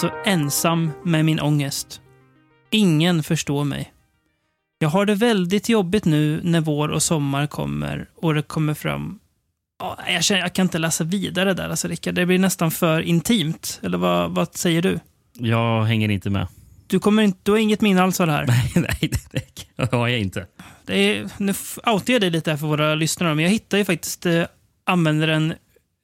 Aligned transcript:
Så 0.00 0.10
ensam 0.24 0.90
med 1.04 1.24
min 1.24 1.40
ångest. 1.40 2.00
Ingen 2.70 3.22
förstår 3.22 3.64
mig. 3.64 3.92
Jag 4.78 4.88
har 4.88 5.06
det 5.06 5.14
väldigt 5.14 5.68
jobbigt 5.68 6.04
nu 6.04 6.40
när 6.42 6.60
vår 6.60 6.88
och 6.88 7.02
sommar 7.02 7.46
kommer 7.46 8.08
och 8.16 8.34
det 8.34 8.42
kommer 8.42 8.74
fram... 8.74 9.18
Ja, 9.78 9.98
jag, 10.08 10.24
känner, 10.24 10.40
jag 10.40 10.52
kan 10.52 10.66
inte 10.66 10.78
läsa 10.78 11.04
vidare 11.04 11.54
där, 11.54 11.68
alltså, 11.68 11.88
Rickard. 11.88 12.14
Det 12.14 12.26
blir 12.26 12.38
nästan 12.38 12.70
för 12.70 13.00
intimt. 13.00 13.80
Eller 13.82 13.98
vad, 13.98 14.30
vad 14.30 14.56
säger 14.56 14.82
du? 14.82 15.00
Jag 15.32 15.82
hänger 15.82 16.08
inte 16.08 16.30
med. 16.30 16.46
Du, 16.86 16.98
kommer 16.98 17.22
inte, 17.22 17.38
du 17.42 17.50
har 17.50 17.58
inget 17.58 17.80
minne 17.80 18.02
alls 18.02 18.20
av 18.20 18.26
det 18.26 18.32
här? 18.32 18.46
Nej, 18.76 19.12
nej 19.32 19.60
det 19.76 19.92
har 19.92 20.08
jag 20.08 20.20
inte. 20.20 20.46
Det 20.86 20.94
är, 20.94 21.30
nu 21.36 21.54
outar 21.86 22.12
jag 22.12 22.20
dig 22.20 22.30
lite 22.30 22.50
här 22.50 22.58
för 22.58 22.66
våra 22.66 22.94
lyssnare, 22.94 23.34
men 23.34 23.44
jag 23.44 23.52
hittade 23.52 23.78
ju 23.78 23.84
faktiskt 23.84 24.26
eh, 24.26 24.44
användaren 24.86 25.54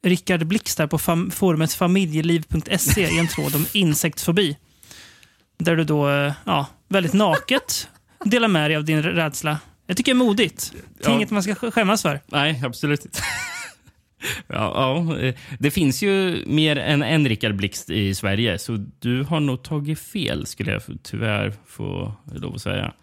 Rickard 0.05 0.45
Blix 0.47 0.75
där 0.75 0.87
på 0.87 0.97
fam 0.97 1.31
forumet 1.31 1.73
familjeliv.se 1.73 3.01
i 3.07 3.19
en 3.19 3.27
tråd 3.27 3.55
om 3.55 3.65
insektsfobi. 3.73 4.57
Där 5.57 5.75
du 5.75 5.83
då, 5.83 6.09
eh, 6.09 6.33
ja, 6.45 6.67
väldigt 6.89 7.13
naket 7.13 7.89
delar 8.25 8.47
med 8.47 8.69
dig 8.69 8.77
av 8.77 8.83
din 8.85 9.03
rädsla. 9.03 9.59
Jag 9.87 9.97
tycker 9.97 10.13
det 10.13 10.17
är 10.17 10.25
modigt. 10.25 10.73
Det 10.97 11.05
är 11.05 11.09
Ja. 11.09 11.15
inget 11.15 11.31
man 11.31 11.43
ska 11.43 11.55
skämmas 11.55 12.01
för. 12.01 12.19
Nej, 12.27 12.61
absolut 12.65 13.05
inte. 13.05 13.19
Ja, 14.47 14.55
ja, 15.07 15.17
eh, 15.19 15.35
det 15.59 15.71
finns 15.71 16.01
ju 16.03 16.43
mer 16.47 16.75
än 16.75 17.03
en 17.03 17.27
Rickard 17.27 17.55
Blixt 17.55 17.89
i 17.89 18.15
Sverige, 18.15 18.59
så 18.59 18.85
du 18.99 19.23
har 19.23 19.39
nog 19.39 19.63
tagit 19.63 19.99
fel, 19.99 20.45
skulle 20.45 20.71
jag 20.71 20.81
tyvärr 21.03 21.53
få 21.67 22.13
lov 22.35 22.55
att 22.55 22.61
säga. 22.61 22.93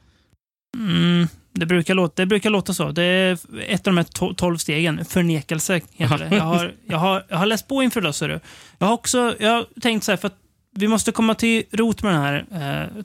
Mm, 0.76 1.28
det, 1.52 1.66
brukar 1.66 1.94
låta, 1.94 2.22
det 2.22 2.26
brukar 2.26 2.50
låta 2.50 2.74
så. 2.74 2.90
Det 2.92 3.02
är 3.04 3.38
ett 3.68 3.86
av 3.86 3.94
de 3.94 3.96
här 3.96 4.04
to- 4.04 4.34
tolv 4.34 4.56
stegen. 4.56 5.04
Förnekelse 5.04 5.80
heter 5.92 6.18
det. 6.18 6.36
Jag 6.36 6.42
har, 6.42 6.72
jag 6.86 6.98
har, 6.98 7.26
jag 7.28 7.36
har 7.36 7.46
läst 7.46 7.68
på 7.68 7.82
inför 7.82 8.00
det, 8.00 8.28
du. 8.28 8.40
Jag 8.78 8.86
har 8.86 8.94
också 8.94 9.36
jag 9.38 9.50
har 9.50 9.80
tänkt 9.80 10.04
så 10.04 10.12
här, 10.12 10.16
för 10.16 10.26
att 10.26 10.36
vi 10.74 10.88
måste 10.88 11.12
komma 11.12 11.34
till 11.34 11.62
rot 11.70 12.02
med 12.02 12.12
den 12.14 12.22
här 12.22 12.44
eh, 12.52 13.02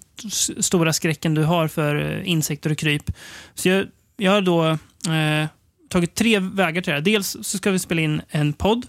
stora 0.59 0.93
skräcken 0.93 1.33
du 1.33 1.43
har 1.43 1.67
för 1.67 1.95
eh, 1.95 2.29
insekter 2.29 2.71
och 2.71 2.77
kryp. 2.77 3.11
Så 3.55 3.69
jag, 3.69 3.85
jag 4.17 4.31
har 4.31 4.41
då 4.41 4.65
eh, 4.67 5.47
tagit 5.89 6.15
tre 6.15 6.39
vägar 6.39 6.81
till 6.81 6.91
det 6.91 6.95
här. 6.95 7.01
Dels 7.01 7.27
så 7.41 7.57
ska 7.57 7.71
vi 7.71 7.79
spela 7.79 8.01
in 8.01 8.21
en 8.29 8.53
podd 8.53 8.85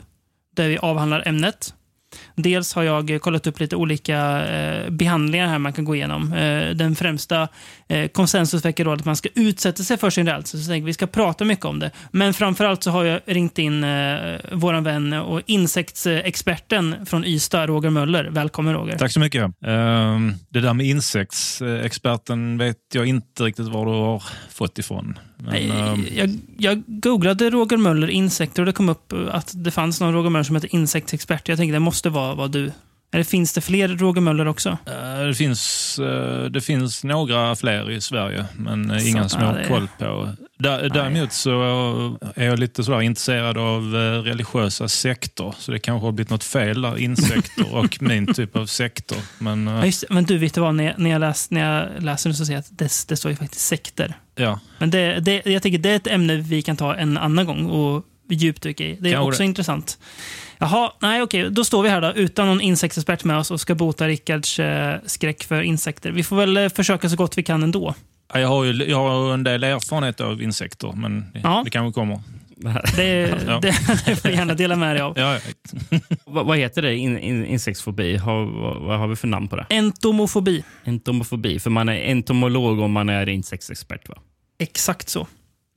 där 0.57 0.69
vi 0.69 0.79
avhandlar 0.79 1.29
ämnet. 1.29 1.75
Dels 2.43 2.75
har 2.75 2.83
jag 2.83 3.21
kollat 3.21 3.47
upp 3.47 3.61
lite 3.61 3.77
olika 3.77 4.47
eh, 4.47 4.91
behandlingar 4.91 5.47
här 5.47 5.59
man 5.59 5.73
kan 5.73 5.85
gå 5.85 5.95
igenom. 5.95 6.33
Eh, 6.33 6.71
den 6.71 6.97
främsta 6.97 7.49
eh, 7.89 8.09
konsensus 8.09 8.65
verkar 8.65 8.85
då 8.85 8.93
att 8.93 9.05
man 9.05 9.17
ska 9.17 9.29
utsätta 9.35 9.83
sig 9.83 9.97
för 9.97 10.11
sin 10.11 10.27
rädsla. 10.27 10.61
Så 10.61 10.73
vi 10.73 10.93
ska 10.93 11.07
prata 11.07 11.45
mycket 11.45 11.65
om 11.65 11.79
det. 11.79 11.91
Men 12.11 12.35
framförallt 12.35 12.83
så 12.83 12.91
har 12.91 13.05
jag 13.05 13.21
ringt 13.27 13.59
in 13.59 13.85
eh, 13.85 14.37
vår 14.53 14.81
vän 14.81 15.13
och 15.13 15.43
insektsexperten 15.47 17.07
från 17.07 17.25
Ystad, 17.25 17.67
Roger 17.67 17.91
Möller. 17.91 18.25
Välkommen 18.25 18.75
Roger. 18.75 18.99
Tack 18.99 19.13
så 19.13 19.21
mycket. 19.21 19.43
Ehm, 19.43 20.35
det 20.49 20.61
där 20.61 20.75
med 20.75 20.87
insektsexperten 20.87 22.59
vet 22.59 22.77
jag 22.95 23.07
inte 23.07 23.43
riktigt 23.43 23.67
var 23.67 23.87
du 23.87 23.93
har 23.93 24.23
fått 24.51 24.79
ifrån. 24.79 25.19
Men, 25.39 25.53
Nej, 25.53 25.71
ehm, 25.71 26.07
jag, 26.15 26.39
jag 26.59 26.83
googlade 26.87 27.51
Roger 27.51 27.77
Möller 27.77 28.09
insekter 28.11 28.63
och 28.63 28.67
det 28.67 28.73
kom 28.73 28.89
upp 28.89 29.13
att 29.31 29.53
det 29.55 29.71
fanns 29.71 30.01
någon 30.01 30.15
Roger 30.15 30.31
Möller 30.31 30.45
som 30.45 30.57
heter 30.57 30.75
insektsexpert. 30.75 31.49
Jag 31.49 31.59
tänkte 31.59 31.73
det 31.73 31.81
måste 31.81 32.11
vara, 32.11 32.35
vara 32.35 32.49
du. 32.49 32.73
Eller 33.13 33.25
finns 33.25 33.53
det 33.53 33.61
fler 33.61 33.89
Roger 33.89 34.21
Möller 34.21 34.49
också? 34.49 34.69
eh, 34.87 35.27
det, 35.27 35.35
finns, 35.35 35.99
eh, 35.99 36.45
det 36.45 36.61
finns 36.61 37.05
några 37.05 37.57
fler 37.57 37.91
i 37.91 38.01
Sverige, 38.01 38.45
men 38.57 38.91
eh, 38.91 39.09
inga 39.11 39.23
Så, 39.23 39.29
som 39.29 39.43
ja, 39.43 39.49
jag 39.49 39.59
har 39.59 39.69
koll 39.69 39.89
på. 39.99 40.29
Dä- 40.59 40.89
Däremot 40.89 41.33
så 41.33 41.51
är 42.35 42.45
jag 42.47 42.59
lite 42.59 42.85
sådär 42.85 43.01
intresserad 43.01 43.59
av 43.59 43.97
eh, 43.97 44.23
religiösa 44.23 44.89
sekter, 44.89 45.55
så 45.59 45.73
det 45.73 45.79
kanske 45.79 46.07
har 46.07 46.13
blivit 46.13 46.31
något 46.31 46.45
fel 46.45 46.83
där, 46.83 46.99
insekter 46.99 47.75
och 47.75 47.99
min 48.03 48.35
typ 48.35 48.57
av 48.57 48.67
sekter. 48.67 49.19
Men 49.39 49.69
eh, 49.69 49.75
Ja, 49.75 49.87
just, 49.87 50.05
men 50.11 50.25
du, 50.25 50.39
vet 50.39 50.55
du 50.55 50.61
vad? 50.61 50.75
När 50.75 50.85
jag, 50.85 50.99
när 50.99 51.11
jag, 51.11 51.21
läs, 51.21 51.51
när 51.51 51.61
jag 51.75 52.03
läser 52.03 52.31
det 52.31 52.37
så 52.37 52.47
ser 52.47 52.53
jag 52.53 52.61
att 52.61 52.79
det, 52.79 53.05
det 53.09 53.17
står 53.17 53.31
ju 53.31 53.37
faktiskt 53.37 53.67
sekter. 53.67 54.15
ja, 54.35 54.61
Men 54.79 54.91
det, 54.91 55.21
det, 55.21 55.47
jag 55.47 55.63
tänker 55.63 55.79
det 55.79 55.91
är 55.91 55.97
ett 55.97 56.07
ämne 56.07 56.37
vi 56.37 56.63
kan 56.63 56.77
ta 56.77 56.95
en 56.95 57.17
annan 57.19 57.47
gång 57.47 57.67
och 57.67 58.05
djupdyka 58.31 58.85
i. 58.85 58.99
Det 59.01 59.09
är 59.09 59.13
Kanske 59.13 59.29
också 59.29 59.39
det. 59.43 59.45
intressant. 59.47 59.99
Jaha, 60.59 60.93
nej 61.01 61.23
okej. 61.23 61.51
Då 61.51 61.65
står 61.65 61.83
vi 61.83 61.89
här 61.89 62.01
då 62.01 62.13
utan 62.13 62.47
någon 62.47 62.61
insektsexpert 62.61 63.25
med 63.25 63.39
oss 63.39 63.51
och 63.51 63.61
ska 63.61 63.75
bota 63.75 64.09
Rickards 64.09 64.59
eh, 64.61 64.97
skräck 65.07 65.45
för 65.45 65.63
insekter. 65.63 66.11
Vi 66.11 66.23
får 66.23 66.37
väl 66.37 66.57
eh, 66.57 66.69
försöka 66.69 67.09
så 67.09 67.17
gott 67.17 67.39
vi 67.39 67.43
kan 67.43 67.63
ändå. 67.63 67.95
Ja, 68.35 68.41
jag 68.41 68.49
har 68.49 68.65
ju 68.65 68.73
jag 68.91 68.97
har 68.99 69.35
en 69.35 69.45
del 69.45 69.65
erfarenhet 69.65 70.21
av 70.21 70.43
insekter, 70.43 70.93
men 70.97 71.21
det, 71.33 71.41
Ja. 71.43 71.63
det 71.65 71.71
kanske 71.71 72.01
kommer. 72.01 72.21
Det, 72.97 73.05
Ja. 73.47 73.59
det, 73.63 73.75
det 74.07 74.17
får 74.17 74.29
du 74.29 74.35
gärna 74.35 74.55
dela 74.55 74.77
med 74.77 74.97
dig 74.97 75.03
av. 75.03 75.19
Ja, 75.19 75.35
ja. 75.35 75.99
Vad, 76.25 76.47
vad 76.47 76.59
heter 76.59 76.83
det? 76.83 76.97
In, 76.97 77.19
in, 77.19 77.45
insektsfobi? 77.47 78.17
Har, 78.17 78.45
vad, 78.45 78.77
vad 78.83 78.99
har 78.99 79.09
vi 79.09 79.17
för 79.17 79.29
namn 79.29 79.49
på 79.49 79.57
det? 79.57 79.67
Entomofobi. 79.71 80.65
Entomofobi, 80.85 81.59
för 81.61 81.71
man 81.71 81.89
är 81.89 81.95
entomolog 82.11 82.81
om 82.81 82.93
man 82.93 83.09
är 83.09 83.29
insektsexpert. 83.29 84.09
Va? 84.09 84.15
Exakt 84.59 85.09
så. 85.09 85.27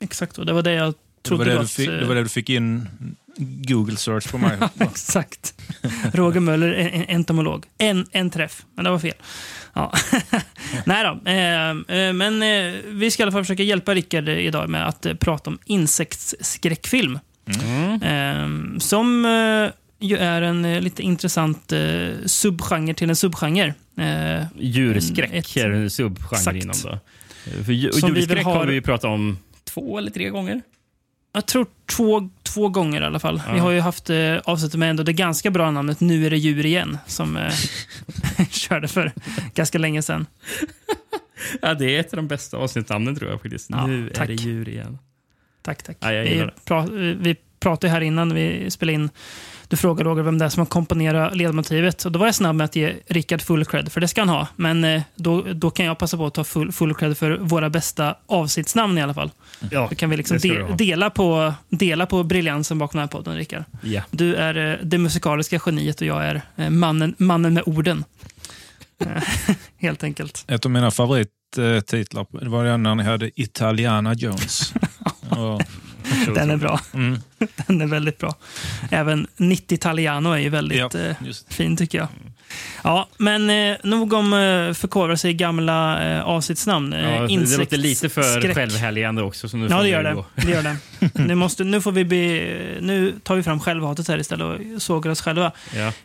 Exakt 0.03 0.35
så. 0.35 0.43
Det 0.43 0.53
var 0.53 0.61
det 0.61 0.73
jag 0.73 0.87
Det 0.87 0.87
var 0.87 0.93
trodde 1.37 1.45
det, 1.53 1.59
du 1.61 1.67
fick, 1.67 1.87
eh, 1.89 1.93
det 1.95 2.05
var 2.05 2.15
det 2.15 2.23
du 2.23 2.29
fick 2.29 2.49
in 2.49 2.87
Google 3.37 3.97
search 3.97 4.31
på 4.31 4.37
mig. 4.37 4.57
Exakt. 4.79 5.53
Roger 6.13 6.39
Möller, 6.39 6.73
en, 6.73 6.87
en 6.87 7.05
entomolog. 7.09 7.65
En, 7.77 8.05
en 8.11 8.29
träff, 8.29 8.65
men 8.75 8.85
det 8.85 8.91
var 8.91 8.99
fel. 8.99 9.13
Ja. 9.73 9.93
Nej 10.85 11.03
då. 11.03 11.29
Eh, 11.31 11.97
eh, 11.99 12.13
men 12.13 12.43
eh, 12.43 12.73
vi 12.87 13.11
ska 13.11 13.21
i 13.21 13.23
alla 13.23 13.31
fall 13.31 13.43
försöka 13.43 13.63
hjälpa 13.63 13.93
Rickard 13.95 14.29
idag 14.29 14.69
med 14.69 14.87
att 14.87 15.05
eh, 15.05 15.13
prata 15.13 15.49
om 15.49 15.59
insektsskräckfilm. 15.65 17.19
Eh, 18.03 18.77
som 18.79 19.25
eh, 19.25 19.71
ju 20.07 20.17
är 20.17 20.41
en 20.41 20.65
eh, 20.65 20.81
lite 20.81 21.01
intressant 21.03 21.71
eh, 21.71 22.09
subgenre 22.25 22.93
till 22.93 23.09
en 23.09 23.15
subgenre. 23.15 23.73
Eh, 23.97 24.45
Djurskräck 24.59 25.29
Ett- 25.33 25.57
är 25.57 25.69
en 25.69 25.89
subgenre 25.89 26.35
Exakt. 26.35 26.57
inom 26.63 26.75
det. 26.83 26.99
För 27.43 27.53
Som 27.53 27.63
vi 27.63 27.73
väl 27.73 28.15
djurskräck 28.17 28.45
har... 28.45 28.55
har- 28.55 28.65
vi 28.65 28.73
ju 28.73 28.81
pratat 28.81 29.05
om 29.11 29.37
två 29.63 29.97
eller 29.97 30.11
tre 30.11 30.29
gånger. 30.29 30.61
Jag 31.33 31.45
tror 31.45 31.65
två, 31.85 32.29
två 32.53 32.69
gånger 32.69 33.01
i 33.01 33.05
alla 33.05 33.19
fall. 33.19 33.41
Ja. 33.47 33.53
Vi 33.53 33.59
har 33.59 33.71
ju 33.71 33.79
haft 33.79 34.09
eh, 34.09 34.37
avsnittet 34.43 34.79
med 34.79 34.89
ändå 34.89 35.03
det 35.03 35.13
ganska 35.13 35.51
bra 35.51 35.71
namnet 35.71 35.99
Nu 35.99 36.25
är 36.25 36.29
det 36.29 36.37
djur 36.37 36.65
igen, 36.65 36.97
som 37.07 37.37
eh, 37.37 37.53
körde 38.49 38.87
för 38.87 39.11
ganska 39.53 39.77
länge 39.77 40.01
sedan. 40.01 40.25
Ja, 41.61 41.73
det 41.73 41.95
är 41.95 41.99
ett 41.99 42.13
av 42.13 42.17
de 42.17 42.27
bästa 42.27 42.57
avsnittsnamnen 42.57 43.15
tror 43.15 43.31
jag 43.31 43.41
faktiskt. 43.41 43.69
Ja, 43.69 43.87
nu 43.87 44.09
tack. 44.09 44.29
är 44.29 44.35
det 44.35 44.41
djur 44.41 44.69
igen. 44.69 44.97
Tack, 45.61 45.83
tack. 45.83 45.97
Ja, 45.99 46.09
vi, 46.09 46.49
pra- 46.65 47.17
vi 47.21 47.35
pratade 47.59 47.93
här 47.93 48.01
innan 48.01 48.33
vi 48.33 48.71
spelade 48.71 48.93
in. 48.93 49.09
Du 49.67 49.77
frågade 49.77 50.09
Roger 50.09 50.23
vem 50.23 50.37
det 50.37 50.45
är 50.45 50.49
som 50.49 50.59
har 50.61 50.65
komponerat 50.65 51.35
ledmotivet. 51.35 52.05
Och 52.05 52.11
då 52.11 52.19
var 52.19 52.25
jag 52.25 52.35
snabb 52.35 52.55
med 52.55 52.65
att 52.65 52.75
ge 52.75 52.93
Rickard 53.07 53.41
full 53.41 53.65
cred, 53.65 53.91
för 53.91 54.01
det 54.01 54.07
ska 54.07 54.21
han 54.21 54.29
ha. 54.29 54.47
Men 54.55 54.83
eh, 54.83 55.01
då, 55.15 55.41
då 55.53 55.69
kan 55.69 55.85
jag 55.85 55.97
passa 55.99 56.17
på 56.17 56.25
att 56.25 56.33
ta 56.33 56.43
full, 56.43 56.71
full 56.71 56.95
cred 56.95 57.17
för 57.17 57.37
våra 57.37 57.69
bästa 57.69 58.15
avsnittsnamn 58.27 58.97
i 58.97 59.01
alla 59.01 59.13
fall. 59.13 59.31
Ja, 59.69 59.87
Då 59.89 59.95
kan 59.95 60.09
vi 60.09 60.17
liksom 60.17 60.37
de, 60.37 60.61
ha. 60.61 60.75
dela, 60.75 61.09
på, 61.09 61.53
dela 61.69 62.05
på 62.05 62.23
briljansen 62.23 62.77
bakom 62.77 62.97
den 62.97 63.07
här 63.07 63.11
podden, 63.11 63.35
Rickard. 63.35 63.63
Ja. 63.81 64.01
Du 64.11 64.35
är 64.35 64.71
eh, 64.71 64.77
det 64.83 64.97
musikaliska 64.97 65.59
geniet 65.65 66.01
och 66.01 66.07
jag 66.07 66.25
är 66.25 66.41
eh, 66.55 66.69
mannen, 66.69 67.15
mannen 67.17 67.53
med 67.53 67.63
orden. 67.65 68.03
Eh, 68.99 69.23
Helt 69.77 70.03
enkelt. 70.03 70.45
Ett 70.47 70.65
av 70.65 70.71
mina 70.71 70.91
favorittitlar 70.91 72.25
var 72.49 72.77
när 72.77 72.95
ni 72.95 73.03
hade 73.03 73.41
Italiana 73.41 74.13
Jones. 74.13 74.73
Och, 75.29 75.61
Den 76.35 76.51
är 76.51 76.57
bra. 76.57 76.79
mm, 76.93 77.17
Den 77.67 77.81
är 77.81 77.87
väldigt 77.87 78.17
bra. 78.17 78.35
Även 78.91 79.27
90 79.37 79.75
Italiano 79.75 80.31
är 80.31 80.37
ju 80.37 80.49
väldigt 80.49 80.77
Ja. 80.93 80.99
eh, 80.99 81.15
fin 81.49 81.77
tycker 81.77 81.97
jag. 81.97 82.07
Ja, 82.83 83.07
men 83.17 83.49
eh, 83.49 83.77
nog 83.83 84.13
om 84.13 84.33
eh, 84.33 84.73
förkovra 84.73 85.17
sig 85.17 85.31
i 85.31 85.33
gamla 85.33 86.09
eh, 86.09 86.21
avsnittsnamn. 86.23 86.93
Eh, 86.93 86.99
Ja, 87.15 87.27
det 87.27 87.57
låter 87.57 87.77
lite 87.77 88.09
för 88.09 88.53
självhälgande 88.53 89.21
också. 89.21 89.49
Så 89.49 89.57
nu 89.57 89.67
Ja, 89.69 89.81
det 89.81 89.87
gör 89.89 90.03
det. 90.03 90.23
det, 90.35 90.51
gör 90.51 90.63
det. 90.63 90.77
Nu, 91.13 91.35
måste, 91.35 91.63
nu, 91.63 91.81
får 91.81 91.91
vi 91.91 92.05
bli, 92.05 92.53
nu 92.81 93.13
tar 93.23 93.35
vi 93.35 93.43
fram 93.43 93.59
självhatet 93.59 94.07
här 94.07 94.17
istället 94.19 94.45
och 94.75 94.81
sågar 94.81 95.11
oss 95.11 95.21
själva. 95.21 95.51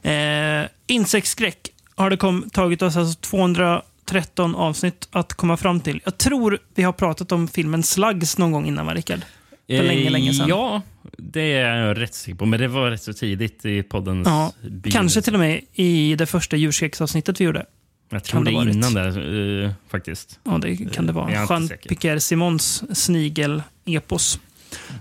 Ja. 0.02 0.10
Eh, 0.10 0.66
insektsskräck 0.86 1.58
har 1.94 2.10
det 2.10 2.16
kom, 2.16 2.50
tagit 2.52 2.82
oss 2.82 2.96
alltså 2.96 3.20
213 3.20 4.54
avsnitt 4.54 5.08
att 5.12 5.34
komma 5.34 5.56
fram 5.56 5.80
till. 5.80 6.00
Jag 6.04 6.18
tror 6.18 6.58
vi 6.74 6.82
har 6.82 6.92
pratat 6.92 7.32
om 7.32 7.48
filmen 7.48 7.82
Slugs 7.82 8.38
någon 8.38 8.52
gång 8.52 8.66
innan, 8.66 8.86
va, 8.86 8.94
Rickard? 8.94 9.20
För 9.68 9.82
länge, 9.82 10.10
länge 10.10 10.32
sedan. 10.34 10.42
Eh, 10.42 10.48
Ja, 10.48 10.82
det 11.18 11.52
är 11.52 11.76
jag 11.76 12.00
rätt 12.00 12.14
säker 12.14 12.34
på. 12.38 12.46
Men 12.46 12.60
det 12.60 12.68
var 12.68 12.90
rätt 12.90 13.02
så 13.02 13.12
tidigt 13.12 13.64
i 13.64 13.82
poddens 13.82 14.26
Ja, 14.28 14.52
begynnelse. 14.62 14.90
Kanske 14.90 15.22
till 15.22 15.34
och 15.34 15.40
med 15.40 15.60
i 15.74 16.14
det 16.14 16.26
första 16.26 16.56
djurskräcksavsnittet 16.56 17.40
vi 17.40 17.44
gjorde. 17.44 17.66
Jag 18.10 18.24
kan 18.24 18.44
tror 18.44 18.44
det 18.44 18.64
det 18.64 18.76
innan 18.76 18.94
där, 18.94 19.64
eh, 19.64 19.70
faktiskt. 19.88 20.40
Ja, 20.44 20.58
det 20.58 20.76
kan 20.76 21.06
det 21.06 21.10
är 21.10 21.14
vara. 21.14 21.30
inte 21.30 21.52
Jean 21.52 21.68
säker. 21.68 21.94
Pierre 21.94 22.20
Simons 22.20 22.84
snigel-epos. 22.98 24.38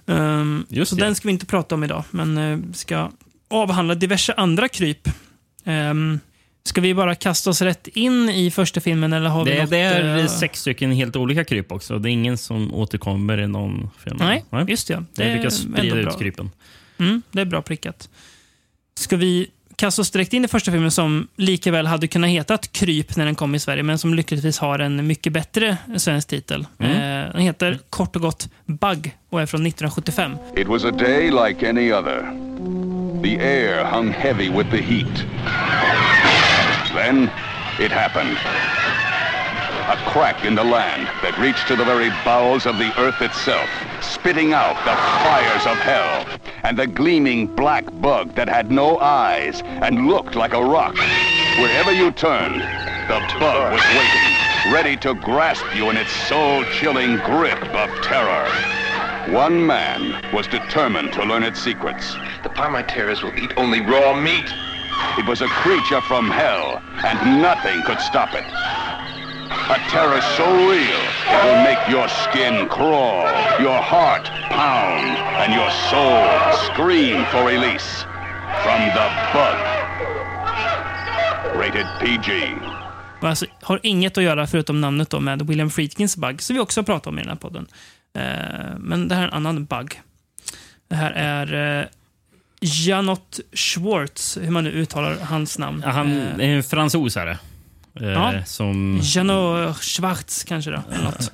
Um, 0.06 0.66
så 0.86 0.96
det. 0.96 1.02
den 1.06 1.16
ska 1.16 1.28
vi 1.28 1.32
inte 1.32 1.46
prata 1.46 1.76
om 1.76 1.84
idag, 1.84 2.04
men 2.12 2.38
uh, 2.38 2.72
ska 2.74 3.12
avhandla 3.50 3.96
diverse 3.96 4.34
andra 4.34 4.68
kryp. 4.68 5.10
Um, 5.64 6.20
ska 6.68 6.82
vi 6.82 6.94
bara 6.94 7.16
kasta 7.16 7.50
oss 7.50 7.62
rätt 7.62 7.88
in 7.88 8.30
i 8.30 8.52
första 8.52 8.82
filmen 8.82 9.14
eller 9.14 9.30
har 9.30 9.46
vi 9.46 9.52
Det, 9.52 9.62
något, 9.62 9.70
det 9.70 9.78
är 9.78 10.18
eh, 10.18 10.28
sex 10.28 10.62
stycken 10.62 10.92
helt 10.92 11.16
olika 11.16 11.44
kryp 11.44 11.72
också. 11.72 12.00
Det 12.00 12.10
är 12.10 12.12
ingen 12.12 12.38
som 12.38 12.74
återkommer 12.74 13.42
i 13.42 13.48
någon 13.48 13.90
film. 14.04 14.18
Nej, 14.20 14.44
just 14.68 14.88
det. 14.88 15.04
Det 15.16 15.24
är 15.24 15.36
lyckas 15.36 15.66
ändå 15.66 15.78
sprida 15.78 15.96
bra. 15.96 16.12
ut 16.12 16.20
krypen. 16.20 16.52
Mm, 16.98 17.22
det 17.32 17.42
är 17.42 17.46
bra 17.46 17.62
prickat. 17.62 18.10
Ska 19.00 19.18
vi 19.18 19.48
kastar 19.76 20.04
oss 20.04 20.12
direkt 20.12 20.34
in 20.34 20.46
i 20.46 20.48
första 20.48 20.72
filmen 20.72 20.92
som 20.92 21.28
lika 21.36 21.72
väl 21.72 21.88
hade 21.88 22.08
kunnat 22.08 22.30
heta 22.30 22.58
Kryp 22.58 23.16
när 23.16 23.26
den 23.26 23.36
kom 23.36 23.56
i 23.56 23.60
Sverige, 23.60 23.84
men 23.84 23.98
som 23.98 24.14
lyckligtvis 24.14 24.60
har 24.60 24.80
en 24.80 25.08
mycket 25.08 25.34
bättre 25.34 25.78
svensk 25.98 26.28
titel. 26.28 26.68
Mm. 26.80 26.92
Eh, 26.92 27.34
den 27.34 27.42
heter 27.42 27.80
kort 27.90 28.16
och 28.16 28.22
gott 28.22 28.50
Bug 28.66 29.18
och 29.30 29.42
är 29.42 29.46
från 29.46 29.66
1975. 29.66 30.38
It 30.58 30.68
was 30.68 30.86
a 30.86 30.92
day 30.92 31.32
like 31.32 31.70
any 31.70 31.92
other. 31.92 32.32
The 33.24 33.38
air 33.40 33.84
hung 33.84 34.12
heavy 34.12 34.50
with 34.50 34.72
the 34.72 34.82
heat. 34.82 35.26
Then 36.96 37.30
it 37.78 37.92
happened. 37.92 38.38
A 39.92 39.98
crack 40.10 40.46
in 40.46 40.56
the 40.56 40.64
land 40.64 41.08
that 41.22 41.38
reached 41.38 41.68
to 41.68 41.76
the 41.76 41.84
very 41.84 42.10
bowels 42.24 42.66
of 42.66 42.80
the 42.80 42.92
earth 42.98 43.22
itself, 43.22 43.70
spitting 44.02 44.54
out 44.54 44.74
the 44.86 44.96
fires 45.22 45.68
of 45.68 45.78
hell, 45.78 46.26
and 46.64 46.78
the 46.78 46.88
gleaming 46.88 47.48
black 47.48 47.84
bug 48.02 48.34
that 48.36 48.48
had 48.48 48.72
no 48.72 48.98
eyes 49.00 49.62
and 49.62 50.08
looked 50.08 50.36
like 50.36 50.54
a 50.54 50.64
rock. 50.64 50.96
Wherever 51.60 51.92
you 51.92 52.12
turned, 52.12 52.62
the 53.10 53.20
bug 53.40 53.74
was 53.74 53.98
waiting, 53.98 54.72
ready 54.72 54.96
to 54.98 55.16
grasp 55.16 55.66
you 55.76 55.90
in 55.90 55.98
its 55.98 56.14
soul-chilling 56.28 57.18
grip 57.18 57.62
of 57.76 57.90
terror. 58.02 58.48
One 59.30 59.68
man 59.68 60.16
was 60.32 60.48
determined 60.48 61.12
to 61.14 61.26
learn 61.26 61.44
its 61.44 61.62
secrets. 61.62 62.16
The 62.42 62.50
Parmiterras 62.50 63.22
will 63.22 63.38
eat 63.38 63.52
only 63.58 63.82
raw 63.82 64.20
meat. 64.20 64.54
It 65.18 65.26
was 65.28 65.42
a 65.42 65.48
creature 65.48 66.02
from 66.02 66.30
hell, 66.30 66.82
and 67.08 67.42
nothing 67.42 67.82
could 67.84 68.00
stop 68.00 68.30
it. 68.34 68.46
A 69.70 69.80
terror 69.90 70.22
so 70.38 70.46
real, 70.72 71.04
it 71.34 71.40
will 71.46 71.62
make 71.64 71.82
your 71.90 72.08
skin 72.08 72.68
crawl, 72.68 73.26
your 73.60 73.82
heart 73.82 74.26
pound, 74.50 75.18
and 75.42 75.54
your 75.54 75.72
soul 75.90 76.28
scream 76.68 77.26
for 77.32 77.48
release. 77.48 78.06
From 78.64 78.82
the 78.98 79.08
bug. 79.34 79.58
Rated 81.60 81.88
PG. 82.00 82.56
Alltså, 83.22 83.46
har 83.62 83.80
inget 83.84 84.18
att 84.18 84.24
göra 84.24 84.48
förutom 84.48 84.82
namnet 84.82 85.10
då 85.10 85.20
med 85.20 85.42
William 85.48 85.70
Friedkins 85.70 86.18
Bug, 86.18 86.42
som 86.42 86.54
vi 86.54 86.60
också 86.60 86.84
pratar 86.84 87.12
om 87.12 87.20
i 87.20 87.22
den 87.22 87.30
här 87.30 87.38
podden. 87.38 87.68
Eh, 88.16 88.78
men 88.78 89.08
det 89.08 89.16
här 89.16 89.24
är 89.24 89.28
en 89.28 89.34
annan 89.34 89.66
bug. 89.66 90.02
Det 90.88 90.96
här 90.96 91.12
är 91.12 91.80
eh, 91.80 91.86
Janot 92.66 93.40
Schwartz, 93.54 94.38
hur 94.42 94.52
man 94.52 94.64
nu 94.64 94.72
uttalar 94.72 95.18
hans 95.22 95.58
namn. 95.58 95.82
Ja, 95.86 95.92
Han 95.92 96.18
Eh, 96.18 96.28
är 96.50 96.56
en 96.56 96.64
fransosare. 96.64 97.32
Eh, 98.02 98.08
Ja. 98.08 98.34
Som 98.46 99.00
Janot 99.04 99.84
Schwartz 99.84 100.44
kanske 100.44 100.72
då. 100.72 100.84
Något. 101.04 101.32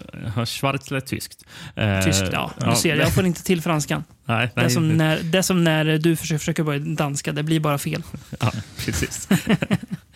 schwarz 0.50 0.88
eller 0.92 1.00
tyskt. 1.00 1.46
Eh, 1.76 2.02
Tyskt, 2.02 2.24
ja. 2.32 2.52
Du 2.70 2.76
ser, 2.76 2.96
jag 2.96 3.14
får 3.14 3.26
inte 3.26 3.44
till 3.44 3.62
franskan. 3.62 4.04
Nej, 4.26 4.52
Det 4.56 4.62
nej, 4.62 4.70
som 4.72 4.98
när, 4.98 5.20
det 5.24 5.44
som 5.44 5.64
när 5.64 5.86
du 5.98 6.16
försöker, 6.16 6.40
försöker 6.40 6.64
börja 6.64 6.80
danska, 6.80 7.32
det 7.32 7.44
blir 7.44 7.60
bara 7.60 7.78
fel. 7.78 8.04
ja, 8.40 8.52
precis. 8.86 9.28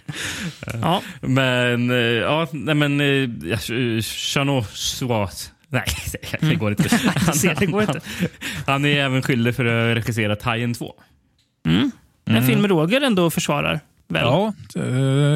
Ja, 0.82 1.02
Men, 1.22 1.90
ja, 2.22 2.48
nej 2.52 2.76
men... 2.76 3.00
ja, 3.46 3.58
Chanot 4.02 4.68
Schwarz. 4.78 5.52
Nej, 5.70 5.86
det 6.42 6.56
går 6.56 6.72
inte. 6.72 6.84
jag 7.26 7.36
ser, 7.36 7.56
det 7.60 7.66
går 7.66 7.82
inte. 7.82 8.00
Han 8.66 8.86
är 8.86 8.98
även 8.98 9.22
skyldig 9.22 9.56
för 9.56 9.66
att 9.66 9.98
regissera 9.98 10.38
Hajen 10.42 10.74
2. 10.74 10.94
En 12.26 12.44
film 12.48 12.62
med 12.62 12.70
Roger 12.72 13.02
ändå 13.02 13.30
försvarar. 13.30 13.80
Väl? 14.08 14.22
Ja, 14.24 14.54
eh, 14.76 14.86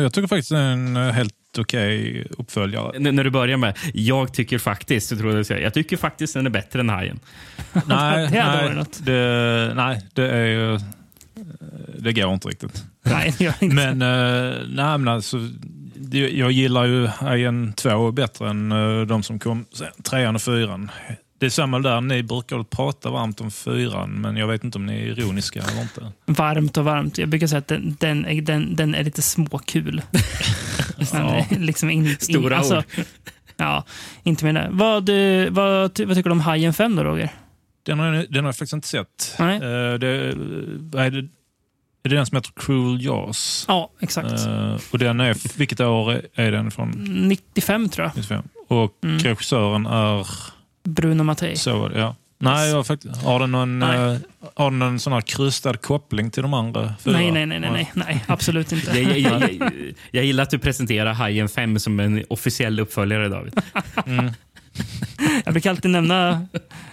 jag 0.01 0.13
tycker 0.13 0.27
faktiskt 0.27 0.49
det 0.49 0.57
är 0.57 0.71
en 0.71 0.95
helt 0.95 1.33
okej 1.57 2.27
uppföljare. 2.37 2.91
N- 2.95 3.15
när 3.15 3.23
du 3.23 3.29
börjar 3.29 3.57
med, 3.57 3.77
jag 3.93 4.33
tycker 4.33 4.57
faktiskt, 4.57 5.17
tror 5.19 5.35
jag, 5.35 5.45
säger, 5.45 5.63
jag 5.63 5.73
tycker 5.73 5.97
faktiskt 5.97 6.33
den 6.33 6.45
är 6.45 6.49
bättre 6.49 6.79
än 6.79 6.89
Hajen. 6.89 7.19
nej, 7.85 8.27
det 8.31 8.43
nej. 8.75 8.85
Det, 8.99 9.73
nej, 9.75 10.01
det 10.13 10.29
är 10.29 10.45
ju... 10.45 10.73
eh, 10.73 10.81
Det 11.99 12.13
går 12.13 12.33
inte 12.33 12.47
riktigt. 12.47 12.83
Nej, 13.03 13.33
det 13.37 13.43
gör 13.43 13.53
inte. 13.59 13.75
Men, 13.75 14.01
eh, 14.01 14.55
nej, 14.69 14.97
men 14.97 15.07
alltså, 15.07 15.37
det, 15.37 15.78
jag 16.31 16.51
gillar 16.51 16.85
ju 16.85 17.07
Hajen 17.07 17.73
2 17.73 18.11
bättre 18.11 18.49
än 18.49 18.71
eh, 18.71 19.01
de 19.01 19.23
som 19.23 19.39
kom 19.39 19.65
trean 20.03 20.35
och 20.35 20.41
fyran. 20.41 20.91
Det 21.39 21.45
är 21.45 21.49
samma 21.49 21.79
där, 21.79 22.01
ni 22.01 22.23
brukar 22.23 22.63
prata 22.63 23.09
varmt 23.09 23.41
om 23.41 23.51
fyran, 23.51 24.09
men 24.21 24.37
jag 24.37 24.47
vet 24.47 24.63
inte 24.63 24.77
om 24.77 24.85
ni 24.85 24.93
är 24.93 25.19
ironiska 25.19 25.59
eller 25.61 25.81
inte. 25.81 26.11
Varmt 26.25 26.77
och 26.77 26.83
varmt. 26.85 27.17
Jag 27.17 27.29
brukar 27.29 27.47
säga 27.47 27.59
att 27.59 27.67
den, 27.67 27.97
den, 27.99 28.25
är, 28.25 28.41
den, 28.41 28.75
den 28.75 28.95
är 28.95 29.03
lite 29.03 29.21
småkul. 29.21 30.01
Är 31.13 31.59
liksom 31.59 31.89
in, 31.89 32.05
in, 32.05 32.15
Stora 32.19 32.57
alltså, 32.57 32.77
ord. 32.77 32.83
Ja, 33.57 33.83
inte 34.23 34.45
mer 34.45 34.53
det. 34.53 34.67
Vad, 34.71 35.09
vad, 35.55 35.81
vad 35.81 35.95
tycker 35.95 36.23
du 36.23 36.31
om 36.31 36.39
Hajen 36.39 36.73
5 36.73 36.95
då, 36.95 37.03
Roger? 37.03 37.29
Den 37.85 37.99
har, 37.99 38.13
jag- 38.13 38.25
den 38.33 38.43
har 38.43 38.47
jag 38.49 38.55
faktiskt 38.55 38.73
inte 38.73 38.87
sett. 38.87 39.35
Nej. 39.39 39.55
Eh, 39.55 39.93
det, 39.93 40.33
vad 40.79 41.05
är, 41.05 41.11
det, 41.11 41.27
är 42.03 42.09
det 42.09 42.15
den 42.15 42.25
som 42.25 42.35
heter 42.35 42.51
Cruel 42.55 43.05
Jaws? 43.05 43.65
Ja, 43.67 43.91
exakt. 43.99 44.31
Eh, 44.31 44.77
och 44.91 44.99
den 44.99 45.19
är, 45.19 45.57
vilket 45.57 45.79
år 45.79 46.21
är- 46.35 46.51
den 46.51 46.71
från? 46.71 46.89
95 47.27 47.89
tror 47.89 48.05
jag. 48.07 48.11
95. 48.17 48.43
Och 48.67 48.93
Mm. 49.03 49.19
regissören 49.19 49.85
är... 49.85 50.27
Bruno 50.83 51.23
Mattei. 51.23 51.55
Så 51.55 51.79
var 51.79 51.89
det, 51.89 51.99
ja. 51.99 52.15
Nej, 52.41 52.69
jag 52.69 52.75
har, 52.75 52.83
faktiskt, 52.83 53.23
har 53.23 53.39
den 53.39 53.51
någon, 53.51 53.79
Nej. 53.79 53.97
eh, 53.99 54.17
har 54.55 54.69
den 54.71 54.79
någon 54.79 54.99
sån 54.99 55.13
här 55.13 55.21
krystad 55.21 55.73
koppling 55.81 56.31
till 56.31 56.43
de 56.43 56.53
andra 56.53 56.93
fyra? 57.03 57.13
Nej, 57.13 57.31
nej, 57.31 57.45
nej, 57.45 57.59
nej, 57.59 57.71
nej, 57.71 57.91
nej, 57.93 58.23
absolut 58.27 58.71
inte. 58.71 58.99
Jag, 58.99 59.19
jag, 59.19 59.41
jag, 59.53 59.71
jag, 60.11 60.25
gillar 60.25 60.43
att 60.43 60.49
du 60.49 60.59
presenterar 60.59 61.13
Hajen 61.13 61.49
5 61.49 61.79
som 61.79 61.99
en 61.99 62.23
officiell 62.29 62.79
uppföljare, 62.79 63.27
David. 63.29 63.61
Jag 65.45 65.53
brukar 65.53 65.69
alltid 65.69 65.91
nämna... 65.91 66.45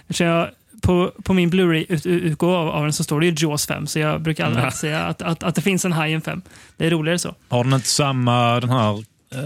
så 0.09 0.23
jag, 0.23 0.49
på, 0.81 1.11
på 1.23 1.33
min 1.33 1.49
Blu-ray-utgåva 1.49 2.57
av, 2.57 2.83
den 2.83 2.93
så 2.93 3.03
står 3.03 3.19
det 3.19 3.25
ju 3.25 3.35
Jaws 3.37 3.67
5, 3.67 3.87
så 3.87 3.99
jag 3.99 4.21
brukar 4.21 4.45
alltid 4.45 4.73
säga 4.73 5.05
att, 5.05 5.21
att, 5.21 5.43
att 5.43 5.55
det 5.55 5.61
finns 5.61 5.85
en 5.85 5.91
Hajen 5.91 6.21
5. 6.21 6.41
Det 6.77 6.85
är 6.85 6.91
roligare 6.91 7.19
så. 7.19 7.35
Har 7.49 7.63
den 7.63 7.73
inte 7.73 7.87
samma 7.87 8.59
den 8.59 8.69
här 8.69 9.03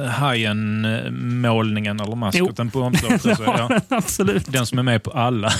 hajen-målningen 0.09 1.99
eller 1.99 2.15
maskoten 2.15 2.71
på 2.71 2.81
omslaget? 2.81 3.23
Ja. 3.25 3.67
den 3.67 3.81
absolut. 3.97 4.51
Den 4.51 4.65
som 4.65 4.79
är 4.79 4.83
med 4.83 5.03
på 5.03 5.11
alla. 5.11 5.51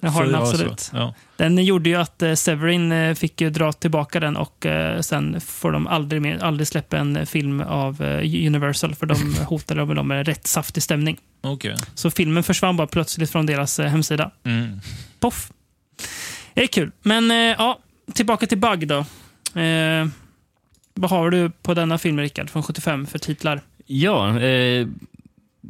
Det 0.00 0.08
har 0.08 0.24
den 0.24 0.34
absolut. 0.34 0.90
Ja. 0.94 1.14
Den 1.36 1.64
gjorde 1.64 1.90
ju 1.90 1.96
att 1.96 2.22
eh, 2.22 2.34
Severin 2.34 2.92
eh, 2.92 3.14
fick 3.14 3.40
ju 3.40 3.50
dra 3.50 3.72
tillbaka 3.72 4.20
den 4.20 4.36
och 4.36 4.66
eh, 4.66 5.00
sen 5.00 5.40
får 5.40 5.72
de 5.72 5.86
aldrig, 5.86 6.22
mer, 6.22 6.44
aldrig 6.44 6.66
släppa 6.66 6.98
en 6.98 7.26
film 7.26 7.60
av 7.60 8.02
eh, 8.02 8.46
Universal 8.46 8.94
för 8.94 9.06
de 9.06 9.34
hotade 9.46 9.86
med 9.86 9.96
dem 9.96 10.08
med 10.08 10.26
rätt 10.26 10.46
saftig 10.46 10.82
stämning. 10.82 11.18
Okej. 11.40 11.76
Så 11.94 12.10
filmen 12.10 12.42
försvann 12.42 12.76
bara 12.76 12.86
plötsligt 12.86 13.30
från 13.30 13.46
deras 13.46 13.78
eh, 13.78 13.86
hemsida. 13.86 14.30
Mm. 14.44 14.80
Poff! 15.20 15.52
Det 16.54 16.62
är 16.62 16.66
kul. 16.66 16.92
Men 17.02 17.30
eh, 17.30 17.36
ja, 17.36 17.78
tillbaka 18.14 18.46
till 18.46 18.58
Bug 18.58 18.88
då. 18.88 19.04
Vad 20.94 21.10
har 21.10 21.30
du 21.30 21.50
på 21.50 21.74
denna 21.74 21.98
film, 21.98 22.18
Rickard, 22.20 22.50
från 22.50 22.62
75 22.62 23.06
för 23.06 23.18
titlar? 23.18 23.60
Ja, 23.86 24.40
eh, 24.40 24.86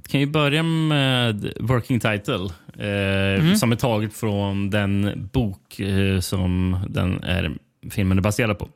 kan 0.08 0.20
ju 0.20 0.26
börja 0.26 0.62
med 0.62 1.52
Working 1.60 2.00
Title. 2.00 2.44
Eh, 2.78 3.54
Som 3.54 3.72
är 3.72 3.76
taget 3.76 4.12
från 4.14 4.70
den 4.70 5.28
bok 5.32 5.80
eh, 5.80 6.20
som 6.20 6.76
den 6.88 7.22
är, 7.24 7.52
filmen 7.90 8.18
är 8.18 8.22
baserad 8.22 8.58
på. 8.58 8.68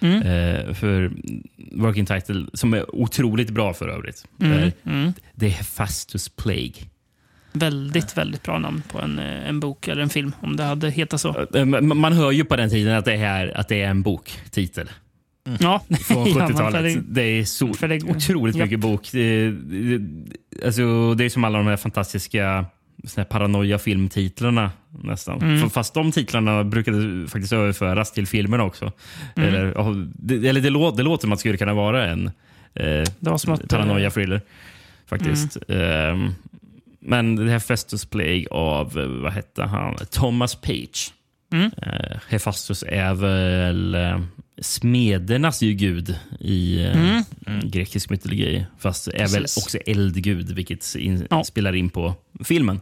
Mm. 0.00 0.22
Eh, 0.22 0.74
för 0.74 1.12
Working 1.72 2.06
Title, 2.06 2.46
som 2.52 2.74
är 2.74 2.94
otroligt 2.94 3.50
bra 3.50 3.74
för 3.74 3.88
övrigt. 3.88 4.26
Mm. 4.40 4.58
Eh, 4.58 4.72
Mm. 4.86 5.12
det 5.34 5.46
är 5.46 5.64
Fastus 5.64 6.28
Plague. 6.28 6.72
Väldigt, 7.52 8.16
väldigt 8.18 8.42
bra 8.42 8.58
namn 8.58 8.82
på 8.92 9.00
en, 9.00 9.18
eh, 9.18 9.48
en 9.48 9.60
bok 9.60 9.88
eller 9.88 10.02
en 10.02 10.08
film, 10.08 10.32
om 10.40 10.56
det 10.56 10.64
hade 10.64 10.90
hetat 10.90 11.20
så. 11.20 11.46
Eh, 11.54 11.64
man 11.80 12.12
hör 12.12 12.30
ju 12.30 12.44
på 12.44 12.56
den 12.56 12.70
tiden 12.70 12.94
att 12.96 13.04
det 13.04 13.14
är, 13.14 13.56
att 13.58 13.68
det 13.68 13.82
är 13.82 13.88
en 13.88 14.02
boktitel. 14.02 14.90
Ja, 15.60 15.82
Från 16.00 16.26
Ja, 16.28 16.34
man- 16.38 16.50
70-talet. 16.50 16.72
för 16.94 17.00
det- 17.00 17.22
är 17.22 17.44
så 17.44 17.74
för 17.74 17.88
det- 17.88 18.02
otroligt 18.04 18.56
Japp. 18.56 18.64
mycket 18.66 18.80
bok. 18.80 19.08
Det, 19.12 19.50
det, 19.50 20.00
alltså, 20.66 21.14
det 21.14 21.24
är 21.24 21.28
som 21.28 21.44
alla 21.44 21.58
de 21.58 21.66
här 21.66 21.76
fantastiska 21.76 22.64
såna 23.04 23.22
här 23.22 23.30
paranoia-filmtitlarna 23.30 24.70
nästan. 25.02 25.42
Mm. 25.42 25.70
Fast 25.70 25.94
de 25.94 26.12
titlarna 26.12 26.64
brukade 26.64 27.26
faktiskt 27.28 27.52
överföras 27.52 28.12
till 28.12 28.26
filmerna 28.26 28.64
också. 28.64 28.92
Mm. 29.36 29.48
Eller, 29.48 29.72
ja, 29.76 29.94
det, 30.14 30.48
eller 30.48 30.60
det, 30.60 30.70
låter, 30.70 30.96
det 30.96 31.02
låter 31.02 31.20
som 31.20 31.32
att 31.32 31.38
det 31.38 31.40
skulle 31.40 31.56
kunna 31.58 31.74
vara 31.74 32.06
en 32.06 32.30
eh, 32.74 33.02
att... 33.02 33.48
eh, 33.48 33.56
paranoia-thriller. 33.68 34.40
Faktiskt. 35.06 35.56
Ehm, 35.68 36.30
men 37.00 37.36
det 37.36 37.50
här 37.50 37.58
Festus 37.58 38.04
Plague 38.04 38.46
av, 38.50 38.98
eh, 38.98 39.06
vad 39.06 39.32
hette 39.32 39.62
han, 39.62 39.96
Thomas 40.10 40.54
Page. 40.54 41.12
Mm. 41.52 41.70
Eh, 41.82 42.18
Hephaestus 42.28 42.84
är 42.88 43.14
väl 43.14 43.94
eh, 43.94 44.20
smedernas 44.60 45.62
ju 45.62 45.72
gud 45.72 46.18
i 46.40 46.84
eh, 46.84 46.96
Mm. 47.46 47.70
grekisk 47.70 48.10
mytologi. 48.10 48.66
Fast 48.78 49.08
är 49.08 49.18
väl 49.18 49.42
Precis. 49.42 49.64
också 49.64 49.78
eldgud, 49.78 50.50
vilket 50.50 50.94
in, 50.94 51.26
Ja. 51.30 51.44
spelar 51.44 51.72
in 51.76 51.90
på 51.90 52.14
filmen. 52.44 52.80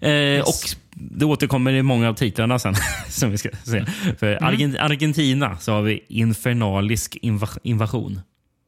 Eh, 0.00 0.40
Och 0.40 0.70
det 0.94 1.24
återkommer 1.24 1.72
i 1.72 1.82
många 1.82 2.08
av 2.08 2.14
titlarna 2.14 2.58
sen. 2.58 2.74
som 3.08 3.30
vi 3.30 3.38
ska 3.38 3.48
se. 3.64 3.84
För 4.18 4.36
Mm. 4.36 4.44
Argent- 4.54 4.78
Argentina 4.80 5.58
så 5.58 5.72
har 5.72 5.82
vi 5.82 6.04
infernalisk 6.08 7.16
inva- 7.22 7.58
invasion. 7.62 8.20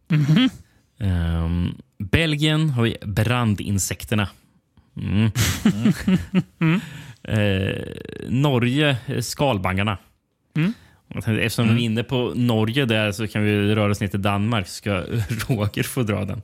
Mhm. 0.09 0.50
Ehm, 1.00 1.75
Belgien 1.99 2.71
har 2.71 2.82
vi 2.82 2.97
brandinsekterna. 3.06 4.28
Mm. 7.29 7.67
Eh, 7.69 7.75
Norge, 8.29 8.97
eh, 9.07 9.21
skalbaggarna. 9.21 9.99
Mm. 10.57 10.73
Eftersom 11.14 11.75
vi 11.75 11.83
är 11.83 11.85
inne 11.85 12.02
på 12.02 12.33
Norge 12.37 12.85
där 12.85 13.12
så 13.12 13.29
kan 13.29 13.45
vi 13.45 13.75
röra 13.75 13.91
oss 13.91 14.00
ner 14.00 14.09
till 14.09 14.23
Danmark. 14.23 14.69
Ska 14.69 14.91
Roger 15.49 15.83
få 15.83 16.02
dra 16.02 16.25
den? 16.25 16.43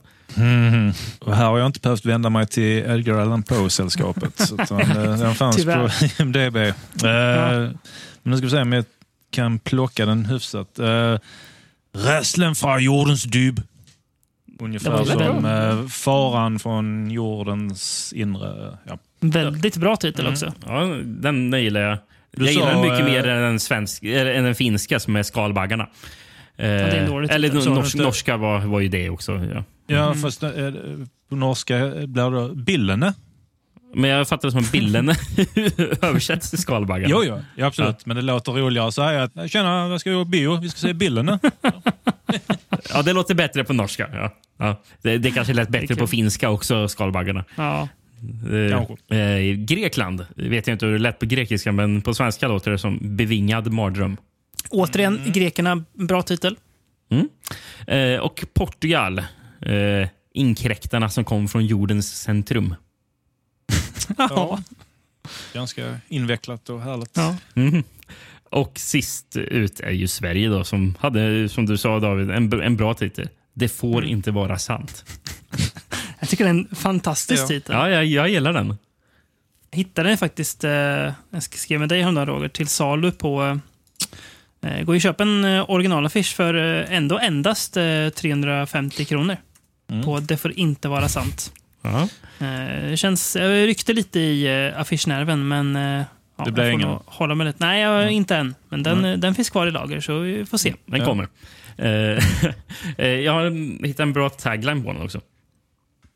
Och 1.19 1.35
här 1.35 1.45
har 1.45 1.57
jag 1.59 1.65
inte 1.65 1.79
behövt 1.79 2.05
vända 2.05 2.29
mig 2.29 2.47
till 2.47 2.77
Edgar 2.77 3.13
Allan 3.19 3.43
Poe-sällskapet. 3.43 4.51
eh, 4.51 4.57
Den 5.19 5.35
fanns 5.35 5.55
Tyvärr. 5.55 5.87
på 6.17 6.21
IMDB. 6.23 6.55
Eh, 6.57 6.73
Men 7.03 8.31
nu 8.31 8.37
ska 8.37 8.45
vi 8.45 8.51
se 8.51 8.61
om 8.61 8.73
jag 8.73 8.85
kan 9.31 9.59
plocka 9.59 10.05
den 10.05 10.25
hyfsat. 10.25 10.79
Uh, 10.79 11.17
Rädslan 11.93 12.55
från 12.55 12.83
jordens 12.83 13.23
dyb. 13.23 13.61
Ungefär 14.59 15.05
som 15.05 15.45
eh, 15.45 15.87
faran 15.87 16.59
från 16.59 17.11
jordens 17.11 18.13
inre... 18.15 18.77
Ja. 18.87 18.97
Väldigt 19.19 19.77
bra 19.77 19.95
titel 19.95 20.27
också. 20.27 20.53
Ja, 20.67 20.79
den, 21.03 21.51
den 21.51 21.63
gillar 21.63 21.81
jag. 21.81 21.97
Du 22.31 22.45
jag 22.45 22.53
gillar 22.53 22.71
den 22.71 22.81
mycket 22.81 22.99
eh, 22.99 23.05
mer 23.05 23.27
än 23.27 23.41
den, 23.41 23.59
svensk, 23.59 24.03
eller, 24.03 24.33
än 24.33 24.43
den 24.43 24.55
finska 24.55 24.99
som 24.99 25.15
är 25.15 25.23
skalbaggarna. 25.23 25.87
Eh, 26.57 26.65
är 26.69 26.95
en 26.95 27.09
dålig 27.09 27.31
eller 27.31 27.47
titel. 27.49 27.63
Så 27.63 27.69
nors, 27.73 27.95
inte- 27.95 28.05
norska 28.05 28.37
var, 28.37 28.59
var 28.59 28.79
ju 28.79 28.87
det 28.87 29.09
också. 29.09 29.31
Ja. 29.53 29.63
Ja, 29.87 30.13
fast 30.13 30.43
eh, 30.43 30.49
på 31.29 31.35
norska 31.35 31.77
blir 32.07 32.47
det 32.49 32.55
Billene. 32.55 33.13
Men 33.95 34.09
jag 34.09 34.27
fattar 34.27 34.47
det 34.47 34.51
som 34.51 34.59
att 34.61 34.71
bilden 34.71 35.09
översätts 36.01 36.49
till 36.49 36.59
skalbaggarna. 36.59 37.09
Jo, 37.11 37.23
jo, 37.25 37.39
ja, 37.55 37.65
absolut. 37.65 38.05
Men 38.05 38.15
det 38.15 38.21
låter 38.21 38.51
roligare 38.51 38.87
att 38.87 38.93
säga 38.93 39.23
att 39.23 39.51
tjena, 39.51 39.87
jag 39.87 40.01
ska 40.01 40.11
gå 40.11 40.23
på 40.25 40.29
bio, 40.29 40.59
vi 40.61 40.69
ska 40.69 40.79
se 40.79 40.93
Billene. 40.93 41.39
Ja, 42.93 43.01
det 43.01 43.13
låter 43.13 43.35
bättre 43.35 43.63
på 43.63 43.73
norska. 43.73 44.09
Ja. 44.13 44.33
Ja. 44.59 44.81
Det, 45.01 45.17
det 45.17 45.31
kanske 45.31 45.53
lät 45.53 45.69
bättre 45.69 45.87
kul. 45.87 45.97
på 45.97 46.07
finska 46.07 46.49
också, 46.49 46.87
skalbaggarna. 46.87 47.45
Ja. 47.55 47.87
Eh, 49.11 49.17
eh, 49.19 49.55
Grekland 49.55 50.25
vet 50.35 50.67
jag 50.67 50.75
inte 50.75 50.85
hur 50.85 50.93
det 50.93 50.99
lät 50.99 51.19
på 51.19 51.25
grekiska, 51.25 51.71
men 51.71 52.01
på 52.01 52.13
svenska 52.13 52.47
låter 52.47 52.71
det 52.71 52.77
som 52.77 52.99
bevingad 53.01 53.71
mardröm. 53.73 54.17
Återigen, 54.69 55.19
grekerna, 55.25 55.83
bra 55.93 56.21
titel. 56.21 56.55
Eh, 57.87 58.19
och 58.19 58.45
Portugal. 58.53 59.19
Eh, 59.61 60.07
inkräktarna 60.33 61.09
som 61.09 61.23
kom 61.23 61.47
från 61.47 61.65
jordens 61.65 62.21
centrum. 62.21 62.75
Ja. 64.17 64.59
Ganska 65.53 65.97
invecklat 66.07 66.69
och 66.69 66.81
härligt. 66.81 67.11
Ja. 67.13 67.35
Mhm. 67.53 67.83
Och 68.51 68.71
sist 68.79 69.35
ut 69.35 69.79
är 69.79 69.91
ju 69.91 70.07
Sverige 70.07 70.49
då, 70.49 70.63
som 70.63 70.95
hade, 70.99 71.49
som 71.49 71.65
du 71.65 71.77
sa 71.77 71.99
David, 71.99 72.29
en, 72.31 72.61
en 72.61 72.77
bra 72.77 72.93
titel. 72.93 73.29
Det 73.53 73.69
får 73.69 73.97
Mm. 74.01 74.09
inte 74.09 74.31
vara 74.31 74.57
sant. 74.57 75.05
Jag 76.29 76.31
tycker 76.31 76.43
det 76.43 76.49
är 76.49 76.53
en 76.53 76.75
fantastisk 76.75 77.43
Ja. 77.43 77.47
titel. 77.47 77.75
Ja, 77.75 77.89
jag, 77.89 78.05
jag 78.05 78.29
gillar 78.29 78.53
den. 78.53 78.77
Jag 79.71 79.77
hittade 79.77 80.09
den 80.09 80.17
faktiskt, 80.17 80.63
eh, 80.63 80.71
jag 80.71 81.43
skrev 81.43 81.79
med 81.79 81.89
dig 81.89 82.01
häromdagen 82.01 82.27
Roger, 82.27 82.49
till 82.49 82.67
salu 82.67 83.11
på... 83.11 83.59
Eh, 84.65 84.83
går 84.83 84.95
ju 84.95 84.97
att 84.97 85.03
köpa 85.03 85.23
en 85.23 85.45
eh, 85.45 85.69
originalaffisch 85.69 86.35
för 86.35 86.53
eh, 86.81 86.93
ändå 86.97 87.19
endast 87.19 87.77
eh, 87.77 88.09
350 88.09 89.05
kronor. 89.05 89.37
På 90.05 90.19
Det 90.19 90.37
får 90.37 90.51
inte 90.51 90.87
vara 90.87 91.07
sant. 91.09 91.53
Eh, 91.83 91.99
det 92.89 92.97
känns, 92.97 93.35
jag 93.35 93.67
ryckte 93.67 93.93
lite 93.93 94.19
i 94.19 94.67
eh, 94.67 94.79
affischnerven, 94.81 95.47
men 95.47 95.75
eh, 95.75 96.03
ja, 96.37 96.43
Det 96.45 96.51
blir 96.51 96.63
jag 96.63 96.73
får 96.73 96.81
ingen. 96.81 96.99
hålla 97.05 97.35
mig 97.35 97.47
lite. 97.47 97.65
Nej, 97.65 97.81
jag, 97.81 98.11
inte 98.11 98.35
än. 98.35 98.55
Men 98.69 98.83
den, 98.83 99.05
eh, 99.05 99.17
den 99.17 99.35
finns 99.35 99.49
kvar 99.49 99.67
i 99.67 99.71
lager, 99.71 99.99
så 100.01 100.19
vi 100.19 100.45
får 100.45 100.57
se. 100.57 100.73
Den 100.85 101.05
kommer. 101.05 101.27
Eh, 101.77 101.87
eh, 102.97 103.07
jag 103.07 103.33
har 103.33 103.83
hittat 103.85 103.99
en 103.99 104.13
bra 104.13 104.29
tagline 104.29 104.83
på 104.83 104.93
den 104.93 105.01
också. 105.01 105.21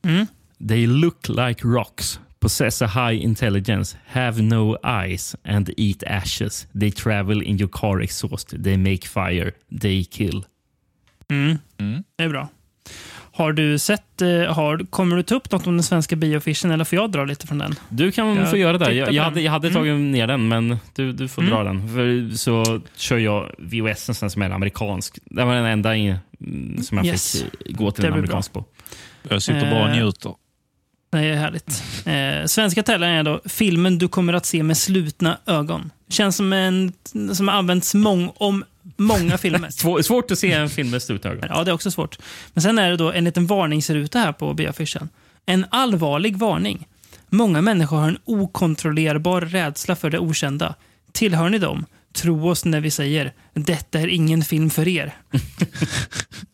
Mm. 0.04 0.28
They 0.68 0.88
look 0.88 1.30
like 1.30 1.62
rocks, 1.68 2.20
possess 2.40 2.82
a 2.82 2.88
high 2.88 3.24
intelligence, 3.24 3.98
have 4.08 4.42
no 4.42 4.78
eyes 4.84 5.36
and 5.46 5.70
eat 5.78 6.04
ashes. 6.08 6.68
They 6.80 6.92
travel 6.92 7.44
in 7.44 7.60
your 7.60 7.70
car 7.74 8.02
exhaust. 8.02 8.50
They 8.64 8.78
make 8.78 9.08
fire. 9.08 9.52
They 9.82 10.04
kill. 10.04 10.46
Mm. 11.32 11.58
Mm. 11.78 12.04
Det 12.18 12.24
är 12.24 12.30
bra. 12.30 12.50
Har 13.36 13.54
du 13.54 13.80
sett, 13.80 14.22
eh, 14.22 14.54
har, 14.54 14.86
kommer 14.90 15.16
du 15.16 15.24
ta 15.24 15.36
upp 15.36 15.52
något 15.52 15.68
om 15.68 15.78
den 15.78 15.84
svenska 15.84 16.16
bioaffischen 16.16 16.72
eller 16.72 16.84
får 16.86 16.96
jag 17.00 17.12
dra 17.12 17.26
lite 17.26 17.48
från 17.48 17.58
den? 17.58 17.76
Du 17.90 18.12
kan 18.12 18.36
Jag 18.36 18.50
få 18.50 18.58
göra 18.58 18.78
det. 18.78 18.94
Jag, 18.94 19.14
jag 19.14 19.24
hade, 19.24 19.42
jag 19.42 19.52
hade 19.52 19.68
Mm. 19.68 19.80
tagit 19.82 20.00
ner 20.00 20.28
den, 20.28 20.48
men 20.48 20.78
du, 20.96 21.12
du 21.12 21.28
får 21.28 21.42
Mm. 21.42 21.54
dra 21.54 21.64
den. 21.64 21.88
För 21.90 22.36
så 22.38 22.82
kör 22.96 23.18
jag 23.18 23.52
VHS 23.58 24.18
sen 24.18 24.30
som 24.30 24.42
är 24.42 24.50
amerikansk. 24.50 25.20
Det 25.26 25.46
var 25.46 25.56
den 25.56 25.66
enda 25.66 25.90
som 26.84 26.98
jag 26.98 27.06
Yes. 27.06 27.32
fick 27.66 27.78
gå 27.78 27.92
till 27.92 28.02
Det 28.02 28.08
en 28.08 28.14
amerikansk 28.14 28.54
på. 28.54 28.66
Jag 29.30 29.42
sitter 29.42 29.72
bara 29.72 29.84
och 29.84 29.90
Eh, 29.90 29.96
njuter. 29.96 30.36
Det 31.12 31.20
är 31.20 31.36
härligt. 31.36 31.84
Eh, 32.06 32.46
svenska 32.46 32.84
tävlingen 32.84 33.16
är 33.16 33.24
då 33.24 33.42
filmen 33.46 33.98
du 33.98 34.08
kommer 34.08 34.34
att 34.34 34.46
se 34.46 34.64
med 34.64 34.78
slutna 34.78 35.38
ögon. 35.46 35.92
Känns 36.10 36.36
som 36.36 36.54
en 36.54 36.94
som 37.34 37.48
har 37.48 37.56
använts 37.56 37.94
mång, 37.94 38.32
om 38.36 38.64
många 38.98 39.38
filmer. 39.38 39.70
Svår, 39.72 40.02
svårt 40.02 40.32
att 40.32 40.40
se 40.40 40.52
en 40.52 40.70
film 40.70 40.90
med 40.90 41.04
slutögon. 41.04 41.46
Ja, 41.50 41.64
det 41.64 41.72
är 41.72 41.76
också 41.76 41.92
svårt. 41.92 42.18
Men 42.54 42.62
sen 42.62 42.80
är 42.80 42.90
det 42.90 42.98
då 42.98 43.12
en 43.12 43.24
liten 43.24 43.48
varningsruta 43.48 44.20
här 44.20 44.32
på 44.32 44.54
bioaffischen. 44.54 45.10
En 45.46 45.66
allvarlig 45.70 46.38
varning. 46.38 46.88
Många 47.30 47.62
människor 47.62 47.98
har 47.98 48.08
en 48.08 48.18
okontrollerbar 48.26 49.42
rädsla 49.42 49.96
för 49.96 50.10
det 50.10 50.20
okända. 50.20 50.76
Tillhör 51.12 51.50
ni 51.50 51.58
dem? 51.58 51.86
Tro 52.14 52.50
oss 52.50 52.66
när 52.66 52.80
vi 52.80 52.92
säger 52.92 53.34
detta 53.54 54.00
är 54.00 54.08
ingen 54.08 54.44
film 54.44 54.70
för 54.70 54.88
er. 54.88 55.14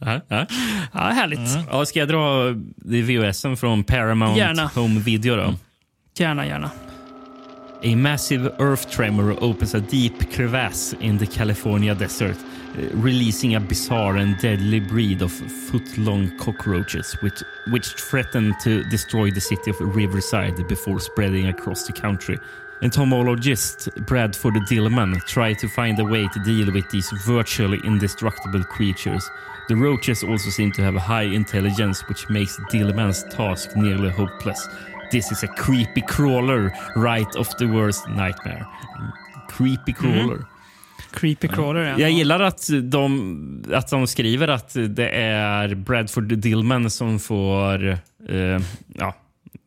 Ja, 0.00 0.20
ja. 0.28 0.46
Ja, 0.92 1.00
härligt. 1.00 1.58
Ja, 1.70 1.86
ska 1.86 1.98
jag 1.98 2.08
dra 2.08 2.54
VHSen 2.84 3.56
från 3.56 3.84
Paramount 3.84 4.38
Gärna. 4.38 4.70
Home 4.74 5.00
Video 5.00 5.36
då? 5.36 5.54
Gärna, 6.18 6.46
gärna. 6.46 6.70
A 7.82 7.96
massive 7.96 8.50
earth 8.58 8.88
tremor 8.90 9.44
opens 9.44 9.74
a 9.74 9.80
deep 9.90 10.32
crevasse 10.32 10.96
in 11.00 11.18
the 11.18 11.26
California 11.26 11.94
desert, 11.94 12.36
releasing 12.92 13.56
a 13.56 13.60
bizarre 13.60 14.18
and 14.20 14.36
deadly 14.42 14.80
breed 14.80 15.22
of 15.22 15.32
foot-long 15.70 16.30
cockroaches, 16.38 17.16
which, 17.22 17.42
which 17.72 17.86
threaten 18.10 18.54
to 18.64 18.82
destroy 18.90 19.30
the 19.30 19.40
city 19.40 19.70
of 19.70 19.80
Riverside 19.96 20.68
before 20.68 21.00
spreading 21.00 21.46
across 21.46 21.86
the 21.86 21.92
country. 21.92 22.38
Entomologist 22.82 23.88
Bradford 24.06 24.54
Dillman 24.68 25.18
tried 25.26 25.58
to 25.58 25.68
find 25.68 25.98
a 25.98 26.04
way 26.04 26.28
to 26.28 26.40
deal 26.44 26.72
with 26.72 26.88
these 26.90 27.10
virtually 27.26 27.78
indestructible 27.84 28.64
creatures. 28.64 29.30
The 29.70 29.76
roaches 29.76 30.24
also 30.24 30.50
seem 30.50 30.72
to 30.72 30.82
have 30.82 30.96
a 30.96 31.00
high 31.00 31.34
intelligence, 31.34 32.02
which 32.08 32.28
makes 32.28 32.58
Dillman's 32.72 33.22
task 33.36 33.76
nearly 33.76 34.10
hopeless. 34.10 34.68
This 35.12 35.30
is 35.30 35.44
a 35.44 35.46
creepy 35.46 36.00
crawler 36.00 36.72
right 36.96 37.36
of 37.36 37.56
the 37.58 37.66
worst 37.66 38.08
nightmare. 38.08 38.66
Creepy 39.48 39.92
crawler. 39.92 40.46
Creepy 41.12 41.48
crawler. 41.48 41.84
Ja. 41.84 41.98
Jag 41.98 42.10
gillar 42.10 42.40
att 42.40 42.68
de, 42.82 43.64
att 43.72 43.90
de 43.90 44.06
skriver 44.06 44.48
att 44.48 44.76
det 44.88 45.08
är 45.10 45.74
Bradford 45.74 46.38
Dillman 46.38 46.90
som 46.90 47.18
får... 47.18 47.90
Eh, 48.28 48.60
ja, 48.94 49.14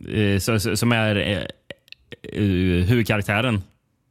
eh, 0.08 0.40
som 0.76 0.92
är 0.92 1.16
eh, 1.16 1.38
eh, 2.24 2.86
huvudkaraktären. 2.86 3.62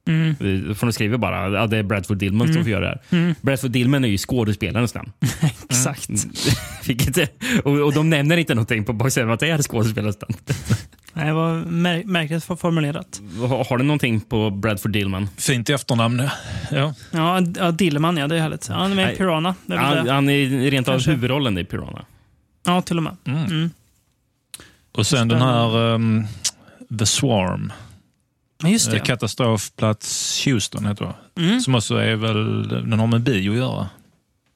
Mm. 0.09 0.29
Eh, 0.31 0.75
För 0.75 0.87
de 0.87 0.93
skriver 0.93 1.19
bara 1.19 1.63
att 1.63 1.71
det 1.71 1.77
är 1.79 1.83
Bradford 1.83 2.17
Dillman 2.17 2.53
som 2.53 2.63
får 2.63 2.71
göra 2.73 2.81
det 2.81 2.87
här. 2.89 3.19
Mm. 3.19 3.35
Bradford 3.41 3.71
Dillman 3.71 4.05
är 4.05 4.09
ju 4.09 4.19
skådespelarens 4.19 4.95
namn. 4.95 5.13
Exakt. 5.69 6.09
Vilket, 6.87 7.19
är- 7.19 7.29
och, 7.65 7.79
och 7.87 7.93
de 7.93 8.11
nämner 8.11 8.37
inte 8.37 8.55
någonting 8.55 8.85
på 8.85 8.93
baksidan 8.93 9.31
att 9.31 9.41
det 9.41 9.51
är 9.51 9.59
skådespelarens 9.63 10.19
namn. 10.21 10.35
Nej, 11.15 11.27
Det 11.27 11.33
var 11.33 11.55
mär 11.65 12.03
märkligt 12.05 12.45
formulerat. 12.45 13.21
Har, 13.41 13.65
har 13.65 13.79
du 13.79 13.85
någonting 13.85 14.21
på 14.21 14.51
Bradford 14.51 14.93
Dillman? 14.93 15.29
Fint 15.37 15.71
efternamn. 15.71 16.23
Ja. 16.71 16.95
Ja, 17.11 17.41
ja 17.57 17.71
Dillman, 17.71 18.17
ja 18.17 18.27
det 18.27 18.37
är 18.37 18.41
härligt. 18.41 18.67
Ja, 18.69 18.75
han 18.75 18.91
är 18.91 18.95
med 18.97 19.05
Nej. 19.05 19.15
i 19.15 19.19
Piranha. 19.19 19.55
Det 19.67 19.75
är 19.75 19.79
Han, 19.79 20.07
det. 20.07 20.13
han 20.13 20.29
är 20.29 20.71
rent 20.71 20.89
av 20.89 21.07
huvudrollen 21.07 21.59
i 21.59 21.65
Piranha. 21.65 22.05
Ja, 22.67 22.83
till 22.83 22.97
och 22.97 23.03
med. 23.03 23.17
Mm. 23.25 23.45
Mm. 23.45 23.71
Och 24.93 25.07
sen 25.07 25.29
den 25.29 25.43
här 25.43 25.77
um, 25.77 26.25
The 26.99 27.07
Swarm. 27.07 27.73
Just 28.67 28.91
det. 28.91 28.97
Eh, 28.97 29.03
Katastrofplats 29.03 30.43
Houston 30.47 30.87
heter 30.87 31.15
det. 31.35 31.43
Mm. 31.43 31.61
Som 31.61 31.75
också 31.75 31.97
är 31.97 32.17
väl, 32.17 32.69
den 32.69 32.99
har 33.01 33.07
med 33.07 33.21
bio 33.21 33.51
att 33.53 33.57
göra. 33.59 33.89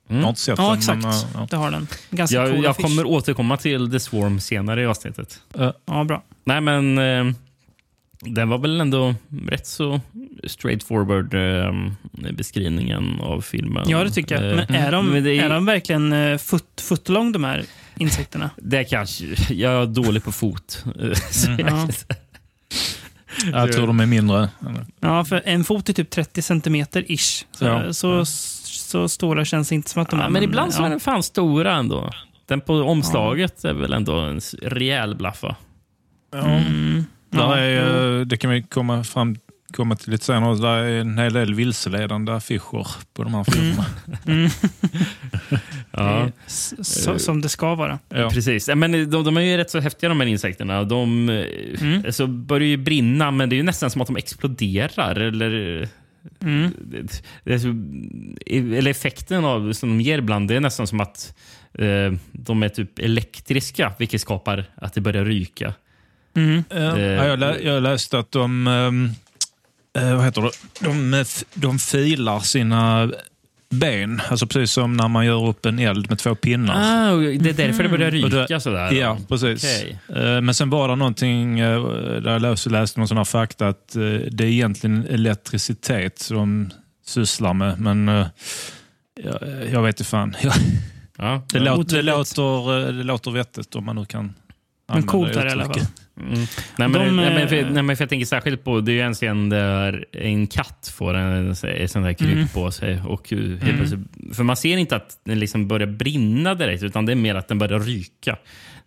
Jag 0.08 0.16
har 0.22 0.28
inte 0.28 0.40
sett 0.40 0.58
Ja, 0.58 0.68
den. 0.68 0.78
exakt. 0.78 1.02
Men, 1.02 1.10
eh, 1.10 1.16
ja. 1.34 1.46
Det 1.50 1.56
har 1.56 1.70
den. 1.70 1.86
Ganska 2.10 2.36
Jag, 2.36 2.54
cool 2.54 2.64
jag 2.64 2.76
kommer 2.76 3.04
återkomma 3.06 3.56
till 3.56 3.90
The 3.90 4.00
Swarm 4.00 4.40
senare 4.40 4.82
i 4.82 4.86
avsnittet. 4.86 5.40
Ja, 5.86 6.04
bra. 6.04 6.22
Nej, 6.44 6.60
men 6.60 6.98
eh, 6.98 7.34
den 8.20 8.48
var 8.48 8.58
väl 8.58 8.80
ändå 8.80 9.14
rätt 9.48 9.66
så 9.66 10.00
straightforward 10.44 11.34
eh, 11.34 11.72
beskrivningen 12.32 13.20
av 13.20 13.40
filmen. 13.40 13.84
Ja, 13.88 14.04
det 14.04 14.10
tycker 14.10 14.42
jag. 14.42 14.50
Eh, 14.50 14.56
Men 14.68 14.74
är 14.76 14.92
de, 14.92 15.10
det 15.24 15.30
är- 15.38 15.44
är 15.44 15.48
de 15.50 15.66
verkligen 15.66 16.12
uh, 16.12 16.38
foot, 16.38 16.80
footlong, 16.80 17.32
de 17.32 17.44
här 17.44 17.64
insekterna? 17.96 18.50
Det 18.56 18.84
kanske... 18.84 19.24
Jag 19.54 19.82
är 19.82 19.86
dålig 19.86 20.24
på 20.24 20.32
fot. 20.32 20.84
eh, 21.00 21.12
så 21.30 21.50
jag- 23.44 23.52
Ja. 23.54 23.58
Jag 23.58 23.72
tror 23.72 23.86
de 23.86 24.00
är 24.00 24.06
mindre. 24.06 24.48
Ja, 25.00 25.24
för 25.24 25.42
en 25.44 25.64
fot 25.64 25.88
är 25.88 25.92
typ 25.92 26.10
30 26.10 26.42
centimeter 26.42 27.12
ish. 27.12 27.44
Så, 27.52 27.64
Ja. 27.64 27.92
så, 27.92 28.24
så 28.24 29.08
stora 29.08 29.44
känns 29.44 29.72
inte 29.72 29.90
som 29.90 30.02
att 30.02 30.10
de 30.10 30.20
Ja, 30.20 30.26
är. 30.26 30.30
men 30.30 30.42
ibland 30.42 30.74
så 30.74 30.84
är 30.84 30.90
den 30.90 31.00
fan 31.00 31.22
stora 31.22 31.74
ändå. 31.74 32.10
Den 32.46 32.60
på 32.60 32.74
omslaget 32.74 33.64
är 33.64 33.72
väl 33.74 33.92
ändå 33.92 34.20
en 34.20 34.40
rejäl 34.62 35.14
blaffa. 35.16 35.56
Mm. 36.34 37.04
Ja, 37.30 37.56
är, 37.56 37.70
jo. 38.14 38.20
eh, 38.20 38.26
det 38.26 38.36
kan 38.36 38.50
vi 38.50 38.62
komma 38.62 39.04
fram 39.04 39.36
komma 39.76 39.96
till 39.96 40.10
lite 40.12 40.24
senare. 40.24 40.54
Det 40.56 40.68
är 40.68 41.00
en 41.00 41.18
hel 41.18 41.32
del 41.32 41.54
vilseledande 41.54 42.32
affischer 42.32 42.86
på 43.14 43.22
de 43.24 43.34
här 43.34 43.44
filmerna. 43.44 43.84
Ja. 45.90 46.28
S- 46.46 46.74
Så, 47.04 47.18
som 47.18 47.40
det 47.40 47.48
ska 47.48 47.74
vara. 47.74 47.98
Ja. 48.08 48.30
Precis. 48.30 48.68
Ja, 48.68 48.74
Men 48.74 48.92
de, 49.10 49.24
de 49.24 49.36
är 49.36 49.40
ju 49.40 49.56
rätt 49.56 49.70
så 49.70 49.80
häftiga 49.80 50.08
de 50.08 50.20
här 50.20 50.26
insekterna. 50.26 50.84
De 50.84 51.28
Mm. 51.80 52.02
alltså, 52.06 52.26
börjar 52.26 52.68
ju 52.68 52.76
brinna, 52.76 53.30
men 53.30 53.48
det 53.48 53.54
är 53.54 53.58
ju 53.58 53.62
nästan 53.62 53.90
som 53.90 54.00
att 54.00 54.06
de 54.06 54.16
exploderar. 54.16 55.16
Eller, 55.20 55.88
Mm. 56.42 56.70
eller 58.46 58.90
effekten 58.90 59.44
av, 59.44 59.72
som 59.72 59.88
de 59.88 60.00
ger 60.00 60.18
ibland, 60.18 60.48
det 60.48 60.56
är 60.56 60.60
nästan 60.60 60.86
som 60.86 61.00
att 61.00 61.34
eh, 61.78 62.12
de 62.32 62.62
är 62.62 62.68
typ 62.68 62.98
elektriska, 62.98 63.92
vilket 63.98 64.20
skapar 64.20 64.64
att 64.74 64.94
det 64.94 65.00
börjar 65.00 65.24
ryka. 65.24 65.74
Mm. 66.36 66.64
Ja, 66.70 66.76
Eh, 66.98 67.02
jag, 67.26 67.38
lä, 67.38 67.56
jag 67.62 67.82
läste 67.82 68.18
att 68.18 68.32
de, 68.32 68.66
ehm, 68.66 69.10
eh, 69.96 70.16
vad 70.16 70.24
heter 70.24 70.42
det? 70.42 70.50
De, 70.80 71.24
de 71.54 71.78
filar 71.78 72.40
sina 72.40 73.10
ben, 73.70 74.22
alltså 74.30 74.46
precis 74.46 74.72
som 74.72 74.92
när 74.96 75.08
man 75.08 75.26
gör 75.26 75.46
upp 75.48 75.66
en 75.66 75.78
eld 75.78 76.08
med 76.08 76.18
två 76.18 76.34
pinnar. 76.34 76.74
Ah, 76.74 77.16
det 77.16 77.50
är 77.50 77.52
därför 77.66 77.82
det 77.82 77.88
börjar 77.88 78.06
Och 78.06 78.12
ryka 78.12 78.46
det- 78.54 78.60
sådär. 78.60 78.92
Ja, 78.92 79.18
precis. 79.28 79.64
Okej. 79.64 79.98
Eh, 80.08 80.40
Men 80.40 80.54
sen 80.54 80.70
var 80.70 80.88
det 80.88 80.96
någonting, 80.96 81.58
eh, 81.60 81.82
där 82.20 82.32
jag 82.32 82.42
läste, 82.42 82.70
läste 82.70 83.00
någon 83.00 83.08
sån 83.08 83.16
här 83.16 83.24
fakta, 83.24 83.68
att 83.68 83.88
det 84.30 84.40
är 84.44 84.48
egentligen 84.48 85.06
elektricitet 85.10 86.18
som 86.18 86.68
de 86.68 86.74
sysslar 87.06 87.54
med. 87.54 87.80
Men 87.80 88.08
jag, 89.24 89.38
jag 89.72 89.82
vet 89.82 90.00
inte 90.00 90.04
fan. 90.10 90.36
Ja, 91.18 91.42
Det, 91.52 91.58
låter, 91.58 91.96
det, 91.96 92.02
låter, 92.02 92.92
det 92.92 93.02
låter 93.02 93.30
vettigt 93.30 93.74
om 93.74 93.84
man 93.84 93.96
nu 93.96 94.04
kan 94.04 94.22
Men 94.24 94.32
använda 94.88 95.12
coolt 95.12 95.36
är 95.36 95.44
det 95.44 95.48
i 95.48 95.52
alla 95.52 95.64
fall. 95.64 95.80
Mm. 96.20 96.32
Nej, 96.32 96.46
men, 96.76 96.92
De, 96.92 97.16
nej, 97.16 97.34
men, 97.34 97.48
för, 97.48 97.56
eh, 97.56 97.70
nej, 97.70 97.82
men 97.82 97.96
för 97.96 98.02
jag 98.04 98.08
tänker 98.08 98.26
särskilt 98.26 98.64
på, 98.64 98.80
det 98.80 98.92
är 98.92 98.94
ju 98.94 99.00
en 99.00 99.14
scen 99.14 99.48
där 99.48 100.04
en 100.12 100.46
katt 100.46 100.92
får 100.96 101.14
en, 101.14 101.46
en 101.48 101.88
sån 101.88 102.02
där 102.02 102.12
kryp 102.12 102.32
Mm. 102.32 102.48
på 102.48 102.70
sig. 102.70 103.00
Och 103.06 103.30
helt 103.30 103.92
Mm. 103.92 104.08
för 104.34 104.42
man 104.44 104.56
ser 104.56 104.76
inte 104.76 104.96
att 104.96 105.18
den 105.24 105.38
liksom 105.40 105.68
börjar 105.68 105.86
brinna 105.86 106.54
direkt, 106.54 106.82
utan 106.82 107.06
det 107.06 107.12
är 107.12 107.16
mer 107.16 107.34
att 107.34 107.48
den 107.48 107.58
börjar 107.58 107.80
ryka. 107.80 108.36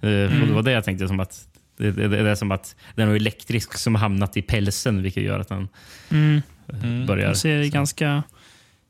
Mm. 0.02 0.42
Och 0.42 0.48
det 0.48 0.54
var 0.54 0.62
det 0.64 0.72
jag 0.72 0.84
tänkte, 0.84 1.08
som 1.08 1.20
att 1.20 1.46
det, 1.78 1.92
det, 1.92 2.08
det 2.08 2.30
är 2.30 2.36
som 2.36 2.52
att 2.52 2.76
den 2.96 3.10
är 3.10 3.16
elektrisk 3.16 3.74
som 3.78 3.96
har 3.96 4.00
hamnat 4.00 4.38
i 4.38 4.42
pälsen, 4.42 5.02
vilket 5.04 5.24
gör 5.24 5.40
att 5.40 5.48
den 5.50 5.68
Mm. 6.12 6.42
eh, 6.68 7.08
börjar... 7.08 7.30
Det 7.30 7.36
ser 7.36 7.64
ganska, 7.66 8.24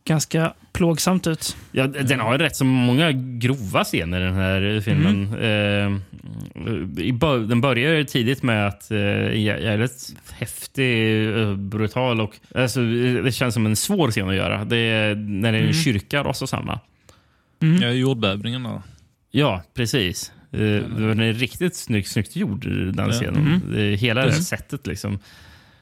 ganska 0.06 0.54
plågsamt 0.74 1.28
ut. 1.28 1.58
Ja, 1.72 1.88
den 1.88 2.20
har 2.20 2.32
ju 2.32 2.38
rätt 2.38 2.56
så 2.56 2.66
många 2.66 3.12
grova 3.12 3.84
scener 3.84 4.20
den 4.20 4.34
här 4.34 4.82
filmen. 4.82 5.34
Mm. 5.34 6.02
Eh, 6.98 7.04
i 7.06 7.12
bör- 7.14 7.48
den 7.48 7.62
börjar 7.62 8.04
tidigt 8.04 8.44
med 8.44 8.68
att 8.68 8.92
eh, 8.92 8.96
jä- 8.98 9.62
jävligt 9.64 10.16
häftig, 10.32 11.28
eh, 11.42 11.56
brutal 11.56 12.22
och 12.22 12.36
alltså, 12.56 12.80
eh, 12.82 13.24
det 13.24 13.32
känns 13.32 13.54
som 13.54 13.66
en 13.66 13.76
svår 13.76 14.12
scen 14.12 14.30
att 14.30 14.36
göra. 14.36 14.66
Det 14.66 14.78
är 14.78 15.16
när 15.16 15.52
det 15.52 15.58
är 15.58 15.62
en 15.62 15.70
Mm. 15.70 15.74
kyrka 15.84 16.24
rasar 16.24 16.46
samman. 16.46 16.80
Mm. 17.62 17.82
Ja, 17.82 17.90
jordbävningen 17.90 18.64
där. 18.64 18.82
Ja, 19.32 19.64
precis. 19.74 20.32
Eh, 20.52 20.60
Den 20.60 21.20
är 21.20 21.34
riktigt 21.34 21.76
snyggt, 21.76 22.08
snyggt 22.10 22.36
gjord, 22.36 22.66
den 22.94 23.12
scenen. 23.12 23.48
Mm. 23.48 23.62
Det 23.76 23.96
Hela 23.96 24.20
det 24.22 24.26
här 24.26 24.30
Precis. 24.32 24.48
sättet 24.48 24.88
liksom. 24.88 25.20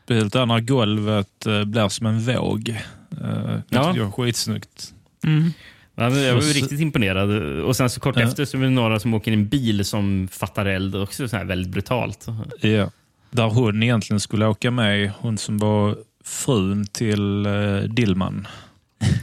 Speciellt 0.03 0.33
där 0.33 0.45
när 0.45 0.59
golvet 0.59 1.45
blir 1.65 1.89
som 1.89 2.05
en 2.07 2.19
våg. 2.19 2.77
Uh, 3.11 3.19
det 3.19 3.63
Ja. 3.69 3.93
jag 3.95 4.07
är 4.07 4.11
skitsnyggt. 4.11 4.93
Mm. 5.23 5.51
Jag 5.95 6.09
var 6.33 6.41
så- 6.41 6.53
riktigt 6.53 6.79
imponerad. 6.79 7.31
Och 7.63 7.75
sen 7.75 7.89
så 7.89 7.99
kort 7.99 8.15
Ja. 8.15 8.21
efter 8.21 8.45
så 8.45 8.57
är 8.57 8.61
det 8.61 8.69
några 8.69 8.99
som 8.99 9.13
åker 9.13 9.31
i 9.31 9.33
en 9.33 9.47
bil 9.47 9.85
som 9.85 10.27
fattar 10.31 10.65
eld. 10.65 10.95
Också 10.95 11.27
så 11.27 11.37
här 11.37 11.45
väldigt 11.45 11.71
brutalt. 11.71 12.27
Ja. 12.61 12.91
Där 13.31 13.49
hon 13.49 13.83
egentligen 13.83 14.19
skulle 14.19 14.45
åka 14.47 14.71
med, 14.71 15.11
hon 15.19 15.37
som 15.37 15.57
var 15.57 15.97
frun 16.23 16.85
till 16.91 17.47
uh, 17.47 17.83
Dillman. 17.83 18.47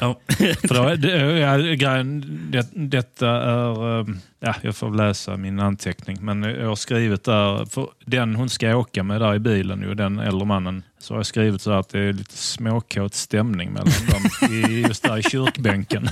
Ja. 0.01 0.19
För 0.69 0.75
då, 0.75 1.09
ja, 1.39 1.97
det, 2.03 2.67
detta 2.91 3.29
är... 3.29 4.01
eh, 4.01 4.07
Ja, 4.47 4.55
jag 4.63 4.77
får 4.77 4.91
läsa 4.91 5.37
min 5.37 5.61
anteckning. 5.61 6.19
Men 6.21 6.43
jag 6.43 6.67
har 6.69 6.77
skrivit 6.77 7.25
där, 7.25 7.65
för 7.67 7.89
den 8.05 8.35
hon 8.35 8.49
ska 8.49 8.77
åka 8.77 9.03
med 9.03 9.21
där 9.21 9.35
i 9.35 9.39
bilen, 9.39 9.83
ju, 9.83 9.95
den 9.95 10.19
äldre 10.19 10.47
mannen, 10.47 10.83
så 10.99 11.15
har 11.15 11.19
jag 11.19 11.27
skrivit 11.27 11.63
så 11.63 11.71
att 11.73 11.89
det 11.89 11.99
är 12.01 12.13
lite 12.13 12.37
småkåt 12.37 13.15
stämning 13.15 13.73
mellan 13.73 13.89
dem 14.11 14.51
i, 14.51 14.81
just 14.89 15.03
där 15.03 15.19
i 15.19 15.23
kyrkbänken. 15.23 16.09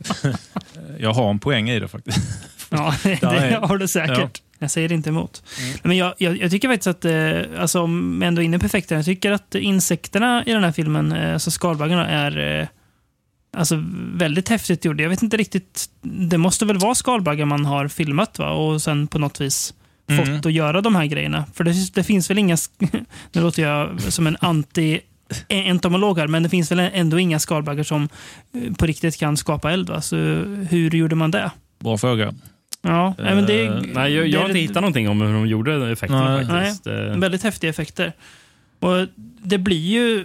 jag 0.98 1.12
har 1.12 1.30
en 1.30 1.38
poäng 1.38 1.70
i 1.70 1.80
det 1.80 1.88
faktiskt. 1.88 2.18
Ja, 2.70 2.94
det 3.04 3.22
är- 3.22 3.60
har 3.60 3.78
du 3.78 3.88
säkert. 3.88 4.42
Jag 4.62 4.70
säger 4.70 4.92
inte 4.92 5.08
emot. 5.10 5.42
Men 5.82 5.96
jag, 5.96 6.14
jag, 6.18 6.36
jag 6.38 6.50
tycker 6.50 6.68
faktiskt 6.68 6.86
att, 6.86 7.04
eh, 7.04 7.60
alltså, 7.62 7.80
om 7.80 8.18
jag 8.22 8.28
ändå 8.28 8.42
är 8.42 8.44
inne 8.44 8.58
på 8.58 8.66
effekterna, 8.66 8.98
jag 8.98 9.04
tycker 9.04 9.32
att 9.32 9.54
insekterna 9.54 10.44
i 10.46 10.52
den 10.52 10.64
här 10.64 10.72
filmen, 10.72 11.12
eh, 11.12 11.32
alltså 11.32 11.50
skalbaggarna, 11.50 12.06
är 12.08 12.60
eh, 12.60 12.68
alltså, 13.56 13.84
väldigt 14.14 14.48
häftigt 14.48 14.84
gjorda. 14.84 15.02
Jag 15.02 15.10
vet 15.10 15.22
inte 15.22 15.36
riktigt, 15.36 15.90
det 16.02 16.38
måste 16.38 16.64
väl 16.64 16.78
vara 16.78 16.94
skalbaggar 16.94 17.46
man 17.46 17.64
har 17.64 17.88
filmat 17.88 18.38
va? 18.38 18.50
och 18.50 18.82
sen 18.82 19.06
på 19.06 19.18
något 19.18 19.40
vis 19.40 19.74
fått 20.18 20.28
Mm. 20.28 20.38
att 20.38 20.52
göra 20.52 20.80
de 20.80 20.94
här 20.94 21.06
grejerna. 21.06 21.44
För 21.54 21.64
det, 21.64 21.94
det 21.94 22.04
finns 22.04 22.30
väl 22.30 22.38
inga, 22.38 22.56
nu 23.32 23.40
låter 23.42 23.62
jag 23.62 24.00
som 24.02 24.26
en 24.26 24.36
anti 24.40 25.00
entomolog 25.48 26.18
här, 26.18 26.26
men 26.26 26.42
det 26.42 26.48
finns 26.48 26.70
väl 26.70 26.78
ändå 26.80 27.18
inga 27.18 27.38
skalbaggar 27.38 27.84
som 27.84 28.08
eh, 28.54 28.72
på 28.72 28.86
riktigt 28.86 29.16
kan 29.16 29.36
skapa 29.36 29.72
eld. 29.72 29.88
Va? 29.90 30.00
Så 30.00 30.16
hur 30.70 30.90
gjorde 30.90 31.16
man 31.16 31.30
det? 31.30 31.50
Bra 31.80 31.98
fråga. 31.98 32.34
Ja, 32.82 33.14
nej, 33.18 33.34
men 33.34 33.46
det, 33.46 33.66
Eh, 33.66 33.80
Nej, 33.94 34.12
jag, 34.14 34.26
jag 34.26 34.40
har 34.40 34.46
inte 34.46 34.58
hittat 34.58 34.74
någonting 34.82 35.08
om 35.08 35.20
hur 35.20 35.32
de 35.34 35.46
gjorde 35.46 35.92
effekterna 35.92 36.36
Nej. 36.36 36.46
faktiskt. 36.46 36.86
Eh, 36.86 36.94
Väldigt 36.94 37.42
häftiga 37.42 37.70
effekter. 37.70 38.12
Och 38.80 39.06
det 39.42 39.58
blir 39.58 39.76
ju... 39.88 40.24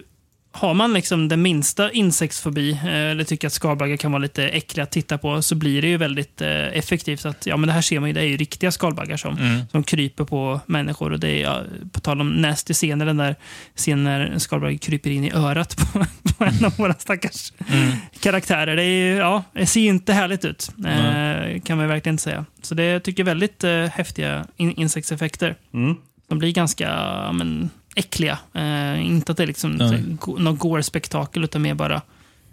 Har 0.58 0.74
man 0.74 0.94
liksom 0.94 1.28
den 1.28 1.42
minsta 1.42 1.92
insektsfobi, 1.92 2.72
eh, 2.72 2.96
eller 2.96 3.24
tycker 3.24 3.48
att 3.48 3.54
skalbaggar 3.54 3.98
kan 3.98 4.12
vara 4.12 4.22
lite 4.22 4.44
äckliga 4.48 4.84
att 4.84 4.92
titta 4.92 5.18
på, 5.18 5.42
så 5.42 5.56
blir 5.56 5.82
det 5.82 5.88
ju 5.88 5.98
väldigt 5.98 6.42
eh, 6.42 6.50
effektivt. 6.78 7.26
att 7.26 7.46
ja 7.46 7.58
men 7.58 7.68
Det 7.68 7.74
här 7.74 7.82
ser 7.82 8.00
man 8.00 8.10
ju, 8.10 8.14
det 8.14 8.22
är 8.22 8.26
ju 8.26 8.38
riktiga 8.38 8.72
skalbaggar 8.72 9.18
som, 9.18 9.38
Mm. 9.38 9.62
som 9.72 9.84
kryper 9.84 10.24
på 10.24 10.60
människor. 10.66 11.12
Och 11.14 11.20
det 11.20 11.30
är, 11.30 11.42
ja, 11.44 11.62
på 11.92 12.00
tal 12.00 12.22
om 12.22 12.30
nasty 12.30 12.74
scener, 12.74 13.06
den 13.06 13.18
där 13.18 13.36
scenen 13.76 14.04
när 14.04 14.20
en 14.20 14.40
skalbagge 14.40 14.78
kryper 14.78 15.10
in 15.10 15.24
i 15.24 15.32
örat 15.32 15.78
på, 15.78 16.06
på 16.38 16.44
en 16.46 16.66
av 16.66 16.78
våra 16.78 16.94
stackars 16.94 17.54
Mm. 17.74 17.92
karaktärer. 18.20 18.76
Det, 18.76 18.84
är, 18.84 19.18
ja, 19.20 19.44
det 19.54 19.66
ser 19.66 19.82
inte 19.82 20.14
härligt 20.14 20.46
ut, 20.46 20.70
eh, 20.86 21.62
kan 21.62 21.78
man 21.78 21.88
verkligen 21.88 22.14
inte 22.14 22.24
säga. 22.24 22.46
Så 22.62 22.76
det 22.76 23.00
tycker 23.00 23.24
jag 23.24 23.28
är 23.28 23.32
väldigt 23.32 23.64
eh, 23.64 23.86
häftiga 23.86 24.46
in 24.58 24.72
insektseffekter. 24.72 25.56
Mm. 25.74 25.96
De 26.28 26.40
blir 26.40 26.52
ganska 26.52 26.88
men, 27.34 27.70
äckliga. 27.96 28.40
Eh, 28.54 29.06
inte 29.06 29.32
att 29.32 29.38
det 29.38 29.44
är 29.44 29.48
liksom 29.48 29.78
go- 30.22 30.38
något 30.40 30.60
gore-spektakel, 30.60 31.44
utan 31.44 31.62
mer 31.62 31.74
bara 31.74 32.02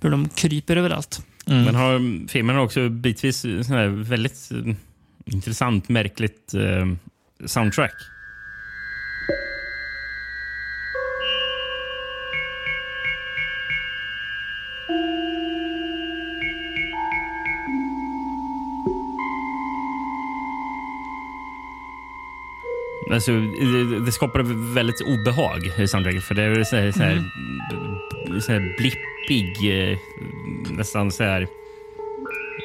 hur 0.00 0.10
de 0.10 0.28
kryper 0.28 0.76
överallt. 0.76 1.26
Mm. 1.46 1.64
Men 1.64 1.74
har, 1.74 2.28
filmen 2.28 2.56
har 2.56 2.62
också 2.62 2.88
bitvis 2.88 3.40
sån 3.40 4.02
väldigt 4.04 4.50
eh, 4.52 4.74
intressant, 5.24 5.88
märkligt 5.88 6.54
eh, 6.54 6.86
soundtrack. 7.46 7.94
Alltså, 23.12 23.32
det, 24.06 24.12
skapar 24.12 24.72
väldigt 24.74 25.00
obehag 25.00 25.58
i 25.78 25.88
soundtracket. 25.88 26.24
För 26.24 26.34
det 26.34 26.42
är 26.42 26.64
så 26.64 26.76
här, 26.76 26.92
så 26.92 27.02
här, 27.02 27.22
b- 28.34 28.40
så 28.40 28.52
här 28.52 28.74
blippig, 28.78 29.90
eh, 29.90 29.98
nästan 30.76 31.10
så 31.12 31.24
här... 31.24 31.46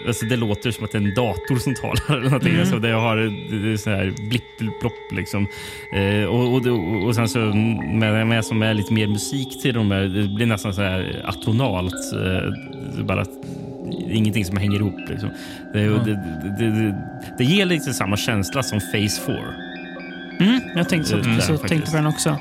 Alltså 0.07 0.25
det 0.25 0.36
låter 0.36 0.71
som 0.71 0.86
att 0.86 0.91
det 0.91 0.97
är 0.97 1.01
en 1.01 1.13
dator 1.15 1.55
som 1.55 1.73
talar. 1.75 2.03
Eller 2.17 2.23
någonting. 2.23 2.49
Mm. 2.49 2.62
Alltså 2.62 2.79
det 2.79 2.89
har 2.91 3.17
det 3.17 3.71
är 3.73 3.77
så 3.77 3.89
här 3.89 4.13
blipp, 4.29 4.79
plopp 4.81 4.93
liksom. 5.12 5.47
Eh, 5.93 6.23
och, 6.25 6.53
och, 6.53 6.65
och, 6.67 7.03
och 7.05 7.15
sen 7.15 7.29
så 7.29 7.39
med, 7.39 8.27
med 8.27 8.45
som 8.45 8.62
är 8.62 8.73
lite 8.73 8.93
mer 8.93 9.07
musik 9.07 9.62
till 9.62 9.73
dem. 9.73 9.89
Det 9.89 10.27
blir 10.36 10.45
nästan 10.45 10.73
så 10.73 10.81
här 10.81 11.21
atonalt. 11.25 11.93
Eh, 12.13 13.03
bara 13.05 13.21
att, 13.21 13.29
ingenting 14.12 14.45
som 14.45 14.57
hänger 14.57 14.75
ihop. 14.79 15.10
Liksom. 15.10 15.29
Det, 15.73 15.81
Ja. 15.81 15.91
det, 15.91 16.13
det, 16.60 16.69
det, 16.71 16.95
det 17.38 17.43
ger 17.43 17.65
lite 17.65 17.93
samma 17.93 18.17
känsla 18.17 18.63
som 18.63 18.79
Phase 18.79 19.21
4. 19.25 19.36
Mm, 20.39 20.62
jag 20.76 20.89
tänkte 20.89 21.10
så, 21.10 21.17
Mm, 21.17 21.41
så 21.41 21.58
tänkte 21.58 21.91
på 21.91 21.97
den 21.97 22.08
också. 22.08 22.38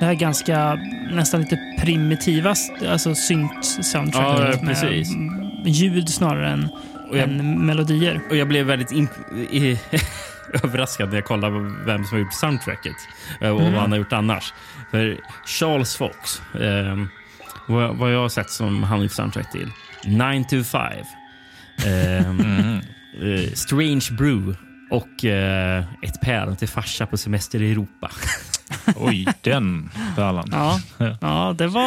Det 0.00 0.04
här 0.06 0.14
ganska, 0.14 0.74
nästan 1.12 1.40
lite 1.40 1.58
primitiva 1.80 2.54
alltså 2.88 3.14
synt-soundtracket. 3.14 4.58
Ja, 4.60 4.66
precis. 4.66 5.16
Med 5.64 5.72
ljud 5.72 6.08
snarare 6.08 6.50
än, 6.50 6.68
Och 7.10 7.16
jag, 7.18 7.22
än 7.28 7.66
melodier. 7.66 8.20
och 8.30 8.36
jag 8.36 8.48
blev 8.48 8.66
väldigt 8.66 8.90
imp- 8.92 9.36
i, 9.50 9.80
överraskad 10.64 11.08
när 11.08 11.14
jag 11.14 11.24
kollade 11.24 11.58
vem 11.86 12.04
som 12.04 12.16
har 12.16 12.24
gjort 12.24 12.32
soundtracket 12.34 12.96
eh, 13.40 13.50
och 13.50 13.60
Mm. 13.60 13.72
vad 13.72 13.80
han 13.82 13.90
har 13.92 13.98
gjort 13.98 14.12
annars. 14.12 14.52
För 14.90 15.16
Charles 15.46 15.96
Fox, 15.96 16.42
eh, 16.54 16.96
vad, 17.68 17.96
vad 17.96 18.12
jag 18.14 18.18
har 18.20 18.28
sett 18.28 18.50
som 18.50 18.82
han 18.82 18.98
har 18.98 19.02
gjort 19.02 19.12
soundtrack 19.12 19.52
till, 19.52 19.70
9 20.04 20.44
to 20.44 20.62
5, 20.64 20.82
eh, 21.84 22.26
Mm. 22.28 22.76
eh, 23.22 23.50
Strange 23.54 24.06
Brew 24.18 24.54
och 24.94 25.24
eh, 25.24 25.84
Ett 26.02 26.20
päron 26.20 26.56
till 26.56 26.68
farsa 26.68 27.06
på 27.06 27.16
semester 27.16 27.62
i 27.62 27.70
Europa. 27.72 28.10
Oj, 28.96 29.26
den 29.40 29.90
pärlan. 30.16 30.48
Ja, 30.52 30.80
ja 31.20 31.54
det 31.58 31.66
var... 31.66 31.82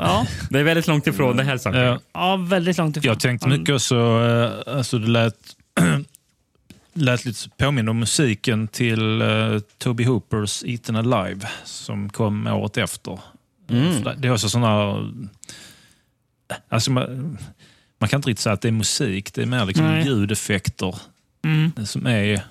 Ja, 0.00 0.26
Det 0.50 0.58
är 0.58 0.62
väldigt 0.64 0.86
långt 0.86 1.06
ifrån 1.06 1.36
det 1.36 1.44
här 1.44 1.58
saken. 1.58 1.80
Ja. 1.80 1.98
ja 2.12 2.36
väldigt 2.36 2.78
långt 2.78 2.96
ifrån. 2.96 3.08
Jag 3.08 3.20
tänkte 3.20 3.48
mycket 3.48 3.74
också, 3.74 3.96
eh, 3.96 4.76
alltså 4.76 4.98
det 4.98 5.08
lät, 5.08 5.34
lät 6.94 7.24
lite 7.24 7.48
påminna 7.48 7.90
om 7.90 7.98
musiken 7.98 8.68
till 8.68 9.22
uh, 9.22 9.58
Toby 9.78 10.04
Hoopers 10.04 10.64
Eaten 10.66 10.96
Alive 10.96 11.48
som 11.64 12.08
kom 12.10 12.46
året 12.46 12.76
efter. 12.76 13.18
Mm. 13.70 14.02
Det- 14.16 14.28
är 14.28 14.32
också 14.32 14.48
sådana 14.48 14.68
här, 14.68 15.12
alltså 16.68 16.90
man, 16.90 17.38
man 17.98 18.08
kan 18.08 18.18
inte 18.18 18.28
riktigt 18.28 18.42
säga 18.42 18.52
att 18.52 18.60
det 18.60 18.68
är 18.68 18.72
musik, 18.72 19.34
det 19.34 19.42
är 19.42 19.46
mer 19.46 19.64
liksom 19.66 19.86
Nej. 19.86 20.04
ljudeffekter 20.06 20.94
Mm, 21.44 21.72
som 21.86 22.06
är. 22.06 22.42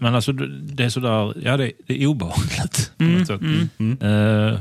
Men 0.00 0.14
alltså 0.14 0.32
det 0.32 0.84
är 0.84 0.88
sådär, 0.88 1.34
ja 1.44 1.56
det, 1.56 1.72
det 1.86 2.02
är 2.02 2.06
obehagligt. 2.06 2.92
på 2.96 3.04
mm, 3.04 3.18
något 3.18 3.26
sätt. 3.26 3.40
mm. 3.40 3.98
Eh, 4.00 4.60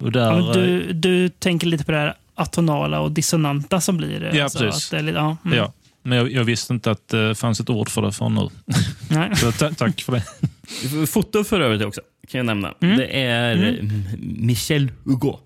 och 0.00 0.12
där, 0.12 0.20
Ja, 0.20 0.40
men 0.40 0.52
du, 0.52 0.92
du 0.92 1.28
tänker 1.28 1.66
lite 1.66 1.84
på 1.84 1.92
det 1.92 1.98
här 1.98 2.14
atonala 2.34 3.00
och 3.00 3.12
dissonanta 3.12 3.80
som 3.80 3.96
blir. 3.96 4.34
Ja, 4.34 4.44
alltså, 4.44 4.58
precis. 4.58 4.92
Att 4.92 5.04
ja, 5.06 5.36
mm. 5.44 5.58
ja. 5.58 5.72
Men 6.02 6.18
jag, 6.18 6.32
jag 6.32 6.44
visste 6.44 6.72
inte 6.72 6.90
att 6.90 7.08
det 7.08 7.34
fanns 7.34 7.60
ett 7.60 7.70
ord 7.70 7.88
för 7.88 8.02
det 8.02 8.12
förrän 8.12 8.34
nu. 8.34 8.48
Nej. 9.10 9.30
Så 9.36 9.52
ta, 9.52 9.70
tack 9.70 10.02
för 10.02 10.12
det. 10.12 11.06
Foto 11.06 11.44
för 11.44 11.60
övrigt 11.60 11.82
också, 11.82 12.00
kan 12.28 12.38
jag 12.38 12.46
nämna. 12.46 12.74
Mm. 12.80 12.96
Det 12.96 13.06
är 13.06 13.52
mm. 13.52 14.02
Michel 14.20 14.92
Hugo. 15.04 15.38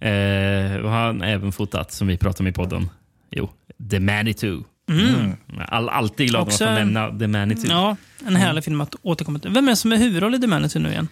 Eh, 0.00 0.90
han 0.90 1.20
har 1.20 1.28
även 1.28 1.52
fotat, 1.52 1.92
som 1.92 2.08
vi 2.08 2.16
pratade 2.16 2.42
om 2.42 2.46
i 2.46 2.52
podden, 2.52 2.90
jo, 3.30 3.50
The 3.90 4.00
Manitou. 4.00 4.64
Mm. 4.88 5.32
All, 5.68 5.88
alltid 5.88 6.28
glad 6.28 6.42
Också 6.42 6.64
att 6.64 6.70
få 6.70 6.76
en- 6.76 6.92
nämna 6.92 7.18
The 7.18 7.26
Manitou. 7.26 7.68
Ja, 7.68 7.96
en 8.26 8.36
härlig 8.36 8.64
film 8.64 8.80
att 8.80 8.94
återkomma 9.02 9.38
till. 9.38 9.50
Vem 9.50 9.64
är 9.68 9.72
det 9.72 9.76
som 9.76 9.92
är 9.92 9.96
huvudroll 9.96 10.34
i 10.34 10.40
The 10.40 10.46
Manager 10.46 10.80
nu 10.80 10.88
igen? 10.90 11.08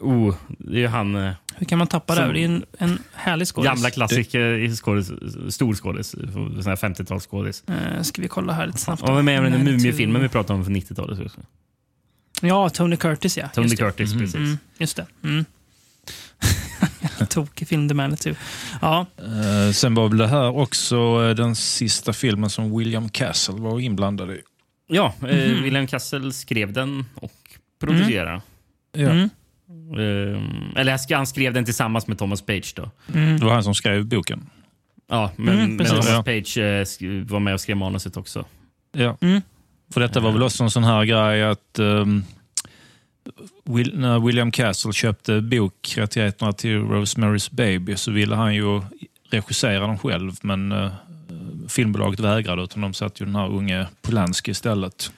Oh, 0.00 0.34
det 0.48 0.84
är 0.84 0.88
han, 0.88 1.16
eh, 1.16 1.32
Hur 1.56 1.66
kan 1.66 1.78
man 1.78 1.86
tappa 1.86 2.14
det? 2.14 2.20
Som- 2.20 2.26
här? 2.26 2.32
Det 2.34 2.40
är 2.40 2.44
en, 2.44 2.64
en 2.78 2.98
härlig 3.14 3.48
skådis. 3.48 3.68
gamla 3.70 3.90
klassiker, 3.90 4.40
i 4.58 4.76
skådis, 4.76 5.10
stor 5.48 5.74
skådis, 5.74 6.10
sån 6.10 6.62
här 6.66 6.76
50-talsskådis. 6.76 7.62
Eh, 7.70 8.02
ska 8.02 8.22
vi 8.22 8.28
kolla 8.28 8.52
här 8.52 8.66
lite 8.66 8.78
snabbt. 8.78 9.02
Och 9.02 9.08
var 9.14 9.22
med 9.22 9.46
i 9.46 9.50
den. 9.50 9.64
Mumiefilmen 9.64 10.22
vi 10.22 10.28
pratade 10.28 10.58
om 10.58 10.64
för 10.64 10.72
90-talet. 10.72 11.20
också. 11.26 11.40
Ja, 12.42 12.68
Tony 12.68 12.96
Curtis 12.96 13.36
ja. 13.38 13.48
Tony 13.48 13.64
Just 13.64 13.76
det. 13.78 13.82
Curtis, 13.84 14.12
precis. 14.14 14.34
Mm, 14.34 14.58
just 14.78 14.96
det. 14.96 15.06
Mm. 15.24 15.44
Tokig 17.28 17.68
film, 17.68 17.88
The 17.88 17.94
Manitou. 17.94 18.34
Ja, 18.80 19.06
Eh, 19.18 19.72
sen 19.72 19.94
var 19.94 20.08
väl 20.08 20.18
det 20.18 20.26
här 20.26 20.56
också 20.56 20.96
eh, 20.96 21.34
den 21.34 21.54
sista 21.56 22.12
filmen 22.12 22.50
som 22.50 22.78
William 22.78 23.08
Castle 23.08 23.54
var 23.54 23.80
inblandad 23.80 24.30
i. 24.30 24.40
Ja, 24.88 25.14
eh, 25.20 25.26
Mhm. 25.52 25.62
William 25.62 25.86
Castle 25.86 26.32
skrev 26.32 26.72
den 26.72 27.04
och 27.14 27.32
producerade. 27.80 28.40
Ja. 28.92 29.10
Mm. 29.10 29.30
Eh, 29.92 30.80
eller 30.80 30.90
han 30.92 30.98
sk- 30.98 31.16
han 31.16 31.26
skrev 31.26 31.52
den 31.54 31.64
tillsammans 31.64 32.06
med 32.06 32.18
Thomas 32.18 32.42
Page. 32.42 32.72
då. 32.76 32.90
Mm. 33.14 33.38
Det 33.38 33.44
var 33.46 33.52
han 33.54 33.64
som 33.64 33.74
skrev 33.74 34.04
boken. 34.06 34.46
Ja, 35.08 35.30
men, 35.36 35.58
Mm, 35.58 35.76
men. 35.76 35.86
Thomas. 35.86 36.06
Page 36.24 36.58
eh, 36.58 36.84
var 37.28 37.40
med 37.40 37.54
och 37.54 37.60
skrev 37.60 37.76
manuset 37.76 38.16
också. 38.16 38.44
Ja. 38.92 39.16
Mm. 39.20 39.42
För 39.92 40.00
detta 40.00 40.20
var 40.20 40.32
väl 40.32 40.42
också 40.42 40.64
en 40.64 40.70
sån 40.70 40.84
här 40.84 41.04
grej 41.04 41.44
att 41.44 41.78
ehm, 41.78 42.24
Will, 43.64 43.98
när 43.98 44.20
William 44.20 44.50
Castle 44.50 44.92
köpte 44.92 45.40
bokrättigheterna 45.40 46.52
till 46.52 46.78
Rosemary's 46.78 47.54
Baby 47.54 47.96
så 47.96 48.10
ville 48.10 48.36
han 48.36 48.54
ju 48.54 48.82
regissera 49.30 49.86
den 49.86 49.98
själv 49.98 50.32
men 50.42 50.72
eh, 50.72 50.90
filmbolaget 51.68 52.20
vägrade 52.20 52.62
utan 52.62 52.82
de 52.82 52.94
satte 52.94 53.22
ju 53.22 53.26
den 53.26 53.36
här 53.36 53.48
unge 53.48 53.86
Polanski 54.02 54.50
istället. 54.50 55.12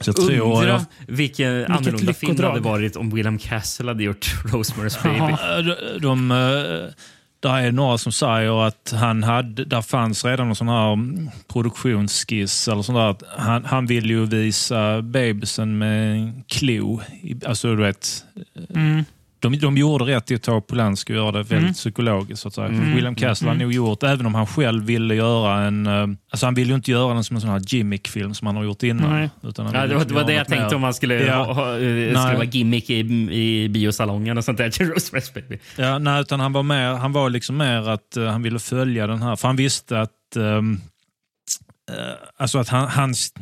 Så 0.00 0.08
jag 0.08 0.16
tror... 0.16 0.40
Undra 0.40 0.68
Jag, 0.68 0.84
vilken 1.06 1.64
annorlunda 1.64 2.14
film 2.14 2.36
det 2.36 2.46
hade 2.46 2.60
varit 2.60 2.96
om 2.96 3.10
William 3.10 3.38
Castle 3.38 3.86
hade 3.86 4.04
gjort 4.04 4.26
Rosemary's 4.44 5.02
Baby. 5.02 5.32
Eh, 5.32 5.76
de, 5.98 5.98
de, 5.98 6.30
eh, 7.46 7.52
där 7.52 7.62
är 7.62 7.72
några 7.72 7.98
som 7.98 8.12
säger 8.12 8.66
att 8.66 8.94
han 8.96 9.22
hade, 9.22 9.64
där 9.64 9.82
fanns 9.82 10.24
redan 10.24 10.48
en 10.48 10.54
sån 10.54 10.68
här 10.68 10.98
produktionsskiss. 11.52 12.68
Eller 12.68 12.82
sån 12.82 12.94
där, 12.94 13.10
att 13.10 13.22
han, 13.36 13.64
han 13.64 13.86
ville 13.86 14.08
ju 14.08 14.26
visa 14.26 15.02
bebisen 15.02 15.78
med 15.78 16.12
en 16.12 16.44
klo. 16.48 17.00
Alltså 17.46 17.68
du 17.76 17.82
vet, 17.82 18.24
Mm 18.74 19.04
de, 19.48 19.58
de 19.58 19.76
gjorde 19.76 20.04
rätt 20.04 20.30
i 20.30 20.34
att 20.34 20.42
ta 20.42 20.60
Polanski 20.60 21.12
och 21.12 21.16
göra 21.16 21.32
det 21.32 21.38
väldigt 21.38 21.58
Mm. 21.58 21.72
psykologiskt. 21.74 22.42
Så 22.42 22.48
att 22.48 22.54
säga. 22.54 22.66
Mm. 22.68 22.94
William 22.94 23.14
Castle 23.14 23.48
har 23.48 23.54
Mm. 23.54 23.62
nog 23.66 23.72
gjort, 23.74 24.02
även 24.02 24.26
om 24.26 24.34
han 24.34 24.46
själv 24.46 24.84
ville 24.84 25.14
göra 25.14 25.62
en... 25.62 25.86
eh, 25.86 26.06
Alltså 26.30 26.46
han 26.46 26.54
ville 26.54 26.68
ju 26.70 26.74
inte 26.74 26.90
göra 26.90 27.14
den 27.14 27.24
som 27.24 27.36
en 27.36 27.40
sån 27.40 27.50
här 27.50 27.60
gimmick-film 27.66 28.34
som 28.34 28.46
han 28.46 28.56
har 28.56 28.64
gjort 28.64 28.82
innan. 28.82 29.10
Nej. 29.10 29.30
Utan 29.42 29.66
han 29.66 29.74
Ja, 29.74 29.86
det 29.86 29.94
var, 29.94 30.04
det, 30.04 30.14
var 30.14 30.24
det 30.24 30.32
jag 30.32 30.46
tänkte 30.48 30.66
mer. 30.66 30.74
om 30.74 30.80
man 30.80 30.94
skulle, 30.94 31.14
Ja. 31.26 31.44
ha, 31.44 31.52
ha, 31.52 31.70
eh, 31.78 32.20
skulle 32.20 32.34
vara 32.36 32.44
gimmick 32.44 32.90
i, 32.90 32.98
i 33.32 33.68
biosalongen 33.68 34.38
och 34.38 34.44
sånt 34.44 34.58
där 34.58 34.68
Rosemary's 34.70 35.34
Baby. 35.34 35.58
Ja, 35.76 35.98
nej, 35.98 36.20
utan 36.20 36.40
han 36.40 36.52
var, 36.52 36.62
mer, 36.62 36.92
han 36.92 37.12
var 37.12 37.30
liksom 37.30 37.56
mer 37.56 37.88
att 37.88 38.16
eh, 38.16 38.24
han 38.26 38.42
ville 38.42 38.58
följa 38.58 39.06
den 39.06 39.22
här, 39.22 39.36
för 39.36 39.48
han 39.48 39.56
visste 39.56 40.00
att 40.00 40.36
eh, 40.36 40.62
Alltså 42.36 42.58
att 42.58 42.68
han, 42.68 42.88
hans, 42.88 43.32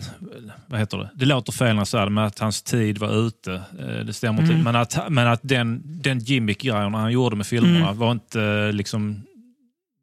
vad 0.67 0.81
heter 0.81 0.99
det? 0.99 1.11
Det 1.15 1.25
låter 1.27 1.53
fel 1.53 1.75
när 1.75 1.81
jag 1.81 1.87
säger 1.89 2.05
det, 2.05 2.11
men 2.11 2.25
att 2.25 2.39
hans 2.39 2.63
tid 2.63 2.99
var 2.99 3.27
ute. 3.27 3.53
Eh, 3.79 4.05
Det 4.07 4.13
stämmer 4.13 4.41
inte. 4.43 4.53
Mm. 4.53 4.65
Men 4.65 4.77
att, 4.77 4.99
men 5.09 5.27
att 5.29 5.41
den, 5.43 5.83
den 5.85 6.19
gimmick-grejerna 6.19 6.99
han 6.99 7.13
gjorde 7.13 7.37
med 7.37 7.47
filmerna 7.47 7.85
Mm. 7.87 7.99
var 7.99 8.13
inte 8.13 8.43
eh, 8.43 8.73
liksom... 8.73 9.23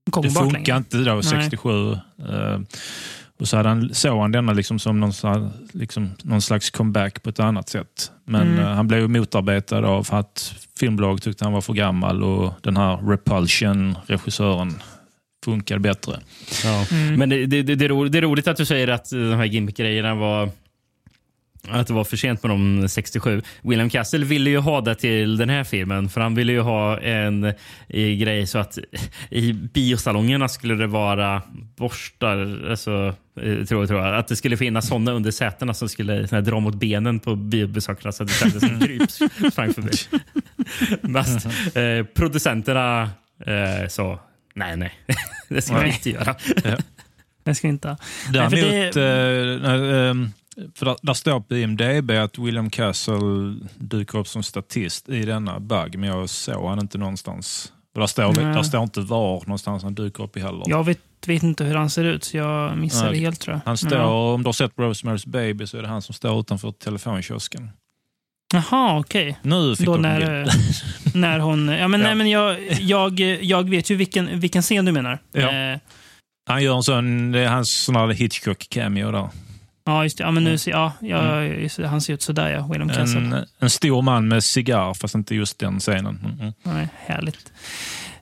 Det 0.05 0.11
Gångbart 0.11 0.51
funkar 0.53 0.77
inte 0.77 0.97
då, 0.97 1.13
Nej. 1.13 1.23
67. 1.23 1.91
Eh, 1.91 2.59
Och 3.39 3.47
så 3.47 3.57
hade 3.57 3.69
han, 3.69 3.93
såg 3.93 4.21
han 4.21 4.31
denna 4.31 4.53
liksom 4.53 4.79
som 4.79 4.99
någon, 4.99 5.13
slags- 5.13 5.53
liksom, 5.73 6.09
någon 6.23 6.41
slags 6.41 6.69
comeback 6.69 7.23
på 7.23 7.29
ett 7.29 7.39
annat 7.39 7.69
sätt. 7.69 8.11
Men 8.25 8.41
Mm. 8.47 8.59
eh, 8.59 8.67
han 8.73 8.87
blev 8.87 9.09
motarbetad 9.09 9.85
av 9.85 10.07
att 10.11 10.55
filmbolag 10.79 11.21
tyckte 11.21 11.43
han 11.45 11.53
var 11.53 11.61
för 11.61 11.73
gammal 11.73 12.23
och 12.23 12.53
den 12.61 12.77
här 12.77 12.97
Repulsion, 12.97 13.97
regissören, 14.05 14.81
funkade 15.45 15.79
bättre. 15.79 16.19
Ja. 16.63 16.85
Mm. 16.91 17.15
Men 17.15 17.29
det, 17.29 17.45
det, 17.45 17.63
det, 17.63 17.85
är 17.85 17.89
ro, 17.89 18.05
det 18.05 18.17
är 18.17 18.21
roligt 18.21 18.47
att 18.47 18.57
du 18.57 18.65
säger 18.65 18.87
att 18.87 19.09
de 19.09 19.33
här 19.33 19.45
gimmick-grejerna 19.45 20.15
var 20.15 20.49
att 21.69 21.87
det 21.87 21.93
var 21.93 22.03
för 22.03 22.17
sent 22.17 22.43
med 22.43 22.49
dem 22.49 22.85
67. 22.89 23.41
William 23.61 23.89
Castle 23.89 24.25
ville 24.25 24.49
ju 24.49 24.57
ha 24.57 24.81
det 24.81 24.95
till 24.95 25.37
den 25.37 25.49
här 25.49 25.63
filmen 25.63 26.09
för 26.09 26.21
han 26.21 26.35
ville 26.35 26.51
ju 26.51 26.59
ha 26.59 26.99
en 26.99 27.43
eh, 27.87 28.09
grej 28.17 28.47
så 28.47 28.57
att 28.57 28.77
i 29.29 29.53
biosalongerna 29.53 30.47
skulle 30.47 30.75
det 30.75 30.87
vara 30.87 31.41
borstar, 31.77 32.67
alltså, 32.69 33.15
eh, 33.41 33.65
tror, 33.65 33.85
tror 33.85 33.99
jag, 33.99 34.15
att 34.15 34.27
det 34.27 34.35
skulle 34.35 34.57
finnas 34.57 34.87
sådana 34.87 35.11
under 35.11 35.31
sätena 35.31 35.73
som 35.73 35.89
skulle 35.89 36.27
så 36.27 36.35
här, 36.35 36.41
dra 36.41 36.59
mot 36.59 36.75
benen 36.75 37.19
på 37.19 37.35
biobesökarna 37.35 38.11
så 38.11 38.23
att 38.23 38.29
det 38.29 38.35
kändes 38.35 38.59
som 38.59 38.79
kryp 38.79 39.11
sprang 39.51 39.73
förbi. 39.73 39.91
Mest, 41.01 41.45
eh, 41.75 42.05
producenterna 42.15 43.09
eh, 43.45 43.87
sa 43.89 44.19
nej, 44.55 44.77
nej, 44.77 44.93
det 45.49 45.61
ska 45.61 45.73
vi 45.73 45.79
Nej. 45.81 45.89
inte 45.89 46.09
göra. 46.09 46.35
Det 47.43 47.55
ska 47.55 47.67
vi 47.67 47.71
inte 47.73 47.87
ha. 47.87 47.97
Nej, 48.31 48.49
för 48.49 48.55
Däremot, 48.57 48.93
det- 48.93 49.65
eh, 49.65 50.09
ehm, 50.09 50.29
för 50.75 50.95
där, 51.01 51.13
står 51.13 51.39
på 51.39 51.55
IMDB 51.55 52.11
att 52.11 52.37
William 52.37 52.69
Castle 52.69 53.55
dyker 53.75 54.17
upp 54.19 54.27
som 54.27 54.43
statist 54.43 55.09
i 55.09 55.25
denna 55.25 55.59
bug, 55.59 55.97
men 55.97 56.09
jag 56.09 56.29
såg 56.29 56.69
han 56.69 56.79
inte 56.79 56.97
någonstans. 56.97 57.73
För 57.93 57.99
där, 57.99 58.07
står, 58.07 58.23
Nej. 58.33 58.53
där 58.53 58.63
står 58.63 58.83
inte 58.83 59.01
var 59.01 59.33
någonstans 59.39 59.83
han 59.83 59.95
dyker 59.95 60.23
upp 60.23 60.37
i 60.37 60.39
heller. 60.39 60.63
Jag 60.67 60.83
vet, 60.85 60.99
vet 61.27 61.43
inte 61.43 61.63
hur 61.63 61.75
han 61.75 61.89
ser 61.89 62.03
ut, 62.03 62.23
så 62.23 62.37
jag 62.37 62.77
missar 62.77 63.05
Nej. 63.05 63.13
det 63.13 63.19
helt 63.19 63.39
tror 63.39 63.55
jag. 63.55 63.61
Han 63.65 63.77
står, 63.77 63.97
ja. 63.97 64.33
om 64.33 64.43
du 64.43 64.47
har 64.47 64.53
sett 64.53 64.75
Rosemary's 64.75 65.29
Baby 65.29 65.67
så 65.67 65.77
är 65.77 65.81
det 65.81 65.87
han 65.87 66.01
som 66.01 66.13
står 66.15 66.39
utanför 66.39 66.71
telefonkiosken. 66.71 67.69
Jaha, 68.53 68.99
okej. 68.99 69.37
Nu 69.41 69.75
fick 69.75 69.85
Då 69.85 69.95
du 69.95 70.01
när, 70.01 70.41
eh, 70.41 70.47
när 71.13 71.39
hon... 71.39 71.67
Ja, 71.67 71.87
men, 71.87 71.99
Ja. 71.99 72.07
Nej, 72.07 72.15
men 72.15 72.29
jag, 72.29 72.57
jag, 72.79 73.19
jag 73.41 73.69
vet 73.69 73.89
ju 73.89 73.95
vilken, 73.95 74.39
vilken 74.39 74.61
scen 74.61 74.85
du 74.85 74.91
menar. 74.91 75.19
Ja. 75.31 75.71
Eh, 75.71 75.79
Han 76.49 76.63
gör 76.63 76.75
en 76.75 76.83
sån, 76.83 77.33
hans 77.33 77.71
sån 77.71 77.95
här 77.95 78.07
Hitchcock-cameo 78.07 79.11
där. 79.11 79.29
ja 79.85 80.03
just 80.03 80.17
det. 80.17 80.23
Ja, 80.23 80.31
men 80.31 80.43
nu 80.43 80.57
ser, 80.57 80.71
ja, 80.71 80.93
ja, 81.01 81.43
just 81.43 81.77
det. 81.77 81.87
Han 81.87 82.01
ser 82.01 82.13
ut 82.13 82.21
sådär, 82.21 82.49
ja. 82.49 82.67
William 82.71 82.89
Castle. 82.89 83.19
En, 83.19 83.45
en 83.59 83.69
stor 83.69 84.01
man 84.01 84.27
med 84.27 84.43
cigarr, 84.43 84.93
fast 84.93 85.15
inte 85.15 85.35
just 85.35 85.59
den 85.59 85.79
scenen. 85.79 86.19
Mm, 86.25 86.39
mm. 86.39 86.53
Nej, 86.63 86.87
härligt. 87.05 87.51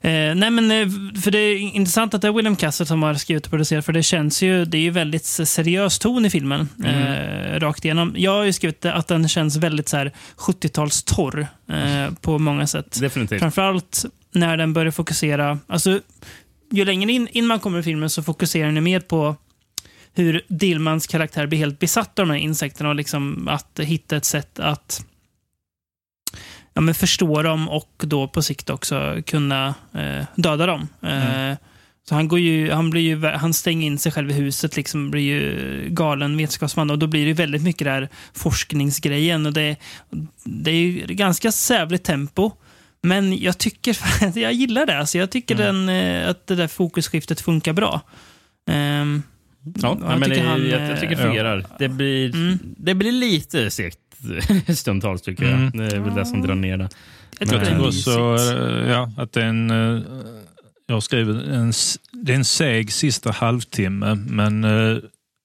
Eh, 0.02 0.36
nej 0.36 0.50
men, 0.50 0.72
eh, 0.72 0.88
för 1.22 1.32
det 1.32 1.38
är 1.38 1.58
intressant 1.58 2.14
att 2.14 2.22
det 2.22 2.28
är 2.28 2.32
William 2.32 2.56
Castle 2.56 2.86
som 2.86 3.04
har 3.04 3.14
skrivit 3.14 3.46
och 3.46 3.50
producerat, 3.50 3.86
för 3.86 3.94
det 3.94 4.04
känns 4.04 4.42
ju, 4.42 4.66
det 4.66 4.78
är 4.78 4.82
ju 4.82 4.90
väldigt 4.90 5.26
seriös 5.26 6.00
ton 6.00 6.26
i 6.26 6.30
filmen. 6.30 6.70
Eh, 6.86 7.60
rakt 7.60 7.86
igenom. 7.86 8.16
Jag 8.18 8.32
har 8.32 8.44
ju 8.44 8.54
skrivit 8.54 8.86
att 8.86 9.08
den 9.08 9.28
känns 9.28 9.58
väldigt 9.58 9.90
så 9.90 9.98
här 9.98 10.12
70-talstorr 10.38 11.48
eh, 11.68 12.14
på 12.22 12.40
många 12.40 12.68
sätt. 12.68 13.00
Definitivt. 13.02 13.40
Framförallt 13.40 14.06
när 14.32 14.58
den 14.58 14.74
börjar 14.74 14.92
fokusera, 14.92 15.60
alltså 15.68 16.00
ju 16.72 16.86
längre 16.86 17.12
in, 17.12 17.28
in 17.32 17.48
man 17.48 17.60
kommer 17.60 17.80
i 17.80 17.84
filmen 17.84 18.10
så 18.10 18.24
fokuserar 18.24 18.72
den 18.72 18.84
mer 18.84 19.00
på 19.00 19.36
hur 20.14 20.42
Dillmans 20.48 21.08
karaktär 21.08 21.48
blir 21.48 21.60
helt 21.60 21.80
besatt 21.80 22.20
av 22.20 22.28
de 22.28 22.32
här 22.32 22.40
insekterna 22.40 22.90
och 22.90 22.96
liksom 22.96 23.48
att 23.48 23.80
hitta 23.80 24.18
ett 24.18 24.26
sätt 24.26 24.60
att 24.60 25.06
ja, 26.80 26.84
men 26.84 26.96
förstå 26.96 27.42
dem 27.42 27.70
och 27.70 28.04
då 28.08 28.28
på 28.28 28.42
sikt 28.42 28.70
också 28.70 29.22
kunna 29.26 29.74
eh, 29.94 30.26
döda 30.36 30.66
dem. 30.66 30.88
Eh, 31.02 31.58
så 32.10 32.16
han, 32.16 32.28
går 32.28 32.40
ju, 32.40 32.72
han, 32.72 32.90
blir 32.90 33.02
ju, 33.02 33.26
han 33.26 33.54
stänger 33.54 33.88
in 33.88 33.98
sig 33.98 34.12
själv 34.12 34.32
i 34.32 34.34
huset, 34.34 34.76
liksom 34.76 35.12
blir 35.12 35.22
ju 35.22 35.88
galen 35.90 36.38
vetenskapsman. 36.38 36.90
Och 36.90 37.00
då 37.00 37.08
blir 37.08 37.26
det 37.26 37.34
väldigt 37.34 37.62
mycket 37.62 37.86
där 37.86 38.10
forskningsgrejen. 38.34 39.46
Och 39.46 39.54
det, 39.54 39.76
det 40.44 40.72
är 40.72 40.76
ju 40.76 41.06
ganska 41.14 41.52
sävligt 41.52 42.04
tempo. 42.04 42.52
Men 43.02 43.38
jag 43.38 43.58
tycker 43.58 43.98
jag 44.40 44.54
gillar 44.54 44.86
det. 44.86 45.00
Alltså 45.00 45.18
jag 45.18 45.30
tycker 45.32 45.56
Mm. 45.56 45.86
den, 45.86 45.96
eh, 46.24 46.30
att 46.30 46.48
det 46.48 46.56
där 46.56 46.68
fokusskiftet 46.68 47.42
funkar 47.42 47.74
bra. 47.74 48.02
Ehm, 48.70 49.24
Ja, 49.82 49.98
jag 50.02 50.20
men 50.20 50.30
tycker 50.30 50.44
det, 50.44 50.50
han, 50.50 50.70
jag, 50.70 50.82
jag 50.92 51.00
tycker 51.00 51.16
det 51.16 51.22
eh, 51.22 51.28
fungerar. 51.28 51.66
Det, 51.80 51.90
blir, 51.90 52.36
Mm. 52.36 52.60
det 52.78 52.96
blir 52.96 53.12
lite 53.12 53.72
segt 53.72 54.00
stundtals, 54.76 55.22
tycker 55.22 55.44
jag. 55.46 55.54
Mm. 55.54 55.72
Det 55.78 55.96
är 55.96 56.00
väl 56.00 56.16
det 56.16 56.26
som 56.26 56.42
drar 56.42 56.56
ner 56.56 56.78
det. 56.78 56.90
jag 57.40 57.54
jag 57.54 57.60
tycker 57.66 57.76
är 57.76 57.88
också 57.88 58.36
eh, 58.54 58.90
ja, 58.92 59.12
att 59.18 59.32
det 59.34 59.42
är 59.42 59.46
en... 59.48 59.70
eh, 59.72 60.02
Jag 60.88 60.96
har 60.96 61.02
skrivit 61.02 61.36
en, 61.48 61.74
det 62.12 62.32
är 62.32 62.36
en 62.36 62.46
seg 62.46 62.92
sista 62.92 63.32
halvtimme, 63.32 64.16
men 64.16 64.64
eh, 64.64 64.98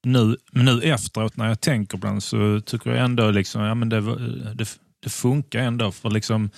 nu, 0.05 0.37
men 0.53 0.65
nu 0.65 0.81
efteråt 0.83 1.37
när 1.37 1.49
jag 1.49 1.61
tänker 1.61 1.99
på 1.99 2.07
den 2.07 2.21
så 2.21 2.61
tycker 2.67 2.91
jag 2.91 3.05
ändå 3.05 3.31
liksom, 3.31 3.63
ja, 3.63 3.75
men 3.75 3.89
det, 3.89 4.01
det, 4.55 4.69
det 5.03 5.11
funkar 5.11 5.59
ändå. 5.59 5.93
För 5.93 6.11
liksom, 6.11 6.51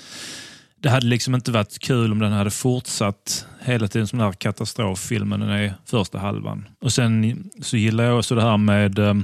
det 0.82 0.90
hade 0.90 1.06
liksom 1.06 1.34
inte 1.34 1.50
varit 1.52 1.78
kul 1.78 2.12
om 2.12 2.18
den 2.18 2.32
hade 2.32 2.50
fortsatt 2.50 3.46
hela 3.60 3.88
tiden 3.88 4.06
som 4.06 4.18
den 4.18 4.26
här 4.26 4.32
katastroffilmen 4.32 5.40
den 5.40 5.50
är 5.50 5.74
första 5.84 6.18
halvan. 6.18 6.64
Och 6.80 6.92
Sen 6.92 7.44
så 7.62 7.76
gillar 7.76 8.04
jag 8.04 8.18
också 8.18 8.34
det 8.34 8.42
här 8.42 8.56
med 8.56 8.98
eh, 8.98 9.14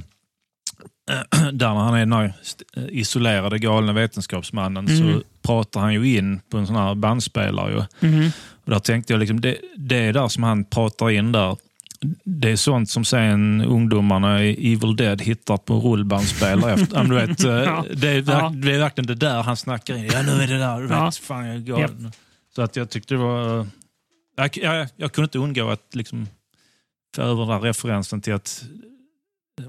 där 1.53 1.75
när 1.75 1.81
han 1.81 1.95
är 1.95 1.99
den 1.99 2.13
här 2.13 2.33
st- 2.43 2.65
isolerade 2.91 3.59
galna 3.59 3.93
vetenskapsmannen 3.93 4.89
Mm. 4.89 5.13
så 5.15 5.23
pratar 5.43 5.81
han 5.81 5.95
ju 5.95 6.17
in 6.19 6.41
på 6.51 6.59
en 6.59 6.67
sån 6.67 6.77
här 6.77 6.95
bandspelare. 6.95 7.87
Ju. 8.01 8.09
Mhm. 8.09 8.31
Och 8.65 8.71
där 8.71 8.79
tänkte 8.79 9.13
jag, 9.13 9.21
liksom, 9.21 9.41
det, 9.41 9.57
det 9.77 9.97
är 9.97 10.13
där 10.13 10.29
som 10.29 10.43
han 10.43 10.65
pratar 10.65 11.11
in 11.11 11.33
där. 11.33 11.57
Det 12.25 12.51
är 12.51 12.57
sånt 12.57 12.91
som 12.91 13.05
sen 13.05 13.61
ungdomarna 13.65 14.45
i 14.45 14.73
Evil 14.73 14.97
Dead 14.97 15.23
hittar 15.23 15.57
på 15.57 15.75
rullbandspelare. 15.81 16.73
efter. 16.73 16.97
Men 16.97 17.09
du 17.09 17.15
vet, 17.15 17.29
eh, 17.45 17.83
det, 17.97 18.09
är 18.09 18.21
verk, 18.21 18.53
det 18.63 18.75
är 18.75 18.79
verkligen 18.79 19.07
det 19.07 19.15
där 19.15 19.43
han 19.43 19.57
snackar 19.57 19.97
in. 19.97 20.05
Ja, 20.13 20.23
nu 20.23 20.33
är 20.33 20.47
det 20.47 20.59
där. 20.59 20.77
Du 20.81 20.87
vet, 20.87 20.97
Ja. 20.97 21.11
fan, 21.23 21.47
jag 21.47 21.55
är 21.57 21.61
galen. 21.61 22.13
Så 22.55 22.63
att 22.63 22.77
jag 22.77 22.91
tyckte 22.91 23.15
det 23.15 23.19
var... 23.19 23.67
Jag, 24.37 24.59
jag, 24.59 24.89
jag 24.97 25.13
kunde 25.13 25.25
inte 25.27 25.39
undgå 25.39 25.71
att 25.71 25.95
liksom 25.95 26.29
få 27.17 27.23
över 27.23 27.41
den 27.41 27.49
där 27.49 27.61
referensen 27.61 28.21
till 28.21 28.33
att 28.35 28.65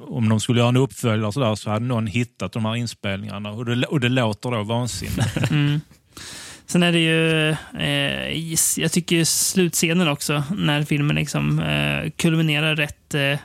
om 0.02 0.30
de 0.30 0.40
skulle 0.40 0.60
göra 0.60 0.70
en 0.70 0.78
uppföljare 0.78 1.32
så, 1.32 1.40
där, 1.40 1.56
så 1.56 1.70
hade 1.70 1.86
någon 1.86 2.08
hittat 2.08 2.52
de 2.52 2.66
här 2.66 2.76
inspelningarna 2.76 3.52
och 3.52 3.66
det, 3.66 3.86
och 3.86 4.00
det 4.00 4.10
låter 4.10 4.52
då 4.52 4.64
vansinnigt. 4.64 5.38
Mm. 5.52 5.82
Sen 6.66 6.84
är 6.84 6.92
det 6.92 7.00
ju, 7.00 7.50
eh, 7.80 8.82
jag 8.82 8.92
tycker 8.92 9.24
slutscenen 9.24 10.08
också, 10.08 10.44
när 10.58 10.84
filmen 10.84 11.16
liksom 11.16 11.60
eh, 11.60 12.10
kulminerar 12.10 12.76
rätt, 12.76 13.14
eh, 13.14 13.40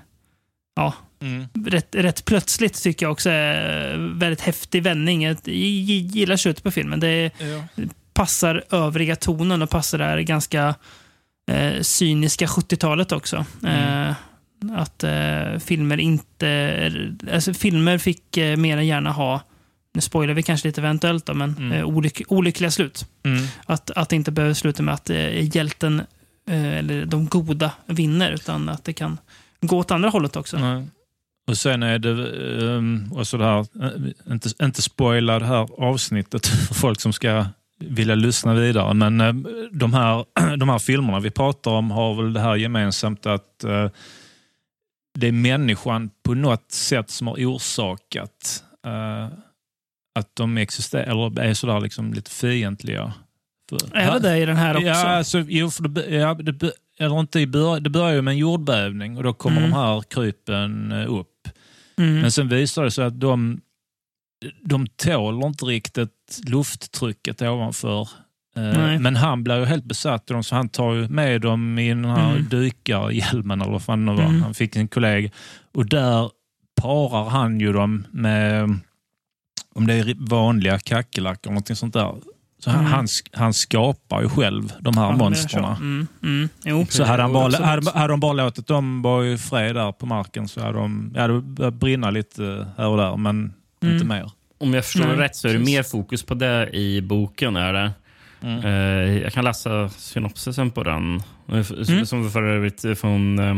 ja, 0.77 0.95
rätt, 1.67 1.95
rätt 1.95 2.25
plötsligt, 2.25 2.83
tycker 2.83 3.07
jag 3.07 3.13
också 3.13 3.31
är 3.31 3.97
väldigt 4.19 4.41
häftig 4.41 4.83
vändning. 4.83 5.23
Jag 5.23 5.37
gillar 5.45 6.37
slutet 6.37 6.63
på 6.63 6.71
filmen. 6.71 7.01
Det 7.01 7.31
passar 8.15 8.65
övriga 8.71 9.17
tonen 9.17 9.63
och 9.63 9.71
passar 9.71 9.99
det 9.99 10.05
här 10.05 10.19
ganska 10.19 10.75
eh, 11.51 11.81
cyniska 11.81 12.47
70-talet 12.47 13.13
också. 13.13 13.45
Eh, 13.67 14.13
att 14.73 15.05
eh, 15.05 15.59
filmer 15.59 16.01
inte... 16.01 16.93
Alltså 17.33 17.55
filmer 17.55 17.99
fick 17.99 18.37
eh, 18.37 18.57
mer 18.57 18.77
än 18.77 18.87
gärna 18.87 19.11
ha, 19.13 19.41
nu 19.95 20.01
spoilar 20.01 20.35
vi 20.35 20.43
kanske 20.43 20.69
lite 20.69 20.81
eventuellt 20.81 21.27
då, 21.27 21.35
men 21.35 21.55
Mm. 21.59 21.73
eh, 21.73 21.85
olyck, 21.85 22.23
olyckliga 22.29 22.71
slut. 22.71 23.07
Mm. 23.25 23.45
Att, 23.67 23.91
att 23.91 24.09
det 24.09 24.17
inte 24.17 24.31
behöver 24.31 24.55
sluta 24.55 24.83
med 24.83 24.95
att 24.95 25.11
eh, 25.11 25.57
hjälten, 25.57 26.01
eh, 26.51 26.79
eller 26.79 27.07
de 27.07 27.27
goda, 27.27 27.73
vinner, 27.87 28.31
utan 28.33 28.69
att 28.69 28.85
det 28.85 28.93
kan 28.93 29.19
gå 29.61 29.79
åt 29.79 29.91
andra 29.91 30.09
hållet 30.09 30.37
också. 30.37 30.59
Nej. 30.59 30.87
Och 31.49 31.59
sen 31.59 31.83
är 31.83 31.99
det 31.99 32.11
um, 32.11 33.13
också 33.17 33.39
det 33.39 33.45
här, 33.45 33.59
eh, 33.59 34.33
inte, 34.33 34.49
inte 34.63 34.83
spoila 34.83 35.39
det 35.39 35.47
här 35.47 35.69
avsnittet 35.85 36.47
för 36.69 36.75
folk 36.75 37.01
som 37.01 37.13
ska 37.13 37.47
vilja 37.81 38.15
lyssna 38.15 38.55
vidare, 38.55 38.95
men 38.95 39.19
de, 39.73 39.95
här, 39.95 40.25
de 40.57 40.69
här 40.69 40.79
filmerna 40.79 41.21
vi 41.21 41.31
pratar 41.31 41.71
om 41.71 41.91
har 41.91 42.15
väl 42.23 42.33
det 42.33 42.41
här 42.41 42.57
gemensamt 42.57 43.27
att 43.27 43.65
det 45.21 45.29
är 45.29 45.33
människan 45.33 46.11
på 46.23 46.35
något 46.35 46.73
sätt 46.73 47.11
som 47.11 47.27
har 47.27 47.35
orsakat 47.35 48.65
eh, 48.87 49.25
att 50.19 50.37
de 50.37 50.57
existerar, 50.59 51.03
eller 51.03 51.41
är 51.41 51.55
sådär 51.55 51.81
liksom 51.81 52.13
lite 52.13 52.31
fientliga. 52.31 53.13
Är 53.93 54.13
det 54.13 54.19
det 54.19 54.39
i 54.39 54.47
den 54.47 54.57
här 54.57 54.75
också? 54.77 54.87
Ja, 54.87 54.95
alltså, 54.95 55.39
jo, 55.49 55.71
för 55.71 55.89
det, 55.89 56.07
ja, 56.17 56.35
det, 56.35 56.73
eller 56.99 57.21
inte 57.21 57.41
i 57.41 57.47
bör, 57.47 57.81
det 57.81 57.91
börjar 57.91 58.15
ju 58.15 58.23
med 58.23 58.33
en 58.33 58.39
jordbävning 58.39 59.17
och 59.17 59.23
då 59.23 59.33
kommer 59.33 59.57
Mm. 59.57 59.71
de 59.71 59.77
här 59.77 60.03
krypen 60.03 60.93
eh, 60.93 61.13
upp. 61.13 61.49
Mm. 61.99 62.21
Men 62.21 62.33
sen 62.33 62.49
visar 62.49 62.85
det 62.85 62.91
sig 62.91 63.05
att 63.05 63.21
de, 63.21 63.61
de 64.63 64.87
tål 64.87 65.45
inte 65.45 65.65
riktigt 65.65 66.41
lufttrycket 66.49 67.43
ovanför. 67.43 68.09
Eh, 68.59 68.79
Nej. 68.79 68.99
Men 68.99 69.17
han 69.17 69.45
blir 69.45 69.59
ju 69.59 69.65
helt 69.65 69.85
besatt 69.85 70.31
av 70.31 70.35
dem 70.35 70.45
så 70.45 70.55
han 70.55 70.69
tar 70.69 70.95
ju 70.95 71.09
med 71.09 71.41
dem 71.41 71.79
i 71.79 71.89
den 71.89 72.05
här 72.05 72.31
Mm. 72.31 72.49
dykarhjälmen 72.49 73.61
eller 73.61 73.73
vad 73.73 73.83
fan 73.83 74.07
det 74.07 74.13
var. 74.13 74.23
Mm. 74.23 74.43
Han 74.43 74.55
fick 74.55 74.77
en 74.77 74.89
kollega. 74.89 75.31
Och 75.75 75.87
där 75.89 76.31
parar 76.81 77.29
han 77.31 77.61
ju 77.61 77.73
dem 77.73 78.07
med, 78.11 78.79
om 79.75 79.87
det 79.87 79.95
är 79.95 80.29
vanliga 80.31 80.79
kackerlackor 80.79 81.41
eller 81.51 81.53
någonting 81.55 81.77
sånt 81.77 81.95
där. 81.95 82.15
Så 82.61 82.71
han, 82.71 82.81
Mm. 82.81 82.93
han, 82.93 83.07
han 83.33 83.55
skapar 83.55 84.23
ju 84.23 84.29
själv 84.29 84.73
de 84.81 84.97
här 84.97 85.05
Ja, 85.11 85.17
monstren. 85.17 85.63
så. 85.65 85.71
Mm, 85.83 86.07
mm, 86.23 86.49
jo. 86.65 86.87
Så 86.89 87.05
hade, 87.05 87.23
han 87.23 87.33
bara, 87.33 87.65
hade, 87.67 87.91
hade 87.91 88.13
de 88.13 88.21
bara 88.21 88.33
låtit 88.33 88.67
dem 88.67 89.03
vara 89.03 89.27
i 89.27 89.39
fred 89.39 89.75
där 89.75 89.93
på 89.93 90.07
marken 90.07 90.49
så 90.49 90.61
hade 90.61 90.79
de 90.79 91.13
ja, 91.17 91.29
det 91.29 91.41
börjat 91.41 91.75
brinna 91.75 92.11
lite 92.11 92.67
här 92.77 92.87
och 92.87 92.97
där, 92.97 93.17
men 93.17 93.53
Mm. 93.83 93.95
inte 93.95 94.07
mer. 94.07 94.31
Om 94.61 94.75
jag 94.75 94.85
förstår 94.85 95.07
Nej, 95.07 95.17
rätt 95.17 95.37
så 95.37 95.49
är 95.49 95.53
det 95.53 95.59
mer 95.59 95.83
fokus 95.83 96.23
på 96.23 96.35
det 96.35 96.71
i 96.77 97.01
boken. 97.01 97.57
är 97.57 97.73
det. 97.73 97.93
Mm. 98.43 98.65
Eh, 98.65 99.23
jag 99.23 99.33
kan 99.33 99.45
läsa 99.45 99.89
synopsisen 99.89 100.71
på 100.71 100.83
den. 100.83 101.23
Eh, 101.49 101.67
Mm. 101.89 102.07
Som 102.07 102.31
för 102.31 102.43
övrigt 102.43 102.99
från 102.99 103.39
eh, 103.39 103.57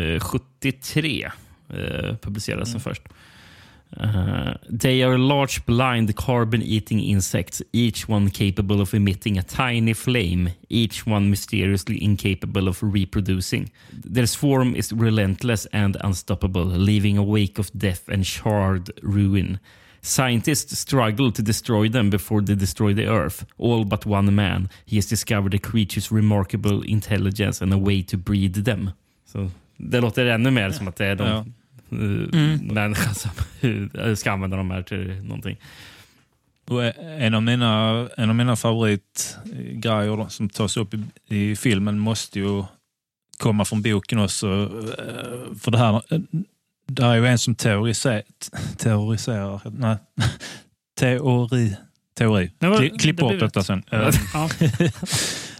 eh, 0.00 0.20
73 0.20 1.30
eh, 1.68 2.16
publicerades 2.16 2.72
den 2.72 2.80
först. 2.80 3.02
Uh, 4.00 4.54
they 4.80 5.02
are 5.04 5.16
large 5.16 5.60
blind 5.66 6.16
carbon 6.16 6.62
eating 6.62 7.00
insects, 7.00 7.62
each 7.72 8.08
one 8.08 8.30
capable 8.30 8.82
of 8.82 8.94
emitting 8.94 9.38
a 9.38 9.42
tiny 9.42 9.94
flame, 9.94 10.50
each 10.68 11.06
one 11.06 11.30
mysteriously 11.30 12.02
incapable 12.04 12.68
of 12.68 12.82
reproducing. 12.82 13.70
Their 13.92 14.26
swarm 14.26 14.74
is 14.74 14.92
relentless 14.92 15.66
and 15.72 15.96
unstoppable, 16.00 16.64
leaving 16.64 17.18
a 17.18 17.22
wake 17.22 17.60
of 17.60 17.70
death 17.72 18.08
and 18.08 18.24
charred 18.24 18.90
ruin. 19.02 19.58
Scientists 20.04 20.76
struggle 20.78 21.32
to 21.32 21.42
destroy 21.42 21.88
them 21.90 22.10
before 22.10 22.46
they 22.46 22.54
destroy 22.54 22.94
the 22.94 23.06
Earth. 23.06 23.44
All 23.58 23.84
but 23.84 24.06
one 24.06 24.30
man. 24.32 24.68
He 24.86 24.96
has 24.96 25.06
discovered 25.06 25.52
the 25.52 25.58
creature's 25.70 26.12
remarkable 26.16 26.82
intelligence 26.86 27.64
and 27.64 27.72
a 27.74 27.78
way 27.78 28.02
to 28.04 28.16
breed 28.16 28.64
them. 28.64 28.90
Så 29.32 29.50
det 29.76 30.00
låter 30.00 30.26
ännu 30.26 30.50
mer 30.50 30.70
som 30.70 30.88
att 30.88 30.96
det 30.96 31.06
är 31.06 31.16
de 31.16 31.24
Ja. 31.28 31.36
eh, 31.38 31.44
Mm. 32.32 32.58
människor 32.66 33.14
som 33.14 33.30
eh, 34.00 34.14
ska 34.14 34.32
använda 34.32 34.56
de 34.56 34.70
här 34.70 34.82
till 34.82 35.22
någonting. 35.24 35.56
Och 36.68 36.84
en 37.20 37.34
av 37.34 37.42
mina, 37.42 38.08
en 38.16 38.28
av 38.30 38.36
mina 38.36 38.56
favoritgrejer 38.56 40.28
som 40.28 40.48
tas 40.48 40.76
upp 40.76 40.94
i, 40.94 41.02
i 41.28 41.56
filmen 41.56 41.98
måste 41.98 42.38
ju 42.40 42.64
komma 43.38 43.64
från 43.64 43.82
boken 43.82 44.18
också. 44.18 44.46
Eh, 44.98 45.56
För 45.60 45.70
det 45.70 45.78
här, 45.78 46.02
det 46.86 47.02
är 47.04 47.14
ju 47.14 47.26
en 47.26 47.38
som 47.38 47.54
teoriserar, 47.54 48.22
terroriserar, 48.76 49.60
nej, 49.64 49.96
teori, 50.98 51.76
teori. 52.18 52.50
Det 52.58 52.66
var- 52.68 52.78
Kli- 52.78 52.98
Klipp 52.98 53.16
det 53.16 53.22
bort 53.22 53.40
detta 53.40 53.62
sen. 53.62 53.82
Ja. 53.90 54.10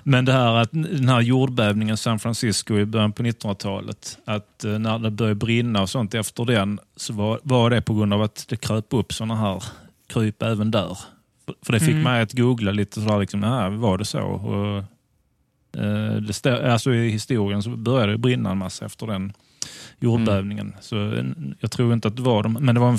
Men 0.03 0.25
det 0.25 0.33
här 0.33 0.55
att 0.55 0.71
den 0.73 1.09
här 1.09 1.21
jordbävningen 1.21 1.95
i 1.95 1.97
San 1.99 2.19
Francisco 2.19 2.79
i 2.79 2.85
början 2.85 3.13
på 3.13 3.23
1900-talet, 3.23 4.19
att 4.25 4.65
eh, 4.65 4.79
när 4.79 4.99
det 4.99 5.11
började 5.11 5.35
brinna 5.35 5.83
och 5.83 5.91
sånt 5.91 6.15
efter 6.15 6.45
den 6.45 6.81
så 6.97 7.13
var, 7.13 7.41
var 7.43 7.71
det 7.71 7.83
på 7.83 7.95
grund 7.95 8.15
av 8.15 8.23
att 8.23 8.45
det 8.49 8.57
kröp 8.57 8.87
upp 8.91 9.13
sådana 9.13 9.37
här 9.37 9.63
kryp 10.07 10.43
även 10.43 10.71
där. 10.71 10.99
För- 11.47 11.55
För 11.63 11.73
det 11.73 11.81
fick 11.81 11.89
Mm. 11.91 12.03
mig 12.03 12.23
att 12.23 12.33
googla 12.33 12.73
lite 12.73 13.01
sådär, 13.01 13.19
liksom, 13.19 13.41
nej, 13.41 13.71
var 13.71 13.99
det 13.99 14.05
så? 14.05 14.21
Och, 14.23 14.77
eh, 15.83 16.17
det 16.17 16.33
stå, 16.33 16.57
alltså 16.71 16.95
I 16.95 17.11
historien 17.11 17.63
så 17.63 17.71
började 17.71 18.13
det 18.13 18.19
brinna 18.19 18.51
en 18.51 18.59
massa 18.59 18.85
efter 18.87 19.07
den 19.07 19.33
jordbävningen. 20.01 20.75
Så 20.81 21.13
eh, 21.13 21.25
jag 21.61 21.71
tror 21.71 21.93
inte 21.93 22.09
att 22.09 22.17
det 22.17 22.23
var 22.23 22.43
de, 22.43 22.53
men 22.53 22.75
det 22.75 22.81
var 22.81 22.89
en, 22.89 22.99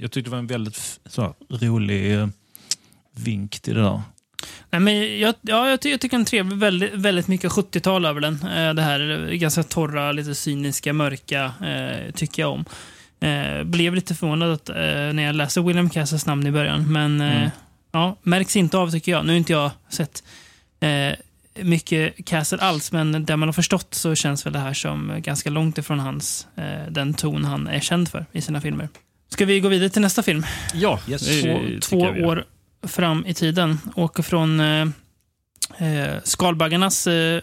jag 0.00 0.10
tyckte 0.12 0.30
det 0.30 0.32
var 0.32 0.38
en 0.38 0.46
väldigt 0.46 1.00
så 1.06 1.34
rolig 1.48 2.14
eh, 2.18 2.28
vink 3.16 3.60
till 3.60 3.74
det 3.74 3.82
där. 3.82 4.02
Nej, 4.70 4.80
men 4.80 5.18
jag, 5.20 5.34
ja, 5.40 5.70
jag, 5.70 5.80
ty 5.80 5.90
jag 5.90 6.00
tycker 6.00 6.16
den 6.16 6.24
trevlig, 6.26 6.58
väldigt, 6.58 6.92
väldigt 6.94 7.28
mycket 7.28 7.50
70-tal 7.52 8.04
över 8.04 8.20
den. 8.20 8.34
Eh, 8.34 8.74
det 8.74 8.82
här 8.82 9.28
eh, 9.30 9.34
ganska 9.34 9.62
torra, 9.62 10.12
lite 10.12 10.34
cyniska, 10.34 10.92
mörka 10.92 11.52
eh, 11.64 12.12
tycker 12.14 12.42
jag 12.42 12.52
om. 12.52 12.64
Eh, 13.20 13.64
blev 13.64 13.94
lite 13.94 14.14
förvånad 14.14 14.52
att, 14.52 14.68
eh, 14.68 14.74
när 14.76 15.22
jag 15.22 15.34
läste 15.36 15.60
William 15.60 15.90
Castles 15.90 16.26
namn 16.26 16.46
i 16.46 16.50
början, 16.50 16.92
men 16.92 17.20
eh, 17.20 17.36
Mm. 17.36 17.50
ja, 17.92 18.16
märks 18.22 18.56
inte 18.56 18.78
av 18.78 18.90
tycker 18.90 19.12
jag. 19.12 19.24
Nu 19.26 19.32
har 19.32 19.36
inte 19.36 19.52
jag 19.52 19.70
sett 19.88 20.24
eh, 20.80 21.12
mycket 21.54 22.26
Castle 22.26 22.58
alls, 22.58 22.92
men 22.92 23.24
där 23.24 23.36
man 23.36 23.48
har 23.48 23.52
förstått 23.52 23.94
så 23.94 24.14
känns 24.14 24.46
väl 24.46 24.52
det 24.52 24.58
här 24.58 24.72
som 24.74 25.12
ganska 25.18 25.50
långt 25.50 25.78
ifrån 25.78 26.00
hans, 26.00 26.46
eh, 26.56 26.90
den 26.90 27.14
ton 27.14 27.44
han 27.44 27.66
är 27.66 27.80
känd 27.80 28.08
för 28.08 28.26
i 28.32 28.40
sina 28.40 28.60
filmer. 28.60 28.88
Ska 29.28 29.44
vi 29.44 29.60
gå 29.60 29.68
vidare 29.68 29.88
till 29.90 30.02
nästa 30.02 30.22
film? 30.22 30.46
Ja, 30.74 31.00
Yes. 31.08 31.42
Två, 31.42 31.58
två 31.80 31.98
år 31.98 32.44
fram 32.86 33.26
i 33.26 33.34
tiden. 33.34 33.78
Åker 33.96 34.22
från 34.22 34.60
eh, 34.60 34.86
eh, 35.78 36.14
skalbaggarnas 36.24 37.06
eh, 37.06 37.40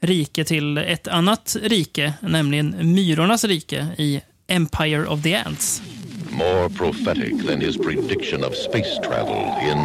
rike 0.00 0.44
till 0.44 0.78
ett 0.78 1.08
annat 1.08 1.56
rike, 1.62 2.14
nämligen 2.20 2.94
myrornas 2.94 3.44
rike 3.44 3.86
i 3.98 4.20
Empire 4.48 5.06
of 5.06 5.22
the 5.22 5.34
Ants. 5.36 5.82
More 6.30 6.68
prophetic 6.68 7.46
than 7.46 7.60
his 7.60 7.76
prediction 7.76 8.44
of 8.44 8.54
space 8.54 9.00
travel 9.08 9.44
in 9.70 9.78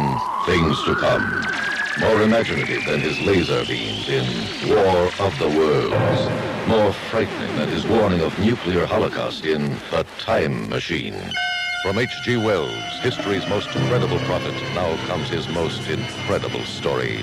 Things 0.46 0.84
to 0.84 0.94
Come. 0.94 1.24
More 2.00 2.22
imaginative 2.22 2.84
than 2.86 3.00
his 3.00 3.20
laser 3.20 3.64
beams 3.64 4.08
in 4.08 4.24
War 4.68 5.10
of 5.18 5.36
the 5.40 5.48
Worlds. 5.48 6.68
More 6.68 6.92
frightening 6.92 7.56
than 7.56 7.68
his 7.68 7.86
warning 7.86 8.20
of 8.20 8.38
nuclear 8.38 8.86
holocaust 8.86 9.44
in 9.44 9.70
The 9.90 10.06
Time 10.16 10.68
Machine. 10.68 11.20
From 11.82 11.98
H.G. 11.98 12.36
Wells, 12.36 13.00
history's 13.00 13.48
most 13.48 13.74
incredible 13.74 14.20
prophet, 14.20 14.54
now 14.74 14.96
comes 15.06 15.28
his 15.28 15.48
most 15.48 15.88
incredible 15.88 16.62
story. 16.62 17.16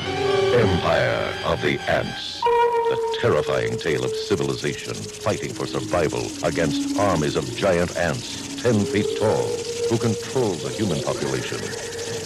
Empire 0.53 1.33
of 1.45 1.61
the 1.61 1.79
Ants. 1.89 2.41
The 2.41 3.17
terrifying 3.21 3.77
tale 3.77 4.03
of 4.03 4.13
civilization 4.13 4.93
fighting 4.93 5.53
for 5.53 5.67
survival 5.67 6.27
against 6.43 6.99
armies 6.99 7.37
of 7.37 7.45
giant 7.55 7.95
ants, 7.95 8.61
10 8.61 8.85
feet 8.85 9.07
tall, 9.17 9.47
who 9.89 9.97
control 9.97 10.51
the 10.55 10.69
human 10.69 11.01
population 11.01 11.59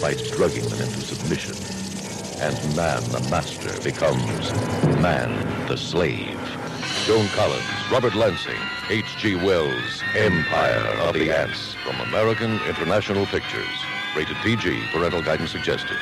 by 0.00 0.14
drugging 0.34 0.68
them 0.68 0.80
into 0.80 1.00
submission. 1.00 1.79
And 2.40 2.56
man, 2.74 3.02
the 3.10 3.20
master, 3.30 3.72
becomes 3.82 4.52
man, 5.02 5.30
the 5.68 5.76
slave. 5.76 6.40
Joan 7.06 7.26
Collins, 7.28 7.90
Robert 7.92 8.14
Lansing, 8.14 8.62
H.G. 8.88 9.34
Wells, 9.36 10.02
Empire 10.16 10.86
of 11.06 11.12
the 11.14 11.30
Ants, 11.30 11.74
from 11.84 12.00
American 12.08 12.52
International 12.66 13.26
Pictures. 13.26 13.76
Rated 14.16 14.36
PG, 14.36 14.64
parental 14.92 15.22
guidance 15.22 15.50
suggested. 15.50 15.98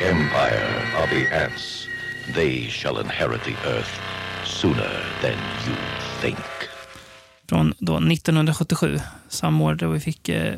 Empire 0.00 0.70
of 1.02 1.10
the 1.10 1.26
Ants. 1.34 1.88
They 2.34 2.68
shall 2.68 2.98
inherit 2.98 3.42
the 3.42 3.56
earth 3.66 4.00
sooner 4.44 4.92
than 5.22 5.38
you 5.66 5.76
think. 6.20 6.38
Från 7.48 7.74
då 7.78 7.96
1977, 7.96 9.00
samma 9.28 9.64
år 9.64 9.74
då 9.74 9.88
vi 9.88 10.00
fick 10.00 10.28
eh, 10.28 10.54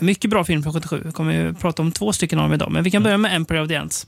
mycket 0.00 0.30
bra 0.30 0.44
film 0.44 0.62
från 0.62 0.72
77. 0.72 1.02
Vi 1.04 1.12
kommer 1.12 1.32
ju 1.32 1.54
prata 1.54 1.82
om 1.82 1.92
två 1.92 2.12
stycken 2.12 2.38
av 2.38 2.44
dem 2.44 2.54
idag, 2.54 2.72
men 2.72 2.82
vi 2.82 2.90
kan 2.90 3.02
börja 3.02 3.18
med 3.18 3.36
Empire 3.36 3.62
of 3.62 3.68
the 3.68 3.76
Ants. 3.76 4.06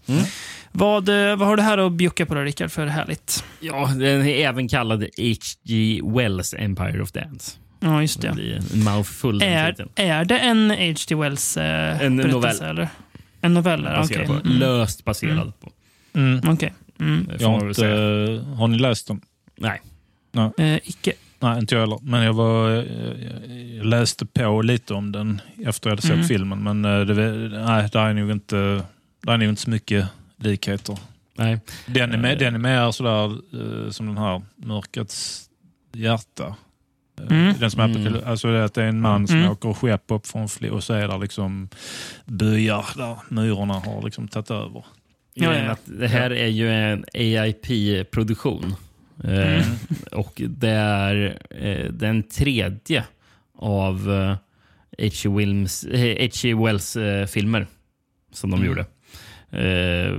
Vad, 0.73 1.09
eh, 1.09 1.37
vad 1.37 1.49
har 1.49 1.57
du 1.57 1.63
här 1.63 1.79
att 1.79 1.93
bjucka 1.93 2.27
på 2.27 2.35
då, 2.35 2.41
Rickard, 2.41 2.71
för 2.71 2.87
härligt? 2.87 3.45
Ja, 3.61 3.87
den 3.87 4.27
är 4.27 4.49
även 4.49 4.69
kallad 4.69 5.03
H.G. 5.03 6.01
Wells 6.05 6.55
Empire 6.59 7.03
of 7.03 7.13
Dance. 7.13 7.53
Ja, 7.81 8.01
just 8.03 8.21
Det 8.21 8.29
det. 8.29 8.35
blir 8.35 8.63
en 8.75 8.85
mouthful. 8.85 9.43
Är, 9.43 9.87
är 9.97 10.25
det 10.25 10.39
en 10.39 10.71
H.G. 10.71 11.15
Wells 11.15 11.57
eh, 11.57 12.03
En 12.03 12.17
novell. 12.17 12.63
Eller? 12.63 12.89
En 13.41 13.55
novell, 13.55 13.81
okej. 13.87 13.97
Baserad 13.97 14.27
på, 14.43 14.49
löst 14.49 15.05
baserad 15.05 15.53
på. 15.61 15.71
Mm. 16.15 16.41
Okej. 16.49 16.75
Mm. 17.01 17.29
Jag 17.31 17.41
får 17.41 17.51
man 17.51 17.61
har, 17.67 17.73
säga. 17.73 18.43
har 18.43 18.69
ni 18.69 18.79
läst 18.79 19.09
dem? 19.09 19.21
Nej. 19.57 19.81
Eh, 20.59 20.77
icke. 20.85 21.13
Nej, 21.41 21.59
inte 21.59 21.75
jag 21.75 21.81
heller. 21.83 21.99
Men 22.03 22.23
jag, 22.23 22.33
var, 22.33 22.69
jag, 22.71 22.85
jag 23.77 23.87
läste 23.87 24.27
på 24.27 24.63
lite 24.63 24.95
om 24.95 25.13
den 25.13 25.41
efter 25.67 25.91
jag 25.91 25.93
hade 25.93 26.03
sett 26.03 26.13
Mm. 26.13 26.27
filmen. 26.27 26.63
Men 26.63 26.85
eh, 26.85 27.01
det, 27.01 27.15
nej, 27.67 27.89
det 27.93 27.99
är 27.99 28.13
nog 28.15 28.31
inte, 28.31 28.57
det 29.23 29.33
är 29.33 29.37
nog 29.37 29.49
inte 29.49 29.63
så 29.63 29.71
mycket 29.71 30.07
likheter. 30.37 30.99
Nej. 31.39 31.61
Den 31.87 32.13
är, 32.13 32.19
mer- 32.19 32.33
Eh. 32.33 32.39
den 32.39 32.55
är 32.55 32.59
mer 32.59 32.91
sådär 32.91 33.25
eh, 33.27 33.91
som 33.91 34.07
den 34.07 34.19
här 34.19 34.43
Mörkrets 34.57 35.49
hjärta. 35.93 36.45
Eh, 36.47 37.27
Mm. 37.31 37.55
Den 37.61 37.71
som 37.71 37.81
är 37.81 37.85
Mm. 37.97 38.15
alltså 38.27 38.49
det 38.53 38.59
är 38.59 38.63
att 38.63 38.75
det 38.75 38.83
är 38.83 38.89
en 38.89 39.01
man 39.01 39.27
som 39.27 39.37
Mm. 39.37 39.51
åker 39.51 39.73
skepp 39.73 40.05
upp 40.11 40.27
från 40.27 40.47
fl- 40.47 40.69
och 40.71 40.85
så 40.85 40.95
är 40.95 41.09
det 41.09 41.19
liksom 41.19 41.69
byar 42.25 42.85
där 42.97 43.17
myrorna 43.29 43.75
har 43.75 44.03
liksom 44.03 44.29
tagit 44.29 44.51
över. 44.51 44.85
Ja, 45.35 45.53
är 45.53 45.65
ja. 45.65 45.77
Det 45.85 46.09
här 46.09 46.31
är 46.33 46.47
ju 46.47 46.71
en 46.73 47.05
AIP-produktion. 47.15 48.75
Eh, 49.25 49.31
Mm. 49.33 49.63
och 50.13 50.43
det 50.49 50.69
är 50.71 51.39
eh, 51.51 51.93
den 51.93 52.23
tredje 52.23 53.05
av 53.59 54.11
eh, 54.13 54.37
H.G. 54.99 55.29
Wilms, 55.29 55.85
eh, 55.85 56.17
H.G. 56.21 56.55
Wells 56.55 56.97
eh, 56.97 57.27
filmer 57.27 57.67
som 58.33 58.51
de 58.51 58.57
Mm. 58.61 58.69
gjorde. 58.69 58.87
Eh, 59.51 60.13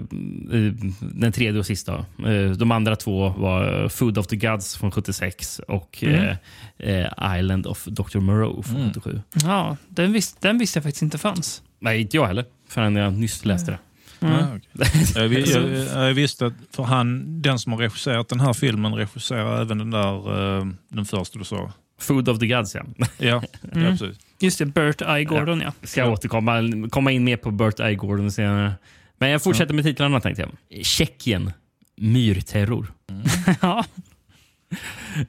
eh, 0.58 0.74
den 1.00 1.32
tredje 1.32 1.60
och 1.60 1.66
sista. 1.66 2.06
Eh, 2.28 2.52
de 2.58 2.72
andra 2.72 2.96
två 2.96 3.30
var 3.30 3.90
Food 3.90 4.18
of 4.18 4.28
the 4.28 4.36
Gods 4.36 4.78
från 4.78 4.92
76 4.92 5.60
och 5.68 6.04
Mm. 6.04 6.36
eh, 6.78 7.06
eh, 7.06 7.38
Island 7.40 7.68
of 7.68 7.86
Dr. 7.86 8.20
Moreau 8.20 8.64
från 8.64 8.76
Mm. 8.76 8.88
77. 8.94 9.22
Ja, 9.44 9.78
den, 9.90 10.14
vis, 10.14 10.34
den 10.34 10.58
visste 10.58 10.78
jag 10.80 10.84
faktiskt 10.84 11.02
inte 11.04 11.18
fanns. 11.18 11.64
Nej, 11.80 12.02
inte 12.02 12.18
jag 12.18 12.26
heller. 12.28 12.46
Förrän 12.70 12.96
jag 12.96 13.14
nyss 13.14 13.46
läste 13.46 13.72
det. 13.72 13.78
Mm. 14.20 14.34
Ja, 14.34 14.48
okej. 14.74 15.06
jag, 15.16 15.34
jag, 15.34 16.08
jag 16.08 16.14
visste 16.14 16.46
att 16.46 16.54
för 16.72 16.84
han, 16.84 17.42
den 17.42 17.60
som 17.60 17.72
har 17.72 17.80
regisserat 17.80 18.30
den 18.30 18.40
här 18.40 18.54
filmen 18.54 18.94
regisserar 18.96 19.62
även 19.62 19.78
den 19.78 19.92
där, 19.92 20.58
eh, 20.60 20.66
den 20.90 21.06
första 21.06 21.40
du 21.40 21.46
sa. 21.46 21.72
Food 22.00 22.30
of 22.30 22.40
the 22.40 22.48
Gods, 22.48 22.76
ja. 22.76 22.84
Ja, 22.98 23.08
ja 23.18 23.44
Mm. 23.74 23.98
precis. 23.98 24.18
Just 24.40 24.60
det, 24.60 24.66
Burt 24.66 25.02
I. 25.02 25.24
Gordon, 25.24 25.62
ja. 25.62 25.74
Ska 25.84 26.00
jag 26.02 26.12
återkomma 26.14 26.62
komma 26.90 27.12
in 27.12 27.24
mer 27.24 27.38
på 27.38 27.52
Burt 27.52 27.80
I. 27.80 27.96
Gordon 27.96 28.32
senare. 28.32 28.74
Men 29.18 29.30
jag 29.30 29.44
fortsätter 29.44 29.74
med 29.74 29.84
titlarna 29.86 30.22
tänkte 30.22 30.42
jag. 30.70 30.86
Tjeckien. 30.86 31.52
Myrterror. 31.96 32.94
ja. 33.62 33.86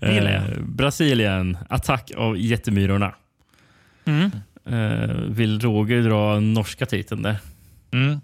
Det 0.01 0.15
gillar 0.15 0.31
jag. 0.33 0.43
Eh, 0.43 0.63
Brasilien. 0.63 1.59
Attack 1.69 2.11
av 2.17 2.39
jättemyrorna. 2.39 3.15
Mm. 4.05 4.31
Eh, 4.67 5.15
vill 5.29 5.61
Roger 5.61 6.03
dra 6.03 6.41
norska 6.41 6.87
titeln 6.87 7.23
där? 7.23 7.37
Mm. 7.91 8.21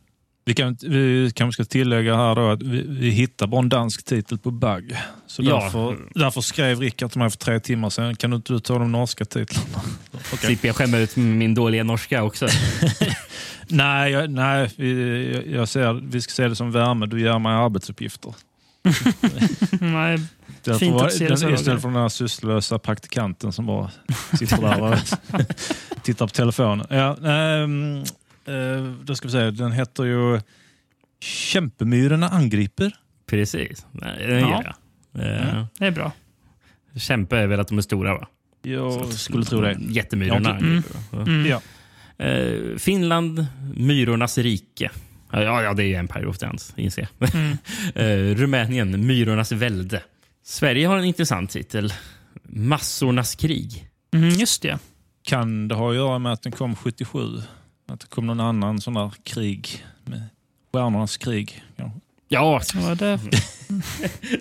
Vi, 0.46 0.54
kan, 0.54 0.76
vi 0.82 1.30
kanske 1.34 1.64
ska 1.64 1.70
tillägga 1.70 2.16
här 2.16 2.34
då 2.34 2.50
att 2.50 2.62
vi, 2.62 2.84
vi 2.88 3.10
hittar 3.10 3.46
bara 3.46 3.58
en 3.58 3.68
dansk 3.68 4.04
titel 4.04 4.38
på 4.38 4.50
Bug. 4.50 4.96
Så 5.26 5.42
Ja. 5.42 5.60
därför, 5.62 5.98
därför 6.14 6.40
skrev 6.40 6.80
Rickard 6.80 7.10
till 7.10 7.18
mig 7.18 7.30
för 7.30 7.38
tre 7.38 7.60
timmar 7.60 7.90
sedan, 7.90 8.16
kan 8.16 8.30
du 8.30 8.36
inte 8.36 8.60
ta 8.60 8.78
de 8.78 8.92
norska 8.92 9.24
titlarna? 9.24 9.68
Okej. 10.12 10.38
Slipper 10.38 10.68
jag 10.68 10.76
skämma 10.76 10.98
ut 10.98 11.16
min 11.16 11.54
dåliga 11.54 11.84
norska 11.84 12.22
också? 12.22 12.46
Nej, 13.68 14.12
jag, 14.12 14.30
nej 14.30 14.70
vi, 14.76 15.32
jag, 15.34 15.46
jag 15.60 15.68
ser, 15.68 15.92
vi 15.92 16.20
ska 16.20 16.30
se 16.30 16.48
det 16.48 16.56
som 16.56 16.72
värme. 16.72 17.06
Du 17.06 17.20
ger 17.20 17.38
mig 17.38 17.52
arbetsuppgifter. 17.52 18.34
Nej, 19.80 20.18
Därför 20.64 20.78
Fint 20.78 21.02
att 21.02 21.12
se 21.12 21.28
det 21.28 21.36
så, 21.36 21.50
istället 21.50 21.82
för 21.82 21.88
den 21.88 21.96
här 22.00 22.08
sysslolösa 22.08 22.78
praktikanten 22.78 23.52
som 23.52 23.66
bara 23.66 23.90
sitter 24.38 24.62
där 24.62 24.80
och 24.82 24.98
tittar 26.02 26.26
på 26.26 26.32
telefonen. 26.32 26.86
Ja, 26.90 27.16
ehm, 27.30 28.04
eh, 28.48 28.92
då 29.04 29.14
ska 29.14 29.28
vi 29.28 29.32
se, 29.32 29.50
den 29.50 29.72
heter 29.72 30.04
ju 30.04 30.40
Kämpemyrorna 31.20 32.28
angriper. 32.28 32.92
Precis. 33.26 33.86
Nej, 33.92 34.26
Den 34.26 34.40
Ja. 34.40 34.62
jag. 34.64 35.22
Eh, 35.24 35.64
det 35.78 35.86
är 35.86 35.90
bra. 35.90 36.12
Kämpe 36.96 37.36
är 37.38 37.46
väl 37.46 37.60
att 37.60 37.68
de 37.68 37.78
är 37.78 37.82
stora 37.82 38.14
va? 38.18 38.28
Jag 38.62 39.12
skulle 39.12 39.44
tro 39.44 39.60
det. 39.60 39.76
Jättemyrorna. 39.80 40.50
Ja, 40.50 40.56
Mm. 40.56 40.70
angriper, 40.70 40.98
va? 41.10 41.22
Mm. 41.22 41.46
Ja. 41.46 41.60
Eh, 42.24 42.76
Finland, 42.78 43.46
Myrornas 43.76 44.38
rike. 44.38 44.90
Ja, 45.32 45.62
ja, 45.62 45.74
det 45.74 45.82
är 45.82 45.86
ju 45.86 45.94
Empire 45.94 46.26
of 46.26 46.38
Dance, 46.38 46.72
inser 46.76 47.08
jag. 47.18 47.34
Mm. 47.34 47.56
Eh, 47.94 48.34
Rumänien, 48.36 49.06
Myrornas 49.06 49.52
välde. 49.52 50.02
Sverige 50.44 50.86
har 50.86 50.98
en 50.98 51.04
intressant 51.04 51.50
titel. 51.50 51.92
Massornas 52.42 53.34
krig. 53.34 53.88
Mm, 54.14 54.28
just 54.28 54.62
det. 54.62 54.78
Kan 55.22 55.68
det 55.68 55.74
ha 55.74 55.90
att 55.90 55.96
göra 55.96 56.18
med 56.18 56.32
att 56.32 56.42
den 56.42 56.52
kom 56.52 56.76
77? 56.76 57.18
Att 57.86 58.00
det 58.00 58.06
kom 58.06 58.26
någon 58.26 58.40
annan 58.40 58.80
sån 58.80 58.94
där 58.94 59.10
krig? 59.22 59.84
Med 60.04 60.22
Stjärnornas 60.72 61.16
krig? 61.16 61.62
Ja, 62.28 62.60
Vad 62.74 62.84
var 62.84 62.94
det? 62.94 63.20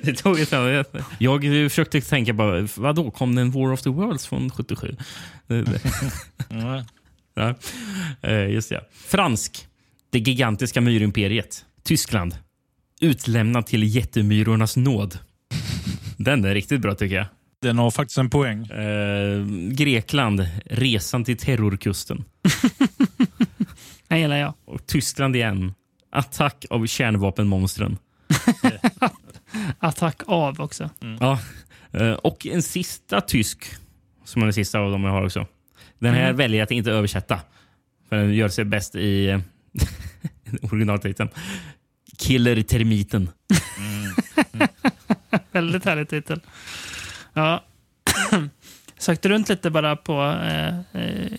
det 0.04 0.14
tog 0.14 0.40
ett 0.40 0.50
tag. 0.50 0.86
Jag 1.20 1.42
försökte 1.72 2.02
tänka 2.02 2.34
på, 2.34 2.68
vadå, 2.78 3.12
kom 3.12 3.36
det 3.36 3.42
en 3.42 3.52
War 3.52 3.72
of 3.72 3.82
the 3.82 3.90
Worlds 3.90 4.28
från 4.28 4.50
77? 4.50 4.96
Det- 5.48 5.62
det- 5.64 5.82
Nej. 6.50 6.86
Ja. 7.34 7.56
Eh, 8.22 8.50
Just 8.50 8.70
det. 8.70 8.82
Fransk. 8.94 9.68
Det 10.10 10.20
gigantiska 10.20 10.82
myrimperiet. 10.82 11.66
Tyskland. 11.84 12.36
Utlämnad 13.02 13.66
till 13.66 13.84
jättemyrornas 13.96 14.78
nåd. 14.78 15.20
Den 16.18 16.46
är 16.46 16.54
riktigt 16.54 16.82
bra 16.82 16.96
tycker 16.96 17.16
jag. 17.16 17.26
Den 17.62 17.78
har 17.78 17.92
faktiskt 17.92 18.18
en 18.18 18.30
poäng. 18.30 18.66
Eh, 18.66 19.46
Grekland. 19.72 20.48
Resan 20.66 21.24
till 21.24 21.38
terrorkusten. 21.38 22.24
Det 24.14 24.20
gillar 24.20 24.38
jag. 24.38 24.54
Och 24.66 24.86
Tyskland 24.88 25.36
igen. 25.36 25.74
Attack 26.10 26.66
av 26.70 26.86
kärnvapenmonstren. 26.88 27.98
Attack 29.80 30.22
av 30.26 30.62
också. 30.62 30.90
Ja. 31.20 31.40
Eh, 31.92 32.12
och 32.12 32.46
en 32.48 32.62
sista 32.64 33.22
tysk, 33.22 33.66
som 34.26 34.42
är 34.42 34.46
den 34.46 34.54
sista 34.54 34.80
av 34.80 34.92
dem 34.92 35.04
jag 35.04 35.12
har 35.12 35.26
också. 35.26 35.48
Den 36.00 36.14
här 36.14 36.24
Mm. 36.24 36.36
väljer 36.36 36.60
jag 36.60 36.64
att 36.66 36.72
inte 36.72 36.92
översätta. 36.92 37.40
För 38.10 38.16
den 38.16 38.34
gör 38.34 38.50
sig 38.50 38.66
bäst 38.66 38.96
i 38.96 39.40
originaltiteln. 40.62 41.30
Killer-termiten. 42.18 43.30
Väldigt 45.52 45.86
härlig 45.86 46.10
titel. 46.10 46.42
Ja. 47.34 47.64
Sökte 48.98 49.30
runt 49.30 49.50
lite 49.50 49.70
bara 49.70 49.96
på... 49.96 50.22
Eh, 50.24 50.80
eh, 51.02 51.32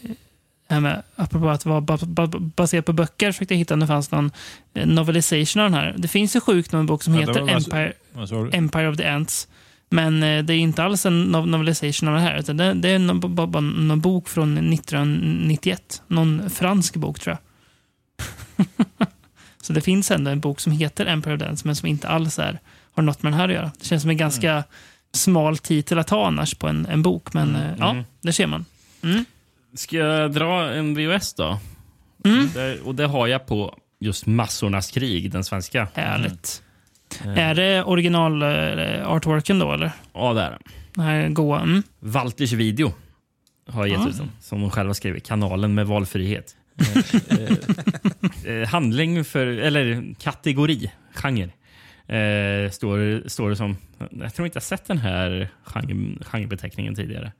här 0.74 0.80
med, 0.80 1.02
apropå 1.16 1.48
att 1.48 1.66
vara 1.66 1.80
ba, 1.80 1.96
ba, 2.02 2.26
baserat 2.38 2.84
på 2.84 2.92
böcker, 2.92 3.32
försökte 3.32 3.54
jag 3.54 3.58
hitta 3.58 3.74
om 3.74 3.80
det 3.80 3.86
fanns 3.86 4.10
någon 4.10 4.30
eh, 4.74 4.86
novelization 4.86 5.62
av 5.62 5.70
den 5.70 5.80
här. 5.80 5.94
Det 5.98 6.08
finns 6.08 6.36
ju 6.36 6.40
sjukt 6.40 6.72
nog 6.72 6.80
en 6.80 6.86
bok 6.86 7.02
som 7.02 7.14
Ja, 7.14 7.20
heter 7.20 7.48
Empire? 7.48 7.92
Empire 8.52 8.88
of 8.88 8.96
the 8.96 9.06
Ants. 9.08 9.48
Men 9.90 10.22
eh, 10.22 10.44
det 10.44 10.54
är 10.54 10.58
inte 10.58 10.84
alls 10.84 11.06
en 11.06 11.34
no- 11.36 11.46
novelization 11.46 12.08
av 12.08 12.14
det 12.14 12.20
här. 12.20 12.38
Utan 12.38 12.56
det, 12.56 12.74
det 12.74 12.88
är 12.88 12.98
någon, 12.98 13.34
bara, 13.34 13.60
någon 13.60 14.00
bok 14.00 14.28
från 14.28 14.72
1991. 14.72 16.02
Någon 16.08 16.50
fransk 16.50 16.96
bok, 16.96 17.20
tror 17.20 17.36
jag. 17.36 18.66
Så 19.62 19.72
det 19.72 19.80
finns 19.80 20.10
ändå 20.10 20.30
en 20.30 20.40
bok 20.40 20.60
som 20.60 20.72
heter 20.72 21.06
Empire 21.06 21.34
of 21.34 21.40
the 21.40 21.46
Ants, 21.46 21.64
men 21.64 21.76
som 21.76 21.88
inte 21.88 22.08
alls 22.08 22.38
är, 22.38 22.58
har 22.94 23.02
något 23.02 23.22
med 23.22 23.32
den 23.32 23.40
här 23.40 23.48
att 23.48 23.54
göra. 23.54 23.70
Det 23.78 23.84
känns 23.86 24.02
som 24.02 24.10
en 24.10 24.16
ganska 24.16 24.64
smal 25.12 25.58
titel 25.58 25.98
att 25.98 26.10
ha 26.10 26.26
annars 26.26 26.54
på 26.54 26.68
en, 26.68 26.86
en 26.86 27.02
bok. 27.02 27.32
Men 27.34 27.56
eh, 27.56 27.70
ja, 27.78 27.90
Mm. 27.90 28.04
det 28.20 28.32
ser 28.32 28.46
man. 28.46 28.64
Mm. 29.02 29.24
Ska 29.74 29.96
jag 29.96 30.32
dra 30.32 30.70
en 30.70 30.94
VHS 30.94 31.34
då? 31.34 31.58
Mm. 32.24 32.48
Det, 32.54 32.80
och 32.80 32.94
det 32.94 33.06
har 33.06 33.26
jag 33.26 33.46
på 33.46 33.78
just 34.00 34.26
Massornas 34.26 34.90
krig, 34.90 35.30
den 35.30 35.44
svenska. 35.44 35.88
Härligt. 35.94 36.62
Mm. 37.24 37.38
Är 37.38 37.54
det 37.54 37.82
original 37.84 38.42
eh, 38.42 39.08
artworken 39.08 39.58
då, 39.58 39.72
eller? 39.72 39.92
Ja, 40.12 40.32
det 40.32 40.40
är 40.42 40.50
det. 40.50 40.58
Den 40.94 41.04
här 41.04 41.28
goa? 41.28 41.60
Mm. 41.60 41.82
Walters 42.00 42.52
video 42.52 42.92
har 43.68 43.86
gett 43.86 44.00
Ja. 44.00 44.08
ut 44.08 44.16
den, 44.16 44.30
som 44.40 44.60
de 44.60 44.70
själva 44.70 44.94
skriver. 44.94 45.18
Kanalen 45.18 45.74
med 45.74 45.86
valfrihet. 45.86 46.56
Eh, 48.46 48.52
eh, 48.54 48.68
handling 48.68 49.24
för, 49.24 49.46
eller 49.46 50.14
kategori, 50.20 50.90
genre. 51.14 51.50
Eh, 52.06 52.70
står, 52.70 53.28
står 53.28 53.50
det 53.50 53.56
som, 53.56 53.76
jag 54.10 54.34
tror 54.34 54.46
inte 54.46 54.56
jag 54.56 54.62
sett 54.62 54.86
den 54.86 54.98
här 54.98 55.48
genre, 55.64 56.18
genrebeteckningen 56.24 56.94
tidigare. 56.94 57.32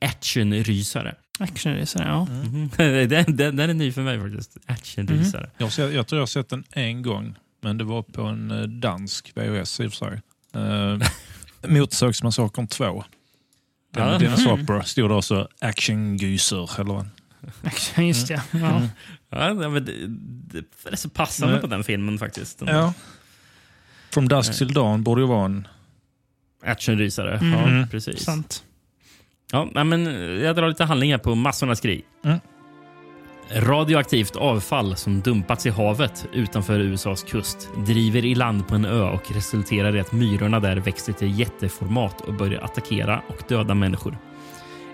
Actionrysare. 0.00 1.14
Actionracare, 1.42 2.04
ja. 2.08 2.24
Mhm. 2.24 2.70
den, 3.08 3.36
den, 3.36 3.56
den 3.56 3.70
är 3.70 3.74
ny 3.74 3.92
för 3.92 4.02
mig 4.02 4.20
faktiskt. 4.20 4.56
Actionrysare. 4.66 5.50
Jag, 5.58 5.66
har 5.66 5.70
sett, 5.70 5.94
jag 5.94 6.06
tror 6.06 6.16
jag 6.18 6.22
har 6.22 6.26
sett 6.26 6.48
den 6.48 6.64
en 6.70 7.02
gång, 7.02 7.34
men 7.60 7.78
det 7.78 7.84
var 7.84 8.02
på 8.02 8.22
en 8.22 8.50
eh, 8.50 8.62
dansk 8.62 9.32
VHS 9.36 9.80
i 9.80 9.86
och 9.86 9.92
för 9.92 10.06
sig. 10.06 10.20
Uh, 10.56 11.02
Motorsågsmassakern 11.72 12.66
2. 12.66 13.04
Den, 13.94 14.08
Ja. 14.08 14.18
Dennis 14.18 14.44
Hopper 14.46 14.80
stod 14.80 15.10
det 15.10 15.14
också 15.14 15.48
actiongyser. 15.58 16.80
Eller 16.80 16.94
vad? 16.94 17.08
Action, 17.62 18.06
just 18.06 18.28
det. 18.28 18.42
Ja. 18.50 18.76
Mm. 18.76 18.88
Ja, 19.30 19.54
det, 19.54 19.68
men 19.68 19.84
det, 19.84 19.92
det 20.60 20.92
är 20.92 20.96
så 20.96 21.08
passande 21.08 21.58
på 21.58 21.66
den 21.66 21.84
filmen 21.84 22.18
faktiskt. 22.18 22.62
Ja. 22.66 22.94
From 24.10 24.28
Dusk 24.28 24.58
Till 24.58 24.72
Dawn 24.72 25.02
borde 25.02 25.20
ju 25.20 25.26
vara 25.26 25.44
en... 25.44 25.68
Actionrysare. 26.64 27.38
Mm. 27.38 27.78
Ja, 27.78 27.86
precis. 27.90 28.24
Sant. 28.24 28.64
Ja, 29.54 29.84
men 29.84 30.04
jag 30.40 30.56
drar 30.56 30.68
lite 30.68 30.84
handlingar 30.84 31.18
på 31.18 31.34
massornas 31.34 31.80
krig. 31.80 32.04
Mm. 32.24 32.38
Radioaktivt 33.54 34.36
avfall 34.36 34.96
som 34.96 35.20
dumpats 35.20 35.66
i 35.66 35.70
havet 35.70 36.28
utanför 36.32 36.80
USAs 36.80 37.22
kust 37.22 37.68
driver 37.86 38.24
i 38.24 38.34
land 38.34 38.68
på 38.68 38.74
en 38.74 38.84
ö 38.84 39.02
och 39.02 39.32
resulterar 39.32 39.96
i 39.96 40.00
att 40.00 40.12
myrorna 40.12 40.60
där 40.60 40.76
växer 40.76 41.12
till 41.12 41.40
jätteformat 41.40 42.20
och 42.20 42.34
börjar 42.34 42.60
attackera 42.60 43.22
och 43.28 43.42
döda 43.48 43.74
människor. 43.74 44.18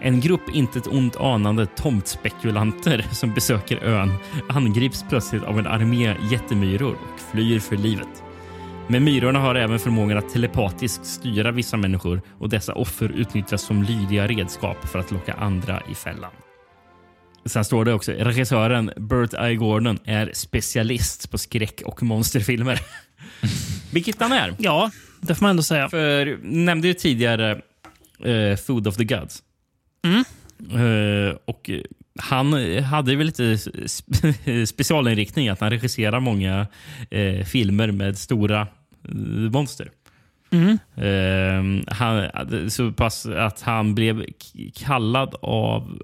En 0.01 0.21
grupp 0.21 0.49
inte 0.53 0.79
ett 0.79 0.87
ont 0.87 1.17
anande 1.17 1.67
tomtspekulanter 1.67 3.07
som 3.13 3.35
besöker 3.35 3.85
ön 3.85 4.13
angrips 4.49 5.05
plötsligt 5.09 5.45
av 5.45 5.59
en 5.59 5.67
armé 5.67 6.15
jättemyror 6.31 6.93
och 6.93 7.21
flyr 7.21 7.59
för 7.59 7.77
livet. 7.77 8.23
Men 8.91 9.05
myrorna 9.05 9.39
har 9.39 9.55
även 9.55 9.79
förmågan 9.79 10.19
att 10.19 10.29
telepatiskt 10.33 11.07
styra 11.07 11.51
vissa 11.51 11.77
människor 11.77 12.21
och 12.39 12.49
dessa 12.49 12.75
offer 12.75 13.09
utnyttjas 13.09 13.63
som 13.63 13.83
lydiga 13.83 14.27
redskap 14.27 14.89
för 14.89 14.99
att 14.99 15.11
locka 15.11 15.33
andra 15.33 15.83
i 15.91 15.95
fällan. 15.95 16.31
Sen 17.45 17.65
står 17.65 17.85
det 17.85 17.93
också 17.93 18.13
regissören 18.13 18.91
Burt 18.97 19.35
I. 19.51 19.55
Gordon 19.55 19.99
är 20.05 20.31
specialist 20.35 21.31
på 21.31 21.39
skräck 21.39 21.83
och 21.85 22.03
monsterfilmer. 22.03 22.81
Vilket 23.93 24.21
han 24.21 24.33
är. 24.33 24.55
Ja, 24.59 24.91
det 25.21 25.35
får 25.35 25.43
man 25.45 25.51
ändå 25.51 25.63
säga. 25.63 25.89
För 25.89 26.39
nämnde 26.43 26.89
ju 26.89 26.95
tidigare 26.95 27.51
eh, 28.25 28.57
Food 28.57 28.87
of 28.87 28.97
the 28.97 29.05
Gods. 29.05 29.43
Mm. 30.05 30.25
Eh, 31.29 31.37
och 31.45 31.71
han 32.19 32.53
hade 32.83 33.17
väl 33.17 33.27
lite 33.27 33.43
spe- 33.43 34.67
specialinriktning 34.67 35.49
att 35.49 35.61
han 35.61 35.71
regisserar 35.71 36.21
många 36.21 36.67
eh, 37.11 37.45
filmer 37.45 37.91
med 37.91 38.19
stora 38.19 38.67
monster. 39.53 39.91
Mm. 40.51 40.79
Eh, 40.97 41.95
han, 41.95 42.31
så 42.71 42.93
pass 42.93 43.27
att 43.27 43.61
han 43.61 43.95
blev 43.95 44.25
kallad 44.75 45.35
av 45.43 46.03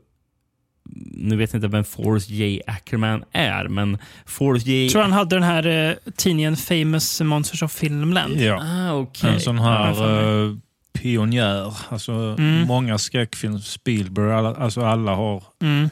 nu 1.16 1.36
vet 1.36 1.52
jag 1.52 1.58
inte 1.58 1.68
vem 1.68 1.84
Forrest 1.84 2.30
J. 2.30 2.60
Ackerman 2.66 3.24
är, 3.32 3.68
men 3.68 3.98
Forrest 4.26 4.66
J. 4.66 4.82
Jag 4.82 4.92
tror 4.92 5.02
han 5.02 5.12
hade 5.12 5.36
den 5.36 5.42
här 5.42 5.66
eh, 5.66 6.12
tidningen 6.16 6.56
Famous 6.56 7.20
Monsters 7.20 7.62
of 7.62 7.72
Filmland. 7.72 8.40
Ja. 8.40 8.62
Ah, 8.62 8.92
okej. 8.92 9.30
En 9.30 9.40
sån 9.40 9.58
här 9.58 10.20
uh, 10.20 10.56
pionjär. 10.92 11.74
Alltså, 11.88 12.12
Mm. 12.38 12.66
Många 12.66 12.98
skräckfilm, 12.98 13.60
Spielberg, 13.60 14.32
alla, 14.32 14.54
alltså 14.54 14.80
alla 14.80 15.14
har... 15.14 15.42
Mm. 15.62 15.90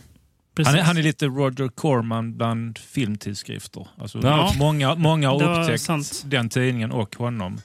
Han 0.57 0.75
är, 0.75 0.83
han 0.83 0.97
är 0.97 1.03
lite 1.03 1.27
Roger 1.27 1.69
Corman 1.69 2.37
bland 2.37 2.79
filmtidskrifter. 2.79 3.87
Alltså, 3.99 4.21
Ja. 4.23 4.53
många, 4.59 4.95
många 4.95 5.29
har 5.29 5.61
upptäckt 5.61 5.83
sant. 5.83 6.23
den 6.27 6.49
tidningen 6.49 6.93
och 6.93 7.17
honom. 7.17 7.61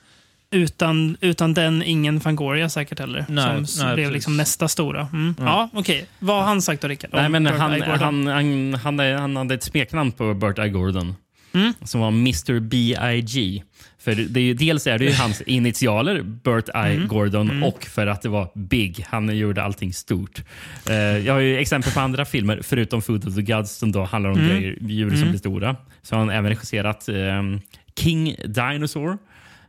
utan, 0.51 1.17
utan 1.21 1.53
den, 1.53 1.83
ingen 1.83 2.19
Fangoria 2.19 2.69
säkert 2.69 2.99
heller. 2.99 3.25
Nej, 3.29 3.67
som 3.67 3.85
nej, 3.85 3.95
blev 3.95 4.11
liksom 4.11 4.37
nästa 4.37 4.67
stora. 4.67 5.07
Mm. 5.13 5.35
Ja. 5.39 5.45
Ja, 5.45 5.79
okej. 5.79 6.07
Vad 6.19 6.35
har 6.35 6.43
han 6.43 6.61
sagt 6.61 6.81
då, 6.81 6.87
Rickard? 6.87 7.09
Nej, 7.13 7.29
men 7.29 7.43
Burt 7.43 7.53
han, 7.53 8.27
han, 8.27 8.73
han, 8.73 8.99
han, 8.99 9.35
hade 9.35 9.53
ett 9.53 9.63
smeknamn 9.63 10.11
på 10.11 10.33
Burt 10.33 10.59
I. 10.59 10.69
Gordon. 10.69 11.15
Mm. 11.53 11.73
Som 11.83 12.01
var 12.01 12.07
Mr 12.07 12.59
B.I.G. 12.59 13.63
För 13.99 14.15
det 14.15 14.39
är 14.39 14.43
ju, 14.43 14.53
dels 14.53 14.87
är 14.87 14.99
det 14.99 15.05
ju 15.05 15.11
hans 15.13 15.41
initialer, 15.45 16.21
Burt 16.21 16.69
I. 16.69 16.71
Mm. 16.95 17.07
Gordon, 17.07 17.63
och 17.63 17.83
för 17.85 18.07
att 18.07 18.21
det 18.21 18.29
var 18.29 18.49
Big. 18.55 19.05
Han 19.09 19.37
gjorde 19.37 19.63
allting 19.63 19.93
stort. 19.93 20.41
Eh, 20.89 20.95
jag 20.95 21.33
har 21.33 21.39
ju 21.39 21.57
exempel 21.57 21.91
på 21.93 21.99
andra 21.99 22.25
filmer, 22.25 22.59
förutom 22.63 23.01
Food 23.01 23.27
of 23.27 23.35
the 23.35 23.41
Gods, 23.41 23.71
som 23.75 23.91
då 23.91 24.03
handlar 24.03 24.29
om 24.31 24.37
Mm. 24.39 24.49
grejer, 24.49 24.77
djur 24.81 25.09
som 25.09 25.17
Mm. 25.17 25.29
blir 25.29 25.39
stora. 25.39 25.75
Så 26.01 26.15
har 26.15 26.19
han 26.19 26.29
även 26.29 26.49
regisserat 26.49 27.09
ehm, 27.09 27.59
King 27.95 28.35
Dinosaur, 28.45 29.17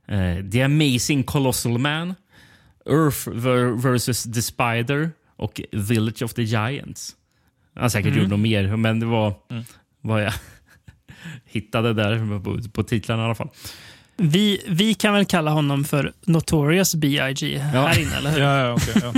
eh, 0.09 0.51
The 0.53 0.63
Amazing 0.63 1.23
Colossal 1.23 1.79
Man, 1.79 2.15
Earth 2.91 3.29
vs. 3.87 4.23
The 4.23 4.43
Spider 4.43 5.11
och 5.37 5.61
Village 5.73 6.23
of 6.23 6.35
the 6.35 6.43
Giants. 6.43 7.13
Han 7.75 7.83
har 7.83 7.89
säkert 7.89 8.07
Mm. 8.13 8.21
gjort 8.21 8.31
något 8.31 8.41
mer, 8.41 8.77
men 8.77 9.01
det 9.01 9.07
var 9.07 9.35
Mm. 9.51 9.65
vad 10.01 10.23
jag 10.25 10.33
hittade 11.45 11.93
där 11.93 12.41
på, 12.45 12.69
på 12.71 12.83
titlarna 12.83 13.23
i 13.23 13.25
alla 13.25 13.35
fall. 13.35 13.51
Vi, 14.21 14.61
vi 14.69 14.95
kan 14.95 15.15
väl 15.15 15.25
kalla 15.25 15.51
honom 15.51 15.85
för 15.85 16.13
Notorious 16.27 16.95
B.I.G. 16.95 17.59
här 17.59 18.01
inne, 18.01 18.17
eller 18.17 18.31
hur? 18.31 18.39
Ja, 18.43 18.59
ja, 18.59 18.73
okej, 18.73 18.95
ja. 19.03 19.13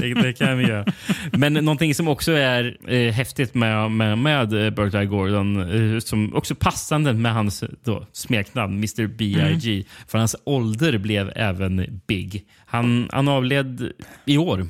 Det, 0.00 0.14
det 0.22 0.32
kan 0.32 0.58
vi 0.58 0.64
göra. 0.68 0.84
Men 1.32 1.52
någonting 1.52 1.94
som 1.94 2.08
också 2.08 2.32
är 2.32 2.76
eh, 2.88 3.12
häftigt 3.12 3.54
med, 3.54 3.90
med, 3.90 4.18
med 4.18 4.52
eh, 4.52 5.02
I. 5.02 5.06
Gordon, 5.06 5.60
eh, 5.94 5.98
som 5.98 6.34
också 6.34 6.54
passande 6.54 7.12
med 7.12 7.34
hans 7.34 7.64
då, 7.84 8.06
smeknamn 8.12 8.74
Mr 8.74 9.06
B.I.G. 9.06 9.84
För 10.08 10.18
hans 10.18 10.36
ålder 10.44 10.98
blev 10.98 11.32
även 11.36 12.00
Big. 12.06 12.44
Han, 12.66 13.08
han 13.12 13.28
avled 13.28 13.92
i 14.24 14.38
år, 14.38 14.66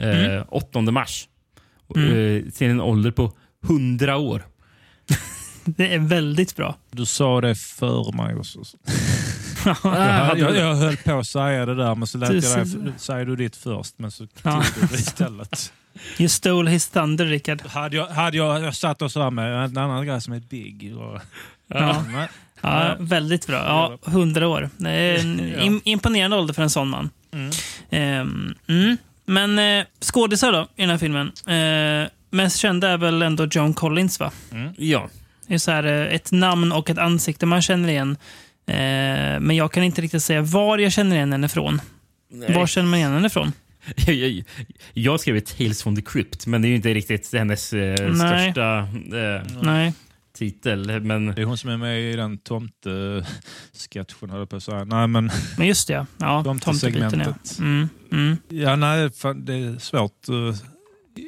eh, 0.00 0.42
8 0.48 0.80
mars, 0.80 1.28
Mm. 1.96 2.08
eh, 2.36 2.50
till 2.50 2.66
en 2.70 2.80
ålder 2.80 3.10
på 3.10 3.32
100 3.66 4.16
år. 4.16 4.42
Det 5.76 5.94
är 5.94 5.98
väldigt 5.98 6.56
bra. 6.56 6.76
Du 6.90 7.06
sa 7.06 7.40
det 7.40 7.54
för 7.54 8.12
mig 8.12 8.34
också. 8.36 8.58
Jag, 9.64 9.74
hade 9.90 10.40
jag, 10.40 10.56
jag 10.56 10.74
höll 10.74 10.96
på 10.96 11.18
att 11.18 11.26
säga 11.26 11.66
det 11.66 11.74
där, 11.74 11.94
men 11.94 12.06
så 12.06 12.18
lät 12.18 12.30
Du 12.30 12.38
jag 12.38 12.66
dig 12.66 12.92
säga 12.98 13.24
du 13.24 13.36
ditt 13.36 13.56
först. 13.56 13.94
Men 13.98 14.10
så 14.10 14.26
tog 14.26 14.52
Ja. 14.52 14.62
du 14.80 14.86
det 14.86 14.94
istället. 14.94 15.72
You 16.18 16.28
stole 16.28 16.70
his 16.70 16.88
thunder, 16.88 17.24
Rickard. 17.26 17.62
Hade 17.66 17.96
jag, 17.96 18.06
hade 18.06 18.36
jag, 18.36 18.62
jag 18.62 18.74
satt 18.76 19.02
och 19.02 19.12
sa 19.12 19.30
med 19.30 19.64
en 19.64 19.76
annan 19.76 20.06
grej 20.06 20.20
som 20.20 20.32
är 20.32 20.40
Big. 20.40 20.96
Och, 20.96 21.20
Ja. 21.68 22.04
Nej. 22.12 22.28
Ja, 22.60 22.96
väldigt 22.98 23.46
bra. 23.46 23.56
Ja, 23.56 23.98
100 24.06 24.48
år. 24.48 24.70
Im- 24.78 25.80
imponerande 25.84 26.36
ålder 26.36 26.54
för 26.54 26.62
en 26.62 26.70
sån 26.70 26.88
man. 26.88 27.10
Mm. 27.32 27.50
Ehm, 27.90 28.54
mm. 28.66 28.96
Men 29.26 29.58
eh, 29.58 29.86
skådisar 30.00 30.52
då, 30.52 30.68
i 30.76 30.80
den 30.80 30.90
här 30.90 30.98
filmen. 30.98 31.32
Eh, 31.46 32.08
mest 32.30 32.56
kända 32.58 32.88
är 32.88 32.96
väl 32.96 33.22
ändå 33.22 33.46
John 33.50 33.74
Collins, 33.74 34.20
va? 34.20 34.30
Ja. 34.76 35.08
Det 35.48 35.54
är 35.54 35.58
så 35.58 35.70
här, 35.70 35.84
eh, 35.84 36.14
ett 36.14 36.32
namn 36.32 36.72
och 36.72 36.90
ett 36.90 36.98
ansikte 36.98 37.46
man 37.46 37.62
känner 37.62 37.88
igen. 37.88 38.16
Eh, 38.66 39.40
men 39.40 39.50
jag 39.56 39.72
kan 39.72 39.82
inte 39.82 40.02
riktigt 40.02 40.22
säga 40.22 40.42
var 40.42 40.78
jag 40.78 40.92
känner 40.92 41.16
igen 41.16 41.32
henne 41.32 41.46
ifrån. 41.46 41.80
Var 42.48 42.66
känner 42.66 42.88
man 42.88 42.98
igen 42.98 43.12
henne 43.12 43.26
ifrån? 43.26 43.52
Jag, 43.96 44.14
jag, 44.16 44.44
jag 44.92 45.20
skrev 45.20 45.40
Tales 45.40 45.82
from 45.82 45.96
the 45.96 46.02
Crypt, 46.02 46.46
men 46.46 46.62
det 46.62 46.68
är 46.68 46.70
ju 46.70 46.76
inte 46.76 46.94
riktigt 46.94 47.32
hennes 47.32 47.72
eh, 47.72 48.10
Nej. 48.10 48.14
största 48.14 48.78
eh, 48.78 49.42
Nej. 49.62 49.92
titel. 50.38 51.00
Men 51.00 51.26
Det 51.26 51.42
är 51.42 51.46
hon 51.46 51.58
som 51.58 51.70
är 51.70 51.76
med 51.76 52.00
i 52.12 52.16
den 52.16 52.38
tomtesketchen, 52.38 54.30
höll 54.30 54.38
jag 54.38 54.50
på 54.50 54.56
att 54.56 54.62
säga. 54.62 54.84
Nej, 54.84 55.06
men 55.06 55.30
Men 55.58 55.66
just 55.66 55.88
det, 55.88 55.94
ja. 55.94 56.06
ja 56.18 56.42
tomtebiten, 56.44 57.02
ja. 57.02 57.10
Tomtesegmentet. 57.10 57.58
Mm, 57.58 57.88
mm. 58.12 58.36
Ja, 58.48 58.76
nej, 58.76 59.10
det 59.36 59.54
är 59.54 59.78
svårt. 59.78 60.26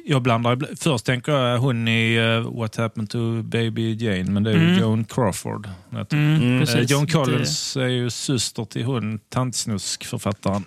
Jag 0.05 0.21
blandar, 0.21 0.75
först 0.79 1.05
tänker 1.05 1.31
jag 1.31 1.57
hon 1.59 1.87
i 1.87 2.15
eh, 2.15 2.51
What 2.59 2.75
Happened 2.75 3.09
to 3.09 3.41
Baby 3.43 3.93
Jane, 3.95 4.23
men 4.31 4.43
det 4.43 4.49
är 4.51 4.55
ju 4.55 4.67
Mm. 4.67 4.79
Joan 4.79 5.03
Crawford. 5.05 5.69
hon. 5.89 6.05
Mm, 6.11 6.35
Mm. 6.41 6.59
precis. 6.59 6.75
Eh, 6.75 6.81
Joan 6.83 7.05
Det- 7.05 7.11
Collins 7.11 7.77
är 7.77 7.87
ju 7.87 8.09
syster 8.09 8.65
till 8.65 8.83
hon 8.83 9.19
tantsnusk-författaren 9.29 10.63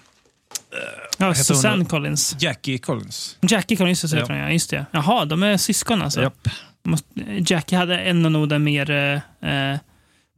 Ja, 0.73 0.79
heter 1.17 1.27
hon 1.27 1.35
Susanne 1.35 1.83
då? 1.85 1.89
Collins. 1.91 2.37
Jackie 2.41 2.79
Collins. 2.79 3.39
Jackie 3.41 3.77
Collins, 3.77 4.03
just 4.05 4.15
det. 4.15 4.21
Ja. 4.29 4.37
Ja. 4.37 4.51
just 4.51 4.71
det. 4.71 4.87
Jaha, 4.91 5.25
de 5.25 5.43
är 5.43 5.57
syskon 5.57 6.03
alltså. 6.03 6.23
Japp. 6.23 6.49
Jackie 7.47 7.79
hade 7.79 7.99
ändå 7.99 8.29
nog 8.29 8.49
den 8.49 8.65
mer 8.65 9.21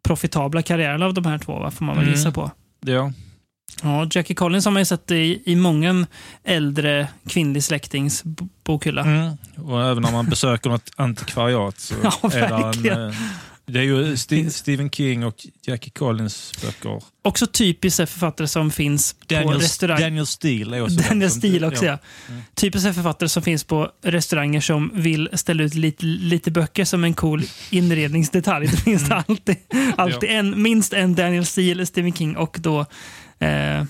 profitabla 0.02 0.62
karriären 0.62 1.02
av 1.02 1.14
de 1.14 1.26
här 1.26 1.38
två, 1.38 1.58
va? 1.58 1.70
får 1.70 1.84
man 1.84 1.94
väl 1.96 2.04
Mm. 2.04 2.14
gissa 2.18 2.30
på. 2.32 2.50
Ja. 2.80 3.12
Ja, 3.82 4.08
Jackie 4.10 4.34
Collins 4.36 4.64
har 4.64 4.72
man 4.72 4.80
ju 4.80 4.84
sett 4.86 5.10
i, 5.10 5.42
i 5.44 5.56
många 5.56 6.06
äldre 6.44 7.08
kvinnlig 7.28 7.64
släktings 7.64 8.22
bokhylla. 8.64 9.02
Mm. 9.04 9.36
Och 9.56 9.84
även 9.84 10.02
när 10.02 10.12
man 10.12 10.26
besöker 10.26 10.70
något 10.70 10.90
antikvariat 10.96 11.80
så 11.80 11.94
Ja, 12.02 12.30
är 12.32 12.82
det 12.82 12.90
en... 12.90 13.08
eh, 13.08 13.14
Det 13.68 13.78
är 13.78 13.82
ju 13.82 14.14
Sti- 14.14 14.50
Stephen 14.50 14.90
King 14.90 15.24
och 15.24 15.34
Jackie 15.66 15.90
Collins 15.90 16.52
böcker. 16.62 17.02
Också 17.22 17.46
typiskt 17.46 17.96
författare 17.96 18.48
som 18.48 18.70
finns 18.70 19.12
på 19.12 19.24
Daniel, 19.34 19.60
restaurang. 19.60 20.00
Daniel 20.00 20.26
Steele 20.26 20.76
är 20.76 20.80
också 20.82 20.96
Daniel 21.08 21.30
Steele 21.30 21.66
också, 21.66 21.84
ja. 21.84 21.98
Mm. 22.28 22.42
Typiskt 22.54 22.94
författare 22.94 23.28
som 23.28 23.42
finns 23.42 23.64
på 23.64 23.90
restauranger 24.02 24.60
som 24.60 24.90
vill 24.94 25.28
ställa 25.32 25.62
ut 25.62 25.74
lite, 25.74 26.04
lite 26.06 26.50
böcker 26.50 26.84
som 26.84 27.04
en 27.04 27.14
cool 27.14 27.42
inredningsdetalj. 27.70 28.66
Det 28.66 28.76
finns 28.76 29.04
Mm. 29.10 29.22
alltid, 29.28 29.56
alltid 29.96 30.30
en, 30.30 30.62
minst 30.62 30.92
en 30.92 31.14
Daniel 31.14 31.46
Steele, 31.46 31.86
Stephen 31.86 32.12
King 32.12 32.36
och 32.36 32.56
då 32.60 32.86
eh, 33.38 33.78
eh, 33.78 33.84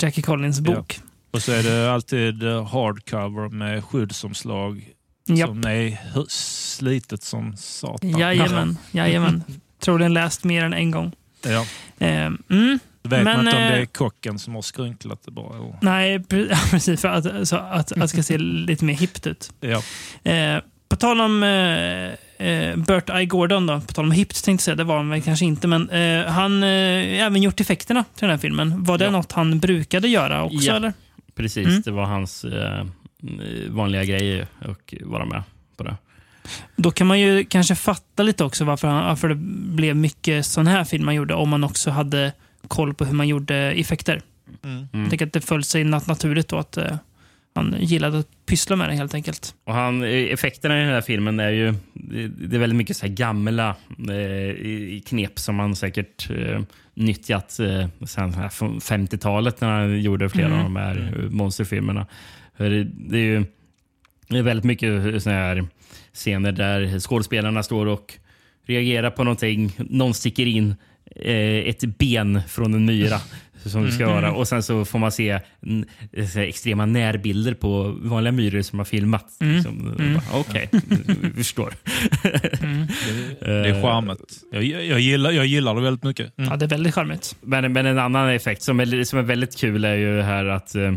Jackie 0.00 0.22
Collins 0.22 0.60
bok. 0.60 1.00
Och 1.30 1.42
så 1.42 1.52
är 1.52 1.62
det 1.62 1.92
alltid 1.92 2.42
hardcover 2.42 3.48
med 3.48 3.84
skyddsomslag 3.84 4.88
Japp. 5.28 5.48
som 5.48 5.64
är 5.64 5.98
slitet 6.28 7.22
som 7.22 7.56
satan. 7.56 8.10
Jajamän, 8.18 8.78
jajamän. 8.90 9.44
Troligen 9.80 10.14
läst 10.14 10.44
mer 10.44 10.64
än 10.64 10.72
en 10.74 10.90
gång. 10.90 11.12
Ja. 11.44 11.66
Eh, 11.98 12.26
mm. 12.50 12.78
Vet 13.02 13.24
Men, 13.24 13.24
man 13.24 13.46
inte 13.46 13.56
om 13.56 13.62
det 13.62 13.68
eh, 13.76 13.80
är 13.80 13.86
kocken 13.86 14.38
som 14.38 14.54
har 14.54 14.62
skrynklat 14.62 15.22
det 15.24 15.30
bara. 15.30 15.56
eller- 15.56 15.78
Nej, 15.82 16.18
pre- 16.18 16.46
ja, 16.50 16.58
precis. 16.70 17.00
För 17.00 17.08
att, 17.08 17.48
så 17.48 17.56
att, 17.56 17.92
att 17.92 18.00
det 18.00 18.08
ska 18.08 18.22
se 18.22 18.38
lite 18.66 18.84
mer 18.84 18.94
hippt 18.94 19.26
ut. 19.26 19.52
Ja. 19.60 19.82
Eh, 20.32 20.60
på 20.88 20.96
tal 20.96 21.20
om 21.20 21.42
eh, 21.42 22.12
eh, 22.44 22.76
Burt 22.76 23.10
I. 23.20 23.26
Gordon, 23.26 23.66
då, 23.66 23.80
på 23.80 23.92
tal 23.92 24.04
om 24.04 24.10
hippt 24.12 24.44
tänkte 24.44 24.50
jag 24.62 24.64
säga, 24.64 24.74
det 24.74 24.84
var 24.84 24.96
han 24.96 25.08
väl 25.10 25.22
kanske 25.22 25.44
inte, 25.44 25.66
men 25.68 25.90
eh, 25.90 26.26
han 26.26 26.62
eh, 26.62 26.68
även 27.26 27.42
gjort 27.42 27.60
effekterna 27.60 28.04
till 28.14 28.20
den 28.20 28.30
här 28.30 28.38
filmen. 28.38 28.84
Var 28.84 28.98
det 28.98 29.04
Ja. 29.04 29.10
något 29.10 29.32
han 29.32 29.58
brukade 29.60 30.08
göra 30.08 30.44
också? 30.44 30.56
Ja. 30.66 30.76
Eller? 30.76 30.92
Precis, 31.34 31.66
Mm. 31.66 31.82
det 31.84 31.90
var 31.90 32.04
hans 32.04 32.44
eh, 32.44 32.84
vanliga 33.68 34.04
grej 34.04 34.42
att 34.42 34.92
vara 35.02 35.24
med 35.24 35.42
på 35.76 35.84
det. 35.84 35.96
Då 36.76 36.90
kan 36.90 37.06
man 37.06 37.20
ju 37.20 37.44
kanske 37.44 37.74
fatta 37.74 38.22
lite 38.22 38.44
också 38.44 38.64
varför, 38.64 38.88
han, 38.88 39.04
varför 39.04 39.28
det 39.28 39.34
blev 39.74 39.96
mycket 39.96 40.46
sån 40.46 40.66
här 40.66 40.84
film 40.84 41.04
man 41.04 41.14
gjorde, 41.14 41.34
om 41.34 41.48
man 41.48 41.64
också 41.64 41.90
hade 41.90 42.32
koll 42.68 42.94
på 42.94 43.04
hur 43.04 43.14
man 43.14 43.28
gjorde 43.28 43.56
effekter. 43.56 44.20
Mm. 44.64 44.86
Jag 44.92 45.10
tänker 45.10 45.26
att 45.26 45.32
det 45.32 45.40
föll 45.40 45.64
sig 45.64 45.84
nat- 45.84 46.08
naturligt 46.08 46.48
då 46.48 46.58
att 46.58 46.76
eh, 46.76 46.96
han 47.54 47.76
gillade 47.80 48.18
att 48.18 48.46
pyssla 48.46 48.76
med 48.76 48.88
det 48.88 48.94
helt 48.94 49.14
enkelt. 49.14 49.54
Och 49.64 49.74
han, 49.74 50.02
eh, 50.02 50.08
effekterna 50.10 50.76
i 50.78 50.80
den 50.84 50.88
här 50.94 51.00
filmen 51.00 51.40
är 51.40 51.50
ju 51.50 51.74
det 52.48 52.56
är 52.56 52.60
väldigt 52.60 52.76
mycket 52.76 52.96
så 52.96 53.06
här 53.06 53.12
gamla 53.14 53.68
eh, 53.98 55.00
knep 55.06 55.38
som 55.38 55.58
han 55.58 55.76
säkert 55.76 56.30
eh, 56.30 56.60
nyttjat 56.94 57.58
eh, 57.60 57.88
från 58.50 58.80
50-talet 58.80 59.60
när 59.60 59.68
han 59.68 60.00
gjorde 60.02 60.28
flera 60.28 60.46
Mm. 60.46 60.58
av 60.58 60.64
de 60.64 60.76
här 60.76 61.14
eh, 61.18 61.30
monsterfilmerna. 61.30 62.06
Det, 62.56 62.84
det 62.84 63.18
är 63.18 63.22
ju 63.24 63.44
det 64.28 64.38
är 64.38 64.42
väldigt 64.42 64.64
mycket 64.64 65.22
såna 65.22 65.34
här 65.36 65.66
scener 66.12 66.52
där 66.52 66.98
skådespelarna 67.00 67.62
står 67.62 67.86
och 67.86 68.14
reagerar 68.66 69.10
på 69.10 69.24
någonting. 69.24 69.72
Någon 69.76 70.14
sticker 70.14 70.46
in 70.46 70.74
eh, 71.16 71.68
ett 71.68 71.84
ben 71.98 72.40
från 72.48 72.74
en 72.74 72.84
myra 72.84 73.20
som 73.70 73.84
det 73.84 73.92
ska 73.92 74.06
vara. 74.06 74.32
Och 74.32 74.48
sen 74.48 74.62
så 74.62 74.84
får 74.84 74.98
man 74.98 75.12
se 75.12 75.40
mm, 75.66 75.84
extrema 76.36 76.86
närbilder 76.86 77.54
på 77.54 77.98
vanliga 78.02 78.32
myror 78.32 78.62
som 78.62 78.78
har 78.78 78.86
filmat. 78.86 79.26
Liksom, 79.40 79.94
Mm. 79.98 80.20
Okej, 80.32 80.68
vi 81.20 81.30
förstår. 81.30 81.74
Det 83.40 83.68
är 83.68 83.82
charmet. 83.82 84.18
Jag, 84.52 84.64
jag, 84.64 85.00
gillar, 85.00 85.30
jag 85.30 85.46
gillar 85.46 85.74
det 85.74 85.80
väldigt 85.80 86.04
mycket. 86.04 86.38
Mm. 86.38 86.50
Ja, 86.50 86.56
det 86.56 86.64
är 86.64 86.68
väldigt 86.68 86.94
charmigt. 86.94 87.36
Men, 87.40 87.72
men 87.72 87.86
en 87.86 87.98
annan 87.98 88.28
effekt 88.28 88.62
som 88.62 88.80
är, 88.80 89.04
som 89.04 89.18
är 89.18 89.22
väldigt 89.22 89.56
kul 89.56 89.84
är 89.84 89.94
ju 89.94 90.20
här 90.22 90.44
att 90.44 90.74
eh, 90.74 90.92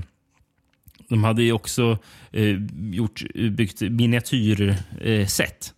de 1.09 1.24
hade 1.24 1.43
ju 1.43 1.51
också 1.51 1.97
eh, 2.32 2.55
gjort, 2.91 3.24
byggt 3.51 3.82
miniatyrset. 3.82 4.93
Eh, 5.01 5.76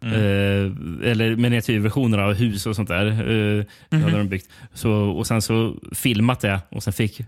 set. 0.00 0.12
Eh, 0.12 1.10
eller 1.10 1.36
miniatyrversioner 1.36 2.18
av 2.18 2.34
hus 2.34 2.66
och 2.66 2.76
sånt 2.76 2.88
där. 2.88 3.06
Eh, 3.06 3.64
hade 4.00 4.18
de 4.18 4.28
byggt. 4.28 4.48
Så, 4.74 4.92
och 4.92 5.26
sen 5.26 5.42
så 5.42 5.76
filmat 5.92 6.40
det 6.40 6.60
och 6.70 6.82
sen 6.82 6.92
fick 6.92 7.20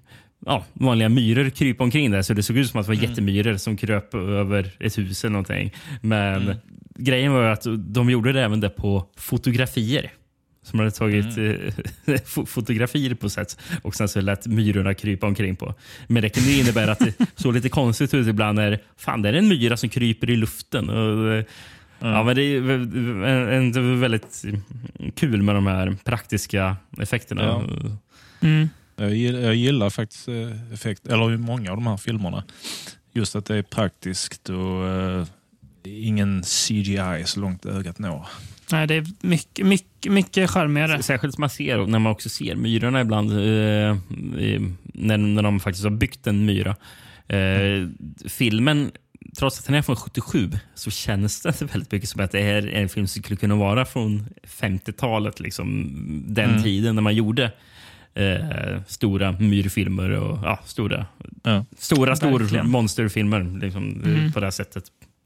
ja, 0.47 0.65
vanliga 0.73 1.09
myror 1.09 1.51
krypa 1.51 1.85
omkring 1.85 2.11
där. 2.11 2.23
Så 2.23 2.35
det 2.35 2.43
såg 2.43 2.57
ut 2.59 2.71
som 2.71 2.81
att 2.81 2.87
det 2.87 2.95
var 2.97 3.03
jättemyror 3.03 3.57
som 3.57 3.77
kröp 3.77 4.15
över 4.15 4.71
ett 4.81 4.99
hus 4.99 5.25
eller 5.25 5.33
någonting. 5.33 5.75
Men 6.01 6.55
grejen 6.99 7.33
var 7.33 7.43
ju 7.43 7.49
att 7.49 7.67
de 7.79 8.11
gjorde 8.11 8.33
det 8.33 8.43
även 8.45 8.61
där 8.61 8.69
på 8.69 9.07
fotografier. 9.17 10.11
Som 10.63 10.79
hade 10.79 10.91
tagit 10.91 11.39
eh, 11.39 12.15
fo- 12.25 12.47
fotografier 12.47 13.15
på 13.15 13.29
sätt 13.29 13.59
och 13.83 13.95
sen 13.95 14.09
så 14.09 14.21
lät 14.21 14.47
myrorna 14.47 14.95
krypa 14.95 15.27
omkring 15.27 15.57
på. 15.57 15.75
Men 16.07 16.23
det 16.23 16.29
kunde 16.29 16.53
innebära 16.53 16.93
att 16.93 16.99
det 16.99 17.15
såg 17.37 17.55
lite 17.55 17.69
konstigt 17.69 18.15
ut 18.15 18.27
ibland 18.29 18.57
när 18.57 18.79
fan 18.97 19.23
det 19.23 19.29
är 19.29 19.33
en 19.33 19.49
myra 19.49 19.77
som 19.77 19.89
kryper 19.89 20.31
i 20.31 20.37
luften. 20.37 20.91
Och, 20.91 21.45
eh, 22.01 22.09
Ja, 22.09 22.23
men 22.23 22.37
det 22.37 22.43
är 22.43 22.71
en- 22.71 23.75
en- 23.77 24.01
väldigt 24.01 24.45
kul 25.15 25.43
med 25.43 25.55
de 25.55 25.67
här 25.67 25.97
praktiska 26.05 26.77
effekterna. 27.01 27.43
Ja. 27.43 27.63
Mm. 28.49 28.69
Jag, 28.97 29.15
gillar, 29.15 29.41
jag 29.41 29.55
gillar 29.55 29.91
faktiskt 29.91 30.29
eh, 30.29 30.73
effekt, 30.75 31.07
eller 31.07 31.37
många 31.37 31.71
av 31.71 31.77
de 31.77 31.87
här 31.87 31.97
filmerna. 31.97 32.45
Just 33.13 33.37
att 33.37 33.45
det 33.47 33.57
är 33.57 33.63
praktiskt 33.63 34.49
och 34.49 34.89
eh, 34.89 35.25
ingen 35.85 36.43
CGI 36.43 37.23
så 37.25 37.41
långt 37.41 37.67
ögat 37.67 37.99
når. 37.99 38.27
Nej, 38.73 38.87
det 38.87 38.95
är 38.95 39.07
mycket, 39.21 39.67
mycket, 39.67 40.13
mycket 40.13 40.51
charmigare. 40.51 41.03
Särskilt 41.03 41.35
som 41.35 41.43
man 41.43 41.51
ser, 41.51 41.87
när 41.87 41.99
man 41.99 42.13
också 42.13 42.29
ser 42.29 42.55
myrorna 42.57 43.01
ibland, 43.01 43.31
eh, 43.33 43.39
i- 44.43 44.75
när, 44.85 45.17
när 45.17 45.43
de 45.43 45.61
faktiskt 45.61 45.85
har 45.85 45.91
byggt 45.91 46.27
en 46.27 46.47
myra. 46.47 46.77
Eh, 47.29 47.89
filmen, 48.29 48.91
trots 49.39 49.59
att 49.59 49.67
den 49.67 49.75
är 49.75 49.83
från 49.83 49.97
77, 49.97 50.51
så 50.75 50.91
känns 50.91 51.43
det 51.43 51.63
väldigt 51.63 51.93
mycket 51.93 52.09
som 52.09 52.21
att 52.25 52.31
det 52.33 52.43
här 52.43 52.69
är 52.69 52.83
en 52.83 52.89
film 52.89 53.07
som 53.07 53.23
skulle 53.23 53.37
kunna 53.37 53.55
vara 53.57 53.85
från 53.85 54.27
50-talet. 54.61 55.41
Liksom, 55.41 55.91
den 56.29 56.51
Mm. 56.51 56.63
tiden 56.63 56.95
när 56.95 57.03
man 57.03 57.15
gjorde 57.15 57.53
eh, 58.15 58.83
stora 58.87 59.33
myrfilmer 59.33 60.11
och 60.11 60.39
ja, 60.45 60.59
stora, 60.65 61.07
Ja. 61.43 61.65
stora, 61.79 62.17
stora 62.17 62.63
monsterfilmer 62.63 63.59
liksom, 63.61 64.03
Mm. 64.05 64.33
på 64.33 64.41
det 64.41 64.47
här 64.47 64.51
sättet. 64.51 64.85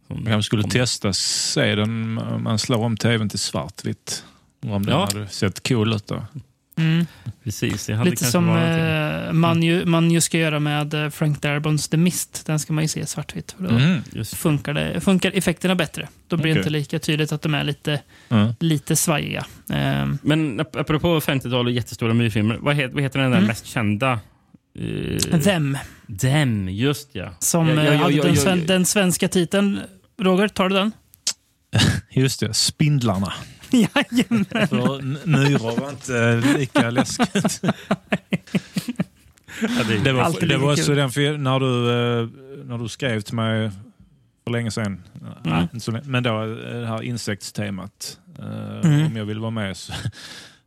Man 0.08 0.24
kanske 0.24 0.46
skulle 0.46 0.62
testa 0.62 1.12
se 1.12 1.74
den 1.74 2.14
man 2.42 2.58
slår 2.58 2.78
om 2.84 2.96
tvn 2.96 3.28
till 3.28 3.38
svartvitt. 3.38 4.24
Om 4.62 4.86
den 4.86 4.94
Ja. 4.94 5.04
hade 5.12 5.28
sett 5.28 5.68
cool 5.68 5.92
ut 5.94 6.06
då. 6.06 6.26
Mm. 6.76 7.06
Precis, 7.44 7.86
det 7.86 7.94
hade 7.94 8.10
Lite 8.10 8.24
som 8.24 8.48
eh, 8.56 9.32
man, 9.32 9.62
ju, 9.62 9.84
man 9.84 10.10
ju 10.10 10.20
ska 10.20 10.38
göra 10.38 10.60
med 10.60 10.94
eh, 10.94 11.10
Frank 11.10 11.42
Darabons 11.42 11.88
The 11.88 11.96
Mist. 11.96 12.46
Den 12.46 12.58
ska 12.58 12.72
man 12.72 12.84
ju 12.84 12.88
se 12.88 13.06
svartvitt. 13.06 13.52
För 13.58 13.68
då. 13.68 14.00
Just 14.18 14.34
funkar, 14.34 14.74
det, 14.74 15.00
funkar 15.00 15.32
effekterna 15.34 15.74
bättre. 15.74 16.08
Då 16.28 16.36
blir 16.36 16.44
det 16.46 16.50
Okej. 16.52 16.60
inte 16.60 16.70
lika 16.70 16.98
tydligt 16.98 17.32
att 17.32 17.42
de 17.42 17.54
är 17.54 17.64
lite, 17.64 18.00
Ja. 18.28 18.54
lite 18.60 18.96
svajiga. 18.96 19.46
Ehm, 19.72 20.18
Men 20.22 20.60
ap- 20.60 20.80
apropå 20.80 21.20
50-tal 21.20 21.66
och 21.66 21.72
jättestora 21.72 22.14
myrfilmer, 22.14 22.58
vad 22.60 22.76
heter, 22.76 22.94
vad 22.94 23.02
heter 23.02 23.18
den 23.18 23.30
där 23.30 23.38
Mm. 23.38 23.48
mest 23.48 23.66
kända? 23.66 24.20
Uh, 24.80 25.18
Them, 25.40 25.78
Dem, 26.06 26.68
just 26.68 27.08
ja. 27.12 27.34
som 27.38 27.68
Ja, 27.68 27.74
ja, 27.74 27.80
eh, 27.82 27.92
ja, 27.94 27.98
hade 28.02 28.14
ja, 28.14 28.22
den, 28.22 28.34
ja, 28.34 28.40
sven, 28.40 28.58
ja. 28.60 28.64
den 28.66 28.84
svenska 28.84 29.28
titeln. 29.28 29.80
Roger, 30.20 30.48
tar 30.48 30.68
du 30.68 30.74
den? 30.76 30.92
Just 32.10 32.40
det, 32.40 32.54
Spindlarna. 32.54 33.32
Jajamän. 33.74 34.44
För 34.68 35.02
myror 35.26 35.80
var 35.80 35.90
inte 35.90 36.42
lika 36.58 36.90
läskigt. 36.90 37.60
Det 40.04 40.12
var, 40.12 40.46
det 40.48 40.56
var 40.56 40.72
också 40.72 40.94
den 40.94 41.10
fil- 41.10 41.38
när 41.38 41.60
du, 41.60 41.90
eh, 41.90 42.28
när 42.64 42.78
du 42.78 42.88
skrev 42.88 43.20
till 43.20 43.34
mig 43.34 43.70
för 44.44 44.50
länge 44.50 44.70
sedan. 44.70 45.02
Mm. 45.44 45.68
men 46.04 46.22
då 46.22 46.42
eh, 46.42 46.48
det 46.80 46.86
här 46.86 47.02
insektstemat. 47.02 48.18
Eh, 48.38 48.80
Mm. 48.90 49.06
Om 49.06 49.16
jag 49.16 49.24
ville 49.24 49.40
vara 49.40 49.50
med. 49.50 49.76
Så, 49.76 49.92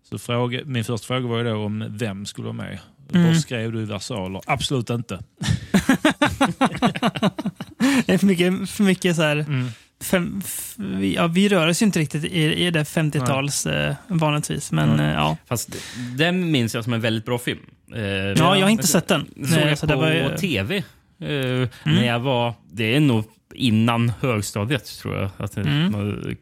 så 0.10 0.18
fråga, 0.20 0.62
min 0.66 0.84
första 0.84 1.08
fråga 1.08 1.28
var 1.28 1.38
ju 1.38 1.44
då 1.44 1.56
om 1.66 1.86
vem 1.90 2.26
skulle 2.26 2.46
vara 2.46 2.54
med. 2.58 2.80
Mm. 3.14 3.28
Vad 3.28 3.40
skrev 3.40 3.72
du 3.72 3.82
i 3.82 3.86
versaler? 3.86 4.42
Absolut 4.46 4.90
inte. 4.90 5.20
Det 8.06 8.14
är 8.14 8.18
för 8.18 8.26
mycket, 8.26 8.70
för 8.70 8.84
mycket 8.84 9.16
så 9.16 9.22
här... 9.22 9.36
Mm. 9.38 9.68
Fem, 10.04 10.42
ja, 11.16 11.28
vi 11.28 11.50
rör 11.50 11.68
oss 11.68 11.82
ju 11.82 11.86
inte 11.86 12.00
riktigt 12.00 12.24
i, 12.24 12.66
i 12.66 12.72
det 12.72 12.84
50-tals 12.84 13.66
eh, 13.66 13.96
vanligtvis. 14.08 14.72
Men 14.72 14.90
Mm. 14.90 15.06
eh, 15.06 15.12
ja. 15.14 15.38
Fast 15.46 15.76
den 16.18 16.52
minns 16.52 16.76
jag 16.76 16.84
som 16.84 16.94
en 16.94 17.02
väldigt 17.02 17.26
bra 17.26 17.38
film. 17.38 17.60
Eh, 17.96 18.02
ja, 18.04 18.56
jag 18.58 18.66
har 18.66 18.70
inte 18.70 18.88
sett 18.88 19.08
den. 19.08 19.26
Såg 19.48 19.60
jag 19.60 19.78
så 19.78 19.88
på 19.88 19.94
det 19.94 20.24
var 20.30 20.38
tv 20.38 20.84
Eh, 21.20 21.70
När 21.84 22.06
jag 22.08 22.20
var... 22.20 22.54
Det 22.72 22.96
är 22.96 23.00
nog 23.00 23.24
innan 23.54 24.12
högstadiet, 24.22 24.86
tror 24.86 25.16
jag. 25.18 25.30
Att 25.38 25.58
Mm. 25.58 25.92
man 25.92 26.36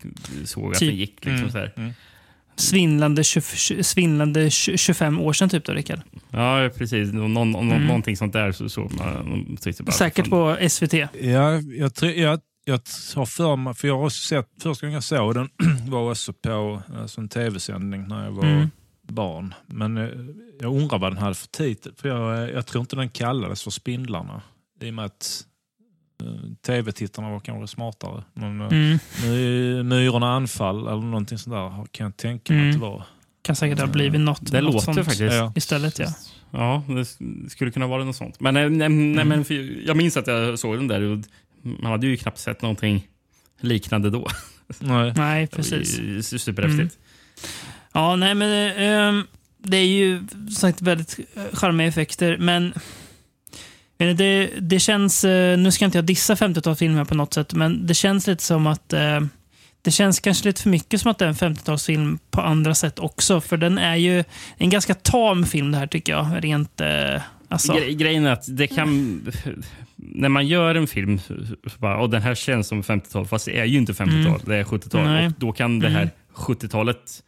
såg 0.45 0.71
att 0.73 0.79
Typ. 0.79 0.89
det 0.91 0.95
gick. 0.95 1.25
Liksom, 1.25 1.51
så 1.51 1.57
här. 1.57 1.93
Svindlande, 2.55 3.23
20, 3.23 3.83
svindlande 3.83 4.49
20, 4.49 4.77
25 4.77 5.19
år 5.19 5.33
sedan 5.33 5.49
typ 5.49 5.65
då, 5.65 5.73
Rickard. 5.73 5.99
Ja, 6.31 6.69
precis. 6.77 7.13
Nå- 7.13 7.27
Någon, 7.27 7.51
någon, 7.51 7.71
Mm. 7.71 7.85
Någonting 7.87 8.17
sånt 8.17 8.33
där 8.33 8.51
så 8.51 8.69
såg 8.69 8.91
man. 8.93 9.57
tyckte 9.61 9.83
bara, 9.83 9.91
Säkert 9.91 10.27
fan, 10.27 10.57
på 10.59 10.69
SVT. 10.69 10.93
Ja, 11.21 11.61
jag, 11.77 11.95
tror- 11.95 12.11
jag, 12.11 12.39
jag 12.65 12.79
har 13.15 13.25
för 13.25 13.55
mig, 13.55 13.73
för 13.73 13.87
jag 13.87 13.97
har 13.99 14.09
sett, 14.09 14.49
första 14.63 14.85
gången 14.85 14.93
jag 14.93 15.03
såg 15.03 15.35
den 15.35 15.49
var 15.91 16.11
också 16.11 16.33
på 16.33 16.81
alltså 16.99 17.21
en 17.21 17.29
tv-sändning 17.29 18.07
när 18.07 18.23
jag 18.23 18.31
var 18.31 18.43
Mm. 18.45 18.69
barn. 19.07 19.53
Men 19.67 19.97
eh, 19.97 20.09
jag 20.61 20.75
undrar 20.81 20.99
vad 20.99 21.11
den 21.11 21.17
hade 21.21 21.35
för 21.35 21.47
titel. 21.47 21.93
För 21.97 22.09
jag, 22.09 22.43
eh, 22.43 22.49
jag 22.49 22.65
tror 22.65 22.81
inte 22.81 22.95
den 22.95 23.09
kallades 23.09 23.63
för 23.63 23.71
Spindlarna. 23.71 24.41
I 24.81 24.89
och 24.89 24.93
med 24.93 25.05
att 25.05 25.45
eh, 26.23 26.27
tv-tittarna 26.65 27.29
var 27.29 27.39
kanske 27.39 27.67
smartare. 27.75 28.23
Men 28.33 28.61
eh, 28.61 28.67
Mm. 28.67 28.97
My- 29.23 29.83
Myrorna 29.83 30.33
anfall 30.35 30.87
eller 30.87 31.01
någonting 31.01 31.37
sånt 31.37 31.53
där 31.55 31.85
kan 31.91 32.03
jag 32.05 32.17
tänka 32.17 32.53
mig 32.53 32.61
Mm. 32.61 32.69
att 32.75 32.81
det 32.81 32.87
var. 32.87 33.03
Kan 33.41 33.55
säkert 33.55 33.79
ha 33.79 33.87
blivit 33.87 34.21
något, 34.21 34.51
Det 34.51 34.61
något 34.61 34.73
låter 34.73 34.85
sånt 34.85 34.97
faktiskt. 34.97 35.21
Ja. 35.33 35.53
istället. 35.55 35.99
Ja. 35.99 36.07
Ja, 36.51 36.83
det 36.87 37.05
skulle 37.49 37.71
kunna 37.71 37.87
vara 37.87 38.03
något 38.03 38.15
sånt. 38.15 38.39
Men, 38.39 38.57
eh, 38.57 38.69
nej, 38.69 38.89
nej, 38.89 39.25
men 39.25 39.45
för, 39.45 39.53
jag 39.87 39.97
minns 39.97 40.17
att 40.17 40.27
jag 40.27 40.59
såg 40.59 40.75
den 40.75 40.87
där 40.87 41.01
och 41.01 41.19
man 41.65 41.91
hade 41.91 42.07
ju 42.07 42.17
knappt 42.17 42.37
sett 42.39 42.61
någonting 42.61 43.07
liknande 43.59 44.09
då. 44.09 44.27
Nej. 44.79 45.13
Nej, 45.17 45.47
Det 45.51 45.57
var 45.57 45.63
precis. 45.63 45.99
ju 45.99 46.21
Superhäftigt. 46.23 46.97
Ja, 47.93 48.15
nej 48.15 48.35
men 48.35 48.71
ehm, 48.77 49.27
det 49.57 49.77
är 49.77 49.85
ju 49.87 50.27
som 50.29 50.49
sagt 50.49 50.81
väldigt 50.81 51.19
eh, 51.35 51.43
charmiga 51.53 51.87
effekter, 51.87 52.37
men 52.37 52.73
inte, 53.97 54.23
det, 54.23 54.49
det 54.59 54.79
känns, 54.79 55.23
eh, 55.23 55.57
nu 55.57 55.71
ska 55.71 55.85
inte 55.85 55.97
jag 55.97 56.05
dissa 56.05 56.35
50-talsfilmer 56.35 57.05
på 57.05 57.15
något 57.15 57.33
sätt, 57.33 57.53
men 57.53 57.87
det 57.87 57.93
känns 57.93 58.27
lite 58.27 58.43
som 58.43 58.67
att 58.67 58.93
eh, 58.93 59.21
det 59.81 59.91
känns 59.91 60.19
kanske 60.19 60.45
lite 60.47 60.61
för 60.61 60.69
mycket 60.69 61.01
som 61.01 61.11
att 61.11 61.17
det 61.17 61.25
är 61.25 61.29
en 61.29 61.35
50-talsfilm 61.55 62.19
på 62.31 62.41
andra 62.41 62.75
sätt 62.75 62.99
också, 62.99 63.41
för 63.41 63.57
den 63.57 63.77
är 63.77 63.95
ju 63.95 64.23
en 64.57 64.69
ganska 64.69 64.93
tam 64.93 65.45
film 65.45 65.71
det 65.71 65.77
här 65.77 65.87
tycker 65.87 66.13
jag, 66.13 66.43
rent 66.43 66.81
eh, 66.81 67.21
alltså. 67.55 67.73
Gre 67.73 67.93
grejen 67.93 68.25
är 68.25 68.31
att 68.31 68.45
det 68.57 68.67
kan... 68.67 69.21
När 69.95 70.29
man 70.29 70.47
gör 70.47 70.75
en 70.75 70.87
film 70.87 71.19
så 71.19 71.33
så 71.45 71.77
bara, 71.79 71.97
och 71.97 72.09
den 72.09 72.21
här 72.21 72.35
känns 72.35 72.67
som 72.67 72.81
50-tal, 72.83 73.25
fast 73.27 73.45
det 73.45 73.59
är 73.59 73.65
ju 73.65 73.77
inte 73.77 73.93
50-tal, 73.93 74.41
det 74.45 74.55
är 74.55 74.63
70-tal. 74.63 75.01
Mm. 75.01 75.13
Nej. 75.13 75.25
Och 75.27 75.33
då 75.37 75.51
kan 75.51 75.79
det 75.79 75.89
här 75.89 76.09
70-talet, 76.35 77.23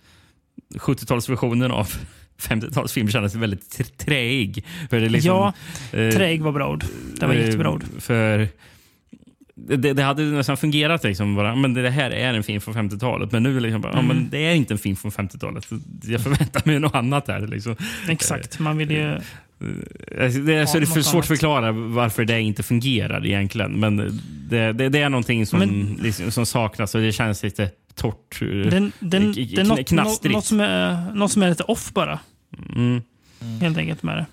70-talsversionen 0.75 1.71
av 1.71 1.89
50-talsfilm 2.39 3.09
kännas 3.09 3.35
väldigt 3.35 3.77
tr- 3.79 3.97
träig. 4.05 4.65
För 4.89 4.99
det 4.99 5.05
är 5.05 5.09
liksom, 5.09 5.29
Ja, 5.31 5.53
eh, 5.99 6.11
Träig 6.11 6.41
var 6.41 6.51
bra 6.51 6.69
ord. 6.71 6.85
Det 7.19 7.27
var 7.27 7.33
eh, 7.35 7.45
jättebra 7.45 7.69
ord. 7.71 7.83
För 7.99 8.47
det, 9.55 9.93
det 9.93 10.03
hade 10.03 10.23
nästan 10.23 10.57
fungerat. 10.57 11.03
Liksom, 11.03 11.35
bara, 11.35 11.55
men 11.55 11.73
det 11.73 11.89
här 11.89 12.11
är 12.11 12.33
en 12.33 12.43
film 12.43 12.61
från 12.61 12.73
50-talet. 12.73 13.31
Men 13.31 13.43
nu 13.43 13.49
är 13.49 13.53
det 13.53 13.59
liksom 13.59 13.81
bara, 13.81 13.93
ja, 13.93 13.99
Mm. 13.99 14.17
men 14.17 14.29
det 14.29 14.37
är 14.37 14.53
inte 14.55 14.73
en 14.73 14.77
film 14.77 14.95
från 14.95 15.11
50-talet. 15.11 15.67
Jag 16.03 16.21
förväntar 16.21 16.61
mig 16.65 16.79
något 16.79 16.95
annat 16.95 17.27
här. 17.27 17.47
Liksom. 17.47 17.75
Exakt, 18.09 18.59
man 18.59 18.77
vill 18.77 18.91
ju... 18.91 19.19
Alltså, 20.21 20.39
Det 20.39 20.55
är, 20.55 20.65
så 20.65 20.75
Ja, 20.77 20.79
det 20.79 20.83
är 20.83 20.93
för 20.93 21.01
svårt 21.01 21.21
att 21.21 21.27
förklara 21.27 21.71
varför 21.71 22.25
det 22.25 22.41
inte 22.41 22.63
fungerar 22.63 23.25
egentligen. 23.25 23.71
Men 23.79 23.97
det, 24.49 24.73
det, 24.73 24.89
det 24.89 24.99
är 24.99 25.09
någonting 25.09 25.45
som, 25.45 25.59
Men- 25.59 25.99
liksom, 26.03 26.31
som 26.31 26.45
saknas 26.45 26.95
och 26.95 27.01
det 27.01 27.11
känns 27.11 27.43
lite 27.43 27.69
torrt. 27.95 28.39
Den, 28.39 28.91
den, 28.99 29.33
k- 29.33 29.41
det 29.55 29.61
är 29.61 29.63
något, 29.95 30.23
något, 30.23 30.45
som 30.45 30.59
är, 30.59 31.13
något 31.13 31.31
som 31.31 31.41
är 31.43 31.49
lite 31.49 31.63
off 31.63 31.93
bara, 31.93 32.19
Mm. 32.75 33.01
helt 33.61 33.77
enkelt 33.77 34.03
med 34.03 34.17
det. 34.17 34.25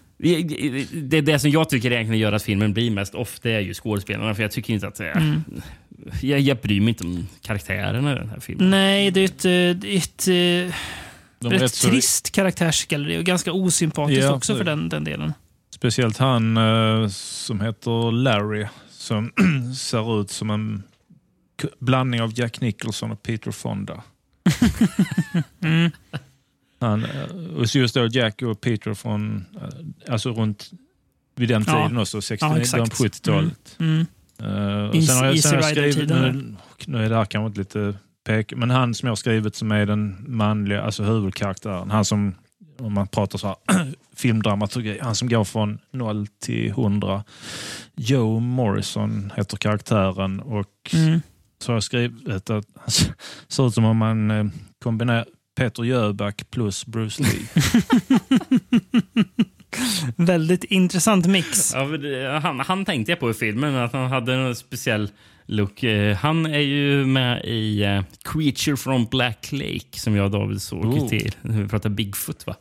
Det, 0.93 1.21
det, 1.21 1.39
som 1.39 1.51
jag 1.51 1.71
tycker 1.71 1.93
egentligen 1.93 2.21
gör 2.21 2.33
att 2.33 2.43
filmen 2.43 2.73
blir 2.73 2.91
mest 2.91 3.15
off, 3.15 3.41
det 3.43 3.51
är 3.53 3.61
ju 3.61 3.75
skådespelarna. 3.75 4.35
För 4.35 4.43
jag 4.43 4.51
tycker 4.53 4.75
inte 4.75 4.87
att 4.89 5.01
Mm. 5.01 5.43
jag, 6.23 6.41
jag 6.41 6.57
bryr 6.57 6.81
mig 6.81 6.89
inte 6.89 7.05
om 7.05 7.27
karaktärerna 7.43 8.13
i 8.13 8.15
den 8.15 8.29
här 8.29 8.41
filmen. 8.41 8.71
Nej, 8.71 9.11
det 9.11 9.21
är 9.21 9.25
ett, 9.25 9.45
eh, 9.85 9.97
ett 9.97 10.29
eh, 10.69 10.75
De 11.49 11.55
är 11.55 11.59
rätt 11.59 11.63
rätt 11.63 11.75
så- 11.75 11.89
trist 11.89 12.31
karaktärsgalleri 12.33 13.19
och 13.19 13.25
ganska 13.25 13.53
osympatiskt 13.53 14.23
Ja, 14.23 14.33
också 14.35 14.57
för 14.57 14.65
den, 14.65 14.89
den 14.89 15.05
delen. 15.05 15.33
Speciellt 15.71 16.19
han 16.19 16.57
eh, 16.57 17.09
som 17.09 17.61
heter 17.61 18.13
Larry 18.13 18.67
som 18.91 19.33
ser 19.79 20.21
ut 20.21 20.31
som 20.31 20.51
en 20.51 20.83
blandning 21.81 22.23
av 22.23 22.39
Jack 22.39 22.61
Nicholson 22.61 23.11
och 23.11 23.23
Peter 23.23 23.51
Fonda. 23.51 24.03
Mm. 25.63 25.91
Han, 26.81 27.05
eh, 27.05 27.57
och 27.57 27.71
så 27.71 27.79
just 27.79 27.95
då 27.95 28.07
Jack 28.07 28.43
och 28.43 28.61
Peter 28.61 28.95
från, 28.95 29.45
eh, 29.57 30.13
alltså 30.13 30.31
runt 30.31 30.71
vid 31.37 31.49
den 31.49 31.65
Ja. 31.67 31.83
tiden 31.87 31.99
också, 31.99 32.21
69, 32.23 32.57
exakt. 32.57 32.73
början 32.73 32.89
på 32.91 32.97
70-talet. 32.97 33.77
Mm. 33.81 34.07
Och 34.39 34.45
Easy- 34.95 35.07
sen 35.07 35.17
har 35.17 35.25
jag, 35.27 35.39
sen 35.39 35.51
har 35.55 35.63
jag 35.63 35.71
skrivit, 35.71 36.09
nu, 36.09 36.55
nu 36.87 37.05
är 37.05 37.09
det 37.11 37.17
här 37.17 37.25
kanske 37.25 37.47
inte 37.47 37.59
lite 37.61 37.99
pek, 38.25 38.53
men 38.57 38.71
han 38.71 38.95
som 38.95 39.09
jag 39.09 39.19
skrivit 39.19 39.57
som 39.57 39.73
är 39.73 39.87
den 39.87 40.17
manliga, 40.29 40.83
alltså 40.83 41.03
huvudkaraktären, 41.03 41.91
han 41.91 42.05
som, 42.05 42.35
om 42.79 42.93
man 42.93 43.07
pratar 43.07 43.39
så 43.39 43.47
här, 43.47 43.57
filmdramaturgi, 44.17 44.99
han 45.03 45.15
som 45.15 45.29
går 45.29 45.45
från 45.45 45.79
0 45.93 46.27
till 46.43 46.69
100. 46.71 47.25
Joe 47.97 48.41
Morrison 48.41 49.33
heter 49.37 49.57
karaktären 49.57 50.41
och 50.41 50.71
Mm. 50.95 51.21
så 51.63 51.73
har 51.73 51.77
jag 51.77 51.83
skrivit 51.83 52.29
att 52.29 52.49
han 52.49 52.63
ser 53.49 53.67
ut 53.67 53.75
som 53.75 53.85
om 53.85 53.97
man 53.97 54.31
eh, 54.31 54.45
kombinerar 54.83 55.25
Peter 55.57 55.83
Jöback 55.85 56.51
plus 56.51 56.87
Bruce 56.87 57.23
Lee. 57.23 57.49
Väldigt 60.17 60.65
intressant 60.65 61.27
mix. 61.27 61.75
Ja, 61.75 62.39
han, 62.43 62.61
han 62.61 62.85
tänkte 62.85 63.13
jag 63.13 63.21
på 63.21 63.31
i 63.31 63.35
filmen, 63.35 63.75
att 63.75 63.93
han 63.93 64.09
hade 64.11 64.35
en 64.35 64.55
speciell 64.57 65.09
look. 65.47 65.83
Eh, 65.83 66.17
Han 66.17 66.47
är 66.47 66.59
ju 66.59 67.07
med 67.07 67.45
i 67.45 67.83
eh, 67.83 68.03
Creature 68.25 68.77
from 68.77 69.07
Black 69.11 69.49
Lake 69.53 69.99
som 69.99 70.17
jag 70.17 70.25
och 70.25 70.31
David 70.31 70.63
såg 70.63 70.85
Oh. 70.85 71.09
till. 71.09 71.33
Vi 71.43 71.69
pratar 71.69 71.91
Bigfoot 71.91 72.47
va? 72.47 72.57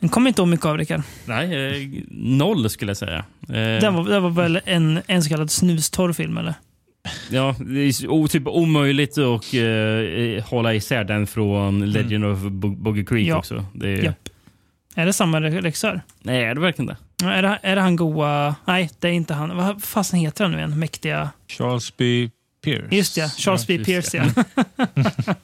Den 0.00 0.08
kommer 0.08 0.28
inte 0.28 0.42
ihåg 0.42 0.48
mycket 0.48 0.66
av, 0.66 0.78
Rickard. 0.78 1.02
Nej, 1.26 1.66
eh, 1.82 1.88
noll 2.10 2.70
skulle 2.70 2.90
jag 2.90 2.96
säga. 2.96 3.24
Den 3.80 3.94
var, 3.94 4.04
det 4.08 4.20
var 4.20 4.30
väl 4.30 4.60
en, 4.64 5.00
en 5.06 5.22
så 5.22 5.28
kallad 5.28 5.50
snustorr 5.50 6.12
film, 6.12 6.36
eller? 6.38 6.54
Ja, 7.30 7.54
det 7.58 7.80
är 7.80 8.28
typ 8.28 8.46
omöjligt 8.46 9.18
att 9.18 9.54
eh, 9.54 10.44
hålla 10.50 10.74
isär 10.74 11.04
den 11.04 11.26
från 11.26 11.90
Legend 11.92 12.24
of 12.24 12.38
Bo- 12.40 12.76
Boggy 12.76 13.04
Creek 13.04 13.28
Ja. 13.28 13.36
också. 13.38 13.64
Det 13.74 13.88
är, 13.88 14.02
Japp. 14.04 14.28
Är 14.94 15.06
det 15.06 15.12
samma 15.12 15.40
regissör? 15.40 16.00
Nej, 16.22 16.44
är 16.44 16.54
det 16.54 16.60
verkligen 16.60 16.86
det? 16.86 16.96
Är 17.24 17.42
det, 17.42 17.58
är 17.62 17.76
det 17.76 17.82
han 17.82 17.96
goa... 17.96 18.54
Nej, 18.64 18.90
det 18.98 19.08
är 19.08 19.12
inte 19.12 19.34
han. 19.34 19.56
Vad 19.56 19.82
fasen 19.82 20.18
heter 20.18 20.44
han 20.44 20.52
nu 20.52 20.58
igen? 20.58 20.78
Mäktiga... 20.78 21.30
Charles 21.48 21.96
B. 21.96 22.30
Pierce. 22.64 22.88
Just 22.90 23.14
det, 23.14 23.32
Charles 23.36 23.66
B. 23.66 23.84
Pierce, 23.84 24.16
ja. 24.16 24.24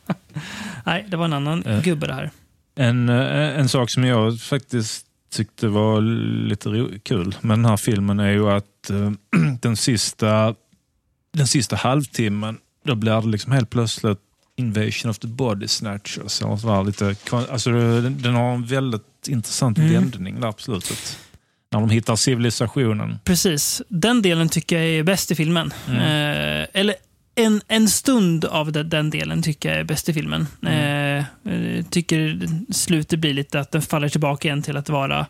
Nej, 0.85 1.07
det 1.09 1.17
var 1.17 1.25
en 1.25 1.33
annan 1.33 1.63
Eh. 1.67 1.83
gubbe 1.83 2.07
det 2.07 2.15
här. 2.15 2.31
En, 2.75 3.09
eh, 3.09 3.59
en 3.61 3.69
sak 3.69 3.91
som 3.91 4.05
jag 4.05 4.41
faktiskt 4.41 5.07
tyckte 5.31 5.69
var 5.69 6.01
lite 6.49 6.89
kul 7.03 7.35
med 7.41 7.59
den 7.59 7.65
här 7.65 7.77
filmen 7.77 8.21
är 8.21 8.31
ju 8.31 8.51
att 8.51 8.91
eh, 8.91 9.11
den, 9.61 9.77
sista, 9.77 10.55
den 11.33 11.47
sista 11.47 11.77
halvtimmen, 11.77 12.59
då 12.85 12.95
blir 12.95 13.21
det 13.21 13.29
liksom 13.29 13.53
helt 13.53 13.71
plötsligt 13.71 14.19
Invasion 14.57 15.11
of 15.11 15.19
the 15.19 15.27
Body 15.29 15.69
Snatchers. 15.69 16.43
eller 16.43 16.57
så 16.57 16.67
där, 16.69 16.85
lite, 16.85 17.15
alltså, 17.53 17.71
den, 17.71 18.23
den 18.23 18.35
har 18.35 18.55
en 18.55 18.67
väldigt 18.67 19.03
intressant 19.29 19.79
Mm. 19.79 19.93
vändning 19.93 20.41
där 20.41 20.53
på 20.53 20.61
slutet. 20.63 21.19
När 21.73 21.81
de 21.81 21.91
hittar 21.91 22.17
civilisationen. 22.17 23.19
Precis. 23.25 23.83
Den 23.89 24.23
delen 24.23 24.49
tycker 24.49 24.79
jag 24.79 24.87
är 24.87 25.03
bäst 25.03 25.31
i 25.31 25.35
filmen. 25.35 25.73
Mm. 25.89 25.99
Eh, 26.01 26.67
eller 26.73 26.95
en, 27.35 27.61
en 27.69 27.89
stund 27.89 28.45
av 28.45 28.73
det, 28.73 28.83
den 28.83 29.11
delen 29.11 29.43
tycker 29.43 29.69
jag 29.69 29.79
är 29.79 29.85
bäst 29.85 30.09
i 30.09 30.13
filmen. 30.13 30.47
Mm. 30.63 31.25
Eh, 31.47 31.53
eh, 31.55 31.85
tycker 31.85 32.41
slutet 32.73 33.19
blir 33.19 33.35
lite 33.35 33.61
att 33.61 33.71
den 33.71 33.83
faller 33.83 34.09
tillbaka 34.09 34.49
igen 34.49 34.63
till 34.63 34.77
att 34.77 34.89
vara 34.89 35.27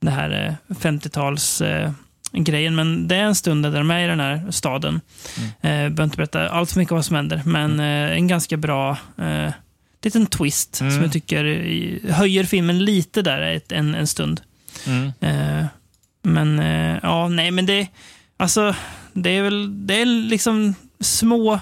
det 0.00 0.10
här 0.10 0.56
eh, 0.68 0.74
50-tals 0.74 1.60
eh, 1.60 1.90
grejen. 2.32 2.74
Men 2.76 3.08
det 3.08 3.16
är 3.16 3.22
en 3.24 3.34
stund 3.34 3.62
där 3.62 3.70
de 3.70 3.90
är 3.90 4.04
i 4.04 4.06
den 4.06 4.20
här 4.20 4.50
staden. 4.50 5.00
Mm. 5.36 5.48
Eh, 5.48 5.90
behöver 5.90 6.04
inte 6.04 6.16
berätta 6.16 6.48
allt 6.48 6.70
för 6.72 6.78
mycket 6.78 6.92
vad 6.92 7.04
som 7.04 7.16
händer, 7.16 7.42
men 7.44 7.80
eh, 7.80 8.16
en 8.16 8.28
ganska 8.28 8.56
bra 8.56 8.96
eh, 9.18 9.50
liten 10.04 10.26
twist 10.26 10.80
Mm. 10.80 10.92
som 10.92 11.02
jag 11.02 11.12
tycker 11.12 11.44
eh, 11.44 12.14
höjer 12.14 12.44
filmen 12.44 12.84
lite 12.84 13.22
där 13.22 13.42
ett, 13.42 13.72
en, 13.72 13.94
en 13.94 14.06
stund. 14.06 14.40
Mm. 14.86 15.12
Eh, 15.20 15.66
men 16.22 16.58
eh, 16.58 16.98
ja, 17.02 17.28
nej, 17.28 17.50
men 17.50 17.66
det, 17.66 17.88
alltså, 18.36 18.74
det 19.12 19.30
är 19.30 19.42
väl, 19.42 19.86
det 19.86 20.00
är 20.00 20.06
liksom 20.06 20.74
små, 21.00 21.60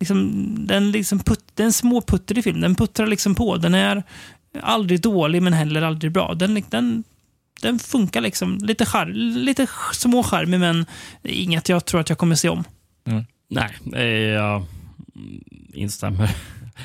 liksom, 0.00 0.44
den 0.66 0.90
liksom 0.90 1.18
put, 1.18 1.44
det 1.54 1.62
är 1.62 1.66
en 1.66 1.72
små 1.72 2.00
putter 2.00 2.38
i 2.38 2.42
film. 2.42 2.60
Den 2.60 2.74
puttrar 2.74 3.06
liksom 3.06 3.34
på. 3.34 3.56
Den 3.56 3.74
är 3.74 4.02
aldrig 4.60 5.00
dålig, 5.00 5.42
men 5.42 5.52
heller 5.52 5.82
aldrig 5.82 6.12
bra. 6.12 6.34
Den, 6.34 6.62
den, 6.70 7.04
den 7.62 7.78
funkar 7.78 8.20
liksom. 8.20 8.58
Lite, 8.62 8.86
char, 8.86 9.06
lite 9.06 9.66
små 9.92 10.22
charmig, 10.22 10.60
men 10.60 10.86
inget 11.22 11.68
jag 11.68 11.84
tror 11.84 12.00
att 12.00 12.08
jag 12.08 12.18
kommer 12.18 12.34
se 12.34 12.48
om. 12.48 12.64
Nej, 13.48 13.70
eh, 13.94 14.32
jag 14.32 14.64
instämmer. 15.74 16.30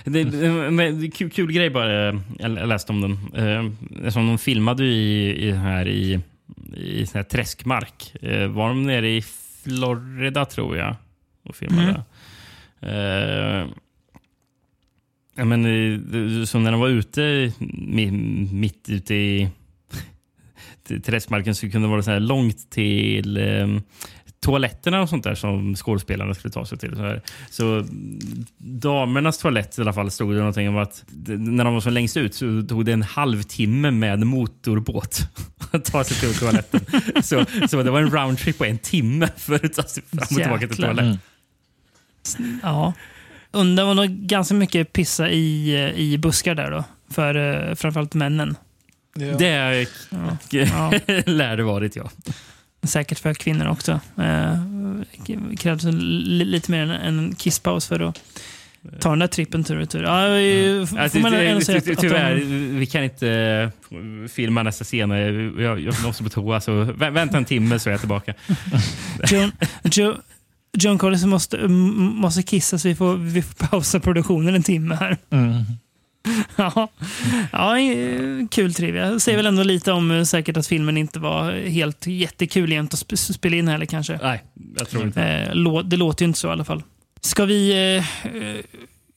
Det, 0.05 0.23
det, 0.23 1.11
kul, 1.11 1.29
kul 1.29 1.51
grej 1.51 1.69
bara. 1.69 2.21
Jag 2.39 2.67
läste 2.67 2.91
om 2.91 3.01
den. 3.01 3.11
Eh, 3.35 3.71
Eftersom 3.97 4.27
de 4.27 4.37
filmade 4.37 4.83
ju 4.83 4.91
i, 4.91 5.47
i, 5.47 5.51
här 5.51 5.87
i 5.87 6.19
i 6.77 7.05
sån 7.05 7.19
här 7.19 7.23
träskmark. 7.23 8.15
Eh, 8.21 8.47
var 8.47 8.67
de 8.69 8.83
nere 8.83 9.09
i 9.09 9.21
Florida, 9.63 10.45
tror 10.45 10.77
jag, 10.77 10.95
och 11.43 11.55
filmade. 11.55 12.03
Eh, 12.81 13.67
ja, 15.35 15.45
men, 15.45 15.65
eh, 15.65 16.45
så 16.45 16.59
när 16.59 16.71
de 16.71 16.79
var 16.79 16.87
ute, 16.89 17.21
mi- 17.59 18.53
mitt 18.53 18.89
ute 18.89 19.15
i 19.15 19.49
träskmarken, 21.03 21.55
så 21.55 21.69
kunde 21.71 21.87
det 21.87 21.91
vara 21.91 22.03
så 22.03 22.11
här 22.11 22.19
långt 22.19 22.69
till 22.69 23.37
toaletterna 24.41 25.01
och 25.01 25.09
sånt 25.09 25.23
där 25.23 25.35
som 25.35 25.75
skådespelarna 25.75 26.33
skulle 26.33 26.51
ta 26.51 26.65
sig 26.65 26.77
till. 26.77 26.95
Så, 26.95 27.01
här. 27.01 27.21
så 27.49 27.73
mm, 27.73 28.19
damernas 28.57 29.37
toalett 29.37 29.77
i 29.77 29.81
alla 29.81 29.93
fall 29.93 30.11
stod 30.11 30.33
det 30.33 30.37
någonting 30.37 30.69
om 30.69 30.77
att 30.77 31.03
när 31.25 31.63
de 31.63 31.73
var 31.73 31.81
så 31.81 31.89
längst 31.89 32.17
ut 32.17 32.35
så 32.35 32.63
tog 32.69 32.85
det 32.85 32.91
en 32.91 33.03
halvtimme 33.03 33.91
med 33.91 34.27
motorbåt 34.27 35.19
att 35.71 35.85
ta 35.85 36.03
sig 36.03 36.17
till 36.17 36.39
toaletten. 36.39 36.81
så, 37.23 37.45
så 37.69 37.83
det 37.83 37.91
var 37.91 38.01
en 38.01 38.11
roundtrip 38.11 38.57
på 38.57 38.65
en 38.65 38.77
timme 38.77 39.29
för 39.37 39.65
att 39.65 39.73
ta 39.73 39.83
sig 39.83 40.03
fram 40.03 40.19
och 40.19 40.27
tillbaka 40.27 40.67
till 40.67 40.77
toaletten. 40.77 41.19
Ja. 42.63 42.93
Undrar 43.51 43.85
var 43.85 43.93
nog 43.93 44.09
ganska 44.09 44.53
mycket 44.53 44.93
pissa 44.93 45.29
i, 45.29 45.75
eh, 45.75 45.99
i 45.99 46.17
buskar 46.17 46.55
där 46.55 46.71
då. 46.71 46.83
För 47.11 47.37
uh, 47.37 47.75
framförallt 47.75 48.13
männen. 48.13 48.55
Det 49.15 49.87
Ja. 50.09 50.37
Ja. 50.49 50.91
lär 51.25 51.57
det 51.57 51.63
varit, 51.63 51.95
ja. 51.95 52.09
Säkert 52.83 53.19
för 53.19 53.33
kvinnor 53.33 53.67
också. 53.67 53.99
Eh, 54.17 54.55
krävs 55.57 55.83
li- 55.83 56.45
lite 56.45 56.71
mer 56.71 56.81
än 56.81 57.19
en 57.19 57.35
kisspaus 57.35 57.87
för 57.87 57.99
att 57.99 58.21
ta 58.99 59.09
den 59.09 59.19
där 59.19 59.27
trippen 59.27 59.63
tur 59.63 59.73
och 59.75 59.79
retur. 59.79 60.03
Ja, 60.03 60.87
får 60.87 60.99
Alltså, 60.99 61.19
man 61.19 61.31
ty- 61.31 61.37
ändå 61.45 61.61
säga 61.61 61.81
ty- 61.81 61.91
att, 61.93 61.99
tyvärr, 61.99 62.33
att 62.35 62.39
de, 62.41 62.77
vi 62.79 62.85
kan 62.85 63.03
inte 63.03 63.29
eh, 63.29 64.27
filma 64.29 64.63
nästa 64.63 64.83
scen. 64.85 65.09
Jag, 65.59 65.79
jag 65.79 66.03
måste 66.03 66.23
på 66.23 66.29
toa, 66.29 66.61
så 66.61 66.71
vä- 66.83 67.11
vänta 67.11 67.37
en 67.37 67.45
timme 67.45 67.79
så 67.79 67.89
är 67.89 67.91
jag 67.93 67.99
tillbaka. 67.99 68.33
John, 69.31 69.51
Jo- 69.83 70.15
John 70.77 70.97
Collins 70.97 71.25
måste, 71.25 71.67
måste 71.67 72.43
kissa 72.43 72.77
så 72.79 72.87
vi 72.87 72.95
får, 72.95 73.15
vi 73.17 73.41
får 73.41 73.67
pausa 73.67 73.99
produktionen 73.99 74.55
en 74.55 74.63
timme 74.63 74.95
här. 74.95 75.17
Mm. 75.29 75.63
Ja, 76.55 76.87
ja 77.51 77.79
eh, 77.79 78.47
kul 78.51 78.73
trivia. 78.73 79.09
Det 79.09 79.19
säger 79.19 79.37
väl 79.37 79.45
ändå 79.45 79.63
lite 79.63 79.91
om 79.91 80.11
eh, 80.11 80.23
säkert 80.23 80.57
att 80.57 80.67
filmen 80.67 80.97
inte 80.97 81.19
var 81.19 81.51
helt 81.51 82.07
jättekul 82.07 82.71
jämt 82.71 82.93
att 82.93 82.99
sp- 82.99 83.33
spela 83.33 83.55
in 83.55 83.67
heller 83.67 83.85
kanske. 83.85 84.19
Nej, 84.23 84.43
jag 84.79 84.89
tror 84.89 85.03
inte 85.03 85.21
Eh, 85.23 85.51
lå- 85.53 85.83
det 85.83 85.97
låter 85.97 86.23
ju 86.23 86.27
inte 86.27 86.39
så 86.39 86.47
i 86.47 86.51
alla 86.51 86.65
fall. 86.65 86.83
Ska 87.21 87.45
vi 87.45 87.71
eh, 87.71 88.35
eh, 88.35 88.55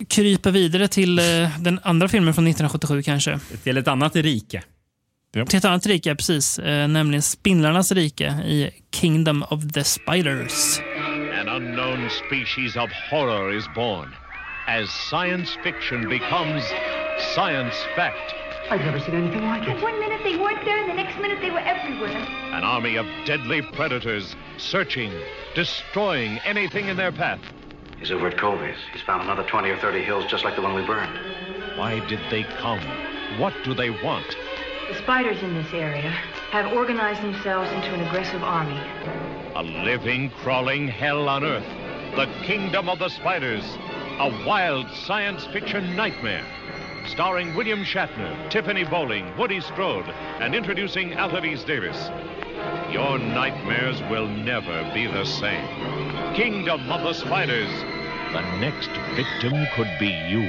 krypa 0.09 0.51
vidare 0.51 0.89
till 0.89 1.19
eh, 1.19 1.25
den 1.61 1.81
andra 1.83 2.09
filmen 2.09 2.35
från 2.35 2.47
1977 2.47 3.03
kanske? 3.03 3.39
Till 3.63 3.77
ett 3.77 3.89
annat 3.89 4.17
rike. 4.17 4.63
Till 5.49 5.59
ett 5.59 5.65
annat 5.65 5.87
rike, 5.87 6.15
precis. 6.15 6.59
Eh, 6.59 6.89
nämligen 6.89 7.23
Spindlarnas 7.23 7.93
rike 7.93 8.25
i 8.47 8.71
Kingdom 8.95 9.45
of 9.51 9.73
the 9.73 9.85
Spiders. 9.85 10.81
An 11.41 11.49
unknown 11.49 12.09
species 12.27 12.77
of 12.77 12.91
horror 13.11 13.57
is 13.59 13.65
born 13.75 14.09
as 14.69 14.91
science 15.11 15.51
fiction 15.65 16.09
becomes 16.09 16.65
science 17.19 17.75
fact. 17.95 18.35
I've 18.71 18.81
never 18.81 19.01
seen 19.01 19.15
anything 19.15 19.43
like 19.43 19.69
it. 19.69 19.83
One 19.83 19.99
minute 20.01 20.21
they 20.23 20.37
weren't 20.37 20.65
there, 20.65 20.79
and 20.79 20.89
the 20.89 20.95
next 20.95 21.21
minute 21.21 21.41
they 21.41 21.51
were 21.51 21.59
everywhere. 21.59 22.17
An 22.17 22.65
army 22.65 22.97
of 22.97 23.07
deadly 23.25 23.61
predators 23.61 24.35
searching, 24.57 25.13
destroying 25.55 26.39
anything 26.45 26.89
in 26.89 26.97
their 26.97 27.13
path. 27.13 27.41
He's 27.99 28.11
over 28.11 28.29
at 28.29 28.39
Colby's. 28.39 28.77
He's 28.93 29.03
found 29.03 29.23
another 29.23 29.45
20 29.45 29.71
or 29.71 29.77
30 29.77 30.03
hills 30.03 30.25
just 30.27 30.45
like 30.45 30.57
the 30.57 30.63
one 30.63 30.75
we 30.75 30.85
burned. 30.85 31.17
Why 31.77 32.01
did 32.09 32.21
they 32.31 32.45
come? 32.45 32.81
What 33.39 33.55
do 33.65 33.75
they 33.75 33.91
want? 33.91 34.37
The 34.89 34.99
spiders 34.99 35.43
in 35.43 35.55
this 35.55 35.73
area 35.73 36.11
have 36.51 36.73
organized 36.73 37.23
themselves 37.23 37.71
into 37.73 37.95
an 37.95 38.01
aggressive 38.01 38.43
army. 38.43 38.81
A 39.55 39.63
living, 39.63 40.31
crawling 40.31 40.89
hell 40.89 41.29
on 41.29 41.45
earth. 41.45 41.67
The 42.17 42.27
kingdom 42.45 42.89
of 42.89 42.99
the 42.99 43.09
spiders. 43.09 43.65
A 44.19 44.45
wild 44.47 44.91
science 44.91 45.45
fiction 45.47 45.95
nightmare. 45.95 46.45
Starring 47.07 47.55
William 47.55 47.85
Shatner, 47.85 48.51
Tiffany 48.51 48.85
Bowling, 48.85 49.37
Woody 49.37 49.61
Strode, 49.61 50.09
and 50.41 50.55
introducing 50.55 51.11
Altarese 51.11 51.67
Davis. 51.67 52.11
Your 52.91 53.19
nightmares 53.19 54.01
will 54.11 54.29
never 54.29 54.91
be 54.95 55.07
the 55.07 55.25
same. 55.25 55.67
Kingdom 56.35 56.91
of 56.91 57.03
the 57.03 57.13
Spiders. 57.13 57.71
The 58.33 58.43
next 58.61 58.91
victim 59.15 59.67
could 59.75 59.91
be 59.99 60.09
you. 60.29 60.49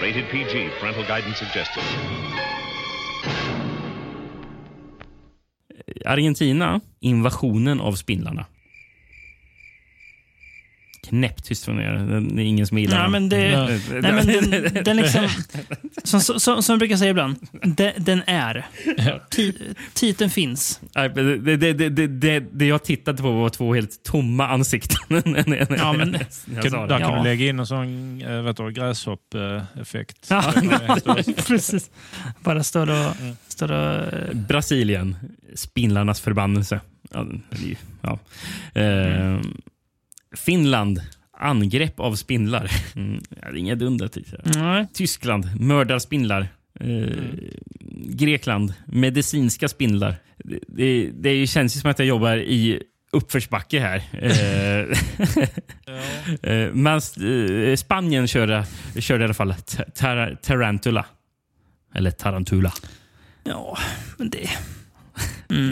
Rated 0.00 0.28
PG, 0.30 0.70
parental 0.80 1.04
guidance 1.04 1.38
suggested. 1.38 1.84
Argentina, 6.04 6.80
invasionen 7.00 7.80
av 7.80 7.92
spindlarna. 7.92 8.46
Knäpptyst 11.10 11.64
från 11.64 11.80
er. 11.80 11.92
Det 12.34 12.42
är 12.42 12.44
ingen 12.46 12.66
som 12.66 12.78
gillar 12.78 12.96
Ja, 12.96 13.02
den. 13.02 13.10
men 13.12 13.28
det, 13.28 13.46
Eh, 13.52 13.66
nej, 14.00 14.12
men 14.12 14.26
den, 14.26 14.84
den 14.84 14.96
liksom, 14.96 15.28
som, 16.04 16.20
som, 16.20 16.62
som 16.62 16.72
jag 16.72 16.78
brukar 16.78 16.96
säga 16.96 17.10
ibland, 17.10 17.36
den, 17.62 17.92
den 17.96 18.22
är. 18.26 18.66
Ti- 19.30 19.74
Titeln 19.94 20.30
finns. 20.30 20.80
Nej, 20.94 21.08
Det, 21.08 21.38
det, 21.38 21.56
det, 21.72 21.88
det, 21.88 22.06
det, 22.06 22.40
det 22.52 22.66
jag 22.66 22.84
tittade 22.84 23.22
på 23.22 23.30
var 23.30 23.48
två 23.48 23.74
helt 23.74 24.02
tomma 24.02 24.48
ansikten. 24.48 24.98
Ja, 25.78 25.92
men- 25.92 26.16
Kan, 26.62 26.88
där 26.88 26.88
kan 26.88 27.00
Ja. 27.00 27.22
vi 27.22 27.28
lägga 27.28 27.46
in 27.48 27.58
en 27.58 27.66
sån 27.66 28.18
vet 28.44 28.56
du, 28.56 28.70
gräshopp-effekt. 28.72 30.26
Ja. 30.30 30.44
Precis. 31.46 31.90
Bara 32.40 32.62
står 32.62 32.90
och... 32.90 33.12
Står 33.48 33.72
och 33.72 33.94
eh, 34.14 34.34
Brasilien, 34.34 35.16
spindlarnas 35.54 36.20
förbannelse. 36.20 36.80
Ja, 37.12 37.26
ja. 38.02 38.18
Eh, 38.80 39.40
Finland, 40.36 41.00
angrepp 41.38 42.00
av 42.00 42.14
spindlar. 42.14 42.70
Mm, 42.96 43.20
ja, 43.30 43.36
det 43.50 43.56
är 43.56 43.56
inga 43.56 43.74
dunder. 43.74 44.08
tycker 44.08 44.40
nej. 44.44 44.86
Tyskland, 44.92 45.60
mördarspindlar. 45.60 46.48
Eh, 46.80 47.08
Grekland, 48.06 48.74
medicinska 48.86 49.68
spindlar. 49.68 50.14
Det, 50.44 50.58
det, 50.68 51.10
det 51.10 51.46
känns 51.46 51.76
ju 51.76 51.80
som 51.80 51.90
att 51.90 51.98
jag 51.98 52.08
jobbar 52.08 52.36
i 52.36 52.82
uppförsbacke 53.12 53.80
här. 53.80 54.02
Eh, 56.42 56.52
eh, 56.52 56.72
Men 56.72 57.00
Spanien 57.76 58.26
körde, 58.28 58.64
körde 58.98 59.22
i 59.22 59.24
alla 59.24 59.34
fall 59.34 59.54
ta- 59.54 59.82
tar, 59.84 60.38
Tarantula. 60.42 61.06
Eller 61.94 62.10
Tarantula. 62.10 62.72
Ja, 63.44 63.78
men 64.18 64.30
det... 64.30 64.50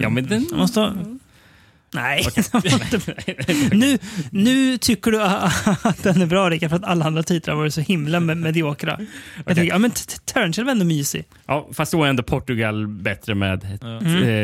Ja, 0.02 0.09
men 0.09 0.26
den... 0.26 0.46
Jag 0.50 0.59
måste 0.59 0.80
Nej. 1.95 2.22
nu, 3.72 3.99
nu 4.30 4.78
tycker 4.78 5.11
du 5.11 5.22
att 5.22 6.03
den 6.03 6.22
är 6.22 6.26
bra, 6.26 6.51
Rickard, 6.51 6.70
för 6.70 6.76
att 6.76 6.84
alla 6.84 7.05
andra 7.05 7.22
titlar 7.22 7.55
har 7.55 7.61
varit 7.61 7.74
så 7.74 7.80
himla 7.80 8.20
med- 8.20 8.36
mediokra. 8.36 8.99
Jag 9.36 9.45
tänker, 9.47 9.64
ja 9.64 9.78
men 9.78 9.91
Tarantula 10.24 10.64
var 10.64 10.72
ändå 10.72 10.84
mysig. 10.84 11.24
Ja, 11.47 11.68
fast 11.72 11.93
då 11.93 12.05
är 12.05 12.09
ändå 12.09 12.22
Portugal 12.22 12.86
bättre 12.89 13.34
med 13.34 13.64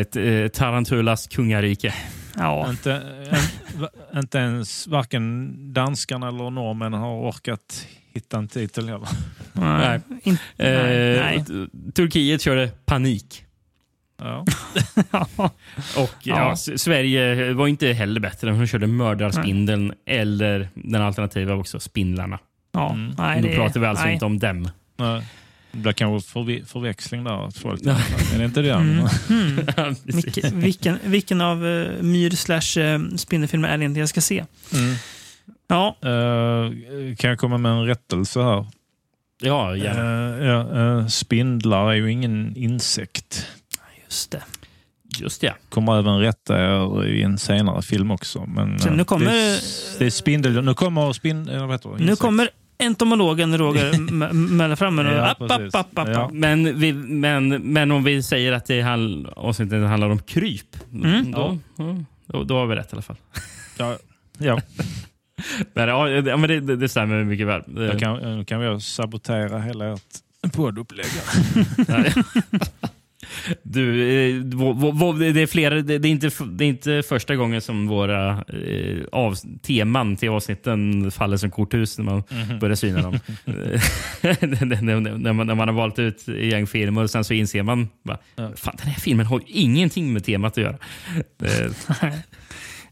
ett, 0.00 0.16
ett, 0.16 0.54
Tarantulas 0.54 1.26
kungarike. 1.26 1.94
Ja, 2.36 2.70
Inte, 2.70 2.92
en, 4.12 4.18
inte 4.18 4.38
ens 4.38 4.86
varken 4.86 5.54
danskarna 5.72 6.28
eller 6.28 6.50
norrmännen 6.50 7.00
har 7.00 7.28
orkat 7.30 7.86
hitta 8.14 8.38
en 8.38 8.48
titel 8.48 8.88
heller. 8.88 9.08
nej. 9.52 10.00
Nej, 10.24 10.36
Eh, 10.56 11.20
nej. 11.20 11.44
Turkiet 11.94 12.42
körde 12.42 12.68
panik. 12.84 13.43
Ja. 14.24 14.44
Och 15.96 16.14
ja. 16.22 16.56
Sverige 16.56 17.52
var 17.52 17.68
inte 17.68 17.92
heller 17.92 18.20
bättre. 18.20 18.50
De 18.50 18.66
körde 18.66 18.86
mördarspindeln 18.86 19.92
eller 20.06 20.68
den 20.74 21.02
alternativa 21.02 21.54
också, 21.54 21.80
spindlarna. 21.80 22.38
Ja, 22.72 22.96
nej, 23.18 23.42
Då 23.42 23.48
pratar 23.48 23.80
vi 23.80 23.86
alltså 23.86 24.04
nej. 24.04 24.14
inte 24.14 24.24
om 24.24 24.38
dem. 24.38 24.68
Nej. 24.96 25.26
Det 25.72 25.78
blir 25.78 25.92
kanske 25.92 26.30
förväxling 26.66 27.24
där. 27.24 27.32
är 28.34 28.38
det 28.38 28.44
inte 28.44 28.62
det? 28.62 28.72
Mm. 28.72 29.06
Precis. 30.06 30.26
Vilken, 30.26 30.60
vilken, 30.60 30.98
vilken 31.04 31.40
av 31.40 31.64
uh, 31.64 32.02
myr 32.02 32.30
slash 32.30 32.80
uh, 32.80 33.16
spindelfilmer 33.16 33.68
är 33.68 33.78
det 33.78 33.84
inte 33.84 34.00
jag 34.00 34.08
ska 34.08 34.20
se? 34.20 34.44
Mm. 34.74 34.94
Ja, 35.68 35.96
Eh, 36.02 36.70
kan 37.16 37.30
jag 37.30 37.38
komma 37.38 37.58
med 37.58 37.72
en 37.72 37.86
rättelse 37.86 38.42
här? 38.42 38.66
Ja, 39.42 39.76
gärna. 39.76 40.38
Eh, 40.38 40.46
ja, 40.46 40.98
eh, 40.98 41.06
spindlar 41.06 41.90
är 41.90 41.94
ju 41.94 42.12
ingen 42.12 42.56
insekt. 42.56 43.46
Just 44.14 44.30
det. 44.30 44.42
Just 45.18 45.40
det. 45.40 45.54
Kommer 45.68 45.98
även 45.98 46.18
rätta 46.20 46.58
er 46.58 47.04
i 47.06 47.22
en 47.22 47.38
senare 47.38 47.82
film 47.82 48.10
också. 48.10 48.46
Men, 48.46 48.78
Så 48.78 48.88
eh, 48.88 48.94
nu 48.94 49.04
kommer- 49.04 49.26
det, 49.26 49.60
det 49.98 50.06
är 50.06 50.10
spindel. 50.10 50.64
Nu 50.64 50.74
kommer 50.74 51.12
spin, 51.12 51.48
eller 51.48 51.60
vad 51.66 51.70
heter 51.70 51.90
det? 51.98 52.04
Nu 52.04 52.16
kommer 52.16 52.48
entomologen 52.78 53.58
Roger 53.58 53.94
m- 53.94 54.56
mälla 54.56 54.76
fram 54.76 54.98
en 54.98 55.06
och 55.06 55.12
Ja, 55.16 55.30
app, 55.30 55.42
app, 55.42 55.74
app, 55.74 55.98
app, 55.98 56.08
Ja. 56.08 56.30
Men, 56.32 56.78
vi, 56.78 56.92
men, 56.92 57.48
men 57.48 57.90
om 57.90 58.04
vi 58.04 58.22
säger 58.22 58.52
att 58.52 58.66
det 58.66 58.80
handl, 58.80 59.26
avsnittet 59.36 59.88
handlar 59.88 60.08
om 60.10 60.18
kryp, 60.18 60.76
Mm. 60.92 61.30
då, 61.32 61.58
ja, 61.76 61.96
då, 62.26 62.44
då 62.44 62.56
har 62.56 62.66
vi 62.66 62.76
rätt 62.76 62.86
i 62.86 62.92
alla 62.92 63.02
fall. 63.02 63.16
Ja, 63.78 63.96
ja. 64.38 64.60
Men, 65.74 65.88
ja, 65.88 66.04
det- 66.06 66.30
ja, 66.30 66.36
men 66.36 66.48
det, 66.48 66.60
det, 66.60 66.76
det 66.76 66.88
stämmer 66.88 67.24
mycket 67.24 67.46
väl. 67.46 67.62
Då 67.66 67.98
kan, 67.98 68.16
nu 68.38 68.44
kan 68.44 68.60
vi 68.60 68.80
sabotera 68.80 69.58
hela 69.60 69.86
ert 69.92 70.52
poddupplägg. 70.52 71.06
Du, 73.62 74.02
eh, 74.02 74.40
det, 75.34 75.40
är 75.40 75.46
flera, 75.46 75.82
det, 75.82 75.94
är 75.94 76.06
inte, 76.06 76.30
det 76.44 76.64
är 76.64 76.68
inte 76.68 77.02
första 77.08 77.36
gången 77.36 77.60
som 77.60 77.86
våra 77.86 78.30
eh, 78.30 79.04
av, 79.12 79.34
teman 79.62 80.16
till 80.16 80.28
avsnitten 80.28 81.10
faller 81.10 81.36
som 81.36 81.50
korthus 81.50 81.98
när 81.98 82.04
man 82.04 82.22
börjar 82.60 82.76
syna 82.76 83.02
dem. 83.02 83.12
när, 84.22 85.32
man, 85.32 85.46
när 85.46 85.54
man 85.54 85.68
har 85.68 85.74
valt 85.74 85.98
ut 85.98 86.28
ett 86.28 86.44
gäng 86.44 86.66
filmer 86.66 87.02
och 87.02 87.10
sen 87.10 87.24
så 87.24 87.34
inser 87.34 87.62
man 87.62 87.88
bara, 88.02 88.18
fan 88.36 88.74
den 88.78 88.86
här 88.86 89.00
filmen 89.00 89.26
har 89.26 89.38
ju 89.38 89.44
ingenting 89.46 90.12
med 90.12 90.24
temat 90.24 90.52
att 90.52 90.64
göra. 90.64 90.76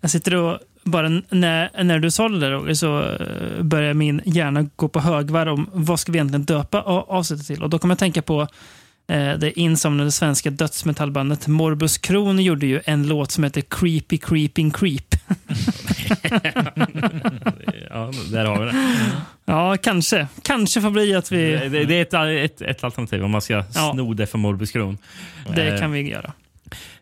Jag 0.01 0.11
sitter 0.11 0.35
och 0.35 0.59
bara 0.85 1.09
när, 1.09 1.83
när 1.85 1.99
du 1.99 2.09
där 2.41 2.51
Roger, 2.51 2.75
så 2.75 3.03
eh, 3.03 3.63
börjar 3.63 3.95
min 3.95 4.21
hjärna 4.25 4.69
gå 4.77 4.89
på 4.89 5.01
högvarv 5.01 5.53
om 5.53 5.71
vad 5.73 6.01
ska 6.01 6.13
vi 6.13 6.19
egentligen 6.19 6.45
döpa 6.45 6.83
avsnittet 6.83 7.47
till. 7.47 7.63
Och 7.63 7.71
då 7.71 7.79
kommer 7.79 7.93
jag 7.93 7.99
tänka 7.99 8.23
på 8.23 8.49
det 9.39 9.53
insomnade 9.61 10.13
svenska 10.13 10.51
dödsmetallbandet 10.51 11.47
Morbus 11.47 11.99
Kron 11.99 12.39
gjorde 12.43 12.67
ju 12.67 12.81
en 12.85 13.09
låt 13.09 13.31
som 13.31 13.45
heter 13.45 13.61
Creepy 13.61 14.19
Creeping 14.19 14.71
Creep. 14.71 15.15
ja, 17.91 18.11
där 18.31 18.45
har 18.45 18.65
vi 18.65 18.73
det. 18.73 18.75
ja, 19.45 19.77
kanske. 19.83 20.27
Kanske 20.43 20.81
får 20.81 20.91
bli 20.91 21.15
att 21.15 21.33
vi... 21.33 21.69
Det, 21.69 21.85
det, 21.85 22.15
är 22.15 22.27
ett, 22.27 22.53
ett, 22.53 22.63
ett 22.63 22.85
alternativ 22.85 23.25
om 23.25 23.31
man 23.31 23.41
ska 23.41 23.65
Ja. 23.75 23.93
sno 23.95 24.15
det 24.15 24.27
från 24.27 24.41
Morbus 24.41 24.71
Kron. 24.71 24.99
Det 25.55 25.69
Eh, 25.73 25.81
kan 25.81 25.93
vi 25.93 26.11
göra. 26.11 26.33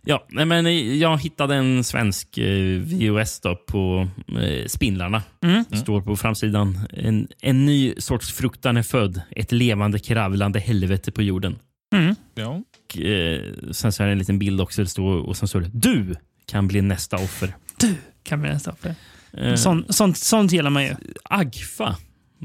Ja, 0.04 0.26
men 0.28 0.98
jag 0.98 1.18
hittade 1.18 1.54
en 1.54 1.84
svensk 1.84 2.38
eh, 2.38 2.80
VOS 2.80 3.40
då 3.40 3.56
på 3.56 4.08
eh, 4.42 4.66
Spindlarna. 4.66 5.22
Mm. 5.42 5.64
Det 5.68 5.76
står 5.76 6.00
på 6.00 6.16
framsidan. 6.16 6.80
En, 6.92 7.28
en 7.40 7.66
ny 7.66 7.94
sorts 7.98 8.32
fruktan 8.32 8.76
är 8.76 8.82
född. 8.82 9.20
Ett 9.30 9.52
levande 9.52 9.98
kravlande 9.98 10.60
helvete 10.60 11.12
på 11.12 11.22
jorden. 11.22 11.58
Mm. 11.92 12.14
Ja. 12.34 12.48
Och, 12.86 12.98
eh, 13.00 13.40
sen 13.72 13.92
så 13.92 14.02
är 14.02 14.06
det 14.06 14.12
en 14.12 14.18
liten 14.18 14.38
bild 14.38 14.60
också. 14.60 14.82
Det 14.82 14.88
står, 14.88 15.16
och 15.16 15.36
sen 15.36 15.48
står 15.48 15.60
det 15.60 15.70
Du 15.72 16.14
kan 16.46 16.68
bli 16.68 16.82
nästa 16.82 17.16
offer. 17.16 17.54
Du 17.80 17.94
kan 18.22 18.40
bli 18.40 18.50
nästa 18.50 18.70
offer. 18.72 18.94
Eh, 19.32 19.54
Sånt, 19.54 19.94
sånt, 19.94 20.16
sånt 20.16 20.52
gillar 20.52 20.70
man 20.70 20.84
ju. 20.84 20.94
Agfa 21.24 21.96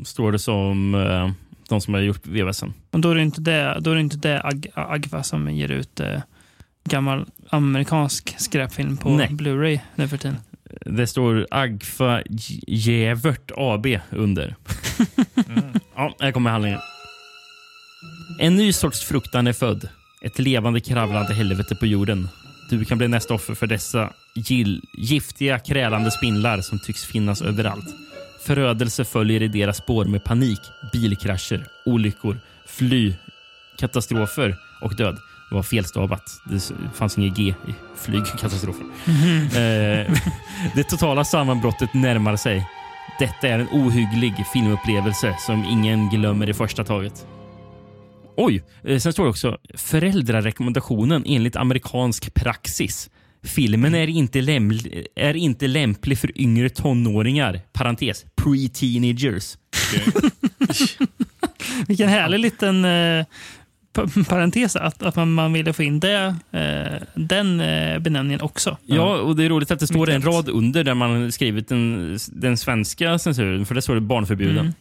står 0.06 0.32
det 0.32 0.40
som 0.40 0.96
eh, 0.96 1.32
de 1.70 1.82
som 1.82 1.94
har 1.94 2.02
gjort 2.02 2.28
VVSen. 2.28 2.74
Och 2.92 3.00
då 3.00 3.12
är 3.12 3.16
det 3.16 3.22
inte 3.22 3.42
det, 3.42 3.78
då 3.82 3.92
är 3.92 3.96
det, 3.96 4.02
inte 4.02 4.18
det 4.18 4.42
Ag, 4.44 4.68
Agfa 4.74 5.24
som 5.24 5.50
ger 5.52 5.72
ut 5.72 6.00
eh, 6.00 6.22
gammal 6.90 7.26
amerikansk 7.50 8.36
skräpfilm 8.38 8.98
på. 8.98 9.10
Blu-ray 9.10 9.80
nu 9.96 10.08
för 10.08 10.18
tiden. 10.18 10.38
Det 10.86 11.08
står 11.08 11.48
Agfa 11.52 12.22
J- 12.30 12.64
Jävert 12.68 13.52
AB 13.58 13.88
under. 14.10 14.56
Ja, 15.96 16.16
här 16.20 16.32
kommer 16.32 16.52
handlingen. 16.52 16.80
En 18.38 18.56
ny 18.56 18.74
sorts 18.74 19.04
fruktan 19.04 19.48
är 19.48 19.54
född. 19.54 19.90
Ett 20.22 20.40
levande 20.40 20.80
kravlande 20.80 21.34
helvete 21.34 21.76
på 21.76 21.86
jorden. 21.86 22.30
Du 22.70 22.86
kan 22.86 22.98
bli 22.98 23.08
nästa 23.08 23.34
offer 23.34 23.54
för 23.54 23.68
dessa 23.68 24.14
gill, 24.34 24.82
giftiga 24.98 25.60
krälande 25.60 26.12
spindlar 26.12 26.62
som 26.62 26.80
tycks 26.80 27.06
finnas 27.06 27.42
överallt. 27.42 27.86
Förödelse 28.46 29.06
följer 29.06 29.42
i 29.42 29.48
deras 29.48 29.78
spår 29.78 30.06
med 30.06 30.24
panik, 30.24 30.60
bilkrascher, 30.94 31.68
olyckor, 31.86 32.40
fly, 32.68 33.14
katastrofer 33.78 34.56
och 34.82 34.96
död. 34.96 35.18
Det 35.50 35.56
var 35.56 35.64
felstavat. 35.64 36.24
Det 36.46 36.72
fanns 36.94 37.18
inget 37.18 37.38
G 37.38 37.44
i 37.68 37.74
flygkatastrofer. 37.98 38.86
Eh, 39.46 40.14
det 40.76 40.84
totala 40.84 41.26
sammanbrottet 41.26 41.94
närmar 41.94 42.36
sig. 42.36 42.68
Detta 43.20 43.48
är 43.48 43.60
en 43.60 43.68
ohygglig 43.72 44.34
filmupplevelse 44.54 45.36
som 45.40 45.66
ingen 45.66 46.10
glömmer 46.10 46.50
i 46.50 46.54
första 46.54 46.84
taget. 46.84 47.26
Oj, 48.38 48.64
eh, 48.84 49.00
sen 49.00 49.14
står 49.14 49.24
det 49.24 49.30
också 49.30 49.58
föräldrarekommendationen 49.76 51.24
enligt 51.28 51.56
amerikansk 51.56 52.34
praxis. 52.34 53.10
Filmen 53.44 53.96
är 53.96 54.08
inte, 54.08 54.40
är 55.16 55.34
inte 55.36 55.68
lämplig 55.68 56.18
för 56.18 56.42
yngre 56.42 56.70
tonåringar. 56.70 57.62
Parentes, 57.74 58.26
pre-teenagers. 58.36 59.58
Vilken 61.88 62.10
härlig 62.10 62.40
liten 62.40 62.86
eh, 62.86 63.26
pa- 63.94 64.08
parentes 64.30 64.76
att, 64.76 65.04
att 65.04 65.16
man, 65.16 65.34
man 65.34 65.54
ville 65.54 65.74
få 65.74 65.84
in 65.84 66.00
det, 66.00 66.36
eh, 66.52 67.02
den 67.16 67.60
eh, 67.60 68.00
benämningen 68.00 68.42
också. 68.42 68.78
Ja, 68.86 69.18
och 69.18 69.36
det 69.36 69.44
är 69.44 69.50
roligt 69.50 69.72
att 69.72 69.80
det 69.80 69.88
står 69.88 70.10
en 70.10 70.22
rad 70.22 70.50
under 70.50 70.84
där 70.84 70.94
man 70.94 71.32
skrivit 71.32 71.68
den, 71.68 72.18
den 72.32 72.58
svenska 72.58 73.20
censuren, 73.20 73.66
för 73.66 73.76
det 73.76 73.82
står 73.82 73.96
det 73.96 74.02
barnförbjuden. 74.02 74.74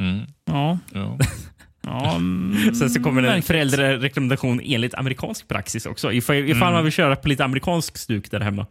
Mm. 0.00 0.14
Mm. 0.14 0.26
Ja. 0.44 0.78
Ja. 0.92 1.18
ja 1.82 2.14
mm, 2.16 2.74
Sen 2.74 2.90
så 2.90 3.02
kommer 3.02 3.22
det 3.22 3.32
en 3.32 3.42
föräldrarekommendation 3.42 4.60
enligt 4.64 4.94
amerikansk 4.94 5.48
praxis 5.48 5.86
också. 5.86 6.12
Ifall, 6.12 6.36
ifall 6.36 6.62
Mm. 6.62 6.72
man 6.74 6.84
vill 6.84 6.92
köra 6.92 7.16
på 7.16 7.28
lite 7.28 7.44
amerikansk 7.44 7.98
stuk 7.98 8.30
där 8.30 8.40
hemma. 8.40 8.66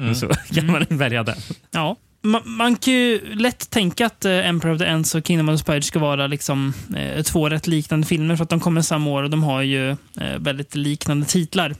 Mm. 0.00 0.14
Så 0.14 0.28
kan 0.54 0.66
man 0.66 0.86
välja 0.88 1.22
den. 1.22 1.36
Ja. 1.70 1.96
Man, 2.22 2.42
man 2.44 2.76
kan 2.76 2.94
ju 2.94 3.34
lätt 3.34 3.70
tänka 3.70 4.06
att 4.06 4.24
eh, 4.24 4.48
Emperor 4.48 4.74
of 4.74 4.78
the 4.78 4.84
Ends 4.86 5.14
och 5.14 5.26
Kingdom 5.26 5.48
of 5.48 5.54
the 5.54 5.58
Spiders 5.64 5.84
ska 5.84 5.98
vara 5.98 6.26
liksom, 6.26 6.72
eh, 6.96 7.22
två 7.22 7.48
rätt 7.48 7.66
liknande 7.66 8.06
filmer 8.06 8.36
för 8.36 8.42
att 8.44 8.50
de 8.50 8.60
kommer 8.60 8.82
samma 8.82 9.10
år 9.10 9.22
och 9.22 9.30
de 9.30 9.42
har 9.42 9.62
ju 9.62 9.90
eh, 9.90 9.96
väldigt 10.38 10.74
liknande 10.74 11.26
titlar. 11.26 11.74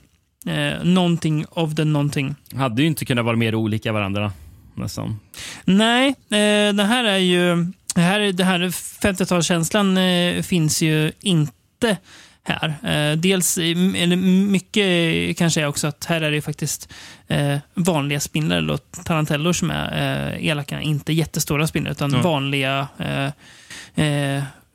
Eh, 0.47 0.85
någonting 0.85 1.45
of 1.51 1.75
the 1.75 1.85
någonting. 1.85 2.35
Hade 2.55 2.83
ju 2.83 2.89
inte 2.89 3.05
kunnat 3.05 3.25
vara 3.25 3.37
mer 3.37 3.55
olika 3.55 3.93
varandra. 3.93 4.33
Nästan. 4.75 5.21
Nej, 5.65 6.09
eh, 6.09 6.75
det 6.75 6.85
här 6.85 7.05
är 7.05 7.19
ju... 7.19 7.67
Det 8.01 8.05
här, 8.05 8.21
det 8.33 8.45
här 8.45 8.59
50-talskänslan 9.03 9.99
eh, 10.37 10.43
finns 10.43 10.83
ju 10.83 11.13
inte 11.21 11.97
här. 12.43 12.69
Eh, 12.69 13.17
dels, 13.19 13.59
eller 13.59 14.17
mycket 14.47 15.37
kanske 15.39 15.61
är 15.61 15.67
också 15.67 15.87
att 15.87 16.05
här 16.05 16.21
är 16.21 16.31
det 16.31 16.43
faktiskt 16.43 16.93
eh, 17.29 17.59
vanliga 17.75 18.21
spindlar, 18.21 18.57
eller 18.57 18.77
tarantellor 19.05 19.53
som 19.53 19.71
är 19.71 20.33
eh, 20.37 20.47
elaka. 20.47 20.81
Inte 20.81 21.13
jättestora 21.13 21.67
spindlar, 21.67 21.93
utan 21.93 22.13
Ja. 22.13 22.21
vanliga 22.23 22.89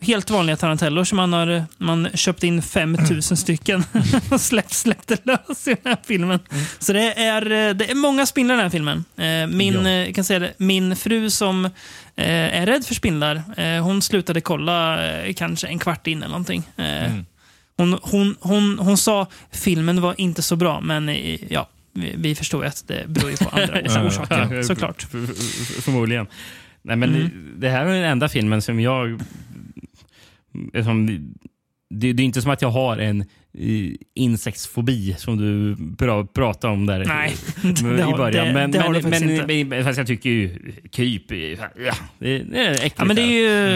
Helt 0.01 0.30
vanliga 0.30 0.57
tarantellor 0.57 1.03
som 1.03 1.15
man 1.15 1.34
har 1.34 1.65
man 1.78 2.09
köpt 2.13 2.43
in 2.43 2.61
5000 2.61 3.38
stycken 3.38 3.84
och 4.32 4.41
släppt, 4.41 4.73
släppte 4.73 5.17
lös 5.23 5.67
i 5.67 5.76
den 5.84 5.93
här 5.93 5.97
filmen. 6.07 6.39
Så 6.80 6.93
det 6.93 7.13
är, 7.23 7.73
det 7.73 7.91
är 7.91 7.95
många 7.95 8.26
spindlar 8.26 8.55
i 8.55 8.57
den 8.57 8.63
här 8.65 8.69
filmen. 8.69 9.05
Min, 9.57 9.86
Ja. 9.86 10.13
kan 10.13 10.23
säga 10.23 10.39
det, 10.39 10.53
min 10.57 10.95
fru 10.95 11.30
som 11.30 11.69
är 12.24 12.66
rädd 12.66 12.86
för 12.86 12.95
spindlar, 12.95 13.41
eh, 13.57 13.84
hon 13.84 14.01
slutade 14.01 14.41
kolla 14.41 15.07
eh, 15.24 15.34
kanske 15.34 15.68
en 15.68 15.80
kvart 15.80 16.07
in 16.07 16.18
eller 16.18 16.28
någonting. 16.32 16.63
Eh, 16.78 17.13
Mm. 17.13 17.26
hon, 17.78 17.99
hon, 18.01 18.36
hon, 18.39 18.80
hon 18.80 18.97
sa 18.97 19.28
filmen 19.51 20.01
var 20.01 20.16
inte 20.18 20.41
så 20.41 20.55
bra, 20.55 20.82
men 20.82 21.09
eh, 21.09 21.39
ja, 21.53 21.70
vi, 21.93 22.13
vi 22.18 22.36
förstår 22.36 22.63
ju 22.63 22.68
att 22.68 22.84
det 22.88 23.07
beror 23.07 23.32
ju 23.32 23.38
på 23.38 23.49
andra 23.49 23.82
Ja. 23.86 24.05
orsaker 24.07 24.63
såklart. 24.63 25.01
Förmodligen. 25.82 26.28
Nej, 26.82 26.95
men 26.95 27.16
Mm. 27.16 27.53
Det 27.57 27.70
här 27.70 27.86
är 27.86 27.93
den 27.93 28.11
enda 28.11 28.30
filmen 28.30 28.61
som 28.61 28.80
jag... 28.80 29.22
Som, 30.84 31.05
det, 31.89 32.13
det 32.13 32.24
är 32.24 32.26
inte 32.26 32.41
som 32.41 32.51
att 32.51 32.61
jag 32.61 32.70
har 32.70 32.97
en 32.97 33.22
eh, 33.22 33.28
insektsfobi 34.14 35.16
som 35.18 35.38
du 35.38 35.78
pra, 35.97 36.26
pratade 36.26 36.74
om 36.74 36.86
där 36.86 37.06
Nej, 37.06 37.34
i 37.64 38.01
har- 38.01 38.18
början. 38.18 38.47
det- 38.47 38.53
men, 38.53 38.72
det 38.72 38.80
men, 38.80 38.93
du 38.93 39.01
faktiskt 39.01 39.47
men, 39.47 39.68
men, 39.70 39.84
fast 39.84 39.97
jag 39.97 40.08
tycker 40.08 40.30
ju 40.30 40.72
kryp, 40.91 41.32
ja, 41.32 41.93
det, 42.20 42.38
det 42.39 42.58
är 42.58 42.72
äckligt. 42.72 42.95
Ja, 42.97 43.06
men 43.06 43.16
det 43.16 43.22
är 43.22 43.26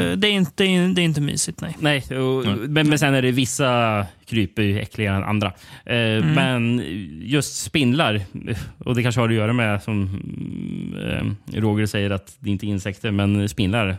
ju 0.09 0.15
det 0.15 0.27
är 0.27 0.31
inte, 0.31 0.63
det 0.63 1.01
är, 1.01 1.05
inte 1.05 1.21
mysigt, 1.21 1.61
nej. 1.61 1.75
Nej, 1.79 2.17
och, 2.19 2.45
men, 2.69 2.89
men 2.89 2.99
sen 2.99 3.13
är 3.13 3.21
det 3.21 3.31
vissa 3.31 4.05
kryp 4.29 4.59
är 4.59 4.63
ju 4.63 4.79
äckligare 4.79 5.15
än 5.17 5.23
andra. 5.23 5.47
Eh, 5.85 5.95
Mm. 5.95 6.33
Men 6.33 6.83
just 7.21 7.55
spindlar, 7.63 8.21
och 8.77 8.95
det 8.95 9.03
kanske 9.03 9.21
har 9.21 9.29
att 9.29 9.35
göra 9.35 9.53
med 9.53 9.83
som 9.83 10.03
eh, 11.53 11.59
Roger 11.61 11.85
säger 11.85 12.09
att 12.09 12.35
det 12.39 12.49
inte 12.49 12.65
är 12.65 12.67
insekter, 12.67 13.11
men 13.11 13.49
spindlar 13.49 13.97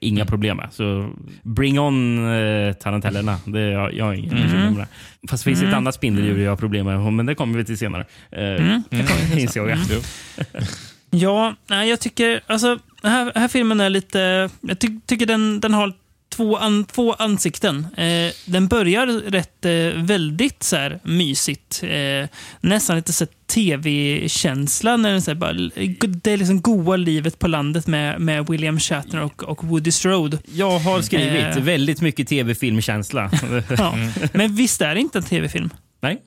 inga 0.00 0.20
Mm. 0.20 0.26
problem 0.26 0.56
med. 0.56 0.68
Så 0.72 1.10
bring 1.42 1.78
on 1.80 2.18
eh, 2.32 2.72
tarantellerna. 2.72 3.38
Det, 3.44 3.60
jag, 3.60 3.94
jag 3.94 4.04
har 4.04 4.14
inga 4.14 4.30
Mm. 4.32 4.42
bekymmer 4.42 4.70
med 4.70 4.78
det. 4.80 5.28
Fast 5.28 5.44
det 5.44 5.50
finns 5.50 5.62
ett 5.62 5.74
annat 5.74 5.94
spindeldjur 5.94 6.38
jag 6.44 6.50
har 6.50 6.56
problem 6.56 6.86
med, 6.86 7.12
men 7.12 7.26
det 7.26 7.34
kommer 7.34 7.58
vi 7.58 7.64
till 7.64 7.78
senare. 7.78 8.04
Eh, 8.30 8.42
Mm, 8.42 8.82
insåg 9.38 9.68
jag. 9.70 9.78
Ja, 11.10 11.54
nej, 11.66 11.88
jag 11.88 12.00
tycker... 12.00 12.40
Alltså, 12.46 12.78
den 13.02 13.10
här, 13.12 13.32
här 13.34 13.48
filmen 13.48 13.80
är 13.80 13.90
lite... 13.90 14.50
Jag 14.60 14.78
ty, 14.78 14.88
tycker 15.06 15.26
den, 15.26 15.60
den 15.60 15.74
har 15.74 15.92
två, 16.38 16.56
an, 16.56 16.84
två 16.84 17.12
ansikten. 17.12 17.86
Eh, 17.96 18.32
den 18.44 18.68
börjar 18.68 19.06
rätt 19.06 19.64
eh, 19.64 20.02
väldigt 20.02 20.62
så 20.62 20.76
här, 20.76 20.98
mysigt. 21.02 21.82
Eh, 21.82 22.28
nästan 22.60 22.96
lite 22.96 23.12
så 23.12 23.26
tv-känsla. 23.46 24.96
När 24.96 25.10
den, 25.10 25.22
så 25.22 25.30
här, 25.30 25.36
bara, 25.38 25.52
det 26.22 26.32
är 26.32 26.36
liksom 26.36 26.60
goa 26.60 26.96
livet 26.96 27.38
på 27.38 27.48
landet 27.48 27.86
med, 27.86 28.20
med 28.20 28.46
William 28.48 28.80
Shatner 28.80 29.22
och, 29.22 29.42
och 29.42 29.64
Woody 29.64 29.90
Strode. 29.90 30.38
Jag 30.54 30.78
har 30.78 31.02
skrivit 31.02 31.56
Eh. 31.56 31.62
väldigt 31.62 32.00
mycket 32.00 32.28
tv-filmkänsla. 32.28 33.30
Ja. 33.78 33.94
Men 34.32 34.54
visst 34.54 34.80
är 34.80 34.94
det 34.94 35.00
inte 35.00 35.18
en 35.18 35.24
tv-film? 35.24 35.70
Nej. 36.00 36.18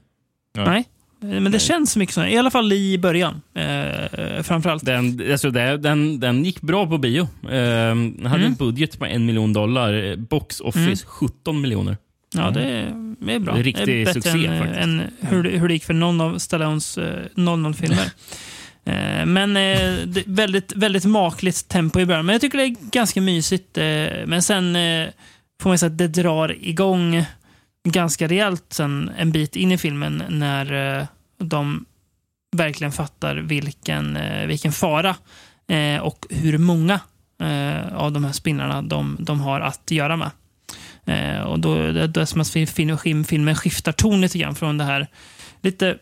Nej. 0.58 0.86
Eh, 1.22 1.28
Men 1.28 1.52
det 1.52 1.60
känns 1.60 1.96
mycket 1.98 2.16
så. 2.16 2.26
I 2.26 2.38
alla 2.38 2.52
fall 2.52 2.74
i 2.74 2.98
början. 2.98 3.42
Eh, 3.56 4.44
framförallt. 4.44 4.86
Den, 4.86 5.22
alltså 5.32 5.52
det, 5.52 5.78
den, 5.78 6.20
den 6.20 6.46
gick 6.46 6.62
bra 6.62 6.88
på 6.88 6.98
bio. 6.98 7.22
Eh, 7.44 7.50
den 7.50 8.26
hade 8.26 8.36
Mm. 8.36 8.46
en 8.52 8.56
budget 8.56 9.00
på 9.00 9.06
en 9.06 9.26
miljon 9.26 9.54
dollar. 9.54 9.94
Eh, 9.94 10.16
Box 10.16 10.60
office 10.60 10.80
Mm. 10.86 10.98
17 11.06 11.62
miljoner. 11.62 11.98
Ja, 12.36 12.50
det 12.52 12.62
är, 12.64 13.16
det 13.20 13.34
är 13.34 13.40
bra. 13.40 13.54
Det 13.54 13.60
är 13.60 13.64
riktig 13.64 13.88
det 13.88 14.02
är 14.02 14.06
bättre 14.06 14.22
succé, 14.22 14.46
än, 14.48 14.60
faktiskt. 14.60 14.80
än 14.82 15.02
hur, 15.20 15.44
hur 15.44 15.68
det 15.68 15.74
gick 15.74 15.84
för 15.84 15.94
någon 15.94 16.22
av 16.22 16.38
Stallones 16.38 16.98
eh, 16.98 17.20
00-filmer. 17.36 18.06
Eh, 18.86 19.26
Men 19.26 19.58
eh, 19.58 20.24
väldigt, 20.26 20.74
väldigt 20.76 21.06
makligt 21.06 21.68
tempo 21.68 22.00
i 22.00 22.06
början. 22.06 22.26
Men 22.26 22.34
jag 22.34 22.42
tycker 22.42 22.58
det 22.58 22.64
är 22.64 22.76
ganska 22.92 23.22
mysigt. 23.22 23.78
eh, 23.78 23.84
Men 24.26 24.42
sen 24.42 24.76
eh, 24.76 25.08
får 25.62 25.70
man 25.70 25.78
säga 25.78 25.88
att 25.92 25.98
det 25.98 26.08
drar 26.08 26.56
igång 26.62 27.24
ganska 27.84 28.28
rejält 28.28 28.66
sen 28.70 29.12
en 29.18 29.32
bit 29.32 29.56
in 29.56 29.72
i 29.72 29.78
filmen 29.78 30.24
när 30.30 31.00
eh, 31.00 31.06
de 31.38 31.86
verkligen 32.56 32.92
fattar 32.92 33.36
vilken, 33.36 34.18
eh, 34.18 34.48
vilken 34.48 34.72
fara 34.72 35.16
eh, 35.68 36.02
och 36.02 36.26
hur 36.30 36.58
många 36.58 37.00
av 37.92 38.12
de 38.12 38.24
här 38.24 38.32
spinnarna 38.32 38.82
de, 38.82 39.18
de 39.20 39.42
har 39.42 39.62
att 39.62 39.92
göra 39.92 40.18
med. 40.18 40.32
Och 41.46 41.60
då 41.60 41.76
det, 41.76 42.08
det 42.08 42.22
är 42.22 42.26
som 42.26 42.42
att 42.42 42.50
film, 42.50 43.24
filmen 43.24 43.56
skiftar 43.56 43.92
ton 43.92 44.22
lite 44.22 44.38
grann 44.38 44.56
från 44.56 44.78
det 44.78 44.84
här 44.84 45.08
lite 45.62 45.98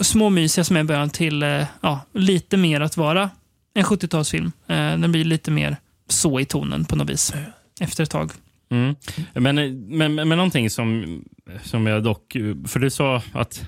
småmysiga 0.00 0.64
som 0.64 0.76
är 0.76 0.80
i 0.80 0.84
början 0.84 1.10
till 1.10 1.66
ja, 1.80 2.00
lite 2.12 2.56
mer 2.56 2.80
att 2.80 2.96
vara 2.96 3.30
en 3.74 3.84
70-talsfilm. 3.84 4.52
Eh, 4.66 4.98
den 4.98 5.12
blir 5.12 5.24
lite 5.24 5.50
mer 5.50 5.76
så 6.08 6.40
i 6.40 6.44
tonen 6.44 6.84
på 6.84 6.96
något 6.96 7.10
vis 7.10 7.34
efter 7.80 8.02
ett 8.02 8.10
tag. 8.10 8.30
Mm. 8.72 8.94
Men, 9.34 9.54
men, 9.96 10.14
men 10.14 10.28
någonting 10.28 10.70
som, 10.70 11.20
som 11.62 11.86
jag 11.86 12.02
dock... 12.02 12.36
För 12.66 12.78
du 12.80 12.90
sa 12.90 13.22
att 13.32 13.64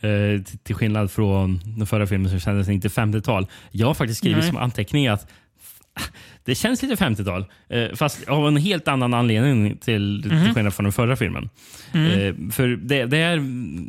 eh, 0.00 0.42
till- 0.62 0.74
skillnad 0.74 1.10
från 1.10 1.60
den 1.64 1.86
förra 1.86 2.06
filmen 2.06 2.30
så 2.30 2.38
kändes 2.38 2.66
det 2.66 2.72
inte 2.74 2.88
50-tal. 2.88 3.46
Jag 3.70 3.86
har 3.86 3.94
faktiskt 3.94 4.18
skrivit 4.18 4.38
Nej. 4.38 4.48
som 4.48 4.56
anteckning 4.56 5.06
att 5.08 5.28
det 6.44 6.54
känns 6.54 6.82
lite 6.82 7.04
50-tal. 7.04 7.44
Eh, 7.68 7.94
fast 7.94 8.28
av 8.28 8.48
en 8.48 8.56
helt 8.56 8.88
annan 8.88 9.14
anledning 9.14 9.76
till, 9.76 10.22
till 10.22 10.52
skillnad 10.54 10.74
från 10.74 10.84
den 10.84 10.92
förra 10.92 11.16
filmen. 11.16 11.48
Eh, 11.94 12.50
för 12.50 12.68
det, 12.76 13.06
det 13.06 13.18
är 13.18 13.36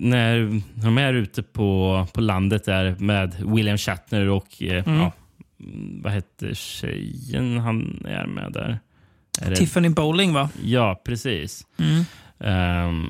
när 0.08 0.62
de 0.84 0.98
är 0.98 1.14
ute 1.14 1.44
på, 1.44 2.06
på 2.14 2.22
landet 2.22 2.66
där 2.66 2.96
med 3.00 3.36
William 3.46 3.78
Shatner 3.78 4.30
och 4.30 4.48
eh, 4.64 4.84
ja, 4.86 5.12
vad 6.04 6.14
heter 6.14 6.54
tjejen 6.54 7.58
han 7.58 8.06
är 8.08 8.26
med 8.26 8.52
där? 8.54 8.80
Är 9.42 9.56
Tiffany 9.56 9.90
Bowling, 9.90 10.34
va? 10.34 10.50
Ja, 10.64 11.02
precis. 11.06 11.66
Mm. 11.80 12.04
Ehm, 12.40 13.10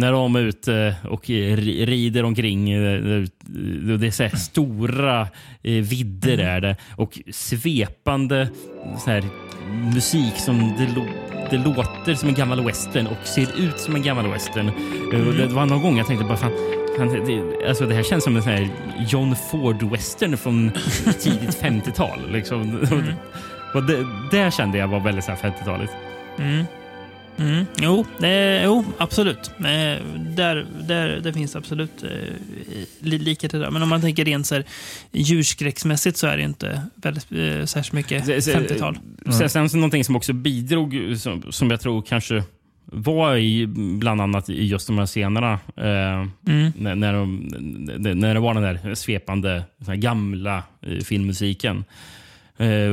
när 0.00 0.12
de 0.12 0.36
är 0.36 0.40
ute 0.40 0.96
och 1.10 1.24
ri- 1.30 1.86
rider 1.86 2.24
omkring. 2.24 2.70
eh, 2.70 3.00
det- 3.46 3.96
Det 3.96 4.06
är 4.06 4.10
så 4.10 4.22
här 4.22 4.36
stora 4.36 5.20
eh, 5.62 5.72
vidder 5.72 6.38
är 6.38 6.60
det 6.60 6.76
och 6.96 7.18
svepande 7.32 8.48
så 9.04 9.10
musik 9.94 10.34
som 10.36 10.58
det, 10.78 10.88
det 11.50 11.64
låter 11.64 12.14
som 12.14 12.28
en 12.28 12.34
gammal 12.34 12.64
western 12.64 13.06
och 13.06 13.26
ser 13.26 13.60
ut 13.60 13.78
som 13.78 13.94
en 13.96 14.02
gammal 14.02 14.28
western. 14.30 14.68
Eh, 15.12 15.28
och 15.28 15.34
Det 15.34 15.46
var 15.46 15.66
någon 15.66 15.82
gång 15.82 15.98
jag 15.98 16.06
tänkte 16.06 16.24
bara 16.26 16.36
fan, 16.36 16.52
fan 16.96 17.08
det, 17.26 17.68
alltså 17.68 17.86
det 17.86 17.94
här 17.94 18.02
känns 18.02 18.24
som 18.24 18.36
en 18.36 18.42
sån 18.42 18.52
här 18.52 18.68
John 19.08 19.34
Ford-western 19.50 20.36
från 20.36 20.70
tidigt 21.20 21.62
50-tal. 21.62 22.30
Liksom. 22.32 22.86
Och 23.74 23.82
det, 23.84 24.06
det 24.30 24.54
kände 24.54 24.78
jag 24.78 24.88
var 24.88 25.00
väldigt 25.00 25.24
så 25.24 25.30
här 25.32 25.50
50-taligt. 25.50 25.92
Mm. 26.38 26.64
Mm. 27.38 27.64
Jo, 27.76 28.06
det, 28.18 28.62
jo, 28.64 28.84
absolut. 28.98 29.50
Eh, 29.58 29.64
där, 30.36 30.66
där, 30.88 31.08
där 31.20 31.32
finns 31.32 31.52
det 31.52 31.58
absolut 31.58 32.02
eh, 32.02 32.08
li- 33.00 33.18
likheter 33.18 33.58
där. 33.60 33.70
Men 33.70 33.82
om 33.82 33.88
man 33.88 34.00
tänker 34.00 34.24
rent 34.24 34.46
så 34.46 34.54
här, 34.54 34.64
djurskräcksmässigt 35.12 36.16
så 36.16 36.26
är 36.26 36.36
det 36.36 36.42
inte 36.42 36.82
väldigt, 36.94 37.32
eh, 37.32 37.64
särskilt 37.64 37.92
mycket 37.92 38.26
Se- 38.26 38.42
se- 38.42 38.54
50-tal. 38.58 38.98
Sen, 39.48 39.50
sen 39.68 39.80
någonting 39.80 40.04
som 40.04 40.16
också 40.16 40.32
bidrog, 40.32 41.14
som, 41.16 41.42
som 41.52 41.70
jag 41.70 41.80
tror 41.80 42.02
kanske 42.02 42.42
var 42.84 43.36
i 43.36 43.66
bland 43.98 44.20
annat 44.20 44.48
i 44.50 44.64
just 44.66 44.86
de 44.86 44.98
här 44.98 45.06
scenerna. 45.06 45.52
Eh, 45.76 46.26
Mm. 46.48 46.72
när, 46.78 46.94
när, 46.94 47.12
de, 47.12 47.36
när 48.20 48.34
det 48.34 48.40
var 48.40 48.54
den 48.54 48.62
där 48.62 48.94
svepande 48.94 49.62
gamla 49.78 50.62
eh, 50.86 50.98
filmmusiken. 50.98 51.84
Eh, 52.56 52.92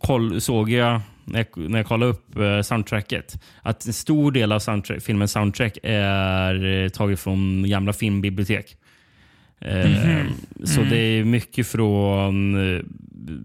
koll, 0.00 0.40
såg 0.40 0.70
jag 0.70 1.00
när, 1.24 1.38
jag 1.38 1.70
när 1.70 1.78
jag 1.78 1.86
kollade 1.86 2.12
upp 2.12 2.38
eh, 2.38 2.60
soundtracket 2.60 3.42
att 3.62 3.86
en 3.86 3.92
stor 3.92 4.32
del 4.32 4.52
av 4.52 4.58
soundtrack, 4.58 5.02
filmens 5.02 5.32
soundtrack 5.32 5.78
är 5.82 6.64
eh, 6.64 6.88
taget 6.88 7.20
från 7.20 7.68
gamla 7.68 7.92
filmbibliotek. 7.92 8.76
Eh, 9.60 10.26
Så 10.64 10.80
det 10.80 10.98
är 10.98 11.24
mycket 11.24 11.66
från... 11.66 12.52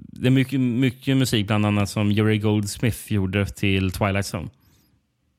Det 0.08 0.28
är 0.28 0.32
mycket, 0.32 0.60
mycket 0.60 1.18
musik 1.18 1.48
bland 1.48 1.66
annat 1.66 1.90
som 1.90 2.12
Jerry 2.12 2.38
Goldsmith 2.38 3.14
gjorde 3.14 3.46
till 3.46 3.92
Twilight 3.92 4.26
Zone. 4.34 4.50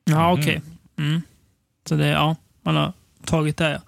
Ja, 0.05 0.33
okej. 0.33 0.61
Mm. 0.99 1.23
Så 1.89 1.95
det, 1.97 2.07
ja, 2.07 2.37
man 2.63 2.77
har 2.77 2.93
tagit 3.25 3.57
det. 3.57 3.71
Ja. 3.71 3.81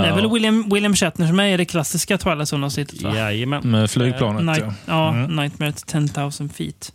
Det 0.00 0.06
är 0.08 0.14
väl 0.14 0.30
William, 0.32 0.68
William 0.72 0.94
Shatner 0.94 1.26
som 1.26 1.40
är 1.40 1.58
det 1.58 1.64
klassiska 1.64 2.18
Twilight 2.18 2.48
Zone-avsnittet, 2.52 3.02
va? 3.02 3.16
Jajamän. 3.16 3.70
Med 3.70 3.90
flygplanet, 3.90 4.44
Night, 4.44 4.58
ja. 4.60 4.74
ja, 4.86 5.14
Mm. 5.14 5.36
Nightmare 5.36 5.68
at 5.68 5.86
10,000 5.86 6.48
feet. 6.48 6.92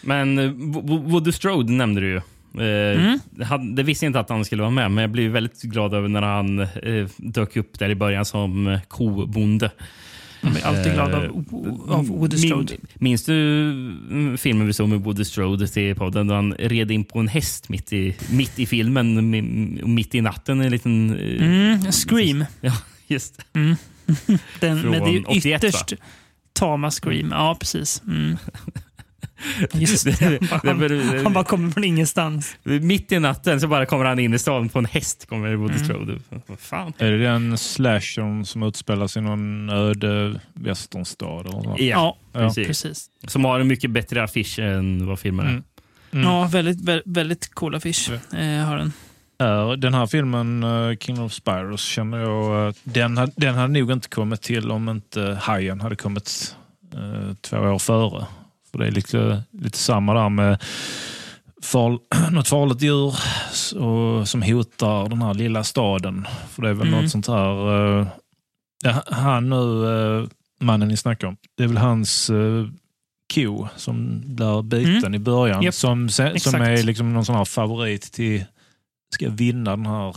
Men 0.00 0.38
eh, 0.38 0.42
Wo- 0.44 0.82
Wo- 0.86 1.10
Woody 1.10 1.32
Strode 1.32 1.72
nämnde 1.72 2.00
du 2.00 2.06
ju. 2.08 2.16
Eh, 2.16 3.00
Mm. 3.00 3.18
han, 3.44 3.74
det 3.74 3.82
visste 3.82 4.04
jag 4.04 4.08
inte 4.08 4.20
att 4.20 4.28
han 4.30 4.44
skulle 4.44 4.62
vara 4.62 4.70
med, 4.70 4.90
men 4.90 5.02
jag 5.02 5.10
blev 5.10 5.30
väldigt 5.30 5.62
glad 5.62 5.94
över 5.94 6.08
när 6.08 6.22
han 6.22 6.58
eh, 6.60 7.06
dök 7.16 7.56
upp 7.56 7.78
där 7.78 7.88
i 7.90 7.94
början 7.94 8.24
som 8.24 8.66
eh, 8.66 8.80
kobonde. 8.88 9.70
Jag 10.46 10.52
blir 10.52 10.66
alltid 10.66 10.92
glad 10.92 11.14
av, 11.14 11.24
av 11.88 12.06
Woody 12.06 12.36
Strode. 12.36 12.72
Min, 12.72 12.86
minns 12.94 13.24
du 13.24 13.34
mm, 13.70 14.38
filmen 14.38 14.66
vi 14.66 14.72
såg 14.72 14.88
med 14.88 15.00
Woody 15.00 15.24
Strode 15.24 15.68
till 15.68 15.94
podden? 15.94 16.26
Då 16.26 16.34
han 16.34 16.52
red 16.52 16.90
in 16.90 17.04
på 17.04 17.18
en 17.18 17.28
häst 17.28 17.68
mitt 17.68 17.92
i, 17.92 18.16
mitt 18.30 18.58
i 18.58 18.66
filmen, 18.66 19.34
mi- 19.34 19.86
mitt 19.86 20.14
i 20.14 20.20
natten. 20.20 20.60
En 20.60 20.70
liten... 20.70 21.10
eh, 21.18 21.46
Mm, 21.46 21.92
Scream. 21.92 22.44
Ja, 22.60 22.72
just 23.06 23.36
det. 23.52 23.58
Mm. 23.58 23.76
Den, 24.60 24.80
Från 24.82 24.90
men 24.90 25.02
det 25.04 25.08
är 25.10 25.12
ju 25.12 25.24
81, 25.24 25.62
va? 25.62 25.68
ytterst 25.68 25.92
tama 26.52 26.90
Scream. 26.90 27.28
Ja, 27.30 27.56
precis. 27.60 28.02
Mm. 28.06 28.36
Just 29.72 30.04
det. 30.04 30.20
Han, 30.50 30.78
Det- 30.78 31.22
han, 31.24 31.32
bara 31.32 31.44
kommer 31.44 31.70
från 31.70 31.84
ingenstans. 31.84 32.56
Mitt 32.62 33.12
i 33.12 33.18
natten 33.18 33.60
så 33.60 33.68
bara 33.68 33.86
kommer 33.86 34.04
han 34.04 34.18
in 34.18 34.34
i 34.34 34.38
stan 34.38 34.68
på 34.68 34.78
en 34.78 34.84
häst. 34.84 35.26
Kommer 35.28 35.54
Woody 35.54 35.74
Mm. 35.74 35.84
Strode. 35.84 36.18
Vad 36.46 36.58
fan? 36.58 36.92
Är 36.98 37.10
det 37.10 37.18
den 37.18 37.58
slashern 37.58 38.44
som 38.44 38.62
utspelar 38.62 39.06
sig 39.06 39.22
i 39.22 39.24
någon 39.24 39.70
öde 39.70 40.40
något? 41.64 41.80
Ja, 41.80 42.16
Ja. 42.32 42.38
precis. 42.40 42.66
precis. 42.66 43.06
Som 43.26 43.44
har 43.44 43.60
en 43.60 43.66
mycket 43.68 43.90
bättre 43.90 44.22
affisch 44.22 44.58
än 44.58 45.06
vad 45.06 45.18
filmen 45.18 45.46
är. 45.46 45.50
Mm. 45.50 45.62
Mm. 46.12 46.24
Ja, 46.26 46.48
väldigt, 46.52 46.80
vä- 46.80 47.02
väldigt 47.04 47.54
cool 47.54 47.74
affisch 47.74 48.10
eh, 48.10 48.64
har 48.64 48.76
den. 48.76 48.92
Den 49.80 49.94
här 49.94 50.06
filmen, 50.06 50.64
uh, 50.64 50.96
King 50.96 51.20
of 51.20 51.32
Spyros, 51.32 51.82
känner 51.84 52.18
jag, 52.18 52.66
eh, 52.68 52.74
den, 52.84 53.30
den 53.36 53.54
hade 53.54 53.72
nog 53.80 53.92
inte 53.92 54.08
kommit 54.08 54.42
till 54.42 54.70
om 54.70 54.88
inte 54.88 55.38
Hajen 55.42 55.80
hade 55.80 55.96
kommit 55.96 56.56
eh, 56.94 57.34
två 57.40 57.56
år 57.56 57.78
före. 57.78 58.26
För 58.70 58.78
det 58.78 58.86
är 58.86 58.90
lite, 58.90 59.42
lite 59.52 59.78
samma 59.78 60.14
där 60.14 60.28
med 60.28 60.62
far, 61.62 61.98
något 62.30 62.48
farligt 62.48 62.82
djur 62.82 63.14
och, 63.76 64.28
som 64.28 64.42
hotar 64.42 65.08
den 65.08 65.22
här 65.22 65.34
lilla 65.34 65.64
staden. 65.64 66.26
För 66.50 66.62
det 66.62 66.68
är 66.68 66.74
väl 66.74 66.88
Mm. 66.88 67.00
något 67.02 67.10
sånt 67.10 67.28
här... 67.28 67.98
eh, 68.00 68.06
ja, 68.84 69.02
han 69.06 69.48
nu, 69.48 69.86
eh, 70.22 70.28
mannen 70.60 70.88
ni 70.88 70.96
snackar 70.96 71.26
om, 71.28 71.36
det 71.56 71.64
är 71.64 71.68
väl 71.68 71.76
hans 71.76 72.30
uh, 72.30 72.68
ko 73.34 73.68
som 73.76 74.22
blir 74.24 74.62
biten 74.62 74.96
Mm. 74.96 75.14
i 75.14 75.18
början. 75.18 75.62
Japp, 75.62 75.74
Som, 75.74 76.08
som 76.08 76.26
exakt. 76.26 76.56
är 76.56 76.82
liksom 76.82 77.12
någon 77.12 77.24
sån 77.24 77.34
här 77.34 77.44
favorit 77.44 78.12
till 78.12 78.44
ska 79.14 79.30
vinna 79.30 79.70
den 79.76 79.86
här. 79.86 80.16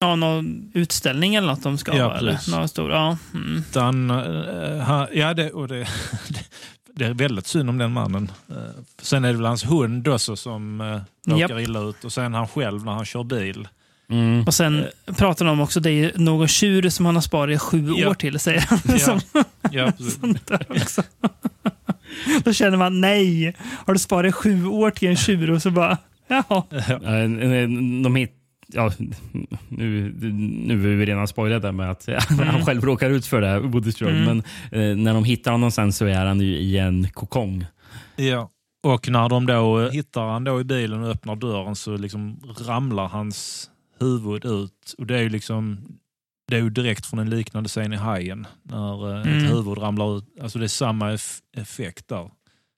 Ja, 0.00 0.16
någon 0.16 0.70
utställning 0.74 1.34
eller 1.34 1.48
något 1.48 1.62
de 1.62 1.78
ska 1.78 1.96
Ja, 1.96 2.04
ha. 2.04 2.16
Eller? 2.16 2.50
Någon 2.50 2.68
stor, 2.68 2.90
ja. 2.90 3.18
Mm. 3.34 3.62
Eh, 3.76 4.78
han, 4.84 5.06
ja, 5.14 5.34
det, 5.34 5.50
och 5.50 5.68
det, 5.68 5.88
det 6.98 7.06
är 7.06 7.14
väldigt 7.14 7.46
synd 7.46 7.70
om 7.70 7.78
den 7.78 7.92
mannen. 7.92 8.30
Eh, 8.50 8.56
sen 9.02 9.24
är 9.24 9.28
det 9.28 9.34
väl 9.36 9.46
hans 9.46 9.64
hund 9.70 10.08
också 10.08 10.36
som 10.36 10.80
uh, 10.80 11.00
råkar 11.26 11.40
Japp. 11.58 11.60
illa 11.60 11.80
ut 11.80 12.04
och 12.04 12.12
sen 12.12 12.34
han 12.34 12.48
själv 12.48 12.84
när 12.84 12.92
han 12.92 13.04
kör 13.04 13.24
bil. 13.24 13.68
Mm. 14.10 14.44
Och 14.46 14.54
sen 14.54 14.84
pratar 15.16 15.44
de 15.46 15.60
också, 15.60 15.80
det 15.80 15.90
är 15.90 16.12
någon 16.14 16.48
tjur 16.48 16.88
som 16.90 17.06
han 17.06 17.14
har 17.14 17.22
sparat 17.22 17.54
i 17.54 17.58
sju 17.58 17.92
Ja. 17.96 18.10
år 18.10 18.14
till, 18.14 18.38
säger 18.38 18.60
han. 18.60 18.78
Ja. 18.84 18.98
Som, 18.98 19.20
Ja. 19.70 19.92
Då 22.44 22.52
känner 22.52 22.76
man, 22.76 23.00
nej, 23.00 23.56
har 23.86 23.92
du 23.94 23.98
sparat 23.98 24.28
i 24.28 24.32
sju 24.32 24.66
år 24.66 24.90
till 24.90 25.08
en 25.08 25.16
tjur? 25.16 25.50
Och 25.50 25.62
så 25.62 25.70
bara, 25.70 25.98
jaha. 26.28 26.62
Eh, 26.70 27.28
De 28.02 28.16
hit, 28.16 28.32
ja, 28.74 28.92
nu, 29.68 30.14
nu 30.66 30.92
är 30.92 30.96
vi 30.96 31.06
redan 31.06 31.28
spoilade 31.28 31.72
med 31.72 31.90
att 31.90 32.08
han 32.28 32.64
själv 32.66 32.84
råkar 32.84 33.10
ut 33.10 33.26
för 33.26 33.40
det, 33.40 33.46
här, 33.46 33.58
Woody 33.60 33.92
Strode. 33.92 34.12
Mm. 34.16 34.24
Men 34.24 34.38
eh, 34.90 34.96
när 35.04 35.14
de 35.14 35.24
hittar 35.24 35.52
honom 35.52 35.70
sen 35.70 35.92
så 35.92 36.06
är 36.06 36.26
han 36.26 36.40
ju 36.40 36.56
i 36.58 36.78
en 36.78 37.10
kokong. 37.10 37.66
Ja. 38.16 38.50
Och 38.86 39.08
när 39.08 39.28
de 39.28 39.46
då 39.46 39.80
eh, 39.80 39.90
hittar 39.90 40.26
han 40.26 40.44
då 40.44 40.60
i 40.60 40.64
bilen 40.64 41.02
och 41.02 41.10
öppnar 41.10 41.36
dörren 41.36 41.76
så 41.76 41.96
liksom 41.96 42.40
ramlar 42.66 43.08
hans 43.08 43.70
huvud 44.00 44.44
ut. 44.44 44.94
Och 44.98 45.06
det 45.06 45.16
är 45.18 45.22
ju 45.22 45.28
liksom 45.28 45.78
det 46.50 46.56
är 46.56 46.60
ju 46.60 46.70
direkt 46.70 47.06
från 47.06 47.18
en 47.18 47.30
liknande 47.30 47.68
scen 47.68 47.92
i 47.92 47.96
Hajen. 47.96 48.46
När 48.62 49.10
eh, 49.16 49.22
Mm. 49.22 49.44
ett 49.44 49.52
huvud 49.52 49.78
ramlar 49.78 50.18
ut. 50.18 50.24
Alltså 50.42 50.58
det 50.58 50.66
är 50.66 50.68
samma 50.68 51.12
eff- 51.12 51.40
effekt 51.56 52.08
där. 52.08 52.30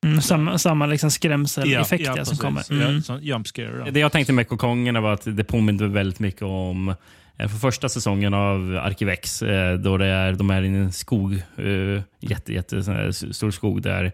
Mm, 0.05 0.21
samma 0.21 0.59
samma 0.59 0.87
liksom 0.87 1.11
skrämseleffekt 1.11 2.05
ja, 2.07 2.15
ja, 2.17 2.25
som 2.25 2.37
kommer. 2.37 2.73
Mm. 2.73 3.03
Ja, 3.09 3.19
jump 3.21 3.47
scare. 3.47 3.83
Ja. 3.87 3.91
Det 3.91 4.01
jag 4.01 4.13
tänkte 4.13 4.33
med 4.33 4.49
kokongerna 4.49 5.01
var 5.01 5.13
att 5.13 5.37
det 5.37 5.45
påminner 5.45 5.87
väldigt 5.87 6.19
mycket 6.19 6.43
om 6.43 6.89
eh, 7.37 7.49
för 7.49 7.59
första 7.59 7.89
säsongen 7.89 8.35
av 8.35 8.81
Arkivex, 8.83 9.43
eh, 9.43 9.79
då 9.79 9.97
det 9.97 10.07
är, 10.07 10.33
de 10.33 10.51
är 10.51 10.63
i 10.63 10.69
en 10.69 10.93
skog, 10.93 11.33
eh, 11.57 12.03
jätte, 12.21 12.53
jätte 12.53 13.13
stor 13.13 13.51
skog 13.51 13.83
där 13.83 14.13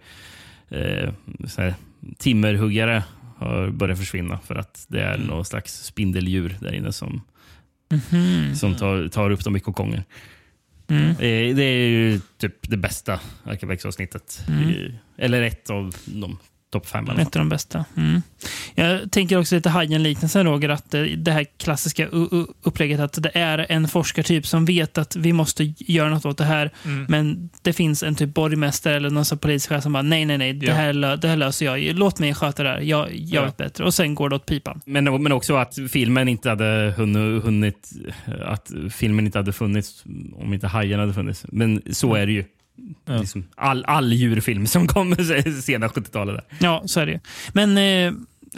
så 1.49 1.63
här, 1.63 1.75
timmerhuggare 2.19 3.05
har 3.39 3.71
börjat 3.71 3.99
försvinna 3.99 4.39
för 4.47 4.55
att 4.55 4.85
det 4.89 5.01
är 5.01 5.19
någon 5.19 5.45
slags 5.45 5.85
spindeldjur 5.85 6.57
där 6.61 6.75
inne 6.75 6.93
som, 6.93 7.23
Mhm. 7.91 8.55
som 8.55 8.75
tar, 8.75 9.09
tar 9.09 9.31
upp 9.31 9.45
dem 9.45 9.57
i 9.57 9.61
kokonger. 9.61 10.05
Mm. 10.89 11.11
Eh, 11.11 11.57
Det 11.57 11.63
är 11.63 11.89
ju 11.89 12.21
typ 12.39 12.71
det 12.71 12.77
bästa 12.77 13.21
Arkivex-avsnittet. 13.45 14.45
Mm. 14.49 14.93
Eller 15.19 15.43
ett 15.43 15.71
av 15.71 15.97
de 16.05 16.39
topp 16.73 16.87
fem. 16.87 17.07
fall. 17.07 17.19
Ett 17.21 17.37
av 17.37 17.41
de 17.41 17.49
bästa. 17.49 17.85
Mm. 17.97 18.23
Jag 18.75 19.13
tänker 19.13 19.39
också 19.39 19.55
lite 19.55 19.69
Hajen-liknelsen 19.71 20.45
Roger, 20.47 20.69
att 20.69 20.91
det 21.17 21.31
här 21.33 21.47
klassiska 21.59 22.07
upplägget 22.63 23.01
att 23.01 23.23
det 23.23 23.31
är 23.35 23.67
en 23.69 23.89
forskartyp 23.89 24.47
som 24.47 24.65
vet 24.65 24.99
att 24.99 25.17
vi 25.17 25.33
måste 25.33 25.75
göra 25.79 26.09
något 26.11 26.25
åt 26.27 26.39
det 26.39 26.45
här. 26.45 26.71
Mm. 26.85 27.07
Men 27.09 27.51
det 27.63 27.73
finns 27.73 28.03
en 28.03 28.15
typ 28.15 28.35
borgmästare 28.35 28.97
eller 28.97 29.11
någon 29.11 29.25
sån 29.25 29.39
polischef 29.39 29.83
som 29.83 29.93
bara 29.93 30.03
nej, 30.03 30.25
nej, 30.25 30.39
nej, 30.39 30.53
det, 30.53 30.67
Ja. 30.67 30.75
här, 30.75 31.17
det 31.17 31.29
här 31.29 31.37
löser 31.37 31.67
jag. 31.67 31.81
Låt 31.99 32.19
mig 32.19 32.35
sköta 32.35 32.63
det 32.63 32.69
här. 32.69 32.81
Jag, 32.81 33.09
jag 33.15 33.43
Ja. 33.43 33.45
vet 33.45 33.57
bättre. 33.57 33.85
Och 33.85 33.95
sen 33.95 34.15
går 34.15 34.29
det 34.29 34.37
åt 34.37 34.47
pipan. 34.47 34.81
Men, 34.87 35.23
men 35.23 35.33
också 35.33 35.57
att 35.57 35.79
filmen 35.91 36.29
inte 36.29 36.49
hade 36.49 36.95
hunnit, 36.97 37.45
hunnit 37.45 37.91
att 38.47 38.71
filmen 38.91 39.27
inte 39.27 39.39
hade 39.39 39.53
funnits 39.53 40.05
om 40.37 40.55
inte 40.55 40.67
Hajen 40.67 41.01
hade 41.01 41.15
funnits. 41.15 41.45
Men 41.49 41.83
så 41.91 42.15
är 42.15 42.27
det 42.27 42.33
ju. 42.33 42.45
Ja. 43.05 43.17
Liksom 43.17 43.45
all, 43.57 43.85
all 43.85 44.13
djurfilm 44.13 44.67
som 44.67 44.87
kom 44.87 45.17
sena 45.63 45.89
70-talet. 45.89 46.37
Där. 46.37 46.67
Ja, 46.67 46.83
så 46.87 47.01
är 47.01 47.07
det 47.07 47.13
ju. 47.13 47.19
Men 47.53 47.79
eh, 47.79 48.13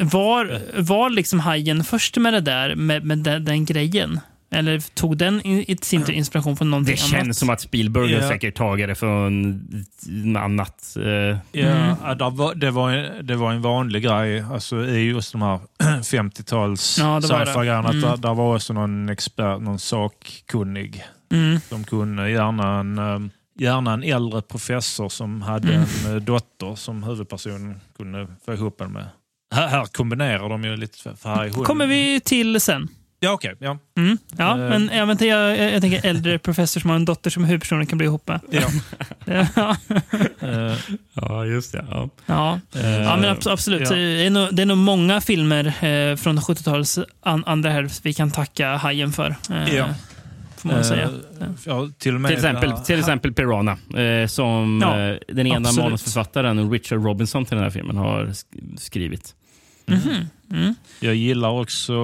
var, 0.06 0.60
var 0.82 1.10
liksom 1.10 1.40
Hajen 1.40 1.84
först 1.84 2.16
med 2.16 2.32
det 2.32 2.40
där, 2.40 2.74
med, 2.74 3.04
med 3.04 3.18
den, 3.18 3.44
den 3.44 3.64
grejen? 3.64 4.20
Eller 4.50 4.80
tog 4.94 5.16
den 5.16 5.46
i, 5.46 5.76
sin 5.82 6.04
tur 6.04 6.12
inspiration 6.12 6.56
från 6.56 6.70
någonting 6.70 6.94
Det 6.96 7.02
annat? 7.02 7.10
känns 7.26 7.38
som 7.38 7.50
att 7.50 7.60
Spielberg 7.60 8.12
Ja. 8.12 8.28
säkert 8.28 8.54
tagit 8.56 8.88
det 8.88 8.94
från 8.94 10.36
annat. 10.36 10.96
Eh, 10.96 11.04
Ja, 11.52 11.66
Mm. 11.66 11.94
ja, 12.04 12.14
där 12.14 12.30
var, 12.30 12.54
det, 12.54 12.70
var, 12.70 12.90
en- 12.90 13.26
det 13.26 13.36
var 13.36 13.52
en 13.52 13.62
vanlig 13.62 14.02
grej 14.02 14.40
alltså, 14.52 14.84
i 14.86 14.98
just 15.10 15.32
de 15.32 15.42
här 15.42 15.60
50-tals 16.02 16.96
Ja, 17.00 17.20
det 17.20 17.28
var 17.28 17.40
det. 17.40 17.46
sci-fi-grejerna. 17.46 17.88
att 17.88 17.94
Mm. 17.94 18.10
Där, 18.10 18.16
där 18.16 18.34
var 18.34 18.54
också 18.56 18.72
någon 18.72 19.08
expert, 19.08 19.60
någon 19.60 19.78
sakkunnig 19.78 21.04
Mm. 21.32 21.60
som 21.68 21.84
kunde, 21.84 22.30
gärna 22.30 22.80
en, 22.80 22.98
eh, 22.98 23.18
gärna 23.59 23.92
en 23.92 24.02
äldre 24.02 24.42
professor 24.42 25.09
som 25.09 25.42
hade 25.42 25.74
Mm. 25.74 25.88
en 26.06 26.14
eh, 26.16 26.22
dotter 26.22 26.74
som 26.74 27.02
huvudperson 27.02 27.80
kunde 27.96 28.26
få 28.46 28.54
ihop 28.54 28.80
en 28.80 28.92
med. 28.92 29.06
Här, 29.54 29.68
här 29.68 29.84
kombinerar 29.84 30.48
de 30.48 30.64
ju 30.64 30.76
lite 30.76 31.16
för 31.16 31.48
hund. 31.48 31.66
kommer 31.66 31.86
vi 31.86 32.20
till 32.20 32.61
sen. 32.61 32.88
Ja, 33.20 33.32
okej. 33.32 33.54
ja. 33.59 33.78
Mm. 33.96 34.18
Ja, 34.36 34.50
Eh. 34.52 34.56
men 34.68 34.90
jag, 34.92 35.06
vet, 35.06 35.12
inte, 35.14 35.26
jag, 35.26 35.59
jag, 35.59 35.72
jag 35.72 35.80
tänker 35.82 36.06
äldre 36.09 36.38
professor 36.48 36.80
som 36.80 36.90
har 36.90 36.96
en 36.96 37.04
dotter 37.04 37.30
som 37.30 37.44
huvudpersonen 37.44 37.86
kan 37.86 37.98
bli 37.98 38.06
ihop 38.06 38.28
med. 38.28 38.40
ja. 38.50 38.68
ja, 39.54 39.76
Eh, 40.40 40.74
ja, 41.14 41.44
just 41.44 41.72
det. 41.72 41.84
Ja. 41.90 42.09
ja. 42.26 42.61
eh, 42.74 42.90
ja 43.02 43.16
men 43.16 43.36
abs- 43.36 43.50
absolut. 43.52 43.80
ja. 43.90 43.96
Det, 43.96 44.26
är 44.26 44.30
nog, 44.30 44.54
det 44.54 44.62
är 44.62 44.66
nog 44.66 44.78
många 44.78 45.20
filmer 45.20 45.66
eh, 45.66 46.16
från 46.16 46.38
70-talets 46.38 46.98
an, 47.20 47.44
andra 47.46 47.70
hälft 47.70 48.06
vi 48.06 48.14
kan 48.14 48.30
tacka 48.30 48.76
Hajen 48.76 49.12
för. 49.12 49.36
Eh, 49.50 49.74
Ja. 49.74 49.86
Får 50.59 50.68
man 50.68 50.84
säga. 50.84 51.02
Eh, 51.40 51.46
ja, 51.64 51.88
till 51.98 52.24
Till 52.24 52.34
exempel, 52.34 52.70
där- 52.70 52.76
till 52.76 52.98
exempel 52.98 53.32
Piranha, 53.32 53.76
eh, 53.96 54.26
som 54.26 54.78
Ja, 54.82 55.00
eh, 55.00 55.16
den 55.28 55.46
ena 55.46 55.56
absolut. 55.68 55.84
manusförfattaren, 55.84 56.70
Richard 56.70 57.04
Robinson, 57.04 57.44
till 57.44 57.54
den 57.54 57.64
här 57.64 57.70
filmen 57.70 57.96
har 57.96 58.24
sk- 58.26 58.76
skrivit. 58.76 59.34
Mhm. 59.86 60.26
Mm. 60.52 60.74
Jag 61.00 61.14
gillar 61.14 61.50
också 61.50 61.94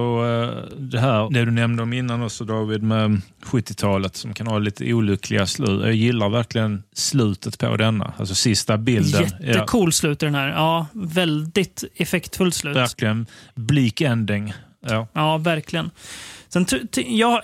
det 0.77 0.99
här, 0.99 1.29
det 1.33 1.45
du 1.45 1.51
nämnde 1.51 1.83
om 1.83 1.93
innan 1.93 2.21
också 2.23 2.45
David, 2.45 2.83
med 2.83 3.21
70-talet 3.43 4.15
som 4.15 4.33
kan 4.33 4.47
ha 4.47 4.57
lite 4.59 4.93
olyckliga 4.93 5.45
slut. 5.45 5.81
Jag 5.81 5.93
gillar 5.93 6.29
verkligen 6.29 6.83
slutet 6.93 7.57
på 7.59 7.77
denna, 7.77 8.13
alltså 8.17 8.35
sista 8.35 8.77
bilden. 8.77 9.25
Ja, 9.39 9.45
Jättecool 9.47 9.93
slut 9.93 10.23
i 10.23 10.25
den 10.25 10.35
här. 10.35 10.47
Ja, 10.47 10.87
väldigt 10.93 11.83
effektfullt 11.95 12.55
slut. 12.55 12.75
verkligen 12.75 13.25
bleak 13.55 14.01
ending. 14.01 14.53
Ja. 14.87 15.07
Ja, 15.13 15.37
verkligen. 15.37 15.89
Sen, 16.49 16.65
jag, 17.07 17.41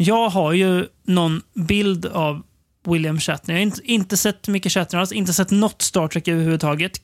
jag 0.00 0.28
har 0.28 0.52
ju 0.52 0.86
någon 1.06 1.42
bild 1.54 2.06
av 2.06 2.42
William 2.86 3.20
Shatner. 3.20 3.54
Jag 3.54 3.60
har 3.60 3.62
inte, 3.62 3.80
inte 3.84 4.16
sett 4.16 4.48
mycket 4.48 4.72
Shatner 4.72 5.00
alls, 5.00 5.12
inte 5.12 5.32
sett 5.32 5.50
något 5.50 5.82
Star 5.82 6.08
Trek 6.08 6.28
överhuvudtaget. 6.28 7.00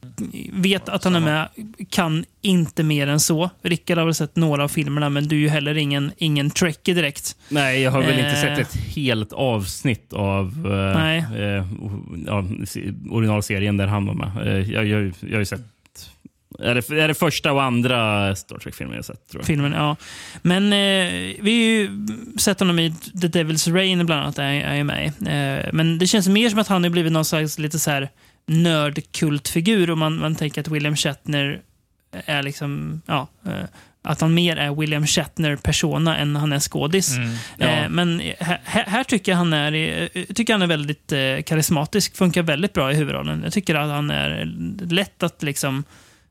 Vet 0.53 0.89
att 0.89 1.05
han 1.05 1.15
är 1.17 1.21
med, 1.21 1.49
kan 1.91 2.25
inte 2.43 2.83
mer 2.83 3.07
än 3.07 3.21
så. 3.21 3.51
Rickard 3.63 3.99
har 3.99 4.05
väl 4.05 4.15
sett 4.15 4.37
några 4.37 4.65
av 4.65 4.69
filmerna, 4.69 5.09
men 5.11 5.29
du 5.29 5.37
är 5.37 5.41
ju 5.41 5.49
heller 5.49 5.75
ingen, 5.79 6.13
ingen 6.17 6.51
Trekkie 6.51 6.95
direkt. 6.95 7.37
Nej, 7.49 7.81
jag 7.83 7.91
har 7.91 8.01
väl 8.03 8.19
inte 8.19 8.31
Eh. 8.31 8.35
sett 8.43 8.59
ett 8.59 8.75
helt 8.97 9.33
avsnitt 9.33 10.13
av 10.13 10.67
eh, 10.73 11.41
eh, 11.57 11.67
originalserien 13.11 13.77
där 13.77 13.87
han 13.87 14.07
var 14.07 14.15
med. 14.15 14.47
Eh, 14.47 14.73
jag, 14.73 14.87
jag, 14.87 15.13
jag 15.21 15.33
har 15.33 15.39
ju 15.39 15.45
sett... 15.45 15.61
Är 16.59 16.75
det, 16.75 16.91
är 16.91 17.09
det 17.09 17.15
första 17.15 17.53
och 17.53 17.63
andra 17.63 18.37
Star 18.37 18.59
Trek-filmen 18.59 18.97
jag 18.97 19.05
sett? 19.05 19.29
Tror 19.29 19.41
jag. 19.41 19.47
Filmen, 19.47 19.73
ja. 19.73 19.97
Men 20.43 20.65
eh, 20.65 21.37
vi 21.41 21.41
har 21.41 21.49
ju 21.49 22.07
sett 22.39 22.61
honom 22.61 22.79
i 22.79 22.95
The 23.21 23.27
Devil's 23.27 23.73
Rain 23.73 24.07
bland 24.07 24.23
annat, 24.23 24.39
är, 24.39 24.45
är 24.45 24.85
med 24.85 25.07
eh, 25.07 25.73
Men 25.73 25.99
det 25.99 26.07
känns 26.07 26.29
mer 26.29 26.51
som 26.51 26.59
att 26.59 26.69
han 26.69 26.83
har 26.83 26.91
blivit 26.91 27.13
någon 27.13 27.25
slags 27.25 27.59
lite 27.59 27.79
så 27.79 27.91
här 27.91 28.09
nördkultfigur 28.47 29.91
och 29.91 29.99
man, 29.99 30.19
man 30.19 30.35
tänker 30.35 30.61
att 30.61 30.69
William 30.69 30.97
Shatner 30.97 31.61
är 32.27 32.43
liksom, 32.43 33.03
ja, 33.07 33.29
eh, 33.47 33.65
att 34.03 34.21
han 34.21 34.35
mer 34.35 34.57
är 34.57 34.75
William 34.75 35.07
Shatner-persona 35.07 36.17
än 36.17 36.37
han 36.37 36.53
är 36.53 36.61
skådis. 36.61 37.17
Mm. 37.17 37.35
Ja. 37.59 37.67
Eh, 37.67 37.89
Men 37.89 38.23
här, 38.39 38.61
här 38.65 39.05
tycker 39.05 39.33
jag 39.33 39.37
han 39.37 39.53
är, 39.53 39.73
eh, 39.73 40.25
tycker 40.35 40.53
han 40.53 40.63
är 40.63 40.67
väldigt 40.67 41.13
eh, 41.13 41.43
karismatisk, 41.47 42.17
funkar 42.17 42.43
väldigt 42.43 42.73
bra 42.73 42.93
i 42.93 42.95
huvudrollen. 42.95 43.41
Jag 43.45 43.53
tycker 43.53 43.75
att 43.75 43.91
han 43.91 44.11
är 44.11 44.45
lätt 44.91 45.23
att 45.23 45.43
liksom 45.43 45.85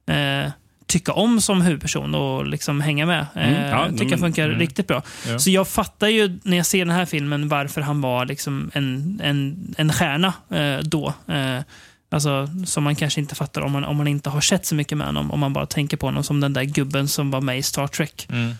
eh, 0.08 0.52
tycka 0.88 1.14
om 1.14 1.42
som 1.42 1.62
huvudperson 1.62 2.16
och 2.16 2.48
liksom 2.48 2.82
hänga 2.82 3.06
med. 3.06 3.28
Eh, 3.36 3.48
Mm, 3.48 3.70
ja, 3.70 3.86
jag 3.86 3.98
tycker 3.98 4.10
han 4.10 4.20
funkar 4.20 4.46
mm. 4.46 4.60
riktigt 4.60 4.88
bra. 4.88 5.02
Ja. 5.28 5.40
Så 5.40 5.50
jag 5.50 5.68
fattar 5.68 6.08
ju 6.08 6.40
när 6.44 6.58
jag 6.58 6.66
ser 6.66 6.86
den 6.86 6.96
här 6.96 7.06
filmen 7.06 7.50
varför 7.50 7.82
han 7.82 8.02
var 8.02 8.26
liksom 8.26 8.72
en, 8.74 9.20
en, 9.24 9.74
en 9.78 9.94
stjärna 9.94 10.34
eh, 10.50 10.78
då. 10.80 11.14
Eh, 11.28 11.62
Alltså, 12.10 12.50
som 12.66 12.84
man 12.84 12.96
kanske 12.96 13.22
inte 13.22 13.36
fattar 13.36 13.62
om 13.62 13.72
man, 13.72 13.84
om 13.84 13.98
man 13.98 14.08
inte 14.08 14.30
har 14.30 14.42
sett 14.42 14.66
så 14.66 14.76
mycket 14.76 14.98
med 14.98 15.08
honom. 15.08 15.32
Om 15.32 15.40
man 15.40 15.54
bara 15.54 15.66
tänker 15.66 15.98
på 15.98 16.08
honom 16.08 16.24
som 16.24 16.40
den 16.40 16.54
där 16.54 16.64
gubben 16.64 17.08
som 17.08 17.32
var 17.32 17.42
med 17.42 17.58
i 17.58 17.64
Star 17.64 17.88
Trek. 17.88 18.28
Mm. 18.30 18.56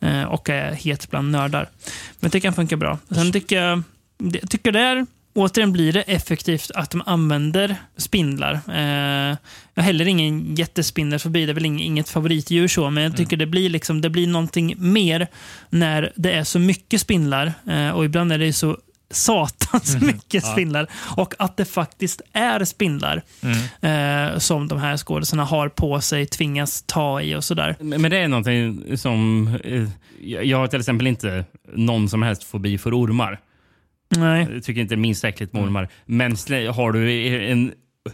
Eh, 0.00 0.22
och 0.24 0.48
är 0.48 0.72
het 0.72 1.10
bland 1.10 1.30
nördar. 1.30 1.68
Men 1.84 2.20
jag 2.20 2.32
tycker 2.32 2.48
han 2.48 2.54
funkar 2.54 2.76
bra. 2.76 2.98
Sen 3.10 3.32
tycker 3.32 3.62
jag, 3.62 3.82
jag 4.18 4.50
tycker 4.50 4.72
där, 4.72 5.06
återigen 5.34 5.72
blir 5.72 5.92
det 5.92 6.02
effektivt 6.02 6.70
att 6.74 6.90
de 6.90 7.02
använder 7.06 7.76
spindlar. 7.96 8.52
Eh, 8.68 9.36
jag 9.74 9.82
har 9.82 9.82
heller 9.82 10.08
ingen 10.08 10.54
jättespindelfobi, 10.54 11.46
det 11.46 11.52
är 11.52 11.54
väl 11.54 11.64
ing- 11.66 11.82
inget 11.82 12.08
favoritdjur 12.08 12.68
så, 12.68 12.90
men 12.90 13.02
jag 13.04 13.16
tycker 13.16 13.36
det 13.36 13.46
blir 13.46 13.70
liksom, 13.70 14.00
det 14.00 14.10
blir 14.10 14.26
någonting 14.26 14.74
mer 14.78 15.26
när 15.70 16.12
det 16.16 16.32
är 16.32 16.44
så 16.44 16.58
mycket 16.58 17.00
spindlar 17.00 17.52
eh, 17.70 17.90
och 17.90 18.04
ibland 18.04 18.32
är 18.32 18.38
det 18.38 18.52
så 18.52 18.78
satans 19.12 19.96
mycket 20.02 20.44
spindlar. 20.46 20.86
Och 21.16 21.34
att 21.38 21.56
det 21.56 21.64
faktiskt 21.64 22.20
är 22.32 22.64
spindlar 22.64 23.22
eh, 23.80 24.38
som 24.38 24.68
de 24.68 24.78
här 24.78 24.96
skådespelarna 24.96 25.44
har 25.48 25.68
på 25.68 26.00
sig, 26.00 26.26
tvingas 26.26 26.82
ta 26.86 27.20
i 27.22 27.34
och 27.34 27.44
sådär. 27.44 27.76
Men 27.80 28.10
det 28.10 28.18
är 28.18 28.28
någonting 28.28 28.96
som... 28.98 29.48
eh, 29.64 29.88
Jag 30.22 30.44
jag 30.44 30.58
har 30.58 30.66
till 30.66 30.78
exempel 30.80 31.06
inte 31.06 31.44
någon 31.74 32.08
som 32.08 32.22
helst 32.22 32.44
fobi 32.44 32.78
för 32.78 33.00
ormar. 33.00 33.38
Nej. 34.16 34.48
Jag 34.54 34.62
tycker 34.62 34.80
inte 34.80 34.96
minst 34.96 35.24
äckligt 35.24 35.52
med 35.52 35.62
ormar. 35.62 35.88
Men 36.06 36.36
har 36.74 36.92
du 36.92 37.26
en 37.50 37.72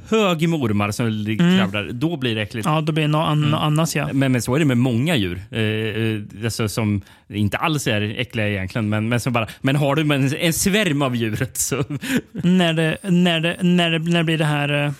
hög 0.09 0.48
med 0.48 0.60
ormar 0.60 0.90
som 0.90 1.06
Mm. 1.06 1.59
kravlar, 1.59 1.90
då 1.93 2.16
blir 2.16 2.35
det 2.35 2.43
äckligt. 2.43 2.66
Ja, 2.66 2.81
då 2.81 2.93
blir 2.93 3.05
det 3.05 3.09
något 3.09 3.28
an- 3.28 3.55
annat 3.55 3.94
ja. 3.94 4.09
Men, 4.12 4.32
men 4.32 4.43
så 4.43 4.55
är 4.55 4.59
det 4.59 4.64
med 4.64 4.78
många 4.78 5.16
djur. 5.16 5.43
Eh, 5.51 5.60
eh, 5.60 6.44
alltså, 6.44 6.68
som 6.68 7.01
inte 7.28 7.56
alls 7.56 7.86
är 7.86 8.01
äckliga 8.20 8.48
egentligen. 8.48 8.89
Men, 8.89 9.09
men, 9.09 9.20
som 9.20 9.32
bara, 9.32 9.47
men 9.60 9.77
har 9.77 9.94
du 9.97 10.02
en, 10.14 10.35
en 10.36 10.52
svärm 10.52 11.02
av 11.02 11.16
djuret 11.16 11.56
så... 11.56 11.85
när 12.32 12.73
det, 12.73 12.97
när 13.02 13.40
det, 13.40 13.56
när 13.62 13.90
det, 13.90 13.98
när 13.98 14.18
det 14.18 14.24
blir 14.24 14.39
det 14.39 14.44
här, 14.44 14.85
eh, 14.85 14.93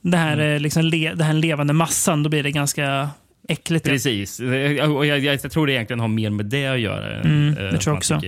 det 0.00 0.16
här, 0.16 0.32
Mm. 0.32 0.54
eh, 0.54 0.60
liksom 0.60 0.84
le, 0.84 1.12
det 1.14 1.24
här 1.24 1.34
levande 1.34 1.72
massan, 1.72 2.22
då 2.22 2.30
blir 2.30 2.42
det 2.42 2.50
ganska 2.50 3.10
äckligt. 3.50 3.84
Precis. 3.84 4.40
Eh, 4.40 4.90
Och 4.96 5.06
jag, 5.06 5.18
jag, 5.18 5.34
jag 5.44 5.52
tror 5.52 5.66
det 5.66 5.72
egentligen 5.72 6.00
har 6.00 6.08
mer 6.08 6.30
med 6.30 6.46
det 6.46 6.66
att 6.66 6.80
göra. 6.80 7.20
Mm, 7.20 7.56
eh, 7.58 7.64
jag 7.64 7.74
att 7.74 7.80
tror 7.80 7.92
man 7.92 7.98
också. 7.98 8.20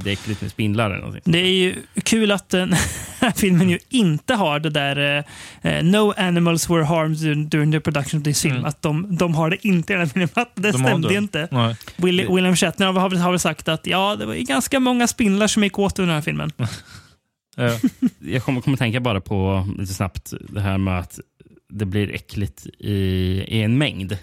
Det 0.00 0.10
är 0.10 0.12
äckligt 0.12 0.40
med 0.40 0.50
spindlar 0.50 0.86
eller 0.90 0.98
någonting. 0.98 1.32
Det 1.32 1.38
är 1.38 1.52
ju 1.52 1.74
kul 2.02 2.30
att 2.32 2.48
den 2.48 2.72
här 3.20 3.30
filmen 3.36 3.70
ju 3.70 3.78
inte 3.88 4.34
har 4.34 4.58
det 4.60 4.70
där 4.70 5.24
eh, 5.62 5.82
No 5.82 6.12
animals 6.16 6.70
were 6.70 6.84
harmed 6.84 7.16
dur- 7.18 7.48
during 7.48 7.72
the 7.72 7.80
production 7.80 8.20
of 8.20 8.24
this 8.24 8.42
film. 8.42 8.54
Mm. 8.54 8.64
Att 8.64 8.82
de, 8.82 9.16
de 9.16 9.34
har 9.34 9.50
det 9.50 9.66
inte 9.66 9.92
i 9.92 9.96
den 9.96 10.06
här 10.06 10.12
filmen. 10.12 10.28
Att 10.34 10.50
Det 10.54 10.72
De 10.72 10.78
stämde 10.78 11.08
det. 11.08 11.12
ju 11.14 11.18
inte. 11.18 11.48
Nej. 11.50 11.76
Will, 11.96 12.26
William 12.34 12.56
Shatner 12.56 12.86
har, 12.92 13.10
har 13.18 13.30
väl 13.30 13.38
sagt 13.38 13.68
att 13.68 13.86
ja, 13.86 14.16
det 14.16 14.26
var 14.26 14.34
ju 14.34 14.42
ganska 14.42 14.80
många 14.80 15.06
spindlar 15.06 15.46
som 15.46 15.62
gick 15.64 15.78
åt 15.78 15.98
under 15.98 16.06
den 16.06 16.14
här 16.14 16.22
filmen. 16.22 16.52
Ja. 17.56 17.78
Jag 18.18 18.42
kommer, 18.44 18.60
kommer 18.60 18.76
tänka 18.76 19.00
bara 19.00 19.20
på 19.20 19.68
lite 19.78 19.94
snabbt 19.94 20.32
det 20.48 20.60
här 20.60 20.78
med 20.78 20.98
att 20.98 21.18
det 21.72 21.84
blir 21.84 22.14
äckligt 22.14 22.66
i, 22.78 22.92
i 23.48 23.62
en 23.62 23.78
mängd. 23.78 24.18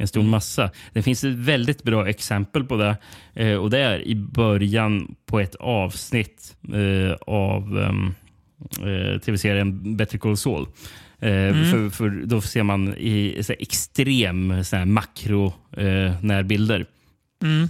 En 0.00 0.08
stor 0.08 0.22
massa. 0.22 0.70
Det 0.92 1.02
finns 1.02 1.24
ett 1.24 1.34
väldigt 1.34 1.82
bra 1.82 2.08
exempel 2.08 2.64
på 2.64 2.76
det. 2.76 2.96
Eh, 3.34 3.54
och 3.54 3.70
Det 3.70 3.78
är 3.78 4.02
i 4.02 4.14
början 4.14 5.14
på 5.26 5.40
ett 5.40 5.54
avsnitt 5.54 6.56
eh, 6.72 7.16
av 7.26 7.76
um, 7.76 8.14
eh, 8.80 9.20
tv-serien 9.20 9.96
Better 9.96 10.18
Call 10.18 10.36
Saul. 10.36 10.66
Eh, 11.18 11.52
för, 11.70 11.90
för 11.90 12.10
då 12.24 12.40
ser 12.40 12.62
man 12.62 12.94
i 12.98 13.38
så 13.42 13.52
här, 13.52 13.62
extrem 13.62 14.64
så 14.64 14.76
här, 14.76 14.84
makro 14.84 15.52
eh, 15.76 16.24
närbilder. 16.24 16.86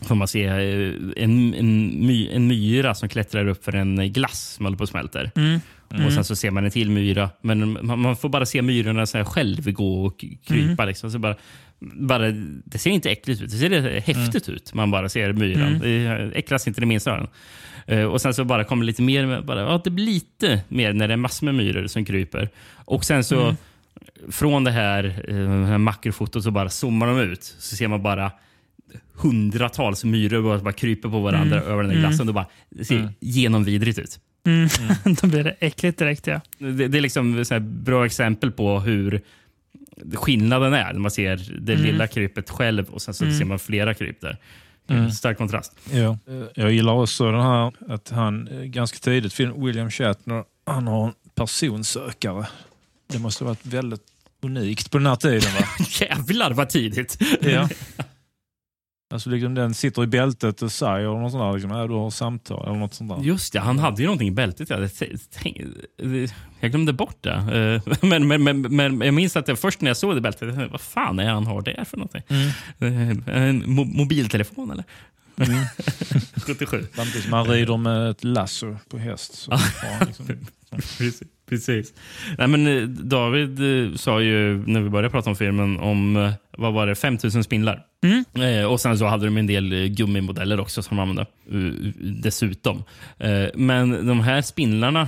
Får 0.05 0.15
man 0.15 0.28
se 0.28 0.44
eh, 0.44 0.94
en, 1.16 1.55
en, 1.55 2.07
my, 2.07 2.28
en 2.28 2.47
myra 2.47 2.94
som 2.94 3.09
klättrar 3.09 3.47
upp 3.47 3.65
för 3.65 3.74
en 3.74 4.12
glass 4.12 4.52
som 4.57 4.66
håller 4.66 4.78
på 4.78 4.85
att 4.85 4.90
smälter. 4.90 5.31
Och 6.06 6.12
sen 6.12 6.24
så 6.24 6.36
ser 6.36 6.50
man 6.50 6.64
en 6.64 6.70
till 6.70 6.90
myra. 6.90 7.30
Men 7.42 7.72
man, 7.86 8.00
man 8.00 8.16
får 8.16 8.28
bara 8.28 8.46
se 8.46 8.62
myrorna 8.62 9.06
så 9.06 9.18
här 9.18 9.24
själv 9.24 9.72
gå 9.72 10.04
och 10.04 10.24
krypa. 10.46 10.84
Liksom. 10.84 11.10
Så 11.10 11.18
bara, 11.18 11.36
bara, 11.80 12.30
det 12.64 12.78
ser 12.78 12.90
inte 12.90 13.10
äckligt 13.10 13.42
ut. 13.42 13.50
Det 13.50 13.56
ser 13.56 14.00
häftigt 14.00 14.48
ut. 14.48 14.74
Man 14.74 14.90
bara 14.90 15.08
ser 15.08 15.32
myran. 15.32 15.78
Det 15.78 16.30
äcklas 16.38 16.68
inte 16.68 16.80
det 16.80 16.86
minsta 16.86 17.12
av 17.12 17.18
den. 17.18 17.28
Eh, 17.98 18.04
Och 18.04 18.20
sen 18.20 18.34
så 18.34 18.44
bara 18.44 18.64
kommer 18.64 18.84
lite 18.84 19.02
mer. 19.02 19.42
Bara, 19.42 19.60
ja, 19.60 19.80
det 19.84 19.90
blir 19.90 20.06
lite 20.06 20.62
mer 20.68 20.92
när 20.92 21.08
det 21.08 21.14
är 21.14 21.16
massor 21.16 21.44
med 21.46 21.54
myror 21.54 21.86
som 21.86 22.04
kryper. 22.04 22.48
Och 22.84 23.04
sen 23.04 23.24
så 23.24 23.56
från 24.30 24.64
det 24.64 24.70
här, 24.70 25.02
det 25.28 25.66
här 25.66 25.78
makrofotot 25.78 26.44
så 26.44 26.50
bara 26.50 26.68
zoomar 26.68 27.06
de 27.06 27.20
ut. 27.20 27.44
Så 27.58 27.76
ser 27.76 27.88
man 27.88 28.02
bara 28.02 28.32
hundratals 29.14 30.04
myror 30.04 30.42
bara, 30.42 30.58
bara 30.58 30.72
kryper 30.72 31.08
på 31.08 31.20
varandra 31.20 31.60
över 31.60 31.82
den 31.82 31.92
där 31.92 31.98
glassen. 32.00 32.28
Och 32.28 32.34
bara, 32.34 32.46
det 32.70 32.84
ser 32.84 33.08
genomvidrigt 33.20 33.98
ut. 33.98 34.18
Då 35.20 35.26
blir 35.26 35.44
det 35.44 35.56
äckligt 35.60 35.98
direkt 35.98 36.26
ja. 36.26 36.40
Det, 36.58 36.88
det 36.88 36.98
är 36.98 37.02
liksom 37.02 37.44
så 37.44 37.54
här 37.54 37.60
bra 37.60 38.06
exempel 38.06 38.50
på 38.50 38.80
hur 38.80 39.20
skillnaden 40.14 40.72
är. 40.72 40.92
När 40.92 41.00
man 41.00 41.10
ser 41.10 41.60
det 41.60 41.76
lilla 41.76 42.06
krypet 42.06 42.50
själv 42.50 42.90
och 42.90 43.02
sen 43.02 43.14
så 43.14 43.30
ser 43.30 43.44
man 43.44 43.58
flera 43.58 43.94
kryp 43.94 44.20
där. 44.20 44.36
Stark 45.10 45.38
kontrast. 45.38 45.76
Ja. 45.92 46.18
Jag 46.54 46.72
gillar 46.72 46.92
också 46.92 47.30
den 47.30 47.40
här 47.40 47.72
att 47.88 48.10
han 48.10 48.48
eh, 48.48 48.60
ganska 48.60 48.98
tidigt, 48.98 49.32
film 49.32 49.64
William 49.64 49.90
Shatner, 49.90 50.44
han 50.66 50.86
har 50.86 51.06
en 51.06 51.14
personsökare. 51.34 52.46
Det 53.06 53.18
måste 53.18 53.44
ha 53.44 53.48
varit 53.48 53.66
väldigt 53.66 54.02
unikt 54.42 54.90
på 54.90 54.98
den 54.98 55.06
här 55.06 55.16
tiden. 55.16 55.54
Va? 55.54 55.64
Jävlar 56.00 56.50
vad 56.50 56.68
tidigt! 56.68 57.18
Ja. 57.40 57.68
Alltså 59.12 59.31
liksom 59.31 59.55
den 59.55 59.74
sitter 59.74 60.03
i 60.05 60.07
bältet 60.07 60.62
och 60.62 60.73
säger 60.73 61.07
något 61.09 61.32
sånt 61.32 61.43
där, 61.43 61.53
liksom, 61.53 61.70
äh, 61.70 61.89
du 61.89 61.95
har 61.95 62.11
samtal 62.11 62.66
eller 62.69 62.78
något 62.78 62.95
sånt 62.95 63.11
där. 63.11 63.23
Just 63.23 63.53
det, 63.53 63.61
han 63.61 63.78
hade 63.78 64.01
ju 64.03 64.07
någonting 64.07 64.28
i 64.28 64.31
bältet. 64.31 64.69
Tänkt- 65.31 65.61
jag 66.61 66.70
glömde 66.70 66.93
bort 66.93 67.16
det. 67.20 67.82
Eh, 67.91 67.95
Men, 68.09 68.28
men, 68.28 68.43
men, 68.43 68.61
men 68.77 69.01
jag 69.01 69.15
minns 69.15 69.37
att 69.37 69.49
jag 69.49 69.59
först 69.59 69.81
när 69.81 69.91
jag 69.91 69.97
såg 69.97 70.15
det 70.15 70.20
bältet, 70.20 70.43
jag 70.43 70.55
tänkte, 70.57 70.73
vad 70.73 70.81
fan 70.81 71.19
är 71.19 71.31
han 71.31 71.47
har 71.47 71.62
där 71.62 71.85
för 71.85 71.97
någonting? 71.97 72.23
Eh, 72.78 73.49
En 73.49 73.65
mo- 73.65 73.97
mobiltelefon 73.97 74.70
eller? 74.70 74.85
77. 76.47 76.87
Samtidigt 76.95 77.23
som 77.24 77.32
han 77.32 77.47
rider 77.47 77.77
med 77.77 78.11
ett 78.11 78.24
lasso 78.24 78.77
på 78.89 78.99
häst. 78.99 79.35
Så 79.35 79.51
han 79.99 80.07
liksom, 80.07 80.27
Precis. 80.70 81.23
Precis. 81.51 81.94
Nej, 82.39 82.48
men 82.48 82.66
eh, 82.66 82.82
David 82.89 83.60
eh, 83.60 83.94
sa 83.94 84.20
ju 84.20 84.66
när 84.66 84.81
vi 84.81 84.89
började 84.89 85.10
prata 85.10 85.31
om 85.31 85.36
filmen 85.36 85.81
om 85.81 86.16
eh, 86.16 86.32
vad 86.59 86.72
var 86.72 86.86
det, 86.86 86.94
5000 86.94 87.44
spindlar. 87.44 87.82
Eh, 88.44 88.64
och 88.64 88.81
Sen 88.81 88.98
så 88.98 89.06
hade 89.06 89.24
de 89.24 89.36
en 89.36 89.47
del 89.47 89.89
gummimodeller 89.89 90.60
också 90.60 90.82
som 90.82 90.97
de 90.97 91.02
använde 91.02 91.27
dessutom. 92.22 92.85
Men 93.55 94.06
de 94.06 94.20
här 94.20 94.43
spindlarna, 94.43 95.06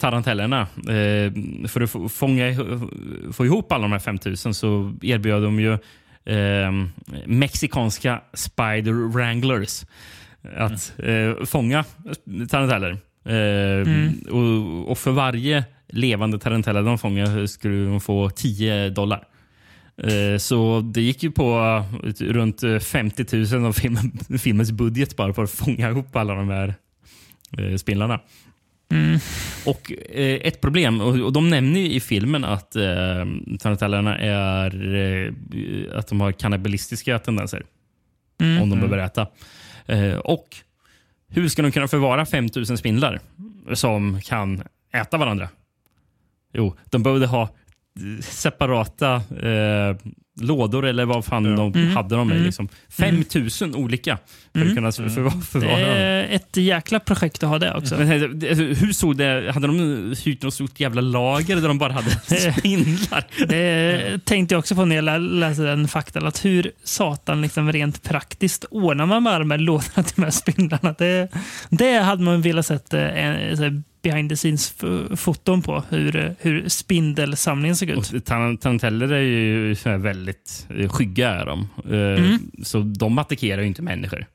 tarantellerna, 0.00 0.66
för 1.68 1.80
att 1.80 1.90
få, 1.90 2.08
fånga, 2.08 2.56
få 3.32 3.46
ihop 3.46 3.72
alla 3.72 3.82
de 3.82 3.92
här 3.92 3.98
5000 3.98 4.54
så 4.54 4.94
erbjöd 5.02 5.42
de 5.42 5.60
ju 5.60 5.78
mexikanska 7.26 8.20
spider 8.34 9.08
wranglers 9.08 9.84
att 10.56 10.92
eh, 10.98 11.44
fånga 11.44 11.84
taranteller. 12.48 12.98
Eh, 13.24 14.12
och, 14.32 14.90
och 14.90 14.98
för 14.98 15.10
varje 15.10 15.64
levande 15.88 16.38
tarantella 16.38 16.82
de 16.82 16.98
fångar 16.98 17.46
skulle 17.46 17.84
de 17.84 18.00
få 18.00 18.30
10 18.30 18.90
dollar. 18.90 19.24
Eh, 20.02 20.38
Så 20.38 20.80
det 20.80 21.00
gick 21.02 21.22
ju 21.22 21.30
på 21.30 21.58
eh, 22.04 22.10
runt 22.24 22.62
eh, 22.62 22.78
50 22.78 23.54
000 23.56 23.64
av 23.64 23.72
filmen, 23.72 24.12
filmens 24.38 24.72
budget 24.72 25.16
bara 25.16 25.34
för 25.34 25.44
att 25.44 25.50
fånga 25.50 25.90
ihop 25.90 26.16
alla 26.16 26.34
de 26.34 26.48
här 26.48 26.74
eh, 27.58 27.76
spindlarna. 27.76 28.20
Och 29.66 29.92
eh, 29.92 30.40
ett 30.42 30.60
problem, 30.60 31.00
och, 31.00 31.18
och 31.20 31.32
de 31.32 31.50
nämner 31.50 31.80
ju 31.80 31.92
i 31.92 32.00
filmen 32.00 32.44
att 32.44 32.76
eh, 32.76 32.84
tarantellerna 33.60 34.18
är 34.18 34.94
eh, 34.94 35.32
att 35.98 36.08
de 36.08 36.20
har 36.20 36.32
kannibalistiska 36.32 37.18
tendenser. 37.18 37.62
Om 38.62 38.70
de 38.70 38.80
behöver 38.80 38.98
äta. 38.98 39.26
Eh, 39.86 40.14
och 40.16 40.46
hur 41.28 41.48
ska 41.48 41.62
de 41.62 41.72
kunna 41.72 41.88
förvara 41.88 42.26
5000 42.26 42.78
spindlar 42.78 43.20
som 43.72 44.20
kan 44.20 44.62
äta 44.94 45.16
varandra? 45.18 45.48
Jo, 46.54 46.76
de 46.84 47.02
behövde 47.02 47.26
ha 47.26 47.42
eh, 47.42 48.22
separata 48.22 49.14
eh, 49.14 49.96
lådor 50.40 50.86
eller 50.86 51.04
vad 51.04 51.24
fan 51.24 51.56
de 51.56 51.88
hade 51.94 52.16
de 52.16 52.32
i. 52.32 52.38
Liksom. 52.38 52.68
5000 52.90 53.74
olika 53.74 54.18
för 54.54 54.66
att 54.66 54.74
kunna 54.74 54.92
för, 54.92 55.08
för, 55.08 55.22
Det 55.24 55.30
förvara 55.30 55.70
dem. 55.80 55.88
är 55.90 56.24
ett 56.30 56.56
jäkla 56.56 57.00
projekt 57.00 57.42
att 57.42 57.48
ha 57.48 57.58
det 57.58 57.74
också. 57.74 57.94
Men, 57.98 58.10
eh, 58.12 58.56
hur 58.56 58.92
såg 58.92 59.16
det? 59.16 59.50
Hade 59.54 59.66
de 59.66 60.14
hyrt 60.24 60.42
något 60.42 60.54
stort 60.54 60.80
jävla 60.80 61.00
lager 61.00 61.56
där 61.56 61.68
de 61.68 61.78
bara 61.78 61.92
hade 61.92 62.10
spindlar? 62.58 63.26
Det 63.48 64.18
tänkte 64.24 64.54
jag 64.54 64.58
också 64.58 64.74
på 64.74 64.84
när 64.84 64.96
jag 64.96 65.04
lä- 65.04 65.18
läste 65.18 65.62
den 65.62 65.88
faktan. 65.88 66.26
Att 66.26 66.44
hur 66.44 66.72
satan 66.84 67.42
liksom 67.42 67.72
rent 67.72 68.02
praktiskt 68.02 68.64
ordnar 68.70 69.06
man 69.06 69.22
med 69.22 69.40
de 69.40 69.50
här 69.50 69.58
lådorna 69.58 70.02
till 70.02 70.14
de 70.16 70.22
här 70.22 70.30
spindlarna? 70.30 70.94
Det, 70.98 71.28
det 71.70 71.98
hade 71.98 72.22
man 72.22 72.42
velat 72.42 72.66
sett 72.66 72.94
en, 72.94 73.56
så 73.56 73.62
här 73.62 73.82
behind 74.02 74.30
the 74.30 74.36
scenes-foton 74.36 75.62
på. 75.62 75.82
Hur, 75.88 76.34
hur 76.40 76.68
spindelsamlingen 76.68 77.76
såg 77.76 77.88
ut. 77.90 77.98
Och 77.98 78.04
tan- 78.04 78.58
Taranteller 78.58 79.12
är 79.12 79.20
ju 79.20 79.74
väldigt 79.98 80.66
eh, 80.78 80.88
skygga. 80.88 81.30
Är 81.30 81.46
de. 81.46 81.68
Eh, 81.94 82.38
Så 82.64 82.78
de 82.80 83.18
attackerar 83.18 83.60
ju 83.62 83.68
inte 83.68 83.82
människor. 83.82 84.26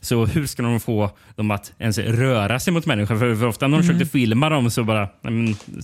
Så 0.00 0.26
hur 0.26 0.46
ska 0.46 0.62
de 0.62 0.80
få 0.80 1.10
dem 1.36 1.50
att 1.50 1.72
ens 1.78 1.98
röra 1.98 2.60
sig 2.60 2.72
mot 2.72 2.86
människor? 2.86 3.18
För, 3.18 3.34
för 3.34 3.46
ofta 3.46 3.66
när 3.68 3.76
de 3.78 3.82
försökte 3.86 4.06
filma 4.06 4.48
dem 4.48 4.70
så 4.70 4.84
bara... 4.84 5.06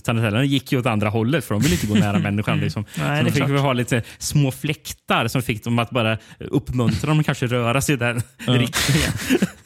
Tarantellerna 0.03 0.43
gick 0.43 0.71
ju 0.71 0.79
åt 0.79 0.85
andra 0.85 1.09
hållet 1.09 1.45
för 1.45 1.55
de 1.55 1.61
vill 1.63 1.73
inte 1.73 1.87
gå 1.87 1.95
nära 1.95 2.19
människan. 2.29 2.59
Liksom. 2.59 2.85
Nej, 2.97 3.17
så 3.19 3.25
de 3.25 3.31
fick 3.31 3.45
klart. 3.45 3.59
ha 3.61 3.73
lite 3.73 4.03
små 4.17 4.51
fläktar 4.51 5.27
som 5.27 5.41
fick 5.41 5.63
dem 5.63 5.79
att 5.79 5.89
bara 5.89 6.17
uppmuntra 6.39 7.09
dem 7.09 7.19
att 7.19 7.25
kanske 7.25 7.47
röra 7.47 7.81
sig 7.81 7.95
i 7.95 7.97
den 7.97 8.15
riktningen. 8.37 9.11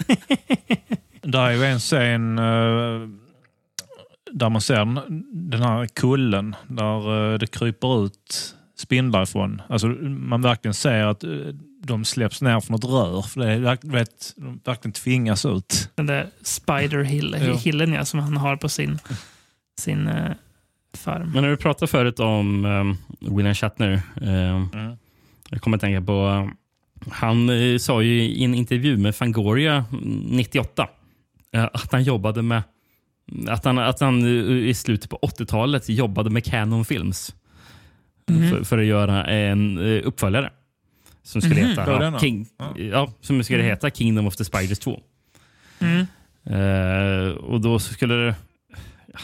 Där 1.22 1.46
är 1.46 1.52
ju 1.52 1.64
en 1.66 1.80
scen 1.80 2.40
eh, 2.40 3.08
där 4.32 4.50
man 4.50 4.62
ser 4.62 4.86
den, 5.50 5.62
här 5.62 5.88
kullen 5.88 6.56
där 6.68 7.32
eh, 7.34 7.38
det 7.38 7.48
kryper 7.48 8.06
ut 8.06 8.56
spindlar 8.78 9.24
ifrån. 9.24 9.62
Alltså, 9.70 9.88
man 9.88 10.42
verkligen 10.42 10.74
ser 10.74 11.04
att 11.06 11.24
eh, 11.24 11.30
de 11.84 12.06
släpps 12.06 12.42
ner 12.42 12.60
från 12.60 12.76
ett 12.76 12.86
rör. 12.86 13.22
För 13.22 13.40
det 13.42 13.52
är, 13.52 13.92
vet, 13.92 14.34
de 14.36 14.60
verkligen 14.66 14.94
tvingas 14.94 15.46
ut. 15.46 15.90
Den 15.96 16.06
där 16.06 16.28
Spider 16.42 17.04
Hill, 17.04 17.36
Ja. 17.40 17.56
hillen 17.56 17.94
ja, 17.94 18.06
som 18.06 18.20
han 18.20 18.38
har 18.38 18.56
på 18.56 18.70
sin, 18.70 19.00
sin 19.80 20.08
eh, 20.08 20.32
farm. 20.98 21.32
Men 21.34 21.44
när 21.44 21.50
vi 21.50 21.58
pratade 21.58 21.88
förut 21.92 22.20
om 22.20 22.66
um, 22.66 22.98
William 23.20 23.56
Shatner. 23.56 24.02
Um, 24.22 24.70
Jag 25.50 25.62
kommer 25.62 25.78
att 25.78 25.82
tänka 25.82 26.02
på... 26.02 26.50
han 27.12 27.50
eh, 27.50 27.78
sa 27.78 28.02
ju 28.02 28.22
i 28.22 28.44
en 28.44 28.56
intervju 28.56 28.98
med 28.98 29.16
Fangoria 29.16 29.86
mm, 29.92 30.20
98 30.30 30.84
eh, 30.84 30.88
att 31.52 31.92
han 31.92 32.04
jobbade 32.04 32.42
med... 32.42 32.64
Att 33.48 33.66
han, 33.66 33.78
att 33.78 34.00
han 34.00 34.24
eh, 34.24 34.70
i 34.70 34.74
slutet 34.74 35.10
på 35.10 35.18
80-talet 35.18 35.90
jobbade 35.90 36.30
med 36.30 36.46
Canon 36.46 36.86
Films 36.86 37.36
för, 38.28 38.64
för 38.64 38.78
att 38.78 38.86
göra 38.86 39.26
en 39.26 39.78
eh, 39.78 40.08
uppföljare. 40.08 40.50
Som 41.24 41.42
skulle 41.42 41.68
heta, 41.68 41.86
På 41.86 41.92
ja? 41.92 42.20
King, 42.20 42.48
ja, 42.78 43.14
som 43.22 43.44
skulle 43.44 43.64
heta 43.64 43.90
Kingdom 43.90 44.28
of 44.28 44.36
the 44.36 44.46
Spiders 44.46 44.80
2. 44.80 45.02
Mm. 45.80 46.06
Eh, 46.46 47.32
och 47.32 47.62
då 47.62 47.80
skulle 47.80 48.14
det... 48.14 48.36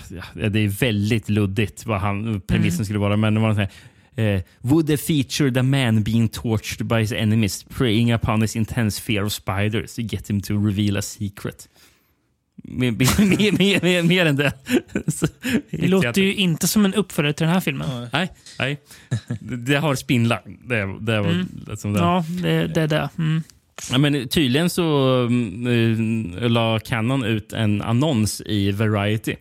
Ja, 0.10 0.49
det 0.49 0.60
är 0.60 0.68
väldigt 0.68 1.30
luddigt 1.30 1.86
vad 1.86 1.99
han, 1.99 2.41
premissen 2.41 2.86
skulle 2.86 2.99
vara, 2.99 3.18
men 3.18 3.34
det 3.34 3.40
var 3.40 3.54
här, 3.54 3.70
eh, 4.16 4.41
Would 4.62 4.88
the 4.88 4.98
feature 4.98 5.52
the 5.52 5.64
man 5.64 6.04
being 6.04 6.30
tortured 6.30 6.88
by 6.88 6.95
his 6.95 7.12
enemies, 7.12 7.64
preying 7.64 8.14
upon 8.14 8.41
his 8.41 8.56
intense 8.56 9.02
fear 9.02 9.24
of 9.24 9.32
spiders 9.32 9.95
to 9.95 10.02
get 10.02 10.30
him 10.30 10.41
to 10.41 10.54
reveal 10.54 10.98
a 10.98 11.02
secret? 11.02 11.70
Mer, 12.63 12.91
mer, 12.91 13.51
mer, 13.57 13.81
mer, 13.81 14.03
mer 14.03 14.25
än 14.25 14.35
det. 14.35 14.53
Det 15.71 15.88
låter 15.88 16.21
ju 16.21 16.35
inte 16.35 16.67
som 16.67 16.85
en 16.85 16.93
uppföljare 16.93 17.34
till 17.34 17.45
den 17.45 17.53
här 17.53 17.61
filmen. 17.61 18.07
Nej, 18.13 18.31
nej. 18.59 18.79
Det 19.39 19.55
det 19.55 19.77
har 19.77 19.95
spindlar. 19.95 20.41
Det, 20.45 20.97
det 20.99 21.21
var 21.21 21.45
liksom 21.67 21.93
det. 21.93 21.99
Ja, 21.99 22.25
det, 22.41 22.67
det 22.67 22.81
är 22.81 22.88
det. 22.88 23.09
Mm. 23.17 23.43
Ja, 23.91 23.97
men 23.97 24.27
tydligen 24.27 24.69
så 24.69 25.13
mm, 25.29 26.38
eh, 26.38 26.49
la 26.49 26.79
Canon 26.79 27.23
ut 27.23 27.53
en 27.53 27.81
annons 27.81 28.41
i 28.45 28.71
Variety 28.71 29.35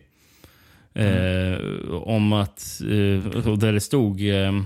Eh, 0.97 1.59
om 1.91 2.33
att, 2.33 2.81
eh, 2.81 3.53
där 3.57 3.73
det 3.73 3.79
stod 3.79 4.29
eh, 4.29 4.61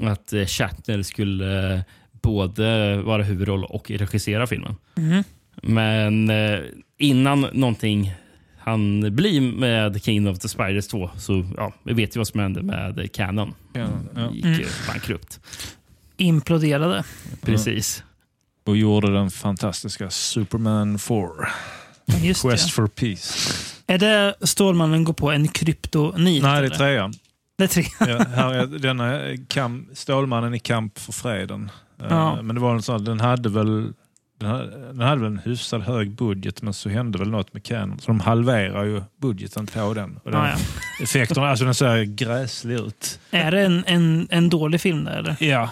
att 0.00 0.32
eh, 0.32 0.46
Shatner 0.46 1.02
skulle 1.02 1.74
eh, 1.74 1.80
både 2.22 2.96
vara 3.02 3.22
huvudroll 3.22 3.64
och 3.64 3.90
regissera 3.90 4.46
filmen. 4.46 4.76
Mhm. 4.94 5.24
Men 5.62 6.30
eh, 6.30 6.58
innan 6.98 7.40
någonting 7.52 8.14
han 8.58 9.16
blir 9.16 9.40
med 9.40 10.02
King 10.02 10.28
of 10.28 10.38
the 10.38 10.48
Spiders 10.48 10.86
2 10.88 11.10
så 11.18 11.46
ja, 11.56 11.72
vi 11.82 11.92
vet 11.92 12.16
ju 12.16 12.20
vad 12.20 12.28
som 12.28 12.40
hände 12.40 12.62
med 12.62 13.12
Canon. 13.12 13.54
Ja. 13.72 13.86
gick 14.32 14.44
Mm. 14.44 14.62
bankrupt. 14.88 15.40
Imploderade. 16.16 17.04
Precis. 17.42 18.04
Och 18.66 18.76
gjorde 18.76 19.12
den 19.12 19.30
fantastiska 19.30 20.10
Superman 20.10 20.98
4. 20.98 21.28
Just 22.22 22.42
Quest 22.42 22.66
det. 22.66 22.72
for 22.72 22.86
Peace. 22.86 23.52
Är 23.86 23.98
det 23.98 24.34
Stålmannen 24.40 25.04
går 25.04 25.12
på 25.12 25.30
en 25.30 25.48
kryptonit? 25.48 26.42
Nej, 26.42 26.60
det 26.60 26.66
är 26.66 26.70
trean. 26.78 27.14
Det 27.58 27.64
är 27.64 27.68
tre. 27.68 27.84
Ja, 28.00 28.18
här 28.24 28.54
är 28.54 28.66
denna 28.66 29.20
kamp, 29.48 29.88
Stålmannen 29.94 30.54
i 30.54 30.58
kamp 30.58 30.98
för 30.98 31.12
freden. 31.12 31.70
Eh, 32.00 32.06
Ja. 32.10 32.42
Men 32.42 32.54
det 32.56 32.60
var 32.60 32.74
en 32.74 32.82
sån, 32.82 33.04
den 33.04 33.20
hade 33.20 33.48
väl 33.48 33.92
den 34.40 35.00
hade, 35.00 35.16
väl 35.20 35.24
en 35.26 35.38
hyfsad 35.38 35.82
hög 35.82 36.10
budget 36.10 36.62
men 36.62 36.74
så 36.74 36.88
hände 36.88 37.18
väl 37.18 37.30
något 37.30 37.54
med 37.54 37.64
Canon. 37.64 37.98
Så 37.98 38.06
de 38.06 38.20
halverar 38.20 38.84
ju 38.84 39.02
budgeten 39.20 39.66
på 39.66 39.94
den. 39.94 40.20
Och 40.24 40.30
den 40.30 40.40
Ja, 40.40 40.48
ja. 40.48 41.04
Effekterna, 41.04 41.48
alltså 41.48 41.64
den 41.64 41.74
ser 41.74 42.02
gräslig 42.04 42.74
ut. 42.74 43.20
Är 43.30 43.50
det 43.50 43.60
en, 43.60 43.84
en, 43.86 44.28
en 44.30 44.48
dålig 44.50 44.80
film 44.80 45.04
där 45.04 45.18
eller? 45.18 45.36
Ja, 45.40 45.70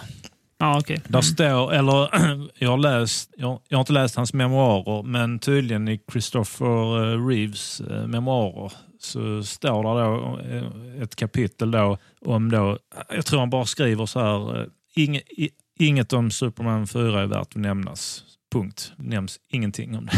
Ja, 0.61 0.79
okej. 0.79 1.01
där 1.07 1.21
står, 1.21 1.73
eller 1.73 2.09
jag 2.59 2.69
har 2.69 2.77
läst, 2.77 3.33
jag, 3.37 3.59
jag 3.67 3.77
har 3.77 3.81
inte 3.81 3.93
läst 3.93 4.15
hans 4.15 4.33
memoarer 4.33 5.03
men 5.03 5.39
tydligen 5.39 5.87
i 5.87 5.99
Christopher 6.11 7.13
eh, 7.13 7.27
Reeves 7.27 7.81
eh, 7.81 8.07
memoarer 8.07 8.71
så 8.99 9.43
står 9.43 9.83
det 9.83 10.01
då 10.03 10.39
eh, 10.55 11.03
ett 11.03 11.15
kapitel 11.15 11.71
då 11.71 11.97
om 12.25 12.51
då, 12.51 12.77
jag 13.15 13.25
tror 13.25 13.39
han 13.39 13.49
bara 13.49 13.65
skriver 13.65 14.05
så 14.05 14.19
här, 14.19 14.59
eh, 14.61 14.65
inge, 14.95 15.19
i, 15.19 15.49
inget 15.79 16.13
om 16.13 16.31
Superman 16.31 16.87
4 16.87 17.21
är 17.21 17.25
värt 17.25 17.41
att 17.41 17.55
nämnas. 17.55 18.23
Punkt. 18.51 18.93
Nämns 18.97 19.39
ingenting 19.49 19.97
om 19.97 20.05
det. 20.05 20.11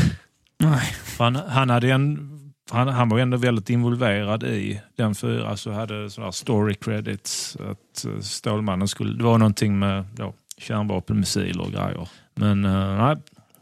Nej. 0.58 0.94
Han, 1.20 1.36
han, 1.36 1.70
hade 1.70 1.92
en, 1.92 2.30
han, 2.72 2.88
han 2.88 3.10
var 3.10 3.20
ändå 3.20 3.38
väldigt 3.38 3.70
involverad 3.70 4.44
i 4.44 4.82
den 4.96 5.16
fyra, 5.16 5.48
alltså 5.48 5.72
hade 5.72 6.10
sådana 6.10 6.32
story 6.32 6.74
credits. 6.74 7.56
Att 7.56 8.06
eh, 8.06 8.20
Stålmannen 8.20 8.88
skulle, 8.88 9.18
det 9.18 9.24
var 9.24 9.38
någonting 9.38 9.80
med 9.80 10.06
då, 10.16 10.34
kärnvapen, 10.58 11.20
missiler 11.20 11.62
och 11.62 11.72
grejer. 11.72 12.10
Men 12.36 12.66
eh, 12.66 12.98
nej, 12.98 13.18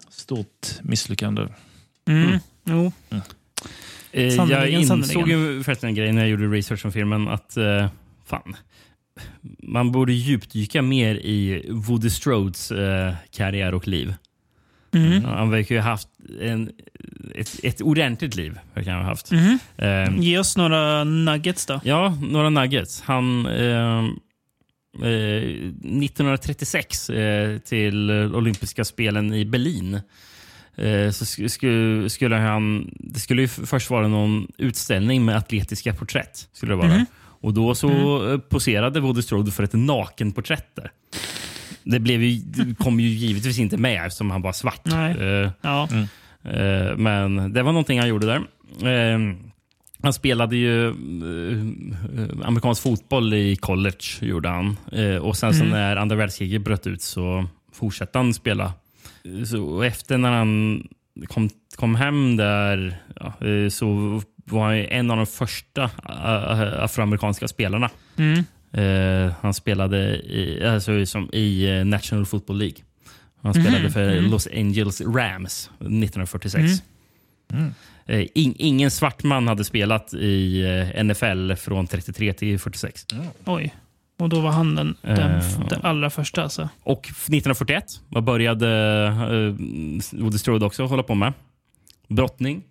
stort 0.09 0.67
misslyckande. 0.81 1.47
Mm. 2.07 2.39
Jo. 2.63 2.91
Eh, 4.11 4.33
jag 4.33 4.69
insåg 4.69 5.29
ju 5.29 5.63
förresten 5.63 5.89
en 5.89 5.95
grej 5.95 6.11
när 6.11 6.21
jag 6.21 6.29
gjorde 6.29 6.47
research 6.47 6.85
om 6.85 6.91
filmen 6.91 7.27
att 7.27 7.57
eh, 7.57 7.87
fan, 8.25 8.55
man 9.63 9.91
borde 9.91 10.13
djupdyka 10.13 10.81
mer 10.81 11.15
i 11.15 11.65
Woody 11.69 12.09
Strodes 12.09 12.71
eh, 12.71 13.13
karriär 13.31 13.73
och 13.73 13.87
liv. 13.87 14.13
Mm. 14.93 15.23
Han 15.25 15.49
verkar 15.49 15.75
ju 15.75 15.81
ha 15.81 15.89
haft 15.89 16.07
en, 16.41 16.71
ett, 17.35 17.59
ett 17.63 17.81
ordentligt 17.81 18.35
liv. 18.35 18.59
Verkar 18.73 18.91
han 18.91 19.01
ha 19.01 19.09
haft. 19.09 19.31
Mhm. 19.31 19.59
Eh, 19.77 20.19
Ge 20.19 20.39
oss 20.39 20.57
några 20.57 21.03
nuggets 21.03 21.65
då. 21.65 21.79
Ja, 21.83 22.17
några 22.21 22.49
nuggets. 22.49 23.01
Han, 23.01 23.45
eh, 23.45 24.03
eh, 25.03 25.43
1936 26.03 27.09
eh, 27.09 27.57
till 27.57 28.09
olympiska 28.11 28.85
spelen 28.85 29.33
i 29.33 29.45
Berlin 29.45 29.93
eh, 30.75 31.09
så 31.11 31.25
sk- 31.25 31.47
sku, 31.47 32.09
skulle 32.09 32.35
han... 32.35 32.89
Det 32.99 33.19
skulle 33.19 33.41
ju 33.41 33.47
först 33.47 33.89
vara 33.89 34.07
någon 34.07 34.47
utställning 34.57 35.25
med 35.25 35.37
atletiska 35.37 35.93
porträtt. 35.93 36.47
Skulle 36.53 36.71
det 36.71 36.75
vara. 36.77 36.87
Mhm. 36.87 37.05
Och 37.41 37.53
Då 37.53 37.75
så 37.75 37.89
eh, 38.31 38.37
poserade 38.37 38.99
Woody 38.99 39.21
Strode 39.21 39.51
för 39.51 39.63
ett 39.63 39.73
nakenporträtt 39.73 40.75
där. 40.75 40.91
Det, 41.83 41.99
blev 41.99 42.23
ju, 42.23 42.41
kom 42.75 42.99
ju 42.99 43.07
givetvis 43.07 43.59
inte 43.59 43.77
med 43.77 44.05
eftersom 44.05 44.31
han 44.31 44.41
var 44.41 44.53
svart. 44.53 44.87
Eh, 44.87 45.51
Ja. 45.61 45.87
Eh, 46.43 46.97
Men 46.97 47.53
det 47.53 47.63
var 47.63 47.71
någonting 47.71 47.99
han 47.99 48.07
gjorde 48.09 48.27
där. 48.27 48.41
Eh, 49.15 49.19
Han 50.03 50.13
spelade 50.13 50.55
ju 50.57 50.93
amerikansk 52.43 52.81
fotboll 52.83 53.33
i 53.33 53.55
college. 53.55 53.97
gjorde 54.21 54.49
han. 54.49 54.77
Och 55.21 55.37
sen 55.37 55.53
så 55.53 55.59
Mm. 55.63 55.69
när 55.71 55.95
andra 55.95 56.15
världskriget 56.15 56.61
bröt 56.61 56.87
ut 56.87 57.01
så 57.01 57.45
fortsatte 57.73 58.17
han 58.19 58.33
spela. 58.33 58.73
Så 59.45 59.63
och 59.63 59.85
efter 59.85 60.17
när 60.17 60.31
han 60.31 60.83
kom, 61.27 61.49
kom 61.75 61.95
hem 61.95 62.35
där 62.37 62.97
ja, 63.19 63.33
så 63.69 64.21
var 64.45 64.63
han 64.65 64.75
en 64.75 65.11
av 65.11 65.17
de 65.17 65.25
första 65.25 65.89
afroamerikanska 66.83 67.47
spelarna. 67.47 67.89
Mm. 68.17 68.43
Eh, 68.71 69.31
han 69.41 69.53
spelade 69.53 70.17
i, 70.17 70.65
alltså, 70.65 71.05
som 71.05 71.29
i 71.33 71.77
eh, 71.77 71.85
National 71.85 72.25
Football 72.25 72.57
League. 72.57 72.77
Han 73.41 73.53
spelade 73.53 73.79
Mhm, 73.79 73.91
för 73.91 74.21
mhm. 74.21 74.31
Los 74.31 74.47
Angeles 74.47 75.01
Rams 75.01 75.69
1946. 75.79 76.83
Mm. 77.53 77.73
Eh, 78.05 78.27
in, 78.33 78.55
ingen 78.57 78.91
svart 78.91 79.23
man 79.23 79.47
hade 79.47 79.63
spelat 79.63 80.13
i 80.13 80.63
NFL 81.03 81.53
från 81.53 81.87
33 81.87 82.33
till 82.33 82.59
46. 82.59 83.05
Oj. 83.45 83.75
Och 84.19 84.29
då 84.29 84.39
var 84.39 84.51
han 84.51 84.75
den, 84.75 84.95
den, 85.01 85.39
Eh, 85.39 85.67
den 85.69 85.81
allra 85.83 86.09
första 86.09 86.43
alltså. 86.43 86.69
Och 86.83 87.07
1941 87.07 87.83
vad 88.07 88.23
började 88.23 88.67
uh, 89.07 90.21
Woody 90.21 90.37
Strode 90.37 90.65
också 90.65 90.85
hålla 90.85 91.03
på 91.03 91.15
med. 91.15 91.33
Brottning. 92.07 92.63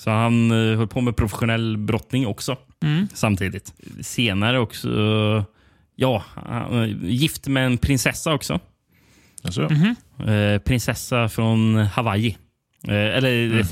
Mm. 0.00 0.04
Så 0.04 0.10
han 0.10 0.50
uh, 0.50 0.76
höll 0.78 0.88
på 0.88 1.00
med 1.00 1.16
professionell 1.16 1.76
brottning 1.76 2.26
också 2.26 2.56
Mm. 2.82 3.08
samtidigt. 3.14 3.72
Senare 4.00 4.58
också, 4.58 4.88
eh, 4.88 5.44
ja, 5.96 6.24
han 6.34 6.70
var 6.78 6.86
gift 7.04 7.46
med 7.48 7.66
en 7.66 7.78
prinsessa 7.78 8.32
också. 8.34 8.60
Alltså, 9.42 9.68
Mhm. 9.70 9.96
Eh, 10.28 10.58
prinsessa 10.58 11.28
från 11.28 11.76
Hawaii. 11.76 12.36
Eh, 12.88 12.94
eller 12.94 13.46
mm. 13.46 13.64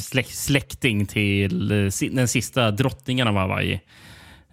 släk, 0.00 0.26
släkting 0.30 1.06
till 1.06 1.84
eh, 1.84 1.90
si- 1.90 2.08
den 2.08 2.28
sista 2.28 2.70
drottningen 2.70 3.28
av 3.28 3.34
Hawaii. 3.36 3.80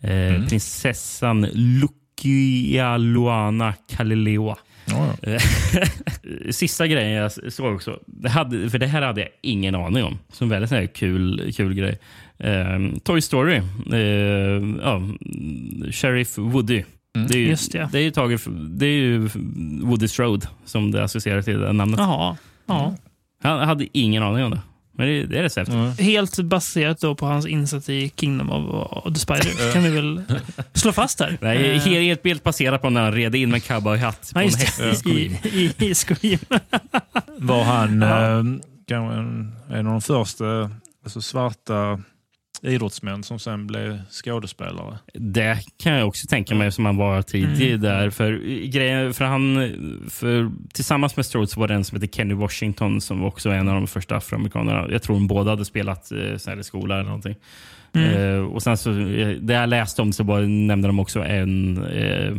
Eh, 0.01 0.45
Prinsessan 0.47 1.47
Lukialuana 2.63 3.73
Kalileoa. 3.89 4.57
Ja, 4.85 5.13
Sista 6.51 6.87
grejen 6.87 7.11
jag 7.11 7.53
såg 7.53 7.75
också, 7.75 7.99
det 8.05 8.29
hade, 8.29 8.69
för 8.69 8.79
det 8.79 8.87
här 8.87 9.01
hade 9.01 9.21
jag 9.21 9.29
ingen 9.41 9.75
aning 9.75 10.03
om. 10.03 10.19
Som 10.31 10.49
väldigt 10.49 10.71
här 10.71 10.85
kul, 10.85 11.53
kul 11.55 11.73
grej. 11.73 11.99
Eh, 12.37 12.79
Toy 13.03 13.21
Story. 13.21 13.61
Eh, 13.91 13.99
ja, 14.83 15.01
Sheriff 15.91 16.37
Woody. 16.37 16.83
Det 17.27 17.33
är 17.35 17.39
ju, 17.39 17.47
Just 17.47 17.71
det. 17.71 17.89
det 17.91 17.99
är 17.99 18.11
taget, 18.11 18.41
det 18.69 18.85
är 18.85 18.89
ju 18.89 19.29
Woody 19.81 20.07
Strode 20.07 20.47
som 20.65 20.91
det 20.91 21.03
associerar 21.03 21.41
till 21.41 21.59
det 21.59 21.73
namnet. 21.73 21.99
Jaha. 21.99 22.37
Ja. 22.65 22.95
Han 23.43 23.59
hade 23.67 23.87
ingen 23.97 24.23
aning 24.23 24.43
om 24.45 24.51
det. 24.51 24.59
Men 24.95 25.07
det, 25.07 25.25
det 25.25 25.37
är 25.39 25.43
rätt 25.43 25.55
häftigt. 25.55 25.99
Helt 26.05 26.39
baserat 26.39 26.99
då 27.01 27.15
på 27.15 27.25
hans 27.25 27.45
insats 27.45 27.89
i 27.89 28.11
Kingdom 28.15 28.49
of, 28.49 28.89
of 29.05 29.13
the 29.13 29.19
Spider. 29.19 29.73
kan 29.73 29.83
vi 29.83 29.89
väl 29.89 30.23
slå 30.73 30.91
fast 30.91 31.19
här. 31.19 31.37
Nej, 31.41 31.71
Eh, 31.75 31.81
helt, 31.81 32.25
helt 32.25 32.43
baserat 32.43 32.81
på 32.81 32.89
när 32.89 33.01
han 33.03 33.11
red 33.13 33.35
in 33.35 33.49
med 33.49 33.63
cowboyhatt 33.63 34.31
på 34.33 34.39
en 34.39 34.45
häst 34.45 34.79
i 34.81 34.95
Scream. 34.95 35.35
I, 35.43 35.73
i, 35.79 35.85
i 35.89 35.95
Scream. 35.95 36.39
Var 37.37 37.63
han 37.63 38.01
Ja. 38.01 38.37
eh, 38.37 38.43
kanske 38.87 39.15
en, 39.19 39.55
en 39.69 39.87
av 39.87 39.91
de 39.91 40.01
första 40.01 40.69
alltså 41.03 41.21
svarta 41.21 41.99
idrottsmän 42.63 43.23
som 43.23 43.39
sen 43.39 43.67
blev 43.67 43.99
skådespelare? 44.09 44.97
Det 45.13 45.59
kan 45.83 45.93
jag 45.93 46.07
också 46.07 46.27
tänka 46.27 46.55
mig 46.55 46.71
som 46.71 46.85
han 46.85 46.97
var 46.97 47.21
tidig 47.21 47.67
Mm. 47.69 47.81
där. 47.81 48.09
För, 48.09 48.33
grejen, 48.67 49.13
för 49.13 49.25
han, 49.25 49.55
för, 50.09 50.51
tillsammans 50.73 51.15
med 51.15 51.25
Strode 51.25 51.47
så 51.47 51.59
var 51.59 51.67
det 51.67 51.73
en 51.73 51.83
som 51.83 51.95
heter 52.01 52.15
Kenny 52.17 52.33
Washington 52.33 53.01
som 53.01 53.23
också 53.23 53.49
var 53.49 53.55
en 53.55 53.67
av 53.67 53.73
de 53.75 53.87
första 53.87 54.15
afroamerikanerna. 54.15 54.87
Jag 54.91 55.03
tror 55.03 55.15
de 55.15 55.27
båda 55.27 55.49
hade 55.51 55.65
spelat 55.65 56.11
eh, 56.11 56.59
i 56.59 56.63
skola 56.63 56.95
eller 56.95 57.05
någonting. 57.05 57.35
Mm. 57.95 58.09
Eh, 58.35 58.45
och 58.45 58.63
sen 58.63 58.77
så, 58.77 58.91
eh, 58.91 59.27
det 59.29 59.53
jag 59.53 59.69
läste 59.69 60.01
om 60.01 60.13
så 60.13 60.23
var, 60.23 60.41
nämnde 60.41 60.87
de 60.87 60.99
också 60.99 61.23
en, 61.23 61.83
eh, 61.85 62.33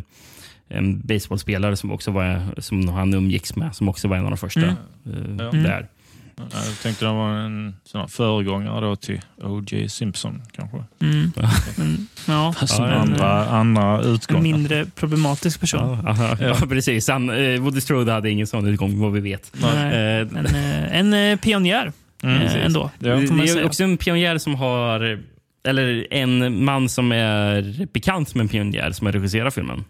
en 0.69 1.01
baseballspelare 1.07 1.77
som, 1.77 1.93
också 1.93 2.11
var, 2.11 2.61
som 2.61 2.89
han 2.89 3.15
umgicks 3.15 3.57
med, 3.57 3.75
som 3.75 3.89
också 3.89 4.09
var 4.09 4.17
en 4.17 4.25
av 4.25 4.31
de 4.31 4.37
första 4.37 4.61
Mm. 4.61 5.41
eh, 5.41 5.47
Ja. 5.47 5.51
där. 5.53 5.89
Jag 6.37 6.81
tänkte 6.83 7.05
det 7.05 7.13
var 7.13 7.31
en 7.31 7.75
sån 7.85 8.01
här 8.01 8.09
föregångare 8.09 8.81
då 8.81 8.97
till 8.97 9.21
O.J. 9.43 9.89
Simpson 9.89 10.43
kanske. 10.53 10.85
Mm. 11.01 11.33
Men, 11.77 12.07
ja, 12.27 12.53
Fast 12.59 12.79
med 12.81 12.93
en, 12.93 12.99
andra, 13.01 13.47
andra 13.47 13.99
en 14.03 14.15
utgångar. 14.15 14.43
mindre 14.43 14.87
problematisk 14.87 15.61
person. 15.61 15.81
Ja, 16.05 16.11
aha, 16.11 16.37
ja. 16.41 16.57
precis. 16.69 17.09
Han, 17.09 17.31
eh, 17.31 17.61
Woody 17.61 17.81
Strode 17.81 18.13
hade 18.13 18.31
ingen 18.31 18.47
sån 18.47 18.67
utgång 18.67 18.99
vad 19.01 19.13
vi 19.13 19.21
vet. 19.21 19.53
Nej. 19.53 19.95
Eh, 19.95 20.21
En, 20.21 20.47
eh, 20.47 20.99
en 20.99 21.15
eh, 21.15 21.37
pionjär 21.39 21.93
Mm, 22.23 22.43
eh, 22.43 22.65
ändå. 22.67 22.91
Ja. 22.99 23.17
det 23.17 23.51
är 23.51 23.65
också 23.65 23.85
en 23.85 23.97
pionjär 23.97 24.39
som 24.39 24.55
har... 24.55 25.21
Eller 25.67 26.13
en 26.13 26.65
man 26.65 26.89
som 26.89 27.13
är 27.13 27.87
bekant 27.93 28.35
med 28.35 28.43
en 28.43 28.49
pionjär 28.49 28.91
som 28.93 29.07
har 29.07 29.13
regisserat 29.13 29.55
filmen. 29.55 29.85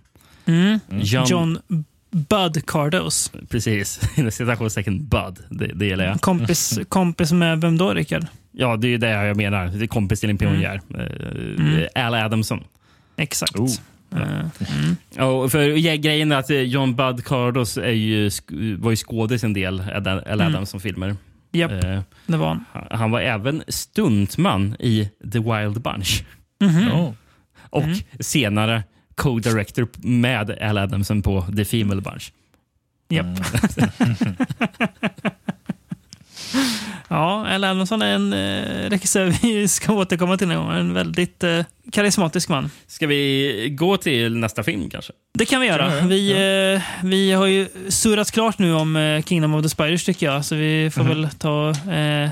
Mm. 0.47 0.79
John, 0.91 1.25
John 1.29 1.59
Bud 2.15 2.67
Cardos. 2.67 3.33
Precis. 3.51 4.01
Inom 4.19 4.31
citationstecken 4.31 5.07
Bud. 5.09 5.39
Det, 5.51 5.67
det 5.67 5.87
gillar 5.87 6.05
jag. 6.05 6.21
Kompis, 6.21 6.79
kompis 6.89 7.33
med 7.33 7.61
vem 7.61 7.79
då, 7.79 7.95
Rickard? 7.95 8.27
Ja, 8.53 8.77
det 8.77 8.89
är 8.95 8.99
det 8.99 9.09
jag 9.11 9.37
menar. 9.37 9.67
Det 9.67 9.85
är 9.85 9.87
kompis 9.87 10.21
till 10.21 10.31
en 10.31 10.39
pionjär. 10.39 10.81
Mm. 10.95 11.87
Al 11.95 12.15
Adamson. 12.15 12.65
Exakt. 13.17 13.57
Oh. 13.59 13.71
Eh, 14.13 14.21
mm. 14.21 14.97
Ja, 15.17 15.49
för 15.49 15.61
ja, 15.69 15.95
grejen 15.97 16.33
är 16.33 16.37
att 16.37 16.51
eh, 16.51 16.57
John 16.61 16.97
Bud 16.97 17.25
Cardos 17.25 17.77
är 17.77 17.91
ju, 17.91 18.31
var 18.79 18.91
ju 18.91 18.97
skådis 18.97 19.45
en 19.45 19.53
del 19.53 19.81
Al 19.81 20.07
Mm. 20.07 20.47
Adamson-filmer. 20.47 21.17
Japp, 21.53 21.71
Eh, 21.85 22.01
det 22.27 22.37
var 22.37 22.49
han. 22.49 22.65
han- 22.91 23.11
var 23.11 23.21
även 23.21 23.63
stuntman 23.69 24.77
i 24.79 25.11
The 25.33 25.39
Wild 25.39 25.81
Bunch. 25.83 26.25
Mhm. 26.61 26.93
Oh. 26.93 27.13
Och 27.71 27.83
Mm. 27.83 27.97
senare 28.21 28.83
co-director 29.15 29.89
med 29.97 30.51
Al 30.61 30.79
Adamson 30.79 31.23
på 31.23 31.47
The 31.57 31.65
Female 31.65 32.01
Bunch. 32.01 32.33
Japp. 33.09 33.27
ja, 37.09 37.47
Al 37.49 37.65
Adamson 37.65 38.03
är 38.03 38.15
en 38.15 38.33
eh, 38.33 38.91
regissör 38.91 39.35
vi 39.43 39.69
ska 39.69 39.93
återkomma 39.93 40.37
till 40.37 40.49
någon 40.49 40.67
gång. 40.67 40.77
En 40.77 40.95
väldigt 40.95 41.45
eh, 41.45 41.65
karismatisk 41.93 42.49
man. 42.49 42.71
Ska 42.87 43.07
vi 43.07 43.69
gå 43.79 43.97
till 43.97 44.37
nästa 44.37 44.63
film 44.63 44.91
kanske? 44.91 45.13
Det 45.39 45.45
kan 45.47 45.61
vi 45.61 45.67
göra. 45.67 46.01
Vi, 46.01 46.31
eh, 46.75 46.83
vi 47.07 47.33
har 47.33 47.47
ju 47.47 47.69
surrat 47.89 48.31
klart 48.31 48.59
nu 48.59 48.75
om 48.75 48.97
eh, 48.97 49.23
Kingdom 49.23 49.55
of 49.55 49.63
the 49.63 49.69
Spiders 49.69 50.05
tycker 50.05 50.27
jag, 50.27 50.45
så 50.45 50.55
vi 50.55 50.91
får 50.95 51.03
Mhm. 51.03 51.09
väl 51.09 51.29
ta 51.39 51.71
eh, 51.93 52.31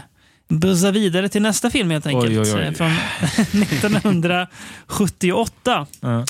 buzza 0.49 0.91
vidare 0.91 1.29
till 1.29 1.43
nästa 1.43 1.71
film 1.71 1.91
helt 1.91 2.07
enkelt. 2.07 2.31
Oj, 2.33 2.41
oj, 2.41 2.55
oj. 2.55 2.63
Eh, 2.63 2.73
Från 2.73 2.91
1978. 3.63 5.87
Ja. 6.01 6.25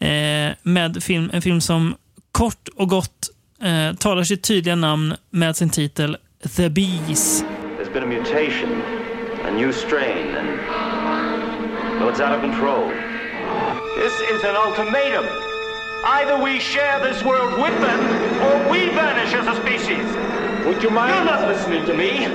Eh, 0.00 0.52
med 0.62 1.02
film, 1.02 1.30
en 1.32 1.42
film 1.42 1.60
som 1.60 1.96
kort 2.32 2.68
och 2.76 2.88
gott 2.88 3.30
eh, 3.62 3.96
talar 3.96 4.24
sitt 4.24 4.42
tydliga 4.42 4.74
namn 4.74 5.14
med 5.30 5.56
sin 5.56 5.70
titel 5.70 6.16
The 6.56 6.70
Bees. 6.70 7.44
There's 7.78 7.92
been 7.92 8.02
a 8.02 8.06
mutation, 8.06 8.82
a 9.44 9.50
new 9.50 9.72
strain, 9.72 10.34
and 10.36 10.48
well, 12.00 12.08
it's 12.08 12.20
out 12.20 12.34
of 12.34 12.40
control. 12.40 12.88
This 14.02 14.14
is 14.34 14.44
an 14.44 14.56
ultimatum. 14.56 15.26
Either 16.04 16.44
we 16.44 16.60
share 16.60 16.98
this 17.12 17.24
world 17.24 17.52
with 17.62 17.80
them, 17.80 18.00
or 18.46 18.70
we 18.72 18.88
vanish 18.88 19.34
as 19.34 19.46
a 19.46 19.54
species. 19.62 20.06
Would 20.66 20.82
you 20.82 20.90
mind? 20.90 21.14
You're 21.14 21.24
not 21.24 21.48
listening 21.48 21.84
to 21.86 21.94
me. 21.94 22.26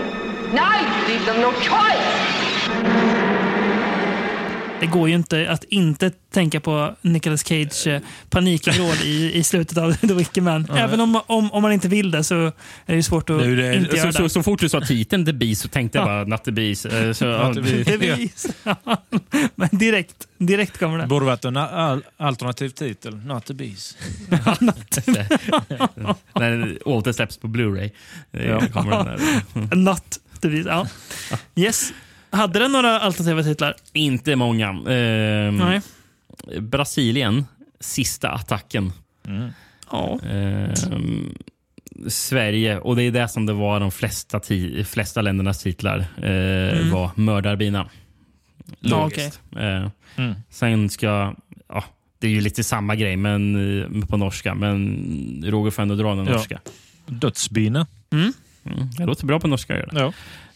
Now 0.54 0.74
you 0.80 1.08
leave 1.08 1.26
them 1.26 1.42
no 1.42 1.52
choice. 1.62 3.15
Det 4.80 4.86
går 4.88 5.10
ju 5.10 5.16
inte 5.16 5.50
att 5.52 5.64
inte 5.64 6.10
tänka 6.10 6.60
på 6.60 6.96
Nicolas 7.02 7.44
Cage 7.48 7.88
eh, 7.88 8.02
panikvrål 8.30 8.96
i, 9.04 9.32
i 9.34 9.44
slutet 9.44 9.78
av 9.78 9.94
The 10.08 10.14
Wicker 10.14 10.42
Man. 10.42 10.68
Även 10.76 11.00
om, 11.02 11.22
om, 11.28 11.52
om 11.52 11.62
man 11.62 11.72
inte 11.72 11.88
vill 11.88 12.12
det 12.12 12.24
så 12.24 12.36
är 12.46 12.52
det 12.86 12.96
ju 12.96 13.04
svårt 13.04 13.30
att 13.30 13.40
Det 13.40 13.56
det. 13.56 13.76
inte 13.76 13.96
göra 13.98 14.12
Så, 14.12 14.18
så, 14.18 14.24
det. 14.24 14.30
så 14.30 14.44
fort 14.44 14.60
du 14.60 14.70
sa 14.70 14.82
titeln 14.82 15.26
The 15.26 15.34
Beast 15.34 15.62
så 15.62 15.68
tänkte 15.68 15.98
jag 15.98 16.08
bara 16.08 16.24
Not 16.24 16.44
the 16.44 16.52
Beast. 16.52 16.86
Eh, 16.86 17.12
Så, 17.12 17.26
ja, 17.26 17.48
Not 17.52 17.66
the 17.86 17.98
Beast. 17.98 18.48
Men 19.56 19.70
direkt, 19.72 20.28
direkt 20.38 20.78
kommer 20.80 20.98
Det 20.98 21.08
borde 21.08 21.26
varit 21.26 21.46
en 21.46 21.58
al- 21.58 22.04
alternativ 22.18 22.70
titel. 22.70 23.16
Not 23.16 23.46
the 23.46 23.54
Bees. 23.54 23.98
När 26.34 26.78
åter 26.88 27.12
släpps 27.12 27.38
på 27.38 27.48
Blu-ray. 27.48 27.92
Ja. 28.32 28.62
Not 29.76 30.20
the 30.42 30.48
Bees. 30.50 30.66
Ja. 30.66 30.88
Yes. 31.56 31.94
Hade 32.36 32.60
den 32.60 32.72
några 32.72 33.00
alternativa 33.00 33.44
titlar? 33.44 33.76
Inte 33.94 34.36
många. 34.36 34.70
Ehm, 34.70 35.58
Nej. 35.58 35.82
Brasilien, 36.62 37.46
sista 37.80 38.30
attacken. 38.30 38.92
Ja. 39.92 40.20
Ehm, 40.32 41.36
Sverige, 42.08 42.80
och 42.80 42.96
det 42.96 43.04
är 43.04 43.12
det 43.12 43.28
som 43.28 43.46
det 43.46 43.54
var 43.54 43.80
de 43.80 43.92
flesta, 43.92 44.38
ti- 44.40 44.84
flesta 44.84 45.22
ländernas 45.22 45.64
titlar, 45.64 46.00
eh, 46.18 46.92
var 46.94 47.12
Mördarbina. 47.16 47.90
Logiskt. 48.80 49.40
Eh, 49.58 49.90
Mm. 50.18 50.36
Sen 50.50 50.90
ska, 50.90 51.36
ja, 51.70 51.84
det 52.20 52.28
är 52.28 52.32
ju 52.32 52.42
lite 52.42 52.64
samma 52.64 52.96
grej 52.96 53.18
men 53.18 53.56
eh, 54.02 54.08
på 54.08 54.18
norska, 54.18 54.56
men 54.56 55.44
Roger 55.48 55.72
får 55.72 55.82
ändå 55.82 55.96
dra 55.96 56.16
den 56.16 56.26
Ja. 56.26 56.32
norska. 56.34 56.60
Dödsbina. 57.06 57.88
Mm, 58.12 58.34
det 58.98 59.06
låter 59.06 59.26
bå 59.26 59.40
på 59.40 59.48
norska. 59.48 59.78
Gör 59.78 59.90
det. 59.92 60.00
Ja. 60.00 60.14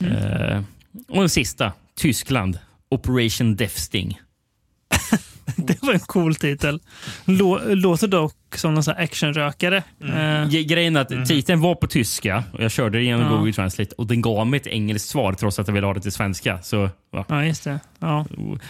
Eh, 0.08 0.62
och 1.10 1.20
den 1.20 1.30
sista, 1.30 1.74
Tyskland, 1.98 2.60
Operation 2.92 3.56
Death 3.56 3.76
Sting. 3.76 4.20
Det 5.56 5.82
var 5.84 5.94
en 5.94 6.00
cool 6.00 6.36
titel. 6.36 6.80
Lå, 7.26 7.60
låter 7.68 8.08
dock 8.08 8.34
som 8.56 8.74
någon 8.74 8.84
actionrökare. 8.98 9.84
Eh, 10.04 10.50
Ge- 10.50 10.64
Grejen 10.64 10.96
är 10.96 11.02
att 11.02 11.26
titeln 11.28 11.62
var 11.62 11.76
på 11.76 11.88
tyska 11.88 12.44
och 12.54 12.64
jag 12.64 12.72
körde 12.72 12.98
det 12.98 13.04
genom 13.04 13.22
Ja. 13.22 13.38
Google 13.38 13.54
Translate 13.54 13.92
och 13.98 14.08
den 14.08 14.22
gav 14.22 14.48
mig 14.48 14.58
ett 14.60 14.68
engelskt 14.68 15.10
svar 15.10 15.34
trots 15.34 15.60
att 15.60 15.68
jag 15.68 15.74
ville 15.76 15.88
ha 15.88 15.94
det 15.94 16.02
till 16.02 16.12
svenska. 16.12 16.62
Så, 16.62 16.90
va. 17.12 17.26
ja, 17.30 17.46
just 17.46 17.64
det. 17.64 17.80
Ja. 18.00 18.26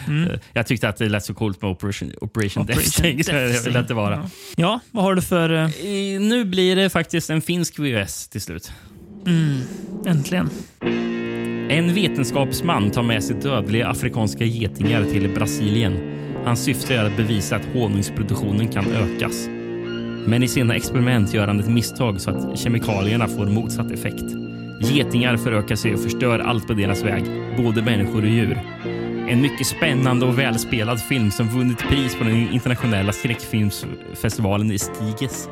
Eh, 0.07 0.39
Jag 0.53 0.67
tyckte 0.67 0.89
att 0.89 0.97
det 0.97 1.09
lät 1.09 1.25
så 1.25 1.33
coolt 1.33 1.61
med 1.61 1.71
Operation, 1.71 2.11
Operation, 2.21 2.65
Death 2.65 2.79
Operation 2.79 2.91
Sting. 2.91 3.23
Så 3.23 3.31
jag 3.31 3.49
Death 3.49 3.65
ville 3.65 3.79
att 3.79 3.87
det 3.87 3.93
vara. 3.93 4.15
Ja. 4.15 4.29
ja, 4.55 4.79
vad 4.91 5.03
har 5.03 5.15
du 5.15 5.21
för... 5.21 5.49
Eh, 5.49 5.69
Nu 6.19 6.45
blir 6.45 6.75
det 6.75 6.89
faktiskt 6.89 7.29
en 7.29 7.41
finsk 7.41 7.79
VHS 7.79 8.27
till 8.27 8.41
slut. 8.41 8.71
Mm, 9.27 9.61
äntligen. 10.05 10.49
En 11.71 11.93
vetenskapsman 11.93 12.91
tar 12.91 13.03
med 13.03 13.23
sig 13.23 13.35
dödliga 13.35 13.87
afrikanska 13.87 14.43
getingar 14.43 15.03
till 15.03 15.29
Brasilien. 15.29 15.97
Hans 16.45 16.63
syfte 16.63 16.95
är 16.95 17.05
att 17.05 17.17
bevisa 17.17 17.55
att 17.55 17.65
honungsproduktionen 17.73 18.67
kan 18.67 18.85
ökas. 18.91 19.47
Men 20.27 20.43
i 20.43 20.47
sina 20.47 20.75
experiment 20.75 21.33
gör 21.33 21.47
han 21.47 21.59
ett 21.59 21.69
misstag 21.69 22.21
så 22.21 22.31
att 22.31 22.59
kemikalierna 22.59 23.27
får 23.27 23.45
motsatt 23.45 23.91
effekt. 23.91 24.23
Getingar 24.81 25.37
förökar 25.37 25.75
sig 25.75 25.93
och 25.93 25.99
förstör 25.99 26.39
allt 26.39 26.67
på 26.67 26.73
deras 26.73 27.03
väg, 27.03 27.23
både 27.57 27.81
människor 27.81 28.21
och 28.21 28.29
djur. 28.29 28.59
En 29.29 29.41
mycket 29.41 29.67
spännande 29.67 30.25
och 30.25 30.39
välspelad 30.39 31.01
film 31.01 31.31
som 31.31 31.47
vunnit 31.47 31.89
pris 31.89 32.15
på 32.15 32.23
den 32.23 32.53
internationella 32.53 33.11
skräckfilmsfestivalen 33.11 34.71
i 34.71 34.79
Stiges. 34.79 35.49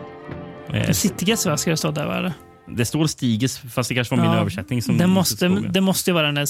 Eh, 0.73 0.91
Sittiges 0.91 1.48
ska 1.56 1.72
det 1.72 1.77
stå 1.77 1.91
där 1.91 2.06
Var 2.06 2.22
det? 2.22 2.34
Det 2.69 2.85
står 2.85 3.07
Stiges, 3.07 3.57
fast 3.57 3.89
det 3.89 3.95
kanske 3.95 4.15
var 4.15 4.23
min 4.23 4.31
Ja, 4.31 4.39
översättning. 4.39 4.81
som 4.81 4.98
det, 4.98 5.07
måste, 5.07 5.48
det 5.48 5.81
måste 5.81 6.14
vara 6.14 6.26
den 6.26 6.35
där 6.35 6.45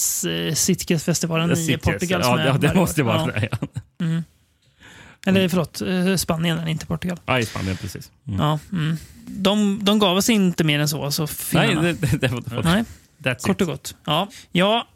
Sitges-festivalen 0.55 1.51
i 1.51 1.77
Portugal. 1.77 2.21
Ja, 2.23 2.39
är 2.39 2.57
det, 2.57 2.73
måste 2.73 3.03
vara 3.03 3.17
ja. 3.17 3.25
det. 3.25 3.49
Ja. 3.51 3.67
Mm. 4.05 4.23
Eller 5.25 5.49
förlåt, 5.49 5.81
eh, 5.81 6.15
Spanien, 6.15 6.67
inte 6.67 6.85
Portugal. 6.85 7.19
Ja, 7.25 7.39
i 7.39 7.45
Spanien 7.45 7.77
precis. 7.77 8.11
Mm. 8.27 8.39
Ja, 8.39 8.59
mm. 8.71 8.97
de, 9.25 9.79
de 9.83 9.99
gav 9.99 10.17
oss 10.17 10.29
inte 10.29 10.63
mer 10.63 10.79
än 10.79 10.89
så. 10.89 11.11
så 11.11 11.21
Nej, 11.21 11.27
finnarna. 11.67 11.81
det, 11.81 11.93
det, 11.93 12.17
det 12.17 12.27
var 12.27 12.63
Nej. 12.63 12.83
That's 13.23 13.41
Kort 13.41 13.61
och 13.61 13.67
gott. 13.67 13.95
Ja, 14.05 14.27
ja 14.51 14.87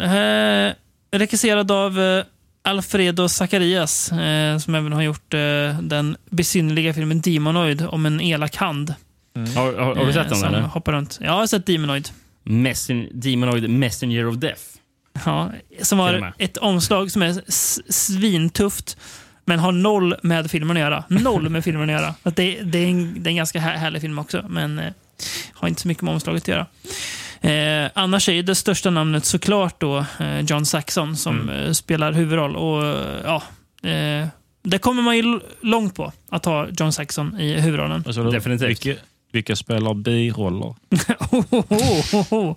är 0.00 0.74
regisserad 1.12 1.70
av 1.70 2.00
eh, 2.00 2.24
Alfredo 2.64 3.28
Zacharias 3.28 4.12
eh, 4.12 4.58
som 4.58 4.74
även 4.74 4.92
har 4.92 5.02
gjort 5.02 5.34
eh, 5.34 5.80
den 5.80 6.16
besynnerliga 6.30 6.94
filmen 6.94 7.20
Demonoid 7.20 7.86
om 7.88 8.06
en 8.06 8.20
elak 8.20 8.56
hand. 8.56 8.94
Har, 9.54 9.72
har, 9.72 9.94
har 9.96 10.06
du 10.06 10.12
sett 10.12 10.22
eh, 10.24 10.28
den 10.28 10.38
som 10.38 10.48
eller? 10.48 10.60
Hoppar 10.60 10.92
runt. 10.92 11.18
Ja, 11.20 11.26
jag 11.26 11.32
har 11.32 11.46
sett 11.46 11.66
Demonoid. 11.66 12.08
Messen, 12.42 13.08
Demonoid 13.12 13.70
Messenger 13.70 14.26
of 14.26 14.36
Death. 14.36 14.62
Ja, 15.24 15.50
som 15.82 15.98
har 15.98 16.34
ett 16.38 16.56
omslag 16.56 17.10
som 17.10 17.22
är 17.22 17.52
svintufft 17.92 18.96
men 19.44 19.58
har 19.58 19.72
noll 19.72 20.14
med 20.22 20.50
filmen 20.50 20.76
att 20.76 20.80
göra. 20.80 21.04
Noll 21.08 21.48
med 21.48 21.64
filmen 21.64 21.90
att 21.90 22.00
göra. 22.02 22.14
Att 22.22 22.36
det, 22.36 22.60
det, 22.62 22.78
är 22.78 22.86
en, 22.88 23.22
det 23.22 23.28
är 23.28 23.30
en 23.30 23.36
ganska 23.36 23.60
här, 23.60 23.76
härlig 23.76 24.00
film 24.00 24.18
också, 24.18 24.44
men 24.48 24.78
eh, 24.78 24.92
har 25.52 25.68
inte 25.68 25.80
så 25.82 25.88
mycket 25.88 26.02
med 26.02 26.14
omslaget 26.14 26.42
att 26.42 26.48
göra. 26.48 26.66
Eh, 27.40 27.90
annars 27.94 28.28
är 28.28 28.42
det 28.42 28.54
största 28.54 28.90
namnet 28.90 29.24
såklart 29.24 29.80
då 29.80 30.04
eh, 30.20 30.40
John 30.40 30.66
Saxon 30.66 31.16
som 31.16 31.40
Mm. 31.40 31.64
eh, 31.66 31.72
spelar 31.72 32.12
huvudroll. 32.12 32.56
Och, 32.56 32.86
eh, 32.86 33.20
ja, 33.24 33.42
eh, 33.90 34.26
det 34.62 34.78
kommer 34.78 35.02
man 35.02 35.16
ju 35.16 35.40
långt 35.60 35.94
på, 35.94 36.12
att 36.30 36.44
ha 36.44 36.66
John 36.78 36.92
Saxon 36.92 37.40
i 37.40 37.60
huvudrollen. 37.60 38.04
Alltså, 38.06 38.30
Definitivt. 38.30 38.98
Vilka 39.32 39.56
spelar 39.56 39.94
biroller? 39.94 40.74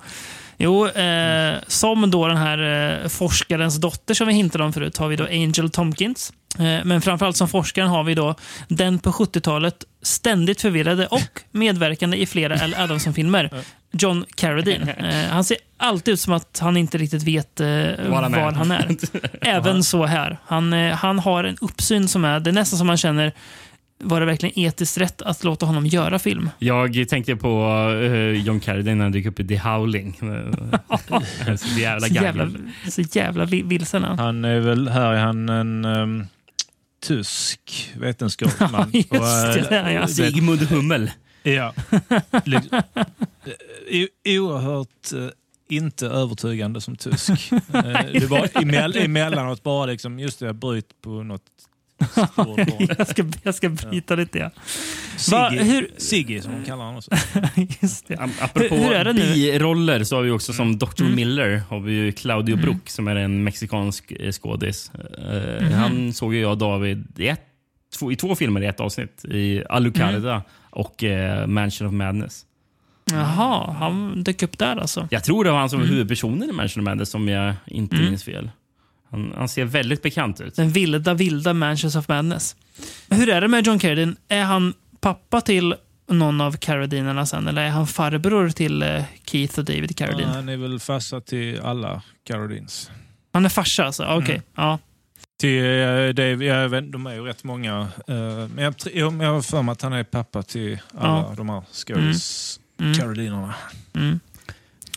Jo, 0.62 0.88
eh, 0.88 1.58
som 1.68 2.12
då 2.12 2.28
den 2.28 2.38
här 2.38 2.58
eh, 3.04 3.08
forskarens 3.08 3.78
dotter 3.78 4.14
som 4.14 4.28
vi 4.28 4.34
hintade 4.34 4.64
om 4.64 4.74
förut 4.74 4.98
har 4.98 5.08
vi 5.08 5.16
då 5.16 5.24
Angel 5.24 5.70
Tompkins. 5.70 6.34
Eh, 6.58 6.86
men 6.86 7.02
framförallt 7.02 7.38
som 7.38 7.48
forskaren 7.48 7.90
har 7.90 8.04
vi 8.04 8.16
då 8.16 8.36
den 8.68 9.00
på 9.00 9.12
70-talet 9.12 9.84
ständigt 10.02 10.62
förvirrade 10.62 11.08
och 11.08 11.42
medverkande 11.52 12.18
i 12.18 12.26
flera 12.26 12.56
L. 12.56 12.76
Adamson-filmer, 12.78 13.64
John 13.92 14.26
Carradine. 14.36 14.90
Eh, 14.98 15.32
han 15.32 15.44
ser 15.44 15.58
alltid 15.78 16.14
ut 16.14 16.20
som 16.20 16.34
att 16.34 16.60
han 16.62 16.78
inte 16.78 16.98
riktigt 16.98 17.24
vet 17.24 17.60
eh, 17.60 17.68
var, 17.68 18.22
han 18.22 18.34
är. 18.34 18.52
han 18.52 18.72
är. 18.72 18.98
Även 19.42 19.84
så 19.84 20.06
här. 20.06 20.38
Han, 20.46 20.74
eh, 20.74 20.96
han 20.96 21.20
har 21.20 21.44
en 21.44 21.58
uppsyn 21.62 22.08
som 22.08 22.26
är, 22.26 22.40
det 22.40 22.50
är 22.50 22.54
nästan 22.54 22.78
som 22.78 22.88
man 22.88 22.98
känner, 22.98 23.34
var 24.04 24.20
det 24.20 24.26
verkligen 24.26 24.60
etiskt 24.60 24.98
rätt 24.98 25.22
att 25.22 25.44
låta 25.44 25.66
honom 25.66 25.86
göra 25.86 26.20
film? 26.20 26.50
Jag 26.60 27.06
tänkte 27.10 27.36
på 27.36 27.68
uh, 27.94 28.44
John 28.46 28.60
Carradine 28.60 28.96
när 28.96 29.04
han 29.06 29.12
dyker 29.12 29.30
upp 29.30 29.40
i 29.40 29.48
The 29.48 29.58
Howling. 29.58 30.18
Eh, 30.22 31.56
så 31.56 31.80
jävla 31.80 32.08
Så 32.08 32.14
jävla, 32.14 32.50
så 32.90 33.02
jävla 33.02 33.46
vi- 33.46 33.62
vilsen 33.62 34.04
är 34.04 34.08
han. 34.08 34.20
Han 34.20 34.46
är 34.46 34.60
väl, 34.60 34.88
här 34.90 35.14
är 35.14 35.20
han 35.22 35.50
en 35.50 35.86
um, 35.86 36.28
tysk 37.04 37.92
vetenskapsman. 38.00 38.72
Ja, 38.94 39.00
just 39.00 39.12
Och, 39.12 39.18
eh, 39.28 39.54
det, 39.54 39.68
där, 39.70 39.90
ja. 39.92 40.02
det- 40.02 40.08
Sigmund 40.08 40.62
Hummel. 40.62 41.12
Ja. 41.44 41.74
Liksom, 42.46 42.82
o- 43.92 44.30
oerhört 44.40 45.12
eh, 45.16 45.30
inte 45.78 46.08
övertygande 46.08 46.82
som 46.82 46.96
tysk. 46.96 47.30
Eh, 47.74 48.06
det 48.14 48.26
var 48.30 48.50
emell, 48.62 48.98
emellanåt 48.98 49.64
bara 49.64 49.86
liksom, 49.86 50.20
just 50.20 50.40
det, 50.40 50.54
bryt 50.54 51.02
på 51.02 51.10
något. 51.24 51.42
Jag, 52.98 53.08
ska, 53.08 53.24
jag 53.44 53.56
ska 53.56 53.70
bryta 53.70 54.16
lite, 54.16 54.40
ja. 54.40 54.50
Som 55.18 55.42
de 56.54 56.66
kallar 56.66 56.86
honom. 56.86 57.02
Just 57.82 58.08
det. 58.08 58.18
Apropå 58.42 58.76
Hur- 58.76 58.84
hur 58.84 58.92
är 58.94 59.06
det 59.06 59.14
biroller 59.14 60.04
så 60.04 60.16
har 60.16 60.24
vi 60.24 60.32
också 60.32 60.54
som 60.54 60.78
Dr. 60.78 61.02
Mm. 61.02 61.16
Miller 61.16 61.62
har 61.70 61.80
vi 61.80 62.12
Claudio 62.12 62.54
Mm. 62.54 62.66
Brook 62.66 62.90
som 62.90 63.08
är 63.08 63.16
en 63.16 63.44
mexikansk 63.44 64.12
eh, 64.12 64.32
skådis. 64.32 64.92
Mhm. 65.62 65.72
Han 65.74 66.14
såg 66.14 66.36
jag 66.36 66.58
David 66.58 67.08
i, 67.18 67.28
ett, 67.28 67.42
två, 68.00 68.12
i 68.12 68.16
två 68.16 68.36
filmer 68.36 68.62
i 68.64 68.66
ett 68.66 68.80
avsnitt. 68.80 69.26
I 69.26 69.64
Alucarda 69.70 70.32
Mm. 70.32 70.42
och 70.70 71.04
eh, 71.04 71.48
Mansion 71.48 71.88
of 71.88 71.94
Madness. 71.94 72.46
Jaha, 73.12 73.76
han 73.80 74.24
dök 74.24 74.44
upp 74.44 74.58
där 74.58 74.76
alltså. 74.78 75.08
Jag 75.12 75.24
tror 75.24 75.44
det 75.44 75.52
var 75.52 75.60
han 75.60 75.70
som 75.70 75.80
var 75.80 75.86
Mm. 75.86 75.96
huvudpersonen 75.96 76.50
i 76.50 76.54
Mansion 76.54 76.82
of 76.82 76.86
Madness 76.86 77.16
om 77.16 77.28
jag 77.28 77.54
inte 77.68 77.96
Mm. 77.96 78.08
minns 78.10 78.24
fel. 78.24 78.52
Han, 79.12 79.34
han 79.38 79.50
ser 79.50 79.66
väldigt 79.66 80.02
bekant 80.02 80.42
ut. 80.42 80.56
Den 80.56 80.70
vilda, 80.70 81.14
vilda 81.14 81.54
Mansions 81.54 81.96
of 81.96 82.08
Madness. 82.08 82.56
Hur 83.10 83.30
är 83.30 83.42
det 83.42 83.48
med 83.48 83.68
John 83.68 83.80
Carradine? 83.80 84.16
Är 84.28 84.44
han 84.44 84.74
pappa 85.02 85.42
till 85.42 85.76
någon 86.10 86.42
av 86.42 86.58
Carradinerna 86.58 87.26
sen? 87.26 87.48
Eller 87.48 87.62
är 87.62 87.70
han 87.70 87.88
farbror 87.88 88.50
till 88.50 88.84
eh, 88.84 89.04
Keith 89.26 89.60
och 89.60 89.66
David 89.66 89.98
Carradine? 89.98 90.30
Han 90.30 90.50
är 90.50 90.58
väl 90.58 90.80
farsa 90.80 91.22
till 91.22 91.60
alla 91.62 92.02
Caroline. 92.24 92.68
Han 93.34 93.46
är 93.46 93.50
farsa 93.50 93.86
alltså? 93.86 94.06
Okej. 94.06 94.32
Mm. 94.36 94.42
Ja. 94.56 94.80
Till 95.40 95.64
eh, 95.64 96.10
Dave, 96.10 96.46
jag 96.46 96.70
vet, 96.70 96.92
de 96.92 97.06
är 97.08 97.14
ju 97.14 97.22
rätt 97.22 97.44
många. 97.44 97.80
eh, 98.08 98.16
Men 98.56 98.58
jag, 98.64 98.76
jag 98.94 99.12
har 99.34 99.42
för 99.42 99.62
mig 99.62 99.72
att 99.74 99.82
han 99.82 99.94
är 99.94 100.04
pappa 100.04 100.44
till 100.44 100.80
alla 100.98 101.26
Ja. 101.30 101.34
de 101.38 101.50
här 101.50 101.64
skådis 101.72 102.60
Mm. 102.82 102.94
Mm. 103.96 104.20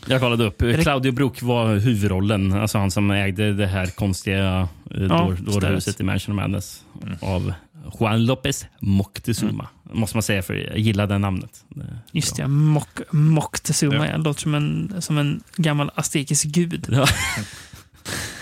Jag 0.07 0.20
kollade 0.20 0.45
upp. 0.45 0.62
Claudio 0.83 1.12
Brook 1.12 1.43
var 1.43 1.74
huvudrollen. 1.74 2.53
Alltså 2.53 2.79
han 2.79 2.91
som 2.91 3.11
ägde 3.11 3.53
det 3.53 3.66
här 3.66 3.87
konstiga 3.87 4.69
eh, 4.91 4.97
dår- 5.01 5.61
dårhuset 5.61 6.01
i 6.01 6.05
Mansion 6.05 6.35
of 6.35 6.43
Madness. 6.43 6.85
Mm. 7.03 7.16
Av 7.20 7.53
Juan 8.01 8.27
Lopez 8.27 8.66
Moctezuma. 8.81 9.69
Måste 9.93 10.16
man 10.16 10.23
säga, 10.23 10.43
för 10.43 10.55
jag 10.55 10.79
gillar 10.79 11.07
det 11.07 11.19
namnet. 11.19 11.65
Det- 11.69 11.99
Just 12.12 12.37
det, 12.37 12.47
Mok 12.49 12.89
Moctezuma. 13.11 13.95
Ja. 13.95 14.07
Ja. 14.07 14.16
Låter 14.16 14.41
som 14.41 14.55
en, 14.55 14.95
som 15.03 15.19
en 15.19 15.43
gammal 15.57 15.91
aztekisk 15.95 16.47
gud. 16.47 16.87
Ja. 16.91 17.07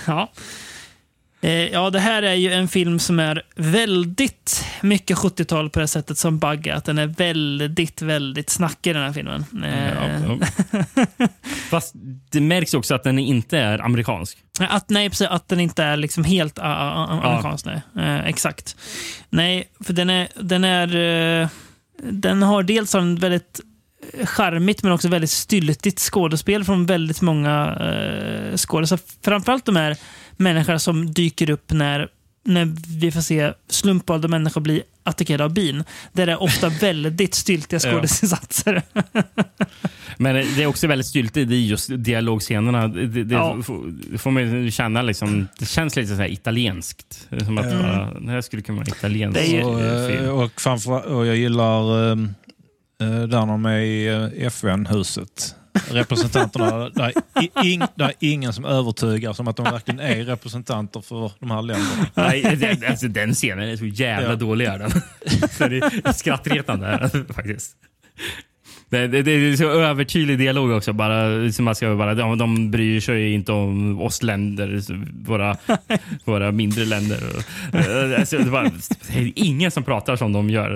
Ja. 0.07 0.31
Eh, 1.43 1.53
ja, 1.53 1.91
det 1.91 2.01
här 2.01 2.23
är 2.23 2.35
ju 2.35 2.53
en 2.53 2.69
film 2.69 2.99
som 2.99 3.21
är 3.21 3.43
väldigt 3.57 4.65
mycket 4.81 5.17
70-tal 5.17 5.71
på 5.71 5.81
det 5.81 5.89
sättet 5.89 6.19
som 6.19 6.39
Bugga. 6.39 6.75
Att 6.75 6.85
den 6.85 6.99
är 6.99 7.07
väldigt, 7.07 8.03
väldigt 8.03 8.51
snackig 8.51 8.95
den 8.95 9.03
här 9.03 9.13
filmen. 9.13 9.45
Eh, 9.65 9.91
Ja, 9.95 10.39
ja. 11.19 11.29
Fast 11.71 11.95
det 12.31 12.41
märks 12.41 12.75
också 12.75 12.95
att 12.95 13.03
den 13.05 13.19
inte 13.19 13.59
är 13.59 13.79
amerikansk. 13.79 14.39
Att, 14.59 14.91
nej, 14.91 15.09
precis. 15.09 15.27
Att 15.27 15.49
den 15.49 15.61
inte 15.61 15.85
är 15.85 15.97
liksom 15.97 16.25
helt 16.25 16.59
amerikansk. 16.59 17.67
Nej. 17.67 17.83
Eh, 17.99 18.27
exakt. 18.27 18.77
Nej, 19.31 19.71
för 19.81 19.93
den 19.93 20.11
är... 20.11 20.29
Den, 20.35 20.65
är, 20.65 20.97
eh, 21.43 21.49
den 22.03 22.43
har 22.43 22.63
dels 22.63 22.95
en 22.95 23.17
väldigt 23.17 23.61
charmigt 24.25 24.83
men 24.83 24.93
också 24.93 25.09
väldigt 25.09 25.31
styltigt 25.31 26.01
skådespel 26.01 26.65
från 26.65 26.87
väldigt 26.87 27.21
många 27.21 27.77
eh, 27.81 28.57
skådespelare. 28.57 29.03
Framförallt 29.25 29.65
de 29.65 29.77
här 29.77 29.97
människorna 30.41 30.79
som 30.79 31.13
dyker 31.13 31.51
upp 31.51 31.73
när, 31.73 32.09
när 32.45 32.65
vi 32.99 33.13
får 33.13 33.21
se 33.21 33.53
slumpvalda 33.69 34.29
människor 34.29 34.61
bli 34.61 34.83
attackerade 35.03 35.45
av 35.45 35.53
bin. 35.55 35.85
Där 36.13 36.27
det 36.27 36.33
är 36.33 36.43
ofta 36.43 36.69
väldigt 36.81 37.35
styltiga 37.35 37.81
Ja. 37.85 37.93
skådespelarinsatser. 37.93 38.83
Men 40.17 40.35
det 40.35 40.63
är 40.63 40.67
också 40.67 40.87
väldigt 40.87 41.07
styltigt 41.07 41.51
i 41.51 41.67
just 41.67 41.91
dialogscenerna. 42.05 42.89
Det, 42.89 43.07
det, 43.25 43.35
Ja. 43.35 43.57
får, 44.19 44.31
man 44.31 44.43
ju 44.65 44.71
känna 44.71 45.03
liksom, 45.03 45.49
det 45.59 45.67
känns 45.67 45.97
lite 45.97 46.09
så 46.09 46.15
här 46.23 46.33
italienskt. 46.33 47.29
Som 47.45 47.59
att 47.59 47.73
Ja. 47.73 47.79
bara, 47.83 48.21
det 48.21 48.31
här 48.31 48.41
skulle 48.41 48.63
kunna 48.63 48.79
vara 48.79 48.89
italienskt. 48.89 49.41
Det 49.41 49.47
är 49.47 49.59
ju- 49.59 49.65
Och, 49.65 49.81
eh, 49.81 50.29
och, 50.45 50.61
framför, 50.61 51.07
och 51.07 51.27
jag 51.27 51.37
gillar 51.37 51.83
um, 52.11 52.35
där 52.99 53.47
de 53.47 53.67
är 53.67 53.79
i 53.79 54.07
eh, 54.09 54.47
FN-huset. 54.47 55.55
Representanterna, 55.91 56.89
där 56.89 57.13
är, 57.35 57.67
ing, 57.67 57.81
där 57.95 58.09
är 58.09 58.15
ingen 58.21 58.53
som 58.53 58.65
övertygar 58.65 59.33
som 59.33 59.49
att 59.49 59.57
de 59.57 59.65
verkligen 59.65 60.01
är 60.01 60.25
representanter 60.25 61.01
för 61.01 61.33
de 61.39 61.51
här 61.51 61.63
länderna. 61.63 62.07
Nej, 62.15 62.57
det, 62.61 62.89
alltså, 62.89 63.09
den 63.09 63.35
scenen 63.35 63.69
är 63.69 63.77
så 63.77 63.87
jävla 63.87 64.29
Ja. 64.29 64.37
dålig. 64.37 64.67
Är 64.67 64.79
den. 64.79 64.91
så 65.51 65.69
det 65.69 65.77
är 65.77 66.13
skrattretande 66.13 67.09
den 67.13 67.27
faktiskt. 67.35 67.77
Det, 68.89 69.07
det, 69.07 69.23
det 69.23 69.31
är 69.31 69.57
så 69.57 69.69
övertydlig 69.71 70.39
dialog 70.39 70.71
också. 70.71 70.93
Bara, 70.93 71.53
som 71.53 71.65
man 71.65 71.75
ska 71.75 71.97
bara, 71.97 72.15
de, 72.15 72.39
de 72.39 72.71
bryr 72.71 73.01
sig 73.01 73.33
inte 73.33 73.53
om 73.53 74.01
oss 74.01 74.23
länder, 74.23 74.81
våra, 75.27 75.57
våra 76.25 76.53
mindre 76.53 76.85
länder. 76.85 77.19
Och, 77.37 77.79
eh, 77.79 78.21
alltså, 78.21 78.39
det, 78.39 78.51
bara, 78.51 78.71
det 79.09 79.19
är 79.19 79.33
ingen 79.35 79.71
som 79.71 79.85
pratar 79.85 80.17
som 80.17 80.33
de 80.33 80.51
gör. 80.51 80.71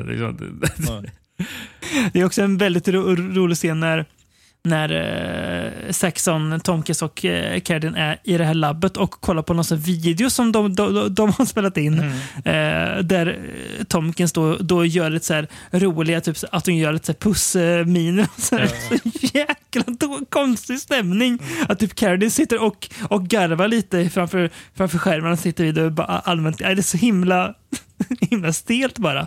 Det 2.12 2.20
är 2.20 2.24
också 2.26 2.42
en 2.42 2.56
väldigt 2.58 2.88
ro 2.88 3.14
rolig 3.16 3.56
scen 3.56 3.80
när, 3.80 4.04
när 4.64 4.90
eh, 5.86 5.92
Saxon, 5.92 6.60
Tomkes 6.60 7.02
och 7.02 7.24
eh, 7.24 7.60
Carradine 7.60 7.96
är 7.96 8.20
i 8.24 8.38
det 8.38 8.44
här 8.44 8.54
labbet 8.54 8.96
och 8.96 9.10
kollar 9.10 9.42
på 9.42 9.54
någon 9.54 9.78
video 9.78 10.30
som 10.30 10.52
de, 10.52 10.74
de, 10.74 11.14
de 11.14 11.32
har 11.32 11.44
spelat 11.44 11.76
in. 11.76 11.98
Eh, 12.44 12.98
där 13.02 13.38
eh, 13.78 13.84
Tomkins 13.84 14.32
då, 14.32 14.56
då 14.56 14.84
gör 14.84 15.10
lite 15.10 15.26
så 15.26 15.34
här 15.34 15.48
roliga, 15.70 16.20
typ 16.20 16.36
att 16.52 16.66
hon 16.66 16.76
gör 16.76 16.92
lite 16.92 17.06
så 17.06 17.12
här 17.12 17.18
pussminer. 17.18 18.28
Så, 18.36 18.56
här. 18.56 18.66
så 18.66 19.36
jäkla 19.36 19.82
då, 19.86 20.20
konstig 20.28 20.80
stämning. 20.80 21.38
Att 21.68 21.78
typ 21.78 21.94
Carradine 21.94 22.30
sitter 22.30 22.62
och, 22.62 22.88
och 23.08 23.26
garvar 23.26 23.68
lite 23.68 24.10
framför, 24.10 24.50
framför 24.74 24.98
skärmen 24.98 25.32
och 25.32 25.38
sitter 25.38 25.64
vid 25.64 25.78
och 25.78 25.92
bara 25.92 26.06
allmänt. 26.06 26.58
Det 26.58 26.64
är 26.64 26.82
så 26.82 26.96
himla, 26.96 27.54
himla 28.20 28.52
stelt 28.52 28.98
bara. 28.98 29.26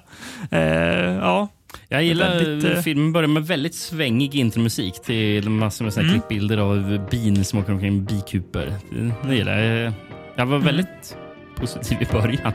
Ja. 1.21 1.49
Jag 1.89 2.03
gillar 2.03 2.35
Väldigt, 2.35 2.75
eh, 2.75 2.81
filmen 2.81 3.11
börjar 3.13 3.27
med 3.27 3.47
väldigt 3.47 3.75
svängig 3.75 4.35
intromusik 4.35 5.01
till 5.03 5.49
massor 5.49 5.85
med 5.85 5.97
Mm. 5.97 6.11
klippbilder 6.11 6.57
av 6.57 7.07
bin 7.11 7.45
som 7.45 7.59
åker 7.59 7.73
omkring 7.73 7.97
i 7.97 8.01
bikuper. 8.01 8.73
Det, 8.91 9.11
det 9.29 9.35
gillar 9.35 9.59
jag. 9.59 9.93
Jag 10.35 10.45
var 10.45 10.57
väldigt 10.57 11.17
positiv 11.55 11.97
i 12.01 12.05
början. 12.11 12.53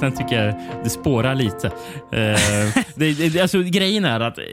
Sen 0.00 0.16
tycker 0.16 0.44
jag 0.44 0.54
det 0.84 0.90
spårar 0.90 1.34
lite. 1.34 1.66
Eh, 2.12 2.82
det, 2.96 3.12
det, 3.32 3.40
alltså, 3.40 3.62
grejen 3.62 4.04
är 4.04 4.20
att 4.20 4.38
eh, 4.38 4.44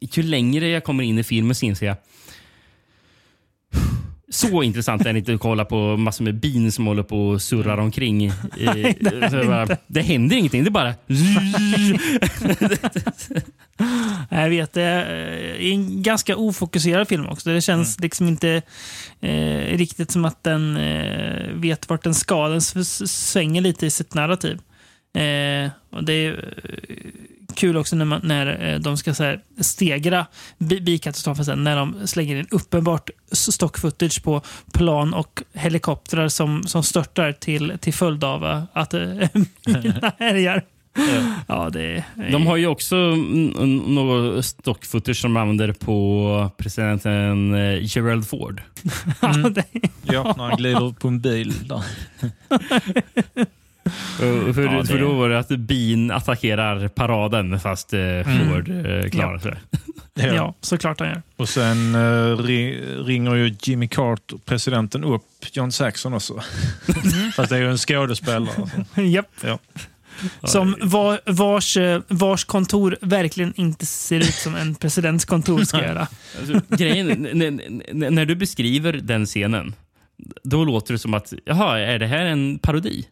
ju 0.00 0.22
längre 0.22 0.68
jag 0.68 0.84
kommer 0.84 1.04
in 1.04 1.18
i 1.18 1.24
filmen 1.24 1.54
så 1.54 1.66
inser 1.66 1.86
jag 1.86 1.96
så 4.30 4.62
intressant 4.62 5.06
är 5.06 5.12
det 5.12 5.18
inte 5.18 5.34
att 5.34 5.40
kolla 5.40 5.64
på 5.64 5.96
massor 5.96 6.24
med 6.24 6.34
bin 6.40 6.72
som 6.72 6.86
håller 6.86 7.02
på 7.02 7.28
och 7.28 7.42
surrar 7.42 7.78
omkring. 7.78 8.24
i- 8.24 8.32
Nej, 8.58 8.96
det 9.00 9.30
så 9.30 9.36
bara, 9.46 9.66
det 9.86 10.00
händer 10.00 10.36
ingenting. 10.36 10.64
Det 10.64 10.68
är 10.68 10.70
bara... 10.70 10.94
Jag 14.30 14.48
vet, 14.50 14.72
det 14.72 14.82
är 14.82 15.60
en 15.72 16.02
ganska 16.02 16.36
ofokuserad 16.36 17.08
film 17.08 17.26
också. 17.26 17.50
Det 17.50 17.60
känns 17.60 18.00
liksom 18.00 18.28
inte 18.28 18.62
eh, 19.20 19.76
riktigt 19.76 20.10
som 20.10 20.24
att 20.24 20.44
den 20.44 20.76
eh, 20.76 21.52
vet 21.54 21.88
vart 21.88 22.04
den 22.04 22.14
ska. 22.14 22.48
Den 22.48 22.60
svänger 22.60 23.60
lite 23.60 23.86
i 23.86 23.90
sitt 23.90 24.14
narrativ. 24.14 24.58
Eh, 25.18 25.70
och 25.90 26.04
det 26.04 26.12
är 26.12 26.54
eh, 26.64 27.10
kul 27.54 27.76
också 27.76 27.96
när, 27.96 28.04
man, 28.04 28.20
när 28.24 28.72
eh, 28.72 28.78
de 28.80 28.96
ska 28.96 29.14
så 29.14 29.24
här, 29.24 29.40
stegra 29.60 30.26
bi- 30.58 30.80
bikatastrofen 30.80 31.44
sen, 31.44 31.64
när 31.64 31.76
de 31.76 32.06
slänger 32.06 32.36
in 32.36 32.46
uppenbart 32.50 33.10
stock 33.32 33.78
footage 33.78 34.22
på 34.22 34.42
plan 34.72 35.14
och 35.14 35.42
helikoptrar 35.52 36.28
som, 36.28 36.62
som 36.66 36.82
störtar 36.82 37.32
till, 37.32 37.78
till 37.80 37.94
följd 37.94 38.24
av 38.24 38.44
eh, 38.44 38.62
att 38.72 38.94
eh, 38.94 39.00
mina 39.66 40.12
härjar. 40.18 40.64
Ja, 41.46 41.70
det 41.72 41.82
är... 41.82 42.04
De 42.32 42.46
har 42.46 42.56
ju 42.56 42.66
också 42.66 42.96
mm, 42.96 43.52
mm, 43.56 43.76
något 43.94 44.44
stockfootage 44.44 45.16
som 45.16 45.34
de 45.34 45.40
använder 45.40 45.72
på 45.72 46.50
presidenten 46.56 47.52
Gerald 47.82 48.28
Ford. 48.28 48.62
Ja, 49.22 49.28
det, 49.28 49.64
Ja, 50.02 50.34
när 50.36 50.44
han 50.44 50.56
glider 50.56 50.92
på 50.92 51.08
en 51.08 51.20
bil 51.20 51.54
där. 51.68 51.82
Och 54.48 54.54
För, 54.54 54.62
Ja, 54.64 54.80
det- 54.80 54.86
för 54.86 54.98
då 54.98 55.12
var 55.12 55.28
det 55.28 55.38
att 55.38 55.48
bin 55.48 56.10
attackerar 56.10 56.88
paraden 56.88 57.60
fast 57.60 57.92
eh, 57.92 58.00
Ford 58.24 58.68
eh, 58.68 59.10
klarar 59.10 59.38
sig. 59.38 59.54
ja. 60.14 60.54
såklart 60.60 61.00
han 61.00 61.08
gör. 61.08 61.22
Och 61.36 61.48
sen 61.48 61.94
eh, 61.94 62.36
ri, 62.38 62.80
ringer 63.04 63.34
ju 63.34 63.56
Jimmy 63.62 63.88
Carter, 63.88 64.36
presidenten, 64.44 65.04
upp 65.04 65.22
John 65.52 65.72
Saxon 65.72 66.14
också. 66.14 66.34
Fast 67.36 67.50
det 67.50 67.56
är 67.56 67.60
ju 67.60 67.70
en 67.70 67.78
skådespelare. 67.78 68.70
Japp. 69.02 69.30
Ja. 69.44 69.58
Som 70.44 70.76
var, 70.80 71.20
vars, 71.26 71.76
eh, 71.76 72.00
vars 72.08 72.44
kontor 72.44 72.96
verkligen 73.00 73.52
inte 73.56 73.86
ser 73.86 74.20
ut 74.20 74.34
som 74.34 74.54
en 74.56 74.74
presidents 74.74 75.24
kontor 75.24 75.64
ska 75.64 75.82
göra. 75.84 76.06
Alltså, 76.40 76.76
grejen, 76.76 77.08
när 77.92 78.24
du 78.24 78.34
beskriver 78.34 78.92
den 78.92 79.26
scenen, 79.26 79.74
då 80.44 80.64
låter 80.64 80.92
det 80.92 80.98
som 80.98 81.14
att, 81.14 81.32
jaha, 81.44 81.78
är 81.78 81.98
det 81.98 82.06
här 82.06 82.24
en 82.26 82.58
parodi? 82.58 83.04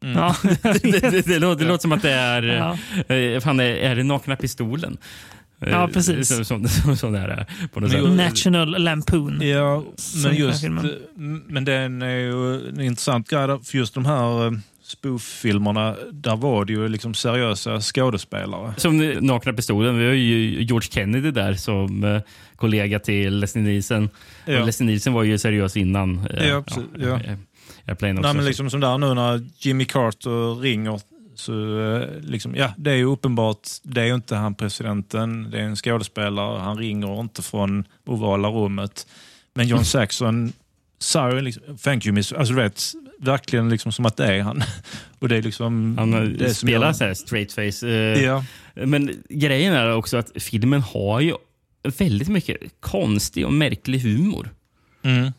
Ja. 0.00 0.36
det, 0.62 0.82
det, 1.10 1.26
det, 1.26 1.38
låter, 1.38 1.64
det 1.64 1.68
låter 1.70 1.82
som 1.82 1.92
att 1.92 2.02
det 2.02 2.10
är, 2.12 2.42
Ja. 2.42 3.14
eh, 3.14 3.40
fan, 3.40 3.60
är, 3.60 3.64
är 3.64 3.96
det 3.96 4.02
nakna 4.04 4.36
pistolen? 4.36 4.96
Eh, 5.62 5.70
Ja, 5.70 5.88
precis. 5.92 6.28
Som, 6.28 6.44
som, 6.44 6.68
som, 6.68 6.96
som 6.96 7.12
det 7.12 7.18
här 7.18 7.28
är 7.28 7.46
på 7.72 7.80
något 7.80 7.90
sätt. 7.90 8.02
National 8.10 8.82
Lampoon. 8.82 9.40
Ja, 9.42 9.84
men 10.24 10.36
just 10.36 10.64
eh, 10.64 10.70
men 11.48 11.64
den 11.64 12.02
är 12.02 12.16
ju 12.16 12.68
en 12.68 12.80
intressant 12.80 13.28
grej 13.30 13.46
för 13.64 13.78
just 13.78 13.94
de 13.94 14.06
här 14.06 14.46
eh, 14.46 14.52
spoof-filmerna, 14.82 15.96
där 16.12 16.36
var 16.36 16.64
det 16.64 16.72
ju 16.72 16.88
liksom 16.88 17.14
seriösa 17.14 17.80
skådespelare. 17.80 18.74
Som 18.76 18.98
Nakna 19.20 19.52
Pistolen, 19.52 19.98
vi 19.98 20.06
har 20.06 20.12
ju 20.12 20.62
George 20.62 20.88
Kennedy 20.92 21.30
där 21.30 21.54
som 21.54 22.04
eh, 22.04 22.20
kollega 22.56 22.98
till 22.98 23.38
Leslie 23.38 23.64
Nielsen. 23.64 24.08
Ja. 24.46 24.60
Och 24.60 24.66
Leslie 24.66 24.86
Nielsen 24.86 25.12
var 25.12 25.22
ju 25.22 25.38
seriös 25.38 25.76
innan. 25.76 26.26
eh, 26.26 26.48
Ja, 26.48 26.62
precis, 26.62 26.84
ja. 26.98 27.20
Också. 27.92 28.26
Nej, 28.28 28.34
men 28.34 28.44
liksom 28.44 28.70
som 28.70 28.80
där 28.80 28.98
nu 28.98 29.14
när 29.14 29.46
Jimmy 29.58 29.84
Carter 29.84 30.60
ringer 30.60 31.00
så 31.34 31.80
eh, 31.80 32.08
liksom, 32.20 32.54
ja, 32.56 32.72
det 32.76 32.90
är 32.90 32.94
ju 32.94 33.04
uppenbart, 33.04 33.68
det 33.82 34.00
är 34.00 34.04
ju 34.06 34.14
inte 34.14 34.36
han 34.36 34.54
presidenten, 34.54 35.50
det 35.50 35.58
är 35.58 35.62
en 35.62 35.76
skådespelare, 35.76 36.58
han 36.60 36.78
ringer 36.78 37.20
inte 37.20 37.42
från 37.42 37.84
ovala 38.06 38.48
rummet. 38.48 39.06
Men 39.54 39.68
John 39.68 39.84
Saxon 39.94 40.52
sa 40.98 41.30
ju 41.34 41.40
liksom, 41.40 41.76
thank 41.78 42.06
you 42.06 42.12
miss, 42.14 42.32
alltså 42.32 42.54
du 42.54 42.62
vet, 42.62 42.82
verkligen 43.18 43.68
liksom 43.68 43.92
som 43.92 44.06
att 44.06 44.16
det 44.16 44.26
är 44.34 44.42
han. 44.42 44.62
Och 45.18 45.28
det 45.28 45.36
är 45.36 45.42
liksom... 45.42 45.98
Han 45.98 46.14
eh, 46.14 46.22
det 46.22 46.54
spelar 46.54 46.86
gör- 46.86 46.92
så 46.92 47.04
här 47.04 47.14
straight 47.14 47.52
face. 47.52 47.88
eh, 47.88 48.22
Ja. 48.24 48.44
Men 48.74 49.22
grejen 49.28 49.74
är 49.74 49.94
också 49.94 50.16
att 50.16 50.30
filmen 50.42 50.80
har 50.80 51.20
ju 51.20 51.34
väldigt 51.98 52.28
mycket 52.28 52.56
konstig 52.80 53.46
och 53.46 53.52
märklig 53.52 53.98
humor. 54.00 54.48
Mm. 55.02 55.32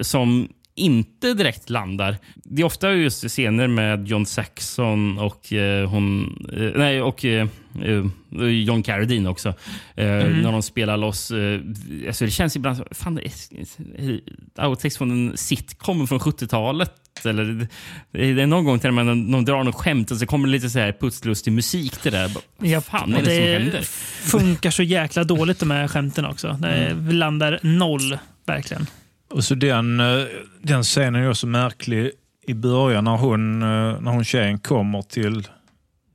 som 0.00 0.48
inte 0.74 1.34
direkt 1.34 1.70
landar. 1.70 2.16
Det 2.34 2.62
är 2.62 2.66
ofta 2.66 2.92
just 2.92 3.28
scener 3.28 3.66
med 3.68 4.08
John 4.08 4.26
Saxon 4.26 5.18
och 5.18 5.52
eh, 5.52 5.88
hon... 5.90 6.36
Eh, 6.56 6.78
nej, 6.80 7.02
och 7.02 7.24
eh, 7.24 7.48
eh, 7.82 8.04
John 8.46 8.82
Carradine 8.82 9.26
också. 9.28 9.48
Eh, 9.48 10.04
När 10.06 10.52
de 10.52 10.62
spelar 10.62 10.96
loss. 10.96 11.30
Eh, 11.30 11.60
alltså 12.06 12.24
det 12.24 12.30
känns 12.30 12.56
ibland 12.56 12.76
som... 12.76 12.86
Fan, 12.90 13.14
det 13.14 13.22
är 13.26 14.66
outtakes 14.66 14.98
från 14.98 15.10
en 15.10 15.36
sitcom 15.36 16.08
från 16.08 16.18
70-talet. 16.18 16.92
Eller, 17.24 17.66
det 18.12 18.42
är 18.42 18.46
någon 18.46 18.64
gång 18.64 18.78
till 18.78 18.88
och 18.88 18.94
med 18.94 19.06
när 19.06 19.32
de 19.32 19.44
drar 19.44 19.64
något 19.64 19.74
skämt 19.74 20.10
och 20.10 20.16
så 20.16 20.26
kommer 20.26 20.46
det 20.48 20.52
lite 20.52 20.70
så 20.70 20.78
här 20.78 20.92
putslustig 21.00 21.52
musik 21.52 21.96
till 21.96 22.12
det. 22.12 22.18
där. 22.18 22.30
Vad 22.58 22.68
Ja, 22.68 22.80
fan 22.80 23.12
är 23.14 23.18
och 23.18 23.22
det, 23.24 23.36
som 23.36 23.44
det 23.44 23.52
händer? 23.58 23.82
funkar 24.30 24.70
så 24.70 24.82
jäkla 24.82 25.24
dåligt 25.24 25.58
de 25.58 25.70
här 25.70 25.88
skämten 25.88 26.24
också. 26.26 26.56
Det 26.60 26.68
Mm. 26.68 27.10
landar 27.16 27.58
noll, 27.62 28.18
verkligen. 28.46 28.86
Och 29.30 29.44
så 29.44 29.54
den, 29.54 30.00
eh, 30.00 30.24
den 30.62 30.82
scenen 30.82 31.14
är 31.22 31.30
också 31.30 31.46
märklig 31.46 32.10
i 32.46 32.54
början 32.54 33.04
när 33.04 33.16
hon, 33.16 33.62
eh, 33.62 33.68
när 34.00 34.10
hon 34.10 34.24
tjejen 34.24 34.58
kommer 34.58 35.02
till 35.02 35.38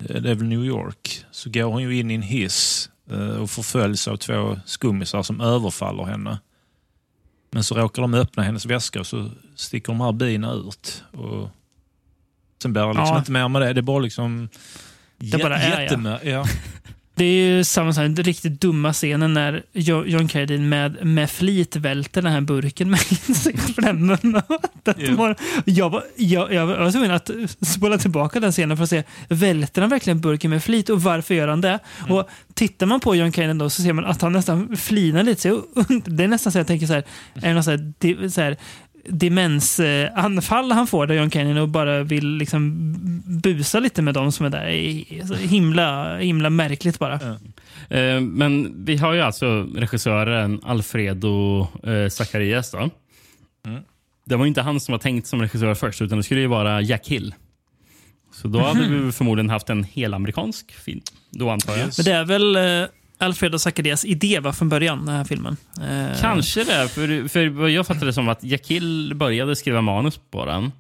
eh, 0.10 0.22
det 0.22 0.32
är 0.32 0.36
väl 0.36 0.48
New 0.48 0.66
York. 0.66 1.26
Så 1.32 1.50
går 1.50 1.64
hon 1.64 1.84
ju 1.84 1.98
in 2.00 2.12
i 2.12 2.14
en 2.14 2.22
hiss 2.22 2.90
och 3.42 3.50
förföljs 3.50 4.08
av 4.08 4.18
två 4.18 4.60
skummisar 4.66 5.24
som 5.24 5.42
överfaller 5.42 6.04
henne. 6.04 6.40
Men 7.52 7.64
så 7.64 7.76
råkar 7.76 8.02
de 8.02 8.14
öppna 8.14 8.44
hennes 8.44 8.66
väska 8.66 9.00
och 9.00 9.08
så 9.08 9.30
sticker 9.56 9.88
de 9.94 10.02
här 10.02 10.12
bina 10.12 10.54
ut. 10.54 11.04
Och 11.12 11.50
sen 12.62 12.74
blir 12.74 12.82
det 12.84 12.88
liksom 12.88 13.06
Ja. 13.08 13.18
inte 13.20 13.32
mer 13.32 13.48
med 13.48 13.62
det. 13.62 13.74
Det 13.74 13.80
är 13.80 13.82
bara 13.82 14.00
liksom 14.00 14.50
Det 15.18 15.38
bara 15.38 15.58
är, 15.58 15.82
ja. 15.84 15.88
jättemö- 15.90 16.20
ja. 16.30 16.46
Det 17.18 17.26
är 17.26 17.48
ju 17.48 17.64
samma 17.64 17.94
sak, 17.94 18.02
den 18.04 18.16
riktigt 18.16 18.62
dumma 18.62 18.94
scenen 18.94 19.34
när 19.34 19.64
Jo- 19.74 20.06
John 20.06 20.28
Carradine 20.28 20.68
med, 20.70 21.06
med 21.06 21.30
flit 21.30 21.76
välter 21.76 22.22
den 22.22 22.32
här 22.32 22.42
burken 22.42 22.90
med 22.92 23.00
insektsflämmen. 23.28 24.42
Ja. 24.84 25.36
jag, 25.66 25.90
var, 25.90 26.04
jag, 26.16 26.54
jag 26.54 26.68
var 26.68 26.92
tvungen 26.92 27.12
att 27.12 27.30
spola 27.62 27.98
tillbaka 27.98 28.40
den 28.40 28.52
scenen 28.52 28.78
för 28.78 28.84
att 28.84 28.90
se, 28.90 29.04
välter 29.30 29.82
han 29.82 29.90
verkligen 29.90 30.22
burken 30.22 30.52
med 30.52 30.64
flit 30.64 30.90
och 30.90 31.04
varför 31.04 31.34
gör 31.36 31.48
han 31.48 31.62
det? 31.62 31.80
Och 32.10 32.30
Tittar 32.54 32.86
man 32.86 33.00
på 33.00 33.16
John 33.16 33.32
Carradine 33.32 33.60
då 33.60 33.70
så 33.70 33.82
ser 33.82 33.94
man 33.94 34.06
att 34.06 34.22
han 34.22 34.34
nästan 34.34 34.78
flinar 34.78 35.24
lite. 35.24 35.42
Så 35.42 35.64
det 36.06 36.24
är 36.24 36.28
nästan 36.28 36.52
så 36.52 36.60
jag 36.60 36.68
tänker 36.68 36.88
så 36.88 36.94
här, 36.94 37.04
är 37.34 37.48
det 37.48 37.54
något 37.54 37.66
så 37.66 37.72
här, 37.72 38.30
så 38.30 38.42
här 38.42 38.58
demensanfall 39.10 40.72
han 40.72 40.88
får 40.88 41.08
där 41.08 41.16
John 41.16 41.30
Carradine 41.30 41.62
och 41.62 41.70
bara 41.70 42.04
vill 42.04 42.28
liksom 42.28 42.72
busa 43.44 43.80
lite 43.80 44.02
med 44.02 44.14
dem 44.14 44.32
som 44.32 44.46
är 44.46 44.50
där. 44.50 44.66
Det 44.66 45.20
är 45.20 45.26
så 45.26 45.36
himla, 45.36 46.18
himla 46.18 46.50
märkligt 46.50 47.00
bara. 47.00 47.14
Eh, 47.90 48.22
Men 48.22 48.86
vi 48.86 48.98
har 48.98 49.14
ju 49.14 49.22
alltså 49.22 49.68
regissören 49.76 50.60
Alfredo 50.64 51.68
eh, 51.84 52.10
Zacharias. 52.10 52.72
Då. 52.72 52.90
Det 54.26 54.36
var 54.36 54.46
ju 54.46 54.48
inte 54.48 54.62
han 54.62 54.80
som 54.80 54.92
var 54.92 55.00
tänkt 55.00 55.28
som 55.28 55.42
regissör 55.42 55.74
först, 55.74 56.02
utan 56.02 56.18
det 56.18 56.24
skulle 56.24 56.42
ju 56.42 56.48
vara 56.48 56.82
Jack 56.82 57.08
Hill. 57.08 57.34
Så 58.32 58.48
då 58.48 58.60
hade 58.60 58.88
vi 58.88 59.12
förmodligen 59.12 59.50
haft 59.50 59.70
en 59.70 59.84
helamerikansk 59.84 60.72
film. 60.72 61.02
Då 61.32 61.50
antar 61.50 61.78
jag. 61.78 61.90
Men 61.98 62.06
det 62.06 62.12
är 62.12 62.26
väl 62.26 62.56
eh, 62.56 62.88
Alfredo 63.18 63.60
Zacharias 63.60 64.06
idé 64.06 64.40
va, 64.40 64.54
från 64.54 64.70
början, 64.70 65.06
den 65.06 65.16
här 65.16 65.24
filmen. 65.24 65.58
Eh, 65.82 66.22
Kanske 66.22 66.64
det, 66.64 66.88
för, 66.92 67.28
för 67.28 67.68
jag 67.68 67.88
fattade 67.88 68.06
det 68.06 68.14
som 68.14 68.30
att 68.30 68.44
Jack 68.44 68.68
Hill 68.68 69.14
började 69.16 69.56
skriva 69.56 69.82
manus 69.82 70.20
på 70.32 70.46
den. 70.46 70.72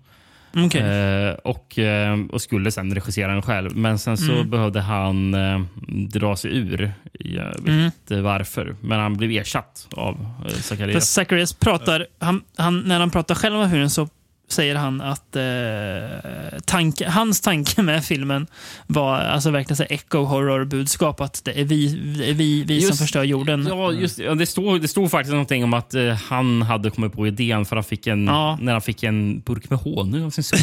okej. 0.65 0.81
Eh, 0.81 1.33
och, 1.33 1.79
eh, 1.79 2.19
och 2.31 2.41
skulle 2.41 2.71
sen 2.71 2.93
regissera 2.95 3.31
den 3.33 3.41
själv. 3.41 3.75
Men 3.77 3.99
sen 3.99 4.17
så 4.17 4.31
Mm. 4.31 4.49
behövde 4.49 4.81
han 4.81 5.33
eh, 5.33 5.61
dra 6.09 6.35
sig 6.35 6.57
ur. 6.57 6.93
Jag 7.19 7.45
vet 7.49 7.67
Mm. 7.67 7.85
inte 7.85 8.21
varför. 8.21 8.75
Men 8.81 8.99
han 8.99 9.17
blev 9.17 9.31
ersatt 9.31 9.87
av 9.91 10.27
eh, 10.45 10.51
Zacharias. 10.53 11.09
Zacharias 11.11 11.53
pratar, 11.53 12.07
han, 12.19 12.41
han, 12.57 12.79
när 12.79 12.99
han 12.99 13.09
pratar 13.11 13.35
själv 13.35 13.55
om 13.55 13.69
filmen 13.69 13.89
så 13.89 14.09
säger 14.47 14.76
han 14.76 15.01
att 15.01 15.35
eh, 15.35 16.59
tanke, 16.65 17.09
hans 17.09 17.41
tanke 17.41 17.81
med 17.81 18.05
filmen 18.05 18.47
var 18.88 19.15
alltså 19.19 19.51
verkligen 19.51 19.77
så 19.77 19.84
echo 19.84 20.23
horror-budskap. 20.23 21.22
Att 21.22 21.41
det 21.45 21.61
är 21.61 21.65
vi, 21.65 21.88
det 22.17 22.30
är 22.30 22.34
vi, 22.34 22.63
vi 22.63 22.81
som 22.81 22.88
Just- 22.89 23.01
förstör 23.01 23.23
jorden. 23.23 23.65
Ja, 23.69 23.91
just, 23.91 24.19
ja, 24.19 24.35
det, 24.35 24.45
stod, 24.45 24.81
det 24.81 24.88
stod 24.88 25.11
faktiskt 25.11 25.31
någonting 25.31 25.63
om 25.63 25.73
att 25.73 25.93
eh, 25.93 26.07
han 26.13 26.61
hade 26.61 26.89
kommit 26.89 27.13
på 27.13 27.27
idén 27.27 27.65
för 27.65 27.76
han 27.76 27.84
fick 27.84 28.07
en, 28.07 28.26
Ja. 28.27 28.57
när 28.61 28.72
han 28.72 28.81
fick 28.81 29.03
en 29.03 29.39
burk 29.39 29.69
med 29.69 29.80
honung 29.80 30.23
av 30.26 30.30
sin 30.30 30.43
son. 30.43 30.59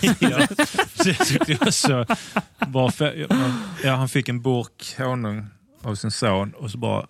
Ja, 3.84 3.94
han 3.94 4.08
fick 4.08 4.28
en 4.28 4.42
burk 4.42 4.94
honung 4.98 5.46
av 5.82 5.94
sin 5.94 6.10
son 6.10 6.52
och 6.58 6.70
så 6.70 6.78
bara, 6.78 7.06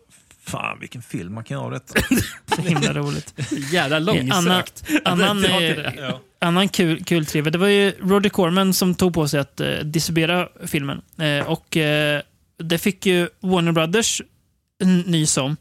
fan 0.46 0.80
vilken 0.80 1.02
film 1.02 1.34
man 1.34 1.44
kan 1.44 1.54
göra 1.54 1.64
av 1.64 1.70
detta. 1.70 2.00
Så 2.56 2.62
himla 2.62 2.92
roligt. 2.92 3.34
Jävla 3.72 3.98
långsökt. 3.98 4.84
Annan, 5.04 5.42
var 5.42 5.62
eh, 5.62 6.14
annan 6.38 6.68
kul, 6.68 7.04
kul 7.04 7.26
trivia. 7.26 7.50
Det 7.50 7.58
var 7.58 7.68
ju 7.68 7.90
Roger 7.90 8.30
Corman 8.30 8.74
som 8.74 8.94
tog 8.94 9.14
på 9.14 9.28
sig 9.28 9.40
att 9.40 9.60
eh, 9.60 9.70
distribuera 9.70 10.48
filmen. 10.66 11.02
Eh, 11.18 11.46
och 11.46 11.76
eh, 11.76 12.20
det 12.58 12.78
fick 12.78 13.06
ju 13.06 13.28
Warner 13.40 13.72
Brothers 13.72 14.22
nys 15.06 15.36
om. 15.36 15.56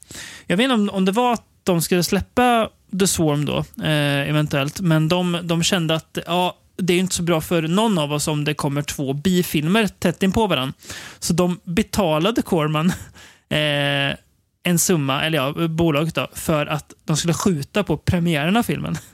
Jag 0.48 0.58
vet 0.58 0.64
inte 0.64 0.74
om, 0.74 0.90
om 0.90 1.06
det 1.06 1.12
var 1.12 1.34
att 1.34 1.46
de 1.64 1.82
skulle 1.82 2.04
släppa 2.04 2.70
The 3.00 3.08
Swarm 3.08 3.46
då, 3.46 3.58
eh, 3.84 4.30
eventuellt. 4.30 4.82
Men 4.82 5.08
de, 5.08 5.40
de 5.44 5.64
kände 5.64 5.96
att 5.96 6.18
ja, 6.26 6.58
det 6.78 6.94
är 6.94 7.00
inte 7.00 7.16
så 7.16 7.24
bra 7.24 7.42
för 7.42 7.62
någon 7.62 7.98
av 7.98 8.14
oss 8.14 8.28
om 8.28 8.44
det 8.44 8.54
kommer 8.54 8.82
två 8.82 9.14
bifilmer 9.14 9.88
tätt 9.88 10.24
in 10.24 10.32
på 10.32 10.48
varandra. 10.48 10.74
Så 11.20 11.34
de 11.34 11.60
betalade 11.64 12.42
Corman 12.42 12.88
eh, 13.50 14.18
en 14.66 14.80
summa, 14.80 15.24
eller 15.24 15.38
ja, 15.38 15.68
bolaget 15.68 16.16
då, 16.16 16.28
för 16.34 16.66
att 16.66 16.94
de 17.06 17.18
skulle 17.18 17.34
skjuta 17.34 17.84
på 17.84 17.98
premiären 17.98 18.58
av 18.58 18.64
filmen. 18.64 18.96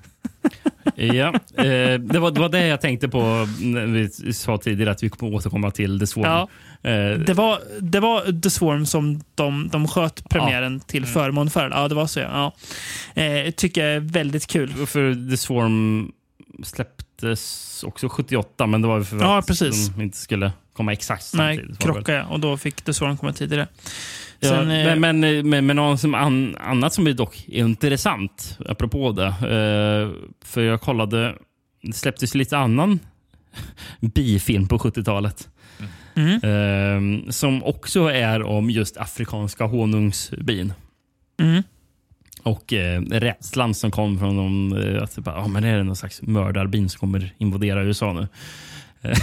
Ja, 0.96 1.28
eh, 1.58 2.00
det, 2.00 2.20
var, 2.20 2.32
det 2.32 2.40
var 2.40 2.50
det 2.50 2.68
jag 2.68 2.82
tänkte 2.82 3.10
på 3.10 3.20
när 3.60 3.86
vi 3.86 4.34
sa 4.34 4.58
tidigare 4.58 4.92
att 4.92 5.04
vi 5.04 5.10
kommer 5.10 5.36
återkomma 5.36 5.72
till 5.72 6.00
The 6.00 6.08
Swarm. 6.08 6.26
Ja. 6.84 6.90
Eh, 6.90 7.20
Det 7.20 7.34
var, 7.34 7.60
det 7.82 8.00
var 8.00 8.42
The 8.42 8.50
Swarm 8.50 8.86
som 8.86 9.22
de, 9.36 9.70
de 9.70 9.88
sköt 9.88 10.30
premiären 10.30 10.80
till 10.80 11.06
förmån 11.06 11.50
för. 11.50 11.70
Ja, 11.70 11.88
det 11.88 11.96
var 11.96 12.08
så. 12.08 12.20
Ja. 12.20 12.54
Eh, 13.22 13.52
tycker 13.52 13.86
jag 13.86 13.96
är 13.96 14.00
väldigt 14.00 14.48
kul. 14.48 14.74
För 14.74 15.30
The 15.32 15.38
Swarm 15.38 16.12
släpptes 16.64 17.84
också 17.88 18.10
78, 18.10 18.68
men 18.68 18.82
det 18.82 18.88
var 18.88 19.04
för 19.04 19.18
Ja, 19.20 19.38
att 19.40 19.48
precis. 19.48 19.88
de 19.90 20.02
inte 20.02 20.18
skulle 20.18 20.52
komma 20.74 20.94
exakt 20.94 21.34
Nej, 21.34 21.56
samtidigt. 21.58 21.86
väl. 21.86 21.94
krocka 21.94 22.14
ja. 22.14 22.24
Och 22.26 22.40
då 22.40 22.58
fick 22.58 22.82
The 22.82 22.94
Swarm 22.94 23.18
komma 23.18 23.34
tidigare. 23.34 23.68
Sen, 24.44 24.72
eh, 24.72 24.96
men, 24.96 25.20
men, 25.20 25.50
men, 25.50 25.66
men 25.66 25.76
något 25.76 26.00
som 26.00 26.16
an, 26.16 26.56
annat 26.60 26.94
som 26.94 27.08
är 27.08 27.14
dock 27.14 27.46
intressant, 27.48 28.58
apropå 28.66 29.12
det. 29.12 29.28
Eh, 29.28 30.32
för 30.46 30.62
jag 30.62 30.82
kollade, 30.82 31.36
det 31.82 31.94
släpptes 31.94 32.36
lite 32.36 32.58
annan 32.58 33.00
bifilm 34.00 34.68
på 34.68 34.78
70-talet. 34.78 35.50
Mm. 36.16 36.34
Eh, 36.44 37.30
som 37.30 37.64
också 37.64 38.08
är 38.08 38.44
om 38.44 38.70
just 38.70 38.98
afrikanska 38.98 39.66
honungsbin. 39.66 40.74
Mm. 41.42 41.64
Och 42.44 42.74
eh, 42.74 43.02
rädslan 43.02 43.74
som 43.74 43.92
kom 43.92 44.20
från 44.20 44.38
dem. 44.38 44.84
Eh, 44.84 45.04
att 45.04 45.16
bara, 45.16 45.36
ah, 45.36 45.48
men 45.48 45.64
är 45.64 45.78
det 45.78 45.84
någon 45.84 45.96
slags 45.96 46.22
mördarbin 46.22 46.90
som 46.90 47.00
kommer 47.00 47.34
invadera 47.38 47.84
USA 47.84 48.14
nu? 48.14 48.28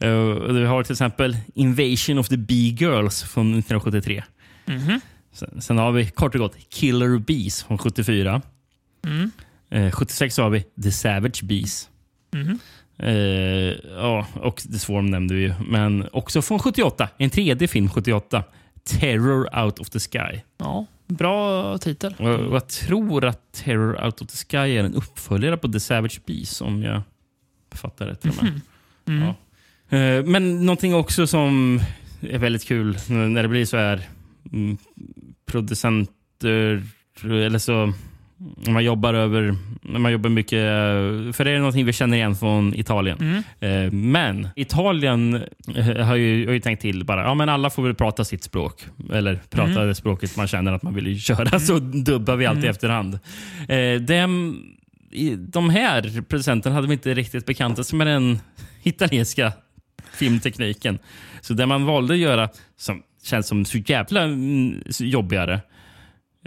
Eh, 0.00 0.52
vi 0.52 0.64
har 0.64 0.82
till 0.82 0.92
exempel 0.92 1.36
Invasion 1.54 2.18
of 2.18 2.28
the 2.28 2.36
Bee 2.36 2.76
Girls 2.78 3.22
från 3.22 3.46
1973. 3.46 4.24
Mhm. 4.66 5.00
Sen, 5.32 5.60
sen 5.62 5.78
har 5.78 5.92
vi 5.92 6.06
kort 6.10 6.34
och 6.34 6.40
gott 6.40 6.56
Killer 6.68 7.18
Bees 7.18 7.62
från 7.62 7.78
74. 7.78 8.42
Mm. 9.06 9.30
Eh, 9.70 9.90
76 9.92 10.36
har 10.38 10.50
vi 10.50 10.64
The 10.82 10.92
Savage 10.92 11.44
Bees. 11.44 11.88
Mhm. 12.32 12.58
Eh, 12.98 13.14
ja, 13.96 14.26
och 14.34 14.56
The 14.56 14.78
Swarm 14.78 15.06
nämnde 15.06 15.34
vi 15.34 15.40
ju. 15.42 15.54
Men 15.68 16.08
också 16.12 16.42
från 16.42 16.58
78. 16.58 17.08
En 17.18 17.30
tredje 17.30 17.68
film 17.68 17.88
78. 17.90 18.44
Terror 18.84 19.58
Out 19.64 19.78
of 19.78 19.90
the 19.90 19.98
Sky. 20.00 20.40
Ja, 20.58 20.86
bra 21.06 21.78
titel. 21.78 22.14
Och 22.18 22.28
jag 22.28 22.68
tror 22.68 23.24
att 23.24 23.52
Terror 23.52 24.04
Out 24.04 24.20
of 24.22 24.28
the 24.28 24.36
Sky 24.36 24.56
är 24.76 24.84
en 24.84 24.94
uppföljare 24.94 25.56
på 25.56 25.68
The 25.68 25.80
Savage 25.80 26.20
Bees 26.26 26.60
om 26.60 26.82
jag 26.82 27.02
fattar 27.74 28.06
rätt. 28.06 28.24
Mhm. 28.24 28.60
Mm. 29.08 29.22
Ja. 29.28 29.34
Eh, 29.98 30.24
Men 30.24 30.66
någonting 30.66 30.94
också 30.94 31.26
som 31.26 31.80
är 32.20 32.38
väldigt 32.38 32.64
kul 32.64 32.98
när 33.08 33.42
det 33.42 33.48
blir 33.48 33.64
så 33.64 33.76
här 33.76 33.92
mm, 33.94 34.06
producenter 35.50 36.82
eller 37.24 37.58
så 37.58 37.92
man 38.68 38.84
jobbar 38.84 39.14
över 39.14 39.56
man 39.82 40.12
jobbar 40.12 40.30
mycket, 40.30 40.58
för 41.36 41.44
det 41.44 41.50
är 41.50 41.58
någonting 41.58 41.86
vi 41.86 41.92
känner 41.92 42.16
igen 42.16 42.36
från 42.36 42.74
Italien. 42.74 43.18
Mm. 43.60 43.86
Eh, 43.86 43.92
Men 43.92 44.48
Italien 44.56 45.34
eh, 45.76 45.96
har 46.06 46.16
ju, 46.16 46.46
har 46.46 46.52
ju 46.52 46.60
tänkt 46.60 46.80
till 46.82 47.04
bara, 47.04 47.22
ja 47.22 47.34
men 47.34 47.48
alla 47.48 47.70
får 47.70 47.82
väl 47.82 47.94
prata 47.94 48.24
sitt 48.24 48.42
språk. 48.42 48.86
Eller 49.12 49.40
prata 49.50 49.70
Mm. 49.70 49.86
det 49.86 49.94
språket 49.94 50.36
man 50.36 50.46
känner 50.48 50.72
att 50.72 50.82
man 50.82 50.94
vill 50.94 51.20
köra, 51.20 51.60
så 51.60 51.78
dubbar 51.78 52.36
vi 52.36 52.46
alltid 52.46 52.64
Mm. 52.64 52.70
efterhand. 52.70 53.18
Eh, 53.68 54.00
dem, 54.00 54.62
i- 55.10 55.36
de 55.36 55.70
här 55.70 56.22
producenterna 56.22 56.74
hade 56.74 56.86
vi 56.86 56.92
inte 56.92 57.14
riktigt 57.14 57.46
bekantat 57.46 57.86
sig 57.86 57.98
med 57.98 58.06
den 58.06 58.38
italienska 58.82 59.52
filmtekniken. 60.12 60.98
Så 61.40 61.54
det 61.54 61.66
man 61.66 61.84
valde 61.84 62.14
att 62.14 62.20
göra, 62.20 62.48
som 62.76 63.02
känns 63.26 63.46
som 63.46 63.64
så 63.64 63.78
jävla 63.78 64.22
mm, 64.22 64.82
jobbigare, 65.00 65.60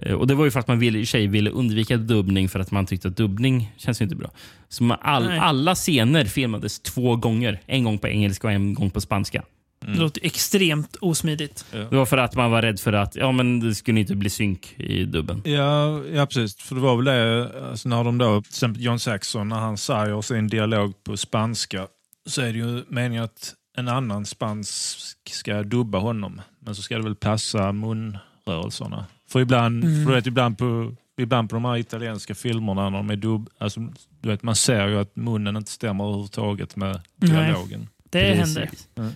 eh, 0.02 0.14
och 0.14 0.28
Det 0.28 0.36
var 0.36 0.46
ju 0.46 0.52
för 0.52 0.60
att 0.60 0.68
man 0.68 0.80
ville, 0.80 1.00
i 1.00 1.06
sig 1.06 1.28
ville 1.28 1.50
undvika 1.50 1.98
dubbning 1.98 2.50
för 2.50 2.60
att 2.60 2.72
man 2.72 2.86
tyckte 2.86 3.08
att 3.08 3.18
dubbning 3.18 3.74
känns 3.78 4.02
inte 4.02 4.16
bra. 4.16 4.32
Så 4.70 4.84
man, 4.84 4.98
all, 5.02 5.26
Nej. 5.26 5.40
alla 5.40 5.76
scener 5.76 6.26
filmades 6.26 6.80
två 6.80 7.16
gånger. 7.16 7.62
En 7.66 7.84
gång 7.84 7.98
på 7.98 8.08
engelska 8.08 8.48
och 8.48 8.54
en 8.54 8.74
gång 8.74 8.90
på 8.90 9.02
spanska. 9.02 9.44
Det 9.82 10.00
låter 10.00 10.26
extremt 10.26 10.96
osmidigt. 10.96 11.66
Det 11.72 11.96
var 11.96 12.06
för 12.06 12.18
att 12.18 12.36
man 12.36 12.52
var 12.52 12.62
rädd 12.62 12.80
för 12.80 12.94
att 12.94 13.16
ja, 13.16 13.32
men 13.32 13.60
det 13.60 13.76
skulle 13.76 14.00
inte 14.00 14.16
bli 14.16 14.30
synk 14.30 14.74
i 14.78 15.06
dubben. 15.06 15.42
Ja, 15.46 16.04
ja, 16.14 16.26
precis. 16.26 16.56
För 16.56 16.76
det 16.76 16.82
var 16.82 16.96
väl 16.96 17.06
det, 17.06 17.52
alltså 17.70 17.90
när 17.90 18.04
de 18.04 18.18
då, 18.18 18.42
till 18.42 18.50
exempel 18.50 18.84
John 18.84 19.00
Saxon, 19.00 19.50
när 19.50 19.56
han 19.56 19.78
säger 19.78 20.22
sin 20.22 20.48
dialog 20.48 21.04
på 21.04 21.18
spanska, 21.18 21.88
så 22.26 22.42
är 22.42 22.54
det 22.54 22.60
ju 22.60 22.84
meningen 22.90 23.24
att 23.24 23.54
en 23.78 23.88
annan 23.88 24.26
spansk 24.26 25.30
ska 25.30 25.64
dubba 25.64 25.98
honom. 25.98 26.42
Men 26.70 26.76
så 26.76 26.82
ska 26.82 26.98
det 26.98 27.04
väl 27.04 27.16
passa 27.16 27.72
munrörelserna. 27.72 29.06
För 29.30 29.40
ibland, 29.40 29.84
Mm. 29.84 30.04
för 30.06 30.12
du 30.12 30.16
vet, 30.16 30.28
ibland, 30.28 30.58
på, 30.58 30.96
ibland 31.18 31.50
på 31.50 31.56
de 31.56 31.66
här 31.66 31.78
italienska 31.78 32.36
filmerna 32.36 32.90
när 32.90 32.98
de 32.98 33.10
är 33.10 33.16
dubb, 33.16 33.50
alltså, 33.58 33.80
du 34.22 34.30
vet, 34.30 34.44
man 34.44 34.56
ser 34.56 34.88
ju 34.88 35.00
att 35.00 35.16
munnen 35.16 35.56
inte 35.58 35.72
stämmer 35.72 36.04
överhuvudtaget 36.04 36.76
med 36.76 37.02
Nej. 37.16 37.30
dialogen. 37.32 37.88
Det 38.10 38.36
Precis. 38.36 38.58
händer. 38.98 39.16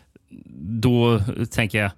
Då 0.82 1.20
tänker 1.52 1.78
jag, 1.82 1.92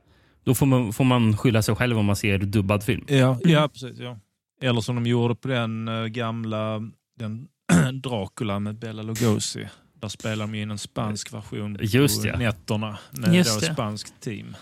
då 0.44 0.56
får 0.56 0.66
man, 0.66 0.94
får 0.94 1.04
man 1.04 1.38
skylla 1.38 1.62
sig 1.62 1.76
själv 1.76 1.98
om 1.98 2.06
man 2.06 2.16
ser 2.16 2.38
dubbad 2.38 2.84
film. 2.84 3.06
Ja, 3.08 3.16
Mm. 3.32 3.40
ja 3.44 3.68
precis. 3.68 4.00
Ja. 4.00 4.20
Eller 4.62 4.82
som 4.82 4.96
de 4.96 5.06
gjorde 5.06 5.36
på 5.36 5.48
den 5.48 5.88
eh, 5.88 6.06
gamla 6.06 6.82
den 7.20 7.48
Dracula 8.04 8.60
med 8.60 8.76
Bela 8.76 9.02
Lugosi. 9.04 9.68
Där 10.00 10.08
spelar 10.08 10.48
de 10.48 10.56
in 10.56 10.72
en 10.72 10.78
spansk 10.78 11.34
version 11.34 11.78
Just 11.82 12.22
på 12.22 12.28
ja. 12.28 12.38
nätterna 12.38 12.98
med 13.12 13.34
Just 13.36 13.66
spanskt 13.74 14.22
team. 14.22 14.56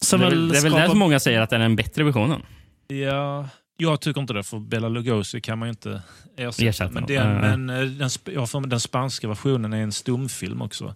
Som 0.00 0.20
det, 0.20 0.26
är 0.26 0.30
väl, 0.30 0.48
det 0.48 0.58
är 0.58 0.62
väl 0.62 0.70
skapar- 0.72 0.80
därför 0.80 0.94
många 0.96 1.20
säger 1.20 1.40
att 1.40 1.50
den 1.50 1.60
är 1.60 1.64
den 1.64 1.76
bättre 1.76 2.04
versionen. 2.04 2.42
Ja, 2.88 3.48
jag 3.76 4.00
tycker 4.00 4.20
inte 4.20 4.32
det, 4.32 4.42
för 4.42 4.58
Bela 4.58 4.88
Lugosi 4.88 5.40
kan 5.40 5.58
man 5.58 5.68
ju 5.68 5.70
inte 5.70 6.02
ersätta. 6.36 6.68
Ersätta 6.68 6.90
men 6.92 7.06
den, 7.06 7.28
Nej. 7.40 7.56
men 7.56 7.70
eh, 7.70 7.84
den, 7.86 8.10
jag 8.34 8.50
för 8.50 8.60
den 8.60 8.80
spanska 8.80 9.28
versionen 9.28 9.72
är 9.72 9.82
en 9.82 9.92
stumfilm 9.92 10.62
också. 10.62 10.94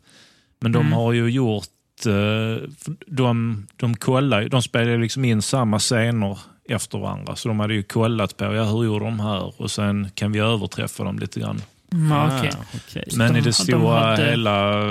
Men 0.61 0.73
de 0.73 0.79
Mm. 0.81 0.93
har 0.93 1.12
ju 1.12 1.29
gjort... 1.31 1.66
eh, 2.07 2.69
De, 3.07 3.66
de, 3.77 3.97
kollar, 3.97 4.41
ju- 4.43 4.49
de 4.49 4.62
spelar 4.62 4.99
liksom 4.99 5.24
in 5.24 5.43
samma 5.43 5.79
scener 5.79 6.39
efter 6.69 6.99
varandra. 6.99 7.37
Så 7.37 7.49
de 7.49 7.61
hade 7.61 7.74
ju 7.74 7.83
kollat 7.83 8.37
på 8.37 8.45
ja, 8.45 8.65
hur 8.65 8.85
gjorde 8.85 9.05
de 9.05 9.20
här 9.20 9.61
och 9.62 9.70
sen 9.70 10.11
kan 10.15 10.33
vi 10.33 10.39
överträffa 10.39 11.05
dem 11.05 11.19
lite 11.19 11.41
grann. 11.41 11.62
Mm, 11.93 12.12
okej. 12.39 12.51
Ah, 12.59 12.64
okej. 12.89 13.05
Men 13.16 13.32
de- 13.32 13.39
i 13.39 13.40
det 13.43 13.48
de 13.48 13.52
stora 13.52 14.01
hade- 14.01 14.24
hela... 14.31 14.85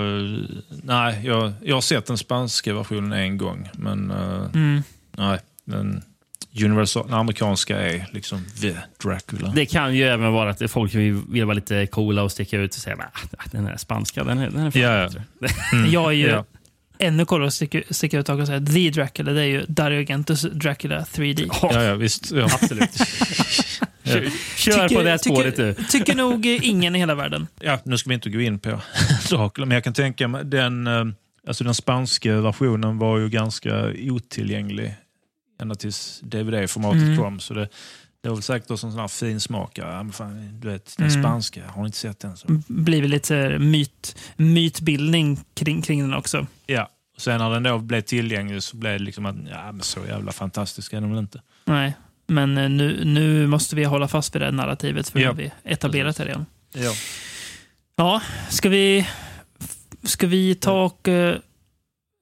Nej, 0.84 1.22
jag, 1.24 1.54
jag 1.64 1.76
har 1.76 1.82
sett 1.82 2.06
den 2.06 2.18
spanska 2.18 2.74
versionen 2.74 3.12
en 3.14 3.38
gång. 3.38 3.70
Men 3.74 4.12
eh, 4.12 4.46
Mm. 4.54 4.84
nej, 5.18 5.40
den, 5.66 6.04
universal, 6.64 7.06
den 7.08 7.14
amerikanska 7.14 7.80
är 7.80 8.08
liksom 8.12 8.46
The 8.62 8.76
Dracula. 9.04 9.52
Det 9.56 9.66
kan 9.66 9.96
ju 9.96 10.04
även 10.04 10.32
vara 10.34 10.50
att 10.50 10.72
folk 10.72 10.96
vill, 10.96 11.22
vill 11.30 11.46
vara 11.46 11.56
lite 11.56 11.88
coola 11.88 12.24
och 12.24 12.32
sticka 12.32 12.58
ut 12.58 12.76
och 12.76 12.82
säga 12.82 12.98
att 13.38 13.52
den 13.52 13.66
här 13.66 13.78
spanska, 13.78 14.24
den 14.24 14.38
är, 14.40 14.50
den 14.50 14.66
är 14.66 14.72
fan 14.72 15.14
bättre." 15.40 15.64
Mm, 15.74 15.92
Jag 15.92 16.06
är 16.08 16.16
ju 16.16 16.28
ja. 16.28 16.46
ännu 17.00 17.26
coolare 17.26 17.48
att 17.48 17.54
sticka, 17.54 17.82
sticka 17.90 18.20
ut 18.20 18.30
och 18.30 18.48
säga 18.48 18.60
The 18.66 18.90
Dracula. 18.90 19.32
Det 19.32 19.42
är 19.42 19.46
ju 19.46 19.66
Dario 19.68 20.00
Argentos 20.00 20.42
Dracula 20.42 21.00
3D. 21.14 21.50
Ja, 21.62 21.84
ja, 21.84 21.96
visst. 21.96 22.32
Ja. 22.32 22.44
Absolut. 22.62 22.90
Kör, 24.12 24.30
kör 24.58 24.90
på 24.90 25.04
det 25.04 25.20
spåret 25.20 25.56
du. 25.56 25.74
tycker, 25.74 25.90
tycker 25.92 26.16
nog 26.16 26.46
ingen 26.46 26.96
i 26.96 27.00
hela 27.00 27.16
världen. 27.16 27.48
ja, 27.60 27.80
nu 27.84 27.98
ska 27.98 28.10
vi 28.10 28.14
inte 28.14 28.30
gå 28.30 28.42
in 28.42 28.60
på 28.60 28.70
Dracula, 29.30 29.66
men 29.66 29.76
jag 29.76 29.84
kan 29.84 29.94
tänka 29.94 30.28
mig 30.28 30.46
den, 30.46 30.88
eh, 30.88 31.06
alltså 31.48 31.64
den 31.64 31.74
spanska 31.74 32.42
versionen 32.42 32.98
var 32.98 33.18
ju 33.18 33.30
ganska 33.30 33.86
otillgänglig 34.10 34.94
ända 35.62 35.76
tills 35.76 36.20
DVD-formatet 36.24 37.02
Mm. 37.02 37.18
kom. 37.18 37.40
Så 37.40 37.54
det, 37.54 37.70
det 38.24 38.30
var 38.30 38.36
väl 38.36 38.44
säkert 38.44 38.72
också 38.72 38.86
en 38.88 38.92
sån 38.92 39.02
här 39.02 39.08
fin 39.08 39.40
smak. 39.40 39.78
Ja, 39.78 40.06
du 40.62 40.68
vet, 40.68 40.98
den 40.98 41.08
Mm. 41.10 41.24
spanska, 41.24 41.68
har 41.68 41.82
ni 41.82 41.86
inte 41.86 41.98
sett 41.98 42.20
den? 42.20 42.38
Så. 42.38 42.48
blir 42.68 43.02
väl 43.02 43.10
lite 43.12 43.60
myt, 43.60 44.16
mytbildning 44.38 45.40
kring, 45.54 45.82
kring 45.82 46.02
den 46.02 46.14
också. 46.14 46.48
Ja, 46.68 46.90
och 47.16 47.22
sen 47.22 47.38
när 47.40 47.50
den 47.50 47.64
då 47.64 47.78
blev 47.78 48.02
tillgänglig 48.02 48.64
så 48.64 48.78
blev 48.78 48.92
det 49.00 49.06
liksom 49.06 49.26
att 49.26 49.36
ja, 49.50 49.72
men 49.72 49.82
så 49.82 50.00
jävla 50.08 50.32
fantastisk 50.32 50.94
är 50.94 51.02
den 51.02 51.10
väl 51.10 51.20
inte. 51.20 51.42
Nej, 51.66 51.94
men 52.32 52.58
eh, 52.58 52.70
nu, 52.70 53.02
nu 53.06 53.48
måste 53.48 53.76
vi 53.76 53.84
hålla 53.84 54.08
fast 54.08 54.36
vid 54.36 54.42
det 54.42 54.52
narrativet 54.52 55.10
för 55.10 55.20
Ja. 55.20 55.32
vi 55.32 55.52
etablerat 55.64 56.18
det 56.18 56.26
redan. 56.26 56.46
Ja. 56.74 56.92
Ja, 57.96 58.22
ska 58.50 58.70
vi, 58.70 59.08
ska 60.04 60.28
vi 60.28 60.56
ta 60.56 60.84
och 60.84 61.08
eh, 61.08 61.36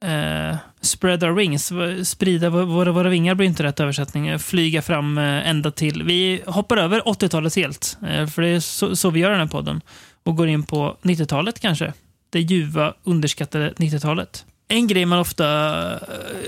eh, 0.06 0.56
spread 0.81 1.23
our 1.23 1.31
wings? 1.31 1.72
Sprida 2.10 2.49
vå- 2.49 2.65
våra, 2.65 2.91
våra 2.91 3.10
vingar 3.10 3.36
blir 3.36 3.48
inte 3.48 3.64
rätt 3.64 3.80
översättning. 3.80 4.40
Flyga 4.40 4.81
fram 4.81 5.18
eh, 5.18 5.49
ända 5.49 5.72
till... 5.72 6.03
Vi 6.03 6.41
hoppar 6.45 6.77
över 6.77 6.99
80-talet 7.02 7.56
helt, 7.56 7.98
för 8.34 8.41
det 8.41 8.48
är 8.48 8.60
så, 8.60 8.95
så 8.95 9.10
vi 9.10 9.19
gör 9.19 9.30
den 9.31 9.40
här 9.40 9.48
podden. 9.48 9.81
Och 10.23 10.36
går 10.36 10.48
in 10.48 10.64
på 10.64 10.98
90-talet 11.02 11.60
kanske. 11.60 11.94
Det 12.30 12.40
ljuva, 12.40 12.94
underskattade 13.03 13.73
90-talet. 13.77 14.45
En 14.72 14.88
grej 14.88 15.06
man 15.06 15.20
ofta, 15.20 15.46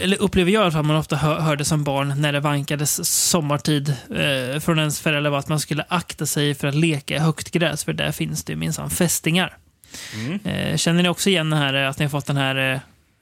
eller 0.02 0.22
upplever 0.22 0.52
jag 0.52 0.61
i 0.61 0.64
alla 0.64 0.72
fall, 0.72 0.84
man 0.84 0.95
ofta 0.95 1.15
hör, 1.15 1.39
hörde 1.39 1.65
som 1.65 1.84
barn 1.84 2.14
när 2.22 2.34
det 2.34 2.39
vankades 2.39 3.10
sommartid 3.30 3.89
eh, 4.15 4.60
från 4.60 4.80
ens 4.80 4.99
föräldrar 5.02 5.31
var 5.31 5.39
att 5.39 5.48
man 5.49 5.60
skulle 5.60 5.85
akta 5.88 6.26
sig 6.26 6.56
för 6.56 6.68
att 6.68 6.76
leka 6.76 7.15
i 7.15 7.19
högt 7.19 7.52
gräs, 7.52 7.84
för 7.84 7.93
där 7.93 8.11
finns 8.11 8.43
det 8.43 8.56
minsann 8.56 8.89
fästingar. 8.89 9.57
Eh, 10.43 10.77
känner 10.77 11.03
ni 11.03 11.10
också 11.10 11.30
igen 11.30 11.49
det 11.49 11.56
här, 11.56 11.73
eh, 11.73 11.89
att 11.89 11.99
ni 11.99 12.06
har 12.06 12.10
fått 12.10 12.26
den 12.26 12.38
här 12.38 12.56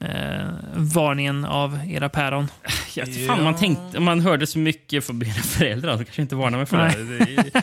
eh, 0.00 0.08
eh, 0.10 0.46
varningen 0.76 1.44
av 1.44 1.78
era 1.88 2.08
päron? 2.08 2.48
Ja, 2.94 3.04
fan, 3.26 3.44
man, 3.44 3.56
tänkte, 3.56 4.00
man 4.00 4.20
hörde 4.20 4.46
så 4.46 4.58
mycket 4.58 5.04
från 5.04 5.18
mina 5.18 5.34
föräldrar. 5.34 5.96
De 5.96 6.04
kanske 6.04 6.22
inte 6.22 6.34
varnade 6.34 6.56
mig 6.56 6.66
för 6.66 6.76
Nej. 6.76 6.94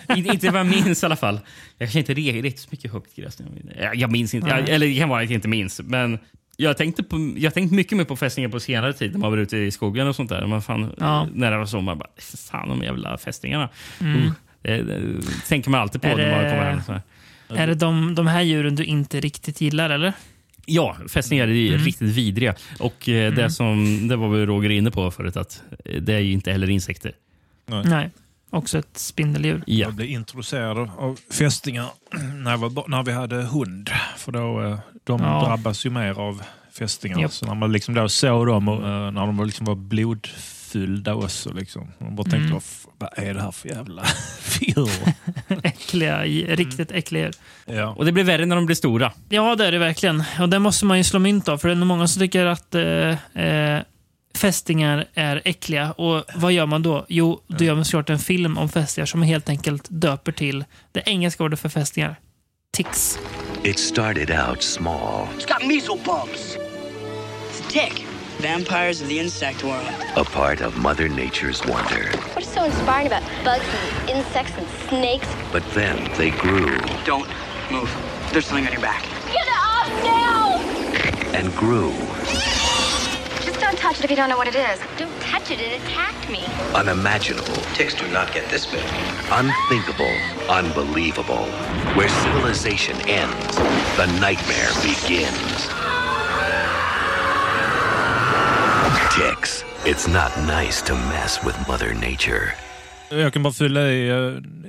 det. 0.07 0.21
det. 0.21 0.33
Inte 0.33 0.49
vad 0.49 0.59
jag 0.59 0.67
minns 0.67 1.03
i 1.03 1.05
alla 1.05 1.15
fall. 1.15 1.39
Jag 1.77 1.87
kanske 1.87 1.99
inte 1.99 2.13
re- 2.13 2.41
riktigt 2.41 2.61
så 2.63 2.67
mycket 2.71 2.91
högt 2.93 3.15
gräs. 3.15 3.37
Jag, 3.79 3.95
jag 3.95 4.11
minns 4.11 4.33
inte. 4.33 4.49
Jag, 4.49 4.69
eller 4.69 4.87
det 4.87 4.95
kan 4.95 5.09
vara 5.09 5.21
att 5.23 5.29
jag 5.29 5.35
inte 5.37 5.47
minns. 5.47 5.81
Men 5.83 6.19
jag 6.57 6.77
tänkte, 6.77 7.03
på, 7.03 7.33
jag 7.37 7.53
tänkte 7.53 7.75
mycket 7.75 7.97
mer 7.97 8.05
på 8.05 8.15
fästingar 8.15 8.49
på 8.49 8.59
senare 8.59 8.93
tid. 8.93 9.11
När 9.11 9.19
man 9.19 9.31
var 9.31 9.37
ute 9.37 9.57
i 9.57 9.71
skogen 9.71 10.07
och 10.07 10.15
sånt 10.15 10.29
där. 10.29 10.47
Man 10.47 10.61
fan, 10.61 10.93
Ja. 10.97 11.27
När 11.33 11.51
det 11.51 11.57
var 11.57 11.65
sommar. 11.65 11.95
Bara, 11.95 12.09
fan 12.49 12.69
de 12.69 12.83
jävla 12.83 13.17
fästingarna. 13.17 13.69
Mm. 14.01 14.17
Uh, 14.17 14.31
det, 14.61 14.81
det 14.81 15.03
tänker 15.47 15.69
man 15.69 15.81
alltid 15.81 16.01
på 16.01 16.07
Är 16.07 16.15
när 16.17 16.31
man 16.31 16.51
kommer 16.51 16.71
hem. 16.71 16.81
Så 16.85 16.91
här. 16.91 17.01
Är 17.49 17.67
det 17.67 17.75
de, 17.75 18.15
de 18.15 18.27
här 18.27 18.41
djuren 18.41 18.75
du 18.75 18.85
inte 18.85 19.19
riktigt 19.19 19.61
gillar, 19.61 19.89
eller? 19.89 20.13
Ja, 20.65 20.97
fästingar 21.09 21.47
är 21.47 21.51
ju 21.51 21.67
Mm. 21.73 21.85
riktigt 21.85 22.09
vidriga. 22.09 22.55
Och 22.79 23.09
eh, 23.09 23.33
det, 23.33 23.49
som, 23.49 24.07
det 24.07 24.15
var 24.15 24.29
väl 24.29 24.45
Roger 24.45 24.69
inne 24.69 24.91
på 24.91 25.11
förut, 25.11 25.37
att 25.37 25.63
eh, 25.85 26.01
det 26.01 26.13
är 26.13 26.19
ju 26.19 26.31
inte 26.31 26.51
heller 26.51 26.69
insekter. 26.69 27.11
Nej. 27.85 28.09
Också 28.49 28.79
ett 28.79 28.97
spindeldjur. 28.97 29.63
Ja. 29.67 29.73
Jag 29.87 29.93
blev 29.93 30.09
introducerad 30.09 30.89
av 30.97 31.19
fästingar 31.33 31.85
när, 32.43 32.57
var, 32.57 32.87
när 32.87 33.03
vi 33.03 33.11
hade 33.11 33.35
hund. 33.35 33.89
För 34.17 34.31
då, 34.31 34.61
eh, 34.61 34.79
de 35.03 35.21
Ja. 35.21 35.45
drabbas 35.47 35.85
ju 35.85 35.89
mer 35.89 36.19
av 36.19 36.41
fästingar. 36.77 37.19
Japp. 37.19 37.31
Så 37.33 37.45
när 37.45 37.55
man 37.55 37.71
liksom 37.71 37.93
då 37.93 38.09
såg 38.09 38.47
dem 38.47 38.67
och, 38.67 38.75
eh, 38.87 39.11
när 39.11 39.25
de 39.25 39.37
var, 39.37 39.45
liksom 39.45 39.65
var 39.65 39.75
fyllda 40.71 41.13
också. 41.15 41.53
Liksom. 41.53 41.87
Man 41.99 42.15
bara 42.15 42.23
tänkte, 42.29 42.47
Mm. 42.47 42.59
vad, 42.97 43.09
är 43.15 43.33
det 43.33 43.41
här 43.41 43.51
för 43.51 43.69
jävla 43.69 44.03
figur? 44.41 44.89
Äckliga, 45.63 46.23
riktigt 46.55 46.91
äckliga. 46.91 47.31
ja. 47.65 47.89
Och 47.89 48.05
det 48.05 48.11
blir 48.11 48.23
värre 48.23 48.45
när 48.45 48.55
de 48.55 48.65
blir 48.65 48.75
stora. 48.75 49.11
Ja, 49.29 49.55
det 49.55 49.65
är 49.67 49.71
det 49.71 49.77
verkligen. 49.77 50.23
Och 50.39 50.49
det 50.49 50.59
måste 50.59 50.85
man 50.85 50.97
ju 50.97 51.03
slå 51.03 51.19
mynt 51.19 51.47
av. 51.49 51.57
För 51.57 51.67
det 51.67 51.73
är 51.73 51.75
nog 51.75 51.87
många 51.87 52.07
som 52.07 52.19
tycker 52.19 52.45
att 52.45 52.75
eh, 52.75 53.43
eh, 53.45 53.81
fästingar 54.37 55.05
är 55.13 55.41
äckliga. 55.45 55.91
Och 55.91 56.23
vad 56.35 56.51
gör 56.51 56.65
man 56.65 56.83
då? 56.83 57.05
Jo, 57.09 57.41
då 57.47 57.63
gör 57.65 57.75
man 57.75 57.85
såklart 57.85 58.09
en 58.09 58.19
film 58.19 58.57
om 58.57 58.69
fästingar 58.69 59.05
som 59.05 59.21
helt 59.21 59.49
enkelt 59.49 59.85
döper 59.89 60.31
till 60.31 60.65
det 60.91 61.03
engelska 61.05 61.43
ordet 61.43 61.59
för 61.59 61.69
fästingar. 61.69 62.15
Ticks. 62.73 63.19
It 63.63 63.79
started 63.79 64.31
out 64.31 64.63
small, 64.63 65.27
It's 65.37 65.47
got 65.47 65.67
measles 65.67 66.03
bugs. 66.05 66.57
It's 66.57 67.61
a 67.61 67.69
tick. 67.69 68.05
Vampires 68.41 69.01
of 69.01 69.07
the 69.07 69.19
insect 69.19 69.63
world. 69.63 69.87
a 70.15 70.23
part 70.23 70.61
of 70.61 70.77
Mother 70.77 71.09
Nature's 71.09 71.65
wonder. 71.67 72.11
What 72.35 72.43
is 72.43 72.53
so 72.53 72.63
inspiring 72.65 73.07
about 73.07 73.23
bugs 73.43 73.65
and 73.73 74.09
insects 74.09 74.53
and 74.57 74.67
snakes? 74.89 75.27
But 75.51 75.63
then 75.73 75.97
they 76.17 76.29
grew 76.29 76.77
Don't 77.05 77.27
move. 77.71 77.89
There's 78.31 78.45
something 78.45 78.67
on 78.67 78.73
your 78.73 78.81
back. 78.81 79.01
Get 79.33 79.47
off 79.49 79.89
now! 80.03 80.61
and 81.33 81.55
grew 81.55 81.91
don't 83.67 83.79
touch 83.79 83.99
it 83.99 84.05
if 84.05 84.09
you 84.11 84.15
don't 84.15 84.29
know 84.29 84.37
what 84.37 84.47
it 84.47 84.55
is. 84.55 84.79
Don't 84.97 85.19
touch 85.31 85.51
it, 85.51 85.59
it 85.59 85.81
attacked 85.81 86.29
me. 86.31 86.41
unimaginable, 86.73 87.57
Ticks 87.75 87.93
do 87.95 88.07
not 88.13 88.27
get 88.33 88.43
this 88.49 88.65
big. 88.71 88.83
unthinkable, 89.31 90.13
unbelievable. 90.49 91.45
Where 91.97 92.09
civilization 92.09 92.95
ends, 93.09 93.55
the 93.97 94.07
nightmare 94.25 94.71
begins. 94.81 95.57
Ticks. 99.17 99.63
It's 99.85 100.07
not 100.07 100.31
nice 100.59 100.81
to 100.85 100.93
mess 100.95 101.43
with 101.45 101.55
Mother 101.67 101.93
Nature. 101.93 102.53
Jag 103.09 103.33
kan 103.33 103.43
bara 103.43 103.53
fylla 103.53 103.81
i, 103.81 104.09
eh, 104.09 104.15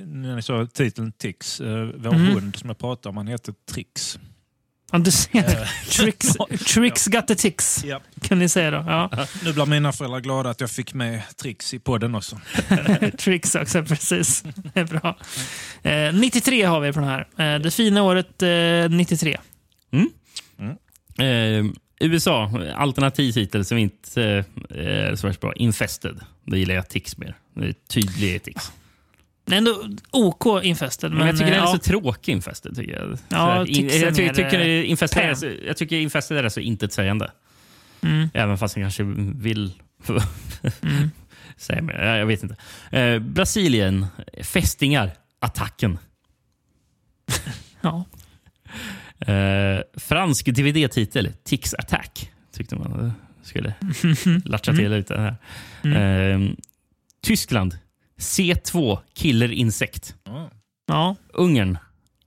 när 0.06 0.36
ni 0.36 0.42
sa 0.42 0.66
titeln 0.66 1.12
Tix. 1.12 1.60
eh, 1.60 1.66
Vår 1.94 2.12
Mhm. 2.12 2.32
hund 2.34 2.56
som 2.56 2.68
jag 2.70 2.78
pratade 2.78 3.08
om, 3.08 3.16
han 3.16 3.26
heter 3.26 3.54
Trix. 3.72 4.18
Ja, 4.92 4.98
du 4.98 5.10
ser. 5.10 5.70
Tricks, 5.90 6.26
tricks 6.74 7.06
got 7.06 7.26
the 7.26 7.34
ticks. 7.34 7.84
Ja. 7.84 8.00
Kan 8.20 8.38
ni 8.38 8.48
säga 8.48 8.70
då. 8.70 8.84
Ja. 8.86 9.10
Nu 9.44 9.52
blir 9.52 9.66
mina 9.66 9.92
föräldrar 9.92 10.20
glada 10.20 10.50
att 10.50 10.60
jag 10.60 10.70
fick 10.70 10.94
med 10.94 11.22
Trix 11.36 11.74
i 11.74 11.78
podden 11.78 12.14
också. 12.14 12.40
Tricks 13.18 13.54
också, 13.54 13.84
precis. 13.84 14.44
Det 14.74 14.80
är 14.80 14.84
bra. 14.84 15.18
Eh, 15.82 16.14
93 16.14 16.62
har 16.62 16.80
vi 16.80 16.92
på 16.92 17.00
den 17.00 17.08
här. 17.08 17.54
Eh, 17.54 17.60
det 17.60 17.70
fina 17.70 18.02
året 18.02 18.42
eh, 18.42 18.90
93. 18.90 19.36
Eh, 21.18 21.64
USA, 22.00 22.50
alternativ 22.74 23.32
titel 23.32 23.64
som 23.64 23.78
inte 23.78 24.44
eh, 24.70 25.10
är 25.10 25.16
så 25.16 25.26
värst 25.26 25.40
bra. 25.40 25.52
Infested. 25.54 26.20
Det 26.44 26.58
gillar 26.58 26.74
jag 26.74 26.88
Tix 26.88 27.18
mer. 27.18 27.36
Det 27.54 27.66
är 27.66 27.74
tydlig 27.88 28.42
Tix. 28.42 28.72
Det 29.48 29.54
är 29.54 29.58
ändå 29.58 29.88
OK 30.10 30.64
Infested. 30.64 31.12
Men, 31.12 31.26
jag 31.26 31.36
tycker 31.36 31.50
den 31.50 31.60
är 31.60 31.64
ja. 31.64 31.72
så 31.72 31.78
tråkig 31.78 32.32
Infested. 32.32 32.76
Tycker 32.76 32.92
jag. 32.92 33.18
Ja, 33.28 33.66
in, 33.66 33.88
jag, 33.88 34.14
tycker 34.14 34.60
eh, 34.60 34.90
Infested 34.90 35.24
är 35.24 35.34
så, 35.34 35.50
jag 35.66 35.76
tycker 35.76 35.96
Infested 35.96 36.44
är 36.44 36.48
så 36.48 36.60
intetsägande. 36.60 37.30
Mm. 38.00 38.28
Även 38.34 38.58
fast 38.58 38.76
jag 38.76 38.84
kanske 38.84 39.02
vill 39.36 39.72
Mm. 40.82 41.10
säga 41.56 41.82
mer. 41.82 41.94
Jag 41.94 42.18
jag 42.18 42.26
vet 42.26 42.42
inte. 42.42 42.56
Eh, 42.98 43.18
Brasilien, 43.18 44.06
fästingar, 44.42 45.10
attacken. 45.38 45.98
Ja. 47.80 48.04
Eh, 49.32 49.80
fransk 49.96 50.46
DVD-titel, 50.46 51.32
Tix 51.44 51.74
Attack. 51.74 52.30
Tyckte 52.52 52.76
man 52.76 53.12
skulle 53.42 53.74
latcha 54.44 54.72
till 54.72 54.90
lite 54.90 55.16
här. 55.20 55.36
Mm. 55.84 56.42
Eh, 56.42 56.54
Tyskland, 57.22 57.78
C2, 58.18 58.98
Killer 59.14 59.52
Insekt. 59.52 60.14
Ja. 60.86 61.16
Ungern, 61.32 61.78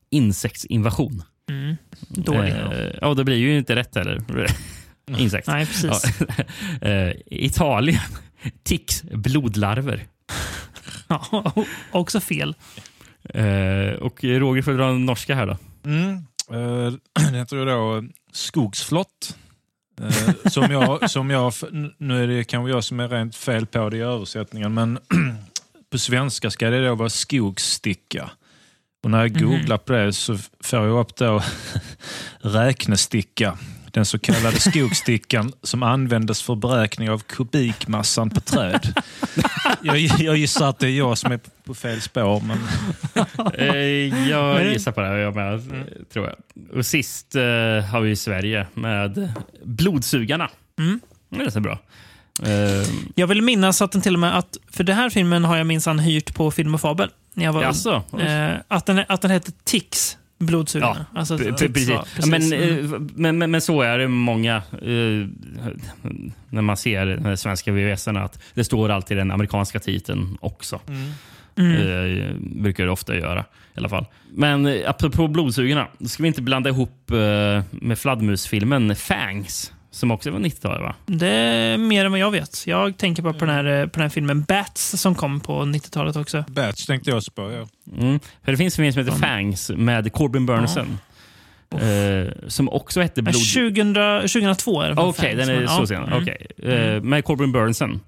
Insektsinvasion. 0.10 1.24
Mm. 1.50 1.76
Dålig. 2.08 2.52
Eh, 2.52 2.92
ja, 3.02 3.14
det 3.14 3.24
blir 3.24 3.38
ju 3.38 3.58
inte 3.58 3.76
rätt 3.76 3.96
heller. 3.96 4.22
Insekt. 5.18 5.48
Nej, 5.48 5.66
precis. 5.66 6.20
Ja. 6.20 6.44
Eh, 6.88 7.14
Italien, 7.26 8.02
Tix, 8.64 9.04
blodlarver. 9.04 10.08
Ja, 11.08 11.54
också 11.92 12.20
fel. 12.20 12.56
Eh, 13.24 13.94
och 14.00 14.24
Roger 14.24 14.62
får 14.62 14.74
dra 14.74 14.88
den 14.88 15.06
norska 15.06 15.36
här 15.36 15.48
då. 15.48 15.58
Mm. 15.86 16.14
Eh, 16.52 16.94
det 17.32 17.38
heter 17.38 17.66
då 17.66 18.04
skogsflott. 18.32 19.38
Eh, 20.02 20.50
som 20.52 20.72
jag, 20.72 21.10
som 21.10 21.30
jag, 21.30 21.54
nu 21.98 22.24
är 22.24 22.28
det 22.28 22.44
kanske 22.44 22.72
jag 22.72 22.84
som 22.84 23.00
är 23.00 23.08
rent 23.08 23.36
fel 23.36 23.66
på 23.66 23.90
det 23.90 23.98
i 23.98 24.02
översättningen, 24.02 24.74
men 24.74 25.00
på 25.92 25.98
svenska 26.00 26.52
ska 26.52 26.70
det 26.70 26.86
då 26.88 26.96
vara 26.96 27.10
skogssticka. 27.10 28.30
Och 29.04 29.12
när 29.12 29.22
jag 29.22 29.32
Mhm. 29.32 29.42
googlar 29.52 29.78
på 29.78 29.94
det 29.94 30.14
så 30.14 30.38
får 30.64 30.80
jag 30.88 31.00
upp 31.00 31.16
då 31.16 31.44
räknesticka. 32.42 33.58
Den 33.92 34.06
så 34.06 34.20
kallade 34.20 34.60
skogsstickan 34.60 35.54
som 35.64 35.84
användes 35.84 36.42
för 36.42 36.56
beräkning 36.56 37.10
av 37.10 37.20
kubikmassan 37.20 38.30
på 38.30 38.42
träd. 38.42 38.94
Jag, 39.84 39.98
jag 40.00 40.38
gissar 40.38 40.70
att 40.70 40.80
det 40.80 40.88
är 40.88 40.98
jag 40.98 41.18
som 41.18 41.32
är 41.32 41.40
på 41.64 41.74
fel 41.74 42.02
spår. 42.02 42.42
Men... 42.42 42.58
Eh, 43.54 44.30
jag 44.30 44.74
gissar 44.74 44.92
på 44.92 45.02
det, 45.02 45.20
jag 45.20 45.36
med, 45.36 45.62
tror 46.14 46.26
jag. 46.28 46.36
Och 46.78 46.86
sist 46.86 47.36
eh, 47.36 47.42
har 47.92 48.00
vi 48.02 48.16
Sverige 48.16 48.68
med 48.74 49.34
Blodsugarna. 49.64 50.50
Mm. 50.80 51.00
Det 51.30 51.44
är 51.44 51.50
så 51.50 51.60
bra. 51.60 51.80
Eh, 52.42 52.88
Jag 53.16 53.28
vill 53.28 53.42
minnas 53.42 53.82
att 53.82 53.92
den 53.92 54.02
till 54.02 54.14
och 54.14 54.20
med, 54.20 54.38
att, 54.38 54.58
för 54.72 54.84
den 54.84 54.96
här 54.96 55.10
filmen 55.10 55.44
har 55.44 55.58
jag 55.58 55.68
minsann 55.68 56.00
hyrt 56.00 56.34
på 56.36 56.52
Film 56.52 56.74
och 56.74 56.82
Fabel. 56.82 57.10
När 57.34 57.46
jag 57.46 57.54
var 57.54 57.64
Jaså? 57.64 58.04
eh, 58.20 58.50
att, 58.68 58.86
den, 58.86 59.04
att 59.08 59.22
den 59.22 59.32
hette 59.32 59.52
Tix, 59.64 60.18
Blodsugarna. 60.40 61.06
Ja, 61.14 61.20
alltså, 61.20 61.38
precis. 61.38 61.90
Ja, 61.90 62.06
precis. 62.16 62.32
Men, 62.32 62.42
Mm. 62.54 62.94
eh, 62.94 63.00
men, 63.16 63.38
men, 63.38 63.52
men 63.52 63.62
så 63.62 63.82
är 63.82 63.98
det 63.98 64.08
många 64.08 64.56
eh, 64.56 65.28
när 66.50 66.62
man 66.62 66.78
ser 66.78 67.06
de 67.18 67.38
svenska 67.38 67.72
VHS 67.72 68.08
att 68.08 68.40
det 68.54 68.64
står 68.64 68.90
alltid 68.90 69.18
den 69.18 69.32
amerikanska 69.32 69.80
titeln 69.80 70.38
också. 70.42 70.80
Mm. 70.88 71.76
Eh, 71.76 72.36
brukar 72.40 72.86
det 72.86 72.92
ofta 72.92 73.16
göra 73.16 73.40
i 73.76 73.78
alla 73.80 73.90
fall. 73.90 74.06
Men 74.34 74.66
eh, 74.66 74.90
apropå 74.90 75.28
blodsugarna, 75.28 75.88
då 75.98 76.08
ska 76.08 76.24
vi 76.24 76.28
inte 76.28 76.42
blanda 76.42 76.70
ihop 76.70 77.12
eh, 77.12 77.64
med 77.72 78.00
fladdermusfilmen 78.00 78.96
Fangs 78.96 79.74
som 79.92 80.12
också 80.12 80.32
var 80.32 80.40
90-talet 80.40 80.82
va? 80.82 80.96
Det 81.06 81.28
är 81.28 81.78
mer 81.78 82.06
än 82.06 82.12
vad 82.12 82.20
jag 82.20 82.32
vet. 82.32 82.68
Jag 82.68 82.98
tänker 82.98 83.24
bara 83.24 83.34
på 83.34 83.46
den 83.46 83.56
här, 83.56 83.66
eh, 83.66 83.84
på 83.88 83.92
den 83.94 84.02
här 84.02 84.10
filmen 84.10 84.44
Bats 84.44 85.02
som 85.02 85.16
kom 85.16 85.40
på 85.40 85.62
90-talet 85.62 86.16
också. 86.16 86.44
Batch 86.48 86.86
tänkte 86.86 87.10
jag 87.10 87.18
också 87.18 87.32
på. 87.32 87.42
Ja. 87.52 87.68
Mm. 88.02 88.20
För 88.44 88.52
det 88.52 88.58
finns 88.58 88.80
en 88.80 88.84
film 88.84 88.94
som 88.94 89.00
heter 89.00 89.18
Mm. 89.18 89.22
Fangs 89.30 89.70
med 89.70 90.14
Corbin 90.14 90.46
Burnson. 90.46 90.98
Eh, 91.72 92.32
som 92.48 92.70
också 92.70 93.02
hette 93.02 93.22
Blod... 93.22 93.34
2000, 93.34 93.94
2002 94.22 94.82
är 94.82 94.90
det. 94.90 95.02
Okej, 95.02 95.36
den 95.36 95.50
är 95.50 95.62
Ja, 95.62 95.68
så 95.78 95.88
sen. 95.88 96.04
mm. 96.04 96.22
Okej. 96.24 96.48
Eh, 96.74 97.02
med 97.04 97.26
Corbin 97.26 97.52
Burnson. 97.52 98.00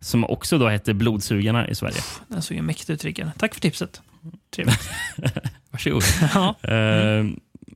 Som 0.00 0.24
också 0.24 0.58
då 0.58 0.68
hette 0.68 0.94
Blodsugarna 0.94 1.68
i 1.68 1.74
Sverige. 1.74 1.96
Den 2.28 2.42
såg 2.42 2.56
ju 2.56 2.62
mäktigt 2.62 2.90
ut, 2.90 3.04
Rickard. 3.04 3.28
Tack 3.38 3.54
för 3.54 3.60
tipset. 3.60 4.00
Trevligt. 4.56 4.90
Varsågod. 5.70 6.02
ja. 6.34 6.54
Eh, 6.72 7.24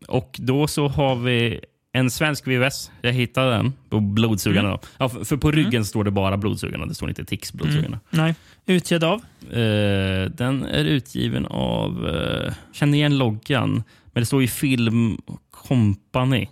och 0.09 0.37
då 0.39 0.67
så 0.67 0.89
har 0.89 1.17
vi 1.17 1.61
en 1.93 2.10
svensk 2.10 2.47
VHS. 2.47 2.90
Jag 3.02 3.12
hittade 3.12 3.51
den 3.51 3.73
på 3.89 4.01
Blodsugarna. 4.01 4.69
Mm. 4.69 4.81
Ja, 4.98 5.09
för, 5.09 5.24
för 5.24 5.36
på 5.36 5.51
ryggen 5.51 5.85
står 5.85 6.05
det 6.05 6.10
bara 6.10 6.36
Blodsugarna. 6.36 6.86
Det 6.86 6.94
står 6.94 7.09
inte 7.09 7.24
Tix 7.24 7.52
Blodsugarna. 7.52 8.01
Nej. 8.10 8.35
Utgedd 8.66 9.05
av? 9.05 9.20
Eh, 9.51 10.24
den 10.31 10.64
är 10.64 10.85
utgiven 10.85 11.47
av... 11.47 12.06
Uh, 12.06 12.52
känner 12.73 12.98
igen 12.98 13.19
loggan. 13.19 13.82
Men 14.12 14.20
det 14.23 14.27
står 14.27 14.43
ju 14.43 14.48
Film 14.48 15.19
Company. 15.51 16.48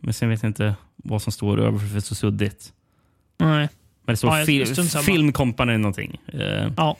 Men 0.00 0.14
sen 0.14 0.28
vet 0.28 0.42
jag 0.42 0.50
inte 0.50 0.74
vad 0.96 1.22
som 1.22 1.32
står 1.32 1.60
över 1.60 1.78
för 1.78 1.86
det 1.86 1.98
är 1.98 2.00
så 2.00 2.14
suddigt. 2.14 2.72
Nej. 3.38 3.68
Men 4.04 4.12
det 4.12 4.16
står 4.16 4.38
Ja, 4.38 4.44
fil-. 4.46 4.76
Film 5.02 5.32
Company 5.32 5.76
någonting. 5.76 6.20
Eh, 6.26 6.68
Ja. 6.76 6.96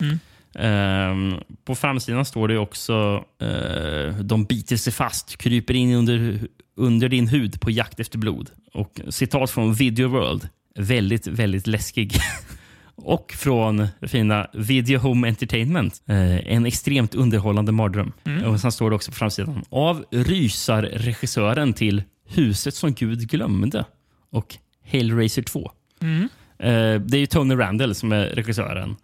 Mm. 0.00 0.18
Ehm, 0.58 1.34
på 1.64 1.74
framsidan 1.74 2.24
står 2.24 2.48
det 2.48 2.58
också 2.58 3.24
eh, 3.40 4.16
De 4.16 4.44
biter 4.44 4.76
sig 4.76 4.92
fast, 4.92 5.36
kryper 5.36 5.74
in 5.74 5.94
under, 5.94 6.40
under 6.76 7.08
din 7.08 7.28
hud 7.28 7.60
på 7.60 7.70
jakt 7.70 8.00
efter 8.00 8.18
blod. 8.18 8.50
Och 8.72 9.00
citat 9.08 9.50
från 9.50 9.74
Video 9.74 10.08
World. 10.08 10.48
Väldigt, 10.78 11.26
väldigt 11.26 11.66
läskig. 11.66 12.12
Och 12.96 13.32
från 13.36 13.86
fina 14.02 14.46
Video 14.52 14.98
Home 14.98 15.28
Entertainment. 15.28 16.02
Eh, 16.06 16.52
en 16.52 16.66
extremt 16.66 17.14
underhållande 17.14 17.72
mardröm. 17.72 18.12
Mm. 18.24 18.44
Och 18.44 18.60
sen 18.60 18.72
står 18.72 18.90
det 18.90 18.96
också 18.96 19.10
på 19.10 19.16
framsidan. 19.16 19.64
Av 19.70 20.04
rysarregissören 20.10 21.72
till 21.72 22.02
Huset 22.28 22.74
som 22.74 22.92
Gud 22.92 23.30
glömde 23.30 23.84
och 24.30 24.56
Hellraiser 24.84 25.42
2. 25.42 25.70
Mm. 26.02 26.28
Eh, 26.58 27.00
det 27.00 27.16
är 27.16 27.20
ju 27.20 27.26
Tony 27.26 27.54
Randall 27.54 27.94
som 27.94 28.12
är 28.12 28.26
regissören. 28.26 28.96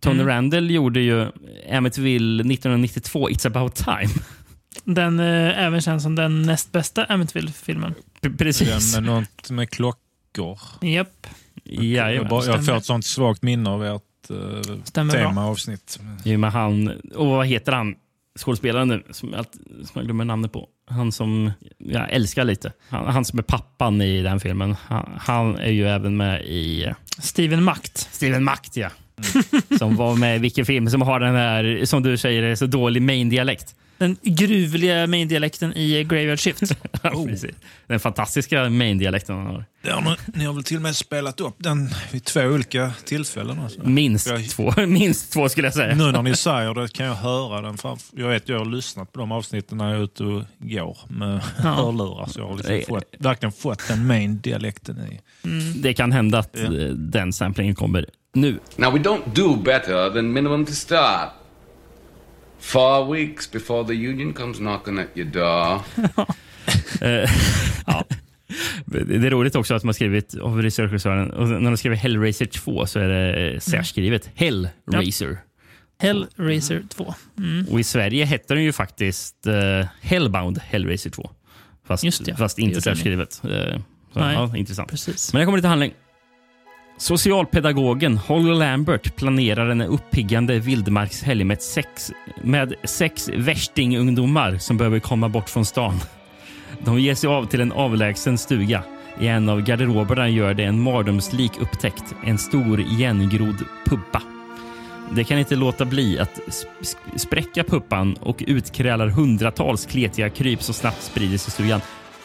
Tony 0.00 0.20
Mm. 0.20 0.26
Randall 0.26 0.70
gjorde 0.70 1.00
ju 1.00 1.26
Amityville 1.70 2.52
1992, 2.52 3.28
It's 3.28 3.46
about 3.46 3.74
time. 3.74 4.14
Den 4.84 5.20
eh, 5.20 5.64
även 5.64 5.80
känns 5.80 6.02
som 6.02 6.14
den 6.14 6.42
näst 6.42 6.72
bästa 6.72 7.04
Amityville-filmen. 7.04 7.94
P- 8.20 8.30
Precis. 8.30 8.94
Den 8.94 9.04
med 9.04 9.12
något 9.14 9.50
med 9.50 9.70
klockor. 9.70 10.58
Japp. 10.80 11.26
Ja, 11.64 12.10
jag, 12.12 12.28
bara, 12.28 12.44
jag 12.44 12.66
får 12.66 12.76
ett 12.76 12.84
sånt 12.84 13.04
svagt 13.04 13.42
minne 13.42 13.70
av 13.70 13.84
ert 13.84 14.02
uh, 14.30 14.60
Stämmer 14.84 15.12
bra. 15.14 15.28
temaavsnitt. 15.28 15.98
Han, 16.52 16.88
och 17.14 17.26
vad 17.26 17.46
heter 17.46 17.72
han, 17.72 17.94
skådespelaren 18.38 18.88
nu, 18.88 19.02
som, 19.10 19.32
jag 19.32 19.44
som 19.86 19.92
jag 19.94 20.04
glömmer 20.04 20.24
namnet 20.24 20.52
på? 20.52 20.68
Han 20.90 21.12
som 21.12 21.52
jag 21.78 22.10
älskar 22.12 22.44
lite. 22.44 22.72
Han, 22.88 23.06
han 23.06 23.24
som 23.24 23.38
är 23.38 23.42
pappan 23.42 24.02
i 24.02 24.22
den 24.22 24.40
filmen. 24.40 24.76
Han, 24.86 25.12
han 25.18 25.56
är 25.56 25.70
ju 25.70 25.88
även 25.88 26.16
med 26.16 26.42
i 26.44 26.92
Steven 27.18 27.64
Makt. 27.64 27.98
Steven 27.98 28.44
Makt, 28.44 28.76
ja. 28.76 28.90
Som 29.78 29.96
var 29.96 30.16
med 30.16 30.36
i 30.36 30.38
vilken 30.38 30.66
film 30.66 30.90
som 30.90 31.02
har 31.02 31.20
den 31.20 31.34
här, 31.34 31.84
som 31.84 32.02
du 32.02 32.16
säger, 32.16 32.42
är 32.42 32.54
så 32.54 32.66
dålig 32.66 33.02
main-dialekt. 33.02 33.74
Den 33.98 34.16
gruvliga 34.22 35.06
main-dialekten 35.06 35.72
i 35.76 36.04
Graveyard 36.04 36.38
Shift. 36.40 36.62
Ja, 37.02 37.24
precis. 37.26 37.50
Den 37.86 38.00
fantastiska 38.00 38.68
main-dialekten 38.70 39.36
han 39.36 39.46
har. 39.46 39.64
Det 39.82 39.90
har 39.90 40.00
ni, 40.02 40.16
ni 40.38 40.44
har 40.44 40.52
väl 40.52 40.64
till 40.64 40.76
och 40.76 40.82
med 40.82 40.96
spelat 40.96 41.40
upp 41.40 41.54
den 41.58 41.90
vid 42.12 42.24
två 42.24 42.40
olika 42.40 42.92
tillfällen? 43.04 43.58
Alltså. 43.60 43.80
Minst, 43.88 44.26
Jag- 44.30 44.48
två, 44.50 44.72
minst 44.86 45.32
två 45.32 45.48
skulle 45.48 45.66
jag 45.66 45.74
säga. 45.74 45.94
Nu 45.94 46.12
när 46.12 46.22
ni 46.22 46.36
säger 46.36 46.74
det 46.74 46.92
kan 46.92 47.06
jag 47.06 47.14
höra 47.14 47.60
den. 47.62 47.78
framför- 47.78 48.20
Jag 48.20 48.28
vet 48.28 48.48
jag 48.48 48.58
har 48.58 48.64
lyssnat 48.64 49.12
på 49.12 49.20
de 49.20 49.32
avsnitten 49.32 49.78
när 49.78 49.88
jag 49.90 49.98
är 50.00 50.04
ute 50.04 50.24
och 50.24 50.42
går 50.58 50.98
med 51.12 51.40
Ja. 51.64 51.68
hörlurar. 51.74 52.26
Så 52.26 52.40
jag 52.40 52.46
har 52.48 52.56
liksom 52.56 52.80
fått, 52.88 53.04
verkligen 53.18 53.52
fått 53.52 53.88
den 53.88 54.06
main-dialekten 54.06 54.98
i. 55.12 55.20
Det 55.80 55.94
kan 55.94 56.12
hända 56.12 56.38
att 56.38 56.56
eh, 56.58 56.70
den 56.94 57.32
samplingen 57.32 57.74
kommer 57.74 58.06
nu. 58.34 58.58
Now, 58.76 58.92
we 58.92 58.98
don't 58.98 59.20
do 59.34 59.56
better 59.56 60.10
than 60.10 60.32
minimum 60.32 60.66
to 60.66 60.72
start. 60.72 61.28
Four 62.60 63.14
weeks 63.14 63.50
before 63.50 63.84
the 63.86 64.08
union 64.08 64.32
comes 64.32 64.58
knocking 64.58 64.98
at 64.98 65.08
your 65.14 65.30
door. 65.30 65.80
Ja. 67.86 68.04
Det 68.86 69.26
är 69.26 69.30
roligt 69.30 69.56
också 69.56 69.74
att 69.74 69.84
man 69.84 69.94
skrivit 69.94 70.34
av 70.34 70.62
regissören, 70.62 71.30
och 71.30 71.48
när 71.48 71.70
de 71.70 71.76
skriver 71.76 71.96
Hellraiser 71.96 72.46
2 72.46 72.86
så 72.86 72.98
är 73.00 73.08
det 73.08 73.50
eh, 73.50 73.58
särskrivet 73.60 74.30
Hellraiser. 74.34 75.38
Hellraiser 75.98 76.82
2. 76.88 77.14
Mm. 77.38 77.66
Och 77.70 77.80
i 77.80 77.84
Sverige 77.84 78.24
hette 78.24 78.54
den 78.54 78.64
ju 78.64 78.72
faktiskt 78.72 79.46
eh, 79.46 79.86
Hellbound 80.00 80.58
Hellraiser 80.58 81.10
2. 81.10 81.30
Fast, 81.86 82.04
Just 82.04 82.24
det, 82.24 82.36
fast 82.36 82.58
inte 82.58 82.80
särskrivet. 82.80 83.32
Så, 83.32 83.48
Nej, 83.48 84.34
ja, 84.34 84.56
intressant. 84.56 84.90
Precis. 84.90 85.32
Men 85.32 85.40
jag 85.40 85.46
kommer 85.46 85.58
lite 85.58 85.68
handling. 85.68 85.92
Socialpedagogen 86.98 88.16
Holly 88.16 88.54
Lambert 88.54 89.16
planerar 89.16 89.68
en 89.68 89.80
uppiggande 89.80 90.58
vildmarkshelg 90.58 91.44
med 91.44 91.62
sex, 91.62 92.12
med 92.42 92.74
sex 92.84 93.28
värstingungdomar 93.36 94.58
som 94.58 94.76
behöver 94.76 95.00
komma 95.00 95.28
bort 95.28 95.48
från 95.48 95.64
stan. 95.64 96.00
De 96.84 97.00
ger 97.00 97.14
sig 97.14 97.28
av 97.28 97.44
till 97.44 97.60
en 97.60 97.72
avlägsen 97.72 98.38
stuga. 98.38 98.82
I 99.20 99.26
en 99.26 99.48
av 99.48 99.60
garderoberna 99.62 100.28
gör 100.28 100.54
det 100.54 100.64
en 100.64 100.80
mardrömslik 100.82 101.52
upptäckt. 101.60 102.14
En 102.24 102.38
stor 102.38 102.80
igengrodd 102.80 103.64
puppa. 103.84 104.22
Det 105.10 105.24
kan 105.24 105.38
inte 105.38 105.56
låta 105.56 105.84
bli 105.84 106.18
att 106.18 106.40
sp- 106.46 107.16
spräcka 107.16 107.64
puppan 107.64 108.14
och 108.20 108.44
utkrälar 108.46 109.08
hundratals 109.08 109.86
kletiga 109.86 110.30
kryp 110.30 110.62
som 110.62 110.74
snabbt 110.74 111.02
sprider 111.02 111.38
sig 111.38 111.48
i 111.48 111.50
stugan. 111.50 111.80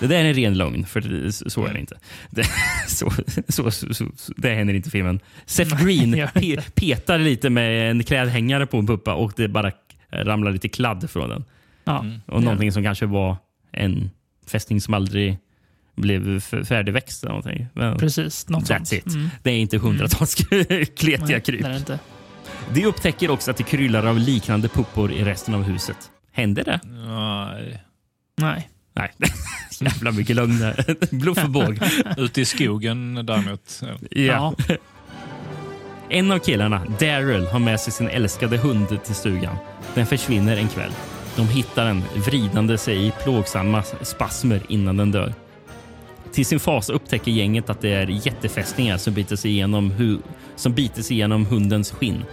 Det 0.08 0.16
där 0.16 0.24
är 0.24 0.30
en 0.30 0.34
ren 0.34 0.54
lögn, 0.58 0.86
för 0.86 1.02
det- 1.02 1.32
så 1.32 1.66
är 1.66 1.74
det 1.74 1.80
inte. 1.80 1.98
Det, 2.30 2.44
så, 2.88 3.12
så, 3.48 3.72
så, 3.72 3.94
så, 3.94 4.06
det 4.38 4.54
händer 4.56 4.74
inte 4.74 4.88
i 4.88 4.92
filmen. 4.92 5.20
Seth 5.46 5.84
Green 5.86 6.28
pe, 6.34 6.62
petar 6.76 7.18
lite 7.20 7.50
med 7.50 7.92
en 7.92 8.04
klädhängare 8.04 8.66
på 8.66 8.78
en 8.78 8.88
puppa 8.88 9.14
och 9.14 9.34
det 9.36 9.48
bara 9.48 9.72
ramlar 10.12 10.52
lite 10.52 10.70
kladd 10.70 11.10
från 11.10 11.30
den. 11.30 11.44
Ja, 11.86 12.06
Och 12.26 12.44
någonting 12.44 12.72
som 12.72 12.84
kanske 12.84 13.06
var 13.06 13.38
en 13.72 14.12
fästing 14.48 14.82
som 14.82 14.94
aldrig 14.94 15.38
blev 15.96 16.40
färdigväxt. 16.40 17.24
Eller 17.24 17.32
någonting. 17.34 17.68
Men 17.74 17.98
Precis, 17.98 18.50
något 18.50 18.64
That's 18.64 18.84
sånt. 18.86 18.94
it. 18.94 19.06
Mm. 19.14 19.30
Det 19.44 19.52
är 19.52 19.58
inte 19.58 19.78
hundratals 19.78 20.36
kletiga 20.96 21.18
Nej, 21.28 21.42
kryp. 21.42 21.46
det 21.62 21.68
är 21.68 21.70
det 21.70 21.78
inte. 21.78 22.00
De 22.74 22.86
upptäcker 22.86 23.30
också 23.32 23.52
att 23.52 23.58
det 23.58 23.64
kryllar 23.64 24.06
av 24.06 24.20
liknande 24.20 24.68
puppor 24.68 25.12
i 25.12 25.24
resten 25.24 25.54
av 25.54 25.64
huset. 25.64 25.98
Händer 26.32 26.64
det? 26.64 26.80
Nej. 27.08 27.84
Nej. 28.38 28.70
Nej. 28.94 29.12
Jävla 29.80 30.12
mycket 30.12 30.36
lögn 30.36 30.60
där. 30.60 30.96
Bluff 31.16 31.44
och 31.44 31.50
båg. 31.50 31.80
Ute 32.18 32.42
i 32.42 32.46
skogen 32.46 33.26
däremot. 33.26 33.82
Ja. 33.82 33.98
Ja. 34.10 34.54
En 36.10 36.32
av 36.32 36.40
killarna, 36.40 36.82
Daryl, 37.00 37.46
har 37.48 37.60
med 37.60 37.80
sig 37.80 37.94
sin 37.94 38.08
älskade 38.08 38.58
hund 38.58 39.04
till 39.04 39.16
stugan. 39.16 39.56
Den 39.96 40.06
försvinner 40.06 40.58
en 40.58 40.68
kväll. 40.68 40.92
De 41.36 41.48
hittar 41.48 41.86
den 41.86 42.04
vridande 42.16 42.78
sig 42.78 43.08
i 43.08 43.12
plågsamma 43.24 43.84
spasmer 44.02 44.62
innan 44.70 44.98
den 44.98 45.12
dör. 45.12 45.34
Till 46.32 46.46
sin 46.46 46.60
fas 46.60 46.90
upptäcker 46.90 47.32
gänget 47.32 47.70
att 47.70 47.82
det 47.82 47.90
är 47.94 48.08
jättefästingar 48.28 48.98
som 48.98 49.14
biter 49.14 49.36
sig 49.36 49.52
igenom, 49.52 49.92
hu- 49.92 50.22
som 50.56 50.74
biter 50.74 51.02
sig 51.02 51.16
igenom 51.18 51.46
hundens 51.46 51.92
skinn. 51.92 52.24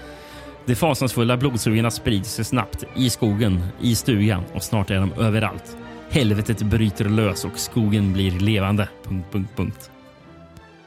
De 0.67 0.75
fasansfulla 0.75 1.37
blodsugarna 1.37 1.91
sprider 1.91 2.25
sig 2.25 2.45
snabbt 2.45 2.85
i 2.97 3.11
skogen, 3.11 3.63
i 3.81 3.95
stugan 3.95 4.43
och 4.55 4.63
snart 4.63 4.91
är 4.91 4.95
de 5.01 5.13
överallt. 5.13 5.77
Helvetet 6.11 6.63
bryter 6.63 7.05
lös 7.05 7.45
och 7.45 7.59
skogen 7.59 8.13
blir 8.13 8.31
levande. 8.41 8.89
Punkt, 9.05 9.27
punkt, 9.33 9.51
punkt. 9.57 9.91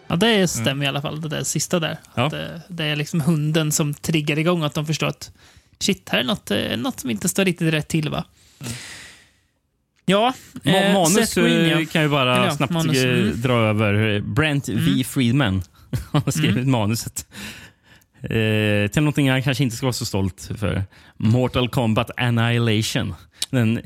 Ja, 0.08 0.16
det 0.16 0.48
stämmer 0.48 0.86
i 0.86 0.88
alla 0.88 1.02
fall, 1.02 1.22
det 1.22 1.30
där 1.30 1.44
sista 1.44 1.80
där. 1.80 1.88
Mm. 1.90 2.00
Ja. 2.16 2.26
Att 2.26 2.32
det, 2.32 2.62
det 2.68 2.84
är 2.86 2.96
liksom 2.96 3.22
hunden 3.22 3.72
som 3.72 3.94
triggar 3.94 4.40
igång 4.40 4.64
att 4.64 4.74
de 4.74 4.86
förstår 4.86 5.08
att 5.08 5.32
shit, 5.80 6.10
här 6.10 6.20
är 6.20 6.24
något, 6.24 6.52
eh, 6.52 6.78
något 6.78 7.00
som 7.00 7.10
inte 7.10 7.30
står 7.30 7.46
riktigt 7.46 7.74
rätt 7.74 7.88
till 7.88 8.10
va? 8.10 8.26
Ja, 10.06 10.34
Ma- 10.54 10.76
eh, 10.88 10.94
manus 10.94 11.14
Seth 11.14 11.40
Green, 11.42 11.70
ja. 11.70 11.80
eh, 11.82 11.86
kan 11.88 12.02
vi 12.02 12.08
bara 12.10 12.46
ja, 12.46 12.56
snabbt 12.56 12.74
manus, 12.74 12.98
eh, 12.98 13.14
mm. 13.20 13.42
dra 13.42 13.54
över. 13.54 14.20
Brent 14.20 14.70
V. 14.70 14.74
Mm. 14.92 15.04
Friedman 15.04 15.62
har 16.12 16.32
skrivit 16.32 16.58
Mm. 16.58 16.72
manuset. 16.72 17.28
Eh, 18.24 18.88
till 18.88 19.02
någonting 19.02 19.30
han 19.30 19.44
kanske 19.44 19.64
inte 19.64 19.76
ska 19.76 19.86
vara 19.86 19.94
så 19.94 20.06
stolt 20.06 20.50
för. 20.58 20.84
Mortal 21.18 21.70
Kombat 21.70 22.12
Annihilation. 22.18 23.16
Den 23.50 23.82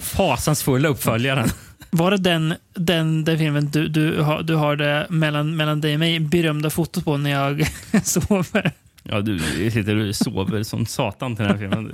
fasansfulla 0.00 0.88
uppföljaren. 0.88 1.48
Var 1.90 2.10
det 2.10 2.16
den, 2.16 2.54
den, 2.74 3.24
den 3.24 3.38
filmen 3.38 3.70
du, 3.70 3.88
du, 3.88 4.20
har, 4.22 4.42
du 4.42 4.54
har 4.54 4.76
det 4.76 5.06
mellan, 5.10 5.56
mellan 5.56 5.80
dig 5.80 5.94
och 5.94 6.00
mig 6.00 6.20
berömda 6.20 6.70
fotot 6.70 7.04
på 7.04 7.16
när 7.16 7.30
jag 7.30 7.66
sover? 8.04 8.72
Ja, 9.02 9.20
du 9.20 9.38
sitter 9.70 9.96
och 9.96 10.16
sover 10.16 10.62
som 10.62 10.86
satan 10.86 11.36
till 11.36 11.44
den 11.44 11.58
här 11.58 11.58
filmen. 11.58 11.92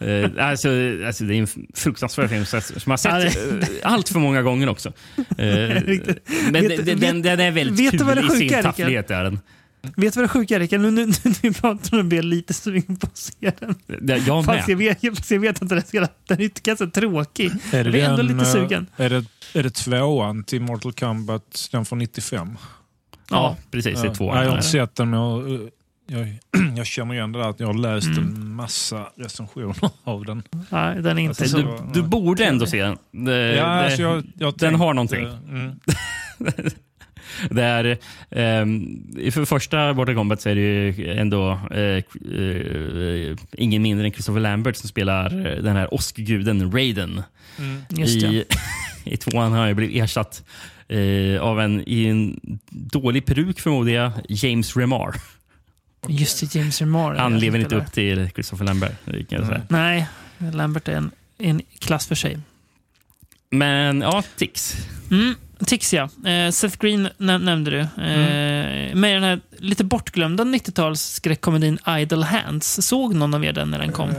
Eh, 0.00 0.08
eh, 0.08 0.48
alltså, 0.48 0.68
alltså, 1.06 1.24
det 1.24 1.34
är 1.34 1.38
en 1.38 1.48
fruktansvärd 1.74 2.28
film 2.28 2.44
som 2.44 2.60
jag 2.84 2.92
har 2.92 2.96
sett 2.96 3.62
eh, 3.62 3.68
allt 3.82 4.08
för 4.08 4.18
många 4.18 4.42
gånger 4.42 4.68
också. 4.68 4.88
Eh, 5.16 5.24
men 5.38 6.52
Vet- 6.52 6.86
den, 6.86 7.00
den, 7.00 7.22
den 7.22 7.40
är 7.40 7.50
väldigt 7.50 7.94
vet 7.94 8.00
kul 8.00 8.18
i 8.18 8.48
sin 8.48 8.62
tafflighet. 8.62 9.10
Är 9.10 9.24
den. 9.24 9.40
Vet 9.82 10.14
du 10.14 10.20
vad 10.20 10.24
det 10.24 10.28
sjuka 10.28 10.54
är, 10.56 10.60
Rickard? 10.60 10.80
Nu 10.80 10.90
nu- 10.90 11.12
nu 11.42 11.52
pratar 11.52 11.92
om 11.92 11.98
det 11.98 12.04
blir 12.04 12.18
jag 12.18 12.24
lite 12.24 12.54
sugen 12.54 12.96
på 12.96 13.06
att 13.06 13.16
se 13.16 13.52
den. 13.60 13.74
Det- 13.86 14.16
Jag 14.16 14.44
Fast 14.44 14.68
jag 14.68 14.78
med. 14.78 14.86
vet, 14.86 15.02
jag, 15.02 15.16
jag 15.30 15.40
vet 15.40 15.62
att 15.62 15.68
den 15.68 15.78
är, 15.78 16.08
den 16.28 16.40
är 16.40 16.62
ganska 16.62 16.86
tråkig. 16.86 17.50
Är 17.72 17.76
Jag 17.76 17.86
det, 17.86 17.90
blir 17.90 18.04
ändå 18.04 18.16
den, 18.16 18.26
lite 18.26 18.40
eh, 18.48 18.52
sugen. 18.52 18.86
Är 18.96 19.10
det, 19.10 19.24
är 19.54 19.62
det 19.62 19.70
tvåan 19.74 20.44
till 20.44 20.60
Mortal 20.62 20.92
Kombat, 20.92 21.68
den 21.72 21.84
från 21.84 21.98
95? 21.98 22.58
Ja, 23.30 23.56
precis. 23.70 23.94
Det 24.00 24.06
är 24.06 24.10
Ja, 24.10 24.14
två. 24.14 24.34
nej, 24.34 24.42
jag 24.42 24.50
har 24.50 24.56
inte 24.56 24.68
sett 24.68 24.94
den, 24.94 25.10
men 25.10 25.20
jag, 25.20 25.54
eh, 25.54 25.60
jag, 26.06 26.38
jag 26.76 26.86
känner 26.86 27.14
igen 27.14 27.32
det 27.32 27.38
där 27.38 27.48
att 27.50 27.60
jag 27.60 27.66
har 27.66 27.74
läst 27.74 28.06
Mm. 28.06 28.24
en 28.34 28.54
massa 28.54 29.06
recensioner 29.16 29.76
av 30.04 30.24
den. 30.24 30.42
Nej, 30.70 31.02
den 31.02 31.18
är 31.18 31.22
inte 31.22 31.42
Alltså, 31.42 31.62
så... 31.62 31.80
Du, 31.92 32.00
du 32.00 32.08
borde 32.08 32.44
ändå 32.44 32.66
se 32.66 32.82
den. 32.82 32.98
Det, 33.12 33.32
Ja, 33.56 33.64
det, 33.64 33.84
alltså 33.84 34.02
jag, 34.02 34.14
jag 34.38 34.52
den 34.52 34.58
tänkte- 34.58 34.76
har 34.78 34.94
någonting. 34.94 35.24
Mm. 35.48 35.80
Det 37.50 37.62
är, 37.62 37.98
ehm, 38.30 39.32
för 39.32 39.44
första 39.44 39.92
Mortal 39.92 40.14
Kombat 40.14 40.40
så 40.40 40.48
är 40.48 40.54
det 40.54 40.60
ju 40.60 41.18
ändå 41.18 41.60
eh, 41.70 41.80
eh, 41.80 43.36
ingen 43.52 43.82
mindre 43.82 44.06
än 44.06 44.12
Christopher 44.12 44.40
Lambert 44.40 44.76
som 44.76 44.88
spelar 44.88 45.46
eh, 45.46 45.62
den 45.62 45.76
här 45.76 45.94
åskguden 45.94 46.72
Raiden. 46.72 47.22
Mm. 47.58 47.82
I, 48.06 48.44
I 49.04 49.16
tvåan 49.16 49.52
har 49.52 49.66
jag 49.66 49.76
blivit 49.76 50.02
ersatt 50.02 50.44
eh, 50.88 51.42
av 51.42 51.60
en, 51.60 51.82
i 51.86 52.06
en 52.06 52.40
dålig 52.70 53.24
peruk 53.24 53.60
förmodar 53.60 53.92
jag, 53.92 54.12
James 54.28 54.76
Remar. 54.76 55.14
Just 56.08 56.40
det, 56.40 56.58
James 56.58 56.80
Remar. 56.80 57.14
Han 57.14 57.38
lever 57.38 57.58
inte 57.58 57.76
upp 57.76 57.92
till 57.92 58.30
Christopher 58.34 58.64
Lambert. 58.64 58.92
det 59.04 59.24
kan 59.24 59.38
jag 59.38 59.46
säga. 59.48 59.62
Nej, 59.68 60.06
Lambert 60.38 60.88
är 60.88 60.96
en, 60.96 61.10
en 61.38 61.62
klass 61.78 62.06
för 62.06 62.14
sig. 62.14 62.38
Men 63.50 64.00
ja, 64.00 64.22
Tix. 64.36 64.76
Mm, 65.10 65.34
Tix 65.66 65.94
ja. 65.94 66.08
Eh, 66.30 66.50
Seth 66.50 66.78
Green 66.78 67.08
näm- 67.18 67.38
nämnde 67.44 67.70
du. 67.70 67.78
Eh, 67.80 68.76
Mm. 68.86 69.00
Med 69.00 69.16
den 69.16 69.22
här 69.22 69.40
lite 69.58 69.84
bortglömda 69.84 70.44
90-tals 70.44 71.02
skräckkomedin 71.02 71.78
Idle 71.98 72.24
Hands. 72.24 72.86
Såg 72.86 73.14
någon 73.14 73.34
av 73.34 73.44
er 73.44 73.52
den 73.52 73.70
när 73.70 73.78
den 73.78 73.92
kom? 73.92 74.08
Eh, 74.10 74.16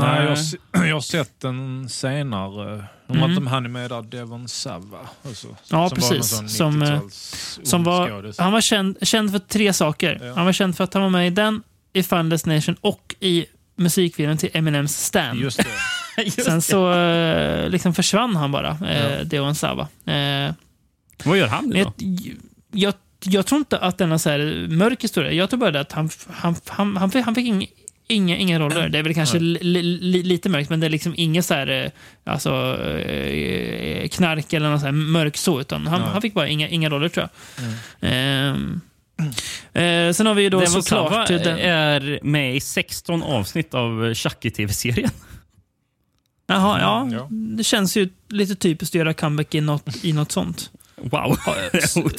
nej, 0.00 0.24
jag, 0.72 0.86
jag 0.88 0.94
har 0.96 1.00
sett 1.00 1.40
den 1.40 1.88
senare. 1.88 2.84
Om 3.06 3.16
Mm. 3.16 3.30
att 3.30 3.34
de 3.36 3.46
han 3.46 3.64
är 3.64 3.68
med 3.68 3.90
där, 3.90 4.02
Devon 4.02 4.48
Sava. 4.48 4.98
Alltså, 5.26 5.46
Ja, 5.48 5.54
som 5.66 5.78
Var 5.78 5.90
precis. 5.90 6.30
sån 6.36 6.48
Som, 6.48 6.82
eh, 6.82 6.88
90-tals 6.88 7.60
Som 7.64 7.84
var, 7.84 8.32
han 8.42 8.52
var 8.52 8.60
känd, 8.60 8.96
känd 9.02 9.30
för 9.32 9.38
tre 9.38 9.72
saker. 9.72 10.20
Ja. 10.22 10.34
Han 10.34 10.44
var 10.44 10.52
känd 10.52 10.76
för 10.76 10.84
att 10.84 10.94
han 10.94 11.02
var 11.02 11.10
med 11.10 11.26
i 11.26 11.30
den, 11.30 11.62
i 11.92 12.02
Final 12.02 12.28
Destination 12.28 12.76
och 12.80 13.14
i 13.20 13.46
musikvideon 13.76 14.36
till 14.36 14.50
Eminems 14.52 14.96
Stand. 14.96 15.40
Just 15.40 15.56
det. 15.58 15.64
Sen 16.44 16.62
så 16.62 16.92
eh, 16.92 17.68
liksom 17.68 17.94
försvann 17.94 18.36
han 18.36 18.52
bara, 18.52 18.78
eh, 18.88 19.12
Ja. 19.18 19.24
Deon 19.24 19.54
Sava. 19.54 19.88
Eh, 20.06 20.52
Vad 21.24 21.38
gör 21.38 21.46
han 21.46 21.66
nu 21.68 21.78
jag, 21.78 21.86
då? 21.86 21.92
jag 22.72 22.94
jag 23.26 23.46
tror 23.46 23.58
inte 23.58 23.78
att 23.78 23.98
den 23.98 24.12
är 24.12 24.18
så 24.18 24.30
här 24.30 24.66
mörk 24.70 25.04
historia. 25.04 25.32
Jag 25.32 25.50
tror 25.50 25.60
bara 25.60 25.80
att 25.80 25.92
han, 25.92 26.10
han, 26.30 26.56
han, 26.66 26.96
han, 26.96 27.10
fick, 27.10 27.24
han 27.24 27.34
fick 27.34 27.46
ing, 27.46 27.66
inga, 28.08 28.36
inga 28.36 28.58
roller. 28.58 28.88
Det 28.88 28.98
är 28.98 29.02
väl 29.02 29.14
kanske 29.14 29.38
li, 29.38 29.82
li, 29.82 30.22
lite 30.22 30.48
mörkt, 30.48 30.70
men 30.70 30.80
det 30.80 30.86
är 30.86 30.90
liksom 30.90 31.14
inget 31.16 31.44
så 31.44 31.54
här, 31.54 31.66
eh, 31.84 31.90
alltså, 32.32 32.50
eh, 32.98 34.08
knark 34.08 34.52
eller 34.52 34.70
något 34.70 34.80
så 34.80 34.86
här 34.86 34.92
mörkt 34.92 35.36
så. 35.38 35.60
Utan 35.60 35.86
han, 35.86 36.00
han 36.02 36.22
fick 36.22 36.34
bara 36.34 36.48
inga, 36.48 36.68
inga 36.68 36.90
roller, 36.90 37.08
tror 37.08 37.28
jag. 37.58 37.64
Ehm, 38.10 38.80
eh, 39.72 40.12
sen 40.12 40.26
har 40.26 40.34
vi 40.34 40.42
ju 40.42 40.50
då 40.50 40.66
såklart... 40.66 41.28
Den- 41.28 41.58
är 41.58 42.18
med 42.22 42.56
i 42.56 42.60
16 42.60 43.22
avsnitt 43.22 43.74
av 43.74 44.14
Chucky-tv-serien. 44.14 45.10
Jaha, 46.46 46.80
ja. 46.80 47.00
Mm, 47.02 47.56
Det 47.56 47.64
känns 47.64 47.96
ju 47.96 48.08
lite 48.28 48.54
typiskt 48.54 48.94
att 48.94 48.98
göra 48.98 49.14
comeback 49.14 49.54
i 49.54 49.60
något, 49.60 50.04
i 50.04 50.12
något 50.12 50.32
sånt. 50.32 50.70
Wow. 50.96 51.36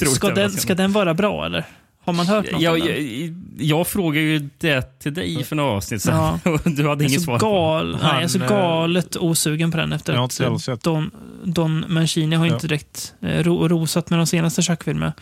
Ska 0.14 0.30
den, 0.30 0.50
ska 0.50 0.74
den 0.74 0.92
vara 0.92 1.14
bra, 1.14 1.46
eller? 1.46 1.64
Har 2.04 2.12
man 2.12 2.26
hört 2.26 2.52
något 2.52 2.62
Jag, 2.62 2.72
om 2.74 2.78
jag, 2.78 2.96
den? 2.96 3.54
jag 3.58 3.86
frågade 3.86 4.26
ju 4.26 4.48
det 4.58 4.98
till 4.98 5.14
dig 5.14 5.44
för 5.44 5.56
några 5.56 5.70
avsnitt 5.70 6.02
sedan. 6.02 6.38
Ja. 6.44 6.58
Du 6.64 6.70
hade 6.70 6.82
Jag 6.82 7.00
är 7.00 7.08
inget 7.08 7.20
så 7.20 7.24
svar. 7.24 7.38
gal, 7.38 7.90
nej, 7.90 8.00
jag 8.12 8.22
är 8.22 8.28
så 8.28 8.42
eh, 8.42 8.48
galet 8.48 9.16
osugen 9.16 9.70
på 9.70 9.76
den 9.76 9.92
efter 9.92 10.12
jag 10.12 10.20
har 10.20 10.24
att 10.26 10.40
inte 10.40 10.58
sett. 10.62 10.82
Don, 10.82 11.10
Don 11.44 11.84
Mancini 11.88 12.36
har 12.36 12.44
ju 12.44 12.50
Ja. 12.50 12.54
inte 12.54 12.66
direkt 12.68 13.14
eh, 13.20 13.42
ro, 13.44 13.68
rosat 13.68 14.10
med 14.10 14.18
de 14.18 14.26
senaste 14.26 14.62
Chuck-filmerna. 14.62 15.12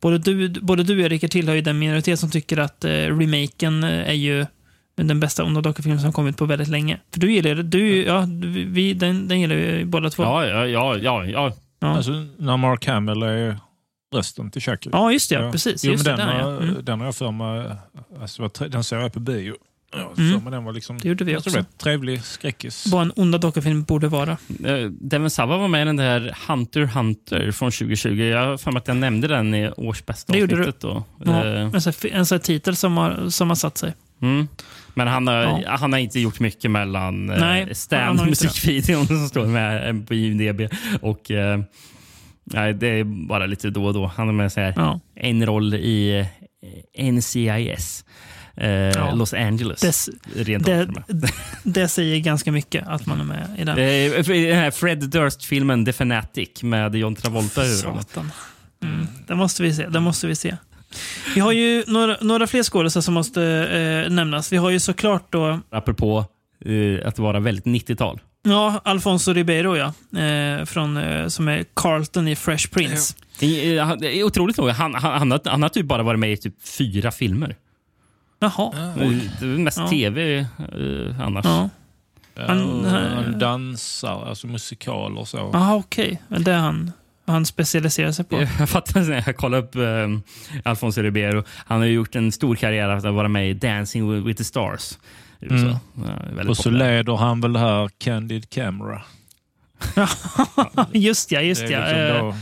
Både 0.00 0.18
du, 0.18 0.48
både 0.48 0.82
du 0.82 1.04
och 1.04 1.10
Rickard 1.10 1.30
tillhör 1.30 1.54
ju 1.54 1.60
den 1.60 1.78
minoritet 1.78 2.20
som 2.20 2.30
tycker 2.30 2.56
att 2.58 2.84
eh, 2.84 2.90
remaken 2.90 3.84
eh, 3.84 4.08
är 4.08 4.12
ju 4.12 4.46
den 4.94 5.20
bästa 5.20 5.44
onda 5.44 5.60
dockufilmen 5.60 6.00
som 6.00 6.12
kommit 6.12 6.36
på 6.36 6.44
väldigt 6.44 6.68
länge. 6.68 7.00
För 7.12 7.20
du 7.20 7.32
gillar 7.32 7.54
det. 7.54 7.62
Du, 7.62 8.02
ja, 8.04 8.26
vi, 8.66 8.94
den, 8.94 9.28
den 9.28 9.40
gillar 9.40 9.56
vi 9.56 9.84
båda 9.84 10.10
två. 10.10 10.22
Ja, 10.22 10.46
ja, 10.46 10.66
ja, 10.66 10.96
ja, 10.96 11.24
ja. 11.26 11.52
Ja. 11.80 11.88
Alltså, 11.88 12.12
när 12.38 12.56
Mark 12.56 12.86
Hamill 12.86 13.22
är 13.22 13.58
rösten 14.14 14.50
till 14.50 14.62
Chucky. 14.62 14.90
Ja, 14.92 15.12
just 15.12 15.30
det. 15.30 15.50
Precis. 15.52 15.84
Jo, 15.84 15.92
just 15.92 16.06
men 16.06 16.16
det, 16.16 16.22
den, 16.24 16.34
där, 16.36 16.42
har, 16.42 16.50
ja. 16.52 16.60
Mm. 16.60 16.84
den 16.84 16.98
har 17.00 17.06
jag 17.06 17.14
för 17.16 17.30
mig, 17.30 17.70
alltså, 18.20 18.50
den 18.68 18.84
såg 18.84 19.00
jag 19.00 19.12
på 19.12 19.20
bio. 19.20 19.54
Ja, 19.94 20.12
Mm. 20.18 20.44
mig 20.44 20.50
den 20.52 20.64
var 20.64 20.72
liksom, 20.72 20.98
Det 20.98 21.08
gjorde 21.08 21.24
vi 21.24 21.34
alltså, 21.34 21.50
också. 21.50 21.58
rätt 21.58 21.78
trevlig 21.78 22.22
skräckis. 22.24 22.86
Vad 22.92 23.02
en 23.02 23.12
onda 23.16 23.38
dockufilm 23.38 23.82
borde 23.82 24.08
vara. 24.08 24.30
Eh, 24.64 24.86
Devon 24.90 25.30
Sawa 25.30 25.56
var 25.58 25.68
med 25.68 25.82
i 25.82 25.84
den 25.84 25.96
där 25.96 26.36
Hunter 26.48 26.82
Hunter 26.84 27.50
från 27.52 27.70
2020. 27.70 28.08
Jag 28.22 28.46
har 28.46 28.56
för 28.56 28.70
mig 28.72 28.78
att 28.78 28.88
jag 28.88 28.96
nämnde 28.96 29.28
den 29.28 29.54
i 29.54 29.70
årsbästa 29.76 30.32
Det 30.32 30.38
gjorde 30.38 30.54
du. 30.56 30.60
avsnittet. 30.60 30.80
Då. 30.80 31.04
Ja, 31.24 31.44
Eh, 31.44 31.60
en 31.74 31.80
sån 31.82 31.92
en 32.12 32.26
sån 32.26 32.40
titel 32.40 32.76
som 32.76 32.96
har, 32.96 33.28
som 33.30 33.48
har 33.48 33.56
satt 33.56 33.78
sig. 33.78 33.94
Mm. 34.22 34.48
Men 34.94 35.08
han 35.08 35.26
har, 35.26 35.34
Ja. 35.34 35.76
han 35.76 35.92
har 35.92 35.98
inte 36.00 36.20
gjort 36.20 36.40
mycket 36.40 36.70
mellan 36.70 37.26
Nej, 37.26 37.36
eh, 37.36 37.44
har 37.46 37.56
inte 37.60 37.74
Stan, 37.74 38.16
musikvideon 38.26 39.06
som 39.06 39.28
står 39.28 39.46
med 39.46 39.88
eh, 39.88 40.02
på 40.04 40.14
IMDB 40.14 40.60
och 41.00 41.30
eh, 41.30 41.60
nej, 42.44 42.74
det 42.74 42.86
är 42.86 43.04
bara 43.28 43.46
lite 43.46 43.70
då 43.70 43.84
och 43.84 43.94
då. 43.94 44.06
Han 44.16 44.28
är 44.28 44.32
med 44.32 44.52
här, 44.56 44.72
Ja. 44.76 45.00
en 45.16 45.46
roll 45.46 45.74
i 45.74 46.26
NCIS. 46.98 48.04
Eh, 48.56 49.16
Los 49.16 49.34
Angeles. 49.34 49.80
Des, 49.80 50.10
rent 50.36 50.66
det, 50.66 50.88
det 51.62 51.88
säger 51.88 52.18
ganska 52.18 52.52
mycket 52.52 52.86
att 52.86 53.06
man 53.06 53.20
är 53.20 53.24
med 53.24 53.48
i 53.58 53.64
den. 53.64 53.78
Eh, 53.78 54.52
Den 54.54 54.72
Fred 54.72 54.98
Durst-filmen 55.10 55.84
The 55.84 55.92
Fanatic 55.92 56.62
med 56.62 56.94
John 56.94 57.14
Travolta 57.14 57.64
i 57.64 57.68
huvudrollen. 57.68 58.32
Mm, 58.82 59.06
det 59.26 59.34
måste 59.34 59.62
vi 59.62 59.74
se. 59.74 59.88
Det 59.88 60.00
måste 60.00 60.26
vi 60.26 60.34
se. 60.34 60.56
Vi 61.34 61.40
har 61.40 61.52
ju 61.52 61.84
några, 61.86 62.16
några 62.20 62.46
fler 62.46 62.62
skådespelare 62.62 63.02
som 63.02 63.14
måste 63.14 63.42
eh, 64.06 64.12
nämnas. 64.12 64.52
Vi 64.52 64.56
har 64.56 64.70
ju 64.70 64.80
såklart 64.80 65.32
då 65.32 65.60
Apropå 65.70 66.24
eh, 66.64 67.08
att 67.08 67.18
vara 67.18 67.40
väldigt 67.40 67.64
90-tal. 67.64 68.20
ja, 68.42 68.80
Alfonso 68.84 69.32
Ribeiro, 69.32 69.76
ja. 69.76 70.20
Eh, 70.20 70.64
från, 70.64 70.96
eh, 70.96 71.26
som 71.28 71.48
är 71.48 71.64
Carlton 71.76 72.28
i 72.28 72.36
Fresh 72.36 72.68
Prince. 72.70 73.14
Det 73.38 73.76
är- 73.76 73.82
han- 73.82 73.98
det 73.98 74.18
är 74.18 74.24
Otroligt 74.24 74.56
nog. 74.58 74.68
Han, 74.68 74.94
han, 74.94 75.12
han, 75.18 75.30
har, 75.30 75.40
han 75.50 75.62
har 75.62 75.68
typ 75.68 75.86
bara 75.86 76.02
varit 76.02 76.20
med 76.20 76.32
i 76.32 76.36
typ 76.36 76.54
fyra 76.68 77.10
filmer. 77.10 77.56
Jaha. 78.40 78.72
Det 79.40 79.46
är 79.46 79.58
mest 79.58 79.78
Ja. 79.78 79.88
tv 79.88 80.38
eh, 80.38 81.20
annars. 81.20 81.44
Ja. 81.44 81.68
Ja, 82.34 82.42
Han- 82.46 82.84
och 82.84 82.90
han 82.90 83.38
dansar, 83.38 84.26
alltså 84.28 84.46
musikal 84.46 85.18
och 85.18 85.28
så. 85.28 85.50
Jaha, 85.52 85.74
okej. 85.76 86.22
Men 86.28 86.44
Det 86.44 86.52
är 86.52 86.58
han, 86.58 86.92
han 87.26 87.46
specialiserar 87.46 88.12
sig 88.12 88.24
på. 88.24 88.36
Jag 88.58 88.68
fattar 88.68 89.00
när 89.00 89.22
jag 89.26 89.36
kollade 89.36 89.62
upp 89.62 89.74
eh, 89.76 90.08
Alfonso 90.70 91.02
Ribeiro. 91.02 91.44
Han 91.66 91.78
har 91.78 91.86
ju 91.86 91.92
gjort 91.92 92.14
en 92.14 92.32
stor 92.32 92.56
karriär 92.56 92.88
att 92.88 93.04
vara 93.04 93.28
med 93.28 93.50
i 93.50 93.54
Dancing 93.54 94.24
with, 94.24 94.38
the 94.38 94.44
Stars. 94.44 94.98
Mm. 95.50 95.68
Ja, 96.36 96.48
Och 96.48 96.56
så 96.56 96.62
populär. 96.62 96.96
leder 96.96 97.16
han 97.16 97.40
väl 97.40 97.56
här 97.56 97.90
Candid 97.98 98.50
Camera. 98.50 99.02
just 100.92 101.32
ja, 101.32 101.40
just 101.40 101.62
ja. 101.68 101.78
liksom 101.78 102.28
Eh, 102.28 102.34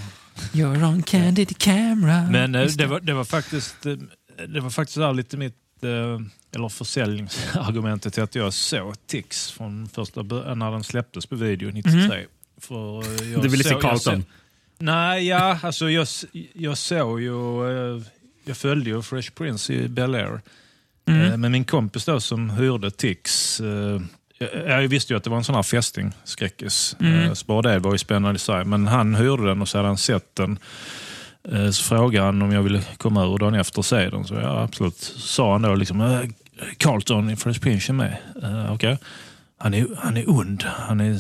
You're 0.53 0.85
on 0.85 1.03
candid 1.03 1.59
camera. 1.59 2.23
Men 2.31 2.55
eh, 2.55 2.63
Just 2.63 2.79
det 2.79 2.87
var, 2.87 3.01
det 3.01 3.13
var 3.15 3.25
faktiskt 3.25 3.77
det 4.49 4.61
var 4.61 4.71
faktiskt 4.71 4.99
där 4.99 5.13
lite 5.15 5.37
mitt 5.37 5.55
eller 6.55 6.69
försäljningsargumentet 6.69 8.15
till 8.15 8.23
att 8.23 8.35
jag 8.35 8.53
såg 8.53 9.07
Tix 9.07 9.51
från 9.51 9.89
första 9.89 10.23
när 10.23 10.71
den 10.71 10.85
släpptes 10.85 11.27
på 11.27 11.37
video 11.37 11.71
93. 11.71 11.93
Mhm. 11.93 12.11
För, 12.61 13.05
jag 13.33 13.43
Du 13.43 13.49
ville 13.49 13.65
se 13.65 13.75
Carlton? 13.75 14.25
Nej, 14.81 15.27
ja, 15.29 15.59
alltså 15.63 15.91
jag, 15.91 16.07
jag 16.53 16.79
såg 16.79 17.21
ju... 17.21 17.97
eh, 17.97 18.03
Jag 18.45 18.57
följde 18.57 18.91
ju 18.91 19.03
Fresh 19.03 19.31
Prince 19.31 19.73
i 19.73 19.89
Bel 19.89 20.15
Air. 20.15 20.41
Mm. 21.07 21.27
Eh, 21.33 21.37
Men 21.37 21.53
min 21.53 21.65
kompis 21.65 22.05
då 22.05 22.21
som 22.21 22.51
hyrde 22.51 22.91
Tix, 22.91 23.61
eh, 23.61 24.01
jag, 24.67 24.89
visste 24.89 25.13
ju 25.13 25.17
att 25.17 25.25
det 25.25 25.31
var 25.31 25.37
en 25.37 25.45
sån 25.45 25.55
här 25.55 25.63
fästing, 25.63 26.13
skräckis. 26.25 26.97
Mm. 27.01 27.35
Så 27.35 27.47
bara 27.47 27.63
det 27.73 27.79
var 27.79 27.93
ju 27.93 27.99
spännande 27.99 28.37
i 28.37 28.39
sig. 28.39 28.65
Men 28.65 28.87
han 28.87 29.15
hyrde 29.15 29.47
den 29.47 29.63
och 29.63 29.69
så 29.69 29.79
hade 29.79 29.89
han 29.89 29.99
sett 29.99 30.35
den. 30.37 30.59
Så 31.73 31.83
frågade 31.83 32.27
han 32.27 32.43
om 32.43 32.53
jag 32.53 32.63
ville 32.63 32.83
komma 32.97 33.25
ur 33.25 33.39
dagen 33.39 33.55
efter 33.55 33.79
och 33.79 33.85
se 33.87 34.09
den. 34.11 34.25
Så 34.25 34.35
ja, 34.35 34.63
absolut. 34.63 34.97
Sa 35.17 35.53
han 35.53 35.63
då 35.63 35.75
liksom, 35.75 36.29
Carlton 36.77 37.31
i 37.31 37.37
Fresh 37.37 37.61
Prince 37.61 37.93
är 37.93 37.95
med. 37.95 38.17
Okej. 38.71 38.99
Han, 39.59 39.75
är, 39.75 39.87
han 39.99 40.17
är 40.17 40.31
ond. 40.31 40.63
Han 40.63 41.01
är, 41.01 41.19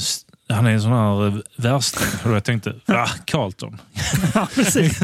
han 0.50 0.66
är 0.66 0.70
en 0.70 0.82
sån 0.82 0.92
här 0.92 1.26
eh, 1.26 1.34
värsting. 1.56 2.06
Och 2.24 2.36
jag 2.36 2.44
tänkte, 2.44 2.74
va? 2.86 3.06
Carlton? 3.24 3.78
ja, 4.34 4.48
precis. 4.54 5.00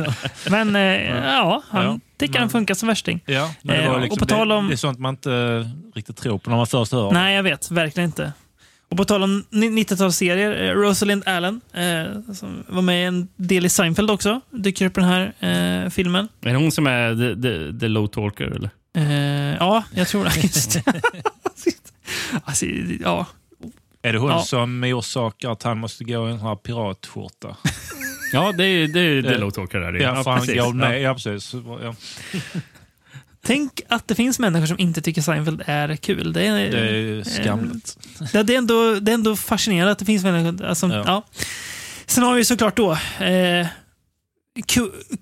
Men 0.50 0.76
eh, 0.76 0.82
ja, 1.26 1.62
han 1.68 1.84
Ja, 1.84 1.98
tycker 2.18 2.38
han 2.38 2.50
funkar 2.50 2.74
som 2.74 2.88
värsting. 2.88 3.20
Ja, 3.26 3.50
men 3.62 3.76
det, 3.76 3.82
Eh, 3.82 3.88
var 3.88 3.94
och 3.96 4.00
liksom, 4.02 4.18
på 4.18 4.26
tal 4.26 4.52
om- 4.52 4.68
det, 4.68 4.74
är 4.74 4.76
sånt 4.76 4.98
man 4.98 5.14
inte 5.14 5.30
riktigt 5.94 6.16
tror 6.16 6.38
på 6.38 6.50
när 6.50 6.56
man 6.56 6.66
först 6.66 6.92
hör. 6.92 7.10
Nej, 7.10 7.34
jag 7.36 7.42
vet. 7.42 7.70
Verkligen 7.70 8.08
inte. 8.08 8.32
Och 8.90 8.96
på 8.96 9.04
tal 9.04 9.22
om 9.22 9.44
ni- 9.50 9.70
90-talsserier, 9.84 10.68
eh, 10.68 10.74
Rosalind 10.74 11.22
Allen, 11.28 11.60
eh, 11.72 12.32
som 12.34 12.64
var 12.68 12.82
med 12.82 13.02
i 13.02 13.04
en 13.04 13.28
del 13.36 13.66
i 13.66 13.68
Seinfeld 13.68 14.10
också, 14.10 14.40
dyker 14.50 14.86
upp 14.86 14.98
i 14.98 15.00
den 15.00 15.10
här 15.10 15.32
eh, 15.84 15.90
filmen. 15.90 16.28
Är 16.40 16.50
det 16.52 16.56
hon 16.58 16.72
som 16.72 16.86
är 16.86 17.14
the, 17.14 17.42
the, 17.42 17.78
the 17.80 17.88
low 17.88 18.06
talker? 18.06 18.44
Eller? 18.44 18.70
Eh, 18.96 19.56
ja, 19.58 19.84
jag 19.94 20.08
tror 20.08 20.24
det. 20.24 20.36
Just 20.42 20.72
det. 20.84 21.02
alltså, 22.44 22.66
ja. 23.02 23.26
Är 24.08 24.12
det 24.12 24.18
hon 24.18 24.30
Ja. 24.30 24.42
som 24.42 24.84
orsakar 24.84 25.50
att 25.50 25.62
han 25.62 25.78
måste 25.78 26.04
gå 26.04 26.28
i 26.28 26.30
en 26.32 26.38
sån 26.38 26.48
här 26.48 26.56
piratskjorta? 26.56 27.56
Ja, 28.32 28.52
det 28.58 28.64
är, 28.64 28.88
det 28.88 29.00
är 29.00 29.22
the 29.22 29.34
Eh, 29.44 29.50
talker. 29.50 29.78
Där. 29.78 29.92
Ja, 29.92 30.22
han 30.26 30.38
precis. 30.40 30.54
går 30.62 30.72
med. 30.72 30.94
Ja. 30.94 30.98
Ja, 31.02 31.14
precis. 31.14 31.54
Ja. 31.82 31.94
Tänk 33.46 33.80
att 33.88 34.08
det 34.08 34.14
finns 34.14 34.38
människor 34.38 34.66
som 34.66 34.78
inte 34.78 35.02
tycker 35.02 35.22
Seinfeld 35.22 35.62
är 35.66 35.96
kul. 35.96 36.32
Det 36.32 36.46
är, 36.46 36.70
Det 36.70 36.78
är 36.78 37.24
skamligt. 37.24 37.98
Eh, 38.20 38.26
det, 38.32 38.42
det, 38.42 38.54
är 38.54 38.58
ändå, 38.58 38.94
det 39.00 39.12
är 39.12 39.14
ändå 39.14 39.36
fascinerande 39.36 39.92
att 39.92 39.98
det 39.98 40.04
finns 40.04 40.24
människor. 40.24 40.64
Alltså, 40.66 40.86
ja. 40.86 41.02
Ja. 41.06 41.24
Sen 42.06 42.24
har 42.24 42.34
vi 42.34 42.44
såklart 42.44 42.76
då 42.76 42.92
eh, 43.24 43.66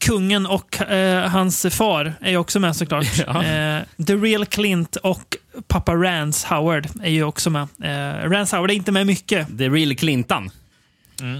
kungen 0.00 0.46
och 0.46 0.80
eh, 0.82 1.28
hans 1.28 1.66
far 1.70 2.12
är 2.20 2.30
ju 2.30 2.36
också 2.36 2.60
med 2.60 2.76
såklart. 2.76 3.06
Ja. 3.26 3.44
Eh, 3.44 3.82
The 4.06 4.14
Real 4.16 4.46
Clint 4.46 4.96
och 4.96 5.36
pappa 5.68 5.94
Rance 5.94 6.54
Howard 6.54 6.88
är 7.02 7.10
ju 7.10 7.24
också 7.24 7.50
med. 7.50 7.62
Eh, 7.82 8.30
Rance 8.30 8.56
Howard 8.56 8.70
är 8.70 8.74
inte 8.74 8.92
med 8.92 9.06
mycket. 9.06 9.58
The 9.58 9.68
real 9.68 9.94
Clinton. 9.96 10.50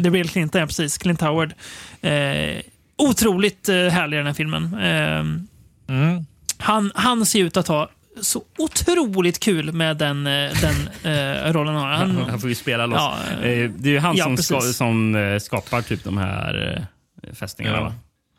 The 0.02 0.10
Real 0.10 0.28
Clint, 0.28 0.54
ja 0.54 0.66
precis. 0.66 0.98
Clint 0.98 1.20
Howard. 1.20 1.54
Eh, 2.02 2.60
otroligt 2.96 3.68
eh, 3.68 3.76
härlig 3.76 4.18
den 4.18 4.26
här 4.26 4.34
filmen. 4.34 4.74
Eh, 4.74 5.24
Mm. 5.88 6.26
han, 6.58 6.92
han 6.94 7.26
ser 7.26 7.44
ut 7.44 7.56
att 7.56 7.68
ha 7.68 7.90
så 8.20 8.42
otroligt 8.58 9.40
kul 9.40 9.72
med 9.72 9.96
den, 9.96 10.26
eh, 10.26 10.50
den 10.60 10.88
eh, 11.14 11.52
rollen. 11.52 11.74
Han 11.74 12.16
har. 12.16 12.24
Han, 12.30 12.40
får 12.40 12.48
ju 12.48 12.54
spela 12.54 12.86
loss. 12.86 12.98
Ja, 13.00 13.16
Eh, 13.48 13.70
det 13.76 13.88
är 13.88 13.92
ju 13.92 13.98
han 13.98 14.16
ja, 14.16 14.24
som, 14.24 14.36
ska, 14.36 14.60
som 14.60 15.38
skapar 15.42 15.82
typ 15.82 16.04
de 16.04 16.18
här 16.18 16.86
fästingarna. 17.32 17.76
Ja. 17.76 17.82
Va? 17.84 17.94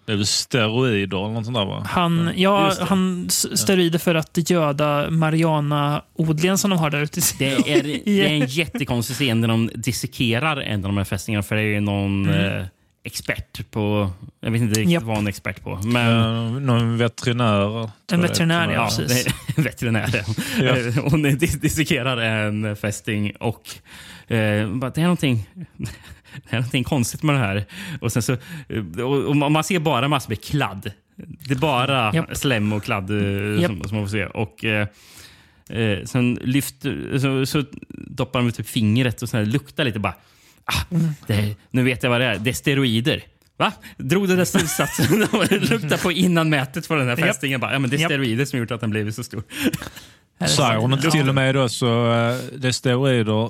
Det 0.05 0.11
är 0.11 0.15
väl 0.15 0.25
steroider 0.25 1.17
eller 1.25 1.33
något 1.33 1.45
sånt 1.45 1.57
där 1.57 1.65
va? 1.65 1.83
han, 1.89 2.31
ja, 2.35 2.73
han 2.79 3.29
steroider 3.29 3.99
för 3.99 4.15
att 4.15 4.49
göda 4.49 5.09
Mariana-odlingen 5.09 6.57
som 6.57 6.69
de 6.69 6.79
har 6.79 6.89
där 6.89 7.01
ute. 7.01 7.21
Det 7.39 7.53
är, 7.53 7.83
det 7.83 8.09
är 8.21 8.25
en 8.29 8.45
jättekonstig 8.47 9.15
scen 9.15 9.41
där 9.41 9.47
de 9.47 9.69
dissekerar 9.75 10.57
en 10.57 10.75
av 10.85 10.89
de 10.89 10.97
här 10.97 11.03
fästingarna 11.03 11.43
för 11.43 11.55
det 11.55 11.61
är 11.61 11.65
ju 11.65 11.79
någon 11.79 12.29
eh, 12.29 12.65
expert 13.03 13.71
på... 13.71 14.11
Jag 14.41 14.51
vet 14.51 14.61
inte 14.61 14.79
riktigt 14.79 14.83
Mm. 14.85 14.91
Japp. 14.93 15.03
vad 15.03 15.15
hon 15.15 15.25
är 15.25 15.29
expert 15.29 15.61
på. 15.63 15.79
Men, 15.83 16.11
Eh, 16.55 16.61
någon 16.61 16.97
veterinär. 16.97 17.89
jag 18.11 18.17
veterinär, 18.17 18.71
ja. 18.73 18.89
Precis. 18.97 19.27
en 19.57 19.63
veterinär. 19.63 20.23
Ja. 20.61 20.75
Hon 21.09 21.25
dis- 21.25 21.59
dissekerar 21.61 22.17
en 22.17 22.75
fästing 22.75 23.31
och 23.39 23.63
eh, 24.33 24.67
bara, 24.69 24.89
det 24.91 25.01
är 25.01 25.03
någonting... 25.03 25.49
Det 26.43 26.49
är 26.49 26.55
någonting 26.55 26.83
konstigt 26.83 27.23
med 27.23 27.35
det 27.35 27.39
här. 27.39 27.65
Och 28.01 28.11
sen 28.11 28.21
så, 28.21 28.33
eh, 28.69 29.03
och 29.03 29.25
och 29.25 29.35
man 29.35 29.63
ser 29.63 29.79
bara 29.79 30.07
massor 30.07 30.29
med 30.29 30.43
kladd 30.43 30.91
Det 31.47 31.53
är 31.53 31.59
bara 31.59 32.13
Japp. 32.13 32.37
slem 32.37 32.73
och 32.73 32.83
kladd 32.83 33.11
eh, 33.11 33.61
Japp. 33.61 33.71
som, 33.71 33.83
som 33.83 33.97
man 33.97 34.07
får 34.07 34.11
se. 34.11 34.25
Och, 34.25 34.65
eh, 34.65 34.87
eh, 35.69 36.03
sen 36.05 36.39
lyfter, 36.41 37.17
så, 37.17 37.45
så 37.45 37.63
doppar 37.89 38.39
de 38.41 38.51
typ 38.51 38.67
fingret 38.67 39.21
och 39.21 39.29
så 39.29 39.37
här, 39.37 39.45
luktar 39.45 39.83
lite. 39.83 39.99
bara. 39.99 40.13
Ah, 40.65 40.95
det, 41.27 41.55
nu 41.71 41.83
vet 41.83 42.03
jag 42.03 42.09
vad 42.09 42.21
det 42.21 42.25
är. 42.27 42.37
Det 42.37 42.49
är 42.49 42.53
steroider. 42.53 43.23
Va? 43.57 43.71
Drog 43.97 44.27
den 44.27 44.37
där 44.37 44.45
slutsatsen 44.45 45.23
och 45.31 45.51
luktade 45.51 45.97
på 45.97 46.11
innan 46.11 46.49
mätet 46.49 46.87
på 46.87 46.95
den 46.95 47.07
här 47.07 47.15
fästingen. 47.15 47.59
Bara, 47.59 47.73
ja, 47.73 47.79
men 47.79 47.89
det 47.89 47.95
är 47.95 47.99
Japp. 47.99 48.11
steroider 48.11 48.45
som 48.45 48.59
gjort 48.59 48.71
att 48.71 48.81
den 48.81 48.89
blivit 48.89 49.15
så 49.15 49.23
stor. 49.23 49.43
Säger 50.47 50.75
hon 50.77 50.93
inte 50.93 51.11
till 51.11 51.29
och 51.29 51.35
med 51.35 51.55
då 51.55 51.69
så 51.69 52.11
eh, 52.11 52.37
det 52.57 52.67
är 52.67 52.71
steroider 52.71 53.49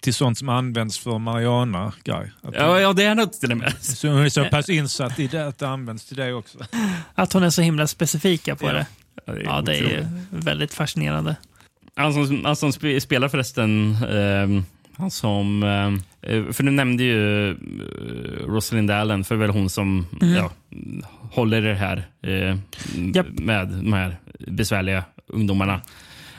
till 0.00 0.14
sånt 0.14 0.38
som 0.38 0.48
används 0.48 0.98
för 0.98 1.18
marijuana 1.18 1.92
guy. 2.04 2.26
Att 2.42 2.54
Ja, 2.54 2.80
ja 2.80 2.92
det 2.92 3.04
är 3.04 3.14
något 3.14 3.32
till 3.40 3.50
och 3.52 3.58
med. 3.58 3.74
Så 3.80 4.08
hon 4.08 4.18
är 4.24 4.28
så 4.28 4.44
pass 4.44 4.68
insatt 4.68 5.18
i 5.18 5.26
det 5.26 5.46
att 5.46 5.58
det 5.58 5.68
används 5.68 6.04
till 6.04 6.16
det 6.16 6.32
också. 6.32 6.58
Att 7.14 7.32
hon 7.32 7.42
är 7.42 7.50
så 7.50 7.62
himla 7.62 7.86
specifika 7.86 8.56
på 8.56 8.66
Ja. 8.66 8.72
det. 8.72 8.86
Ja, 9.24 9.32
det 9.32 9.40
är 9.40 9.44
Ja, 9.44 9.60
det 9.60 9.76
är 9.78 9.84
otroligt. 9.84 10.06
väldigt 10.30 10.74
fascinerande. 10.74 11.36
Han 11.96 12.12
som, 12.14 12.44
han 12.44 12.56
som 12.56 12.70
sp- 12.70 13.00
spelar 13.00 13.28
förresten, 13.28 13.96
ehm, 14.10 14.64
han 14.96 15.10
som... 15.10 15.62
ehm, 15.62 16.02
eh, 16.22 16.52
för 16.52 16.62
du 16.62 16.70
nämnde 16.70 17.02
ju 17.02 17.18
uh, 17.18 17.56
Rosalind 18.46 18.90
Allen, 18.90 19.24
för 19.24 19.34
det 19.34 19.38
är 19.38 19.46
väl 19.46 19.50
hon 19.56 19.70
som 19.70 20.06
Mm. 20.22 20.34
ja, 20.34 20.50
håller 21.32 21.62
det 21.62 21.74
här 21.74 22.08
eh, 22.22 22.56
Japp. 23.14 23.26
med 23.32 23.68
de 23.68 23.92
här 23.92 24.16
besvärliga 24.38 25.04
ungdomarna. 25.26 25.80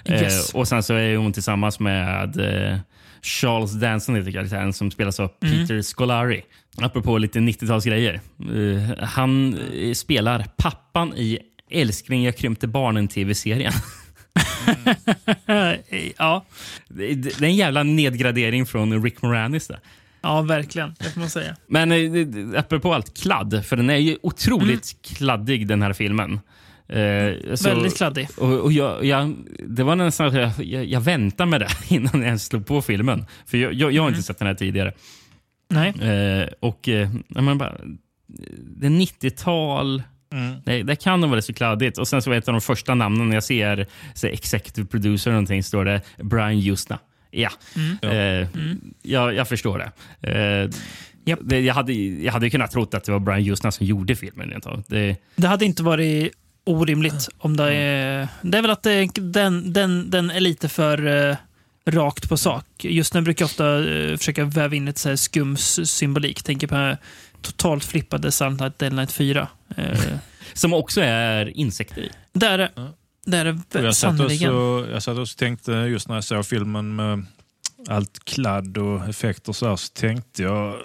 Yes. 0.06 0.54
Eh, 0.54 0.60
och 0.60 0.68
sen 0.68 0.84
så 0.84 0.94
är 0.94 1.18
hon 1.18 1.34
tillsammans 1.34 1.80
med 1.80 2.40
eh, 2.72 2.78
Charles 3.22 3.72
Danson, 3.72 4.16
heter 4.16 4.32
karaktären, 4.32 4.74
som 4.74 4.92
spelas 4.92 5.20
av 5.20 5.32
Mm. 5.44 5.54
Peter 5.60 5.82
Scolari. 5.82 6.42
Apropå 6.78 7.18
lite 7.18 7.40
90-talsgrejer. 7.40 8.20
Eh, 8.40 9.06
han 9.08 9.58
eh, 9.74 9.94
spelar 9.94 10.46
pappan 10.58 11.14
i 11.18 11.40
Älskling, 11.70 12.24
jag 12.24 12.38
krympte 12.38 12.68
barnen-tv-serien. 12.68 13.74
ja. 16.18 16.46
Det 16.88 17.14
det 17.16 17.42
är 17.42 17.44
en 17.44 17.56
jävla 17.56 17.84
nedgradering 17.84 18.66
från 18.66 19.04
Rick 19.04 19.22
Moranis. 19.22 19.68
Där. 19.68 19.80
ja, 20.22 20.42
verkligen. 20.42 20.96
Det 21.00 21.10
får 21.10 21.20
man 21.20 21.30
säga. 21.30 21.56
Men 21.68 21.92
eh, 21.92 22.60
apropå 22.60 22.94
allt 22.94 23.18
kladd, 23.22 23.66
för 23.66 23.76
den 23.76 23.90
är 23.90 23.98
ju 23.98 24.18
otroligt 24.24 24.96
kladdig 25.02 25.68
den 25.68 25.82
här 25.82 25.94
filmen. 25.94 26.40
Eh, 26.92 27.56
så- 27.56 27.70
Väldigt 27.70 27.98
kladdig. 27.98 28.28
Och, 28.38 28.60
och 28.60 28.72
jag, 28.72 29.06
jag, 29.06 29.36
det 29.68 29.84
var 29.84 29.96
nästan 29.96 30.28
att 30.28 30.34
jag, 30.34 30.52
jag, 30.66 30.86
jag 30.86 31.02
väntade 31.02 31.50
med 31.50 31.60
det 31.62 31.70
innan 31.96 32.12
jag 32.14 32.24
ens 32.26 32.46
slog 32.46 32.66
på 32.66 32.82
filmen. 32.82 33.26
För 33.46 33.58
jag, 33.58 33.74
jag, 33.74 33.92
jag 33.92 34.02
har 34.02 34.10
inte 34.10 34.24
sett 34.24 34.40
den 34.40 34.48
här 34.48 34.56
tidigare. 34.56 34.94
Nej. 35.70 35.90
Eh, 36.02 36.48
och 36.60 36.90
eh, 36.90 37.10
men 37.28 37.58
bara, 37.58 37.76
Det 38.60 38.86
är 38.86 38.90
90-tal. 38.90 40.04
Det, 40.66 40.84
det 40.84 40.96
kan 40.96 41.22
nog 41.22 41.30
vara 41.30 41.42
så 41.42 41.54
kladdigt. 41.54 41.98
Och 41.98 42.08
sen 42.08 42.22
så 42.22 42.30
var 42.30 42.38
ett 42.38 42.48
av 42.48 42.54
de 42.54 42.62
första 42.62 42.96
namnen 42.96 43.32
jag 43.32 43.44
ser, 43.44 43.88
så 44.14 44.28
executive 44.28 44.88
producer 44.88 45.30
eller 45.32 45.36
någonting, 45.36 45.64
står 45.64 45.86
det 45.86 46.02
Brian 46.18 46.60
Justna. 46.60 47.00
Ja, 47.32 47.50
Eh, 48.10 48.48
Jag, 49.02 49.34
jag 49.34 49.48
förstår 49.48 49.78
det. 49.78 49.92
Eh, 50.32 50.70
det 51.42 51.60
jag, 51.60 51.74
hade, 51.74 51.94
jag 51.94 52.34
hade 52.34 52.50
kunnat 52.50 52.72
tro 52.72 52.82
att 52.84 52.92
det 53.04 53.12
var 53.12 53.20
Brian 53.20 53.44
Justna 53.44 53.72
som 53.72 53.86
gjorde 53.86 54.16
filmen. 54.16 54.54
Det, 54.88 55.16
Det 55.36 55.48
hade 55.48 55.66
inte 55.66 55.84
varit 55.84 56.32
orimligt 56.64 57.30
om 57.38 57.58
det 57.58 57.74
är... 57.74 58.28
Det 58.42 58.58
är 58.58 58.62
väl 58.62 58.72
att 58.72 58.84
det, 58.84 59.10
den, 59.16 59.74
den, 59.74 60.10
den 60.10 60.30
är 60.30 60.40
lite 60.40 60.70
för 60.70 61.30
eh, 61.30 61.36
rakt 61.86 62.30
på 62.30 62.38
sak. 62.38 62.66
Just 62.84 63.14
nu 63.14 63.22
brukar 63.22 63.44
jag 63.44 63.48
ofta 63.48 63.90
eh, 63.90 64.18
försöka 64.18 64.46
väva 64.46 64.76
in 64.76 64.86
lite 64.86 65.00
så 65.00 65.10
här 65.10 65.16
skums 65.16 65.90
symbolik. 65.92 66.44
Tänker 66.44 66.68
på 66.68 66.98
totalt 67.42 67.86
flippade 67.86 68.32
Dead 68.78 68.94
Night 68.94 69.12
4. 69.12 69.48
Eh, 69.78 70.00
som 70.54 70.74
också 70.74 71.02
är 71.02 71.58
insekter 71.58 72.02
i. 72.02 72.12
det 72.34 72.46
är 72.48 72.58
det. 72.58 72.72
Det 73.26 73.38
är 73.38 73.46
Och 73.46 73.56
det 73.80 73.82
jag, 73.82 73.96
satt 73.96 74.18
sannerligen. 74.18 74.50
också, 74.50 74.92
jag 74.92 75.04
satt 75.04 75.18
också 75.18 75.34
och 75.34 75.38
tänkte 75.38 75.72
just 75.72 76.08
när 76.08 76.16
jag 76.16 76.24
såg 76.24 76.46
filmen 76.46 76.96
med 76.96 77.26
allt 77.88 78.26
kladd 78.26 78.78
och 78.78 79.10
effekter 79.10 79.54
så, 79.54 79.68
här, 79.70 79.76
så 79.76 79.94
tänkte 79.94 80.44
jag 80.44 80.70
eh, 80.70 80.76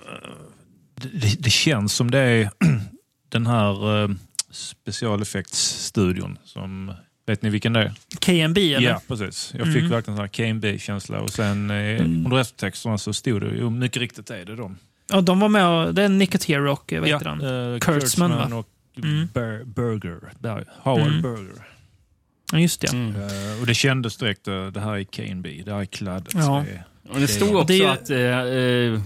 det, 0.95 1.43
det 1.43 1.51
känns 1.51 1.95
som 1.95 2.11
det 2.11 2.19
är 2.19 2.51
den 3.29 3.47
här 3.47 4.03
eh, 4.03 4.09
specialeffektsstudion 4.51 6.39
som 6.45 6.93
Vet 7.29 7.43
ni 7.43 7.51
vilken 7.51 7.73
det 7.73 7.81
är? 7.81 7.93
KMB 8.21 8.59
eller? 8.59 8.89
Ja, 8.89 9.01
precis. 9.09 9.53
Jag 9.59 9.67
fick 9.67 9.77
Mm. 9.77 9.91
verkligen 9.91 10.21
en 10.21 10.29
KMB-känsla 10.29 11.21
och 11.21 11.31
sen 11.31 11.71
eh, 11.71 11.77
Mm. 11.77 12.25
under 12.25 12.39
eftertexterna 12.41 12.99
så 12.99 13.13
stod 13.13 13.41
det 13.41 13.47
ju 13.49 13.71
mycket 13.71 13.97
riktigt 14.03 14.31
är 14.31 14.45
det 14.45 14.57
de. 14.57 14.77
Ja, 15.11 15.21
de 15.21 15.41
var 15.41 15.49
med 15.49 15.67
och, 15.67 15.95
Det 15.95 16.03
är 16.03 16.09
Nicotero 16.09 16.73
och 16.73 16.93
vad 16.99 17.09
Ja, 17.09 17.17
heter 17.19 17.29
han? 17.31 17.41
eh, 17.41 17.79
Kurtzman, 17.79 18.31
Kurtzman 18.31 18.53
och 18.53 18.69
Mm. 18.97 19.29
Ber- 19.35 19.65
Berger. 19.65 20.33
Ber- 20.39 20.67
Howard 20.83 21.07
Mm. 21.09 21.23
Berger. 21.23 21.67
Ja, 22.53 22.59
just 22.59 22.81
det. 22.81 22.87
Eh, 22.97 23.61
och 23.61 23.67
det 23.67 23.75
kändes 23.75 24.17
direkt, 24.17 24.49
eh, 24.49 24.67
det 24.67 24.81
här 24.81 24.97
är 24.97 25.05
KMB, 25.05 25.63
det 25.65 25.73
här 25.73 25.81
är 25.81 25.85
kladdet. 25.85 26.35
Ja. 26.35 26.65
Det 26.67 26.73
är- 26.73 26.85
Och 27.11 27.21
det 27.21 27.29
stod 27.29 27.57
också 27.57 27.67
Det 27.67 27.87
att 27.87 28.11
eh, 28.11 28.19
eh, 28.19 29.01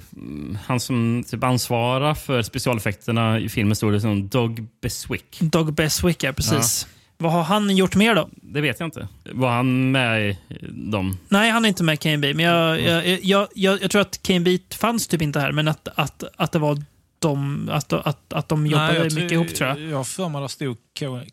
han 0.66 0.80
som 0.80 1.24
typ 1.30 1.44
ansvarar 1.44 2.14
för 2.14 2.42
specialeffekterna 2.42 3.40
i 3.40 3.48
filmen 3.48 3.76
stod 3.76 3.92
det 3.92 4.00
som 4.00 4.28
Doug 4.28 4.66
Beswick. 4.80 5.38
Dog 5.40 5.74
Beswick, 5.74 6.22
ja 6.22 6.32
precis. 6.32 6.86
Vad 7.18 7.32
har 7.32 7.42
han 7.42 7.76
gjort 7.76 7.96
mer 7.96 8.14
då? 8.14 8.28
Det 8.32 8.60
vet 8.60 8.80
jag 8.80 8.86
inte. 8.86 9.08
Var 9.32 9.50
han 9.50 9.90
med 9.90 10.30
i 10.30 10.38
dem? 10.68 11.18
Nej, 11.28 11.50
han 11.50 11.64
är 11.64 11.68
inte 11.68 11.82
med 11.82 11.94
i 11.94 11.96
KMB, 11.96 12.24
men 12.24 12.38
jag, 12.38 12.80
jag, 12.80 13.18
jag, 13.22 13.48
jag, 13.54 13.82
jag 13.82 13.90
tror 13.90 14.02
att 14.02 14.22
KMB 14.22 14.48
fanns 14.70 15.06
typ 15.06 15.22
inte 15.22 15.40
här, 15.40 15.52
men 15.52 15.68
att, 15.68 15.88
att, 15.94 16.24
att 16.36 16.52
det 16.52 16.58
var 16.58 16.82
de, 17.18 17.68
att, 17.72 17.92
att, 17.92 18.32
att 18.32 18.48
de 18.48 18.66
jobbade 18.66 18.98
Nej, 18.98 19.14
mycket 19.14 19.32
ihop 19.32 19.54
tror 19.54 19.68
jag. 19.68 19.80
Jag 19.80 19.96
har 19.96 20.04
för 20.04 20.28
mig 20.28 20.44
att 20.44 20.50
det 20.50 20.54
stod 20.54 20.76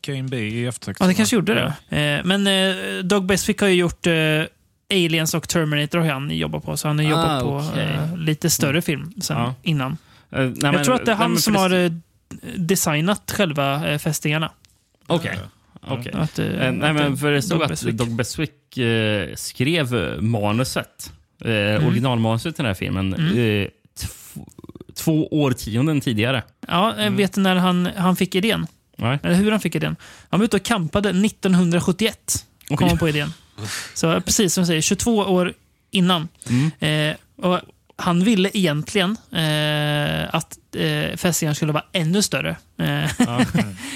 KMB 0.01 0.33
i 0.33 0.65
eftertexterna. 0.65 1.05
Ja, 1.05 1.07
det 1.07 1.13
kanske 1.13 1.35
gjorde 1.35 1.53
det. 1.53 1.97
Eh, 1.97 2.25
men 2.25 2.47
eh, 2.47 3.03
Doug 3.03 3.25
Beswick 3.25 3.61
har 3.61 3.67
ju 3.67 3.75
gjort 3.75 4.07
eh, 4.07 4.13
Aliens 4.93 5.33
och 5.33 5.49
Terminator 5.49 5.99
har 5.99 6.07
han 6.07 6.31
jobbat 6.37 6.63
på, 6.65 6.77
så 6.77 6.87
han 6.87 6.99
har 6.99 7.05
Ah, 7.05 7.09
jobbat 7.09 7.43
på 7.43 7.55
okej. 7.71 7.83
eh, 7.83 8.17
lite 8.17 8.49
större 8.49 8.81
film 8.81 9.13
sen 9.21 9.37
Ja. 9.37 9.55
innan. 9.63 9.91
Eh, 9.91 10.39
nej, 10.39 10.53
jag 10.61 10.73
men- 10.73 10.83
tror 10.83 10.95
att 10.95 11.05
det 11.05 11.11
är 11.11 11.15
nej, 11.15 11.23
han 11.23 11.31
men 11.31 11.41
som 11.41 11.55
har 11.55 11.69
eh, 11.73 11.91
designat 12.55 13.31
själva 13.37 13.87
eh, 13.89 13.97
fästingarna. 13.99 14.51
Okej. 15.07 15.39
Okej. 15.87 16.11
Att, 16.15 16.39
eh, 16.39 16.45
Eh, 16.45 16.51
Nej, 16.73 16.89
att 16.89 16.95
men 16.95 17.17
för 17.17 17.31
det 17.31 17.41
stod 17.41 17.63
att 17.63 17.69
Beswick. 17.69 17.95
Doug 17.95 18.15
Beswick 18.15 18.53
skrev 19.35 20.17
manuset, 20.23 21.11
Mm. 21.45 21.87
originalmanuset 21.87 22.55
till 22.55 22.63
den 22.63 22.69
här 22.69 22.73
filmen, 22.73 23.13
Mm. 23.13 23.29
tv- 23.33 23.69
två 24.95 25.27
årtionden 25.27 26.01
tidigare. 26.01 26.43
Ja, 26.67 26.93
jag 27.03 27.11
vet 27.11 27.33
du 27.33 27.41
när 27.41 27.55
han, 27.55 27.89
han 27.97 28.15
fick 28.15 28.35
idén? 28.35 28.67
Nej. 28.95 29.19
Eller 29.23 29.35
hur 29.35 29.51
han 29.51 29.59
fick 29.59 29.75
idén? 29.75 29.95
Han 30.29 30.39
var 30.39 30.45
ute 30.45 30.57
och 30.57 30.63
campade 30.63 31.09
1971. 31.13 32.45
Kom 32.67 32.77
Oj. 32.81 32.89
han 32.89 32.97
på 32.97 33.09
idén. 33.09 33.33
Så 33.93 34.21
precis 34.21 34.53
som 34.53 34.61
du 34.63 34.67
säger, 34.67 34.81
22 34.81 35.15
år 35.17 35.53
innan. 35.91 36.27
Mm. 36.49 36.71
Eh, 37.11 37.45
och 37.45 37.59
han 37.99 38.23
ville 38.23 38.49
egentligen 38.53 39.17
eh, 39.31 40.35
att 40.35 40.57
eh, 40.75 41.17
fästingarna 41.17 41.55
skulle 41.55 41.71
vara 41.71 41.83
ännu 41.91 42.21
större. 42.21 42.55
Eh, 42.77 43.11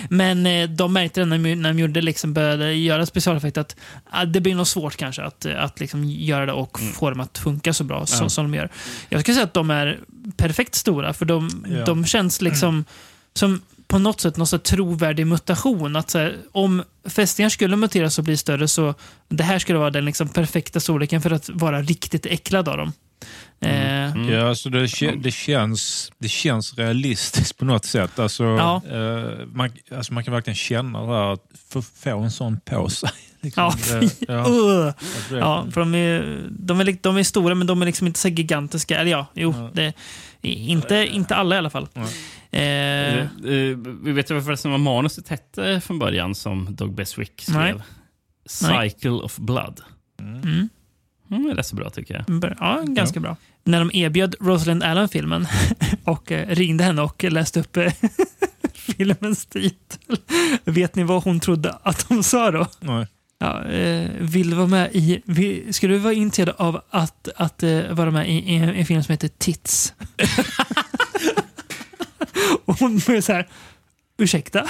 Men 0.09 0.45
eh, 0.45 0.69
de 0.69 0.93
märkte 0.93 1.19
det 1.21 1.25
när 1.25 1.37
de, 1.37 1.55
när 1.55 1.73
de 1.73 1.79
gjorde, 1.79 2.01
liksom 2.01 2.33
började 2.33 2.73
göra 2.73 3.05
specialeffekter 3.05 3.61
att 3.61 3.75
ah, 4.09 4.25
det 4.25 4.41
blir 4.41 4.55
nog 4.55 4.67
svårt 4.67 4.95
kanske 4.97 5.21
att, 5.23 5.45
att 5.45 5.79
liksom 5.79 6.03
göra 6.05 6.45
det 6.45 6.53
och 6.53 6.79
få 6.93 7.09
dem 7.09 7.19
att 7.19 7.37
funka 7.37 7.73
så 7.73 7.83
bra 7.83 8.05
så, 8.05 8.23
Ja. 8.23 8.29
som 8.29 8.51
de 8.51 8.57
gör. 8.57 8.69
Jag 9.09 9.21
skulle 9.21 9.35
säga 9.35 9.45
att 9.45 9.53
de 9.53 9.69
är 9.71 9.99
perfekt 10.37 10.75
stora 10.75 11.13
för 11.13 11.25
de, 11.25 11.65
Ja. 11.69 11.85
de 11.85 12.05
känns 12.05 12.41
liksom 12.41 12.85
som 13.33 13.61
på 13.91 13.99
något 13.99 14.21
sätt 14.21 14.37
någon 14.37 14.47
sorts 14.47 14.69
trovärdig 14.69 15.27
mutation. 15.27 15.95
Att 15.95 16.09
så 16.09 16.19
här, 16.19 16.37
om 16.51 16.83
fästingar 17.05 17.49
skulle 17.49 17.75
muteras 17.75 18.17
och 18.17 18.23
bli 18.23 18.37
större 18.37 18.67
så 18.67 18.93
det 19.29 19.43
här 19.43 19.59
skulle 19.59 19.79
vara 19.79 19.89
den 19.89 20.05
liksom 20.05 20.27
perfekta 20.29 20.79
storleken 20.79 21.21
för 21.21 21.31
att 21.31 21.49
vara 21.49 21.81
riktigt 21.81 22.25
äcklad 22.25 22.69
av 22.69 22.77
dem. 22.77 22.93
Eh, 23.61 24.29
Ja, 24.31 24.49
alltså 24.49 24.69
det, 24.69 24.79
det, 25.15 25.31
känns, 25.31 26.11
det 26.17 26.29
känns 26.29 26.77
realistiskt 26.77 27.57
på 27.57 27.65
något 27.65 27.85
sätt. 27.85 28.19
Alltså, 28.19 28.43
Ja. 28.43 28.81
eh, 28.91 29.45
man, 29.53 29.69
alltså 29.95 30.13
man 30.13 30.23
kan 30.23 30.33
verkligen 30.33 30.55
känna 30.55 31.01
det 31.05 31.13
här 31.13 31.33
att 31.33 31.45
få, 31.69 32.09
en 32.09 32.31
sån 32.31 32.59
på 32.59 32.89
sig. 32.89 33.09
Liksom, 33.41 33.71
Ja, 33.89 34.01
ja. 34.27 34.49
uh. 34.49 34.93
Ja, 35.31 35.65
för 35.71 35.79
de 35.81 35.95
är, 35.95 36.47
de, 36.49 36.79
är, 36.79 36.97
de 37.01 37.17
är 37.17 37.23
stora 37.23 37.55
men 37.55 37.67
de 37.67 37.81
är 37.81 37.85
liksom 37.85 38.07
inte 38.07 38.19
så 38.19 38.27
gigantiska. 38.27 38.99
Eller 38.99 39.11
ja, 39.11 39.25
jo. 39.33 39.69
Det, 39.73 39.93
inte, 40.41 41.07
inte 41.11 41.35
alla 41.35 41.55
i 41.55 41.57
alla 41.57 41.69
fall. 41.69 41.87
Eh, 42.51 42.61
Eh, 42.61 43.17
eh, 43.19 43.77
vi 44.03 44.11
vet 44.11 44.27
förresten 44.27 44.71
vad 44.71 44.79
manuset 44.79 45.27
hette 45.27 45.81
från 45.81 45.99
början 45.99 46.35
som 46.35 46.75
Doug 46.75 46.93
Beswick 46.93 47.41
skrev. 47.41 47.81
Nej. 48.63 48.89
Cycle 48.89 49.11
of 49.11 49.37
Blood. 49.37 49.81
mm. 50.19 50.69
Mm, 51.31 51.55
det 51.55 51.61
är 51.61 51.63
så 51.63 51.75
bra 51.75 51.89
tycker 51.89 52.13
jag. 52.27 52.55
Ja, 52.59 52.81
ganska 52.87 53.19
bra. 53.19 53.35
När 53.63 53.79
de 53.79 53.91
erbjöd 53.93 54.35
Rosalind 54.39 54.83
Allen 54.83 55.09
filmen 55.09 55.47
och 56.03 56.31
eh, 56.31 56.47
ringde 56.55 56.83
henne 56.83 57.01
och 57.01 57.23
läste 57.23 57.59
upp 57.59 57.77
eh, 57.77 57.93
filmens 58.73 59.45
titel. 59.45 60.17
Vet 60.63 60.95
ni 60.95 61.03
vad 61.03 61.23
hon 61.23 61.39
trodde 61.39 61.77
att 61.83 62.09
de 62.09 62.23
sa 62.23 62.51
då? 62.51 62.67
Nej. 62.79 63.07
Ja, 63.39 63.65
eh, 63.65 64.09
vill 64.19 64.49
du 64.49 64.55
vara 64.55 64.67
med 64.67 64.89
i... 64.93 65.21
Vi, 65.25 65.73
skulle 65.73 65.93
du 65.93 65.99
vara 65.99 66.13
intresserad 66.13 66.55
av 66.57 66.81
att, 66.89 67.29
att 67.35 67.63
eh, 67.63 67.91
vara 67.91 68.11
med 68.11 68.29
i, 68.29 68.55
en 68.55 68.85
film 68.85 69.03
som 69.03 69.11
heter 69.13 69.27
Tits? 69.27 69.93
och 72.65 72.75
hon 72.79 72.99
började 72.99 73.21
så 73.21 73.33
här... 73.33 73.47
Ursäkta? 74.17 74.65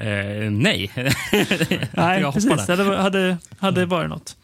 Eh, 0.00 0.50
nej. 0.50 0.90
Nej, 1.92 2.20
jag 2.20 2.34
precis. 2.34 2.66
Det 2.66 2.76
hade, 2.76 2.96
hade, 2.96 3.36
hade 3.58 3.86
varit 3.86 4.10
något. 4.10 4.36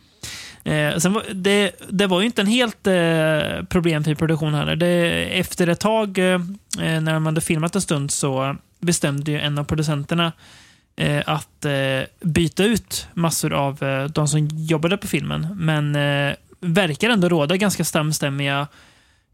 Eh, 0.65 0.97
sen 0.97 1.13
var, 1.13 1.23
det, 1.35 1.71
det 1.89 2.07
var 2.07 2.21
ju 2.21 2.27
inte 2.27 2.43
en 2.43 2.47
helt 2.47 2.87
eh, 2.87 3.65
problemfri 3.69 4.15
produktion 4.15 4.55
heller. 4.55 4.77
Det, 4.77 5.25
efter 5.39 5.67
ett 5.67 5.81
tag, 5.81 6.19
eh, 6.19 6.41
när 6.79 7.15
de 7.15 7.27
hade 7.27 7.41
filmat 7.41 7.75
en 7.75 7.81
stund, 7.81 8.11
så 8.11 8.57
bestämde 8.81 9.31
ju 9.31 9.41
en 9.41 9.59
av 9.59 9.65
producenterna 9.65 10.33
eh, 10.97 11.23
att 11.27 11.65
eh, 11.65 12.01
byta 12.21 12.65
ut 12.65 13.09
massor 13.15 13.53
av 13.53 13.83
eh, 13.83 14.05
de 14.05 14.29
som 14.29 14.49
jobbade 14.53 14.97
på 14.97 15.07
filmen. 15.07 15.49
Men 15.57 15.97
eh, 15.97 16.35
verkar 16.61 17.11
ändå 17.11 17.29
råda 17.29 17.57
ganska 17.57 17.85
samstämmiga 17.85 18.67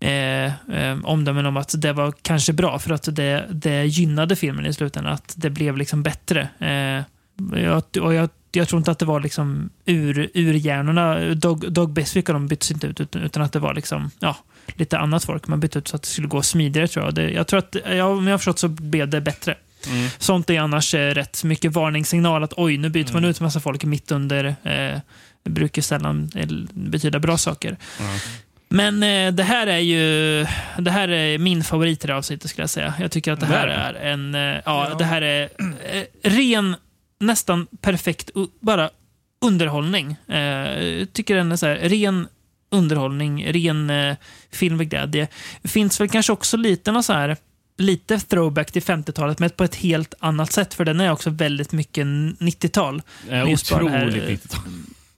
eh, 0.03 0.45
eh, 0.45 0.99
omdömen 1.05 1.47
om 1.47 1.57
att 1.57 1.75
det 1.79 1.93
var 1.93 2.13
kanske 2.23 2.53
bra 2.53 2.79
för 2.79 2.91
att 2.91 3.17
det, 3.17 3.47
det 3.51 3.85
gynnade 3.85 4.37
filmen 4.37 4.67
i 4.67 4.73
slutändan. 4.73 5.13
Att 5.13 5.35
det 5.37 5.51
blev 5.51 5.77
liksom 5.77 6.03
bättre. 6.03 6.49
Eh, 6.59 7.03
jag, 7.63 7.83
och 8.01 8.15
jag, 8.15 8.29
jag 8.53 8.69
tror 8.69 8.79
inte 8.79 8.91
att 8.91 8.99
det 8.99 9.05
var 9.05 9.21
liksom 9.21 9.71
ur, 9.85 10.31
ur 10.35 10.55
hjärnorna. 10.55 11.35
Dog, 11.35 11.73
Dog 11.73 11.93
Beswick 11.93 12.29
och 12.29 12.33
de 12.33 12.47
byttes 12.47 12.71
inte 12.71 12.87
ut 12.87 13.01
utan, 13.01 13.43
att 13.43 13.53
det 13.53 13.59
var 13.59 13.75
liksom, 13.75 14.11
ja, 14.19 14.37
lite 14.75 14.99
annat 14.99 15.25
folk 15.25 15.49
man 15.49 15.61
bytte 15.61 15.79
ut 15.79 15.89
så 15.89 15.97
att 15.97 16.03
det 16.03 16.09
skulle 16.09 16.29
gå 16.29 16.43
smidigare 16.43 16.89
tror 16.89 17.05
jag. 17.05 17.15
Det, 17.15 17.31
jag 17.31 17.47
tror 17.47 17.59
att, 17.59 17.77
ja, 17.91 18.05
om 18.05 18.27
jag 18.27 18.33
har 18.33 18.39
förstått 18.39 18.59
så 18.59 18.69
blev 18.69 19.09
det 19.09 19.21
bättre. 19.21 19.57
Mm. 19.87 20.09
Sånt 20.19 20.51
är 20.51 20.61
annars 20.61 20.95
eh, 20.95 21.15
rätt 21.15 21.45
mycket 21.45 21.73
varningssignal 21.73 22.45
att 22.45 22.53
oj, 22.57 22.77
nu 22.77 22.89
byter 22.89 23.13
man 23.13 23.25
ut 23.25 23.41
massa 23.41 23.61
folk 23.61 23.85
mitt 23.85 24.13
under. 24.13 24.45
Eh, 24.45 25.01
det 25.43 25.51
brukar 25.51 25.83
sällan 25.83 26.31
eh, 26.35 26.49
betyda 26.73 27.19
bra 27.19 27.39
saker. 27.39 27.77
Men 28.73 29.03
eh, 29.03 29.33
det 29.33 29.43
här 29.43 29.67
är 29.67 29.79
ju 29.79 30.47
det 30.79 30.91
här 30.91 31.09
är 31.09 31.39
min 31.39 31.65
favorit 31.65 32.05
i 32.05 32.07
det 32.07 32.17
avsnittet 32.17 32.51
skulle 32.51 32.63
jag 32.63 32.71
säga. 32.71 32.95
Jag 33.01 33.11
tycker 33.11 33.33
att 33.33 33.41
det 33.41 33.47
här 33.47 33.69
är 33.69 33.95
en, 33.95 34.35
eh, 34.35 34.41
ja, 34.41 34.61
ja, 34.65 34.95
det 34.99 35.05
här 35.05 35.23
är 35.23 35.49
eh, 35.93 36.05
ren, 36.23 36.77
nästan 37.21 37.67
perfekt, 37.81 38.31
bara 38.61 38.91
underhållning. 39.41 40.17
Eh, 40.29 40.39
jag 40.39 41.13
tycker 41.13 41.37
den 41.37 41.53
är 41.53 41.57
så 41.57 41.67
här, 41.67 41.75
ren 41.75 42.29
underhållning, 42.71 43.47
ren 43.53 43.91
eh, 43.91 44.17
film 44.51 44.77
med 44.77 44.91
glädje. 44.91 45.29
Finns 45.65 46.01
väl 46.01 46.09
kanske 46.09 46.33
också 46.33 46.57
lite 46.57 46.93
någon 46.93 47.03
så 47.03 47.13
här, 47.13 47.37
lite 47.79 48.21
throwback 48.21 48.73
till 48.73 48.83
50-talet, 48.83 49.39
men 49.39 49.51
på 49.51 49.65
ett 49.65 49.75
helt 49.75 50.15
annat 50.19 50.53
sätt, 50.53 50.75
för 50.75 50.85
den 50.85 51.01
är 51.01 51.13
också 51.13 51.31
väldigt 51.31 51.73
mycket 51.73 52.07
90-tal. 52.07 53.03
Otroligt 53.47 54.15
eh, 54.15 54.29
90-tal 54.29 54.63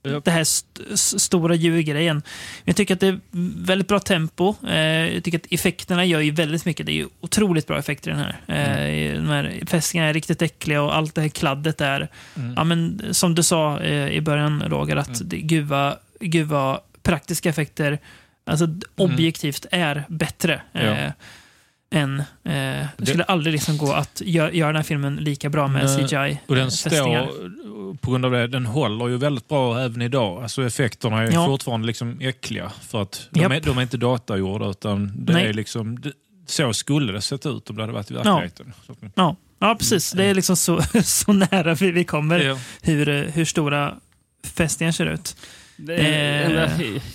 mm. 0.05 0.21
det 0.25 0.31
här 0.31 0.41
st 0.41 0.97
stora 0.97 1.55
djurgrejen. 1.55 2.21
Jag 2.63 2.75
tycker 2.75 2.93
att 2.93 2.99
det 2.99 3.07
är 3.07 3.19
väldigt 3.65 3.87
bra 3.87 3.99
tempo. 3.99 4.55
Eh, 4.67 5.13
jag 5.13 5.23
tycker 5.23 5.37
att 5.37 5.47
effekterna 5.49 6.05
gör 6.05 6.19
ju 6.19 6.31
väldigt 6.31 6.65
mycket. 6.65 6.85
Det 6.85 6.91
är 6.91 6.95
ju 6.95 7.07
otroligt 7.21 7.67
bra 7.67 7.79
effekter 7.79 8.11
i 8.11 8.13
den 8.13 8.23
här. 8.23 8.37
Eh, 8.47 9.11
mm. 9.11 9.27
de 9.27 9.33
här 9.33 9.65
fästingarna 9.65 10.09
är 10.09 10.13
riktigt 10.13 10.41
äckliga 10.41 10.81
och 10.81 10.95
allt 10.95 11.15
det 11.15 11.21
här 11.21 11.29
kladdet 11.29 11.81
är, 11.81 12.07
mm. 12.35 12.53
ja, 12.57 12.63
men, 12.63 13.01
som 13.11 13.35
du 13.35 13.43
sa 13.43 13.79
eh, 13.79 14.07
i 14.07 14.21
början 14.21 14.63
Roger, 14.67 14.95
att 14.95 15.07
mm. 15.07 15.29
det, 15.29 15.37
gud, 15.37 15.65
vad, 15.65 15.95
gud 16.19 16.47
vad 16.47 16.79
praktiska 17.03 17.49
effekter 17.49 17.99
alltså, 18.45 18.65
mm. 18.65 18.81
objektivt 18.95 19.65
är 19.71 20.03
bättre. 20.09 20.61
Ja. 20.71 20.79
Eh, 20.79 21.11
Eh, 21.95 22.01
än, 22.01 22.19
eh, 22.19 22.87
det 22.97 23.05
skulle 23.05 23.23
aldrig 23.23 23.51
liksom 23.53 23.77
gå 23.77 23.91
att 23.93 24.21
gö 24.25 24.49
göra 24.51 24.67
den 24.67 24.75
här 24.75 24.83
filmen 24.83 25.15
lika 25.15 25.49
bra 25.49 25.67
med 25.67 25.85
Nej, 25.85 26.07
CGI. 26.07 26.39
Och 26.47 26.55
den 26.55 26.63
eh, 26.65 26.69
står, 26.69 27.95
på 27.97 28.11
grund 28.11 28.25
av 28.25 28.31
det, 28.31 28.47
den 28.47 28.65
håller 28.65 29.07
ju 29.07 29.17
väldigt 29.17 29.47
bra 29.47 29.79
även 29.81 30.01
idag. 30.01 30.43
Alltså 30.43 30.63
effekterna 30.65 31.23
är 31.23 31.31
Ja. 31.31 31.45
fortfarande 31.45 31.87
liksom 31.87 32.17
äckliga. 32.21 32.71
För 32.81 33.01
att 33.01 33.27
de, 33.31 33.39
är, 33.43 33.61
de 33.61 33.77
är 33.77 33.81
inte 33.81 33.97
datagjorda 33.97 34.69
utan 34.69 35.11
det 35.15 35.33
Nej. 35.33 35.45
är 35.47 35.53
liksom, 35.53 35.99
det, 36.01 36.11
så 36.47 36.73
skulle 36.73 37.13
det 37.13 37.21
sett 37.21 37.45
ut 37.45 37.69
om 37.69 37.75
det 37.75 37.83
hade 37.83 37.93
varit 37.93 38.11
i 38.11 38.13
verkligheten. 38.13 38.73
Så- 38.87 38.95
Ja, 39.15 39.35
ja 39.59 39.75
precis. 39.79 40.11
Det 40.11 40.23
är 40.25 40.33
liksom 40.33 40.55
så, 40.57 40.81
så 41.03 41.33
nära 41.33 41.73
vi, 41.73 41.91
vi 41.91 42.03
kommer 42.03 42.39
Ja. 42.39 42.57
hur, 42.81 43.09
eh, 43.09 43.21
hur 43.21 43.45
stora 43.45 43.93
fästingar 44.55 44.91
ser 44.91 45.05
ut. 45.05 45.35
Är- 45.87 45.89
Eh. 45.99 46.45
enda 46.45 46.69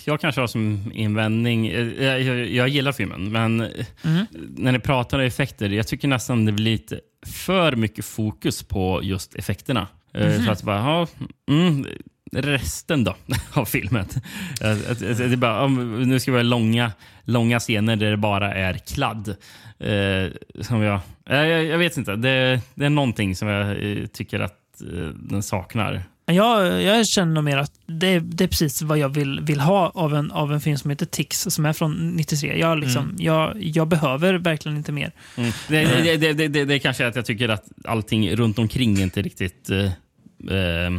Jag 0.05 0.21
kanske 0.21 0.41
har 0.41 0.47
som 0.47 0.91
invändning, 0.93 1.67
eh, 1.67 2.03
jag, 2.05 2.21
jag, 2.21 2.47
jag 2.47 2.67
gillar 2.69 2.91
filmen, 2.91 3.31
men 3.31 3.61
Mm. 4.03 4.25
när 4.57 4.71
ni 4.71 4.79
pratar 4.79 5.19
om 5.19 5.25
effekter, 5.25 5.69
jag 5.69 5.87
tycker 5.87 6.07
nästan 6.07 6.45
det 6.45 6.51
blir 6.51 6.65
lite 6.71 6.99
för 7.25 7.75
mycket 7.75 8.05
fokus 8.05 8.63
på 8.63 8.99
just 9.03 9.35
effekterna. 9.35 9.87
Eh, 10.13 10.27
Mhm. 10.27 10.45
Så 10.45 10.51
att 10.51 10.63
bara, 10.63 10.77
ja, 10.77 11.07
mm, 11.53 11.87
resten 12.33 13.03
då 13.03 13.15
av 13.53 13.65
filmen. 13.65 14.05
Det 14.59 15.19
är 15.19 15.35
bara, 15.35 15.67
nu 15.67 16.19
ska 16.19 16.31
vi 16.31 16.37
ha 16.37 16.43
långa, 16.43 16.91
långa 17.23 17.59
scener 17.59 17.95
där 17.95 18.11
det 18.11 18.17
bara 18.17 18.53
är 18.53 18.73
kladd. 18.73 19.35
Som 20.61 20.81
jag, 20.81 20.99
jag, 21.25 21.65
jag 21.65 21.77
vet 21.77 21.97
inte, 21.97 22.15
det, 22.15 22.61
det 22.75 22.85
är 22.85 22.89
någonting 22.89 23.35
som 23.35 23.47
jag 23.47 23.77
tycker 24.13 24.39
att 24.39 24.57
den 25.15 25.43
saknar. 25.43 26.03
Jag, 26.25 26.81
jag 26.83 27.07
känner 27.07 27.33
nog 27.33 27.43
mer 27.43 27.57
att 27.57 27.71
det, 27.85 28.07
är- 28.07 28.19
det 28.19 28.43
är 28.43 28.47
precis 28.47 28.81
vad 28.81 28.97
jag 28.97 29.09
vill, 29.09 29.39
vill 29.39 29.59
ha 29.59 29.89
av 29.89 30.15
en, 30.15 30.31
av 30.31 30.53
en 30.53 30.61
film 30.61 30.77
som 30.77 30.89
heter 30.89 31.05
Tix, 31.05 31.41
som 31.49 31.65
är 31.65 31.73
från 31.73 32.09
93. 32.15 32.59
Jag, 32.59 32.77
liksom, 32.79 33.03
Mm. 33.03 33.15
jag, 33.19 33.63
jag 33.63 33.87
behöver 33.87 34.33
verkligen 34.33 34.77
inte 34.77 34.91
mer. 34.91 35.11
Mm. 35.37 35.51
Det, 35.67 35.83
det, 35.85 36.17
det, 36.17 36.33
det, 36.33 36.47
det, 36.47 36.65
det 36.65 36.73
är 36.73 36.79
kanske 36.79 37.03
är 37.03 37.07
att 37.07 37.15
jag 37.15 37.25
tycker 37.25 37.49
att 37.49 37.63
allting 37.85 38.35
runt 38.35 38.59
omkring 38.59 38.99
inte 39.01 39.21
riktigt 39.21 39.69
eh, 39.69 39.85
eh, 40.57 40.91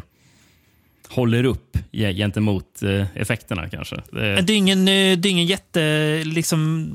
håller 1.09 1.45
upp 1.45 1.79
ge- 1.91 2.15
gentemot 2.15 2.83
eh, 2.83 3.07
effekterna 3.15 3.69
kanske. 3.69 3.97
Det, 4.13 4.41
Det 4.43 4.53
är 4.53 4.57
ingen, 4.57 4.79
eh, 4.81 5.19
det 5.19 5.29
är 5.29 5.31
ingen 5.31 5.47
jätte... 5.47 6.23
Liksom, 6.25 6.91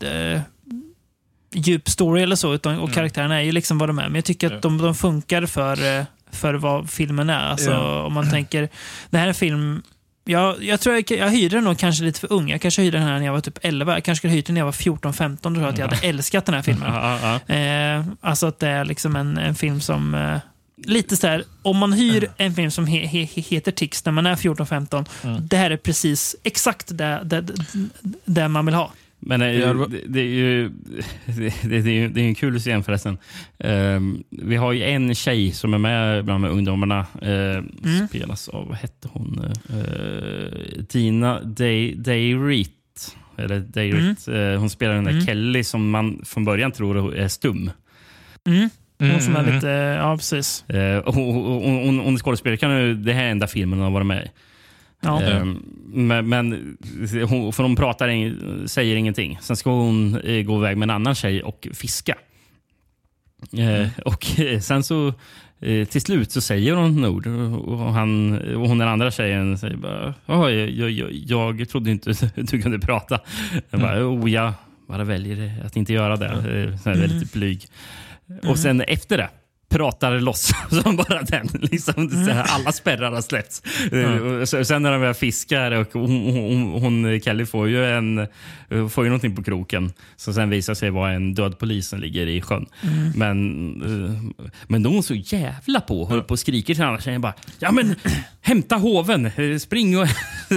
eh, 0.00 0.40
djup 1.54 1.88
story 1.88 2.22
eller 2.22 2.36
så, 2.36 2.54
utan, 2.54 2.78
och 2.78 2.92
karaktärerna 2.92 3.36
är 3.40 3.42
ju 3.44 3.52
liksom 3.52 3.78
vad 3.78 3.88
de 3.88 3.98
är. 3.98 4.04
Men 4.08 4.14
jag 4.14 4.24
tycker 4.24 4.54
att 4.54 4.62
de, 4.62 4.78
de 4.78 4.94
funkar 4.94 5.46
för, 5.46 5.98
eh, 5.98 6.04
för 6.36 6.54
vad 6.54 6.90
filmen 6.90 7.30
är. 7.30 7.38
Alltså, 7.50 7.70
Ja. 7.70 8.02
Om 8.02 8.12
man 8.12 8.30
tänker, 8.30 8.68
det 9.10 9.18
här 9.18 9.24
är 9.24 9.28
en 9.28 9.34
film 9.34 9.82
jag, 10.28 10.62
jag 10.64 10.80
tror 10.80 10.94
jag, 10.94 11.10
jag 11.10 11.30
hyrde 11.30 11.56
den 11.56 11.64
nog 11.64 11.78
kanske 11.78 12.04
lite 12.04 12.20
för 12.20 12.32
ung. 12.32 12.50
Jag 12.50 12.60
kanske 12.60 12.82
hyrde 12.82 12.98
den 12.98 13.06
här 13.06 13.18
när 13.18 13.26
jag 13.26 13.32
var 13.32 13.40
typ 13.40 13.58
11. 13.62 13.92
Jag 13.94 14.04
kanske 14.04 14.20
skulle 14.20 14.32
hyrt 14.32 14.46
den 14.46 14.54
när 14.54 14.60
jag 14.60 14.64
var 14.66 14.72
14-15. 14.72 15.38
Då 15.42 15.50
tror 15.50 15.60
jag 15.62 15.68
att 15.72 15.78
jag 15.78 15.88
hade 15.88 16.06
älskat 16.06 16.46
den 16.46 16.54
här 16.54 16.62
filmen. 16.62 16.92
Ja. 16.94 17.54
Eh, 17.54 18.04
alltså 18.20 18.46
att 18.46 18.58
det 18.58 18.68
är 18.68 18.84
liksom 18.84 19.16
en, 19.16 19.38
en 19.38 19.54
film 19.54 19.80
som... 19.80 20.14
Eh, 20.14 20.38
lite 20.86 21.16
så 21.16 21.26
här, 21.26 21.44
om 21.62 21.76
man 21.76 21.92
hyr 21.92 22.28
en 22.36 22.54
film 22.54 22.70
som 22.70 22.86
he, 22.86 22.98
he, 23.06 23.18
he- 23.24 23.42
heter 23.48 23.72
Tix 23.72 24.04
när 24.04 24.12
man 24.12 24.26
är 24.26 24.36
14-15. 24.36 25.40
Det 25.40 25.56
här 25.56 25.70
är 25.70 25.76
precis 25.76 26.36
exakt 26.44 26.98
det, 26.98 27.20
det, 27.24 27.44
det 28.24 28.48
man 28.48 28.66
vill 28.66 28.74
ha. 28.74 28.92
Men 29.18 29.42
eh, 29.42 29.48
det 29.48 29.72
var- 29.72 29.86
det, 29.90 30.00
det 30.06 30.20
är 30.20 30.24
ju 30.24 30.70
det, 31.62 31.76
är 31.76 31.88
ju 31.88 32.08
det 32.08 32.20
är 32.20 32.24
en 32.28 32.34
kul 32.34 32.58
scen 32.58 32.82
förresten. 32.84 33.18
Ehm, 33.58 34.22
vi 34.30 34.56
har 34.56 34.72
ju 34.72 34.82
en 34.84 35.14
tjej 35.14 35.52
som 35.52 35.74
är 35.74 35.78
med 35.78 36.24
bland 36.24 36.44
de 36.44 36.48
här 36.48 36.54
ungdomarna. 36.56 37.06
Uh, 37.22 37.28
Mm. 37.84 38.08
Spelas 38.08 38.48
av, 38.48 38.68
vad 38.68 38.76
hette 38.76 39.08
hon? 39.12 39.40
Uh, 39.70 40.84
Tina 40.84 41.40
Day, 41.42 41.94
Dayrit. 41.94 43.16
Eller 43.38 43.60
Dayrit. 43.60 44.28
Eh, 44.28 44.60
hon 44.60 44.70
spelar 44.70 44.94
den 44.94 45.04
där 45.04 45.12
Mm. 45.12 45.26
Kelly 45.26 45.64
som 45.64 45.90
man 45.90 46.20
från 46.24 46.44
början 46.44 46.72
tror 46.72 47.14
är 47.16 47.28
stum. 47.28 47.70
Mm. 48.46 48.68
Hon 48.98 49.20
som 49.20 49.36
är 49.36 49.40
Mm, 49.40 49.54
lite... 49.54 49.68
Ja, 49.68 50.16
precis. 50.16 50.64
Uh, 50.74 51.02
hon, 51.04 51.34
hon, 51.34 51.62
hon, 51.86 51.98
hon 51.98 52.14
är 52.14 52.18
skådespelerska 52.18 52.68
nu. 52.68 52.94
Det 52.94 53.12
här 53.12 53.24
är 53.24 53.30
enda 53.30 53.46
filmen 53.46 53.78
hon 53.78 53.84
har 53.84 53.92
varit 53.92 54.06
med 54.06 54.24
i. 54.24 54.28
Ja. 55.06 55.22
Ehm, 55.22 55.62
Men, 55.88 56.28
men 56.28 56.76
hon, 57.28 57.52
för 57.52 57.62
hon 57.62 57.76
pratar, 57.76 58.08
ing- 58.08 58.66
säger 58.66 58.96
ingenting. 58.96 59.38
Sen 59.40 59.56
ska 59.56 59.70
hon 59.70 60.20
eh, 60.20 60.42
gå 60.42 60.58
iväg 60.58 60.76
med 60.76 60.86
en 60.86 60.90
annan 60.90 61.14
tjej 61.14 61.42
och 61.42 61.68
fiska. 61.74 62.14
Eh, 63.58 63.88
och 64.04 64.40
eh, 64.40 64.60
sen 64.60 64.82
så 64.82 65.08
eh, 65.60 65.84
till 65.88 66.00
slut 66.00 66.32
så 66.32 66.40
säger 66.40 66.74
hon 66.74 67.04
ett 67.04 67.10
ord 67.10 67.26
och, 67.26 67.92
han, 67.92 68.38
och 68.56 68.68
hon 68.68 68.78
den 68.78 68.88
andra 68.88 69.10
tjejen 69.10 69.58
säger 69.58 69.76
bara 69.76 70.14
"Ja, 70.26 70.50
jag, 70.50 70.90
jag, 70.90 71.12
jag, 71.60 71.68
trodde 71.68 71.90
inte 71.90 72.12
du 72.34 72.62
kunde 72.62 72.78
prata. 72.78 73.20
Jag 73.70 73.80
bara, 73.80 74.08
oh, 74.08 74.30
jag 74.30 74.52
bara 74.88 75.04
väljer 75.04 75.62
att 75.64 75.76
inte 75.76 75.92
göra 75.92 76.16
det. 76.16 76.78
Så 76.82 76.90
här, 76.90 76.96
väldigt 76.96 77.32
blyg. 77.32 77.64
Och 78.48 78.58
sen 78.58 78.80
efter 78.80 79.16
det 79.18 79.28
pratar 79.68 80.20
loss 80.20 80.52
som 80.82 80.96
bara 80.96 81.22
den. 81.22 81.48
Liksom, 81.52 82.10
så 82.10 82.30
här, 82.30 82.42
alla 82.48 82.72
spärrar 82.72 83.12
har 83.12 83.22
släppts. 83.22 83.62
Eh, 83.92 84.44
så- 84.44 84.64
Sen 84.64 84.82
när 84.82 84.92
de 84.92 85.00
börjar 85.00 85.14
fiska 85.14 85.78
och 85.78 85.88
hon, 85.92 86.10
hon, 86.30 86.82
hon, 86.82 87.20
Kelly 87.20 87.46
får 87.46 87.68
ju, 87.68 87.84
en, 87.86 88.18
eh, 88.18 88.88
får 88.88 89.04
ju 89.04 89.10
någonting 89.10 89.36
på 89.36 89.42
kroken 89.42 89.92
som 90.16 90.34
sen 90.34 90.50
visar 90.50 90.74
sig 90.74 90.90
vara 90.90 91.12
en 91.12 91.34
död 91.34 91.58
polis 91.58 91.88
som 91.88 92.00
ligger 92.00 92.26
i 92.26 92.40
sjön. 92.42 92.66
Men, 93.14 93.38
eh, 93.82 94.44
men 94.68 94.82
då 94.82 94.90
är 94.90 94.94
hon 94.94 95.02
så 95.02 95.14
jävla 95.14 95.80
på 95.80 96.00
och 96.02 96.08
håller 96.08 96.22
på 96.22 96.32
och 96.32 96.38
skriker 96.38 96.74
till 96.74 96.84
andra 96.84 97.00
tjejen 97.00 97.20
bara 97.20 97.34
Ja 97.58 97.72
men 97.72 97.94
hämta 98.40 98.76
hoven, 98.76 99.26
Eh, 99.36 99.58
spring 99.58 99.98
och 99.98 100.06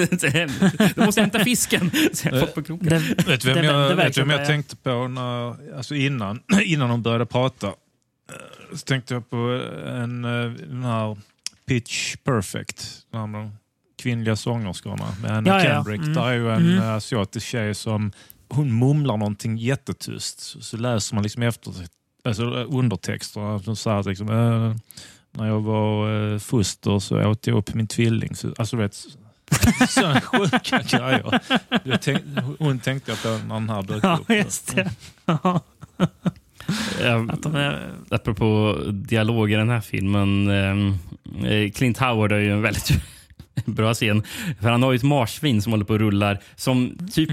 du 0.96 1.06
måste 1.06 1.22
hämta 1.22 1.40
fisken. 1.44 1.92
På 2.56 2.64
kroken. 2.64 2.88
Det, 2.90 3.28
Vet 3.28 3.42
du 3.42 3.54
vem 3.54 3.58
det 3.62 3.66
jag, 3.66 3.96
vet 3.96 4.18
vem 4.18 4.30
jag 4.30 4.46
tänkte 4.46 4.76
på 4.76 5.08
när, 5.08 5.56
alltså 5.78 5.96
innan, 5.96 6.40
innan 6.64 6.90
de 6.90 7.02
började 7.02 7.26
prata? 7.26 7.68
Eh, 8.72 8.76
Så 8.78 8.86
tänkte 8.86 9.14
jag 9.14 9.30
på 9.30 9.38
en, 9.88 10.26
eh, 10.26 10.52
den 10.52 10.84
här 10.84 11.18
Pitch 11.66 12.16
Perfect. 12.16 12.88
De 13.12 13.52
kvinnliga 14.02 14.36
sångerskorna 14.36 15.08
med 15.22 15.32
Anna 15.32 15.50
Ja, 15.50 15.58
ja, 15.64 15.64
ja. 15.70 15.84
Kendrick. 15.84 16.02
Mm. 16.02 16.14
Där 16.14 16.28
är 16.28 16.34
ju 16.34 16.52
en 16.52 16.62
Mm. 16.72 16.78
eh, 16.80 16.90
asiatisk 16.94 17.48
tjej 17.48 17.76
som 17.76 18.12
hon 18.50 18.80
mumlar 18.80 19.18
någonting 19.18 19.58
jättetyst. 19.58 20.40
Så, 20.40 20.62
så 20.62 20.78
läser 20.78 21.16
man 21.16 21.24
liksom 21.24 21.44
efter, 21.44 21.74
alltså 22.24 22.44
undertexterna. 22.46 23.60
som 23.76 23.76
här, 23.90 24.04
liksom, 24.04 24.30
eh, 24.30 24.76
när 25.32 25.48
jag 25.48 25.62
var 25.62 26.10
eh, 26.34 26.40
foster 26.40 27.00
så 27.00 27.26
åt 27.30 27.48
jag 27.48 27.58
upp 27.58 27.74
min 27.74 27.88
tvilling. 27.88 28.36
Så, 28.36 28.54
alltså, 28.58 28.78
vet, 28.78 29.06
sådana 29.90 30.22
sjuka 30.22 30.82
grejer. 30.82 31.40
Jag 31.84 32.02
tänk, 32.02 32.22
hon 32.60 32.80
tänkte 32.80 33.12
jag 33.12 33.22
på 33.24 33.30
när 33.48 33.56
den 33.56 33.70
här 33.70 33.82
dök 33.84 34.04
Ja, 34.04 34.18
upp. 34.22 34.30
just 34.30 34.76
det. 34.76 34.92
Ja. 35.26 35.62
Um, 37.04 37.30
Att 37.30 37.44
de 37.44 37.56
är, 37.56 37.90
Apropå 38.10 38.78
dialog 38.92 39.52
i 39.52 39.56
den 39.56 39.70
här 39.70 39.82
filmen. 39.82 40.50
eh, 40.50 41.72
Clint 41.72 41.98
Howard 41.98 42.32
har 42.32 42.40
ju 42.40 42.52
en 42.52 42.62
väldigt 42.62 42.92
bra 43.66 43.94
scen. 43.94 44.24
För 44.62 44.70
Han 44.70 44.84
har 44.84 44.92
ju 44.92 44.96
ett 44.96 45.04
marsvin 45.04 45.62
som 45.62 45.72
håller 45.74 45.86
på 45.86 45.94
och 45.94 46.00
rullar 46.00 46.40
som 46.56 46.98
typ 47.14 47.30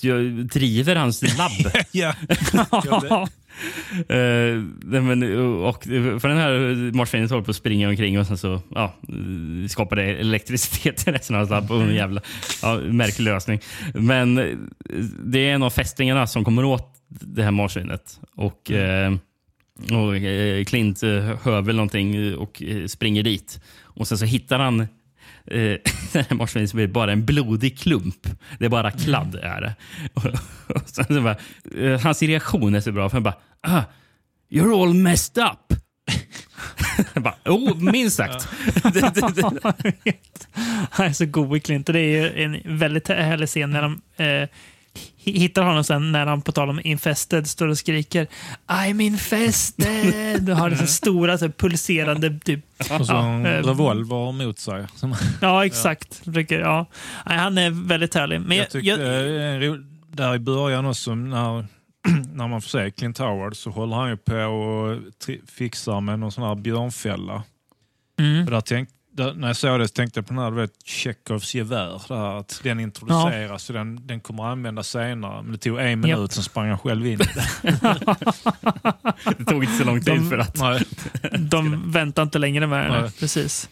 ju- 0.00 0.42
driver 0.42 0.96
hans 0.96 1.38
labb. 1.38 1.72
ja. 1.92 2.14
Eh, 4.08 4.62
nej, 4.82 5.00
men, 5.00 5.38
och, 5.64 5.82
för 5.84 6.28
den 6.28 6.38
här 6.38 6.50
marsvinet 6.96 7.30
håller 7.30 7.44
på 7.44 7.50
att 7.50 7.56
springa 7.56 7.88
omkring 7.88 8.18
och 8.20 8.26
sen 8.26 8.38
så 8.38 8.60
ja, 8.74 8.94
eh, 9.08 9.68
skapar 9.68 9.96
det 9.96 10.02
elektricitet 10.04 11.08
i 11.08 11.12
resten 11.12 11.36
av 11.36 11.50
hans. 11.50 11.70
Och 11.70 11.82
en 11.82 11.94
jävla 11.94 12.20
ja, 12.62 12.78
märklig 12.78 13.24
lösning. 13.24 13.60
Men 13.94 14.38
eh, 14.38 14.44
det 15.24 15.38
är 15.38 15.54
en 15.54 15.62
av 15.62 15.70
fästingarna 15.70 16.26
som 16.26 16.44
kommer 16.44 16.64
åt 16.64 16.88
det 17.20 17.42
här 17.42 17.50
marsvinet. 17.50 18.20
Och, 18.34 18.70
eh, 18.70 19.12
och 19.92 20.16
eh, 20.16 20.64
Clint 20.64 21.02
eh, 21.02 21.10
hör 21.42 21.62
väl 21.62 21.76
någonting 21.76 22.36
och 22.36 22.62
springer 22.86 23.22
dit. 23.22 23.60
Och 23.82 24.08
sen 24.08 24.18
så 24.18 24.24
hittar 24.24 24.58
han 24.58 24.80
eh, 24.80 24.86
det 26.12 26.26
här 26.28 26.34
marsvinet 26.34 26.70
som 26.70 26.78
är 26.78 26.86
bara 26.86 27.12
en 27.12 27.24
blodig 27.24 27.78
klump. 27.78 28.26
Det 28.58 28.64
är 28.64 28.68
bara 28.68 28.90
kladd. 28.90 29.34
är 29.42 29.60
det. 29.60 29.74
Och, 30.14 30.24
och 30.76 30.88
sen 30.88 31.04
så 31.04 31.20
bara, 31.22 31.36
eh, 31.78 32.00
hans 32.00 32.22
reaktion 32.22 32.74
är 32.74 32.80
så 32.80 32.92
bra. 32.92 33.08
För 33.08 33.16
han 33.16 33.22
bara 33.22 33.36
ah, 33.60 33.82
“You're 34.50 34.82
all 34.82 34.94
messed 34.94 35.44
up”. 35.44 35.78
Bara, 37.14 37.34
oh, 37.44 37.76
minst 37.92 38.16
sagt. 38.16 38.48
Det- 38.82 38.90
det- 39.14 39.34
det- 39.34 40.16
Han 40.90 41.06
är 41.06 41.12
så 41.12 41.26
god 41.26 41.56
i 41.56 41.60
Clint. 41.60 41.86
Det 41.86 42.00
är 42.00 42.22
ju 42.32 42.42
en 42.44 42.78
väldigt 42.78 43.08
härlig 43.08 43.48
scen 43.48 43.70
när 43.70 43.82
de 43.82 44.02
eh, 44.16 44.48
hittar 45.16 45.62
honom 45.62 45.84
sen 45.84 46.12
när 46.12 46.26
han 46.26 46.42
på 46.42 46.52
tal 46.52 46.70
om 46.70 46.80
infested 46.84 47.46
står 47.46 47.68
och 47.68 47.78
skriker 47.78 48.26
I'm 48.66 49.02
infested! 49.02 50.50
Och 50.50 50.56
har 50.56 50.70
så 50.70 50.86
stora 50.86 51.38
så 51.38 51.48
pulserande 51.48 52.38
typ. 52.44 52.60
Och 52.78 53.06
så 53.06 53.12
ja, 53.12 53.26
en 53.26 53.46
eh, 53.46 53.50
revolver 53.50 54.32
mot 54.32 54.58
sig. 54.58 54.86
Ja, 55.40 55.66
exakt. 55.66 56.22
Ja. 56.48 56.86
Han 57.24 57.58
är 57.58 57.70
väldigt 57.88 58.14
härlig. 58.14 58.40
Men 58.40 58.56
jag 58.56 58.64
jag, 58.64 58.70
tyckte, 58.70 58.90
jag, 58.90 59.78
där 60.08 60.34
i 60.34 60.38
början 60.38 60.86
också, 60.86 61.14
när, 61.14 61.66
när 62.34 62.48
man 62.48 62.62
får 62.62 62.68
se 62.68 62.90
Clint 62.90 63.18
Howard 63.18 63.56
så 63.56 63.70
håller 63.70 63.96
han 63.96 64.10
ju 64.10 64.16
på 64.16 64.36
och 64.36 64.98
fixar 65.46 66.00
med 66.00 66.18
någon 66.18 66.32
sån 66.32 66.44
här 66.44 66.54
björnfälla. 66.54 67.42
Mm. 68.18 68.44
Och 68.44 68.50
där 68.50 68.60
tänk, 68.60 68.88
där, 69.12 69.34
när 69.34 69.46
jag 69.46 69.56
såg 69.56 69.80
det 69.80 69.88
så 69.88 69.94
tänkte 69.94 70.18
jag 70.18 70.26
på 70.26 70.34
den 70.34 70.42
här 70.42 70.50
du 70.50 70.56
vet, 70.56 70.72
Tjechovs 70.84 71.54
gevär. 71.54 72.02
Där, 72.08 72.38
att 72.38 72.60
den 72.62 72.80
introduceras 72.80 73.70
och 73.70 73.74
den, 73.74 74.06
den 74.06 74.20
kommer 74.20 74.44
användas 74.44 74.88
senare. 74.88 75.42
Men 75.42 75.52
det 75.52 75.58
tog 75.58 75.78
en 75.78 76.00
minut, 76.00 76.18
Japp. 76.20 76.32
sen 76.32 76.42
sprang 76.44 76.68
han 76.68 76.78
själv 76.78 77.06
in 77.06 77.18
det. 77.18 77.26
det 79.38 79.44
tog 79.44 79.64
inte 79.64 79.76
så 79.76 79.84
lång 79.84 80.00
tid 80.02 80.14
De- 80.14 80.28
för 80.30 80.38
att... 80.38 80.58
Nej. 80.58 80.82
de 81.38 81.92
väntar 81.92 82.22
inte 82.22 82.38
längre 82.38 82.66
med 82.66 82.90
det. 82.90 83.00
Nej. 83.00 83.10
Precis. 83.18 83.68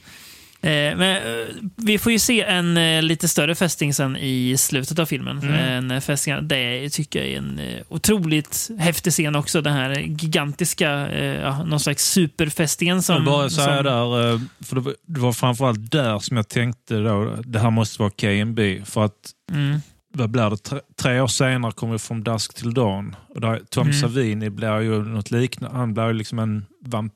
Eh, 0.62 0.96
men, 0.96 1.16
eh, 1.16 1.46
vi 1.76 1.98
får 1.98 2.12
ju 2.12 2.18
se 2.18 2.42
en 2.42 2.76
eh, 2.76 3.02
lite 3.02 3.28
större 3.28 3.54
fästing 3.54 3.94
sen 3.94 4.16
i 4.16 4.56
slutet 4.58 4.98
av 4.98 5.06
filmen. 5.06 5.38
Mm. 5.38 5.90
En 5.90 6.00
fästing, 6.00 6.48
det 6.48 6.90
tycker 6.90 7.18
jag 7.18 7.28
är 7.28 7.38
en 7.38 7.60
otroligt 7.88 8.70
häftig 8.78 9.12
scen 9.12 9.36
också. 9.36 9.60
Den 9.60 9.72
här 9.72 9.90
gigantiska, 10.00 11.14
ja, 11.40 11.64
någon 11.64 11.80
slags 11.80 12.04
superfästingen 12.10 12.96
Jag 12.96 13.04
som... 13.04 13.16
vill 13.16 13.24
bara 13.24 13.50
säga 13.50 13.76
som 13.76 13.84
där, 13.84 14.64
för 14.64 14.76
det 15.06 15.20
var, 15.20 15.32
framförallt 15.32 15.90
där 15.90 16.18
som 16.18 16.36
jag 16.36 16.48
tänkte 16.48 16.96
då, 16.98 17.36
det 17.44 17.58
här 17.58 17.70
måste 17.70 18.02
vara 18.02 18.10
K&B 18.10 18.82
för 18.84 19.04
att 19.04 19.14
Mm. 19.52 19.80
vad 20.14 20.30
blir 20.30 20.50
det? 20.50 20.56
Tre, 20.56 20.80
tre 21.02 21.20
år 21.20 21.26
senare 21.26 21.72
kommer 21.72 21.92
vi 21.92 21.98
From 21.98 22.24
Dusk 22.24 22.54
Till 22.54 22.74
Dawn. 22.74 23.16
Och 23.28 23.40
där, 23.40 23.60
Tom 23.70 23.82
Mm. 23.86 24.00
Savini 24.00 24.50
blir 24.50 24.80
ju 24.80 25.04
något 25.04 25.30
liknande. 25.30 25.76
Han 25.76 25.94
blir 25.94 26.06
ju 26.06 26.12
liksom 26.12 26.38
en 26.38 26.66
vamp, 26.84 27.12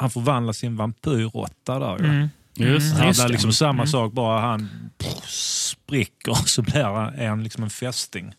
Han 0.00 0.10
förvandlas 0.10 0.58
till 0.60 0.66
en 0.68 0.76
vampyrråtta 0.76 1.78
där. 1.78 1.96
Mm. 2.04 2.28
Just 2.66 2.86
Mm, 2.86 2.98
Han 2.98 3.06
just 3.06 3.20
blir 3.20 3.26
det. 3.26 3.32
liksom 3.32 3.52
samma 3.52 3.72
Mm. 3.82 3.86
sak, 3.86 4.12
bara 4.12 4.40
han 4.40 4.68
pff, 4.98 5.24
spricker 5.30 6.34
så 6.34 6.62
blir 6.62 6.82
han, 6.82 7.14
är 7.14 7.28
han 7.28 7.42
liksom 7.42 7.64
en 7.64 7.70
fästing. 7.70 8.32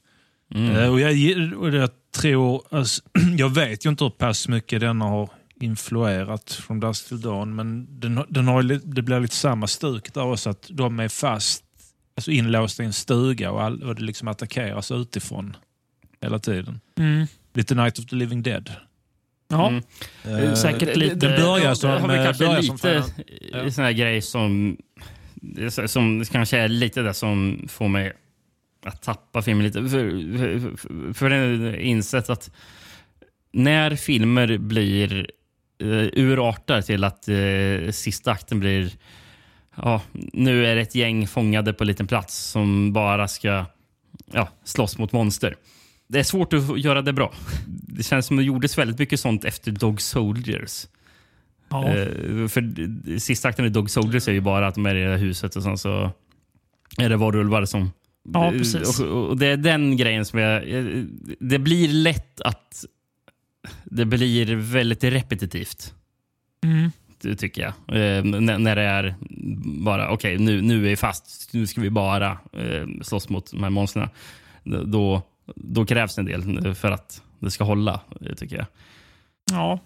Mm. 0.55 0.75
Eh, 0.75 0.89
Och 0.89 0.99
jag, 0.99 1.11
och 1.57 1.69
jag 1.73 1.89
tror, 2.15 2.61
alltså, 2.71 3.01
jag 3.37 3.49
vet 3.49 3.85
ju 3.85 3.89
inte 3.89 4.03
hur 4.03 4.11
pass 4.11 4.47
mycket 4.47 4.79
denna 4.81 5.05
har 5.05 5.29
influerat 5.61 6.51
från 6.51 6.79
Dusk 6.79 7.07
Till 7.07 7.21
Dawn, 7.21 7.55
men 7.55 7.99
den, 7.99 8.17
har- 8.17 8.25
den 8.29 8.47
har, 8.47 8.63
det 8.95 9.01
blir 9.01 9.19
lite 9.19 9.35
samma 9.35 9.67
stuk 9.67 10.13
där 10.13 10.23
också, 10.23 10.49
att 10.49 10.67
de 10.71 10.99
är 10.99 11.07
fast 11.07 11.63
alltså 12.17 12.31
inlåsta 12.31 12.83
i 12.83 12.85
en 12.85 12.93
stuga 12.93 13.51
och, 13.51 13.63
all, 13.63 13.83
och 13.83 13.95
det 13.95 14.01
liksom 14.03 14.27
attackeras 14.27 14.91
utifrån 14.91 15.55
hela 16.21 16.39
tiden. 16.39 16.79
Mm. 16.97 17.27
Lite 17.53 17.75
Night 17.75 17.99
of 17.99 18.05
the 18.05 18.15
Living 18.15 18.43
Dead. 18.43 18.71
Ja, 19.51 19.67
Mm. 19.67 19.83
Eh, 20.47 20.53
säkert 20.53 20.95
lite- 20.95 21.15
Den 21.15 21.41
börjar 21.41 21.73
som, 21.73 21.89
har 21.89 22.07
vi 22.07 22.17
eh, 22.17 22.23
kanske 22.23 22.45
börjar 22.45 22.61
som 22.61 22.75
lite 22.75 23.03
Ja. 23.51 23.71
sån 23.71 23.83
här 23.83 23.91
grej 23.91 24.21
som, 24.21 24.77
som 25.87 26.25
kanske 26.25 26.57
är 26.57 26.67
lite 26.67 27.01
det 27.01 27.13
som 27.13 27.65
får 27.69 27.87
mig 27.87 28.13
att 28.85 29.01
tappa 29.01 29.41
filmen 29.41 29.65
lite. 29.65 29.81
För, 29.81 29.89
för, 30.77 31.13
för 31.13 31.29
jag 31.31 31.57
har 31.71 31.75
insett 31.79 32.29
att 32.29 32.51
när 33.51 33.95
filmer 33.95 34.57
blir 34.57 35.29
uh, 35.83 36.07
urartar 36.13 36.81
till 36.81 37.03
att 37.03 37.27
eh, 37.27 37.91
sista 37.91 38.31
akten 38.31 38.59
blir 38.59 38.91
ja, 39.75 40.01
nu 40.33 40.65
är 40.65 40.75
det 40.75 40.81
ett 40.81 40.95
gäng 40.95 41.27
fångade 41.27 41.73
på 41.73 41.83
en 41.83 41.87
liten 41.87 42.07
plats 42.07 42.37
som 42.37 42.93
bara 42.93 43.27
ska 43.27 43.65
ja, 44.31 44.47
slåss 44.63 44.97
mot 44.97 45.11
monster. 45.11 45.55
Det 46.09 46.19
är 46.19 46.23
svårt 46.23 46.53
att 46.53 46.79
göra 46.79 47.01
det 47.01 47.13
bra. 47.13 47.33
Det 47.67 48.03
känns 48.03 48.25
som 48.25 48.37
det 48.37 48.43
gjordes 48.43 48.77
väldigt 48.77 48.99
mycket 48.99 49.19
sånt 49.19 49.45
efter 49.45 49.71
Dog 49.71 50.01
Soldiers. 50.01 50.87
ja. 51.69 51.87
Eh, 51.87 52.47
för 52.47 53.19
sista 53.19 53.47
akten 53.49 53.65
i 53.65 53.69
Dog 53.69 53.89
Soldiers 53.89 54.27
är 54.27 54.31
ju 54.31 54.41
bara 54.41 54.67
att 54.67 54.75
de 54.75 54.85
är 54.85 54.95
i 54.95 55.03
det 55.03 55.09
här 55.09 55.17
huset 55.17 55.55
och 55.55 55.63
sen 55.63 55.77
så 55.77 56.11
är 56.97 57.09
det 57.09 57.17
varulvar 57.17 57.65
som... 57.65 57.91
Ja, 58.33 58.51
precis. 58.51 58.99
Och, 58.99 59.29
och 59.29 59.37
det 59.37 59.45
är 59.47 59.57
den 59.57 59.97
grejen 59.97 60.25
som 60.25 60.39
jag... 60.39 60.69
eh, 60.69 61.03
Det 61.39 61.59
blir 61.59 61.87
lätt 61.87 62.41
att 62.41 62.85
det 63.83 64.05
blir 64.05 64.55
väldigt 64.55 65.03
repetitivt, 65.03 65.93
Mm. 66.63 66.91
tycker 67.37 67.61
jag. 67.61 67.73
Eh, 67.97 68.23
när, 68.23 68.75
det 68.75 68.81
är 68.81 69.15
bara, 69.83 70.09
okej, 70.11 70.37
nu, 70.37 70.61
nu 70.61 70.75
är 70.85 70.89
vi 70.89 70.95
fast. 70.95 71.53
Nu 71.53 71.67
ska 71.67 71.81
vi 71.81 71.89
bara 71.89 72.31
eh, 72.53 72.87
slåss 73.01 73.29
mot 73.29 73.51
de 73.51 73.63
här 73.63 73.69
monstren. 73.69 74.09
Då, 74.85 75.21
då 75.55 75.85
krävs 75.85 76.17
en 76.17 76.25
del 76.25 76.75
för 76.75 76.91
att 76.91 77.21
det 77.39 77.51
ska 77.51 77.63
hålla, 77.63 77.99
eh, 78.21 78.33
tycker 78.35 78.55
jag. 78.55 78.65
ja. 79.51 79.79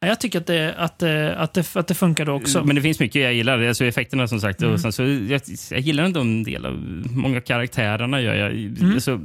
Ja, 0.00 0.08
Jag 0.08 0.20
tycker 0.20 0.40
att 0.40 0.46
det, 0.46 0.74
att, 0.74 0.98
det, 0.98 1.36
att, 1.36 1.54
det, 1.54 1.76
att 1.76 1.86
det 1.86 1.94
funkar 1.94 2.24
då 2.24 2.32
också. 2.32 2.64
Men 2.64 2.76
det 2.76 2.82
finns 2.82 3.00
mycket 3.00 3.22
jag 3.22 3.34
gillar. 3.34 3.62
Alltså 3.62 3.84
effekterna 3.84 4.28
som 4.28 4.40
sagt. 4.40 4.62
Mm. 4.62 4.74
Och 4.74 4.80
sen 4.80 4.92
så, 4.92 5.02
jag, 5.02 5.40
jag 5.70 5.80
gillar 5.80 6.04
ändå 6.04 6.20
en 6.20 6.42
del 6.42 6.66
av 6.66 6.72
många 7.10 7.40
karaktärerna. 7.40 8.20
Gör 8.20 8.34
jag. 8.34 8.52
Mm. 8.52 8.94
Alltså, 8.94 9.20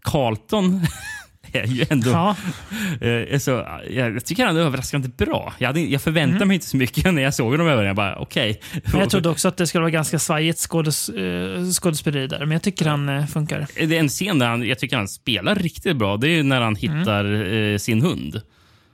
Carlton 0.00 0.80
är 1.54 1.66
ju 1.66 1.86
ändå... 1.90 2.10
Ja. 2.10 2.36
Eh, 3.00 3.34
alltså, 3.34 3.66
jag, 3.90 4.14
jag 4.14 4.24
tycker 4.24 4.46
han 4.46 4.56
är 4.56 4.60
överraskande 4.60 5.08
bra. 5.08 5.52
Jag, 5.58 5.66
hade, 5.66 5.80
jag 5.80 6.02
förväntade 6.02 6.36
Mm. 6.36 6.48
mig 6.48 6.54
inte 6.54 6.66
så 6.66 6.76
mycket 6.76 7.04
när 7.14 7.22
jag 7.22 7.34
såg 7.34 7.50
honom 7.50 7.66
i 7.66 7.70
början. 7.70 7.86
Jag 7.86 7.96
bara, 7.96 8.16
okej. 8.18 8.60
Men 8.92 9.00
jag 9.00 9.10
trodde 9.10 9.28
också 9.28 9.48
att 9.48 9.56
det 9.56 9.66
skulle 9.66 9.82
vara 9.82 9.90
ganska 9.90 10.18
svajigt 10.18 10.58
skådes, 10.58 11.08
eh, 11.08 11.64
skådespeleri 11.70 12.26
där, 12.26 12.38
men 12.38 12.50
jag 12.50 12.62
tycker 12.62 12.86
han 12.86 13.08
eh, 13.08 13.26
funkar. 13.26 13.66
Det 13.74 13.96
är 13.96 14.00
en 14.00 14.08
scen 14.08 14.38
där 14.38 14.46
han, 14.48 14.66
jag 14.66 14.78
tycker 14.78 14.96
han 14.96 15.08
spelar 15.08 15.54
riktigt 15.54 15.96
bra. 15.96 16.16
Det 16.16 16.28
är 16.28 16.30
ju 16.36 16.42
när 16.42 16.60
han 16.60 16.76
hittar 16.76 17.52
eh, 17.54 17.78
sin 17.78 18.02
hund. 18.02 18.40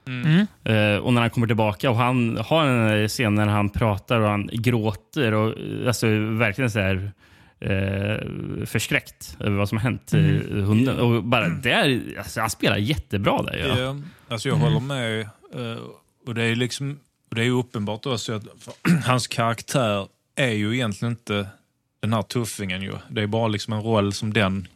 Mm. 0.07 0.47
Eh, 0.65 0.97
och 0.99 1.13
när 1.13 1.21
han 1.21 1.31
kommer 1.31 1.47
tillbaka 1.47 1.91
och 1.91 1.97
han 1.97 2.39
har 2.47 2.67
en 2.67 3.09
scen 3.09 3.35
när 3.35 3.47
han 3.47 3.71
pratar 3.71 4.21
och 4.21 4.29
han 4.29 4.51
gråter 4.53 5.35
och 5.35 5.49
eh, 5.49 5.87
alltså 5.87 6.07
verkligen 6.39 6.71
så 6.71 6.81
här 6.81 7.13
eh, 7.61 8.67
förskräckt 8.67 9.37
över 9.41 9.57
vad 9.57 9.69
som 9.69 9.79
har 9.79 9.83
hänt 9.83 10.13
Mm. 10.13 10.65
hunden. 10.65 10.99
Och 10.99 11.25
bara 11.25 11.49
där, 11.49 12.03
alltså, 12.19 12.41
han 12.41 12.51
spelar 12.51 12.77
jättebra 12.77 13.43
där. 13.43 13.57
Ja. 13.69 13.79
Ja, 13.79 13.97
alltså 14.29 14.49
jag 14.49 14.59
Mm. 14.59 14.73
håller 14.73 14.87
med. 14.87 15.21
eh, 15.55 15.79
Och 16.27 16.35
det 16.35 16.43
är 16.45 16.57
liksom 16.57 16.99
och 17.29 17.35
det 17.37 17.41
är 17.43 17.45
ju 17.45 17.51
uppenbart 17.59 18.07
också 18.07 18.33
att 18.35 18.45
hans 19.05 19.27
karaktär 19.27 20.07
är 20.37 20.53
ju 20.53 20.75
egentligen 20.75 21.13
inte 21.13 21.47
den 22.01 22.13
här 22.13 22.23
tuffingen. 22.23 22.83
Ju. 22.83 22.93
Det 23.11 23.23
är 23.23 23.27
bara 23.27 23.49
liksom 23.49 23.73
en 23.73 23.83
roll 23.83 24.13
som 24.13 24.33
den 24.33 24.69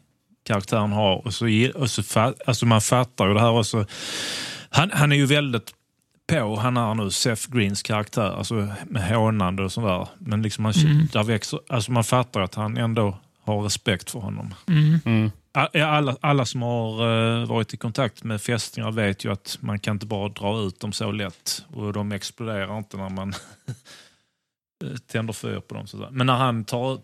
karaktären 0.46 0.92
har. 0.92 1.26
Och 1.26 1.34
så, 1.34 1.46
och 1.74 1.90
så 1.90 2.34
alltså 2.46 2.66
man 2.66 2.80
fattar 2.80 3.28
ju 3.28 3.34
det 3.34 3.40
här 3.40 3.50
också. 3.58 3.86
Han, 4.70 4.90
han 4.92 5.12
är 5.12 5.16
ju 5.16 5.26
väldigt 5.26 5.72
på, 6.26 6.56
han 6.56 6.76
är 6.76 6.94
nu 6.94 7.10
Seth 7.10 7.50
Greens 7.50 7.82
karaktär, 7.82 8.30
alltså 8.38 8.68
med 8.86 9.08
hånande 9.08 9.62
och 9.64 9.72
sådär. 9.72 10.08
Men 10.18 10.42
liksom 10.42 10.62
man, 10.62 10.72
Mm. 10.72 11.06
där 11.12 11.22
växer, 11.24 11.60
alltså 11.68 11.92
man 11.92 12.04
fattar 12.04 12.40
att 12.40 12.54
han 12.54 12.76
ändå 12.76 13.18
har 13.44 13.62
respekt 13.62 14.10
för 14.10 14.18
honom. 14.18 14.54
Mm. 14.68 15.00
Mm. 15.04 15.30
Alla, 15.82 16.16
alla 16.20 16.44
som 16.44 16.62
har 16.62 16.90
eh, 17.42 17.46
varit 17.48 17.74
i 17.74 17.76
kontakt 17.76 18.24
med 18.24 18.42
fästingar 18.42 18.90
vet 18.92 19.24
ju 19.24 19.32
att 19.32 19.58
man 19.60 19.78
kan 19.78 19.96
inte 19.96 20.06
bara 20.06 20.28
dra 20.28 20.60
ut 20.60 20.80
dem 20.80 20.92
så 20.92 21.12
lätt. 21.12 21.64
Och 21.72 21.92
de 21.92 22.12
exploderar 22.12 22.78
inte 22.78 22.96
när 22.96 23.08
man 23.08 23.28
eh, 24.84 24.96
tänder 25.12 25.32
fyr 25.32 25.60
på 25.60 25.74
dem. 25.74 25.86
Sådär. 25.86 26.08
Men 26.12 26.26
när 26.26 26.34
han 26.36 26.64
tar, 26.64 26.98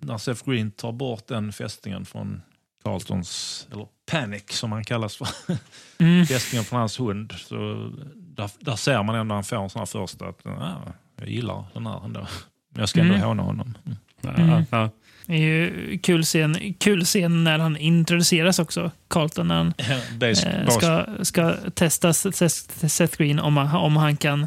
när 0.00 0.18
Seth 0.18 0.50
Green 0.50 0.70
tar 0.70 0.92
bort 0.92 1.26
den 1.26 1.52
fästingen 1.52 2.04
från 2.04 2.42
Carltons, 2.84 3.66
eller 3.72 3.86
Panic 4.10 4.44
som 4.50 4.72
han 4.72 4.84
kallas 4.84 5.16
för, 5.16 5.28
Mm. 5.98 6.26
fästingen 6.26 6.64
från 6.64 6.78
hans 6.80 7.00
hund. 7.00 7.32
Så 7.38 7.90
där, 8.36 8.50
där 8.60 8.76
ser 8.76 9.02
man 9.02 9.14
ändå 9.14 9.34
han 9.34 9.44
får 9.44 9.56
en 9.62 9.70
sån 9.70 9.78
här 9.78 9.86
första 9.86 10.26
att 10.28 10.46
ah, 10.46 10.72
jag 11.20 11.28
gillar 11.28 11.64
den 11.74 11.86
här 11.86 12.04
ändå. 12.04 12.26
Men 12.72 12.80
jag 12.80 12.88
ska 12.88 13.00
ändå 13.00 13.14
Mm. 13.14 13.26
håna 13.26 13.42
honom. 13.42 13.74
Mm. 13.86 14.50
Mm. 14.50 14.64
Ja. 14.70 14.90
Det 15.26 15.32
är 15.34 15.38
ju 15.38 15.98
kul 15.98 16.22
scen, 16.24 16.74
kul 16.80 17.04
scen 17.04 17.44
när 17.44 17.58
han 17.58 17.76
introduceras 17.76 18.58
också, 18.58 18.90
Carlton, 19.10 19.48
när 19.48 19.54
han 19.54 19.74
eh, 20.22 20.68
ska, 20.68 21.04
ska 21.24 21.54
testa 21.74 22.12
Seth 22.12 23.16
Green 23.18 23.38
om 23.38 23.56
han, 23.56 23.76
om 23.76 23.96
han 23.96 24.16
kan 24.16 24.46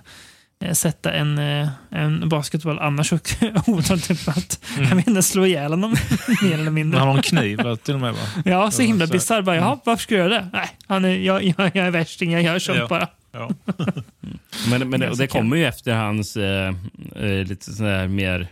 eh, 0.63 0.73
sätta 0.73 1.13
en, 1.13 1.37
eh, 1.37 1.69
en 1.89 2.29
basketboll. 2.29 2.79
Annars 2.79 3.11
hotar 3.65 3.89
han 3.89 3.99
typ 3.99 4.27
att 4.27 4.59
Mm. 4.77 4.89
jag 4.89 5.07
inte, 5.07 5.23
slå 5.23 5.45
ihjäl 5.45 5.71
honom 5.71 5.91
mer 6.41 6.53
eller 6.53 6.71
mindre. 6.71 6.99
Han 6.99 7.07
har 7.07 7.15
en 7.15 7.21
kniv 7.21 7.75
till 7.75 7.93
och 7.93 7.99
med 7.99 8.13
va? 8.13 8.19
Ja, 8.45 8.71
så 8.71 8.81
himla 8.81 9.07
bisarr. 9.07 9.41
Bara, 9.41 9.55
Jaha, 9.55 9.79
varför 9.85 10.03
ska 10.03 10.15
jag 10.15 10.29
göra 10.29 10.41
det? 10.41 10.49
Nej, 10.53 10.69
han 10.87 11.05
är, 11.05 11.09
jag, 11.17 11.43
jag, 11.43 11.55
jag 11.59 11.75
är 11.87 11.91
värsting, 11.91 12.31
jag 12.31 12.41
gör 12.43 12.59
sånt 12.59 12.77
Ja. 12.79 12.87
bara. 12.87 13.07
Ja. 13.31 13.49
Men, 14.69 14.89
men 14.89 14.99
det, 14.99 15.18
det 15.18 15.27
kommer 15.27 15.57
ju 15.57 15.65
efter 15.65 15.93
hans 15.93 16.38
eh, 16.38 16.76
eh, 17.15 17.45
lite 17.45 17.73
sådär 17.73 18.07
mer 18.07 18.47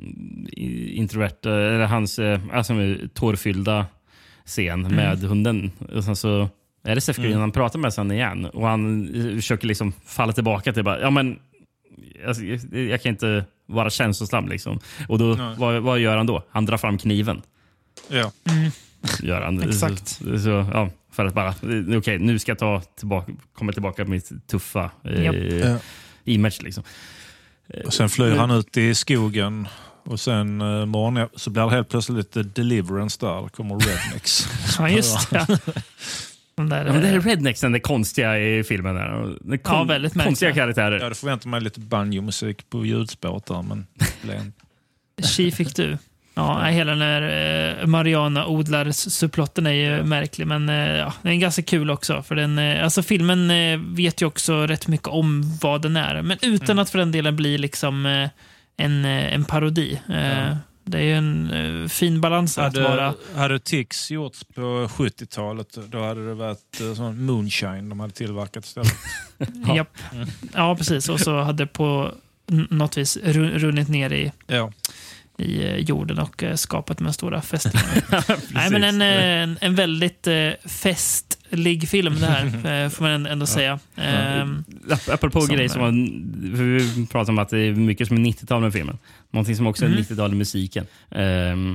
mm, 0.00 0.46
introverta, 0.88 1.50
eller 1.50 1.86
hans 1.86 2.18
eh, 2.18 2.40
alltså, 2.52 2.74
tårfyllda 3.14 3.86
scen 4.44 4.80
Mm. 4.84 4.96
med 4.96 5.18
hunden. 5.18 5.70
Och 5.94 6.04
sen 6.04 6.16
så 6.16 6.48
är 6.84 6.94
det 6.94 7.00
Seth 7.00 7.20
Green, 7.20 7.30
Mm. 7.32 7.40
han 7.40 7.52
pratar 7.52 7.78
med 7.78 7.92
sen 7.94 8.10
igen 8.12 8.44
och 8.46 8.66
han 8.66 9.14
eh, 9.14 9.34
försöker 9.36 9.66
liksom 9.66 9.92
falla 10.06 10.32
tillbaka 10.32 10.72
till 10.72 10.84
bara, 10.84 11.00
ja 11.00 11.10
men 11.10 11.38
alltså, 12.26 12.42
jag, 12.44 12.60
jag 12.74 13.02
kan 13.02 13.10
inte 13.10 13.44
vara 13.66 13.90
känslosam 13.90 14.48
liksom. 14.48 14.78
Och 15.08 15.18
då, 15.18 15.24
Nej. 15.34 15.54
vad, 15.58 15.82
vad 15.82 15.98
gör 15.98 16.16
han 16.16 16.26
då? 16.26 16.42
Han 16.50 16.64
drar 16.66 16.76
fram 16.76 16.98
kniven. 16.98 17.42
Ja. 18.10 18.32
Gör 19.22 19.40
han. 19.40 19.62
Exakt. 19.62 20.08
Så, 20.08 20.38
så, 20.38 20.48
ja, 20.72 20.90
för 21.14 21.24
att 21.26 21.34
bara, 21.34 21.48
eh, 21.48 21.98
okej, 21.98 22.18
nu 22.18 22.38
ska 22.38 22.50
jag 22.50 22.58
ta 22.58 22.80
tillbaka, 22.80 23.32
komma 23.54 23.72
tillbaka 23.72 24.02
med 24.02 24.10
mitt 24.10 24.46
tuffa 24.46 24.90
eh. 25.04 25.22
Ja. 25.24 25.78
image. 26.24 26.62
Liksom. 26.62 26.82
Och 27.86 27.94
sen 27.94 28.08
flyr 28.08 28.36
han 28.36 28.50
ut 28.50 28.76
i 28.76 28.94
skogen 28.94 29.68
och 30.04 30.20
sen 30.20 30.60
uh, 30.62 30.86
morgon 30.86 31.28
så 31.36 31.50
blir 31.50 31.62
det 31.62 31.70
helt 31.70 31.88
plötsligt 31.88 32.18
lite 32.18 32.42
deliverance 32.42 33.26
där. 33.26 33.42
Det 33.42 33.48
kommer 33.48 33.74
rednecks. 33.78 34.48
Ja, 34.78 34.88
just 34.88 35.30
det. 35.30 35.46
De 36.56 36.68
där, 36.68 36.86
Ja, 36.86 36.92
men 36.92 37.02
det 37.02 37.08
är 37.08 37.14
eh, 37.16 37.20
rednexen, 37.22 37.72
det 37.72 37.80
konstiga 37.80 38.38
i 38.38 38.64
filmen. 38.64 38.94
Där. 38.94 39.36
Det 39.40 39.58
kon- 39.58 39.74
Ja, 39.76 39.84
väldigt 39.84 40.14
märkligt. 40.14 40.28
Konstiga 40.28 40.48
Jag 40.48 40.56
karaktärer. 40.56 41.00
hade 41.00 41.14
förväntat 41.14 41.46
mig 41.46 41.60
lite 41.60 41.80
banjo-musik 41.80 42.70
på 42.70 42.86
ljudspåret 42.86 43.46
där, 43.46 43.62
men. 43.62 43.86
Tji 45.22 45.50
fick 45.52 45.76
du. 45.76 45.98
Ja, 46.34 46.62
hela 46.64 46.90
den 46.92 47.00
här 47.00 47.22
eh, 47.80 47.86
Mariana 47.86 48.46
odlar-supplotten 48.46 49.66
är 49.66 49.70
ju 49.72 50.02
märklig, 50.04 50.46
men 50.46 50.68
eh, 50.68 50.74
ja, 50.96 51.12
den 51.22 51.32
är 51.32 51.36
ganska 51.36 51.62
kul 51.62 51.90
också. 51.90 52.22
För 52.22 52.34
den, 52.34 52.58
eh, 52.58 52.84
alltså 52.84 53.02
filmen 53.02 53.48
vet 53.94 54.22
ju 54.22 54.26
också 54.26 54.66
rätt 54.66 54.86
mycket 54.88 55.08
om 55.08 55.58
vad 55.62 55.82
den 55.82 55.96
är, 55.96 56.22
men 56.22 56.38
utan 56.42 56.70
Mm. 56.70 56.78
att 56.82 56.90
för 56.90 56.98
den 56.98 57.12
delen 57.12 57.36
bli 57.36 57.58
liksom 57.58 58.06
en, 58.76 59.04
en 59.04 59.44
parodi. 59.44 60.00
Eh, 60.08 60.56
Det 60.86 60.98
är 60.98 61.02
ju 61.02 61.14
en 61.16 61.88
fin 61.88 62.20
balans 62.20 62.58
att 62.58 62.76
vara... 62.76 63.04
Hade, 63.06 63.16
hade 63.40 63.58
Tix 63.58 64.10
gjorts 64.10 64.44
på 64.54 64.60
70-talet, 64.90 65.78
då 65.88 66.02
hade 66.06 66.26
det 66.28 66.34
varit 66.34 66.80
sån 66.96 67.24
moonshine 67.24 67.88
de 67.88 68.00
hade 68.00 68.12
tillverkat 68.12 68.64
istället. 68.64 68.92
Ja. 69.66 69.76
Japp. 69.76 69.96
ja, 70.54 70.76
precis. 70.76 71.08
Och 71.08 71.20
så 71.20 71.40
hade 71.40 71.66
på 71.66 72.10
n- 72.50 72.66
något 72.70 72.96
vis 72.98 73.16
ru- 73.24 73.58
runnit 73.58 73.88
ner 73.88 74.12
i, 74.12 74.32
Ja. 74.46 74.72
I 75.38 75.64
eh, 75.64 75.76
jorden 75.76 76.18
och 76.18 76.42
eh, 76.42 76.54
skapat 76.54 77.00
med 77.00 77.14
stora 77.14 77.42
fästingar. 77.42 78.04
Nej, 78.54 78.70
men 78.70 78.84
en, 78.84 79.02
eh, 79.02 79.42
en, 79.42 79.56
en 79.60 79.74
väldigt 79.74 80.28
festlig 80.64 81.88
film 81.88 82.20
det 82.20 82.26
här, 82.26 82.88
får 82.88 83.02
man 83.04 83.26
ändå 83.26 83.46
säga. 83.46 83.78
Ehm, 83.96 84.64
Ap- 84.88 85.12
Apropå 85.14 85.40
Som, 85.40 85.54
grejer 85.56 85.68
som 85.68 85.80
var, 85.82 85.90
vi 86.56 87.06
pratar 87.06 87.32
om 87.32 87.38
att 87.38 87.48
det 87.48 87.58
är 87.58 87.72
mycket 87.74 88.08
som 88.08 88.16
är 88.16 88.20
90-tal 88.20 88.60
med 88.62 88.72
filmen. 88.72 88.98
Någonting 89.30 89.56
som 89.56 89.66
också 89.66 89.84
är 89.84 89.88
Mm. 89.88 90.00
90-tal 90.00 90.32
i 90.32 90.36
musiken. 90.36 90.86
Um, 91.10 91.20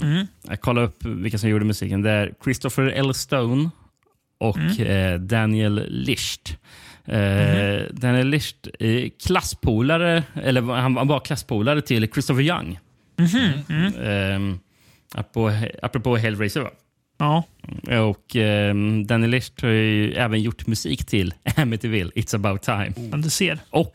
Mm. 0.01 0.27
Jag 0.47 0.61
kollade 0.61 0.87
upp 0.87 1.05
vilka 1.05 1.37
som 1.37 1.49
gjorde 1.49 1.65
musiken. 1.65 2.01
Det 2.01 2.11
är 2.11 2.31
Christopher 2.43 2.83
L. 2.83 3.13
Stone 3.13 3.69
och 4.39 4.57
Mm. 4.57 5.13
eh, 5.13 5.19
Daniel 5.19 5.85
Licht. 5.89 6.57
Eh, 7.05 7.81
Daniel 7.91 8.27
Licht 8.27 8.67
är 8.79 9.09
klasspolare, 9.27 10.23
eller 10.43 10.61
han 10.61 11.07
var 11.07 11.19
klasspolare 11.19 11.81
till 11.81 12.07
Christopher 12.13 12.41
Young. 12.43 12.79
Mhm, 13.19 13.53
mm. 13.69 14.35
Um, 14.35 14.59
apropå, 15.15 15.51
apropå 15.81 16.17
Hellraiser. 16.17 16.61
Va? 16.61 16.71
Ja. 17.17 17.43
Och 18.05 18.35
um, 18.35 19.07
Daniel 19.07 19.31
Licht 19.31 19.61
har 19.61 19.69
ju 19.69 20.13
även 20.13 20.41
gjort 20.41 20.67
musik 20.67 21.05
till 21.05 21.33
Amityville, 21.55 22.11
It's 22.15 22.35
about 22.35 22.61
time. 22.61 23.09
Ja, 23.11 23.17
du 23.17 23.29
ser. 23.29 23.59
Och 23.69 23.93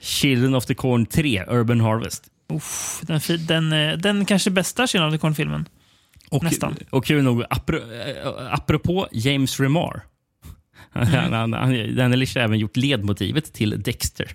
Children 0.00 0.54
of 0.54 0.66
the 0.66 0.74
Corn 0.74 1.06
3, 1.06 1.44
Urban 1.48 1.80
Harvest. 1.80 2.24
Uff, 2.48 3.00
den, 3.02 3.20
den, 3.46 3.72
eh, 3.72 3.98
den 3.98 4.24
kanske 4.24 4.50
bästa 4.50 4.86
Children 4.86 5.08
of 5.08 5.14
the 5.14 5.18
Corn-filmen. 5.18 5.68
Och, 6.30 6.44
Nästan. 6.44 6.76
Och 6.90 7.04
kul 7.04 7.24
nog, 7.24 7.40
äh, 7.40 7.46
apropå 8.50 9.08
James 9.12 9.60
Remar. 9.60 10.02
Mm. 10.94 11.08
Han, 11.08 11.32
han, 11.32 11.52
han, 11.52 11.96
Daniel 11.96 12.18
Licht 12.18 12.34
har 12.34 12.42
även 12.42 12.58
gjort 12.58 12.76
ledmotivet 12.76 13.52
till 13.52 13.82
Dexter. 13.82 14.30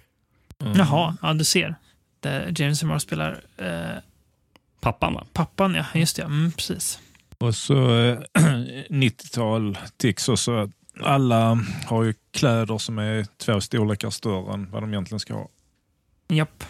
Jaha, 0.76 1.18
ja, 1.22 1.34
du 1.34 1.44
ser. 1.44 1.76
Där 2.20 2.54
James 2.56 2.84
Remar 2.84 3.00
spelar 3.00 3.42
eh, 3.58 3.68
Pappan 4.82 5.14
va? 5.14 5.26
pappan, 5.34 5.76
ja. 5.76 5.86
Just 5.94 6.16
det, 6.16 6.24
mm, 6.24 6.52
precis. 6.52 7.00
Och 7.38 7.56
så 7.56 7.74
eh, 7.74 8.18
90-tal 8.90 9.78
Tix 9.98 10.30
också. 10.30 10.70
Alla 11.04 11.60
har 11.86 12.04
ju 12.04 12.14
kläder 12.34 12.78
som 12.78 13.00
är 13.00 13.26
två 13.38 13.62
storlekar 13.62 14.10
större 14.10 14.54
än 14.54 14.72
vad 14.72 14.84
de 14.84 14.94
egentligen 14.94 15.20
ska 15.20 15.34
ha. 15.34 15.48
Japp. 16.28 16.64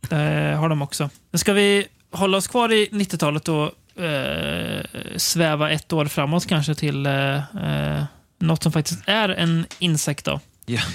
Det 0.00 0.56
har 0.58 0.68
de 0.68 0.82
också. 0.82 1.10
Men 1.30 1.38
ska 1.38 1.52
vi 1.52 1.86
hålla 2.10 2.36
oss 2.36 2.48
kvar 2.48 2.72
i 2.72 2.88
90-talet 2.92 3.48
och 3.48 4.02
eh, 4.02 4.84
sväva 5.16 5.70
ett 5.70 5.92
år 5.92 6.06
framåt 6.06 6.46
kanske 6.46 6.74
till 6.74 7.06
eh, 7.06 7.36
eh, 7.36 8.04
något 8.38 8.62
som 8.62 8.72
faktiskt 8.72 9.02
är 9.06 9.28
en 9.28 9.66
insekt 9.78 10.24
då. 10.24 10.40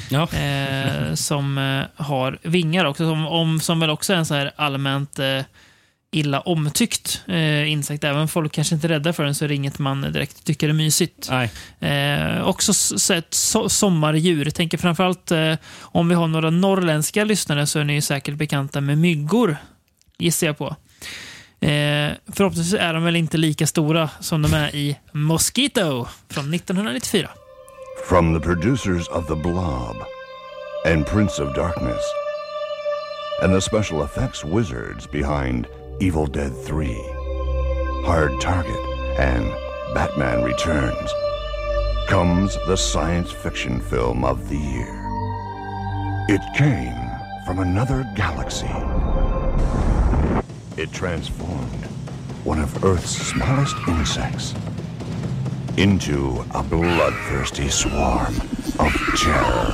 Ja. 0.10 0.28
Eh, 0.34 1.14
som 1.14 1.58
eh, 1.58 2.04
har 2.06 2.40
vingar 2.42 2.86
också. 2.86 3.10
Som, 3.10 3.28
om, 3.28 3.60
som 3.60 3.80
väl 3.80 3.90
också 3.90 4.14
är 4.14 4.18
en 4.18 4.26
så 4.26 4.34
här 4.34 4.52
allmänt 4.56 5.20
eh, 5.20 5.42
illa 6.12 6.40
omtyckt 6.40 7.22
eh, 7.28 7.72
insekt. 7.72 8.04
Även 8.04 8.22
om 8.22 8.28
folk 8.28 8.52
kanske 8.52 8.76
inte 8.76 8.88
är 8.88 8.90
rädda 8.90 9.14
för 9.14 9.24
den 9.24 9.36
så 9.36 9.46
är 9.46 9.50
det 9.50 9.56
inget 9.56 9.80
man 9.80 10.02
direkt 10.02 10.44
tycker 10.44 10.70
är 10.70 10.74
mysigt. 10.74 11.30
Nej. 11.32 11.52
Eh, 11.80 12.48
också 12.48 12.74
ett 13.14 13.34
so 13.34 13.70
sommardjur. 13.70 14.46
Jag 14.46 14.56
tänker 14.56 14.78
framförallt 14.78 15.32
eh, 15.32 15.54
om 15.82 16.10
vi 16.10 16.16
har 16.16 16.28
några 16.28 16.50
norrländska 16.50 17.24
lyssnare 17.24 17.68
så 17.68 17.80
är 17.80 17.84
ni 17.84 17.94
ju 17.94 18.02
säkert 18.02 18.36
bekanta 18.36 18.82
med 18.82 18.98
myggor. 18.98 19.58
Gissar 20.18 20.48
jag 20.48 20.58
på. 20.58 20.76
Eh, 21.60 22.12
förhoppningsvis 22.34 22.80
är 22.80 22.94
de 22.94 23.04
väl 23.04 23.16
inte 23.16 23.38
lika 23.38 23.68
stora 23.68 24.10
som 24.20 24.42
de 24.42 24.54
är 24.54 24.76
i 24.76 24.98
Mosquito 25.12 26.08
från 26.30 26.54
1994. 26.54 27.30
From 28.10 28.40
the 28.40 28.40
producers 28.40 29.08
of 29.08 29.28
The 29.28 29.36
Blob 29.36 29.96
and 30.86 31.06
Prince 31.06 31.44
of 31.44 31.56
Darkness, 31.56 32.02
and 33.44 33.54
the 33.54 33.62
special 33.62 34.06
effects 34.06 34.46
wizards 34.46 35.12
behind 35.12 35.66
Evil 36.02 36.28
Dead 36.28 36.54
3, 36.54 36.94
Hard 38.04 38.34
Target, 38.42 38.76
and 39.18 39.46
Batman 39.94 40.44
Returns, 40.44 41.10
comes 42.10 42.58
the 42.68 42.76
science 42.76 43.32
fiction 43.32 43.80
film 43.80 44.26
of 44.26 44.50
the 44.50 44.58
year. 44.58 45.06
It 46.28 46.42
came 46.54 47.10
from 47.46 47.60
another 47.60 48.06
galaxy. 48.14 48.68
It 50.76 50.92
transformed 50.92 51.86
one 52.44 52.60
of 52.60 52.84
Earth's 52.84 53.12
smallest 53.12 53.78
insects 53.88 54.54
into 55.78 56.44
a 56.54 56.62
bloodthirsty 56.62 57.70
swarm 57.70 58.36
of 58.80 58.92
terror. 59.18 59.74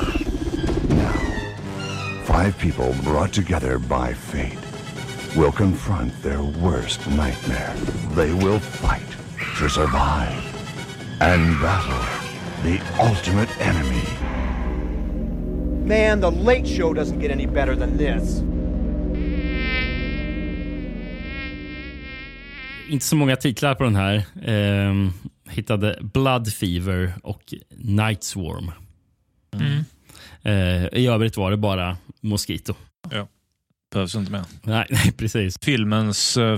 Now, 0.88 2.24
five 2.26 2.56
people 2.60 2.96
brought 3.02 3.34
together 3.34 3.80
by 3.80 4.14
fate 4.14 4.60
will 5.36 5.52
confront 5.52 6.24
their 6.24 6.42
worst 6.42 7.08
nightmare. 7.08 7.74
They 8.16 8.34
will 8.34 8.60
fight 8.60 9.10
to 9.60 9.70
survive 9.70 10.44
and 11.20 11.62
battle 11.62 12.06
the 12.64 12.80
ultimate 13.00 13.50
enemy. 13.62 14.04
Man, 15.86 16.22
the 16.22 16.32
late 16.32 16.68
show 16.68 16.94
doesn't 16.94 17.20
get 17.20 17.32
any 17.32 17.46
better 17.46 17.76
than 17.76 17.98
this. 17.98 18.42
Inte 22.90 23.06
så 23.06 23.16
många 23.16 23.36
titlar 23.36 23.76
på 23.76 23.84
den 23.84 23.96
här. 23.96 24.24
Ehm, 24.46 25.14
hittade 25.50 26.00
Blood 26.02 26.54
Fever 26.54 27.14
och 27.24 27.54
Night 27.78 28.24
Swarm. 28.24 28.72
Mm. 29.54 29.84
Eh, 30.42 31.00
I 31.00 31.08
övrigt 31.08 31.38
var 31.38 31.52
det 31.52 31.58
bara 31.58 31.98
Mosquito. 32.22 32.74
Ja. 33.12 33.28
Behövs 33.94 34.16
inte 34.16 34.32
mer. 34.32 34.44
Nej, 34.64 34.86
nej 34.90 35.12
precis. 35.12 35.56
Filmens 35.62 36.38
uh, 36.38 36.58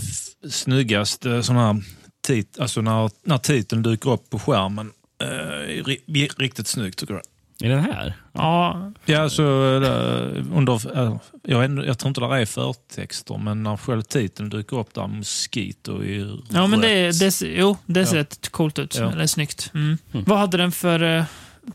snyggaste 0.50 1.44
sån 1.44 1.56
här 1.56 1.82
tit 2.28 2.60
alltså 2.60 2.82
när, 2.82 3.12
när 3.24 3.38
titeln 3.38 3.84
dyker 3.84 4.10
upp 4.10 4.30
på 4.30 4.40
skärmen. 4.40 4.92
Uh, 5.24 5.84
ri, 5.86 6.30
riktigt 6.38 6.68
snyggt 6.68 7.00
tycker 7.00 7.14
jag. 7.14 7.24
Är 7.62 7.70
den 7.70 7.84
här? 7.84 8.14
Ja. 8.32 8.92
Ja, 9.06 9.22
alltså, 9.22 9.44
uh, 9.44 10.58
under, 10.58 11.00
uh, 11.02 11.18
jag, 11.44 11.86
jag 11.86 12.00
tror 12.00 12.08
inte 12.08 12.22
det 12.22 12.42
är 12.42 12.46
förtexter, 12.46 13.38
men 13.38 13.64
när 13.64 13.78
själv 13.78 14.02
titeln 14.02 14.50
dyker 14.50 14.80
upp 14.80 14.94
där, 14.94 15.08
Mosquito 15.08 16.04
i 16.04 16.40
Ja, 16.50 16.68
men 16.68 16.82
det, 16.82 17.20
det, 17.20 17.42
jo, 17.42 17.78
det 17.86 18.06
ser 18.06 18.16
Ja. 18.16 18.22
rätt 18.22 18.50
coolt 18.52 18.80
ut. 18.80 18.96
Ja. 19.00 19.12
Eller 19.12 19.28
snyggt. 19.28 19.72
Mm. 19.74 19.98
Vad 20.12 20.40
hade 20.40 20.58
den 20.58 20.72
för 20.72 21.04
uh, 21.04 21.24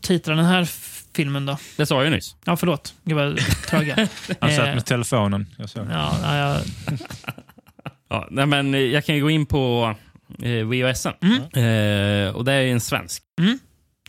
titlar, 0.01 0.35
den 0.35 0.45
här 0.45 0.65
filmen 1.19 1.45
då? 1.45 1.57
Det 1.77 1.85
sa 1.85 2.03
jag 2.03 2.11
nyss. 2.11 2.35
Ja, 2.45 2.57
förlåt. 2.57 2.93
Gud 3.03 3.17
vad 3.17 3.37
trög 3.67 3.87
jag 3.87 3.95
Han 4.41 4.51
satt 4.51 4.67
Eh, 4.67 4.75
med 4.75 4.85
telefonen. 4.85 5.45
Jag 5.57 5.69
såg. 5.69 5.87
Ja, 5.91 6.17
ja, 6.23 6.37
jag, 6.37 6.57
Ja, 8.09 8.27
nej, 8.31 8.45
men 8.45 8.73
eh, 8.73 8.79
jag 8.81 9.05
kan 9.05 9.19
gå 9.21 9.29
in 9.29 9.45
på 9.45 9.95
eh, 10.43 10.51
VHSen. 10.67 11.13
Eh, 11.53 12.35
och 12.35 12.45
det 12.45 12.53
är 12.53 12.61
ju 12.61 12.71
en 12.71 12.81
svensk. 12.81 13.23
Mm. 13.41 13.59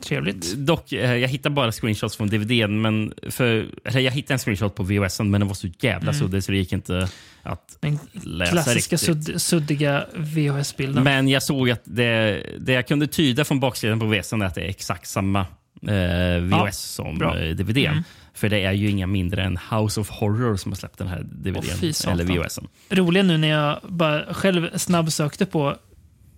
Trevligt. 0.02 0.54
Dock, 0.54 0.92
eh, 0.92 1.14
jag 1.16 1.28
hittar 1.28 1.50
bara 1.50 1.72
screenshots 1.72 2.16
från 2.16 2.28
DVDn. 2.28 2.80
Men 2.80 3.14
för, 3.30 3.66
eller 3.84 4.00
jag 4.00 4.12
hittade 4.12 4.34
en 4.34 4.38
screenshot 4.38 4.74
på 4.74 4.82
VHSen, 4.82 5.30
men 5.30 5.40
den 5.40 5.48
var 5.48 5.54
så 5.54 5.68
jävla 5.80 6.10
Mm. 6.10 6.20
suddig 6.20 6.44
så 6.44 6.52
det 6.52 6.58
gick 6.58 6.72
inte 6.72 7.08
att 7.42 7.76
Den 7.80 7.98
läsa 8.12 8.52
klassiska 8.52 8.96
riktigt. 8.96 9.24
sudd, 9.26 9.42
suddiga 9.42 10.06
VHS-bilden. 10.14 11.04
Men 11.04 11.28
jag 11.28 11.42
såg 11.42 11.70
att 11.70 11.82
det, 11.84 12.42
det 12.60 12.72
jag 12.72 12.88
kunde 12.88 13.06
tyda 13.06 13.44
från 13.44 13.60
baksidan 13.60 14.00
på 14.00 14.06
VHSen 14.06 14.42
är 14.42 14.46
att 14.46 14.54
det 14.54 14.60
är 14.60 14.68
exakt 14.68 15.06
samma 15.08 15.46
eh, 15.82 16.42
VHS 16.42 16.50
Ja, 16.50 16.70
som 16.72 17.18
bra. 17.18 17.38
eh, 17.38 17.54
DVDn. 17.56 17.86
Mm. 17.92 18.02
För 18.34 18.48
det 18.48 18.62
är 18.64 18.72
ju 18.72 18.90
inga 18.90 19.06
mindre 19.06 19.42
än 19.44 19.58
House 19.70 20.00
of 20.00 20.10
Horror 20.10 20.56
som 20.56 20.72
har 20.72 20.76
släppt 20.76 20.98
den 20.98 21.08
här 21.08 21.22
DVDn. 21.22 21.92
Satan. 21.94 22.12
eller 22.20 22.24
VHSen. 22.24 22.68
Roliga 22.90 23.22
nu 23.22 23.38
när 23.38 23.48
jag 23.48 23.78
bara 23.88 24.34
själv 24.34 24.78
snabbsökte 24.78 25.46
på 25.46 25.76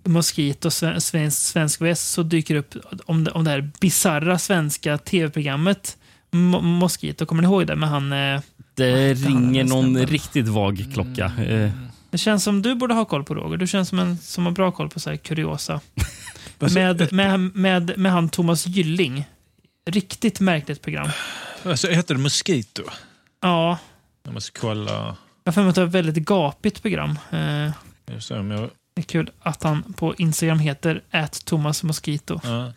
Mosquito 0.05 0.69
sven- 0.71 1.01
svensk, 1.01 1.37
svensk 1.37 1.81
VS 1.81 2.01
så 2.09 2.23
dyker 2.23 2.53
det 2.53 2.59
upp 2.59 2.75
om 3.05 3.23
det, 3.23 3.31
om 3.31 3.43
det 3.43 3.49
här 3.51 3.71
bizarra 3.81 4.39
svenska 4.39 4.97
tv-programmet 4.97 5.97
Mo- 6.31 6.61
Mosquito. 6.61 7.25
Kommer 7.25 7.41
ni 7.41 7.47
ihåg 7.47 7.67
det? 7.67 7.75
Med 7.75 7.89
han, 7.89 8.11
eh, 8.13 8.41
Det 8.75 9.13
ringer 9.13 9.63
någon 9.63 9.83
snubben? 9.83 10.05
riktigt 10.07 10.47
vag 10.47 10.85
klocka. 10.93 11.25
Eh, 11.45 11.71
det 12.11 12.17
känns 12.17 12.43
som 12.43 12.61
du 12.61 12.75
borde 12.75 12.93
ha 12.93 13.05
koll 13.05 13.23
på 13.23 13.35
Roger. 13.35 13.57
Du 13.57 13.67
känns 13.67 13.89
som 13.89 13.99
en 13.99 14.17
som 14.17 14.45
har 14.45 14.51
bra 14.53 14.71
koll 14.71 14.89
på 14.89 14.99
så 14.99 15.09
här 15.09 15.17
kuriosa. 15.17 15.79
Alltså, 16.59 16.79
med, 16.79 17.13
med, 17.13 17.39
med, 17.55 17.93
med 17.97 18.11
han 18.11 18.29
Thomas 18.29 18.67
Gylling. 18.67 19.25
Riktigt 19.85 20.39
märkligt 20.39 20.81
program. 20.81 21.09
Alltså, 21.65 21.87
heter 21.87 22.15
det 22.15 22.21
Mosquito? 22.21 22.83
Ja, 23.41 23.77
Jag 24.23 24.33
måste 24.33 24.59
kolla. 24.59 25.15
jag 25.43 25.53
har 25.53 25.67
att 25.69 25.75
det 25.75 25.81
var 25.81 25.87
ett 25.87 25.93
väldigt 25.93 26.25
gapigt 26.25 26.81
program. 26.81 27.19
Eh, 27.31 27.71
Jag 28.05 28.23
ser 28.23 28.39
om 28.39 28.51
jag... 28.51 28.69
det 28.95 29.01
är 29.01 29.03
kul 29.03 29.29
att 29.41 29.63
han 29.63 29.93
på 29.93 30.15
Instagram 30.17 30.59
heter 30.59 31.01
at 31.11 31.45
Thomas 31.45 31.83
Mosquito. 31.83 32.39
Ja. 32.43 32.73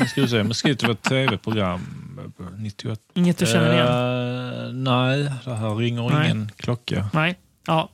Nu 0.00 0.06
ska 0.06 0.20
vi 0.22 0.28
se. 0.28 0.42
Mosquito 0.42 0.86
var 0.86 0.92
ett 0.94 1.02
tv-program. 1.02 1.80
98. 2.58 3.02
Inget 3.14 3.38
du 3.38 3.46
känner 3.46 3.72
igen? 3.72 3.86
Eh, 4.66 4.72
nej, 4.72 5.32
det 5.44 5.54
här 5.54 5.74
ringer 5.76 6.10
Nej. 6.10 6.24
ingen 6.30 6.50
klocka. 6.56 7.08
Nej. 7.12 7.38
Ja. 7.66 7.90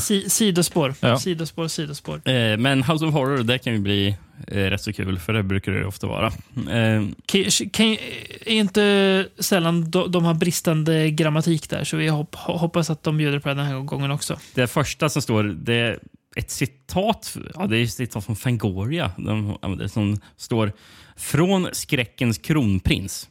Si 0.00 0.30
sidospår. 0.30 0.94
Ja. 1.00 1.18
Sidospår, 1.18 1.68
sidospår. 1.68 2.28
eh, 2.28 2.56
men 2.56 2.82
House 2.82 3.04
of 3.06 3.14
Horror, 3.14 3.42
det 3.42 3.58
kan 3.58 3.72
ju 3.72 3.78
bli 3.78 4.16
eh, 4.48 4.54
rätt 4.56 4.82
så 4.82 4.92
kul, 4.92 5.18
för 5.18 5.32
det 5.32 5.42
brukar 5.42 5.72
det 5.72 5.86
ofta 5.86 6.06
vara. 6.06 6.26
Eh, 6.70 7.02
Kan, 7.26 7.44
kan, 7.72 7.86
är 7.86 8.48
inte 8.48 9.28
sällan 9.38 9.90
de, 9.90 10.12
de 10.12 10.24
har 10.24 10.34
bristande 10.34 11.10
grammatik 11.10 11.70
där, 11.70 11.84
så 11.84 11.96
vi 11.96 12.08
hopp, 12.08 12.34
hoppas 12.34 12.90
att 12.90 13.02
de 13.02 13.16
bjuder 13.16 13.38
på 13.38 13.48
det 13.48 13.54
den 13.54 13.66
här 13.66 13.78
gången 13.78 14.10
också. 14.10 14.38
det 14.54 14.66
första 14.66 15.08
som 15.08 15.22
står, 15.22 15.42
det 15.44 15.74
är 15.74 15.98
ett 16.36 16.50
citat, 16.50 17.36
ja, 17.54 17.66
det 17.66 17.78
är 17.78 17.82
ett 17.84 17.92
citat 17.92 18.24
från 18.24 18.36
Fangoria. 18.36 19.10
De, 19.16 19.58
som 19.88 20.20
står 20.36 20.72
“Från 21.16 21.68
skräckens 21.72 22.38
kronprins”. 22.38 23.28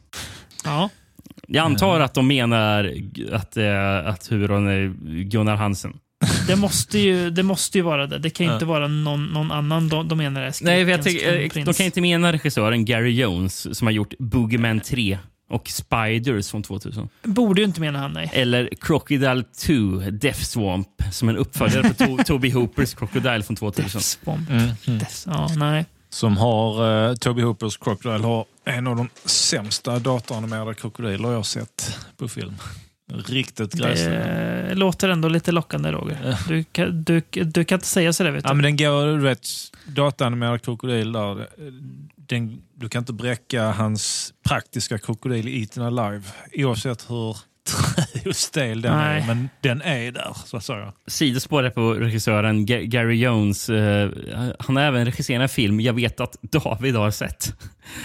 Ja. 0.64 0.88
Jag 1.52 1.64
antar 1.64 2.00
att 2.00 2.14
de 2.14 2.26
menar 2.26 2.94
att, 3.32 3.56
eh, 3.56 4.06
att 4.06 4.32
huvudrollen 4.32 4.68
är 4.68 4.88
Gunnar 5.22 5.56
Hansen. 5.56 5.92
Det 6.46 6.56
måste 6.56 6.98
ju, 6.98 7.30
det 7.30 7.42
måste 7.42 7.78
ju 7.78 7.82
vara 7.82 8.06
det. 8.06 8.18
Det 8.18 8.30
kan 8.30 8.46
ju 8.46 8.52
inte 8.52 8.64
vara 8.64 8.88
någon, 8.88 9.26
någon 9.26 9.52
annan 9.52 9.88
de, 9.88 10.08
de 10.08 10.18
menar 10.18 10.42
är 10.42 10.54
Nej, 10.64 10.84
för 10.84 10.90
jag 10.90 11.02
tänker, 11.02 11.58
eh, 11.58 11.64
de 11.64 11.74
kan 11.74 11.86
inte 11.86 12.00
mena 12.00 12.32
regissören 12.32 12.84
Gary 12.84 13.10
Jones 13.10 13.78
som 13.78 13.86
har 13.86 13.92
gjort 13.92 14.14
Boogeyman 14.18 14.80
3 14.80 15.18
och 15.50 15.68
Spiders 15.68 16.50
från 16.50 16.62
2000. 16.62 17.08
Borde 17.22 17.60
ju 17.60 17.66
inte 17.66 17.80
mena 17.80 17.98
han, 17.98 18.12
nej. 18.12 18.30
Eller 18.32 18.68
Crocodile 18.80 19.44
2, 19.66 19.74
Death 20.10 20.40
Swamp, 20.40 20.88
som 21.12 21.28
en 21.28 21.36
uppföljare 21.36 21.88
på 21.88 21.94
to 21.94 22.18
Toby 22.26 22.50
Hoopers 22.50 22.94
Crocodile 22.94 23.42
från 23.42 23.56
2000. 23.56 24.00
Swamp. 24.00 24.50
Mm, 24.50 24.62
mm. 24.86 24.98
Dess, 24.98 25.26
ja, 25.30 25.50
nej. 25.56 25.84
Som 26.10 26.36
har, 26.36 27.08
eh, 27.08 27.14
Toby 27.14 27.42
Hoopers 27.42 27.76
Crocodile 27.76 28.24
har 28.24 28.44
en 28.64 28.86
av 28.86 28.96
de 28.96 29.08
sämsta 29.24 29.98
datoranimerade 29.98 30.74
krokodiler 30.74 31.32
jag 31.32 31.46
sett 31.46 31.98
på 32.16 32.28
film. 32.28 32.54
Riktigt 33.26 33.72
gräslig. 33.74 34.10
Det 34.68 34.74
låter 34.74 35.08
ändå 35.08 35.28
lite 35.28 35.52
lockande, 35.52 35.90
Roger. 35.92 36.36
Du, 36.48 36.64
kan- 36.64 37.04
du, 37.04 37.22
du 37.30 37.64
kan 37.64 37.76
inte 37.76 37.86
säga 37.86 38.12
sådär, 38.12 38.30
vet 38.30 38.44
du. 38.44 38.48
Ja, 38.50 38.54
men 38.54 38.62
den 38.62 38.76
går, 38.76 39.06
du 39.06 39.22
vet, 39.22 39.46
dataanimerad 39.86 40.62
krokodil 40.62 41.12
där. 41.12 41.48
Den, 42.16 42.62
du 42.74 42.88
kan 42.88 43.02
inte 43.02 43.12
bräcka 43.12 43.70
hans 43.70 44.32
praktiska 44.48 44.98
krokodil 44.98 45.48
i 45.48 45.60
Eaten 45.60 45.82
Alive. 45.82 46.22
Oavsett 46.54 47.10
hur 47.10 47.36
stel 48.32 48.82
den 48.82 48.96
Nej. 48.96 49.22
är. 49.22 49.26
Men 49.26 49.48
den 49.60 49.82
är 49.82 50.12
där, 50.12 50.36
så 50.44 50.56
att 50.56 50.64
säga. 50.64 50.92
Sidospår 51.06 51.70
på 51.70 51.94
regissören 51.94 52.66
Ga- 52.66 52.82
Gary 52.84 53.16
Jones. 53.16 53.68
Eh, 53.70 54.10
han 54.58 54.76
har 54.76 54.82
även 54.82 55.04
regisserat 55.04 55.42
en 55.42 55.48
film 55.48 55.80
jag 55.80 55.92
vet 55.92 56.20
att 56.20 56.36
David 56.42 56.94
har 56.96 57.10
sett. 57.10 57.54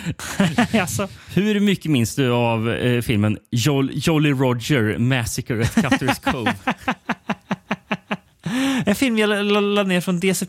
Jaså? 0.74 1.08
Hur 1.34 1.60
mycket 1.60 1.92
minns 1.92 2.16
du 2.16 2.32
av 2.32 2.72
eh, 2.72 3.02
filmen 3.02 3.38
Jol 3.52 3.92
Jolly 3.94 4.32
Roger 4.32 4.98
Massacre 4.98 5.61
at 5.61 5.76
Cutter's 5.76 6.32
Cove? 6.32 6.53
En 8.85 8.95
film 8.95 9.17
jag 9.17 9.30
la- 9.30 9.42
la- 9.42 9.59
laddade 9.59 9.90
ner 9.90 10.01
från 10.01 10.19
DC++, 10.19 10.45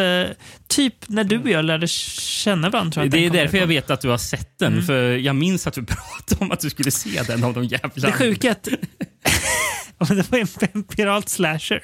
eh, 0.00 0.30
typ 0.68 0.94
när 1.08 1.24
du 1.24 1.38
och 1.38 1.48
jag 1.50 1.64
lärde 1.64 1.88
känna 1.88 2.70
varandra. 2.70 2.92
Tror 2.92 3.04
jag 3.04 3.10
Det 3.12 3.26
är 3.26 3.30
därför 3.30 3.58
jag 3.58 3.66
vet 3.66 3.90
att 3.90 4.00
du 4.00 4.08
har 4.08 4.18
sett 4.18 4.58
den. 4.58 4.72
Mm. 4.72 4.84
För 4.86 5.16
Jag 5.16 5.36
minns 5.36 5.66
att 5.66 5.74
du 5.74 5.84
pratade 5.86 6.44
om 6.44 6.52
att 6.52 6.60
du 6.60 6.70
skulle 6.70 6.90
se 6.90 7.22
den 7.22 7.44
av 7.44 7.54
de 7.54 7.64
jävla... 7.64 7.90
Det 7.94 8.12
sjuka 8.12 8.48
är 8.48 8.52
att 8.52 8.62
det 10.08 10.30
var 10.30 10.38
en, 10.38 10.46
en 10.72 10.82
pirat-slasher. 10.82 11.80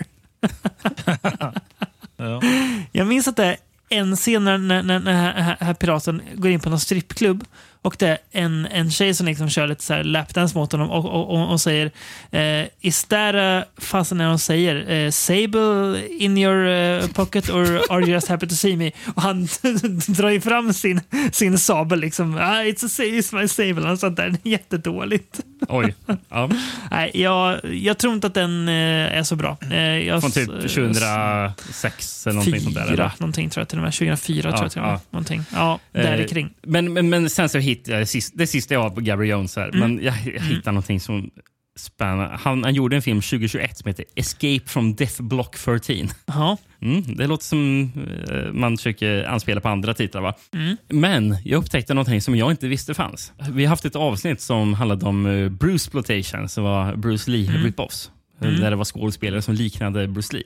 Jag 2.93 3.07
minns 3.07 3.29
att 3.29 3.37
det 3.37 3.45
är 3.45 3.57
en 3.89 4.17
scen 4.17 4.45
när, 4.45 4.59
när, 4.59 4.83
när, 4.83 5.01
när 5.01 5.57
här 5.61 5.75
piraten 5.75 6.23
går 6.35 6.51
in 6.51 6.61
på 6.61 6.71
någon 6.71 6.81
strippklubb 6.81 7.45
och 7.87 7.97
det 7.99 8.09
är 8.09 8.19
en, 8.33 8.67
en 8.67 8.91
tjej 8.91 9.15
som 9.15 9.27
liksom 9.27 9.51
kör 9.51 9.67
lite 9.67 9.83
så 9.83 9.95
här 9.95 10.05
lapdance 10.05 10.59
mot 10.59 10.73
honom 10.73 10.91
och, 10.91 11.05
och, 11.05 11.31
och, 11.31 11.51
och 11.51 11.61
säger 11.61 11.91
eh, 12.31 12.67
Is 12.81 13.05
that 13.05 13.35
a... 13.35 13.65
Fasen 13.79 14.19
när 14.19 14.29
hon 14.29 14.39
säger 14.39 14.91
eh, 14.91 15.11
Sable 15.11 16.01
in 16.19 16.39
your 16.39 16.67
eh, 16.67 17.07
pocket 17.07 17.51
or 17.51 17.93
are 17.93 18.01
you 18.01 18.11
just 18.11 18.29
happy 18.29 18.47
to 18.47 18.55
see 18.55 18.77
me? 18.77 18.91
Och 19.15 19.23
han 19.23 19.43
drar 20.09 20.31
ju 20.31 20.41
fram 20.41 20.73
sin, 20.73 21.01
sin 21.33 21.59
sabel 21.59 22.01
liksom. 22.01 22.35
Ah, 22.35 22.63
it's, 22.63 22.85
a, 22.85 23.05
it's 23.05 23.41
my 23.41 23.49
sable. 23.49 23.91
Och 23.91 23.99
sånt 23.99 24.17
där. 24.17 24.37
Jättedåligt. 24.43 25.41
Oj. 25.69 25.95
Ja. 26.29 26.51
Nej, 26.91 27.11
jag, 27.15 27.61
jag 27.75 27.99
tror 27.99 28.15
inte 28.15 28.27
att 28.27 28.35
den 28.35 28.69
eh, 28.69 29.19
är 29.19 29.23
så 29.23 29.37
bra. 29.37 29.57
Eh, 29.71 29.79
jag, 29.79 30.21
Från 30.21 30.31
typ 30.31 30.47
2006 30.47 32.27
eller 32.27 32.35
någonting 32.35 32.61
sånt 32.61 32.75
där. 32.75 32.87
Fyra, 32.89 33.13
någonting 33.19 33.51
tror 33.51 33.61
jag 33.61 33.69
till 33.69 33.79
och 33.79 33.85
med. 33.85 33.93
2004 33.93 34.51
tror 34.51 34.65
jag 34.65 34.73
till 34.73 34.81
och 34.81 34.87
med. 34.87 34.95
ja. 34.95 35.01
Någonting. 35.11 35.45
Ja, 35.53 35.79
där 35.93 36.19
Eh, 36.19 36.27
kring. 36.27 36.55
Men, 36.63 36.93
men, 36.93 37.09
men 37.09 37.31
sen 37.31 37.49
så 37.49 37.59
hittade 37.77 37.99
jag 37.99 38.09
sist, 38.09 38.33
det 38.37 38.47
sista 38.47 38.75
jag 38.75 38.83
har 38.83 38.91
på 38.91 39.01
Gary 39.01 39.29
Jones 39.29 39.57
här. 39.57 39.69
Mm. 39.69 39.81
Men 39.81 40.05
jag, 40.05 40.15
jag 40.35 40.41
hittade 40.43 40.73
någonting 40.75 41.01
som 41.01 41.31
spännande. 41.79 42.39
Han, 42.43 42.65
han 42.65 42.75
gjorde 42.75 42.97
en 42.97 43.03
film 43.03 43.21
2021 43.21 43.79
som 43.79 43.89
heter 43.89 44.05
Escape 44.15 44.61
from 44.67 44.95
Death 44.95 45.23
Block 45.23 45.57
13. 45.59 45.97
Jaha. 46.27 46.57
Mm, 46.83 47.17
det 47.17 47.27
låter 47.27 47.45
som 47.45 47.93
eh, 48.31 48.53
man 48.53 48.77
försöker 48.77 49.25
anspela 49.25 49.61
på 49.61 49.69
andra 49.69 49.95
titlar. 49.95 50.21
va? 50.23 50.35
Mm. 50.55 50.77
Men 50.89 51.37
jag 51.45 51.59
upptäckte 51.59 51.95
någonting 51.95 52.21
som 52.21 52.37
jag 52.37 52.51
inte 52.51 52.69
visste 52.69 52.95
fanns. 52.95 53.33
Vi 53.51 53.65
har 53.65 53.69
haft 53.71 53.85
ett 53.85 53.97
avsnitt 53.97 54.41
som 54.41 54.75
handlade 54.75 55.07
om 55.07 55.27
eh, 55.27 55.49
Bruce 55.49 55.75
Exploitation, 55.75 56.49
som 56.49 56.65
var 56.65 56.97
Bruce 56.97 57.31
Lee 57.31 57.49
Mm. 57.51 57.63
rip-offs. 57.63 58.11
Mm. 58.41 58.61
Där 58.61 58.71
det 58.71 58.77
var 58.77 58.85
skådespelare 58.85 59.43
som 59.43 59.55
liknade 59.55 60.09
Bruce 60.09 60.37
Lee. 60.37 60.45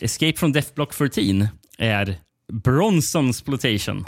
Escape 0.00 0.36
from 0.38 0.52
Death 0.52 0.74
Block 0.74 0.94
13 0.94 1.48
är 1.78 2.16
Bronson 2.52 3.30
Exploitation. 3.30 4.04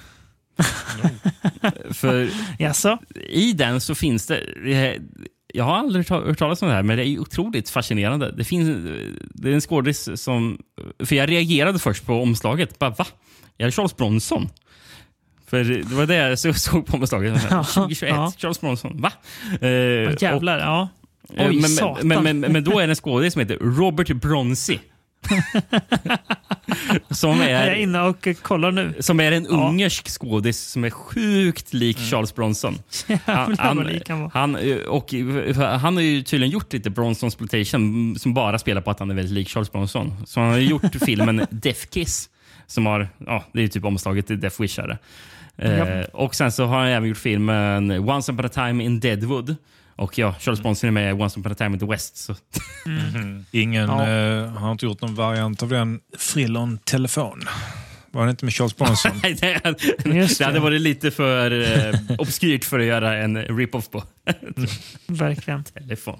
För 1.90 2.30
Jaså? 2.58 2.98
i 3.28 3.52
den 3.52 3.80
så 3.80 3.94
finns 3.94 4.26
det... 4.26 4.38
eh, 4.66 5.00
Jag 5.54 5.64
har 5.64 5.76
aldrig 5.76 6.08
hört 6.10 6.38
talas 6.38 6.62
om 6.62 6.68
det 6.68 6.74
här, 6.74 6.82
men 6.82 6.96
det 6.96 7.06
är 7.08 7.18
otroligt 7.18 7.70
fascinerande. 7.70 8.32
Det, 8.32 8.44
finns, 8.44 8.68
det 9.34 9.48
är 9.50 9.54
en 9.54 9.60
skådis 9.60 10.08
som... 10.14 10.58
För 11.04 11.16
jag 11.16 11.30
reagerade 11.30 11.78
först 11.78 12.06
på 12.06 12.14
omslaget. 12.22 12.78
Bara, 12.78 12.90
va? 12.90 13.06
är 13.58 13.64
det 13.66 13.72
Charles 13.72 13.96
Bronson? 13.96 14.48
För 15.46 15.64
det 15.64 15.94
var 15.94 16.06
det 16.06 16.14
jag 16.14 16.38
så- 16.38 16.52
såg 16.54 16.86
på 16.86 16.96
omslaget. 16.96 17.46
Ja, 17.50 17.64
2021, 17.74 18.10
ja. 18.14 18.32
Charles 18.38 18.60
Bronson. 18.60 19.00
Va? 19.00 19.12
Eh, 19.60 19.68
Jävlar, 20.22 20.58
ja. 20.58 20.88
Eh, 21.34 21.48
Oj, 21.48 21.60
men, 21.60 21.70
satan. 21.70 22.08
men, 22.08 22.22
men, 22.22 22.40
men 22.52 22.64
då 22.64 22.78
är 22.78 22.86
det 22.86 22.92
en 22.92 22.96
skådis 22.96 23.32
som 23.32 23.40
heter 23.40 23.56
Robert 23.60 24.08
Bronzy. 24.12 24.78
som, 27.10 27.38
Jag 27.38 27.50
är 27.50 27.66
är, 27.66 27.74
inne 27.74 28.00
och 28.00 28.28
kollar 28.42 28.72
nu. 28.72 28.94
som 29.00 29.20
är 29.20 29.32
en 29.32 29.46
ungersk 29.46 30.08
skådis 30.08 30.60
som 30.60 30.84
är 30.84 30.90
sjukt 30.90 31.74
lik 31.74 31.98
Charles 31.98 32.34
Bronson. 32.34 32.78
Han 33.26 33.76
var. 33.76 34.30
han, 34.32 34.56
eh, 34.56 34.76
och, 34.76 35.14
eh, 35.14 35.78
han 35.78 35.94
har 35.96 36.02
ju 36.02 36.22
tydligen 36.22 36.52
gjort 36.52 36.72
lite 36.72 36.90
Bronson 36.90 37.26
exploitation 37.26 38.18
som 38.18 38.34
bara 38.34 38.58
spelar 38.58 38.80
på 38.80 38.90
att 38.90 38.98
han 38.98 39.10
är 39.10 39.14
väldigt 39.14 39.34
lik 39.34 39.48
Charles 39.48 39.72
Bronson. 39.72 40.14
Så 40.26 40.40
han 40.40 40.50
har 40.50 40.58
gjort 40.58 40.94
filmen 41.06 41.46
Death 41.50 41.86
Kiss. 41.90 42.28
Som 42.66 42.86
har, 42.86 43.08
ja, 43.26 43.44
det 43.52 43.62
är 43.62 43.68
typ 43.68 43.84
omslaget 43.84 44.26
till 44.26 44.40
Death 44.40 44.62
Wish. 44.62 44.78
Här. 44.78 44.98
Eh, 45.56 46.04
och 46.12 46.34
sen 46.34 46.52
så 46.52 46.64
har 46.64 46.78
han 46.78 46.88
även 46.88 47.08
gjort 47.08 47.18
filmen 47.18 47.90
Once 47.90 48.32
upon 48.32 48.44
a 48.44 48.48
time 48.48 48.84
in 48.84 49.00
Deadwood. 49.00 49.56
Och 49.96 50.18
ja, 50.18 50.34
Charles 50.40 50.60
Bronson 50.62 50.88
är 50.88 50.92
med 50.92 51.10
i 51.10 51.12
Once 51.12 51.40
upon 51.40 51.52
a 51.52 51.54
time 51.54 51.70
in 51.72 51.78
the 51.78 51.86
West. 51.86 52.16
Så. 52.16 52.34
Ingen 53.50 53.88
Ja. 53.88 54.08
eh, 54.08 54.46
har 54.52 54.72
inte 54.72 54.86
gjort 54.86 55.00
någon 55.00 55.14
variant 55.14 55.62
av 55.62 55.68
den 55.68 56.00
frillon 56.18 56.78
telefon. 56.78 57.40
Var 58.10 58.24
det 58.24 58.30
inte 58.30 58.44
med 58.44 58.54
Charles 58.54 58.76
Bronson? 58.76 59.12
Nej, 59.22 59.34
det, 59.34 59.60
Just 60.14 60.38
det 60.38 60.44
hade 60.44 60.60
varit 60.60 60.80
lite 60.80 61.10
för 61.10 61.50
eh, 61.88 61.94
obskyrt 62.18 62.64
för 62.64 62.78
att 62.78 62.86
göra 62.86 63.16
en 63.16 63.36
rip-off 63.44 63.90
på. 63.90 64.04
Verkligen. 65.06 65.64
Telefon. 65.64 66.18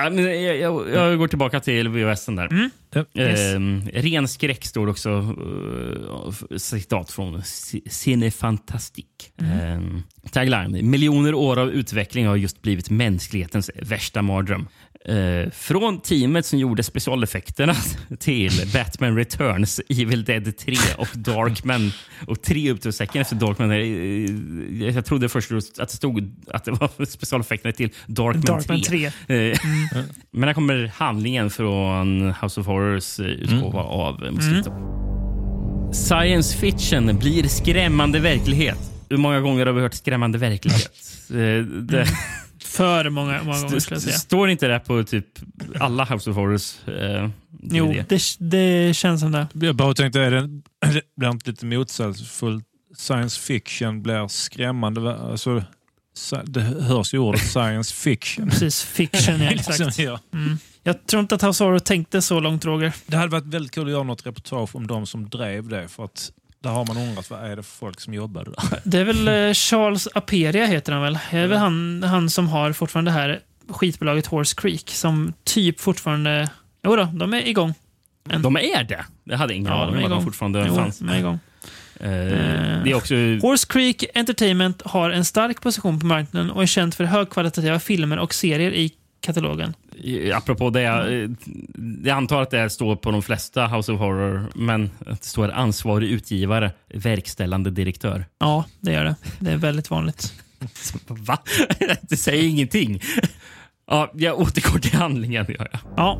Ja, 0.00 0.10
men 0.10 0.24
jag, 0.24 0.56
jag, 0.58 0.90
jag 0.90 1.18
går 1.18 1.28
tillbaka 1.28 1.60
till 1.60 1.88
VHSen 1.88 2.36
där. 2.36 2.46
Mm. 2.46 2.70
Yes. 3.14 3.54
Ehm, 3.54 3.82
ren 3.92 4.28
skräck 4.28 4.64
står 4.64 4.86
det 4.86 4.90
också. 4.90 5.10
Uh, 5.10 6.56
citat 6.56 7.10
från 7.10 7.42
Cinefantastik. 7.86 9.32
Mm. 9.40 9.58
Ehm, 9.60 10.02
tagline. 10.30 10.90
Miljoner 10.90 11.34
år 11.34 11.58
av 11.58 11.70
utveckling 11.70 12.26
har 12.26 12.36
just 12.36 12.62
blivit 12.62 12.90
mänsklighetens 12.90 13.70
värsta 13.82 14.22
mardröm. 14.22 14.68
Eh, 15.08 15.50
från 15.50 16.00
teamet 16.00 16.46
som 16.46 16.58
gjorde 16.58 16.82
specialeffekterna 16.82 17.74
till 18.18 18.50
Batman 18.72 19.16
Returns, 19.16 19.80
Evil 19.88 20.24
Dead 20.24 20.56
3 20.56 20.74
och 20.98 21.08
Darkman. 21.14 21.92
Och 22.26 22.42
tre 22.42 22.70
uppdragssäcken 22.70 23.22
efter 23.22 23.36
Darkman. 23.36 23.70
eh, 23.70 24.88
Jag 24.94 25.04
trodde 25.04 25.28
först 25.28 25.50
att 25.52 25.88
det 25.88 25.96
stod 25.96 26.32
att 26.50 26.64
det 26.64 26.70
var 26.70 27.04
specialeffekterna 27.06 27.72
till 27.72 27.90
Darkman, 28.06 28.40
Darkman 28.42 28.80
3. 28.80 29.10
3. 29.26 29.50
Eh, 29.50 29.58
Men 30.30 30.42
här 30.48 30.54
kommer 30.54 30.92
handlingen 30.94 31.50
från 31.50 32.34
House 32.42 32.60
of 32.60 32.66
Horrors 32.66 33.20
eh, 33.20 33.26
utgåva 33.26 33.80
av 33.82 34.24
eh, 34.24 34.30
Mosquito. 34.30 34.72
Science 35.92 36.56
fiction 36.58 37.18
blir 37.18 37.48
skrämmande 37.48 38.20
verklighet. 38.20 38.78
Hur 39.10 39.16
många 39.16 39.40
gånger 39.40 39.66
har 39.66 39.72
vi 39.72 39.80
hört 39.80 39.94
skrämmande 39.94 40.38
verklighet? 40.38 40.92
Eh, 41.30 41.36
det, 41.82 42.06
För 42.68 43.10
många, 43.10 43.42
många 43.42 43.60
gånger 43.62 43.78
skulle 43.80 43.94
jag 43.96 44.02
säga. 44.02 44.16
Står 44.16 44.50
inte 44.50 44.68
det 44.68 44.78
på 44.80 45.04
typ 45.04 45.26
alla 45.80 46.04
House 46.04 46.30
of 46.30 46.36
Horrors? 46.36 46.88
Eh, 46.88 47.28
Jo, 47.62 47.94
det, 48.08 48.22
det 48.38 48.96
känns 48.96 49.20
som 49.20 49.32
det. 49.32 49.46
Jag 49.52 49.74
bara 49.76 49.94
tänkte, 49.94 50.20
är 50.20 50.30
det, 50.30 50.48
blir 51.16 51.30
inte 51.30 51.50
lite 51.50 51.66
motsägelsefullt? 51.66 52.64
Science 52.96 53.40
fiction 53.40 54.02
blir 54.02 54.28
skrämmande. 54.28 55.16
Alltså, 55.16 55.64
det 56.44 56.60
hörs 56.60 57.14
ju 57.14 57.18
ordet 57.18 57.40
science 57.50 57.94
fiction. 57.94 58.50
Precis, 58.50 58.82
fiction, 58.84 59.40
ja, 59.40 59.50
exakt. 59.50 59.98
ja. 59.98 60.20
Mm. 60.34 60.58
Jag 60.82 61.06
tror 61.06 61.20
inte 61.20 61.34
att 61.34 61.42
House 61.42 61.64
of 61.64 61.68
Horror 61.68 61.78
tänkte 61.78 62.22
så 62.22 62.40
långt, 62.40 62.64
Roger. 62.64 62.92
Det 63.06 63.16
hade 63.16 63.32
varit 63.32 63.46
väldigt 63.46 63.72
kul 63.72 63.84
att 63.84 63.90
göra 63.90 64.02
något 64.02 64.26
reportage 64.26 64.76
om 64.76 64.86
de 64.86 65.06
som 65.06 65.28
drev 65.28 65.68
det. 65.68 65.88
För 65.88 66.04
att 66.04 66.32
där 66.62 66.70
har 66.70 66.86
man 66.86 66.96
undrat 66.96 67.30
vad 67.30 67.50
är 67.50 67.56
det 67.56 67.62
för 67.62 67.76
folk 67.76 68.00
som 68.00 68.14
jobbade 68.14 68.50
där. 68.50 68.80
Det 68.84 68.98
är 68.98 69.04
väl 69.04 69.28
eh, 69.48 69.52
Charles 69.54 70.08
Aperia 70.14 70.66
heter 70.66 70.92
han 70.92 71.02
väl? 71.02 71.18
Det 71.30 71.38
är 71.38 71.46
väl 71.46 71.58
han, 71.58 72.02
han 72.02 72.30
som 72.30 72.48
har 72.48 72.72
fortfarande 72.72 73.10
det 73.10 73.14
här 73.14 73.40
skitbolaget 73.68 74.26
Horse 74.26 74.54
Creek 74.56 74.90
som 74.90 75.32
typ 75.44 75.80
fortfarande... 75.80 76.48
Jo 76.84 76.96
då, 76.96 77.04
de 77.12 77.34
är 77.34 77.48
igång. 77.48 77.74
De 78.42 78.56
är 78.56 78.84
det? 78.84 79.04
Det 79.24 79.36
hade 79.36 79.54
ingen 79.54 79.72
Ja, 79.72 79.82
aning 79.82 79.88
om 79.90 79.96
att 79.96 80.02
de 80.02 80.12
igång. 80.12 80.24
fortfarande 80.24 80.64
Jo, 80.68 80.74
fanns. 80.74 80.98
de 80.98 81.08
är 81.08 81.18
igång. 81.18 81.38
Eh, 82.00 82.08
det 82.84 82.90
är 82.90 82.94
också... 82.94 83.14
Horse 83.14 83.66
Creek 83.68 84.04
Entertainment 84.14 84.82
har 84.84 85.10
en 85.10 85.24
stark 85.24 85.60
position 85.60 86.00
på 86.00 86.06
marknaden 86.06 86.50
och 86.50 86.62
är 86.62 86.66
känt 86.66 86.94
för 86.94 87.04
högkvalitativa 87.04 87.78
filmer 87.80 88.18
och 88.18 88.34
serier 88.34 88.70
i 88.72 88.92
katalogen. 89.20 89.74
Apropå 90.34 90.70
det, 90.70 90.82
eh, 90.82 91.30
jag 92.04 92.16
antar 92.16 92.42
att 92.42 92.50
det 92.50 92.70
står 92.70 92.96
på 92.96 93.10
de 93.10 93.22
flesta 93.22 93.66
House 93.66 93.92
of 93.92 93.98
Horror, 94.00 94.46
men 94.54 94.90
att 95.06 95.20
det 95.22 95.26
står 95.28 95.50
ansvarig 95.50 96.08
utgivare, 96.10 96.72
verkställande 96.94 97.70
direktör. 97.70 98.24
Ja, 98.38 98.64
det 98.80 98.92
gör 98.92 99.04
det. 99.04 99.14
Det 99.38 99.50
är 99.50 99.56
väldigt 99.56 99.90
vanligt. 99.90 100.32
Va? 101.06 101.38
Det 102.02 102.16
säger 102.16 102.48
ingenting. 102.48 103.00
Ja, 103.90 104.10
jag 104.14 104.40
återgår 104.40 104.78
till 104.78 104.94
handlingen. 104.98 105.46
Gör 105.48 105.68
jag. 105.72 105.80
Ja. 105.96 106.18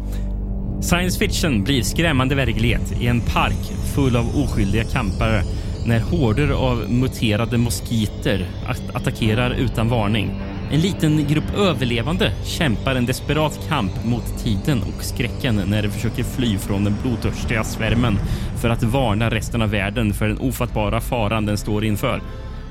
Science 0.82 1.18
fiction 1.18 1.64
blir 1.64 1.82
skrämmande 1.82 2.34
verklighet 2.34 3.00
i 3.00 3.06
en 3.06 3.20
park 3.20 3.72
full 3.94 4.16
av 4.16 4.36
oskyldiga 4.36 4.84
campare 4.84 5.42
när 5.86 6.00
horder 6.00 6.48
av 6.48 6.90
muterade 6.92 7.58
moskiter 7.58 8.46
att- 8.66 8.94
attackerar 8.96 9.50
utan 9.50 9.88
varning. 9.88 10.30
En 10.70 10.80
liten 10.80 11.26
grupp 11.26 11.54
överlevande 11.56 12.32
kämpar 12.44 12.94
en 12.94 13.06
desperat 13.06 13.60
kamp 13.68 14.04
mot 14.04 14.44
tiden 14.44 14.82
och 14.82 15.04
skräcken 15.04 15.62
när 15.66 15.82
de 15.82 15.88
försöker 15.88 16.24
fly 16.24 16.58
från 16.58 16.84
den 16.84 16.96
blodtörstiga 17.02 17.64
svärmen 17.64 18.18
för 18.60 18.70
att 18.70 18.82
varna 18.82 19.30
resten 19.30 19.62
av 19.62 19.70
världen 19.70 20.14
för 20.14 20.28
den 20.28 20.38
ofattbara 20.38 21.00
faran 21.00 21.46
den 21.46 21.58
står 21.58 21.84
inför. 21.84 22.22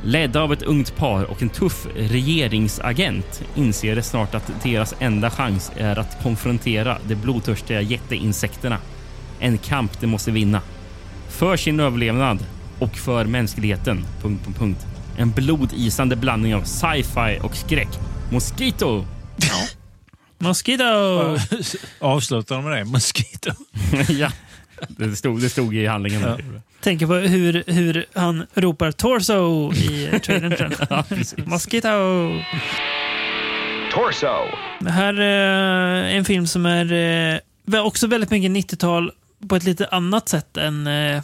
Ledda 0.04 0.42
av 0.42 0.54
ett 0.54 0.62
ungt 0.62 0.96
par 0.96 1.24
och 1.24 1.42
en 1.42 1.50
tuff 1.50 1.88
regeringsagent 1.96 3.44
inser 3.56 3.96
de 3.96 4.02
snart 4.02 4.36
att 4.36 4.52
deras 4.64 4.96
enda 5.00 5.30
chans 5.30 5.72
är 5.78 6.00
att 6.00 6.24
konfrontera 6.24 6.98
de 7.08 7.16
blodtörstiga 7.16 7.82
jätteinsekterna. 7.82 8.78
En 9.40 9.58
kamp 9.58 10.02
de 10.02 10.08
måste 10.08 10.32
vinna. 10.32 10.62
För 11.30 11.58
sin 11.58 11.80
överlevnad 11.80 12.46
och 12.80 12.96
för 12.96 13.26
mänskligheten. 13.26 14.06
Punkt, 14.22 14.46
punkt, 14.46 14.60
punkt. 14.60 14.97
En 15.18 15.32
blodisande 15.32 16.16
blandning 16.16 16.56
av 16.56 16.64
sci-fi 16.64 17.40
och 17.42 17.56
skräck. 17.56 17.88
Mosquito! 18.32 19.06
Mosquito! 20.38 20.84
Avslutar 22.00 22.56
de 22.56 22.66
med 22.66 22.78
det? 22.78 22.86
Mosquito. 22.86 23.52
ja, 24.10 24.32
det 24.88 25.16
stod, 25.16 25.42
det 25.42 25.50
stod 25.50 25.76
i 25.76 25.86
handlingen. 25.86 26.22
Ja. 26.22 26.38
Tänker 26.82 27.08
på 27.08 27.14
hur, 27.14 27.64
hur 27.68 28.06
han 28.14 28.46
ropar 28.54 28.92
torso 28.92 29.74
i 29.74 30.20
trailern. 30.24 30.74
Ja. 30.90 31.04
Mosquito! 31.46 31.88
Torso. 33.94 34.58
Det 34.80 34.92
här 34.92 35.14
är 35.14 36.04
en 36.04 36.26
film 36.26 36.48
som 36.48 36.66
är 36.66 36.94
eh, 37.74 37.86
också 37.86 38.08
väldigt 38.08 38.32
mycket 38.32 38.52
90-tal 38.52 39.12
på 39.48 39.56
ett 39.56 39.64
lite 39.64 39.88
annat 39.88 40.30
sätt 40.30 40.58
än 40.58 40.88
eh, 40.88 41.16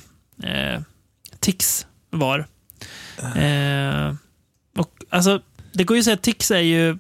eh, 0.44 0.82
Tix 1.40 1.88
var. 2.10 2.46
Eh, 3.36 4.16
och 4.78 5.04
alltså, 5.10 5.42
det 5.74 5.84
går 5.84 5.98
ju 5.98 6.00
att 6.00 6.06
säga 6.06 6.14
att 6.14 6.22
Tix 6.22 6.52
är 6.52 6.60
ju 6.60 6.98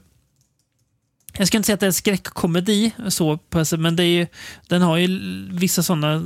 jag 1.37 1.47
ska 1.47 1.57
inte 1.57 1.65
säga 1.65 1.73
att 1.73 1.79
det 1.79 1.85
är 1.85 1.87
en 1.87 1.93
skräckkomedi, 1.93 2.91
så, 3.07 3.39
men 3.77 3.95
det 3.95 4.03
är 4.03 4.07
ju, 4.07 4.27
den 4.67 4.81
har 4.81 4.97
ju 4.97 5.19
vissa 5.51 5.83
sådana, 5.83 6.23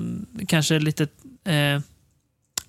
kanske 0.48 0.80
lite 0.80 1.07
eh, 1.45 1.82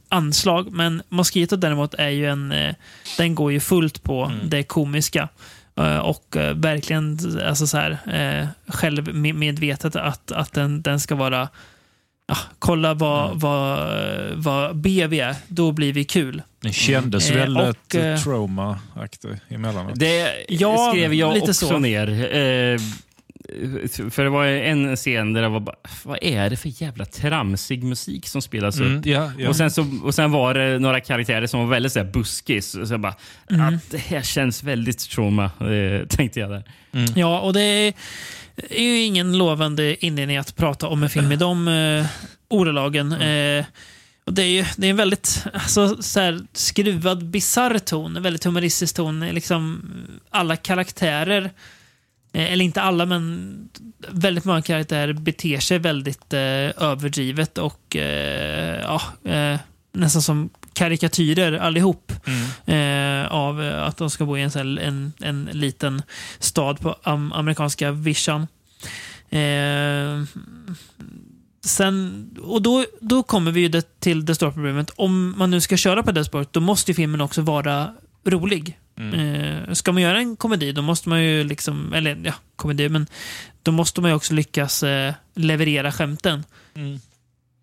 anslag. 0.09 0.73
Men 0.73 1.03
Mosquito 1.09 1.57
däremot 1.57 1.95
är 1.95 2.09
ju 2.09 2.27
en, 2.27 2.53
eh, 2.53 2.75
den 3.17 3.35
går 3.35 3.53
ju 3.53 3.61
fullt 3.61 4.03
på 4.03 4.33
det 4.45 4.63
komiska. 4.63 5.29
Eh, 5.77 5.99
och 5.99 6.37
eh, 6.37 6.55
verkligen 6.55 7.19
alltså 7.47 7.67
så 7.67 7.77
här, 7.77 7.99
eh, 8.07 8.73
självmedvetet 8.75 9.97
att, 9.97 10.33
att 10.33 10.53
den, 10.53 10.83
den 10.83 11.01
ska 11.01 11.15
vara 11.15 11.49
Ja, 12.31 12.37
kolla 12.59 12.95
vad, 12.95 13.41
vad, 13.41 13.89
vad 14.35 14.77
B 14.77 15.07
vi 15.07 15.21
är, 15.21 15.37
då 15.49 15.73
blir 15.73 15.93
vi 15.93 16.05
kul. 16.05 16.43
Den 16.61 16.73
kändes 16.73 17.31
Eh, 17.31 17.37
väldigt 17.37 17.77
och, 17.95 17.95
eh, 17.95 18.19
trauma-aktig 18.19 19.37
emellanåt. 19.49 19.93
Det 19.99 20.45
Ja, 20.49 20.91
skrev 20.93 21.15
jag 21.15 21.35
lite 21.35 21.51
också 21.51 21.67
så. 21.67 21.79
ner. 21.79 22.09
Eh, 22.09 22.79
för 24.11 24.25
det 24.25 24.31
var 24.31 24.45
en 24.47 24.97
scen 24.97 25.33
där 25.33 25.43
det 25.43 25.49
var 25.49 25.61
bara, 25.61 25.77
vad 26.05 26.19
är 26.23 26.51
det 26.51 26.57
för 26.57 26.83
jävla 26.83 27.05
tramsig 27.05 27.83
musik 27.85 28.27
som 28.27 28.43
spelas 28.43 28.77
Mm, 28.79 28.99
upp? 28.99 29.07
ja, 29.07 29.33
ja. 29.39 29.49
Och, 29.49 29.57
sen 29.57 29.71
så, 29.71 29.87
och 30.03 30.15
sen 30.15 30.31
var 30.31 30.55
det 30.55 30.79
några 30.79 31.01
karaktärer 31.01 31.47
som 31.47 31.61
var 31.61 31.67
väldigt 31.67 31.93
så 31.93 31.99
här 31.99 32.07
buskis. 32.07 32.71
Så 32.71 32.93
jag 32.95 33.01
bara, 33.01 33.15
Mm. 33.51 33.75
att 33.77 33.91
det 33.91 33.99
här 33.99 34.23
känns 34.23 34.63
väldigt 34.63 35.11
trauma, 35.11 35.45
eh, 35.45 36.07
tänkte 36.07 36.41
jag 36.41 36.51
där. 36.51 36.63
Ja, 37.15 37.41
och 37.41 37.53
det 37.53 37.61
är, 37.63 37.93
är 38.71 38.83
ju 38.83 39.01
ingen 39.03 39.39
lovande 39.39 40.07
inledning 40.07 40.37
att 40.37 40.57
prata 40.57 40.89
om 40.89 41.03
en 41.03 41.11
film 41.11 41.33
i 41.33 41.37
de 41.37 41.69
eh, 41.69 42.07
ordalagen. 42.49 43.13
Eh, 43.13 43.65
och 44.29 44.35
det 44.35 44.43
är 44.43 44.47
ju 44.51 44.65
det 44.77 44.87
är 44.87 44.91
en 44.91 44.97
väldigt 44.97 45.45
alltså, 45.53 46.03
så 46.03 46.21
här, 46.21 46.41
skruvad, 46.53 47.25
bisarr 47.25 47.79
ton. 47.79 48.23
Väldigt 48.23 48.45
humoristisk 48.45 48.97
ton. 48.97 49.21
Liksom, 49.21 49.91
alla 50.31 50.57
karaktärer, 50.57 51.45
eh, 52.33 52.53
eller 52.53 52.65
inte 52.65 52.83
alla, 52.83 53.07
men 53.07 53.55
väldigt 54.09 54.45
många 54.45 54.63
karaktärer 54.63 55.13
beter 55.13 55.61
sig 55.61 55.79
väldigt 55.79 56.33
eh, 56.33 56.41
överdrivet 56.83 57.59
och 57.59 57.97
eh, 57.97 58.81
ja, 58.81 59.03
eh, 59.33 59.59
nästan 59.93 60.23
som 60.23 60.51
karikatyrer 60.73 61.53
allihop. 61.53 62.13
Eh, 62.67 63.33
av 63.33 63.61
att 63.61 63.97
de 63.97 64.11
ska 64.11 64.25
bo 64.25 64.37
i 64.39 64.43
en, 64.43 64.51
här- 64.51 64.79
en, 64.79 65.13
en 65.21 65.49
liten 65.53 66.03
stad 66.39 66.81
på 66.81 66.97
am, 67.03 67.33
amerikanska 67.33 67.93
vischan. 67.93 68.47
Eh, 69.31 70.23
sen, 71.69 72.29
och 72.43 72.63
då, 72.63 72.85
då 73.01 73.23
kommer 73.23 73.53
vi 73.53 73.61
ju 73.61 73.69
det, 73.69 74.01
till 74.01 74.25
det 74.25 74.35
stora 74.35 74.53
problemet. 74.53 74.91
Om 74.97 75.35
man 75.39 75.51
nu 75.51 75.61
ska 75.61 75.77
köra 75.77 76.03
på 76.03 76.13
det 76.13 76.25
spåret, 76.25 76.53
då 76.53 76.61
måste 76.61 76.91
ju 76.91 76.95
filmen 76.95 77.21
också 77.21 77.43
vara 77.43 77.95
rolig. 78.25 78.79
Eh, 78.99 79.73
ska 79.73 79.93
man 79.93 80.03
göra 80.03 80.19
en 80.19 80.37
komedi, 80.37 80.73
då 80.73 80.83
måste 80.83 81.09
man 81.09 81.25
ju 81.25 81.45
liksom, 81.45 81.93
eller 81.93 82.21
ja, 82.25 82.33
komedi, 82.57 82.89
men 82.89 83.07
då 83.63 83.73
måste 83.73 84.01
man 84.01 84.11
ju 84.11 84.17
också 84.17 84.35
lyckas 84.35 84.83
eh, 84.83 85.15
leverera 85.35 85.93
skämten. 85.93 86.45
Mm. 86.75 87.01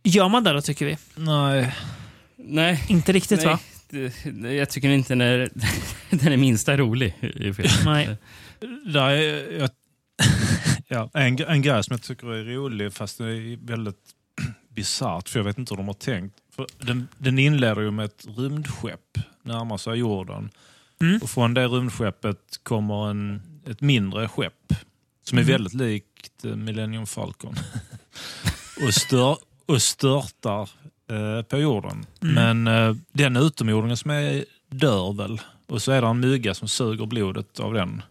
Gör 0.04 0.30
man 0.30 0.44
det 0.44 0.54
då, 0.54 0.62
tycker 0.62 0.86
vi? 0.86 0.98
Nej. 1.16 1.76
Nej. 2.38 2.84
Inte 2.88 3.12
riktigt, 3.12 3.44
Nej, 3.44 3.48
va? 3.48 3.60
Jag 4.50 4.70
tycker 4.70 4.90
inte 4.90 5.14
den 5.14 5.22
är, 5.22 5.50
den 6.10 6.34
är 6.34 6.38
minsta 6.38 6.78
rolig 6.78 7.16
i 7.22 7.54
filmen. 7.54 7.86
Nej. 7.86 8.18
Är, 8.96 9.60
jag, 9.60 9.70
ja, 10.88 11.10
en, 11.14 11.40
en 11.44 11.62
grej 11.62 11.84
som 11.84 11.94
jag 11.94 12.02
tycker 12.02 12.28
är 12.34 12.44
rolig, 12.44 12.94
fast 12.94 13.18
det 13.18 13.26
är 13.26 13.66
väldigt 13.66 14.12
bisarrt, 14.70 15.30
för 15.30 15.40
jag 15.40 15.44
vet 15.44 15.58
inte 15.58 15.74
hur 15.74 15.78
de 15.78 15.88
har 15.88 15.94
tänkt. 15.94 16.36
För 16.56 16.68
den, 16.78 17.08
den 17.18 17.40
inleder 17.40 17.82
ju 17.82 17.92
med 17.92 18.06
ett 18.06 18.26
rymdskepp 18.38 19.18
närmar 19.44 19.78
sig 19.78 19.96
jorden. 19.98 20.50
Mm. 21.02 21.20
Och 21.24 21.30
från 21.30 21.54
det 21.54 21.68
rymdskeppet 21.68 22.60
kommer 22.64 23.10
en, 23.10 23.42
ett 23.66 23.82
mindre 23.82 24.28
skepp 24.28 24.74
som 25.24 25.38
är 25.38 25.42
Mm. 25.42 25.52
väldigt 25.52 25.74
likt 25.74 26.46
eh, 26.46 26.56
Millennium 26.56 27.06
Falcon. 27.06 27.56
och, 28.88 28.94
stör, 28.94 29.38
och 29.66 29.82
störtar 29.82 30.70
eh, 31.10 31.42
på 31.42 31.58
jorden. 31.58 32.06
Mm. 32.22 32.64
Men 32.64 32.68
eh, 32.90 32.96
den 33.12 33.36
utomjordingen 33.38 33.98
som 33.98 34.12
är 34.12 34.46
dör 34.70 35.14
väl. 35.14 35.42
Och 35.68 35.82
så 35.82 35.92
är 35.92 36.02
det 36.02 36.08
en 36.08 36.20
mygga 36.20 36.54
som 36.54 36.68
suger 36.68 37.06
blodet 37.06 37.60
av 37.60 37.74
den. 37.74 38.02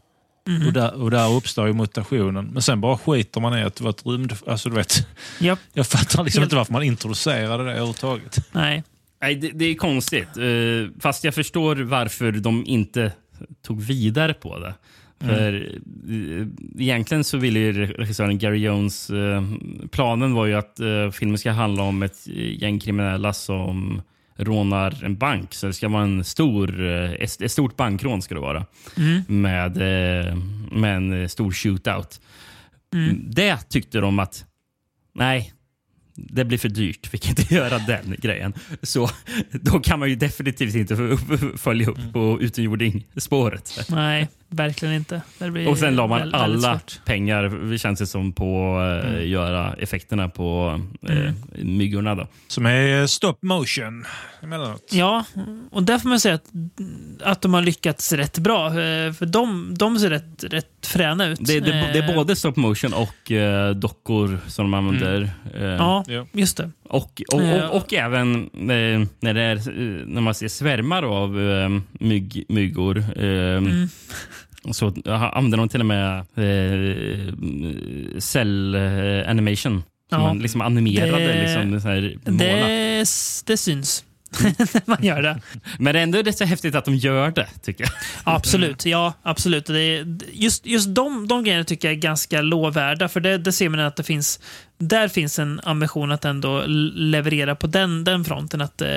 Mhm. 0.49 0.67
Och, 0.67 0.73
där, 0.73 0.95
och 1.03 1.11
där 1.11 1.33
uppstår 1.33 1.67
ju 1.67 1.73
mutationen. 1.73 2.47
Men 2.53 2.63
sen 2.63 2.81
bara 2.81 2.99
skiter 2.99 3.41
man 3.41 3.59
i 3.59 3.63
att 3.63 3.77
det 3.77 3.85
var 3.85 3.91
ett 3.91 4.07
rymd... 4.07 4.33
Alltså 4.47 4.69
du 4.69 4.77
vet, 4.77 5.07
Japp. 5.39 5.59
jag 5.73 5.87
fattar 5.87 6.25
liksom 6.25 6.43
inte 6.43 6.57
varför 6.57 6.73
man 6.73 6.83
introducerade 6.83 7.65
det 7.65 7.71
överhuvudtaget. 7.71 8.39
Nej. 8.53 8.83
Nej, 9.21 9.35
det, 9.35 9.51
det 9.51 9.65
är 9.65 9.75
konstigt. 9.75 10.37
Eh, 10.37 11.01
fast 11.01 11.25
jag 11.25 11.35
förstår 11.35 11.77
varför 11.77 12.33
de 12.33 12.67
inte 12.67 13.13
tog 13.63 13.83
vidare 13.83 14.35
på 14.35 14.59
det. 14.59 14.75
Mm. 15.21 15.37
För 15.37 15.79
eh, 16.09 16.47
egentligen 16.79 17.25
så 17.25 17.39
ville 17.39 17.59
ju 17.59 17.87
regissören 17.87 18.39
Gary 18.39 18.59
Jones... 18.59 19.11
Eh, 19.11 19.43
planen 19.91 20.35
var 20.35 20.47
ju 20.47 20.55
att 20.55 20.81
filmen 21.13 21.39
ska 21.39 21.51
handla 21.51 21.83
om 21.83 22.03
ett 22.03 22.27
gäng 22.27 22.79
kriminella 22.79 23.33
som 23.33 24.03
rånar 24.37 25.05
en 25.05 25.17
bank. 25.17 25.55
Så 25.55 25.67
det 25.67 25.73
ska 25.73 25.89
vara 25.89 26.03
en 26.03 26.25
stor, 26.25 26.87
eh, 26.87 27.13
ett, 27.13 27.53
stort 27.53 27.77
bankrån 27.77 28.23
ska 28.23 28.35
det 28.35 28.41
vara. 28.41 28.67
Mm. 28.97 29.43
Med, 29.43 29.77
eh, 29.77 30.37
med 30.73 30.97
en 30.97 31.29
stor 31.29 31.53
shootout. 31.53 32.21
Mm. 32.95 33.31
Det 33.31 33.57
tyckte 33.69 34.01
de 34.01 34.19
att 34.19 34.45
nej, 35.15 35.53
det 36.15 36.45
blir 36.45 36.59
för 36.59 36.69
dyrt. 36.69 37.15
Vi 37.15 37.19
kan 37.19 37.31
inte 37.31 37.55
göra 37.55 37.79
den 37.79 38.17
grejen. 38.19 38.55
Så 38.83 39.11
då 39.51 39.81
kan 39.81 39.99
man 39.99 40.09
ju 40.09 40.17
definitivt 40.17 40.75
inte 40.75 41.19
följa 41.57 41.89
upp 41.89 42.13
på 42.13 42.39
utomjording-spåret. 42.41 43.87
Nej, 43.89 44.29
verkligen 44.49 44.95
inte. 44.95 45.23
Det 45.39 45.51
blir 45.51 45.69
Och 45.69 45.79
sen 45.79 45.97
la 45.97 46.07
man 46.07 46.19
väldigt 46.19 46.35
alla 46.41 46.59
svårt. 46.79 47.01
pengar, 47.05 47.71
det 47.71 47.79
känns 47.79 47.99
det 47.99 48.07
som, 48.07 48.33
på 48.33 48.77
att 48.79 49.05
Mm. 49.05 49.29
göra 49.31 49.75
effekterna 49.79 50.29
på 50.29 50.81
eh, 51.09 51.17
Mm. 51.19 51.35
myggorna. 51.77 52.15
Då. 52.15 52.27
Som 52.49 52.67
är 52.67 53.07
stop 53.07 53.35
motion 53.43 54.05
emellanåt. 54.43 54.89
Ja, 54.93 55.25
och 55.71 55.83
där 55.83 55.99
får 55.99 56.09
man 56.09 56.21
säga 56.21 56.35
att, 56.35 56.45
att 57.23 57.43
de 57.43 57.55
har 57.55 57.63
lyckats 57.63 58.13
rätt 58.13 58.39
bra. 58.39 58.67
eh, 58.67 59.13
För 59.13 59.27
de, 59.27 59.75
de 59.79 59.99
ser 59.99 60.11
rätt, 60.11 60.45
rätt 60.45 60.87
fräna 60.87 61.27
ut. 61.27 61.39
Det, 61.43 61.61
det, 61.61 61.71
det 61.71 61.99
är 61.99 62.09
Eh, 62.09 62.15
både 62.15 62.37
stop 62.37 62.53
motion 62.57 62.95
och 62.95 63.33
eh, 63.33 63.71
dockor 63.75 64.39
som 64.47 64.65
de 64.71 64.75
använder. 64.75 65.31
Eh, 65.55 65.65
Ja, 65.65 66.05
just 66.33 66.57
det. 66.57 66.71
Och, 66.89 67.23
och, 67.33 67.41
och, 67.43 67.77
och 67.77 67.95
även 67.95 68.35
eh, 68.55 69.07
när, 69.21 69.35
det 69.35 69.43
är, 69.43 69.57
eh, 69.57 70.07
när 70.07 70.21
man 70.21 70.35
ser 70.35 70.49
svärmar 70.49 71.03
av 71.03 71.41
eh, 71.51 71.69
mygg, 71.93 72.45
myggor 72.49 72.99
eh, 72.99 73.57
Mm. 73.57 73.89
så 74.73 74.95
använder 75.07 75.59
de 75.59 75.69
till 75.69 75.81
och 75.81 75.87
med 75.87 76.19
eh, 76.19 77.35
cell 78.19 78.77
animation. 79.27 79.83
Ja. 80.11 80.19
man 80.19 80.39
liksom 80.39 80.61
animerade. 80.61 81.27
Det- 81.27 81.43
liksom, 81.43 81.81
så 81.81 81.89
här. 81.89 82.17
Det, 82.25 83.05
det 83.47 83.57
syns 83.57 84.05
man 84.85 85.05
gör 85.05 85.23
det. 85.23 85.41
Men 85.79 85.95
det 85.95 85.99
är 85.99 86.03
ändå 86.03 86.19
rätt 86.23 86.39
så 86.39 86.45
häftigt 86.45 86.75
att 86.75 86.85
de 86.85 86.95
gör 86.95 87.31
det, 87.31 87.49
tycker 87.63 87.85
jag. 87.85 87.93
Absolut, 88.25 88.87
ja. 88.87 89.15
absolut. 89.23 89.67
Det 89.67 89.81
är, 89.81 90.19
just 90.33 90.67
just 90.67 90.95
de, 90.95 91.29
de 91.29 91.45
grejerna 91.45 91.65
tycker 91.65 91.89
jag 91.89 91.97
är 91.97 92.01
ganska 92.01 92.43
lovvärda. 92.43 93.09
För 93.09 93.21
det, 93.21 93.39
det 93.39 93.53
ser 93.53 93.69
man 93.69 93.81
att 93.81 93.97
det 93.97 94.03
finns, 94.03 94.41
där 94.79 95.09
finns 95.09 95.39
en 95.39 95.61
ambition 95.65 96.13
att 96.13 96.25
ändå 96.25 96.65
leverera 96.67 97.55
på 97.55 97.67
den, 97.67 98.05
den 98.05 98.25
fronten. 98.25 98.61
Att 98.61 98.81
eh, 98.81 98.89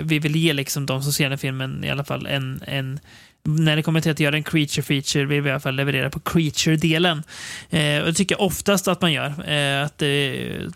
vi 0.00 0.18
vill 0.18 0.36
ge 0.36 0.52
liksom 0.52 0.86
de 0.86 1.02
som 1.02 1.12
ser 1.12 1.28
den 1.28 1.38
filmen 1.38 1.84
i 1.84 1.90
alla 1.90 2.04
fall 2.04 2.26
en, 2.26 2.62
en 2.66 3.00
när 3.42 3.76
det 3.76 3.82
kommer 3.82 4.00
till 4.00 4.12
att 4.12 4.20
göra 4.20 4.36
en 4.36 4.42
creature 4.42 4.82
feature 4.82 5.24
vill 5.24 5.42
vi 5.42 5.48
i 5.48 5.52
alla 5.52 5.60
fall 5.60 5.74
leverera 5.74 6.10
på 6.10 6.20
creature-delen. 6.20 7.22
Eh, 7.70 8.00
och 8.00 8.06
det 8.06 8.14
tycker 8.14 8.34
jag 8.34 8.42
oftast 8.42 8.88
att 8.88 9.00
man 9.00 9.12
gör. 9.12 9.50
Eh, 9.50 9.84
att 9.84 9.98
det 9.98 10.06
är 10.06 10.68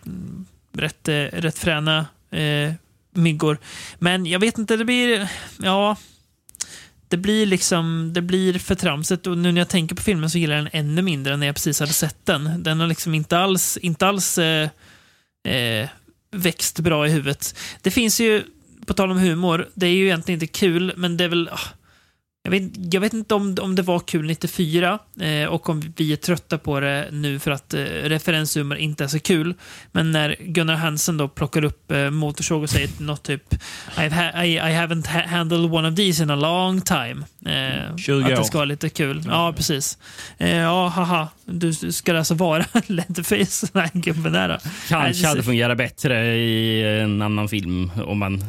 rätt, 0.72 1.08
eh, 1.08 1.14
rätt 1.14 1.58
fräna 1.58 2.06
eh, 2.30 2.72
myggor. 3.16 3.58
Men 3.98 4.26
jag 4.26 4.40
vet 4.40 4.58
inte, 4.58 4.76
det 4.76 4.84
blir... 4.84 5.28
Ja, 5.58 5.96
det 7.08 7.16
blir 7.16 7.46
liksom 7.46 8.10
det 8.12 8.22
blir 8.22 8.58
för 8.58 8.74
tramset 8.74 9.26
och 9.26 9.38
nu 9.38 9.52
när 9.52 9.60
jag 9.60 9.68
tänker 9.68 9.96
på 9.96 10.02
filmen 10.02 10.30
så 10.30 10.38
gillar 10.38 10.54
jag 10.54 10.64
den 10.64 10.70
ännu 10.72 11.02
mindre 11.02 11.34
än 11.34 11.40
när 11.40 11.46
jag 11.46 11.56
precis 11.56 11.80
hade 11.80 11.92
sett 11.92 12.26
den. 12.26 12.62
Den 12.62 12.80
har 12.80 12.86
liksom 12.86 13.14
inte 13.14 13.38
alls, 13.38 13.76
inte 13.76 14.06
alls 14.06 14.38
eh, 14.38 14.68
eh, 15.48 15.88
växt 16.30 16.80
bra 16.80 17.06
i 17.06 17.10
huvudet. 17.10 17.54
Det 17.82 17.90
finns 17.90 18.20
ju, 18.20 18.42
på 18.86 18.94
tal 18.94 19.10
om 19.10 19.18
humor, 19.18 19.68
det 19.74 19.86
är 19.86 19.90
ju 19.90 20.04
egentligen 20.04 20.42
inte 20.42 20.58
kul, 20.58 20.92
men 20.96 21.16
det 21.16 21.24
är 21.24 21.28
väl... 21.28 21.48
ah, 21.52 21.68
jag 22.46 22.50
vet, 22.50 22.94
jag 22.94 23.00
vet 23.00 23.12
inte 23.12 23.34
om, 23.34 23.56
om 23.60 23.74
det 23.74 23.82
var 23.82 23.98
kul 24.00 24.26
94 24.26 24.98
eh, 25.20 25.48
och 25.48 25.68
om 25.68 25.82
vi 25.96 26.12
är 26.12 26.16
trötta 26.16 26.58
på 26.58 26.80
det 26.80 27.08
nu 27.12 27.38
för 27.38 27.50
att 27.50 27.74
eh, 27.74 27.80
referenshumor 27.84 28.76
inte 28.78 29.04
är 29.04 29.08
så 29.08 29.18
kul. 29.18 29.54
Men 29.92 30.10
när 30.12 30.36
Gunnar 30.40 30.74
Hansen 30.74 31.16
då 31.16 31.28
plockar 31.28 31.64
upp 31.64 31.90
eh, 31.90 32.10
motorsåg 32.10 32.62
och 32.62 32.70
säger 32.70 32.90
något 33.02 33.22
typ 33.22 33.54
ha 33.96 34.04
I, 34.44 34.54
I 34.54 34.58
haven't 34.58 35.06
ha 35.08 35.26
handled 35.26 35.72
one 35.74 35.88
of 35.88 35.94
these 35.96 36.22
in 36.22 36.30
a 36.30 36.36
long 36.36 36.80
time. 36.80 37.16
Eh, 37.46 37.96
20 37.96 38.22
att 38.22 38.28
det 38.28 38.38
år. 38.38 38.42
ska 38.44 38.58
vara 38.58 38.64
lite 38.64 38.88
kul. 38.88 39.22
Ja, 39.26 39.52
precis. 39.56 39.98
Eh, 40.38 40.56
ja, 40.56 40.88
haha. 40.88 41.28
Du, 41.46 41.70
du 41.70 41.92
ska 41.92 42.18
alltså 42.18 42.34
vara 42.34 42.64
Leatherface, 42.86 43.66
den 43.72 43.82
här 43.82 43.90
gubben 43.94 44.32
där 44.32 44.58
Kanske 44.88 45.26
hade 45.26 45.42
fungerat 45.42 45.78
bättre 45.78 46.36
i 46.36 46.82
en 47.00 47.22
annan 47.22 47.48
film 47.48 47.90
om 48.06 48.18
man 48.18 48.44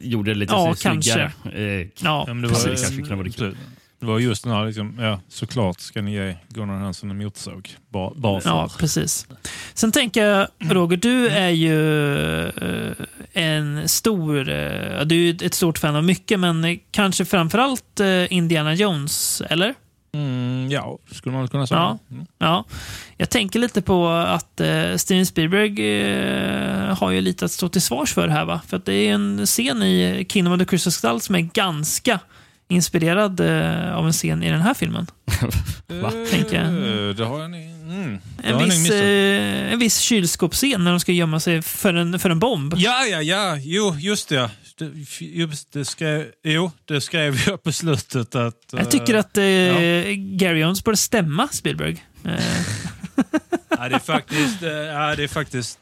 gjorde 0.00 0.30
det 0.30 0.38
lite 0.38 0.52
Ja, 0.54 0.74
så 0.74 0.80
snyggare. 0.80 1.32
kanske. 1.42 1.60
Eh, 1.62 1.86
Ja, 2.00 2.24
men 2.28 2.42
det, 2.42 2.48
precis. 2.48 2.64
kanske 2.82 2.96
kunde 2.96 3.14
vara 3.14 3.28
kul. 3.30 3.37
Absolut. 3.44 3.56
det 4.00 4.06
var 4.06 4.18
just 4.18 4.44
den 4.44 4.52
här, 4.52 4.66
liksom, 4.66 4.98
ja, 5.00 5.20
såklart 5.28 5.80
ska 5.80 6.02
ni 6.02 6.12
ge 6.12 6.36
Gunnar 6.48 6.78
Hansen 6.78 7.10
en 7.10 7.18
motorsåg. 7.18 7.76
Bara, 7.88 8.14
bara 8.14 8.40
för. 8.40 8.50
Ja, 8.50 8.70
precis. 8.78 9.26
Sen 9.74 9.92
tänker 9.92 10.24
jag, 10.24 10.48
Roger, 10.58 10.96
du 10.96 11.28
är 11.28 11.50
ju 11.50 12.44
eh, 12.48 12.92
en 13.32 13.88
stor... 13.88 14.48
eh, 14.48 15.00
du 15.04 15.28
är 15.28 15.44
ett 15.44 15.54
stort 15.54 15.78
fan 15.78 15.96
av 15.96 16.04
mycket, 16.04 16.40
men 16.40 16.64
eh, 16.64 16.78
kanske 16.90 17.24
framförallt 17.24 18.00
uh, 18.00 18.32
Indiana 18.32 18.74
Jones, 18.74 19.42
eller? 19.50 19.74
Mm, 20.12 20.70
ja, 20.70 20.98
skulle 21.12 21.36
man 21.36 21.48
kunna 21.48 21.66
säga. 21.66 21.80
Ja. 21.80 21.98
Mm. 22.10 22.26
Ja. 22.38 22.64
Jag 23.16 23.30
tänker 23.30 23.58
lite 23.58 23.82
på 23.82 24.08
att 24.08 24.60
uh, 24.60 24.96
Steven 24.96 25.26
Spielberg 25.26 26.02
eh, 26.02 26.98
har 26.98 27.10
ju 27.10 27.20
lite 27.20 27.44
att 27.44 27.50
stå 27.50 27.68
till 27.68 27.82
svars 27.82 28.14
för 28.14 28.28
här. 28.28 28.44
Va? 28.44 28.60
För 28.66 28.76
att 28.76 28.84
det 28.84 28.94
är 28.94 29.14
en 29.14 29.46
scen 29.46 29.82
i 29.82 30.26
Kingdom 30.28 30.52
of 30.52 30.58
the 30.58 30.64
Crystal 30.64 30.92
Skull 30.92 31.20
som 31.20 31.34
är 31.34 31.40
ganska 31.40 32.20
inspirerad 32.68 33.40
eh, 33.40 33.96
av 33.96 34.06
en 34.06 34.12
scen 34.12 34.42
i 34.42 34.50
den 34.50 34.60
här 34.60 34.74
filmen. 34.74 35.06
Va? 35.86 36.12
Tänker 36.30 36.56
jag. 36.56 36.66
Eh, 36.66 37.14
Det 37.14 37.24
har 37.24 37.40
jag. 37.40 37.44
Mm, 37.44 38.18
det 38.42 38.48
En 38.48 38.58
viss, 38.64 38.90
eh, 38.90 39.72
en 39.72 39.78
viss 39.78 39.98
kylskåpsscen 39.98 40.84
när 40.84 40.90
de 40.90 41.00
ska 41.00 41.12
gömma 41.12 41.40
sig 41.40 41.62
för 41.62 41.94
en, 41.94 42.18
för 42.18 42.30
en 42.30 42.38
bomb. 42.38 42.74
Ja, 42.76 43.04
ja, 43.04 43.22
ja. 43.22 43.56
Jo, 43.56 43.96
just 43.98 44.28
det. 44.28 44.50
det 44.78 44.90
just 45.20 45.72
det 45.72 45.84
skrev, 45.84 46.26
jo, 46.44 46.70
det 46.84 47.00
skrev 47.00 47.42
jag 47.46 47.62
på 47.62 47.72
slutet 47.72 48.34
att... 48.34 48.54
Jag 48.72 48.90
tycker 48.90 49.14
eh, 49.14 49.20
att 49.20 49.38
eh, 49.38 49.44
ja. 49.44 50.14
Gary 50.16 50.60
Jones 50.60 50.84
borde 50.84 50.96
stämma 50.96 51.48
Spielberg. 51.48 52.04
Ja, 53.68 53.88
det 53.88 53.94
är 53.94 53.98
faktiskt, 53.98 54.62
ja, 54.62 55.14
det 55.16 55.24
är 55.24 55.28
faktiskt 55.28 55.78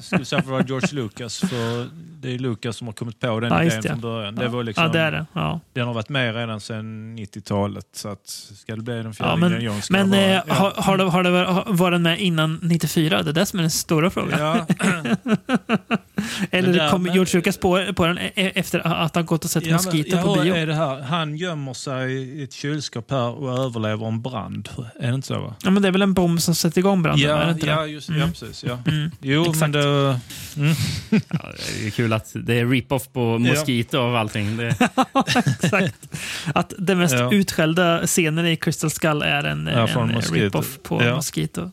skulle 0.00 0.24
säga 0.24 0.24
för 0.24 0.36
att 0.36 0.46
vara 0.46 0.64
George 0.66 0.88
Lucas. 0.92 1.38
För 1.38 1.88
det 2.20 2.34
är 2.34 2.38
Lucas 2.38 2.76
som 2.76 2.86
har 2.86 2.94
kommit 2.94 3.20
på 3.20 3.40
den 3.40 3.52
Ja, 3.52 3.62
idén 3.64 3.80
det. 3.82 3.88
från 3.88 4.00
början. 4.00 4.34
Det 4.34 4.44
Ja. 4.44 4.48
var 4.50 4.62
liksom, 4.64 4.84
Ja, 4.84 4.90
det 4.92 5.00
är 5.00 5.12
det. 5.12 5.26
Ja. 5.32 5.60
Den 5.72 5.86
har 5.86 5.94
varit 5.94 6.08
med 6.08 6.34
redan 6.34 6.60
sedan 6.60 7.16
90-talet. 7.18 7.86
Så 7.92 8.08
att, 8.08 8.26
ska 8.54 8.76
det 8.76 8.82
bli 8.82 8.94
den 9.02 9.14
fjärde 9.14 9.30
ja, 9.32 9.36
men 9.36 9.60
Jones 9.62 9.90
men 9.90 10.10
vara- 10.10 10.20
eh, 10.34 10.42
har, 10.48 10.72
har, 10.76 10.96
det, 10.96 11.04
har 11.04 11.22
det 11.22 11.30
var- 11.30 11.64
var 11.68 11.90
den 11.90 12.02
med 12.02 12.20
innan 12.20 12.58
94? 12.62 13.22
Det 13.22 13.30
är 13.30 13.34
det 13.34 13.46
som 13.46 13.58
är 13.58 13.62
den 13.62 13.70
stora 13.70 14.10
frågan. 14.10 14.40
Ja. 14.40 14.66
Eller 16.50 16.68
Men 16.68 16.76
där- 16.76 16.90
kommer 16.90 17.04
men- 17.04 17.14
George 17.14 17.36
Lucas 17.38 17.56
på, 17.56 17.84
på 17.96 18.06
den 18.06 18.18
e- 18.18 18.30
efter 18.34 18.86
att 18.86 19.14
han 19.14 19.26
gått 19.26 19.44
och 19.44 19.50
sett 19.50 19.66
Ja, 19.66 19.76
men, 19.76 19.84
Mosquito 19.84 20.16
ja, 20.16 20.22
på 20.22 20.34
hur 20.34 20.42
bio? 20.42 20.54
är 20.54 20.66
det 20.66 20.74
här? 20.74 21.00
Han 21.02 21.36
gömmer 21.36 21.74
sig 21.74 22.12
i 22.14 22.42
ett 22.42 22.52
kylskåp 22.52 23.10
här 23.10 23.28
och 23.30 23.58
överlever 23.64 24.06
en 24.06 24.22
brand. 24.22 24.68
Är 25.00 25.08
det 25.08 25.14
inte 25.14 25.26
så? 25.28 25.40
Va? 25.40 25.54
Ja, 25.62 25.70
men 25.70 25.82
det 25.82 25.88
är 25.88 25.92
väl 25.92 26.02
en 26.02 26.14
bomb 26.14 26.40
som 26.40 26.54
sätter 26.54 26.78
igång 26.78 27.02
branden? 27.02 27.30
är 27.30 27.36
det 27.36 27.42
Ja, 27.44 27.50
inte 27.50 27.66
ja, 27.66 27.86
just, 27.86 28.08
Mm. 28.08 28.20
ja, 28.20 28.26
precis. 28.28 28.64
Ja. 28.64 28.78
Mm. 28.86 29.10
Jo, 29.20 29.40
men 29.42 29.50
Exakt. 29.50 29.72
det... 29.72 29.82
Mm. 30.56 30.74
Ja, 31.10 31.38
det 31.80 31.86
är 31.86 31.90
kul 31.90 32.07
att 32.12 32.32
det 32.34 32.54
är 32.54 32.66
rip-off 32.66 33.08
på 33.12 33.38
Mosquito 33.38 33.98
av 33.98 34.16
allting. 34.16 34.56
Det, 34.56 34.66
Exakt. 35.62 36.08
Att 36.54 36.72
den 36.78 36.98
mest 36.98 37.14
Ja. 37.14 37.32
utskällda 37.32 38.06
scenen 38.06 38.46
i 38.46 38.56
Crystal 38.56 38.90
Skull 38.90 39.22
är 39.22 39.44
en, 39.44 39.66
Ja, 39.66 39.88
en 39.88 40.20
rip-off 40.20 40.78
på 40.82 41.02
Ja. 41.04 41.14
Mosquito. 41.16 41.70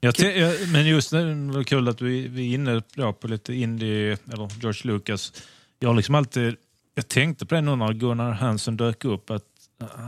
Jag 0.00 0.14
kul. 0.14 0.36
jag, 0.40 0.68
men 0.72 0.86
just 0.86 1.12
nu 1.12 1.34
det 1.46 1.52
var 1.56 1.62
kul 1.62 1.88
att 1.88 2.00
vi, 2.02 2.28
vi 2.28 2.50
är 2.50 2.54
inne 2.54 2.82
då 2.94 3.12
på 3.12 3.28
lite 3.28 3.54
indie, 3.54 4.16
eller 4.32 4.60
George 4.60 4.80
Lucas. 4.92 5.32
Jag 5.80 5.88
har 5.88 5.96
liksom 5.96 6.14
alltid, 6.14 6.56
jag 6.94 7.08
tänkte 7.08 7.46
på 7.46 7.54
det 7.54 7.60
nu 7.60 7.76
när 7.76 7.92
Gunnar 7.92 8.32
Hansen 8.32 8.76
dök 8.76 9.04
upp, 9.04 9.30
att 9.30 9.44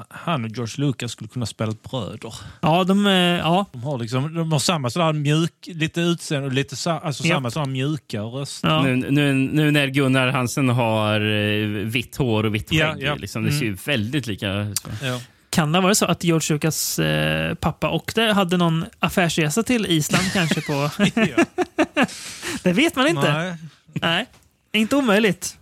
han 0.08 0.44
och 0.44 0.50
George 0.50 0.74
Lucas 0.86 1.12
skulle 1.12 1.28
kunna 1.28 1.46
spela 1.46 1.72
bröder. 1.90 2.34
Ja, 2.60 2.84
de, 2.84 3.06
eh, 3.06 3.12
ja. 3.12 3.66
De 3.72 3.82
har, 3.82 3.98
liksom, 3.98 4.34
de 4.34 4.52
har 4.52 4.58
samma 4.58 4.90
sådär 4.90 5.12
mjuk, 5.12 5.52
lite 5.66 6.00
utseende 6.00 6.46
och 6.46 6.52
lite 6.52 6.76
sa, 6.76 6.98
alltså 6.98 7.24
Ja. 7.24 7.34
samma 7.34 7.50
sådär 7.50 7.66
mjuka 7.66 8.20
röster. 8.20 8.68
Ja. 8.68 8.82
nu, 8.82 8.96
nu, 9.10 9.32
nu 9.34 9.70
när 9.70 9.86
Gunnar 9.86 10.28
Hansen 10.28 10.68
har 10.68 11.20
eh, 11.20 11.66
vitt 11.68 12.16
hår 12.16 12.44
och 12.46 12.54
vitt 12.54 12.70
skägg, 12.70 12.78
Ja, 12.80 12.94
ja. 12.98 13.14
Liksom, 13.14 13.44
det 13.44 13.52
ser 13.52 13.60
ju 13.60 13.66
Mm. 13.66 13.78
väldigt 13.86 14.26
lika 14.26 14.52
ut. 14.52 14.86
Ja. 15.02 15.20
Kan 15.50 15.72
det 15.72 15.80
vara 15.80 15.94
så 15.94 16.06
att 16.06 16.24
George 16.24 16.54
Lucas 16.54 16.98
eh, 16.98 17.54
pappa 17.54 17.90
åkte, 17.90 18.22
hade 18.22 18.56
någon 18.56 18.84
affärsresa 18.98 19.62
till 19.62 19.86
Island 19.86 20.32
kanske? 20.32 20.60
på... 20.60 20.90
det 22.62 22.72
vet 22.72 22.96
man 22.96 23.06
inte. 23.08 23.32
Nej. 23.32 23.56
Nej. 23.92 24.26
Inte 24.72 24.96
omöjligt. 24.96 25.58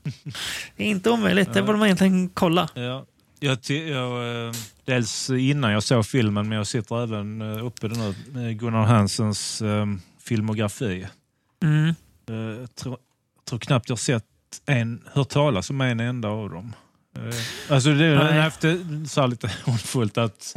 Inte 0.77 1.11
omöjligt. 1.11 1.53
Det 1.55 1.63
borde 1.63 1.79
man 1.79 1.87
egentligen 1.87 2.29
kolla. 2.29 2.69
Ja. 2.75 3.05
Jag, 3.43 3.59
jag, 3.71 4.47
eh, 4.47 4.53
dels 4.85 5.31
innan 5.31 5.73
jag 5.73 5.83
såg 5.83 6.07
filmen, 6.07 6.49
men 6.49 6.59
jag 6.59 6.67
sitter 6.67 7.03
även 7.03 7.43
eh, 7.43 7.67
uppe 7.67 7.89
nu, 7.89 8.15
med 8.33 8.59
Gunnar 8.59 8.83
Hansens 8.85 9.63
eh, 9.63 9.87
filmografi. 10.21 11.07
Mm. 11.63 11.89
Eh, 12.29 12.35
Jag 12.61 12.75
tror, 12.75 12.97
tror 13.49 13.59
knappt 13.59 13.89
jag 13.89 13.99
sett 13.99 14.25
en, 14.67 15.03
hört 15.13 15.29
talas 15.29 15.71
om 15.71 15.81
en 15.81 16.01
enda 16.01 16.29
av 16.29 16.51
dem. 16.51 16.75
Eh, 17.17 17.35
Alltså 17.75 17.89
det 17.89 18.15
Nej. 18.15 18.39
är 18.39 18.47
efter, 18.47 19.07
så 19.09 19.21
här 19.21 19.29
lite 19.29 19.51
hånfullt 19.65 20.19
att 20.19 20.55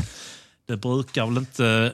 det 0.68 0.78
brukar 0.78 1.26
väl 1.26 1.38
inte 1.38 1.94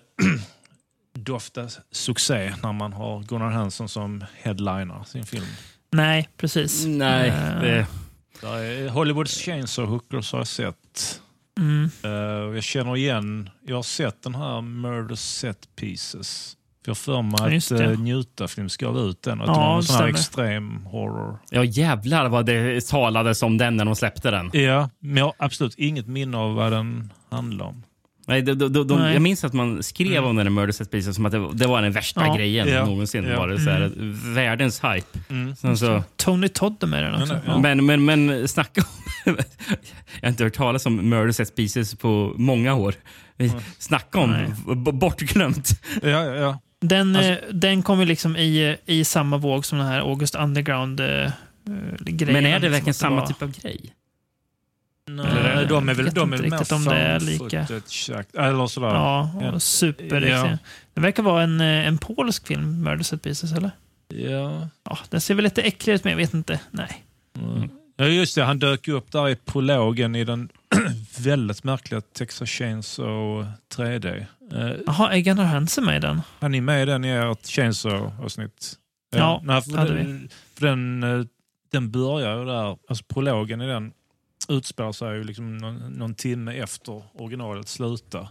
dofta 1.14 1.68
succé 1.92 2.54
när 2.64 2.74
man 2.74 2.94
har 2.94 3.24
Gunnar 3.24 3.50
Hansson 3.52 3.90
som 3.90 4.26
headliner 4.42 5.04
sin 5.04 5.26
film. 5.26 5.46
Nej, 5.92 6.30
precis. 6.38 6.86
Nej, 6.86 7.30
Eh, 7.30 7.62
det, 7.62 8.90
Hollywoods 8.90 9.38
Chainsaw 9.42 9.92
Hookers 9.92 10.32
har 10.32 10.40
jag 10.40 10.48
sett. 10.48 10.76
Mm. 11.60 11.90
Eh, 12.04 12.10
jag 12.56 12.64
känner 12.64 12.96
igen, 12.98 13.50
jag 13.66 13.76
har 13.76 13.84
sett 13.84 14.24
den 14.24 14.36
här 14.36 14.62
Murder 14.62 15.16
Set 15.16 15.76
Pieces. 15.76 16.58
För 16.86 16.90
jag 16.90 16.92
har 16.92 16.96
för 16.96 17.12
Ja, 17.14 17.22
mig 17.48 17.58
att 17.58 17.70
det. 17.70 17.88
uh, 17.92 18.00
Njuta-film 18.00 18.68
gav 18.80 18.98
ut 19.00 19.22
den. 19.22 19.42
Och 19.42 19.50
att 19.50 19.56
Ja, 19.56 19.62
det 19.64 19.68
var 19.70 19.76
en 19.78 19.84
sån 19.84 19.96
här 19.96 20.08
extrem 20.08 20.86
horror. 20.86 21.38
ja, 21.50 21.64
jävlar 21.64 22.30
vad 22.30 22.46
det 22.46 22.86
talades 22.88 23.44
om 23.44 23.58
den 23.58 23.78
när 23.78 23.86
de 23.86 23.96
släppte 23.96 24.32
den. 24.32 24.50
Ja, 24.54 24.90
men 25.00 25.18
jag 25.18 25.26
har 25.26 25.34
absolut 25.38 25.76
inget 25.78 26.08
minne 26.08 26.38
av 26.38 26.56
vad 26.56 26.72
den 26.72 27.14
handlar 27.30 27.66
om. 27.66 27.84
Nej, 28.28 28.42
de, 28.42 28.54
de, 28.54 28.88
de, 28.88 29.00
Nej. 29.00 29.14
jag 29.14 29.22
minns 29.22 29.44
att 29.44 29.54
man 29.54 29.84
skrev 29.84 30.26
om 30.26 30.36
den 30.36 30.46
här 30.46 30.52
Murder 30.52 30.72
Set 30.74 30.92
Pieces 30.92 31.16
som 31.16 31.26
att 31.26 31.32
det, 31.32 31.40
var- 31.40 31.54
det 31.54 31.68
var 31.68 31.82
den 31.82 31.92
värsta 31.92 32.26
Ja. 32.28 32.36
grejen 32.36 32.68
Ja. 32.68 32.86
någonsin. 32.86 33.24
Ja. 33.28 33.40
Var 33.40 33.48
det, 33.48 33.60
så 33.60 33.70
här, 33.70 33.92
Världens 34.36 34.84
hype. 34.84 35.20
Mm. 35.30 35.56
Sen 35.56 35.78
så, 35.78 36.04
Tony 36.16 36.48
Todd 36.48 36.84
är 36.84 36.88
med 36.88 37.04
den 37.04 37.22
också. 37.22 37.40
Ja, 37.46 37.60
men, 37.60 37.86
men, 37.86 38.06
men 38.06 38.48
snacka 38.48 38.82
om... 38.82 38.88
jag 40.22 40.22
har 40.22 40.30
inte 40.30 40.44
hört 40.44 40.54
talas 40.54 40.86
om 40.86 41.10
Murder 41.10 41.32
Set 41.32 41.56
Pieces 41.56 41.96
på 41.96 42.34
många 42.38 42.74
år. 42.76 42.96
Snacka 43.80 44.20
om 44.20 44.32
Nej. 44.32 44.76
bortglömt. 44.94 45.70
Ja, 46.02 46.10
ja, 46.10 46.36
ja. 46.36 46.60
Den, 46.82 47.16
Alltså- 47.16 47.32
eh, 47.32 47.38
den 47.54 47.82
kom 47.84 48.00
ju 48.00 48.06
liksom 48.06 48.36
i, 48.38 48.78
i 48.86 49.04
samma 49.04 49.38
våg 49.38 49.66
som 49.66 49.78
den 49.78 49.88
här 49.88 50.00
August 50.00 50.36
Underground 50.36 51.00
eh, 51.00 51.08
eh, 51.08 51.32
grejen. 52.00 52.34
Men 52.34 52.46
är 52.46 52.50
det 52.50 52.56
liksom, 52.60 52.72
verkligen 52.72 52.94
samma 52.94 53.16
var- 53.22 53.28
typ 53.28 53.42
av 53.42 53.52
grej? 53.62 53.94
Nej, 55.16 55.66
de 55.66 55.90
är 55.90 55.92
jag 55.92 55.96
väl, 55.96 56.06
vet 56.06 56.16
de 56.16 56.34
är 56.34 56.38
inte 56.38 56.48
riktigt 56.48 56.72
om 56.72 56.86
det 56.86 56.96
är 56.96 57.20
lika. 57.20 57.60
Eller 58.42 58.68
sådär. 58.68 58.88
Ja, 58.88 59.30
Ja. 59.42 59.52
och 59.52 59.62
super. 59.64 60.22
Ja. 60.22 60.58
Det 60.94 61.02
verkar 61.02 61.24
vara 61.24 61.44
en, 61.44 61.62
eh, 61.62 61.88
en 61.88 61.98
polsk 61.98 62.48
film, 62.48 62.82
Murder 62.84 63.04
Set 63.04 63.22
Pieces, 63.22 63.52
eller? 63.54 63.72
Ja. 64.08 64.68
Ja, 64.84 64.98
den 65.10 65.22
ser 65.22 65.36
väl 65.36 65.44
lite 65.44 65.62
äcklig 65.62 65.94
ut, 65.94 66.04
men 66.04 66.12
jag 66.12 66.18
vet 66.18 66.34
inte. 66.34 66.60
Nej. 66.72 67.04
Mm. 67.40 67.70
Ja, 67.96 68.06
just 68.06 68.36
det. 68.36 68.44
Han 68.44 68.60
dök 68.60 68.88
upp 68.88 69.12
där 69.12 69.30
i 69.30 69.36
prologen 69.36 70.16
i 70.16 70.24
den 70.24 70.50
väldigt 71.20 71.64
märkliga 71.64 72.02
Texas 72.02 72.50
Chainsaw 72.50 73.46
3D. 73.76 74.26
Eh, 74.54 74.72
Jaha, 74.86 75.14
är 75.14 75.20
Gunnar 75.20 75.44
Hansen 75.44 75.86
med 75.86 75.98
i 75.98 76.00
den? 76.00 76.22
Han 76.40 76.56
är 76.56 76.62
med 76.62 76.82
i 76.84 76.86
den 76.86 77.06
i 77.06 77.10
ert 77.10 77.46
Chainsaw-avsnitt. 77.46 78.74
Ja, 79.16 79.42
nej, 79.44 79.62
för 79.62 79.78
hade 79.78 79.94
den, 79.94 80.30
för 80.58 80.68
den, 80.68 81.04
eh, 81.04 81.26
den 81.72 81.92
börjar 81.92 82.40
ju 82.40 82.46
där, 82.46 82.78
alltså 82.90 83.04
prologen 83.08 83.62
i 83.62 83.68
den 83.68 83.92
utspelar 84.50 84.92
sig 84.92 85.18
ju 85.18 85.24
liksom 85.24 85.58
någon, 85.58 85.78
någon 85.78 86.16
timme 86.16 86.54
efter 86.54 87.04
originalet 87.14 87.68
slutar. 87.68 88.30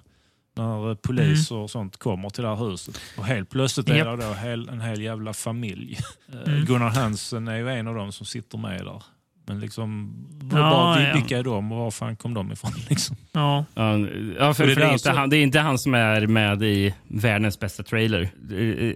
När 0.56 0.90
eh, 0.90 0.94
poliser 0.96 1.54
och 1.56 1.70
sånt 1.70 1.96
kommer 1.96 2.30
till 2.30 2.42
det 2.42 2.48
här 2.56 2.68
huset. 2.70 3.00
Och 3.18 3.24
helt 3.24 3.50
plötsligt 3.50 3.88
är 3.88 3.94
Japp. 3.96 4.20
det 4.20 4.26
då 4.26 4.70
en 4.72 4.80
hel 4.80 5.00
jävla 5.02 5.32
familj. 5.32 5.98
Eh, 6.32 6.52
Mm. 6.52 6.64
Gunnar 6.64 6.90
Hansen 6.90 7.48
är 7.48 7.56
ju 7.56 7.68
en 7.70 7.86
av 7.88 7.94
dem 7.94 8.12
som 8.12 8.26
sitter 8.26 8.58
med 8.58 8.84
där. 8.84 9.02
Men 9.46 9.60
liksom, 9.60 10.14
Ja, 10.52 10.56
bara, 10.56 11.02
ja. 11.02 11.14
vilka 11.14 11.38
är 11.38 11.42
de 11.42 11.72
och 11.72 11.78
var 11.78 11.90
fan 11.90 12.16
kom 12.16 12.34
de 12.34 12.52
ifrån? 12.52 12.70
Liksom? 12.88 13.16
Ja. 13.32 13.64
Ja, 13.74 13.98
ja 14.38 14.54
för, 14.54 14.64
Och 14.64 14.68
det 14.68 14.74
det, 14.74 14.74
för 14.74 14.80
det, 14.80 14.86
är 14.86 14.92
inte 14.92 14.98
så- 14.98 15.10
han, 15.10 15.30
det 15.30 15.36
är 15.36 15.42
inte 15.42 15.58
han 15.60 15.78
som 15.78 15.94
är 15.94 16.26
med 16.26 16.62
i 16.62 16.94
världens 17.08 17.60
bästa 17.60 17.82
trailer. 17.82 18.30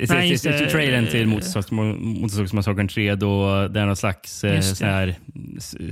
Nej, 0.08 0.30
just 0.30 0.44
det. 0.44 0.70
Trailern 0.70 1.06
till 1.06 1.26
Motorsågs- 1.26 1.72
Motorsågsmassakern 2.20 2.88
3 2.88 3.14
då 3.14 3.68
det 3.68 3.80
är 3.80 3.86
någon 3.86 3.96
slags 3.96 4.44
eh, 4.44 4.60
sån 4.60 4.88
här 4.88 5.14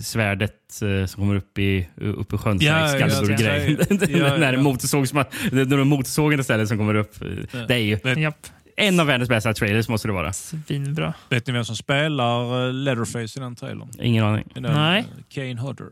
svärdet 0.01 0.83
eh, 0.83 1.07
som 1.07 1.23
kommer 1.23 1.35
upp 1.35 1.59
i, 1.59 1.89
upp 1.97 2.33
i 2.33 2.37
sjön. 2.39 2.59
Ja, 2.61 2.79
Ja, 2.79 2.99
ja, 2.99 3.07
ja, 3.09 3.23
ja, 3.29 3.57
ja. 3.57 3.87
Den 4.31 4.43
här 4.43 4.57
motorsågsma- 4.57 5.25
det- 5.53 5.65
de 5.65 5.89
motorsågen 5.89 6.41
istället 6.41 6.69
som 6.69 6.79
kommer 6.79 6.95
upp. 6.95 7.15
Det 7.69 7.75
är 7.75 7.79
ju 7.79 8.21
Japp. 8.23 8.47
En 8.77 9.01
av 9.01 9.07
världens 9.07 9.29
bästa 9.29 9.55
trailers 9.55 9.89
måste 9.89 10.09
det 10.09 10.13
vara. 10.13 10.33
Svinbra. 10.33 11.15
vet 11.29 11.47
ni 11.47 11.53
vem 11.53 11.65
som 11.65 11.77
spelar 11.77 12.67
eh, 12.67 12.73
Leatherface 12.73 13.39
i 13.39 13.43
den 13.43 13.57
trailern? 13.57 13.89
Ingen 14.01 14.25
aning. 14.25 14.45
Den, 14.55 14.63
Nej. 14.63 15.01
eh, 15.01 15.07
Kane 15.29 15.61
Hodder. 15.61 15.87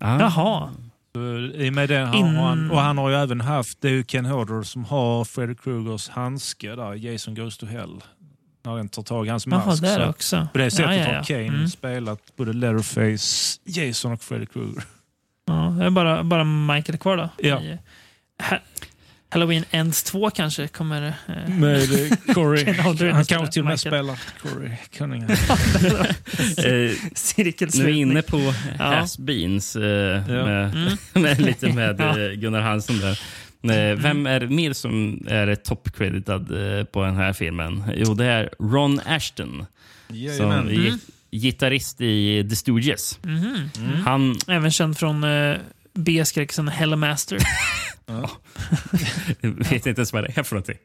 Ah. 0.00 0.20
Jaha. 0.20 0.70
Så 1.14 1.20
I 1.54 1.68
och 1.70 1.74
med 1.74 1.88
den 1.88 2.06
har 2.08 2.16
In- 2.16 2.36
han, 2.36 2.70
och 2.70 2.80
han 2.80 2.98
har 2.98 3.10
ju 3.10 3.16
även 3.16 3.40
haft, 3.40 3.80
det 3.80 3.88
är 3.88 3.92
ju 3.92 4.04
Ken 4.04 4.26
Hodder 4.26 4.62
som 4.62 4.84
har 4.84 5.24
Freddy 5.24 5.54
Krugers 5.54 6.08
handske 6.08 6.74
där, 6.74 6.94
Jason 6.94 7.34
Goes 7.34 7.58
to 7.58 7.66
Hell. 7.66 8.00
När 8.64 8.76
den 8.76 8.88
tar 8.88 9.02
tag 9.02 9.26
i 9.26 9.30
hans 9.30 9.46
Jaha, 9.46 9.66
mask. 9.66 9.82
där 9.82 9.96
Så 10.04 10.10
också. 10.10 10.48
På 10.52 10.58
det 10.58 10.70
sättet 10.70 10.86
Ja, 10.86 10.96
ja, 10.96 11.06
har 11.06 11.12
ja. 11.14 11.22
Kane 11.22 11.46
Mm. 11.46 11.68
spelat 11.68 12.36
både 12.36 12.52
Leatherface, 12.52 13.60
Jason 13.64 14.12
och 14.12 14.22
Freddy 14.22 14.46
Krueger. 14.46 14.82
Ja, 15.46 15.74
det 15.78 15.84
är 15.84 15.90
bara, 15.90 16.22
bara 16.24 16.44
Michael 16.44 16.98
kvar 16.98 17.16
då. 17.16 17.28
Ja. 17.38 17.60
I, 17.60 17.78
Halloween 19.30 19.64
Ends 19.70 20.02
2 20.02 20.30
kanske 20.30 20.68
kommer... 20.68 21.02
Eh, 21.28 21.62
eh, 21.62 22.34
Corey, 22.34 22.72
han 23.12 23.24
kanske 23.24 23.52
till 23.52 23.62
och 23.62 23.66
med 23.68 23.80
spelar 23.80 24.20
Corey 24.42 24.70
Cunningham. 24.96 25.30
Eh, 26.58 26.92
Cirkelslutning. 27.14 27.84
Nu 27.84 27.90
är 27.90 27.94
vi 27.94 27.98
inne 28.00 28.22
på 28.22 28.54
Ja. 28.78 28.84
has-beens 28.84 29.76
eh, 29.76 30.26
med, 30.26 30.74
Mm. 30.74 30.96
med, 31.22 31.40
lite 31.40 31.72
med 31.72 31.96
Ja. 32.00 32.20
eh, 32.20 32.30
Gunnar 32.32 32.60
Hansson 32.60 32.98
där. 33.00 33.20
Eh, 33.92 33.96
Vem 33.98 34.26
är 34.26 34.40
det 34.40 34.46
mer 34.48 34.72
som 34.72 35.24
är 35.28 35.54
top-creditad 35.54 36.78
eh, 36.78 36.84
på 36.84 37.04
den 37.04 37.16
här 37.16 37.32
filmen? 37.32 37.84
Jo, 37.94 38.14
det 38.14 38.24
är 38.24 38.50
Ron 38.60 39.00
Ashton. 39.06 39.66
Som 40.08 40.16
Jajamän. 40.16 40.68
är 40.68 40.72
gi- 40.72 40.98
gitarrist 41.30 42.00
i 42.00 42.46
The 42.50 42.56
Stooges. 42.56 43.18
Mhm. 43.22 43.70
Han 44.04 44.36
Även 44.48 44.70
känd 44.70 44.98
från 44.98 45.24
eh, 45.24 45.56
B-skräckisen 46.04 46.68
Hellmaster. 46.68 47.38
vet 49.40 49.72
inte 49.86 49.90
ens 50.00 50.12
vad 50.12 50.24
det 50.24 50.32
är 50.38 50.42
för 50.42 50.54
någonting. 50.56 50.78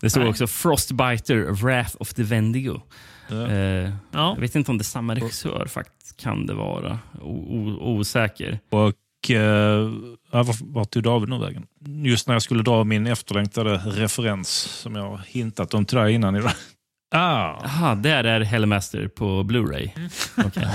Det 0.00 0.10
står 0.10 0.20
Nej. 0.20 0.30
också 0.30 0.46
Frostbiter, 0.46 1.36
Wrath 1.52 1.96
of 2.00 2.14
the 2.14 2.22
Vendigo. 2.22 2.80
Ja. 3.28 3.46
Eh, 3.48 3.90
Ja. 4.12 4.32
Jag 4.34 4.40
vet 4.40 4.54
inte 4.54 4.70
om 4.70 4.78
det 4.78 4.82
är 4.82 4.84
samma 4.84 5.14
regissör 5.14 5.66
faktiskt. 5.66 6.16
Kan 6.20 6.46
det 6.46 6.54
vara. 6.54 6.98
O- 7.20 7.78
osäker. 7.80 8.58
Och 8.70 9.30
eh, 9.30 9.36
ja, 10.30 10.42
vart 10.42 10.60
var 10.60 10.84
tog 10.84 11.02
David 11.02 11.28
nu 11.28 11.38
vägen? 11.38 11.66
Just 12.04 12.26
när 12.28 12.34
jag 12.34 12.42
skulle 12.42 12.62
dra 12.62 12.84
min 12.84 13.06
efterlängtade 13.06 13.76
referens 13.76 14.48
som 14.48 14.94
jag 14.94 15.20
hintat 15.26 15.74
om 15.74 15.84
till 15.84 15.98
dig 15.98 16.12
innan 16.14 16.36
idag. 16.36 16.52
Ah, 17.16 17.60
Jaha, 17.62 17.94
där 17.94 18.24
är 18.24 18.40
Hellmaster 18.40 19.08
på 19.08 19.42
Blu-ray. 19.42 19.90
Mm. 19.96 20.10
Okej. 20.36 20.68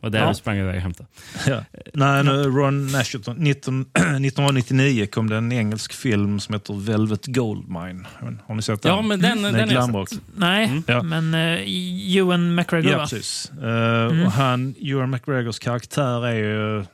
Och 0.00 0.10
där 0.10 0.18
Ja. 0.20 0.34
sprang 0.34 0.56
jag 0.56 0.64
iväg 0.64 0.76
och 0.76 0.82
hämtade. 0.82 1.08
Ja. 1.46 1.64
Nej, 1.94 2.24
nu, 2.24 2.42
Ron 2.42 2.94
Asherton. 2.94 3.36
19, 3.38 3.80
1999 3.82 5.06
kom 5.12 5.30
det 5.30 5.36
en 5.36 5.52
engelsk 5.52 5.92
film 5.92 6.40
som 6.40 6.52
heter 6.54 6.74
Velvet 6.74 7.26
Goldmine. 7.26 8.04
Har 8.46 8.54
ni 8.54 8.62
sett 8.62 8.82
den? 8.82 8.92
Ja, 8.92 9.02
men 9.02 9.20
den- 9.20 9.42
Med 9.42 9.54
den 9.54 9.68
glamrock. 9.68 10.08
sett. 10.08 10.20
Nej, 10.36 10.82
Ja. 10.86 11.02
men 11.02 11.34
uh, 11.34 12.16
Ewan 12.16 12.54
McGregor 12.54 12.92
Ja, 12.92 12.98
precis. 12.98 13.52
Eh, 13.62 13.64
Mm. 14.08 14.26
och 14.26 14.32
han, 14.32 14.74
Ewan 14.80 15.10
McGregors 15.10 15.58
karaktär 15.58 16.26
är 16.26 16.34
ju 16.34 16.84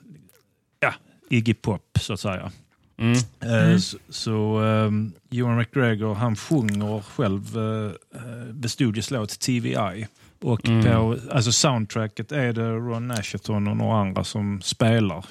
ja, 0.81 0.95
Iggy 1.31 1.55
Pop, 1.55 1.99
så 2.01 2.13
att 2.13 2.21
säga. 2.21 2.53
Mm. 2.99 3.13
Eh, 3.41 3.65
Mm. 3.65 3.81
Så, 3.81 3.97
så 4.09 4.59
um, 4.61 5.13
Ewan 5.31 5.57
McGregor 5.57 6.15
han 6.15 6.37
sjunger 6.37 7.01
själv 7.03 7.59
uh, 7.59 7.91
The 8.63 8.69
Studios 8.69 9.11
låt 9.11 9.39
TVI. 9.41 10.07
Och 10.47 10.69
Mm. 10.69 10.85
på 10.85 11.17
alltså 11.33 11.53
soundtracket 11.53 12.33
är 12.33 12.53
det 12.53 12.71
Ron 12.71 13.11
Asherton 13.11 13.69
och 13.69 13.77
några 13.77 14.01
andra 14.01 14.25
som 14.25 14.63
spelar. 14.63 15.25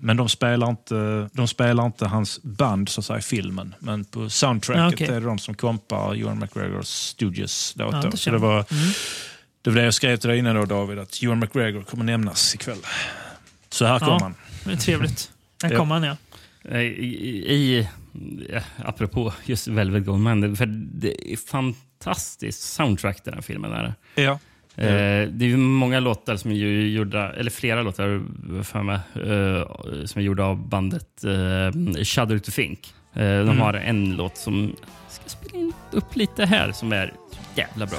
Men 0.00 0.16
de 0.16 0.28
spelar 0.28 0.70
inte, 0.70 1.28
de 1.32 1.48
spelar 1.48 1.86
inte 1.86 2.06
hans 2.06 2.42
band 2.42 2.88
så 2.88 3.00
att 3.00 3.04
säga, 3.04 3.18
i 3.18 3.22
filmen. 3.22 3.74
Men 3.78 4.04
på 4.04 4.30
soundtracket 4.30 4.82
Ja, 5.00 5.04
okej. 5.04 5.16
är 5.16 5.20
det 5.20 5.26
de 5.26 5.38
som 5.38 5.54
kompar 5.54 6.14
Ewan 6.14 6.38
McGregors 6.38 6.86
Studios 6.86 7.74
låt. 7.76 7.92
Ja, 7.94 8.10
det 8.10 8.16
så 8.16 8.30
det 8.30 8.38
var, 8.38 8.54
jag. 8.56 8.72
Mm. 8.72 8.84
det 9.62 9.70
var 9.70 9.76
det 9.76 9.84
jag 9.84 9.94
skrev 9.94 10.16
till 10.16 10.28
dig 10.30 10.38
innan 10.38 10.56
då 10.56 10.64
David, 10.64 10.98
att 10.98 11.22
Ewan 11.22 11.38
McGregor 11.38 11.82
kommer 11.82 12.04
nämnas 12.04 12.54
ikväll. 12.54 12.78
Så 13.70 13.84
här 13.86 13.98
kommer 13.98 14.12
Ja. 14.12 14.18
han. 14.22 14.34
Det 14.64 14.72
är 14.72 14.76
trevligt. 14.76 15.30
Där 15.60 15.70
Ja. 15.72 15.78
kom 15.78 15.90
han 15.90 16.02
ja. 16.02 16.16
Eh, 16.68 16.80
I, 16.80 17.44
i, 17.54 17.88
apropå 18.84 19.32
just 19.44 19.68
Velvet 19.68 20.06
Goldmine, 20.06 20.56
för 20.56 20.66
det 21.00 21.32
är 21.32 21.36
fantastiskt 21.36 21.93
soundtrack 22.52 23.24
den 23.24 23.34
här 23.34 23.40
filmen. 23.42 23.72
Är. 23.72 23.82
det. 24.14 24.22
Ja. 24.22 24.38
Eh, 24.76 25.28
det 25.28 25.44
är 25.44 25.48
ju 25.48 25.56
många 25.56 26.00
låtar 26.00 26.36
som 26.36 26.50
är 26.50 26.54
gjorda, 26.54 27.32
eller 27.32 27.50
flera 27.50 27.82
låtar 27.82 28.22
för 28.62 28.82
mig, 28.82 28.94
eh, 29.14 30.04
som 30.06 30.20
är 30.20 30.24
gjorda 30.24 30.44
av 30.44 30.68
bandet 30.68 31.24
eh, 31.24 32.02
Shudder 32.04 32.38
to 32.38 32.50
Think. 32.50 32.94
De 33.14 33.20
Mm. 33.20 33.58
har 33.60 33.74
en 33.74 34.16
låt 34.16 34.36
som 34.36 34.76
jag 35.04 35.12
ska 35.12 35.28
spela 35.28 35.58
in 35.64 35.72
upp 35.92 36.16
lite 36.16 36.44
här 36.46 36.72
som 36.72 36.92
är 36.92 37.12
jävla 37.54 37.86
bra. 37.86 37.98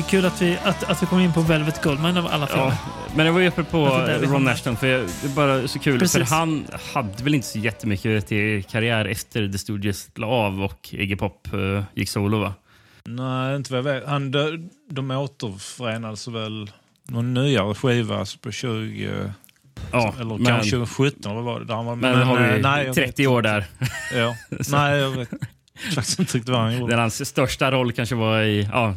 Är 0.00 0.08
kul 0.08 0.24
att 0.26 0.42
vi, 0.42 0.58
att, 0.64 0.90
att 0.90 1.02
vi 1.02 1.06
kom 1.06 1.20
in 1.20 1.32
på 1.32 1.40
Velvet 1.40 1.82
Goldmine 1.82 2.18
av 2.18 2.26
alla 2.26 2.46
filmer. 2.46 2.64
Ja, 2.64 2.76
men 3.16 3.26
det 3.26 3.32
var 3.32 3.40
ju 3.40 3.50
på 3.50 4.02
vi 4.20 4.26
Ron. 4.26 4.48
Ashton, 4.48 4.76
för 4.76 4.86
jag, 4.86 5.00
det 5.22 5.28
är 5.28 5.34
bara 5.34 5.68
så 5.68 5.78
kul. 5.78 5.98
Precis. 5.98 6.28
För 6.28 6.36
han 6.36 6.64
hade 6.94 7.24
väl 7.24 7.34
inte 7.34 7.46
så 7.46 7.58
jättemycket 7.58 8.26
till 8.26 8.64
karriär 8.64 9.04
efter 9.04 9.48
The 9.48 9.58
Studios 9.58 10.08
la 10.14 10.26
av 10.26 10.62
och 10.62 10.88
Iggy 10.94 11.16
Pop 11.16 11.48
eh, 11.52 11.84
gick 11.94 12.08
solo 12.08 12.38
va? 12.38 12.54
Nej, 13.04 13.56
inte 13.56 13.72
vad 13.72 13.78
jag 13.78 14.00
vet. 14.00 14.08
Han, 14.08 14.30
de, 14.30 14.70
de 14.90 15.10
återförenades 15.10 16.28
väl 16.28 16.70
någon 17.08 17.34
nyare 17.34 17.74
skiva 17.74 18.18
alltså 18.18 18.38
på 18.38 18.50
20... 18.50 19.32
Ja, 19.92 20.14
eller 20.20 20.36
men- 20.36 20.46
kanske 20.46 20.70
2017. 20.70 21.34
Vad 21.34 21.44
var 21.44 21.60
det? 21.60 21.66
Där 21.66 21.74
han 21.74 21.86
var, 21.86 21.96
Men, 21.96 22.22
har 22.22 22.40
eh, 22.48 22.54
vi 22.54 22.62
nej, 22.62 22.86
jag 22.86 22.94
30 22.94 23.22
vet 23.22 23.30
år 23.30 23.42
där. 23.42 23.64
Ja. 24.14 24.36
Nej, 24.70 24.98
jag 24.98 25.10
vet 25.10 25.28
faktiskt 25.94 26.18
inte 26.18 26.36
riktigt 26.36 26.48
vad 26.48 26.60
han 26.60 26.78
gjorde. 26.78 26.92
Där 26.92 27.00
hans 27.00 27.28
största 27.28 27.70
roll 27.70 27.92
kanske 27.92 28.14
var 28.14 28.42
i, 28.42 28.68
ja, 28.72 28.94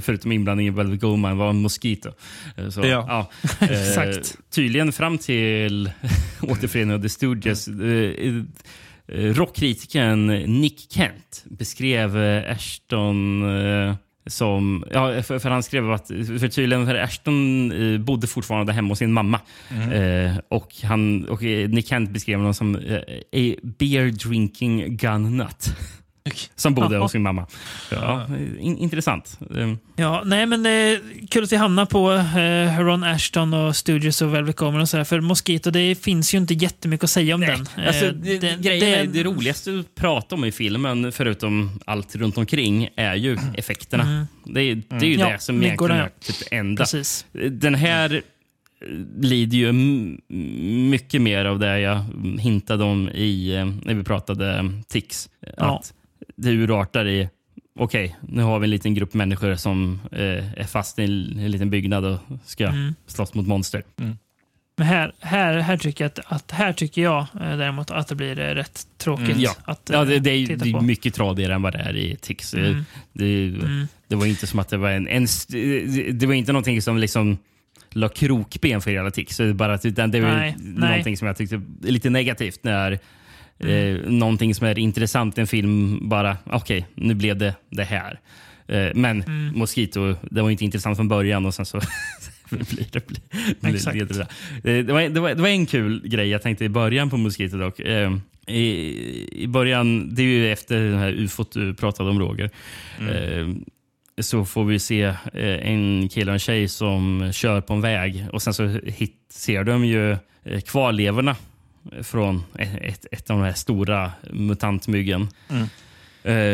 förutom 0.00 0.32
inblandning 0.32 0.66
i 0.66 0.70
Velvet 0.70 1.00
Goldmine, 1.00 1.34
var 1.34 1.52
Mosquito. 1.52 2.10
Eh, 2.56 2.68
Så, 2.68 2.86
Ja. 2.86 3.30
Eh, 3.60 3.88
Exakt. 3.88 4.36
Tydligen 4.50 4.92
fram 4.92 5.18
till 5.18 5.90
återföreningen 6.42 6.96
av 6.96 7.02
The 7.02 7.08
Stooges. 7.08 7.68
Eh, 7.68 8.42
rockkritikern 9.34 10.26
Nick 10.60 10.92
Kent 10.92 11.44
beskrev 11.44 12.16
Ashton 12.50 13.42
som... 14.26 14.84
Ja, 14.90 15.22
för, 15.22 15.38
för 15.38 15.50
han 15.50 15.62
skrev 15.62 15.92
att 15.92 16.06
för 16.06 16.48
tydligen 16.48 16.86
för 16.86 16.94
Ashton 16.94 17.72
eh, 17.72 18.00
bodde 18.00 18.26
fortfarande 18.26 18.72
hemma 18.72 18.88
hos 18.88 18.98
sin 18.98 19.12
mamma. 19.12 19.40
Mhm. 19.70 19.92
Eh, 19.92 20.36
och, 20.48 20.74
han, 20.82 21.28
och 21.28 21.44
eh, 21.44 21.68
Nick 21.68 21.88
Kent 21.88 22.10
beskrev 22.10 22.38
honom 22.38 22.54
som 22.54 22.76
eh, 22.76 22.96
a 23.32 23.56
beer 23.78 24.28
drinking 24.28 24.96
gun 24.96 25.36
nut. 25.36 25.76
Som 26.56 26.74
bodde 26.74 26.98
hos 26.98 27.12
sin 27.12 27.22
mamma. 27.22 27.46
Ja, 27.90 28.26
in, 28.60 28.78
intressant. 28.78 29.38
Eh, 29.56 29.72
Ja, 29.96 30.22
nej 30.26 30.46
men 30.46 30.66
är 30.66 31.00
kul 31.30 31.44
att 31.44 31.52
vi 31.52 31.56
hamnar 31.56 31.86
på 31.86 32.12
eh, 32.12 32.78
Ron 32.80 33.04
Ashton 33.04 33.54
och 33.54 33.76
Studios 33.76 34.22
och 34.22 34.34
Velvet 34.34 34.56
Goldmine 34.56 34.82
och 34.82 34.88
sådär. 34.88 35.04
För 35.04 35.20
Mosquito, 35.20 35.70
det 35.70 35.94
finns 35.94 36.34
ju 36.34 36.38
inte 36.38 36.54
jättemycket 36.54 37.04
att 37.04 37.10
säga 37.10 37.34
om 37.34 37.40
den. 37.40 37.66
Eh, 37.78 37.86
Alltså, 37.86 38.10
det, 38.12 38.38
det- 38.38 38.56
grejen 38.62 38.80
det- 38.80 38.94
är, 38.94 39.06
det 39.06 39.22
roligaste 39.22 39.78
att 39.80 39.94
prata 39.94 40.34
om 40.34 40.44
i 40.44 40.52
filmen, 40.52 41.12
förutom 41.12 41.70
allt 41.86 42.16
runt 42.16 42.38
omkring, 42.38 42.88
är 42.96 43.14
ju 43.14 43.38
effekterna. 43.54 44.02
Mm. 44.04 44.24
Det, 44.44 44.60
är, 44.60 44.74
det 44.88 44.96
är 44.96 45.10
ju 45.10 45.16
Ja, 45.16 45.28
det 45.28 45.38
som 45.38 45.58
myggorna, 45.58 45.94
egentligen 45.94 46.00
är 46.00 46.02
ja. 46.04 46.32
typ 46.44 46.52
enda. 46.52 46.82
Precis. 46.82 47.26
Den 47.50 47.74
här 47.74 48.14
eh, 48.14 48.20
lider 49.20 49.56
ju 49.58 49.72
mycket 50.90 51.22
mer 51.22 51.44
av 51.44 51.58
det 51.58 51.80
jag 51.80 52.04
hintade 52.38 52.84
om 52.84 53.08
i, 53.08 53.54
eh, 53.56 53.66
när 53.84 53.94
vi 53.94 54.02
pratade 54.04 54.54
eh, 54.58 54.64
tics. 54.88 55.28
Ja. 55.56 55.82
Det 56.42 56.50
urartar 56.50 57.06
i 57.08 57.28
Okej, 57.78 58.16
nu 58.28 58.42
har 58.42 58.58
vi 58.58 58.64
en 58.64 58.70
liten 58.70 58.94
grupp 58.94 59.14
människor 59.14 59.54
som 59.54 60.00
eh, 60.12 60.60
är 60.60 60.66
fast 60.66 60.98
i 60.98 61.02
en, 61.04 61.38
en 61.38 61.50
liten 61.50 61.70
byggnad 61.70 62.04
och 62.04 62.18
ska 62.44 62.66
Mm. 62.66 62.94
slåss 63.06 63.34
mot 63.34 63.46
monster. 63.46 63.82
Men 64.76 64.86
här, 64.86 65.12
här, 65.20 65.58
här, 65.58 65.76
tycker 65.76 66.04
jag 66.04 66.08
att, 66.08 66.18
att, 66.32 66.50
här 66.50 66.72
tycker 66.72 67.02
jag 67.02 67.20
eh, 67.20 67.56
däremot 67.56 67.90
att 67.90 68.08
det 68.08 68.14
blir 68.14 68.38
eh, 68.40 68.54
rätt 68.54 68.86
tråkigt 68.98 69.28
Mm, 69.28 69.40
ja. 69.40 69.54
att 69.64 69.90
ja, 69.92 70.02
eh, 70.02 70.08
det, 70.08 70.18
det 70.18 70.30
är, 70.30 70.46
titta 70.46 70.64
det 70.64 70.70
är 70.70 70.72
på. 70.74 70.80
mycket 70.80 71.14
tradigare 71.14 71.54
än 71.54 71.62
vad 71.62 71.72
det 71.72 71.78
är 71.78 71.96
i 71.96 72.16
Tix. 72.16 72.54
Mm. 72.54 72.84
Det, 73.12 73.46
Mm. 73.46 73.86
det 74.08 74.16
var 74.16 74.26
inte 74.26 74.46
som 74.46 74.58
att 74.58 74.68
det 74.68 74.76
var 74.76 74.90
en... 74.90 75.08
en 75.08 75.26
det 76.18 76.26
var 76.26 76.34
inte 76.34 76.52
någonting 76.52 76.82
som 76.82 76.98
liksom 76.98 77.38
la 77.90 78.08
krokben 78.08 78.80
för 78.80 78.90
hela 78.90 79.10
Tix. 79.10 79.36
Det, 79.36 79.54
bara 79.54 79.78
utan 79.84 80.10
det 80.10 80.20
var 80.20 80.28
Nej, 80.28 80.56
nej. 80.58 80.88
någonting 80.90 81.16
som 81.16 81.26
jag 81.26 81.36
tyckte 81.36 81.62
lite 81.82 82.10
negativt 82.10 82.64
när 82.64 82.98
Mm. 83.62 83.96
eh, 83.96 84.10
någonting 84.10 84.54
som 84.54 84.66
är 84.66 84.78
intressant 84.78 85.38
i 85.38 85.40
en 85.40 85.46
film 85.46 86.08
bara, 86.08 86.36
okej, 86.44 86.86
nu 86.94 87.14
blev 87.14 87.36
det 87.36 87.54
det 87.70 87.84
här. 87.84 88.20
Eh, 88.68 88.88
men 88.94 89.22
Mm. 89.22 89.58
Mosquito, 89.58 90.14
det 90.30 90.42
var 90.42 90.50
inte 90.50 90.64
intressant 90.64 90.96
från 90.96 91.08
början 91.08 91.46
och 91.46 91.54
sen 91.54 91.66
så 91.66 91.80
blir 92.50 92.86
det, 92.92 93.06
blir, 93.06 93.20
blir, 93.60 93.74
Exakt. 93.74 93.96
leder 93.96 94.14
det. 94.62 94.70
Eh, 94.78 94.84
Det 94.84 94.92
var, 94.92 95.02
det, 95.08 95.20
var, 95.20 95.28
det 95.34 95.42
var 95.42 95.48
en 95.48 95.66
kul 95.66 96.08
grej 96.08 96.28
jag 96.28 96.42
tänkte 96.42 96.64
i 96.64 96.68
början 96.68 97.10
på 97.10 97.16
Mosquito 97.16 97.56
dock. 97.58 97.80
Eh, 97.80 98.12
i, 98.46 99.28
I 99.42 99.46
början, 99.46 100.14
det 100.14 100.22
är 100.22 100.26
ju 100.26 100.52
efter 100.52 100.80
den 100.80 100.98
här 100.98 101.12
ufot 101.12 101.52
du 101.52 101.74
pratade 101.74 102.10
om 102.10 102.18
Roger. 102.20 102.50
Eh, 103.00 103.48
så 104.20 104.44
får 104.44 104.64
vi 104.64 104.78
se 104.78 105.14
en 105.32 106.08
kille 106.08 106.30
och 106.30 106.34
en 106.34 106.38
tjej 106.38 106.68
som 106.68 107.30
kör 107.32 107.60
på 107.60 107.72
en 107.74 107.80
väg 107.80 108.26
och 108.32 108.42
sen 108.42 108.54
så 108.54 108.66
hit, 108.84 109.14
ser 109.30 109.64
de 109.64 109.84
ju 109.84 110.16
kvarlevorna 110.66 111.36
från 112.02 112.44
ett, 112.58 113.06
ett, 113.12 113.30
av 113.30 113.38
de 113.38 113.44
här 113.44 113.52
stora 113.52 114.12
mutantmyggen. 114.30 115.28
Mm. 115.48 115.68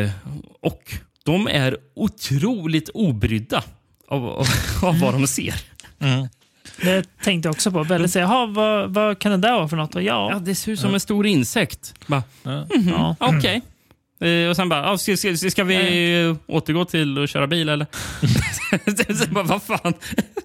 Eh, 0.04 0.10
och 0.60 0.94
de 1.24 1.48
är 1.48 1.76
otroligt 1.94 2.88
obrydda 2.88 3.62
av, 4.08 4.26
av, 4.26 4.46
av 4.82 5.00
vad 5.00 5.14
de 5.14 5.26
ser. 5.26 5.54
Mm. 5.98 6.28
Det 6.82 7.04
tänkte 7.22 7.46
jag 7.46 7.54
också 7.54 7.70
på. 7.72 7.82
Väldigt 7.82 8.10
säga, 8.12 8.24
"Jaha, 8.24 8.46
vad, 8.46 8.94
vad 8.94 9.18
kan 9.18 9.32
det 9.32 9.38
där 9.38 9.52
vara 9.52 9.68
för 9.68 9.76
något? 9.76 9.94
Och 9.94 10.02
ja, 10.02 10.30
Ja, 10.32 10.38
det 10.38 10.54
ser 10.54 10.72
ut 10.72 10.80
som 10.80 10.94
en 10.94 11.00
stor 11.00 11.26
insekt. 11.26 11.94
Bara, 12.06 12.22
Ja. 12.42 12.66
mhm, 12.76 12.88
Ja. 12.88 13.16
Okej. 13.20 13.56
Eh, 13.56 13.62
och 14.50 14.56
sen 14.56 14.68
bara, 14.68 14.90
ah, 14.90 14.98
ska, 14.98 15.16
ska, 15.16 15.36
ska 15.36 15.64
vi 15.64 16.20
eh, 16.22 16.36
återgå 16.46 16.84
till 16.84 17.22
att 17.24 17.30
köra 17.30 17.46
bil 17.46 17.68
eller? 17.68 17.86
så 19.24 19.30
bara, 19.30 19.44
vad 19.44 19.62
fan? 19.62 19.94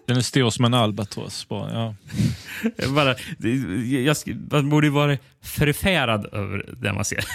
Den 0.07 0.17
är 0.17 0.21
stor 0.21 0.49
som 0.49 0.65
en 0.65 0.73
albatross. 0.73 1.47
Bara, 1.47 1.73
ja. 1.73 1.95
Jag 2.77 2.93
bara, 2.93 3.15
jag, 3.85 4.17
man 4.51 4.69
borde 4.69 4.87
ju 4.87 4.91
vara 4.91 5.17
förfärad 5.41 6.29
över 6.31 6.65
det 6.81 6.93
man 6.93 7.05
ser. 7.05 7.25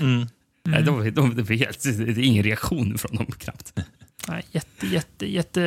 Mm. 0.00 0.26
Nej, 0.64 0.82
de, 0.82 1.10
de, 1.10 1.36
det, 1.36 1.42
var 1.42 1.56
helt, 1.56 1.82
det 1.82 1.90
är 1.90 2.18
ingen 2.18 2.44
reaktion 2.44 2.98
från 2.98 3.16
dem 3.16 3.26
knappt. 3.26 3.72
nej, 4.28 4.44
jätte, 4.52 4.86
jätte, 4.86 5.26
jätte 5.26 5.60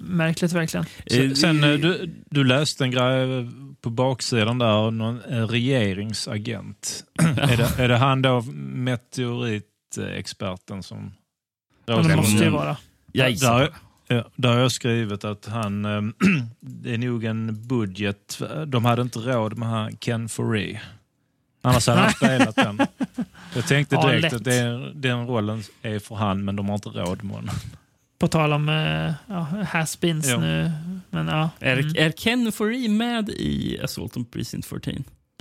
märkligt 0.00 0.52
verkligen. 0.52 0.86
Sen, 1.06 1.36
sen 1.36 1.64
eh, 1.64 1.78
du, 1.78 2.14
du 2.30 2.44
läste 2.44 2.84
en 2.84 2.90
grej 2.90 3.48
på 3.80 3.90
baksidan 3.90 4.58
där, 4.58 4.90
någon 4.90 5.18
regeringsagent. 5.48 7.04
är, 7.22 7.56
det, 7.56 7.78
är 7.82 7.88
det 7.88 7.96
han 7.96 8.22
då, 8.22 8.42
meteoritexperten 8.54 10.82
som... 10.82 11.12
Det 11.84 12.16
måste 12.16 12.44
ju 12.44 12.50
vara. 12.50 12.76
Jag 13.12 13.38
Där, 13.38 13.58
där, 14.08 14.24
ja, 14.36 14.48
har 14.52 14.58
jag 14.58 14.72
skrivit 14.72 15.24
att 15.24 15.46
han, 15.46 15.84
eh, 15.84 16.00
det 16.60 16.94
är 16.94 16.98
nog 16.98 17.24
en 17.24 17.66
budget. 17.68 18.42
De 18.66 18.84
hade 18.84 19.02
inte 19.02 19.18
råd 19.18 19.58
med 19.58 19.68
han 19.68 19.96
Ken 19.96 20.28
Foree. 20.28 20.80
Annars 21.62 21.86
hade 21.86 22.00
han 22.00 22.10
spelat 22.12 22.56
den. 22.56 22.80
Jag 23.54 23.66
tänkte 23.68 23.94
Ja, 23.94 24.06
direkt 24.08 24.22
lätt. 24.22 24.32
att 24.32 24.44
det, 24.44 24.92
den 24.94 25.26
rollen 25.26 25.62
är 25.82 25.98
för 25.98 26.14
han, 26.14 26.44
men 26.44 26.56
de 26.56 26.66
har 26.68 26.74
inte 26.74 26.88
råd 26.88 27.24
med 27.24 27.36
honom. 27.36 27.54
På 28.20 28.28
tal 28.28 28.52
om 28.52 28.68
eh, 28.68 29.12
ja, 29.28 29.46
has-beens 29.72 30.28
Ja. 30.28 30.40
nu. 30.40 30.70
Men 31.10 31.26
ja. 31.28 31.50
Är, 31.60 31.76
Mm. 31.78 31.92
är 31.96 32.10
Ken 32.10 32.52
Foree 32.52 32.88
med 32.88 33.28
i 33.28 33.78
Assault 33.82 34.16
on 34.16 34.24
Precinct 34.24 34.66
14? 34.68 34.92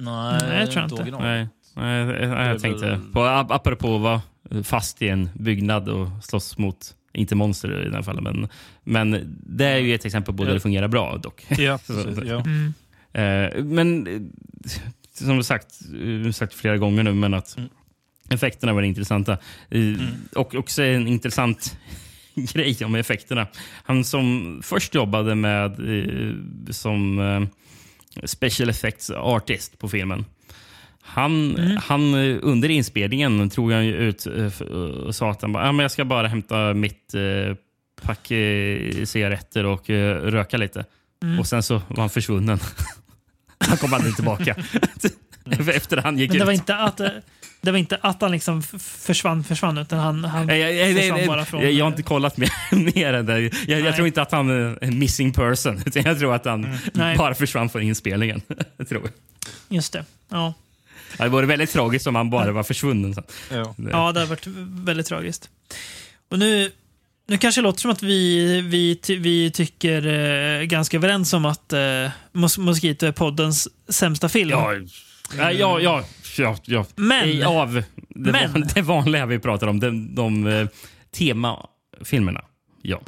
Nej, 0.02 0.40
Nej, 0.42 0.60
jag 0.60 0.72
tror 0.72 0.84
inte. 0.84 1.04
Nej, 1.20 1.48
nej, 1.76 2.00
är 2.02 2.50
jag 2.50 2.62
tänkte 2.62 3.00
på, 3.14 3.20
ap- 3.20 3.52
apropå 3.52 3.96
att 3.96 4.02
vara 4.02 4.22
fast 4.64 5.02
i 5.02 5.08
en 5.10 5.30
byggnad 5.34 5.90
och 5.90 6.08
slåss 6.22 6.58
mot, 6.58 6.96
inte 7.14 7.36
monster 7.36 7.86
i 7.88 7.90
det 7.90 7.96
här 7.96 8.04
fallet, 8.04 8.24
men, 8.24 8.48
men 8.84 9.38
det 9.46 9.66
är 9.66 9.78
ju 9.78 9.96
ett 9.96 10.06
exempel 10.06 10.36
på 10.36 10.44
där 10.44 10.50
Ja. 10.50 10.54
det 10.54 10.60
fungerar 10.60 10.88
bra 10.88 11.18
dock. 11.18 11.46
Ja, 11.50 11.78
precis. 11.88 12.20
Ja. 12.26 12.44
Mm. 12.46 12.74
Eh, 13.14 13.64
men 13.64 14.08
eh, 14.08 14.22
som 15.14 15.44
sagt, 15.44 15.68
sagt 16.34 16.54
flera 16.54 16.78
gånger 16.78 17.04
nu, 17.04 17.14
men 17.14 17.34
att 17.34 17.58
Mm. 17.58 17.70
effekterna 18.30 18.74
var 18.74 18.82
intressanta. 18.82 19.38
Eh, 19.70 19.80
Och 20.36 20.56
också 20.56 20.84
en 20.84 21.08
intressant 21.08 21.78
grej 22.54 22.86
om 22.86 22.96
effekterna. 22.96 23.48
Han 23.84 24.04
som 24.04 24.60
först 24.64 24.96
jobbade 24.96 25.36
med 25.36 25.66
eh, 25.66 26.34
som 26.72 27.20
eh, 27.20 27.42
special 28.28 28.70
effects 28.70 29.12
artist 29.12 29.80
på 29.80 29.90
filmen. 29.90 30.26
Han, 31.02 31.58
han 31.82 32.14
eh, 32.14 32.38
under 32.42 32.70
inspelningen 32.70 33.50
tog 33.50 33.72
han 33.72 33.84
ut 33.84 34.26
och 35.06 35.16
sa 35.16 35.32
att 35.32 35.42
han 35.42 35.54
bara, 35.54 35.66
ja, 35.66 35.72
men 35.72 35.84
jag 35.84 35.92
ska 35.92 36.06
bara 36.06 36.28
hämta 36.28 36.74
mitt 36.74 37.16
pack 38.02 38.28
cigaretter 39.04 39.66
och 39.66 39.90
röka 39.90 40.58
lite. 40.58 40.86
Mm. 41.24 41.40
Och 41.40 41.48
sen 41.48 41.64
så 41.64 41.82
var 41.88 42.00
han 42.00 42.10
försvunnen. 42.10 42.60
han 43.60 43.78
kom 43.78 43.94
aldrig 43.94 44.16
tillbaka. 44.16 44.56
Efter 45.74 45.98
han 45.98 46.18
gick 46.18 46.30
Men 46.30 46.38
det 46.38 46.44
ut. 46.44 46.46
var 46.46 46.54
inte 46.54 46.76
att, 46.76 47.00
eh, 47.00 47.08
det 47.62 47.72
var 47.72 47.78
inte 47.80 47.98
att 48.02 48.22
han 48.22 48.32
liksom 48.32 48.62
försvann, 48.80 49.44
försvann 49.44 49.78
utan 49.78 50.00
han, 50.00 50.24
han 50.26 50.48
Nej, 50.48 50.60
jag, 50.60 50.74
jag, 50.92 50.98
försvann 51.02 51.28
bara 51.28 51.46
från... 51.46 51.62
jag, 51.62 51.72
jag 51.72 51.86
har 51.86 51.92
inte 51.92 52.04
kollat 52.04 52.38
mer, 52.38 52.52
mer 52.96 53.14
än 53.14 53.26
det. 53.26 53.40
Jag, 53.40 53.52
jag 53.68 53.84
Nej. 53.84 53.94
tror 53.94 54.08
inte 54.08 54.22
att 54.22 54.32
han 54.32 54.50
är 54.50 54.78
en 54.82 55.00
missing 55.00 55.34
person. 55.34 55.84
Utan 55.86 56.04
jag 56.04 56.20
tror 56.20 56.36
att 56.36 56.46
han 56.46 56.78
Nej. 56.94 57.18
bara 57.18 57.36
försvann 57.36 57.70
från 57.70 57.82
inspelningen. 57.82 58.42
jag 58.78 58.90
tror. 58.90 59.10
Just 59.70 59.94
det. 59.94 60.06
Ja. 60.30 60.54
Det 61.18 61.28
vore 61.30 61.46
väldigt 61.46 61.72
tragiskt 61.72 62.08
om 62.08 62.16
han 62.16 62.30
bara 62.30 62.52
var 62.52 62.64
försvunnen. 62.64 63.16
Sen. 63.16 63.24
Ja. 63.52 63.74
Det- 63.78 63.90
ja, 63.92 64.12
det 64.12 64.20
har 64.20 64.28
varit 64.28 64.48
väldigt 64.86 65.06
tragiskt. 65.08 65.50
Och 66.32 66.40
nu, 66.40 66.72
nu 67.28 67.38
kanske 67.38 67.62
det 67.62 67.64
låter 67.64 67.80
som 67.80 67.92
att 67.92 68.04
vi, 68.04 68.62
vi, 68.62 68.96
ty, 68.96 69.18
vi 69.18 69.52
tycker 69.52 70.08
eh, 70.08 70.64
ganska 70.64 70.98
överens 70.98 71.34
om 71.34 71.46
att 71.46 71.74
eh, 71.74 72.10
Mos 72.32 72.58
Mosquito 72.58 73.06
är 73.06 73.12
poddens 73.12 73.68
sämsta 73.90 74.30
film. 74.30 74.50
Ja, 74.50 74.74
ja, 75.38 75.52
ja, 75.52 75.80
ja, 75.82 76.04
ja, 76.38 76.56
ja. 76.66 76.86
Men- 76.96 77.44
Av 77.44 77.74
det, 77.74 78.32
men- 78.32 78.52
van- 78.54 78.70
det 78.76 78.82
vanliga 78.82 79.26
vi 79.26 79.40
pratar 79.40 79.68
om, 79.68 79.80
de, 79.80 80.16
de 80.16 80.48
eh, 80.48 80.68
temafilmerna. 81.18 82.42
Ja. 82.82 83.02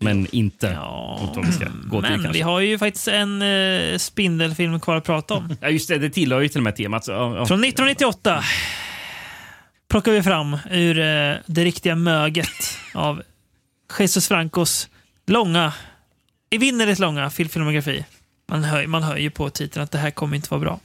Men 0.00 0.26
inte 0.32 0.66
Ja, 0.66 1.32
vi 1.46 1.52
ska 1.52 1.64
gå 1.84 2.02
till 2.02 2.10
Men 2.10 2.22
kanske. 2.22 2.32
vi 2.32 2.40
har 2.40 2.60
ju 2.60 2.78
faktiskt 2.78 3.08
en 3.08 3.42
eh, 3.42 3.98
spindelfilm 3.98 4.80
kvar 4.80 4.96
att 4.96 5.04
prata 5.04 5.34
om. 5.34 5.56
Ja, 5.60 5.68
just 5.68 5.88
det. 5.88 5.98
Det 5.98 6.10
tillhör 6.10 6.40
ju 6.40 6.48
till 6.48 6.58
och 6.58 6.62
med 6.64 6.76
temat. 6.76 7.04
Så, 7.04 7.12
ja, 7.12 7.18
ja. 7.36 7.46
Från 7.46 7.64
1998 7.64 8.44
plockar 9.90 10.12
vi 10.12 10.22
fram 10.22 10.56
ur 10.70 10.98
eh, 10.98 11.34
det 11.46 11.64
riktiga 11.64 11.94
möget 11.96 12.78
av 12.94 13.22
Jesus 13.98 14.28
Francos 14.28 14.88
långa, 15.26 15.72
evinnerligt 16.50 16.98
långa 16.98 17.30
fil- 17.30 17.48
filmografi. 17.48 18.04
Man 18.50 18.64
hör, 18.64 18.86
man 18.86 19.02
hör 19.02 19.16
ju 19.16 19.30
på 19.30 19.50
titeln 19.50 19.82
att 19.84 19.90
det 19.90 19.98
här 19.98 20.10
kommer 20.10 20.36
inte 20.36 20.48
vara 20.50 20.60
bra. 20.60 20.80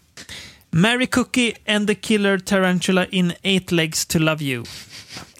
Mary 0.73 1.05
Cookie 1.07 1.53
and 1.67 1.87
the 1.87 1.95
Killer 1.95 2.37
Tarantula 2.39 3.05
in 3.05 3.33
Eight 3.43 3.71
Legs 3.71 4.05
to 4.05 4.19
Love 4.19 4.43
You. 4.45 4.65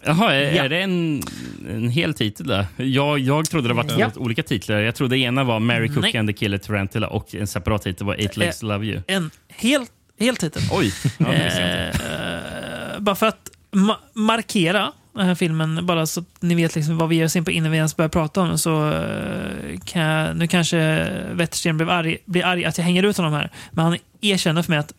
Jaha, 0.04 0.32
är, 0.34 0.54
Ja. 0.56 0.64
är 0.64 0.68
det 0.68 0.82
en, 0.82 1.22
en 1.70 1.88
hel 1.88 2.14
titel 2.14 2.46
där? 2.46 2.66
Jag, 2.76 3.18
jag 3.18 3.50
trodde 3.50 3.68
det 3.68 3.74
var 3.74 3.86
Ja. 3.98 4.10
olika 4.16 4.42
titlar. 4.42 4.78
Jag 4.78 4.94
trodde 4.94 5.18
ena 5.18 5.44
var 5.44 5.60
Mary 5.60 5.88
Cookie 5.88 6.00
Nej. 6.02 6.16
and 6.16 6.28
the 6.28 6.32
Killer 6.32 6.58
Tarantula 6.58 7.08
och 7.08 7.34
en 7.34 7.46
separat 7.46 7.82
titel 7.82 8.06
var 8.06 8.14
Eight 8.14 8.36
Legs 8.36 8.58
to 8.58 8.66
Love 8.66 8.86
You. 8.86 9.00
En 9.06 9.30
hel, 9.48 9.86
hel 10.18 10.36
titel. 10.36 10.62
Oj! 10.72 10.92
Ja. 11.18 11.32
Eh, 11.32 12.98
bara 12.98 13.14
för 13.14 13.26
att 13.26 13.50
ma 13.72 13.96
markera 14.14 14.92
den 15.14 15.26
här 15.26 15.34
filmen, 15.34 15.86
bara 15.86 16.06
så 16.06 16.20
att 16.20 16.26
ni 16.42 16.54
vet 16.54 16.74
liksom 16.74 16.98
vad 16.98 17.08
vi 17.08 17.16
ger 17.16 17.24
oss 17.24 17.36
in 17.36 17.44
på 17.44 17.50
innan 17.50 17.70
vi 17.70 17.76
ens 17.76 17.96
börjar 17.96 18.08
prata 18.08 18.40
om 18.40 18.48
den, 18.48 18.58
så 18.58 18.92
eh, 18.92 19.78
kan 19.84 20.02
jag, 20.02 20.36
nu 20.36 20.46
kanske 20.46 21.08
Wettersten 21.32 21.76
blev 21.76 21.90
arg, 21.90 22.16
blir 22.24 22.44
arg 22.44 22.64
att 22.64 22.78
jag 22.78 22.84
hänger 22.84 23.02
ut 23.02 23.16
honom 23.16 23.32
här, 23.32 23.50
men 23.70 23.84
han 23.84 23.96
erkänner 24.20 24.62
för 24.62 24.70
mig 24.70 24.78
att 24.78 24.90
eh, 24.90 24.96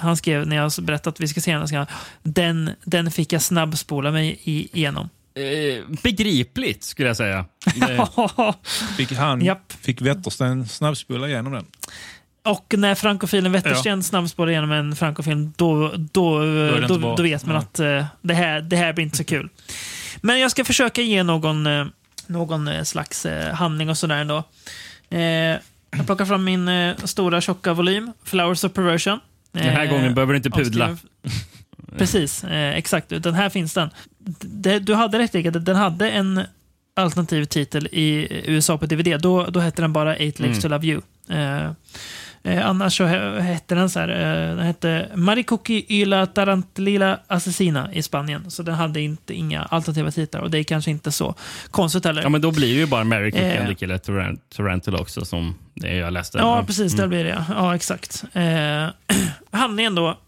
han 0.00 0.16
skrev 0.16 0.46
när 0.46 0.56
jag 0.56 0.72
berättade 0.82 1.14
att 1.14 1.20
vi 1.20 1.28
ska 1.28 1.40
se 1.40 1.56
den, 1.56 1.68
ska 1.68 1.76
han, 1.76 1.86
den, 2.22 2.70
den 2.84 3.10
fick 3.10 3.32
jag 3.32 3.42
snabbspola 3.42 4.10
mig 4.10 4.40
i, 4.42 4.78
igenom. 4.78 5.08
Eh, 5.34 5.96
begripligt, 6.02 6.84
skulle 6.84 7.08
jag 7.08 7.16
säga. 7.16 7.44
Fick, 8.96 9.12
han, 9.12 9.44
Japp. 9.44 9.72
fick 9.72 10.00
Wettersten 10.00 10.68
snabbspola 10.68 11.28
igenom 11.28 11.52
den? 11.52 11.66
Och 12.44 12.74
när 12.78 12.94
frankofilen 12.94 13.52
Wettersten 13.52 14.02
snabbspårar 14.02 14.50
igenom 14.50 14.72
en 14.72 14.96
frankofilm, 14.96 15.52
då, 15.56 15.92
då, 15.96 16.40
då, 16.40 16.86
då, 16.88 16.98
bra. 16.98 17.16
vet 17.16 17.46
man 17.46 17.54
Nej. 17.56 17.64
att 17.64 17.80
eh, 17.80 18.04
det, 18.22 18.34
här, 18.34 18.60
det 18.60 18.76
här 18.76 18.92
blir 18.92 19.04
inte 19.04 19.16
så 19.16 19.24
kul. 19.24 19.48
Men 20.20 20.40
jag 20.40 20.50
ska 20.50 20.64
försöka 20.64 21.02
ge 21.02 21.22
någon, 21.22 21.66
eh, 21.66 21.86
någon 22.26 22.86
slags 22.86 23.26
eh, 23.26 23.54
handling 23.54 23.90
och 23.90 23.98
sådär 23.98 24.16
ändå. 24.16 24.44
Jag 25.96 26.06
plockar 26.06 26.24
fram 26.24 26.44
min 26.44 26.94
stora 27.04 27.40
tjocka 27.40 27.72
volym, 27.72 28.12
Flowers 28.24 28.64
of 28.64 28.72
Perversion. 28.72 29.20
Den 29.52 29.62
här 29.62 29.84
Eh, 29.84 29.90
gången 29.90 30.14
behöver 30.14 30.32
du 30.32 30.36
inte 30.36 30.50
pudla. 30.50 30.96
Precis, 31.98 32.44
eh, 32.44 32.76
exakt. 32.76 33.08
Den 33.08 33.34
här 33.34 33.48
finns 33.48 33.74
den. 33.74 33.90
Du 34.80 34.94
hade 34.94 35.18
rätt 35.18 35.34
Rickard, 35.34 35.60
den 35.62 35.76
hade 35.76 36.10
en 36.10 36.40
alternativ 36.96 37.44
titel 37.44 37.86
i 37.92 38.28
USA 38.46 38.78
på 38.78 38.86
DVD. 38.86 39.20
Då, 39.20 39.44
då 39.46 39.60
hette 39.60 39.82
den 39.82 39.92
bara 39.92 40.16
Eight 40.16 40.40
Legs 40.40 40.58
Mm. 40.58 40.60
to 40.62 40.68
Love 40.68 40.86
You. 40.86 41.00
Eh, 42.44 42.66
annars 42.68 42.96
så 42.96 43.04
he- 43.04 43.40
hette 43.40 43.74
den 43.74 43.90
så 43.90 44.00
här, 44.00 44.08
eh, 44.08 44.56
den 44.56 44.66
hette 44.66 45.08
Maricoki 45.14 45.84
y 45.88 46.04
la 46.04 46.26
Tarantlila 46.26 47.20
Asesina 47.26 47.92
i 47.92 48.02
Spanien. 48.02 48.50
Så 48.50 48.62
den 48.62 48.74
hade 48.74 49.00
inte 49.00 49.34
inga 49.34 49.62
alternativa 49.62 50.10
titlar 50.10 50.40
och 50.40 50.50
det 50.50 50.58
är 50.58 50.64
kanske 50.64 50.90
inte 50.90 51.12
så 51.12 51.34
konstigt 51.70 52.04
heller. 52.04 52.22
Ja, 52.22 52.28
men 52.28 52.40
då 52.40 52.50
blir 52.50 52.74
det 52.74 52.80
ju 52.80 52.86
bara 52.86 53.04
Mary 53.04 53.30
Cookie 53.30 53.92
Eh. 53.94 54.34
Tarantula 54.56 54.98
också, 54.98 55.24
som 55.24 55.54
det 55.74 55.96
jag 55.96 56.12
läste. 56.12 56.38
Ja, 56.38 56.64
precis. 56.66 56.94
Mm. 56.94 57.10
blir 57.10 57.24
det 57.24 57.30
ja. 57.30 57.44
Ja, 57.48 57.74
exakt. 57.74 58.24
Eh, 58.32 58.88
handlingen 59.58 59.94
då 59.94 60.18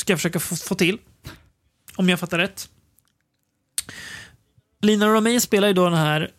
ska 0.00 0.12
jag 0.12 0.18
försöka 0.18 0.40
få, 0.40 0.56
få 0.56 0.74
till. 0.74 0.98
Om 1.96 2.08
jag 2.08 2.20
fattar 2.20 2.38
rätt. 2.38 2.68
Lina 4.82 5.06
Romay 5.08 5.40
spelar 5.40 5.68
ju 5.68 5.74
då 5.74 5.84
den 5.84 5.98
här... 5.98 6.30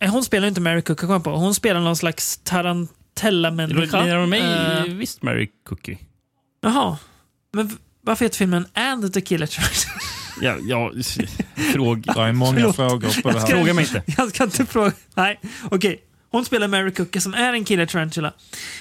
eh, 0.00 0.10
Hon 0.12 0.24
spelar 0.24 0.44
ju 0.44 0.48
inte 0.48 0.60
Mary 0.60 0.82
kom 0.82 1.10
jag 1.10 1.24
på. 1.24 1.30
Hon 1.30 1.54
spelar 1.54 1.80
någon 1.80 1.96
slags 1.96 2.36
Tarantella-människa. 3.14 4.00
Lina 4.04 4.16
Romay 4.16 4.40
Eh, 4.40 4.46
är 4.46 4.88
visst 4.88 5.22
Mary 5.22 5.48
Cookie. 5.68 5.98
Jaha. 6.60 6.98
Men 7.52 7.78
varför 8.02 8.24
heter 8.24 8.36
filmen 8.36 8.66
And 8.74 9.14
the 9.14 9.20
Killer 9.20 9.46
Tarantula? 9.46 9.94
Ja, 10.42 10.56
ja, 10.62 10.92
fråg... 11.72 12.02
Det 12.14 12.20
är 12.20 12.32
många 12.32 12.54
Förlåt. 12.54 12.76
frågor 12.76 13.22
på 13.22 13.28
det 13.28 13.34
Jag 13.34 13.40
här. 13.40 13.46
ska- 13.46 13.56
Fråga 13.56 13.74
mig 13.74 13.84
inte. 13.84 14.02
Jag 14.18 14.28
ska 14.30 14.44
inte 14.44 14.66
fråga. 14.66 14.92
Nej, 15.14 15.40
okej. 15.70 16.00
Hon 16.30 16.44
spelar 16.44 16.68
Mary 16.68 16.90
Cookie 16.90 17.20
som 17.20 17.34
är 17.34 17.52
en 17.52 17.64
killer 17.64 17.86
tarantula 17.86 18.32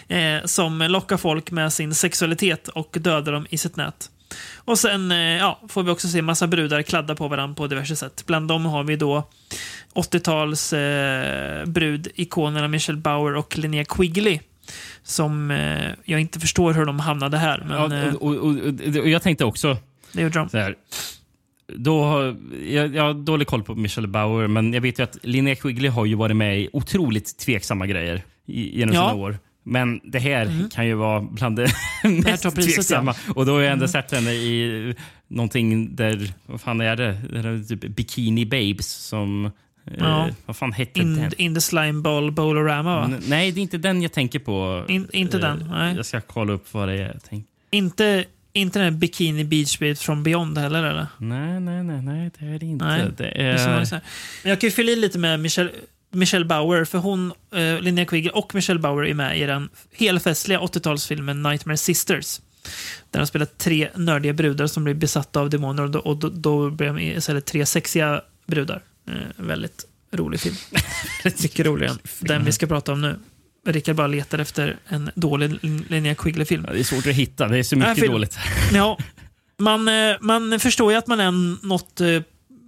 eh, 0.08 0.46
som 0.46 0.80
lockar 0.80 1.18
folk 1.18 1.52
med 1.52 1.74
sin 1.74 1.96
sexualitet 1.96 2.68
och 2.68 2.98
dödar 3.00 3.32
dem 3.32 3.48
i 3.50 3.58
sitt 3.58 3.76
nät. 3.76 4.10
Och 4.56 4.80
sen 4.80 5.12
eh, 5.12 5.18
ja, 5.18 5.60
får 5.70 5.84
vi 5.84 5.92
också 5.92 6.08
se 6.08 6.22
massa 6.22 6.48
brudar 6.48 6.82
kladda 6.82 7.16
på 7.16 7.28
varandra 7.28 7.56
på 7.56 7.68
diverse 7.68 7.96
sätt. 7.96 8.24
Bland 8.28 8.48
dem 8.48 8.66
har 8.66 8.84
vi 8.84 8.96
då 8.96 9.30
80-tals 9.94 10.74
eh, 10.74 11.66
brudikonerna 11.66 12.68
Michelle 12.68 13.00
Bauer 13.00 13.36
och 13.36 13.58
Linnea 13.58 13.86
Quigley. 13.86 14.40
Som 15.04 15.52
eh, 15.52 15.92
jag 16.06 16.22
inte 16.22 16.40
förstår 16.40 16.74
hur 16.74 16.86
de 16.86 17.00
hamnade 17.00 17.38
här. 17.38 17.64
Men, 17.68 17.92
Ja, 17.92 18.08
eh, 18.08 18.14
och, 18.14 18.36
och, 18.36 18.56
och, 18.56 18.98
och 19.02 19.10
jag 19.10 19.22
tänkte 19.22 19.46
också 19.46 19.78
det 20.12 20.22
gjorde 20.22 20.40
de. 20.40 20.50
så 20.50 20.58
här. 20.58 20.76
Då 21.76 22.04
har, 22.04 22.36
jag, 22.66 22.96
jag 22.96 23.04
har 23.04 23.14
dålig 23.14 23.48
koll 23.48 23.64
på 23.64 23.76
Michelle 23.76 24.08
Bauer, 24.08 24.48
men 24.48 24.74
jag 24.74 24.82
vet 24.82 25.00
ju 25.00 25.04
att 25.04 25.18
Linnea 25.22 25.56
Quigley 25.56 25.90
har 25.90 26.06
ju 26.06 26.16
varit 26.16 26.36
med 26.36 26.60
i 26.60 26.70
otroligt 26.74 27.38
tveksamma 27.38 27.88
grejer 27.88 28.22
genom 28.46 28.96
Ja. 28.96 29.10
sina 29.10 29.22
år. 29.24 29.38
Men 29.70 30.00
det 30.04 30.20
här 30.20 30.46
Mm. 30.46 30.70
kan 30.70 30.88
ju 30.88 30.94
vara 30.94 31.22
bland 31.22 31.56
det 31.56 31.68
här 32.04 32.10
mest 32.10 32.44
priset, 32.56 32.74
tveksamma. 32.76 33.16
ja. 33.28 33.34
Och 33.36 33.46
då 33.46 33.52
har 33.54 33.62
jag 33.62 33.72
ändå 33.72 33.84
Mm. 33.86 33.92
sett 33.92 34.12
henne 34.12 34.32
i 34.32 34.96
någonting 35.28 35.96
där, 35.96 36.34
vad 36.46 36.62
fan 36.62 36.82
är 36.82 36.96
det? 36.96 37.18
det 37.34 37.40
är 37.40 37.64
typ 37.68 37.96
Bikini 37.96 38.46
Babes 38.46 38.88
som... 38.94 39.52
Ja. 39.98 40.28
Eh, 40.28 40.34
vad 40.46 40.56
fan 40.56 40.74
hette 40.74 41.00
In, 41.00 41.16
den? 41.16 41.32
in 41.38 41.56
the 41.56 41.62
slime 41.62 42.02
ball 42.02 42.32
bowlorama 42.32 42.96
va? 42.96 43.06
N- 43.06 43.22
Nej, 43.28 43.52
det 43.52 43.60
är 43.60 43.62
inte 43.62 43.78
den 43.78 44.02
jag 44.02 44.12
tänker 44.12 44.40
på. 44.40 44.86
In, 44.88 45.08
inte 45.14 45.38
Eh, 45.38 45.42
den, 45.42 45.66
nej. 45.72 45.96
Jag 45.96 46.06
ska 46.06 46.22
kolla 46.22 46.54
upp 46.54 46.74
vad 46.74 46.88
det 46.88 46.94
är. 46.94 47.08
Jag 47.08 47.24
tänk. 47.30 47.46
Inte, 47.72 48.26
inte 48.54 48.80
den 48.80 49.00
Bikini 49.00 49.44
Beach 49.44 49.80
Babe 49.80 49.96
från 49.96 50.24
Beyond 50.24 50.58
heller 50.58 50.84
eller? 50.84 51.08
Nej, 51.18 51.60
nej, 51.60 51.84
nej, 51.84 52.02
nej, 52.02 52.32
det 52.40 52.46
är 52.46 52.60
det 52.60 52.66
inte. 52.66 52.86
Nej, 52.86 53.02
det 53.18 53.24
Det 53.24 53.42
är 53.42 53.86
så 53.86 53.96
är... 53.96 54.02
jag 54.44 54.60
kan 54.62 54.68
ju 54.68 54.72
fylla 54.72 54.92
i 54.92 54.96
lite 54.96 55.18
med 55.20 55.40
Michelle, 55.40 55.70
Michelle 56.12 56.46
Bauer, 56.46 56.86
för 56.86 56.98
hon, 56.98 57.34
eh, 57.54 57.80
Linnea 57.82 58.06
Quigley 58.06 58.32
och 58.32 58.56
Michelle 58.56 58.80
Bauer 58.80 59.06
är 59.06 59.14
med 59.14 59.40
i 59.40 59.46
den 59.46 59.70
helfestliga 59.94 60.60
80-talsfilmen 60.60 61.50
Nightmare 61.50 61.78
Sisters. 61.78 62.42
Där 63.12 63.20
de 63.20 63.28
spelar 63.28 63.46
tre 63.46 63.90
nördiga 63.96 64.34
brudar 64.34 64.68
som 64.68 64.84
blir 64.84 64.94
besatta 64.94 65.40
av 65.40 65.50
demoner 65.50 65.84
och 65.84 65.90
då, 65.90 66.00
och 66.00 66.18
då, 66.18 66.30
då 66.30 66.70
blir 66.70 66.88
de 66.88 67.00
istället 67.00 67.46
tre 67.46 67.66
sexiga 67.66 68.22
brudar. 68.48 68.82
Eh, 69.08 69.14
väldigt 69.38 69.86
rolig 70.12 70.40
film. 70.40 70.56
Mycket 71.24 71.66
roligare 71.66 71.92
än 71.92 72.00
den 72.20 72.46
vi 72.46 72.52
ska 72.52 72.68
prata 72.68 72.94
om 72.94 73.02
nu. 73.02 73.20
Rickard 73.68 73.96
bara 73.96 74.08
letar 74.08 74.40
efter 74.40 74.78
en 74.88 75.10
dålig 75.16 75.58
Linnea 75.90 76.16
Quigley-film. 76.16 76.66
Ja, 76.68 76.74
det 76.74 76.80
är 76.80 76.84
svårt 76.84 77.08
att 77.08 77.14
hitta. 77.14 77.48
Det 77.48 77.58
är 77.58 77.64
så 77.64 77.76
mycket 77.76 78.00
film- 78.00 78.12
dåligt. 78.12 78.38
Ja, 78.74 78.98
man, 79.58 79.88
eh, 79.88 80.16
man 80.22 80.60
förstår 80.60 80.92
ju 80.92 80.98
att 80.98 81.08
man 81.08 81.20
är 81.20 81.66
något 81.68 82.02
eh, 82.02 82.22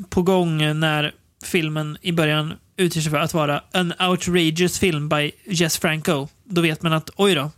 på 0.10 0.22
gång 0.22 0.80
när 0.80 1.12
filmen 1.44 1.98
i 2.02 2.12
början 2.12 2.54
utger 2.82 3.02
sig 3.02 3.12
för 3.12 3.20
att 3.20 3.34
vara 3.34 3.64
en 3.72 3.94
outrageous 4.00 4.80
film 4.80 5.10
by 5.10 5.32
Jess 5.46 5.78
Franco. 5.78 6.28
Då 6.44 6.62
vet 6.62 6.82
man 6.82 6.94
att, 6.94 7.10
oj 7.16 7.36
då, 7.36 7.52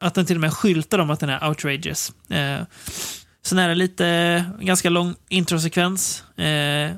att 0.00 0.14
den 0.14 0.26
till 0.26 0.36
och 0.36 0.40
med 0.40 0.52
skyltar 0.52 0.98
om 0.98 1.10
att 1.10 1.20
den 1.20 1.28
är 1.28 1.48
outrageous. 1.48 2.12
Eh, 2.30 2.60
sen 3.44 3.58
är 3.58 3.68
det 3.68 3.74
lite, 3.74 4.44
ganska 4.60 4.90
lång 4.90 5.14
introsekvens. 5.28 6.24
Eh, 6.36 6.90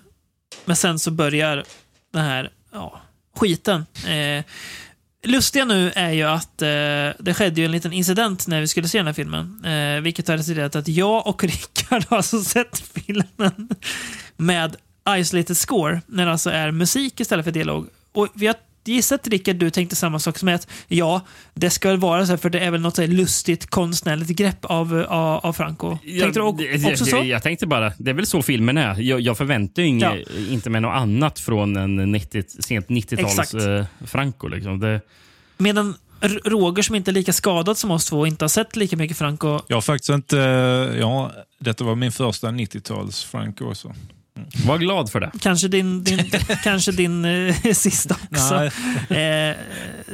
men 0.64 0.76
sen 0.76 0.98
så 0.98 1.10
börjar 1.10 1.64
den 2.12 2.24
här 2.24 2.50
ja, 2.72 3.02
skiten. 3.36 3.86
Eh, 4.06 4.44
lustiga 5.22 5.64
nu 5.64 5.92
är 5.94 6.10
ju 6.10 6.22
att 6.22 6.62
eh, 6.62 6.68
det 7.18 7.34
skedde 7.34 7.60
ju 7.60 7.64
en 7.64 7.72
liten 7.72 7.92
incident 7.92 8.46
när 8.46 8.60
vi 8.60 8.68
skulle 8.68 8.88
se 8.88 8.98
den 8.98 9.06
här 9.06 9.14
filmen. 9.14 9.64
Eh, 9.64 10.00
vilket 10.00 10.28
har 10.28 10.36
resulterat 10.36 10.74
i 10.74 10.78
att 10.78 10.88
jag 10.88 11.26
och 11.26 11.44
Rickard 11.44 12.04
har 12.08 12.16
alltså 12.16 12.42
sett 12.42 12.78
filmen 12.78 13.68
med 14.36 14.76
isolated 15.08 15.56
score, 15.56 16.00
när 16.06 16.26
det 16.26 16.32
alltså 16.32 16.50
är 16.50 16.70
musik 16.70 17.20
istället 17.20 17.44
för 17.44 17.52
dialog. 17.52 17.86
Och 18.12 18.28
vi 18.34 18.46
har 18.46 18.56
gissat 18.84 19.28
Rickard, 19.28 19.56
du 19.56 19.70
tänkte 19.70 19.96
samma 19.96 20.18
sak 20.18 20.38
som 20.38 20.48
att 20.48 20.68
ja, 20.88 21.20
det 21.54 21.70
ska 21.70 21.88
väl 21.88 21.98
vara 21.98 22.26
så 22.26 22.32
här, 22.32 22.36
för 22.36 22.50
det 22.50 22.60
är 22.60 22.70
väl 22.70 22.80
något 22.80 22.96
så 22.96 23.02
här 23.02 23.08
lustigt 23.08 23.66
konstnärligt 23.70 24.28
grepp 24.28 24.64
av, 24.64 25.04
av, 25.08 25.46
av 25.46 25.52
Franco. 25.52 25.98
Tänkte 26.20 26.40
du 26.40 26.40
också 26.40 27.04
det- 27.04 27.10
så? 27.10 27.16
Jag 27.24 27.42
tänkte 27.42 27.66
bara, 27.66 27.92
det 27.98 28.10
är 28.10 28.14
väl 28.14 28.26
så 28.26 28.42
filmen 28.42 28.76
är. 28.78 29.00
Jag, 29.00 29.20
jag 29.20 29.38
förväntar 29.38 29.82
ju 29.82 29.88
inget, 29.88 30.28
inte 30.48 30.70
med 30.70 30.82
något 30.82 30.94
annat 30.96 31.38
från 31.40 31.76
en 31.76 32.12
90, 32.12 32.44
sent 32.62 32.88
90-tals 32.88 33.38
Exakt. 33.38 33.54
eh, 33.54 33.84
Franco. 34.06 34.48
Liksom. 34.48 34.80
Det, 34.80 35.00
Medan 35.58 35.94
Roger 36.44 36.82
som 36.82 36.94
inte 36.94 37.10
är 37.10 37.12
lika 37.12 37.32
skadad 37.32 37.78
som 37.78 37.90
oss 37.90 38.06
två 38.06 38.18
och 38.20 38.26
inte 38.26 38.44
har 38.44 38.48
sett 38.48 38.76
lika 38.76 38.96
mycket 38.96 39.16
Franco. 39.18 39.60
Jag 39.68 39.76
har 39.76 39.80
faktiskt 39.80 40.10
inte... 40.10 40.36
Ja, 41.00 41.32
detta 41.58 41.84
var 41.84 41.94
min 41.94 42.12
första 42.12 42.48
90-tals 42.48 43.24
Frank 43.24 43.60
också. 43.60 43.94
Var 44.66 44.78
glad 44.78 45.10
för 45.10 45.20
det. 45.20 45.30
Kanske 45.40 45.68
din, 45.68 46.04
din, 46.04 46.30
kanske 46.64 46.92
din 46.92 47.24
eh, 47.24 47.54
sista 47.74 48.16
också. 48.30 48.54
Eh, 49.14 49.56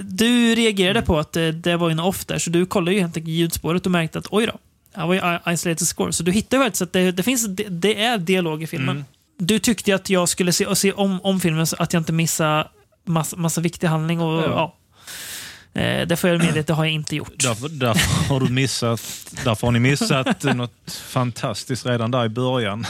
du 0.00 0.54
reagerade 0.54 1.02
på 1.02 1.18
att 1.18 1.36
eh, 1.36 1.48
det 1.48 1.76
var 1.76 1.90
en 1.90 2.00
off 2.00 2.24
där, 2.24 2.38
så 2.38 2.50
du 2.50 2.66
kollade 2.66 2.94
ju 2.94 3.00
helt 3.00 3.16
enkelt 3.16 3.34
ljudspåret 3.34 3.86
och 3.86 3.92
märkte 3.92 4.18
att 4.18 4.26
oj 4.30 4.46
då, 4.46 4.58
det 4.94 5.06
var 5.06 5.14
ju 5.14 5.52
isolated 5.52 5.88
score. 5.88 6.12
Så 6.12 6.22
du 6.22 6.32
hittade 6.32 6.64
faktiskt 6.64 6.82
att 6.82 6.92
det, 6.92 7.12
det, 7.12 7.22
finns, 7.22 7.46
det, 7.46 7.64
det 7.68 8.02
är 8.02 8.18
dialog 8.18 8.62
i 8.62 8.66
filmen. 8.66 8.96
Mm. 8.96 9.04
Du 9.38 9.58
tyckte 9.58 9.94
att 9.94 10.10
jag 10.10 10.28
skulle 10.28 10.52
se, 10.52 10.76
se 10.76 10.92
om, 10.92 11.20
om 11.20 11.40
filmen 11.40 11.66
så 11.66 11.76
att 11.78 11.92
jag 11.92 12.00
inte 12.00 12.12
missar 12.12 12.68
massa, 13.04 13.36
massa 13.36 13.60
viktig 13.60 13.86
handling. 13.86 14.20
Och, 14.20 14.42
ja. 14.42 14.76
Eh, 15.74 16.06
det 16.06 16.16
får 16.16 16.30
jag 16.30 16.38
medge 16.38 16.60
att 16.60 16.66
det 16.66 16.74
har 16.74 16.84
jag 16.84 16.94
inte 16.94 17.16
gjort. 17.16 17.32
Därför, 17.36 17.68
därför, 17.68 18.28
har 18.28 18.40
du 18.40 18.48
missat, 18.48 19.00
därför 19.44 19.66
har 19.66 19.72
ni 19.72 19.78
missat 19.78 20.42
något 20.42 21.02
fantastiskt 21.08 21.86
redan 21.86 22.10
där 22.10 22.24
i 22.24 22.28
början. 22.28 22.86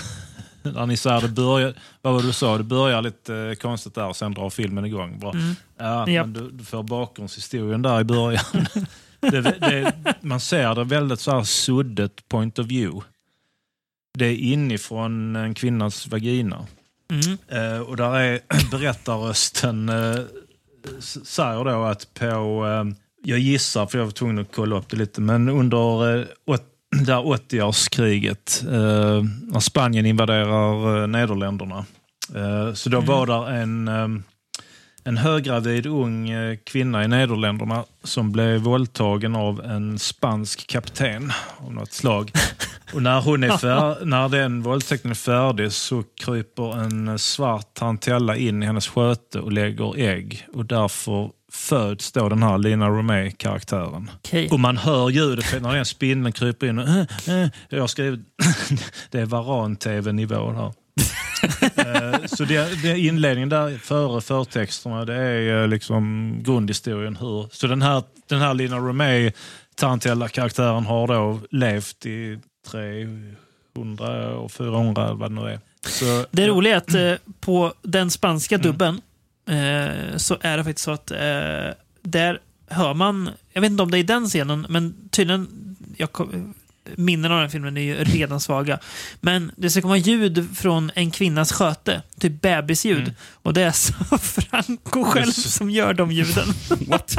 När 0.75 0.87
ni 0.87 0.97
säger 0.97 1.21
det 1.21 1.29
börjar, 1.29 1.75
vad 2.03 2.13
var 2.13 2.21
det 2.21 2.27
du 2.27 2.33
sa? 2.33 2.59
Det 2.59 2.65
börjar 2.65 3.03
lite 3.03 3.37
eh, 3.37 3.55
konstigt 3.55 3.95
där 3.95 4.07
och 4.07 4.17
sen 4.17 4.35
drar 4.35 4.51
filmen 4.51 4.85
igång. 4.85 5.19
Bra. 5.19 5.33
Mm. 5.33 5.55
Ja, 5.79 6.09
Japp. 6.09 6.27
men 6.27 6.33
du, 6.33 6.51
du 6.51 6.65
får 6.65 6.83
bakgrundshistorien 6.83 7.83
där 7.83 8.01
i 8.01 8.05
början. 8.05 8.45
det, 9.21 9.41
det, 9.41 9.93
man 10.21 10.41
ser 10.41 10.75
det 10.75 10.85
väldigt 10.85 11.21
så 11.21 11.31
här 11.31 11.43
suddet 11.43 12.29
point 12.29 12.59
of 12.59 12.67
view. 12.67 13.07
Det 14.19 14.27
är 14.27 14.37
inifrån 14.37 15.37
en 15.37 15.55
kvinnas 15.55 16.07
vagina. 16.07 16.67
Mm. 17.11 17.39
Eh, 17.49 17.81
och 17.81 17.97
där 17.97 18.15
är 18.15 18.41
berättarrösten 18.71 19.89
eh, 19.89 20.21
säger 21.25 21.65
då 21.65 21.83
att 21.85 22.15
på, 22.15 22.67
eh, 22.67 22.97
jag 23.23 23.39
gissar 23.39 23.87
för 23.87 23.99
jag 23.99 24.05
var 24.05 24.13
tvungen 24.13 24.39
att 24.39 24.55
kolla 24.55 24.77
upp 24.79 24.89
det 24.89 24.97
lite, 24.97 25.21
men 25.21 25.49
under 25.49 26.19
eh, 26.19 26.27
här 26.97 27.23
80-årskriget 27.23 28.65
eh, 28.67 29.25
när 29.43 29.61
Spanien 29.61 30.07
invaderar 30.07 31.03
eh, 31.03 31.09
Nederländerna. 31.09 31.85
Eh, 32.35 32.75
så 32.75 32.89
då 32.89 33.01
var 33.01 33.27
där 33.27 33.51
en, 33.51 33.89
eh, 33.89 34.09
en 35.05 35.17
höggravid 35.17 35.87
ung 35.87 36.31
eh, 36.31 36.57
kvinna 36.65 37.05
i 37.05 37.09
Nederländerna 37.09 37.85
som 38.05 38.33
blev 38.33 38.61
våldtagen 38.61 39.37
av 39.37 39.65
en 39.65 39.99
spansk 39.99 40.67
kapten 40.67 41.33
av 41.59 41.73
något 41.73 41.93
slag. 41.93 42.33
Och 42.95 43.03
när, 43.03 43.21
hon 43.21 43.45
är 43.45 43.57
fär, 43.57 44.05
när 44.05 44.29
den 44.29 44.63
våldtäkten 44.63 45.11
är 45.11 45.15
färdig 45.15 45.73
så 45.73 46.03
kryper 46.25 46.81
en 46.81 47.19
svart 47.19 47.75
tarantella 47.75 48.37
in 48.37 48.63
i 48.63 48.67
hennes 48.67 48.89
sköte 48.89 49.41
och 49.41 49.53
lägger 49.53 49.99
ägg. 49.99 50.47
Och 50.55 50.67
därför 50.67 51.31
föds 51.53 52.13
då 52.13 52.29
den 52.29 52.43
här 52.43 52.59
Lina 52.59 52.89
Romay-karaktären. 52.89 54.11
Okej. 54.17 54.49
Och 54.51 54.61
man 54.61 54.77
hör 54.77 55.11
ljudet 55.11 55.63
när 55.63 55.75
den 55.75 55.85
spindeln 55.85 56.33
kryper 56.33 56.67
in. 56.67 56.79
Och, 56.79 56.89
äh, 56.89 57.43
äh. 57.43 57.49
Jag 57.69 57.81
har 57.81 57.87
skrivit, 57.87 58.21
det 59.11 59.21
är 59.21 59.27
Varan-TV-nivå 59.27 60.53
här. 60.53 60.73
Eh, 61.77 62.27
så 62.27 62.45
det, 62.45 62.83
det 62.83 62.99
inledningen 62.99 63.49
där 63.49 63.79
före 63.79 64.21
förtexterna, 64.21 65.05
det 65.05 65.15
är 65.15 65.67
liksom 65.67 66.35
grundhistorien. 66.43 67.17
Hur. 67.17 67.49
Så 67.53 67.67
den 67.67 67.83
här, 67.83 68.03
den 68.29 68.41
här 68.41 68.55
Lina 68.55 68.79
Romay, 68.79 69.33
Tarantella-karaktären, 69.75 70.87
har 70.87 71.07
då 71.07 71.41
levt 71.51 72.07
i 72.07 72.39
300 72.71 74.37
och 74.37 74.53
400 74.53 75.05
eller 75.05 75.15
vad 75.15 75.31
det 75.31 75.35
nu 75.35 75.51
är. 75.51 75.61
Så, 75.87 76.27
Det 76.31 76.49
roliga 76.49 76.77
är 76.77 77.15
att 77.15 77.21
på 77.41 77.73
den 77.83 78.11
spanska 78.11 78.59
dubben 78.59 79.01
eh, 79.51 80.17
så 80.17 80.37
är 80.41 80.57
det 80.57 80.65
faktiskt 80.65 80.85
så 80.85 80.91
att 80.91 81.11
eh, 81.11 81.19
där 82.03 82.39
hör 82.69 82.95
man, 82.95 83.31
jag 83.53 83.61
vet 83.61 83.71
inte 83.71 83.83
om 83.83 83.91
det 83.91 83.99
är 83.99 84.01
i 84.01 84.03
den 84.03 84.27
scenen, 84.27 84.67
men 84.69 85.09
tydligen, 85.11 85.77
jag, 85.97 86.13
kom- 86.13 86.55
minnen 86.97 87.33
av 87.33 87.41
den 87.41 87.51
filmen 87.51 87.77
är 87.77 87.81
ju 87.83 88.05
redan 88.05 88.41
svaga. 88.41 88.79
Men 89.21 89.53
det 89.57 89.71
ska 89.71 89.81
komma 89.83 89.97
ljud 89.97 90.57
från 90.57 90.91
en 90.95 91.11
kvinnas 91.11 91.53
sköte, 91.53 92.03
typ 92.21 92.41
bebisljud. 92.43 93.15
Och 93.43 93.55
det 93.55 93.63
är 93.63 93.71
så 93.73 93.93
Franco 94.19 95.05
själv 95.05 95.33
som 95.33 95.71
gör 95.71 95.95
de 95.95 96.13
ljuden. 96.13 96.47
What? 96.87 97.17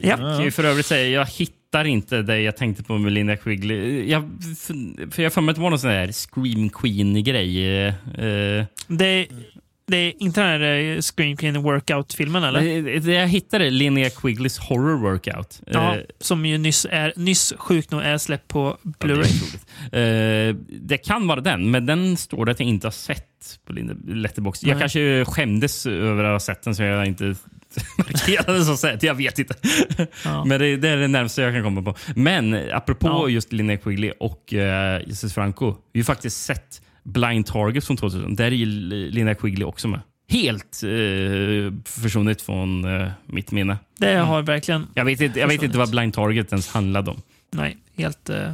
Ja. 0.00 0.08
Jag 0.10 0.18
kan 0.18 0.42
ju 0.44 0.50
för 0.50 0.64
övrigt 0.64 0.86
säga, 0.86 1.08
jag 1.08 1.26
hittar 1.66 1.84
inte 1.84 2.22
det 2.22 2.40
jag 2.40 2.56
tänkte 2.56 2.82
på 2.82 2.98
med 2.98 3.12
Linda 3.12 3.36
Quigley. 3.36 4.10
Jag, 4.10 4.22
för 5.10 5.22
jag 5.22 5.24
har 5.24 5.30
för 5.30 5.40
mig 5.40 5.50
att 5.50 5.56
det 5.56 5.62
var 5.62 5.70
någon 5.70 5.78
sån 5.78 5.90
här 5.90 6.12
Scream 6.12 6.70
Queen-grej. 6.70 7.86
Eh, 7.86 8.64
Det, 8.88 9.26
det 9.86 9.96
är 9.96 10.12
inte 10.22 10.40
den 10.40 10.50
här 10.60 10.94
eh, 10.94 11.00
Scream 11.00 11.36
Queen 11.36 11.62
Workout-filmen, 11.62 12.44
eller? 12.44 12.82
det, 12.82 12.98
det 12.98 13.12
jag 13.12 13.28
hittade 13.28 13.70
Linnea 13.70 14.10
Quigleys 14.10 14.58
Horror 14.58 14.98
Workout. 14.98 15.62
Ja, 15.66 15.96
Eh, 15.96 16.02
som 16.20 16.46
ju 16.46 16.58
nyss, 16.58 16.86
är, 16.90 17.12
nyss 17.16 17.54
sjukt 17.58 17.90
nog 17.90 18.02
är 18.02 18.18
släppt 18.18 18.48
på 18.48 18.76
Blu-ray. 18.82 19.56
Eh, 19.92 20.54
det 20.68 20.98
kan 20.98 21.26
vara 21.26 21.40
den, 21.40 21.70
men 21.70 21.86
den 21.86 22.16
står 22.16 22.44
det 22.44 22.52
att 22.52 22.60
jag 22.60 22.68
inte 22.68 22.86
har 22.86 22.92
sett 22.92 23.58
på 23.66 23.72
Letterbox. 24.06 24.64
Jag 24.64 24.78
kanske 24.80 25.24
skämdes 25.24 25.86
över 25.86 26.24
att 26.24 26.32
ha 26.32 26.40
sett 26.40 26.62
den 26.62 26.74
så 26.74 26.82
jag 26.82 27.06
inte 27.06 27.34
markerade 27.98 28.64
så 28.64 28.76
sett. 28.76 29.02
Jag 29.02 29.14
vet 29.14 29.38
inte. 29.38 29.54
Ja. 30.24 30.44
Men 30.44 30.60
det, 30.60 30.76
det 30.76 30.88
är 30.88 30.96
det 30.96 31.08
närmaste 31.08 31.42
jag 31.42 31.54
kan 31.54 31.62
komma 31.62 31.82
på. 31.82 31.94
Men 32.14 32.60
apropå 32.72 33.06
Ja. 33.08 33.28
just 33.28 33.52
Linnea 33.52 33.76
Quigley 33.76 34.12
och 34.20 34.52
uh, 34.52 34.60
Jesus 35.08 35.34
Franco. 35.34 35.74
Vi 35.92 36.00
har 36.00 36.04
faktiskt 36.04 36.44
sett 36.44 36.82
Blind 37.04 37.46
Target 37.46 37.84
från 37.84 37.96
2000. 37.96 38.36
Där 38.36 38.44
är 38.44 38.50
ju 38.50 38.66
Linnea 39.10 39.34
Quigley 39.34 39.64
också 39.64 39.88
med. 39.88 40.00
Helt 40.28 40.80
uh, 40.84 41.72
försvunnit 41.84 42.42
från 42.42 42.84
eh, 43.00 43.08
mitt 43.26 43.50
minne. 43.50 43.78
Det 43.98 44.14
har 44.14 44.42
verkligen... 44.42 44.86
Jag 44.94 45.04
vet, 45.04 45.20
inte, 45.20 45.40
jag 45.40 45.48
vet 45.48 45.62
inte 45.62 45.78
vad 45.78 45.90
Blind 45.90 46.14
Target 46.14 46.52
ens 46.52 46.68
handlade 46.68 47.10
om. 47.10 47.22
Nej, 47.52 47.76
helt... 47.96 48.30
eh, 48.30 48.52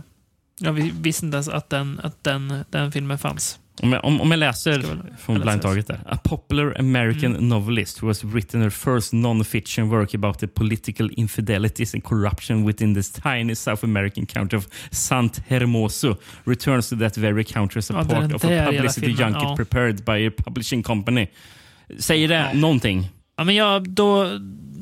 jag 0.61 0.73
vi- 0.73 0.93
visste 1.01 1.27
inte 1.27 1.37
ens 1.37 1.49
att 1.49 1.71
den, 1.71 2.01
att 2.03 2.25
den, 2.25 2.65
den 2.71 2.93
filmen 2.93 3.19
fanns. 3.19 3.59
Om 3.83 3.93
jag, 3.93 4.05
om, 4.05 4.21
om 4.21 4.31
jag 4.31 4.39
läser 4.39 4.81
från 5.19 5.37
eller 5.37 5.45
Blind 5.47 5.63
så. 5.63 5.69
Target 5.69 5.87
där. 5.87 6.01
A 6.07 6.17
popular 6.25 6.77
American 6.79 7.33
Mm. 7.37 7.49
novelist 7.49 8.03
who 8.03 8.07
has 8.07 8.25
written 8.25 8.63
her 8.63 8.71
first 8.71 9.13
non-fiction 9.13 9.89
work 9.89 10.15
about 10.15 10.39
the 10.39 10.47
political 10.47 11.11
infidelities 11.17 11.95
and 11.95 12.05
corruption 12.05 12.67
within 12.67 12.95
this 12.95 13.13
tiny 13.13 13.55
South 13.55 13.85
American 13.85 14.27
county 14.27 14.57
of 14.57 14.67
Sant 14.91 15.43
Hermoso 15.49 16.17
returns 16.45 16.89
to 16.89 16.97
that 16.97 17.17
very 17.17 17.45
county 17.45 17.79
as 17.79 17.91
a 17.91 17.95
Ja, 17.95 18.05
part 18.05 18.33
of 18.35 18.45
a 18.45 18.67
publicity 18.71 19.07
junket 19.11 19.43
ja. 19.43 19.57
prepared 19.57 20.05
by 20.05 20.27
a 20.27 20.31
publishing 20.45 20.83
company. 20.83 21.27
Säger 21.99 22.29
det 22.29 22.53
någonting? 22.55 23.09
Ja, 23.37 23.45
men 23.45 23.55
jag, 23.55 23.91
då, 23.91 24.29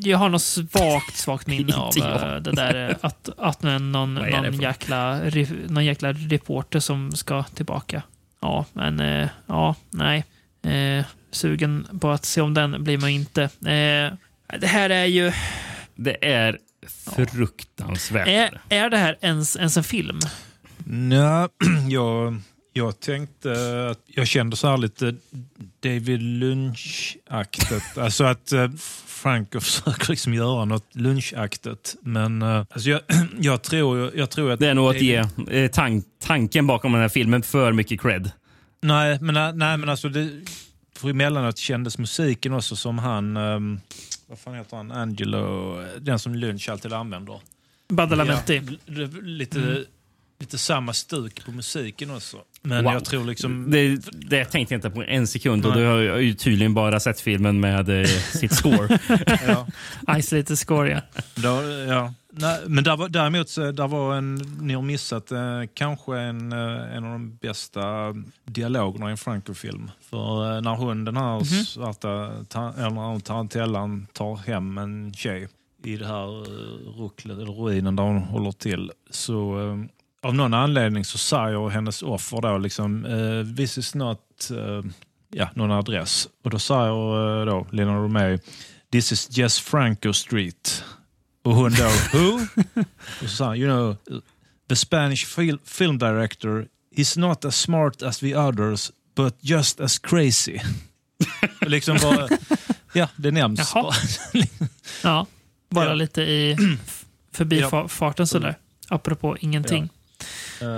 jag 0.03 0.19
har 0.19 0.29
något 0.29 0.43
svagt, 0.43 1.17
svagt 1.17 1.47
minne 1.47 1.75
av 1.77 1.93
jag. 1.97 2.35
eh, 2.37 2.41
det 2.43 2.53
där 2.53 2.89
eh, 2.91 2.97
att, 3.01 3.29
att 3.39 3.63
någon, 3.63 3.93
någon, 3.93 4.61
jäkla, 4.61 5.21
någon 5.69 5.85
jäkla 5.85 6.13
reporter 6.13 6.81
som 6.81 7.13
ska 7.13 7.43
tillbaka. 7.43 8.03
Ja, 8.41 8.67
men 8.73 9.01
eh, 9.01 9.29
ja, 9.47 9.75
nej. 9.91 10.25
Eh, 10.63 11.05
sugen 11.31 11.87
på 12.01 12.11
att 12.11 12.25
se 12.25 12.41
om 12.41 12.55
den 12.55 12.85
blir 12.85 12.99
man 12.99 13.11
inte. 13.11 13.43
Eh, 13.43 14.13
det 14.61 14.67
här 14.67 14.91
är 14.91 15.05
ju... 15.05 15.33
Det 15.95 16.33
är 16.33 16.59
fruktansvärt. 17.31 18.29
Är, 18.29 18.61
är 18.69 18.91
det 18.91 18.97
här 18.97 19.19
ens, 19.21 19.57
ens 19.57 19.77
en 19.77 19.85
film? 19.85 20.19
Nja, 20.85 21.49
jag, 21.89 22.41
Jag 22.73 23.01
tänkte 23.01 23.51
att 23.91 24.01
jag 24.07 24.27
kände 24.27 24.57
så 24.57 24.69
här 24.69 24.77
lite 24.77 25.15
David 25.83 26.21
Lynch-aktigt. 26.23 27.99
alltså 27.99 28.25
att 28.25 28.53
eh, 28.53 28.69
Franco 29.21 29.61
försöker 29.61 30.11
liksom 30.11 30.35
göra 30.35 30.65
något 30.65 30.97
lunchaktigt. 30.97 31.97
Men 32.03 32.43
eh, 32.43 32.65
alltså 32.71 32.91
jag, 32.91 33.01
jag, 33.41 33.63
tror, 33.63 34.11
jag 34.17 34.31
tror 34.31 34.53
att... 34.53 34.61
Det 34.61 34.69
är 34.69 34.75
nog 34.75 34.91
att 34.91 35.01
ge 35.01 35.25
eh, 35.51 35.71
tank, 35.71 36.05
tanken 36.19 36.67
bakom 36.67 36.93
den 36.93 37.01
här 37.01 37.09
filmen 37.09 37.43
för 37.43 37.73
mycket 37.73 38.01
cred. 38.01 38.31
Nej, 38.81 39.19
men, 39.21 39.59
nej, 39.59 39.77
men 39.77 39.89
alltså 39.89 40.09
det, 40.09 40.31
för 40.97 41.11
emellanåt 41.11 41.59
kändes 41.59 41.99
musiken 41.99 42.53
också 42.53 42.77
som 42.77 42.99
han, 42.99 43.37
ehm, 43.37 43.81
vad 44.27 44.39
fan 44.39 44.55
heter 44.55 44.77
han, 44.77 44.93
Angelo, 44.93 45.77
den 46.01 46.19
som 46.19 46.35
Lynch 46.35 46.69
alltid 46.69 46.93
använder. 46.93 47.41
Badalamenti. 47.89 48.63
Ja, 48.87 49.07
lite, 49.23 49.59
Mm. 49.59 49.85
Lite 50.41 50.59
samma 50.59 50.93
stuk 50.93 51.45
på 51.45 51.53
musiken 51.53 52.11
också. 52.11 52.37
Men 52.63 52.85
Wow. 52.85 52.93
jag 52.93 53.05
tror 53.05 53.25
liksom... 53.25 53.71
Det, 53.71 53.97
det 54.13 54.45
tänkte 54.45 54.75
jag 54.75 54.79
inte 54.79 54.91
på 54.91 55.03
en 55.03 55.27
sekund 55.27 55.67
och 55.67 55.73
då 55.75 55.81
har 55.85 55.99
ju 55.99 56.35
tydligen 56.35 56.75
bara 56.75 57.01
sett 57.01 57.21
filmen 57.21 57.61
med 57.61 57.89
eh, 58.01 58.07
sitt 58.09 58.53
score. 58.53 58.99
ja. 59.47 59.67
Isolated 60.19 60.59
score, 60.59 60.91
ja. 60.91 61.01
Då, 61.35 61.49
ja. 61.89 62.15
Nej, 62.33 62.61
men 62.67 62.85
där 62.85 62.97
var, 62.97 63.09
däremot 63.09 63.49
så, 63.49 63.73
där 63.73 63.89
var 63.89 64.15
en, 64.17 64.35
ni 64.61 64.75
har 64.75 64.83
missat 64.83 65.33
eh, 65.33 65.63
kanske 65.75 66.19
en, 66.19 66.53
eh, 66.53 66.97
en 66.97 67.05
av 67.05 67.11
de 67.13 67.37
bästa 67.37 67.81
dialogerna 68.45 69.09
i 69.09 69.11
en 69.11 69.17
Franco-film. 69.19 69.91
För 70.11 70.57
eh, 70.57 70.63
när 70.63 70.75
hon, 70.75 71.05
den 71.05 71.17
här 71.17 71.35
Mhm. 71.37 71.45
svarta, 71.45 72.31
ta, 72.49 72.73
eller 72.79 72.91
när 72.91 73.03
hon 73.09 73.21
tarantellan 73.21 74.07
tar 74.13 74.37
hem 74.37 74.79
en 74.79 75.13
tjej 75.15 75.49
i 75.85 75.97
det 75.97 76.07
här 76.07 76.41
eh, 76.43 77.01
rucklet, 77.03 77.39
eller 77.39 77.53
ruinen 77.53 77.97
där 77.97 78.05
hon 78.05 78.19
håller 78.23 78.53
till, 78.53 78.91
så 79.11 79.61
eh, 79.69 79.77
av 80.23 80.35
någon 80.35 80.55
anledning 80.55 81.05
så 81.05 81.19
säger 81.19 81.69
hennes 81.69 82.03
offer 82.03 82.41
då 82.41 82.59
liksom 82.59 83.05
eh, 83.05 83.57
this 83.57 83.79
is 83.79 83.95
not 83.95 84.51
eh, 84.51 84.91
ja, 85.33 85.49
någon 85.55 85.71
adress. 85.71 86.29
Och 86.45 86.51
då 86.51 86.59
säger 86.59 87.41
eh, 87.41 87.47
då 87.47 87.67
Lina 87.73 87.95
Romay 87.95 88.39
this 88.93 89.13
is 89.13 89.39
Jess 89.39 89.61
Franco 89.61 90.13
Street. 90.13 90.85
Och 91.45 91.55
hon 91.55 91.73
då, 91.73 92.19
who? 92.19 92.41
Och 93.23 93.29
så 93.31 93.37
sa 93.37 93.45
han, 93.47 93.57
you 93.57 93.69
know, 93.71 93.97
the 94.69 94.77
Spanish 94.77 95.27
fil 95.27 95.59
film 95.65 95.99
director 95.99 96.67
is 96.91 97.17
not 97.17 97.45
as 97.45 97.57
smart 97.57 98.03
as 98.03 98.19
the 98.19 98.37
others, 98.37 98.91
but 99.17 99.37
just 99.41 99.81
as 99.81 99.99
crazy. 99.99 100.59
Liksom 101.61 101.99
bara, 102.03 102.29
ja, 102.93 103.09
det 103.17 103.31
nämns. 103.31 103.75
Bara. 103.75 103.95
Ja, 105.03 105.27
bara 105.71 105.85
Ja. 105.87 105.95
lite 105.95 106.23
i 106.23 106.57
förbifarten 107.33 108.27
sådär. 108.27 108.55
Apropå 108.89 109.37
ingenting. 109.41 109.89
Ja. 109.93 110.00
Eh, 110.63 110.69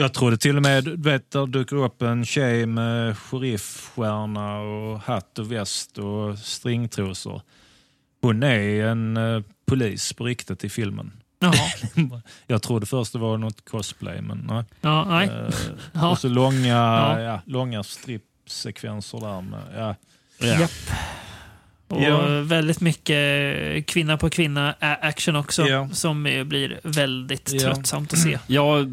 Jag 0.00 0.12
trodde 0.14 0.36
till 0.36 0.56
och 0.56 0.62
med, 0.62 0.84
du 0.84 0.96
vet, 0.96 1.30
där 1.30 1.46
dyker 1.46 1.76
upp 1.76 2.02
en 2.02 2.24
tjej 2.24 2.66
med 2.66 3.18
sheriffstjärna 3.18 4.58
och 4.60 5.00
hatt 5.00 5.38
och 5.38 5.52
väst 5.52 5.98
och 5.98 6.38
stringtrosor. 6.38 7.42
Hon 8.22 8.42
är 8.42 8.86
en 8.86 9.16
eh, 9.16 9.42
polis 9.66 10.12
på 10.12 10.24
riktigt 10.24 10.64
i 10.64 10.68
filmen. 10.68 11.12
Jaha. 11.38 11.54
Jag 12.46 12.62
trodde 12.62 12.86
först 12.86 13.12
det 13.12 13.18
var 13.18 13.38
något 13.38 13.64
cosplay, 13.64 14.20
men 14.20 14.38
nej. 14.48 14.64
Ja, 14.80 15.04
nej. 15.08 15.28
Eh, 15.28 15.54
Ja. 15.92 16.10
Och 16.10 16.18
så 16.18 16.28
långa, 16.28 16.66
Ja. 16.68 17.20
ja. 17.20 17.40
långa 17.46 17.82
strippsekvenser 17.82 19.20
där. 19.20 19.40
Med, 19.40 19.60
ja. 19.76 19.94
Japp. 20.46 20.70
Och 21.92 22.02
Ja. 22.02 22.40
väldigt 22.42 22.80
mycket 22.80 23.86
kvinna 23.86 24.16
på 24.16 24.30
kvinna 24.30 24.74
action 24.80 25.36
också. 25.36 25.66
Ja. 25.66 25.88
Som 25.92 26.26
eh, 26.26 26.44
blir 26.44 26.80
väldigt 26.82 27.44
tröttsamt 27.60 28.12
att 28.12 28.18
se. 28.18 28.38
Ja, 28.46 28.86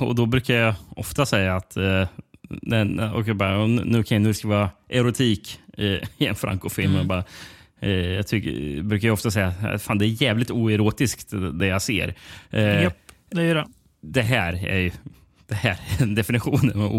och 0.00 0.14
då 0.14 0.26
brukar 0.26 0.54
jag 0.54 0.74
ofta 0.88 1.26
säga 1.26 1.56
att 1.56 1.76
eh, 1.76 2.08
den, 2.48 3.00
jag 3.26 3.36
bara, 3.36 3.66
nu, 3.66 4.00
okej, 4.00 4.18
nu 4.18 4.34
ska 4.34 4.48
det 4.48 4.54
vara 4.54 4.70
erotik 4.88 5.60
eh, 5.78 5.84
i 6.18 6.26
en 6.26 6.34
Franco-film. 6.34 6.90
Mm. 6.90 7.00
Och 7.00 7.06
Bara, 7.06 7.24
eh, 7.80 7.90
jag 7.90 8.26
tycker, 8.26 8.82
brukar 8.82 9.08
jag 9.08 9.12
ofta 9.12 9.30
säga 9.30 9.54
att 9.62 9.82
fan, 9.82 9.98
det 9.98 10.06
är 10.06 10.22
jävligt 10.22 10.50
oerotiskt 10.50 11.32
det 11.52 11.66
jag 11.66 11.82
ser. 11.82 12.14
Eh, 12.50 12.82
Japp, 12.82 12.96
det 13.30 13.42
är 13.42 13.54
det. 13.54 13.66
Det 14.00 14.22
här 14.22 14.66
är 14.66 14.78
ju 14.78 14.90
det 15.48 15.54
här 15.54 15.76
är 16.00 16.06
definitionen 16.06 16.80
av 16.82 16.92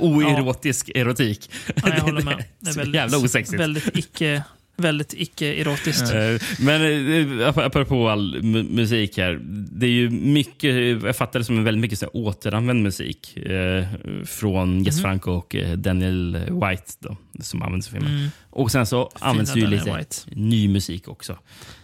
oerotisk 0.00 0.90
erotik. 0.94 1.50
Ja, 1.66 1.72
jag 1.84 2.00
håller 2.00 2.22
med. 2.22 2.44
Det 2.60 2.70
är 2.70 2.74
väldigt, 2.74 2.94
jävla 2.94 3.18
osexigt. 3.18 3.60
Väldigt 3.60 3.96
icke, 3.96 4.42
väldigt 4.76 5.14
icke-erotiskt. 5.16 6.12
Eh, 6.14 6.64
Men 6.64 6.82
eh, 6.82 7.48
ap- 7.48 7.58
apropå 7.66 8.08
all 8.08 8.36
mu- 8.36 8.70
musik 8.74 9.18
här. 9.18 9.38
Det 9.72 9.86
är 9.86 9.90
ju 9.90 10.10
mycket, 10.10 10.74
jag 11.04 11.16
fattar 11.16 11.38
det 11.38 11.44
som 11.44 11.64
väldigt 11.64 11.80
mycket 11.80 11.98
så 11.98 12.04
här 12.06 12.16
återanvänd 12.16 12.82
musik 12.82 13.36
eh, 13.36 13.84
från 14.24 14.84
Jess 14.84 14.94
Mhm. 14.96 15.02
Franco 15.02 15.30
och 15.30 15.54
eh, 15.56 15.72
Daniel 15.72 16.36
White 16.36 16.92
då, 16.98 17.16
som 17.40 17.62
används 17.62 17.88
i 17.88 17.90
filmen. 17.90 18.16
Mm. 18.16 18.28
Och 18.50 18.70
sen 18.70 18.86
så 18.86 19.10
används 19.18 19.52
det 19.52 19.60
ju 19.60 19.66
lite 19.66 19.96
White. 19.96 20.16
ny 20.26 20.68
musik 20.68 21.08
också. 21.08 21.32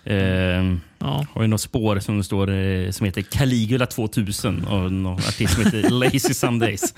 Eh, 0.05 0.75
Ja. 1.05 1.27
Har 1.33 1.43
ju 1.43 1.49
något 1.49 1.61
spår 1.61 1.99
som 2.01 2.25
står 2.25 2.51
eh, 2.51 2.91
som 2.91 3.07
heter 3.07 3.23
Caligula 3.23 3.87
2000 3.87 4.65
och 4.65 4.93
någon 4.93 5.19
artist 5.19 5.55
som 5.55 5.65
heter 5.65 5.91
Lazy 5.91 6.35
Sundays. 6.35 6.95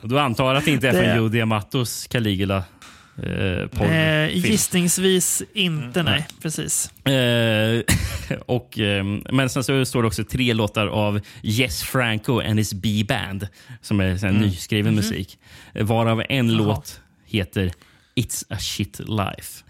och 0.00 0.08
då 0.08 0.18
antar 0.18 0.54
att 0.54 0.64
det 0.64 0.70
inte 0.70 0.88
är 0.88 0.92
från 0.92 1.16
Joe 1.16 1.28
Diamatos 1.28 2.06
Caligula. 2.06 2.64
Eh. 3.22 3.82
Eh, 3.90 4.36
gissningsvis 4.36 5.42
inte, 5.54 6.02
nej. 6.02 6.26
Precis. 6.42 6.90
Eh, 7.06 7.82
och, 8.46 8.78
eh, 8.78 9.04
men 9.32 9.50
sen 9.50 9.64
så 9.64 9.84
står 9.84 10.02
det 10.02 10.08
också 10.08 10.24
tre 10.24 10.52
låtar 10.54 10.86
av 10.86 11.20
Jess 11.42 11.82
Franco 11.82 12.40
and 12.40 12.58
his 12.58 12.74
B-band 12.74 13.48
som 13.82 14.00
är 14.00 14.16
sån 14.16 14.28
Mm. 14.28 14.42
nyskriven 14.42 14.92
Mhm. 14.94 14.96
musik. 14.96 15.38
Eh, 15.74 15.84
Varav 15.86 16.22
en 16.28 16.48
Jaha. 16.48 16.56
låt 16.58 17.00
heter 17.26 17.72
It's 18.16 18.44
a 18.50 18.56
shit 18.58 19.00
life. 19.08 19.64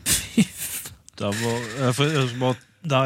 Där, 1.19 1.27
var, 1.27 2.57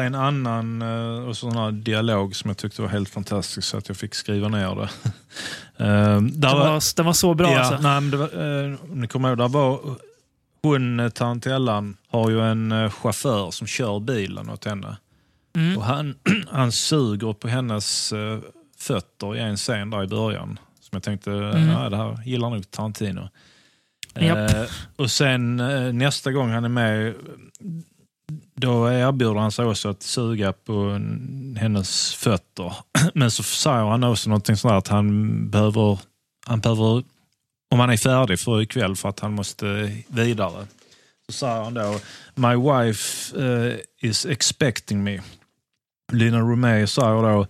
är 0.01 0.05
en 0.05 0.15
annan 0.15 0.81
eh, 0.81 1.27
och 1.27 1.37
sån 1.37 1.57
här 1.57 1.71
dialog 1.71 2.35
som 2.35 2.49
jag 2.49 2.57
tyckte 2.57 2.81
var 2.81 2.89
helt 2.89 3.09
fantastisk 3.09 3.67
så 3.67 3.77
att 3.77 3.87
jag 3.87 3.97
fick 3.97 4.15
skriva 4.15 4.47
ner 4.47 4.75
det. 4.75 4.89
Eh, 5.77 6.21
Den 6.21 6.51
var, 6.51 6.95
den 6.95 7.05
var 7.05 7.13
så 7.13 7.33
bra 7.33 7.51
ja, 7.51 7.59
alltså. 7.59 7.81
Nej, 7.81 8.01
men 8.01 8.11
det 8.11 8.17
var, 8.17 8.63
eh, 8.65 8.75
ni 8.93 9.07
kommer 9.07 9.29
ihåg, 9.29 9.37
där 9.37 9.47
var 9.47 9.79
hon, 10.61 11.11
tarantellan, 11.15 11.97
har 12.09 12.29
ju 12.29 12.41
en 12.41 12.91
chaufför 12.91 13.51
som 13.51 13.67
kör 13.67 13.99
bilen 13.99 14.49
åt 14.49 14.65
henne. 14.65 14.97
Mm. 15.55 15.77
Och 15.77 15.83
han, 15.83 16.15
han 16.51 16.71
suger 16.71 17.33
på 17.33 17.47
hennes 17.47 18.13
fötter 18.77 19.35
i 19.35 19.39
en 19.39 19.57
scen 19.57 19.89
där 19.89 20.03
i 20.03 20.07
början. 20.07 20.59
Som 20.79 20.89
jag 20.95 21.03
tänkte, 21.03 21.31
Mm. 21.31 21.69
ja, 21.69 21.89
det 21.89 21.97
här 21.97 22.19
gillar 22.25 22.49
nog 22.49 22.71
Tarantino. 22.71 23.29
Eh, 24.15 24.63
och 24.95 25.11
sen 25.11 25.59
eh, 25.59 25.93
nästa 25.93 26.31
gång 26.31 26.51
han 26.51 26.65
är 26.65 26.69
med, 26.69 27.13
då 28.63 28.91
erbjuder 28.91 29.39
han 29.39 29.51
sig 29.51 29.65
också 29.65 29.89
att 29.89 30.03
suga 30.03 30.53
på 30.53 30.73
en, 30.73 31.57
hennes 31.61 32.13
fötter. 32.13 32.73
Men 33.13 33.31
så 33.31 33.43
säger 33.43 33.85
han 33.85 34.03
också 34.03 34.29
någonting 34.29 34.57
sånt 34.57 34.73
att 34.73 34.87
han 34.87 35.49
behöver, 35.49 35.99
han 36.45 36.59
behöver, 36.59 37.03
om 37.71 37.79
han 37.79 37.89
är 37.89 37.97
färdig 37.97 38.39
för 38.39 38.61
ikväll 38.61 38.95
för 38.95 39.09
att 39.09 39.19
han 39.19 39.33
måste 39.33 39.97
vidare. 40.07 40.67
Så 41.25 41.31
säger 41.31 41.63
han 41.63 41.73
då, 41.73 41.99
My 42.35 42.55
wife 42.55 43.37
eh, 43.41 43.79
is 44.09 44.25
expecting 44.25 45.03
me. 45.03 45.21
Lina 46.11 46.39
Romay 46.39 46.87
säger 46.87 47.23
då, 47.23 47.47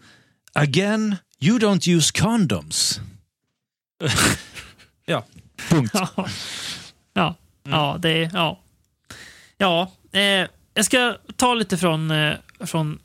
Again, 0.54 1.16
you 1.40 1.60
don't 1.60 1.90
use 1.90 2.22
condoms. 2.22 3.00
ja, 5.06 5.26
punkt. 5.70 5.92
Ja, 5.94 6.28
ja, 7.14 7.36
ja 7.64 7.98
det 8.00 8.10
är... 8.10 8.30
Ja, 8.34 8.60
ja 9.58 9.92
eh, 10.20 10.48
jag 10.74 10.86
ska 10.86 11.16
ta 11.36 11.54
lite 11.54 11.78
från, 11.78 12.12
eh, 12.12 12.34
från 12.60 13.00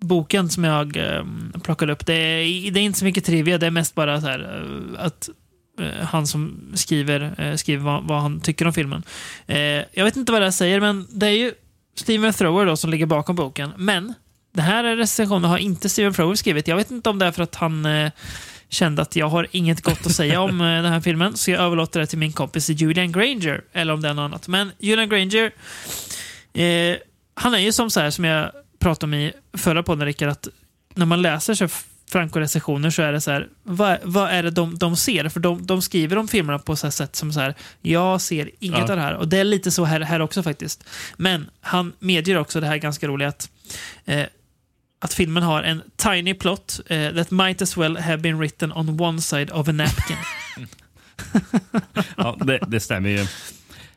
boken 0.00 0.48
som 0.50 0.64
jag 0.64 0.96
ehm, 0.96 1.52
plockade 1.62 1.92
upp. 1.92 2.06
Det 2.06 2.14
är, 2.14 2.70
det 2.70 2.80
är 2.80 2.84
inte 2.84 2.98
så 2.98 3.04
mycket 3.04 3.24
trivia, 3.24 3.58
det 3.58 3.66
är 3.66 3.70
mest 3.70 3.94
bara 3.94 4.20
så 4.20 4.26
här, 4.26 4.62
eh, 4.96 5.04
att 5.04 5.28
eh, 5.80 6.06
han 6.06 6.26
som 6.26 6.72
skriver, 6.74 7.56
skriver 7.56 7.84
vad, 7.84 8.04
vad 8.04 8.20
han 8.20 8.40
tycker 8.40 8.66
om 8.66 8.72
filmen. 8.72 9.02
Jag 9.92 10.04
vet 10.04 10.16
inte 10.16 10.32
vad 10.32 10.40
det 10.40 10.46
här 10.46 10.50
säger, 10.50 10.80
men 10.80 11.06
det 11.10 11.26
är 11.26 11.30
ju 11.30 11.52
Steven 11.96 12.32
Thrower 12.32 12.66
då 12.66 12.76
som 12.76 12.90
ligger 12.90 13.06
bakom 13.06 13.36
boken. 13.36 13.70
Men 13.76 14.14
den 14.54 14.64
här 14.64 14.96
recensionen 14.96 15.50
har 15.50 15.58
inte 15.58 15.88
Steven 15.88 16.14
Thrower 16.14 16.34
skrivit. 16.34 16.68
Jag 16.68 16.76
vet 16.76 16.90
inte 16.90 17.10
om 17.10 17.18
det 17.18 17.26
är 17.26 17.32
för 17.32 17.42
att 17.42 17.54
han 17.54 17.86
kände 18.68 19.02
att 19.02 19.16
jag 19.16 19.28
har 19.28 19.46
inget 19.50 19.80
gott 19.80 20.06
att 20.06 20.12
säga 20.12 20.40
om 20.40 20.58
den 20.58 20.92
här 20.92 21.00
filmen, 21.00 21.36
så 21.36 21.50
jag 21.50 21.60
överlåter 21.60 22.00
det 22.00 22.06
till 22.06 22.18
min 22.18 22.32
kompis 22.32 22.70
Julian 22.70 23.12
Granger, 23.12 23.64
eller 23.72 23.92
om 23.92 24.00
det 24.00 24.08
är 24.08 24.14
något 24.14 24.24
annat. 24.24 24.48
Men 24.48 24.72
Julian 24.78 25.08
Granger, 25.08 25.52
eh, 26.54 26.96
han 27.34 27.54
är 27.54 27.58
ju 27.58 27.72
som 27.72 27.90
så 27.90 28.00
här 28.00 28.10
som 28.10 28.24
jag 28.24 28.50
pratade 28.78 29.06
om 29.10 29.14
i 29.14 29.32
förra 29.56 29.82
podden, 29.82 30.06
Rickard, 30.06 30.28
att 30.28 30.48
när 30.94 31.06
man 31.06 31.22
läser 31.22 31.54
så 31.54 31.68
Franco-recensioner 32.10 32.90
så 32.90 33.02
är 33.02 33.12
det 33.12 33.20
så 33.20 33.30
här, 33.30 33.48
vad, 33.62 33.98
vad 34.02 34.30
är 34.30 34.42
det 34.42 34.50
de, 34.50 34.78
de 34.78 34.96
ser? 34.96 35.28
För 35.28 35.40
de, 35.40 35.66
de 35.66 35.82
skriver 35.82 36.18
om 36.18 36.28
filmerna 36.28 36.58
på 36.58 36.76
så 36.76 36.90
sätt 36.90 37.16
som 37.16 37.32
så 37.32 37.40
här, 37.40 37.54
jag 37.82 38.20
ser 38.20 38.50
inget 38.58 38.78
Ja. 38.78 38.90
av 38.90 38.96
det 38.96 39.02
här. 39.02 39.14
Och 39.14 39.28
det 39.28 39.38
är 39.38 39.44
lite 39.44 39.70
så 39.70 39.84
här, 39.84 40.00
här 40.00 40.20
också 40.20 40.42
faktiskt. 40.42 40.84
Men 41.16 41.50
han 41.60 41.92
medger 41.98 42.38
också 42.38 42.60
det 42.60 42.66
här 42.66 42.76
ganska 42.76 43.08
roliga 43.08 43.28
att 43.28 43.50
eh, 44.04 44.26
att 45.00 45.14
filmen 45.14 45.42
har 45.42 45.62
en 45.62 45.82
tiny 45.96 46.34
plot 46.34 46.80
eh, 46.86 47.10
that 47.14 47.30
might 47.30 47.62
as 47.62 47.76
well 47.76 47.96
have 47.96 48.18
been 48.18 48.38
written 48.38 48.72
on 48.72 49.00
one 49.00 49.20
side 49.20 49.50
of 49.50 49.68
a 49.68 49.72
napkin. 49.72 50.16
Ja, 52.16 52.36
det, 52.40 52.58
det 52.68 52.80
stämmer 52.80 53.08
ju 53.10 53.26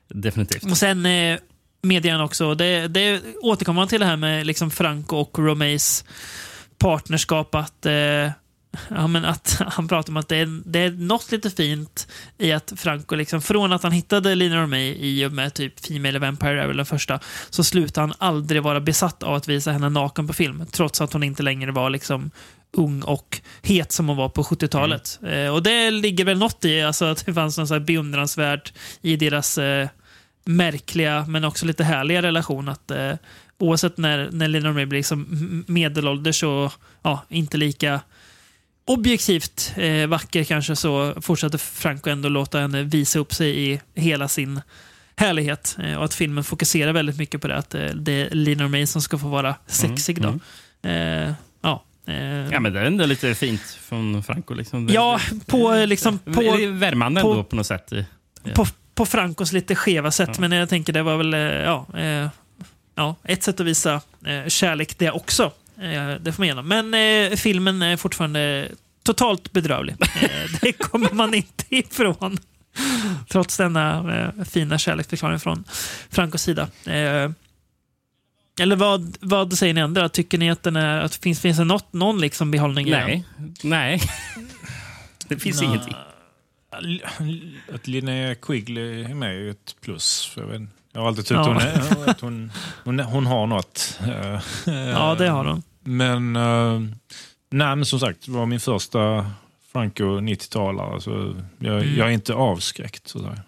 definitivt. 0.08 0.64
Och 0.64 0.78
sen 0.78 1.06
eh, 1.06 1.38
medger 1.88 2.12
han 2.12 2.22
också, 2.22 2.56
det, 2.56 2.88
det 2.88 3.22
återkommer 3.42 3.82
han 3.82 3.88
till 3.88 4.00
det 4.00 4.06
här 4.06 4.18
med 4.18 4.48
liksom 4.48 4.72
Franco 4.72 5.16
och 5.16 5.40
Romays 5.40 6.06
partnerskap. 6.78 7.56
Att, 7.56 7.86
eh, 7.86 8.32
ja, 8.90 9.08
men 9.08 9.26
att 9.26 9.62
han 9.68 9.88
pratar 9.88 10.12
om 10.12 10.18
att 10.18 10.28
det 10.28 10.38
är, 10.38 10.62
det 10.66 10.80
är 10.80 10.92
något 10.92 11.32
lite 11.32 11.50
fint 11.50 12.08
i 12.38 12.52
att 12.52 12.74
Franco, 12.78 13.16
liksom, 13.16 13.42
från 13.42 13.74
att 13.74 13.84
han 13.84 13.92
hittade 13.92 14.36
Lina 14.36 14.62
Romay 14.62 14.96
i 15.00 15.26
och 15.26 15.32
med 15.32 15.54
typ 15.54 15.86
Female 15.86 16.20
Vampire 16.20 16.64
är 16.64 16.68
väl 16.68 16.78
den 16.78 16.86
första, 16.86 17.20
så 17.50 17.64
slutade 17.64 18.08
han 18.08 18.16
aldrig 18.18 18.64
vara 18.64 18.80
besatt 18.80 19.24
av 19.24 19.36
att 19.36 19.48
visa 19.48 19.72
henne 19.72 19.90
naken 19.90 20.28
på 20.28 20.34
film. 20.34 20.66
Trots 20.72 21.02
att 21.02 21.14
hon 21.14 21.24
inte 21.24 21.44
längre 21.44 21.72
var 21.72 21.90
liksom 21.90 22.32
ung 22.72 23.02
och 23.02 23.42
het 23.62 23.92
som 23.92 24.08
hon 24.08 24.18
var 24.18 24.30
på 24.30 24.44
70-talet. 24.44 25.20
Eh, 25.24 25.54
och 25.54 25.64
det 25.64 25.92
ligger 25.92 26.26
väl 26.26 26.38
något 26.38 26.66
i 26.66 26.82
alltså, 26.82 27.06
att 27.06 27.26
det 27.26 27.34
fanns 27.34 27.58
något 27.58 27.68
så 27.68 27.74
här 27.74 27.82
beundransvärt 27.82 28.74
i 29.02 29.16
deras 29.16 29.58
eh, 29.58 29.88
märkliga 30.48 31.26
men 31.28 31.44
också 31.44 31.66
lite 31.66 31.84
härliga 31.84 32.22
relation. 32.22 32.70
Att 32.70 32.92
eh, 32.92 33.14
Oavsett 33.60 33.98
när, 33.98 34.30
när 34.32 34.48
Lina 34.48 34.70
Romay 34.70 34.86
blir 34.86 35.00
liksom 35.00 35.64
medelålders 35.68 36.44
och 36.44 36.72
ja, 37.02 37.26
inte 37.30 37.58
lika 37.58 38.02
objektivt 38.86 39.74
eh, 39.76 40.08
vacker 40.08 40.44
kanske 40.44 40.76
så 40.76 41.14
fortsätter 41.22 41.58
Franco 41.58 42.10
ändå 42.10 42.30
låta 42.30 42.60
henne 42.60 42.84
visa 42.84 43.20
upp 43.20 43.34
sig 43.34 43.72
i 43.72 43.82
hela 43.96 44.28
sin 44.28 44.62
härlighet. 45.16 45.78
Eh, 45.84 45.96
och 45.98 46.06
att 46.06 46.14
filmen 46.14 46.44
fokuserar 46.44 46.94
väldigt 46.94 47.18
mycket 47.18 47.42
på 47.42 47.48
det. 47.48 47.56
Att 47.56 47.76
eh, 47.76 47.86
det 47.86 48.12
är 48.12 48.30
Lina 48.36 48.64
Romay 48.64 48.86
som 48.88 49.02
ska 49.02 49.18
få 49.18 49.28
vara 49.28 49.56
sexig. 49.68 50.22
Då. 50.22 50.40
Eh, 50.90 51.32
ja, 51.62 51.84
eh, 52.08 52.16
Ja, 52.52 52.60
men 52.60 52.74
det 52.74 52.80
är 52.80 52.86
ändå 52.86 53.06
lite 53.06 53.36
fint 53.36 53.62
från 53.62 54.24
Franco. 54.24 54.54
Liksom. 54.54 54.90
Ja, 54.92 55.20
på, 55.46 55.86
liksom, 55.88 56.20
på, 56.20 56.42
värmande 56.72 57.22
på- 57.22 57.32
ändå 57.32 57.44
på 57.44 57.56
något 57.56 57.68
sätt. 57.68 57.94
På, 58.56 58.66
på 58.98 59.06
Francos 59.06 59.52
lite 59.52 59.76
skeva 59.76 60.12
sätt. 60.12 60.30
Ja. 60.34 60.42
Men 60.42 60.52
jag 60.52 60.70
tänker 60.70 60.94
det 60.94 61.04
var 61.04 61.18
väl 61.18 61.34
eh, 61.34 61.40
ja, 61.40 61.88
eh, 61.98 62.30
ja, 62.96 63.16
ett 63.24 63.44
sätt 63.44 63.60
att 63.60 63.66
visa 63.66 64.02
eh, 64.26 64.48
kärlek 64.48 64.98
det 64.98 65.12
också. 65.12 65.52
Det 66.20 66.32
får 66.32 66.42
man 66.42 66.44
igenom. 66.44 66.68
Men 66.68 67.38
filmen 67.38 67.82
är 67.82 67.98
fortfarande 67.98 68.68
totalt 69.04 69.52
bedrövlig. 69.52 69.96
Det 70.62 70.74
kommer 70.74 71.12
man 71.12 71.34
inte 71.34 71.66
ifrån. 71.70 72.38
Trots 73.30 73.58
denna 73.58 74.34
fina 74.50 74.78
kärleksförklaring 74.78 75.40
från 75.40 75.64
Francos 76.10 76.42
sida. 76.42 76.68
Eller 78.60 78.76
vad, 78.76 79.18
vad 79.22 79.58
säger 79.58 79.74
ni 79.74 79.82
andra? 79.82 80.10
Tycker 80.10 80.38
ni 80.38 80.52
att, 80.52 80.64
den 80.64 80.76
är, 80.76 81.02
att 81.02 81.16
finns, 81.16 81.42
finns 81.42 81.58
det 81.58 81.64
något, 81.64 81.94
någon 81.94 82.20
liksom 82.20 82.52
behållning? 82.52 82.90
Nej. 82.90 83.26
Nej. 83.64 84.02
Det 85.28 85.38
finns 85.38 85.62
Nej. 85.62 85.70
ingenting. 85.70 85.96
Att 87.74 87.88
Linnea 87.88 88.36
Quigley 88.36 89.04
är 89.04 89.14
med 89.14 89.36
är 89.46 89.50
ett 89.52 89.76
plus. 89.82 90.26
För 90.26 90.42
jag, 90.42 90.48
vet, 90.48 90.62
jag 90.94 91.02
har 91.02 91.08
alltid 91.08 91.26
tyckt 91.26 91.38
Ja. 91.38 91.44
hon, 91.48 91.58
är, 91.58 92.10
att 92.10 92.22
hon, 92.22 92.52
hon, 92.84 93.00
hon 93.00 93.26
har 93.26 93.48
något. 93.48 94.00
Eh, 94.08 94.40
Ja, 94.74 95.16
det 95.18 95.28
har 95.30 95.46
hon. 95.46 95.64
Men, 95.84 96.36
uh, 96.36 96.82
nej, 97.50 97.76
men 97.76 97.86
som 97.86 98.00
sagt, 98.00 98.26
det 98.26 98.32
var 98.32 98.46
min 98.46 98.60
första 98.60 99.32
Franco 99.72 100.04
90-talare. 100.04 101.02
Så 101.02 101.36
jag, 101.60 101.82
Mm. 101.82 101.96
jag 101.98 102.08
är 102.08 102.12
inte 102.12 102.34
avskräckt. 102.34 103.08
Så 103.08 103.18
att 103.18 103.24
säga. 103.24 103.44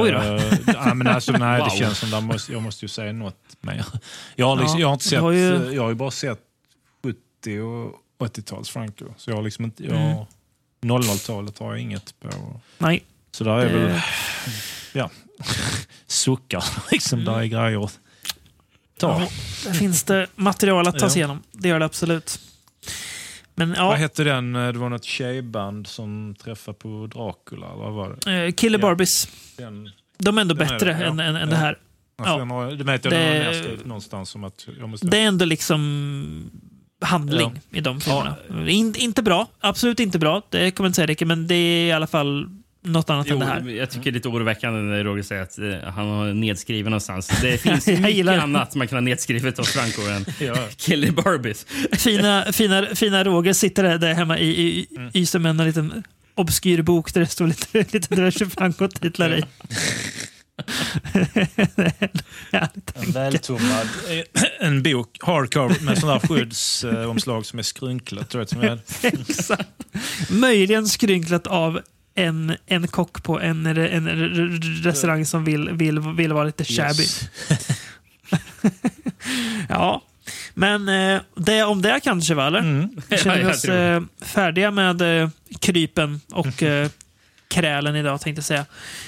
Oj 0.00 0.10
då. 0.10 0.18
Eh, 0.18 0.42
nej, 0.66 0.94
men 0.94 1.06
alltså, 1.06 1.32
nej, 1.32 1.58
Wow. 1.60 1.68
det 1.70 1.76
känns 1.76 1.98
som 1.98 2.14
att 2.14 2.24
måste, 2.24 2.52
jag 2.52 2.62
måste 2.62 2.84
ju 2.84 2.88
säga 2.88 3.12
något 3.12 3.36
mer. 3.60 3.84
Jag 4.36 4.46
har, 4.46 4.56
liksom, 4.56 4.74
Ja, 4.78 4.80
jag 4.80 4.88
har 4.88 4.92
inte 4.92 5.04
sett, 5.08 5.20
har 5.20 5.32
ju- 5.32 5.72
jag 5.74 5.82
har 5.82 5.94
bara 5.94 6.10
sett 6.10 6.40
70 7.42 7.60
och 7.60 7.94
80-tals 8.18 8.70
Franco. 8.70 9.04
Så 9.16 9.30
jag 9.30 9.36
har 9.36 9.42
liksom 9.42 9.64
inte, 9.64 9.84
jag, 9.84 9.96
Mm. 9.96 10.24
00-talet 10.80 11.58
har 11.58 11.70
jag 11.72 11.80
inget 11.80 12.14
på. 12.20 12.60
Nej. 12.78 13.04
Så 13.30 13.44
där 13.44 13.58
är 13.58 13.74
väl, 13.78 14.00
ja, 14.92 15.10
suckar 16.06 16.64
liksom. 16.90 17.24
Där 17.24 17.38
är 17.40 17.44
grejer 17.44 17.84
att 17.84 17.98
ta. 18.98 19.26
Ja, 19.64 19.72
finns 19.72 20.02
det 20.02 20.26
material 20.34 20.88
att 20.88 20.98
ta 20.98 21.10
sig 21.10 21.20
Ja. 21.20 21.24
igenom. 21.26 21.42
Det 21.52 21.68
gör 21.68 21.78
det 21.78 21.84
absolut. 21.84 22.40
Men 23.54 23.74
ja, 23.76 23.86
Vad 23.88 23.98
hette 23.98 24.24
den? 24.24 24.52
Det 24.52 24.72
var 24.72 24.88
något 24.88 25.04
tjejband 25.04 25.86
som 25.86 26.34
träffade 26.42 26.78
på 26.78 27.06
Dracula. 27.06 27.74
Vad 27.74 27.92
var 27.92 28.16
det? 28.24 28.32
eh, 28.46 28.52
Killer. 28.52 28.78
Barbies. 28.78 29.28
Den, 29.56 29.90
De 30.18 30.38
är 30.38 30.42
ändå 30.42 30.54
Den 30.54 30.66
är 30.66 30.70
bättre 30.72 30.86
det, 30.92 31.04
än, 31.06 31.20
än, 31.20 31.36
än 31.36 31.50
det 31.50 31.56
här. 31.56 31.78
Ja. 32.18 32.44
har, 32.44 32.70
det 32.72 32.84
vet 32.84 33.04
jag, 33.04 33.12
Det- 33.12 33.84
någonstans. 33.86 34.30
Som 34.30 34.44
att 34.44 34.66
jag 34.78 34.88
måste, 34.88 35.06
Det 35.06 35.18
är 35.18 35.26
ändå 35.26 35.44
liksom 35.44 36.50
handling 37.00 37.60
i 37.72 37.80
de 37.80 38.00
filmerna. 38.00 38.34
In, 38.68 38.94
inte 38.98 39.22
bra. 39.22 39.46
Absolut 39.60 40.00
inte 40.00 40.18
bra. 40.18 40.42
Det 40.50 40.70
kommer 40.70 40.86
jag 40.86 40.90
inte 40.90 40.96
säga 40.96 41.06
Rickard, 41.06 41.28
men 41.28 41.46
det 41.46 41.54
är 41.54 41.86
i 41.86 41.92
alla 41.92 42.06
fall 42.06 42.48
något 42.84 43.10
annat 43.10 43.26
än 43.26 43.32
Jo, 43.32 43.38
det 43.38 43.44
här. 43.46 43.68
jag 43.68 43.90
tycker 43.90 44.04
det 44.04 44.10
är 44.10 44.12
lite 44.12 44.28
oroväckande 44.28 44.80
när 44.80 45.04
Roger 45.04 45.22
säger 45.22 45.42
att 45.42 45.58
eh, 45.58 45.90
han 45.92 46.08
har 46.08 46.34
nedskriven 46.34 46.90
någonstans. 46.90 47.28
Det 47.42 47.58
finns 47.62 47.86
mycket 47.86 48.28
annat 48.28 48.74
man 48.74 48.88
kan 48.88 48.96
ha 48.96 49.00
nedskrivet 49.00 49.58
av 49.58 49.62
Franco 49.64 50.02
än 50.02 50.24
Ja. 50.46 50.56
Killer 50.76 51.10
Barbies. 51.10 51.66
Fina, 51.92 52.44
fina, 52.52 52.86
fina 52.94 53.24
Roger 53.24 53.52
sitter 53.52 53.82
där, 53.82 53.98
där 53.98 54.14
hemma 54.14 54.38
i, 54.38 54.48
i, 54.48 54.86
Mm. 54.96 55.10
i 55.14 55.26
som 55.26 55.46
en 55.46 55.56
liten 55.56 56.02
obskyr 56.34 56.82
bok 56.82 57.14
där 57.14 57.20
det 57.20 57.26
står 57.26 57.46
lite, 57.46 57.78
lite 57.92 58.14
diverse 58.14 58.46
Franco-titlar 58.46 59.38
i. 59.38 59.44
En 62.94 63.12
vältummad 63.12 63.88
en 64.60 64.82
bok, 64.82 65.18
hardcover 65.20 65.80
med 65.80 65.98
sådana 65.98 66.20
skyddsomslag 66.20 67.46
som 67.46 67.58
är 67.58 67.62
skrynklat. 67.62 68.30
Som 68.30 68.60
är, 68.60 68.80
Exakt. 69.02 69.68
Möjligen 70.30 70.88
skrynklat 70.88 71.46
av 71.46 71.80
en, 72.14 72.56
en 72.66 72.88
kock 72.88 73.22
på 73.22 73.40
en, 73.40 73.66
en, 73.66 74.08
restaurang 74.82 75.26
som 75.26 75.44
vill, 75.44 75.70
vill, 75.70 76.00
vill 76.00 76.32
vara 76.32 76.44
lite 76.44 76.64
shabby. 76.64 77.02
Yes. 77.02 77.30
Ja, 79.68 80.02
men 80.54 80.88
eh, 80.88 81.20
det 81.34 81.62
om 81.62 81.82
det 81.82 82.00
kanske 82.02 82.34
va, 82.34 82.46
eller? 82.46 82.58
Mm. 82.58 82.88
Känner 83.10 83.36
vi 83.36 83.42
jag 83.42 83.50
oss 83.50 83.62
tror 83.62 83.76
eh, 83.76 84.02
färdiga 84.20 84.70
med 84.70 85.22
eh, 85.22 85.28
krypen 85.60 86.20
och 86.32 86.62
eh, 86.62 86.88
krälen 87.48 87.96
idag 87.96 88.20
tänkte 88.20 88.38
jag 88.38 88.66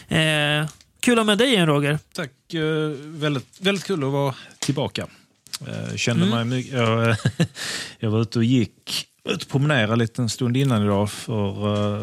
säga. 0.08 0.68
Kul 1.00 1.12
att 1.12 1.18
ha 1.18 1.24
med 1.24 1.38
dig 1.38 1.48
igen 1.48 1.66
Roger. 1.66 1.98
Tack. 2.14 2.54
eh, 2.54 2.60
väldigt, 3.06 3.60
väldigt 3.60 3.84
kul 3.84 4.04
att 4.04 4.12
vara 4.12 4.34
tillbaka. 4.58 5.06
Eh, 5.66 5.96
kände 5.96 6.26
Mm. 6.26 6.48
mig 6.48 6.70
jag, 6.74 7.16
jag 7.98 8.10
var 8.10 8.20
ute 8.22 8.38
och 8.38 8.44
gick 8.44 9.06
ut 9.28 9.42
och 9.42 9.48
promenerade 9.48 9.96
lite 9.96 10.22
en 10.22 10.28
stund 10.28 10.56
innan 10.56 10.82
idag. 10.84 11.10
För, 11.10 11.48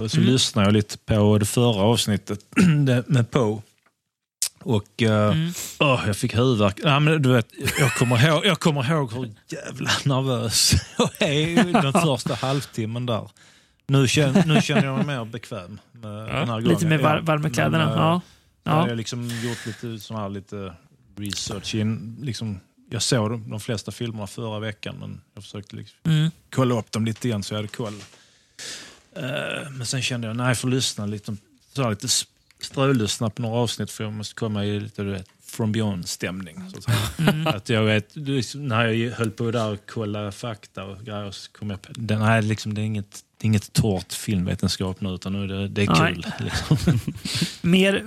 eh, 0.01 0.07
så 0.07 0.17
Mm. 0.17 0.29
lyssnade 0.31 0.67
jag 0.67 0.73
lite 0.73 0.97
på 0.97 1.37
det 1.37 1.45
förra 1.45 1.81
avsnittet 1.83 2.39
med 3.07 3.31
Poe. 3.31 3.61
Och 4.63 5.01
eh, 5.03 5.31
Mm. 5.33 5.51
åh, 5.79 6.03
jag 6.07 6.17
fick 6.17 6.35
huvudvärk. 6.35 6.79
Ja, 6.83 6.99
men 6.99 7.21
du 7.21 7.29
vet, 7.33 7.47
jag, 7.79 7.93
kommer 7.93 8.27
ihåg, 8.27 8.45
jag 8.45 8.59
kommer 8.59 8.91
ihåg 8.91 9.13
hur 9.13 9.29
jävla 9.51 9.89
nervös 10.05 10.73
jag 10.97 11.29
är 11.29 11.81
den 11.81 11.93
första 11.93 12.33
halvtimmen 12.35 13.05
där. 13.05 13.29
Nu 13.87 14.07
känner, 14.07 14.45
nu 14.45 14.61
känner 14.61 14.85
jag 14.85 14.97
mig 15.05 15.17
mer 15.17 15.25
bekväm 15.25 15.79
med 15.91 16.11
den 16.11 16.29
här 16.29 16.45
gången. 16.45 16.63
Lite 16.63 16.85
mer 16.85 16.97
var, 16.97 17.15
Ja, 17.15 17.21
varma 17.21 17.49
kläderna. 17.49 17.85
men, 17.85 17.93
eh, 17.97 17.99
Ja. 17.99 18.21
Jag 18.67 18.81
har 18.81 18.87
Ja. 18.87 18.93
liksom 18.93 19.27
gjort 19.43 19.65
lite, 19.65 19.99
sån 19.99 20.17
här, 20.17 20.29
lite 20.29 20.73
research. 21.15 21.75
In, 21.75 22.17
liksom, 22.21 22.59
jag 22.89 23.01
såg 23.01 23.29
de, 23.29 23.49
de 23.49 23.59
flesta 23.59 23.91
filmerna 23.91 24.27
förra 24.27 24.59
veckan 24.59 24.95
men 24.99 25.21
jag 25.33 25.43
försökte 25.43 25.75
liksom 25.75 25.97
Mm. 26.03 26.31
kolla 26.49 26.79
upp 26.79 26.91
dem 26.91 27.05
lite 27.05 27.27
igen 27.27 27.43
så 27.43 27.53
jag 27.53 27.57
hade 27.57 27.67
koll. 27.67 27.93
Eh, 29.15 29.71
men 29.71 29.85
sen 29.85 30.01
kände 30.01 30.27
jag, 30.27 30.35
nej 30.35 30.47
jag 30.47 30.57
får 30.57 30.67
lyssna 30.69 31.05
lite, 31.05 31.35
så 31.73 31.83
här, 31.83 31.89
lite 31.89 32.07
strölyssna 32.59 33.29
på 33.29 33.41
några 33.41 33.57
avsnitt 33.59 33.91
för 33.91 34.03
jag 34.03 34.13
måste 34.13 34.35
komma 34.35 34.65
i 34.65 34.79
lite 34.79 35.03
du 35.03 35.11
vet, 35.11 35.27
from 35.45 35.71
beyond-stämning. 35.71 36.71
Så 36.71 36.91
att. 36.91 37.19
Mm. 37.19 37.47
att 37.55 37.69
jag 37.69 37.83
vet, 37.83 38.15
när 38.55 38.85
jag 38.87 39.11
höll 39.15 39.31
på 39.31 39.51
där 39.51 39.71
och 39.71 39.79
kolla 39.89 40.31
fakta 40.31 40.83
och 40.83 41.05
grejer 41.05 41.31
så 41.31 41.51
kom 41.51 41.69
jag 41.69 41.81
på, 41.81 41.91
det, 41.95 42.17
nej, 42.19 42.41
liksom, 42.41 42.73
det 42.73 42.81
är 42.81 42.85
inget 42.85 43.23
det 43.39 43.45
är 43.45 43.47
inget 43.47 43.73
torrt 43.73 44.13
filmvetenskap 44.13 45.01
nu 45.01 45.09
utan 45.09 45.33
nu 45.33 45.43
är 45.43 45.47
det, 45.47 45.67
det 45.67 45.81
är 45.81 46.07
kul. 46.07 46.25
Liksom. 46.39 46.99
Mer, 47.69 48.03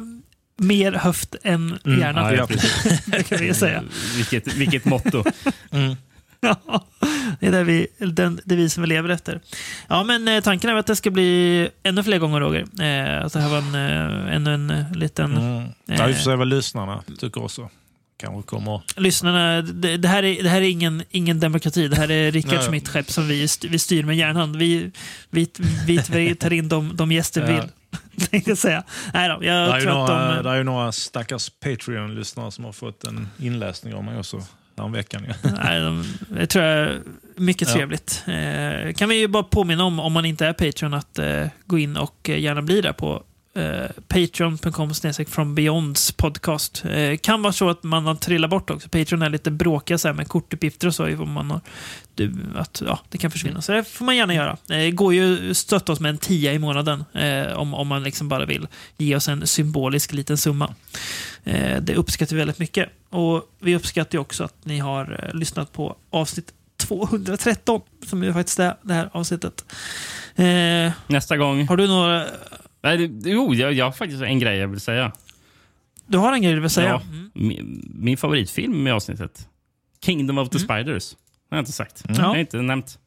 mer 0.61 0.93
höft 0.93 1.35
än 1.43 1.79
Mm, 1.85 2.01
hjärna. 2.01 2.35
ja, 2.35 2.47
det 3.07 3.23
kan 3.23 3.39
vi 3.39 3.55
säga. 3.55 3.83
Vilket, 4.17 4.55
vilket 4.55 4.85
motto. 4.85 5.25
Mm. 5.71 5.97
Ja, 6.43 6.85
det 7.41 7.47
är 7.47 7.53
det 7.53 7.65
vi, 7.65 7.87
den 7.99 8.41
devisen 8.45 8.83
vi 8.83 8.89
lever 8.89 9.09
efter. 9.09 9.41
Ja, 9.89 10.05
men 10.05 10.29
eh, 10.29 10.41
tanken 10.43 10.71
är 10.71 10.75
att 10.75 10.87
det 10.87 10.97
ska 10.97 11.11
bli 11.11 11.69
ännu 11.83 12.03
fler 12.03 12.19
gånger, 12.19 12.41
Roger. 12.41 12.61
Eh, 12.61 13.25
att 13.27 13.33
det 13.33 13.41
här 13.41 13.49
var 13.49 13.59
en, 13.59 13.75
eh, 13.75 14.37
ännu 14.37 14.55
en 14.55 14.71
eh, 14.71 14.93
liten... 14.93 15.37
Mm. 15.37 15.69
Ja, 15.87 16.07
vi 16.07 16.15
får 16.15 16.21
se 16.23 16.35
vad 16.37 16.49
lyssnarna 16.49 17.03
tycker 17.19 17.45
också. 17.45 17.71
Kanske 18.21 18.43
kommer... 18.49 18.83
Lyssnarna, 18.97 19.63
det, 19.63 19.97
det, 19.97 20.09
här 20.09 20.23
är, 20.23 20.43
det 20.43 20.49
här 20.49 20.61
är 20.63 20.69
ingen, 20.71 21.03
ingen 21.11 21.41
demokrati. 21.41 21.89
Det 21.89 21.97
här 21.97 22.11
är 22.11 22.33
Rickard 22.33 22.55
Nej. 22.55 22.69
Schmidt 22.69 22.89
skepp 22.89 23.11
som 23.11 23.29
vi, 23.29 23.47
vi 23.69 23.79
styr 23.79 24.03
med 24.05 24.17
järnhand. 24.17 24.57
Vi, 24.57 24.91
vi, 25.31 25.49
vi, 25.87 26.01
vi 26.11 26.35
tar 26.35 26.53
in 26.53 26.69
de, 26.69 26.97
de 26.97 27.13
gäster 27.13 27.47
vi 27.47 27.53
Ja. 27.53 27.61
vill. 27.61 27.71
Tänkte 28.31 28.51
jag 28.51 28.59
säga. 28.59 28.83
Nej 29.15 29.29
då, 29.29 29.39
Det 29.39 29.47
jag 29.47 29.57
är, 29.57 29.77
ju 29.77 29.81
tror 29.83 30.03
att 30.03 30.09
några, 30.09 30.35
de... 30.37 30.43
det 30.43 30.51
är 30.51 30.57
ju 30.57 30.65
några 30.65 30.93
stackars 30.93 31.51
Patreon-lyssnare 31.65 32.51
som 32.51 32.65
har 32.65 32.73
fått 32.73 33.05
en 33.05 33.29
inläsning 33.39 33.95
av 33.95 34.05
mig 34.05 34.19
också. 34.19 34.43
häromveckan. 34.77 35.25
Ja. 35.29 35.51
Nej, 35.65 35.81
de, 35.81 36.05
det 36.29 36.47
tror 36.47 36.65
jag 36.65 36.79
är 36.89 37.01
mycket 37.37 37.69
Ja. 37.69 37.75
trevligt. 37.75 38.25
Eh, 38.27 38.93
kan 38.95 39.09
vi 39.09 39.15
ju 39.19 39.29
bara 39.29 39.43
påminna 39.43 39.85
om, 39.85 40.01
om 40.01 40.13
man 40.13 40.25
inte 40.25 40.47
är 40.47 40.53
Patreon, 40.53 40.95
att 40.95 41.19
eh, 41.19 41.47
gå 41.67 41.79
in 41.79 41.97
och 41.97 42.29
eh, 42.31 42.39
gärna 42.39 42.63
bli 42.63 42.81
där 42.81 42.93
på 42.93 43.23
eh, 43.55 43.91
patreon.com 44.09 44.93
from 45.29 45.55
beyonds 45.55 46.13
podcast. 46.13 46.85
Eh, 46.85 47.17
kan 47.17 47.43
vara 47.43 47.53
så 47.53 47.71
att 47.71 47.83
man 47.83 48.07
har 48.07 48.15
trillat 48.15 48.51
bort 48.51 48.71
också. 48.71 48.89
Patreon 48.89 49.23
är 49.23 49.31
lite 49.31 49.51
bråkiga 49.51 49.99
så 49.99 50.09
här 50.09 50.13
med 50.15 50.29
kortuppgifter 50.29 50.87
och 50.89 50.95
så. 50.95 51.23
Om 51.23 51.33
man 51.33 51.51
har, 51.51 51.61
du, 52.15 52.33
att, 52.57 52.83
ja, 52.87 52.99
det 53.09 53.19
kan 53.19 53.31
försvinna. 53.31 53.63
Så 53.63 53.73
det 53.73 53.85
får 53.85 54.05
man 54.05 54.17
gärna 54.17 54.35
göra. 54.35 54.51
Eh, 54.51 54.57
Det 54.69 54.91
går 54.91 55.15
ju 55.15 55.51
att 55.51 55.57
stötta 55.57 55.93
oss 55.93 56.01
med 56.01 56.11
en 56.11 56.19
tia 56.19 56.53
i 56.53 56.59
månaden 56.59 57.05
eh, 57.15 57.53
om, 57.53 57.75
om 57.75 57.89
man 57.89 58.03
liksom 58.03 58.29
bara 58.29 58.45
vill 58.47 58.69
ge 58.97 59.17
oss 59.17 59.29
en 59.29 59.47
symbolisk 59.47 60.13
liten 60.13 60.37
summa. 60.39 60.75
Eh, 61.45 61.81
det 61.83 61.95
uppskattar 61.95 62.37
vi 62.37 62.39
väldigt 62.39 62.59
mycket. 62.59 62.89
Och 63.11 63.43
vi 63.61 63.77
uppskattar 63.77 64.19
ju 64.19 64.21
också 64.21 64.45
att 64.45 64.65
ni 64.65 64.79
har 64.79 65.25
eh, 65.29 65.35
lyssnat 65.39 65.73
på 65.73 65.97
avsnitt 66.11 66.53
213, 66.77 67.81
som 68.07 68.23
ju 68.25 68.33
faktiskt 68.33 68.59
är 68.59 68.75
det 68.83 68.95
här 68.95 69.11
avsnittet. 69.13 69.65
Eh, 70.37 70.93
Nästa 71.07 71.37
gång. 71.37 71.69
har 71.69 71.77
du 71.77 71.87
några... 71.87 72.27
Nej, 72.83 73.09
det, 73.09 73.31
jo, 73.31 73.55
jag, 73.55 73.73
jag 73.73 73.85
har 73.85 73.93
faktiskt 73.93 74.23
en 74.23 74.39
grej 74.39 74.59
jag 74.59 74.69
vill 74.69 74.81
säga. 74.81 75.13
Du 76.07 76.19
har 76.19 76.33
en 76.33 76.43
grej 76.43 76.55
du 76.55 76.61
vill 76.61 76.71
säga? 76.71 76.89
Ja, 76.89 77.03
Mm. 77.13 77.31
min, 77.35 77.91
min 77.95 78.17
favoritfilm 78.17 78.87
i 78.87 78.91
avsnittet. 78.91 79.49
Kingdom 80.05 80.39
of 80.39 80.49
the 80.51 80.59
Spiders. 80.59 81.17
har 81.51 81.57
jag 81.57 81.63
inte 81.63 81.73
sagt. 81.73 82.05
Mm. 82.09 82.21
Jag 82.21 82.29
har 82.29 82.37
inte 82.37 82.57
nämnt. 82.63 82.99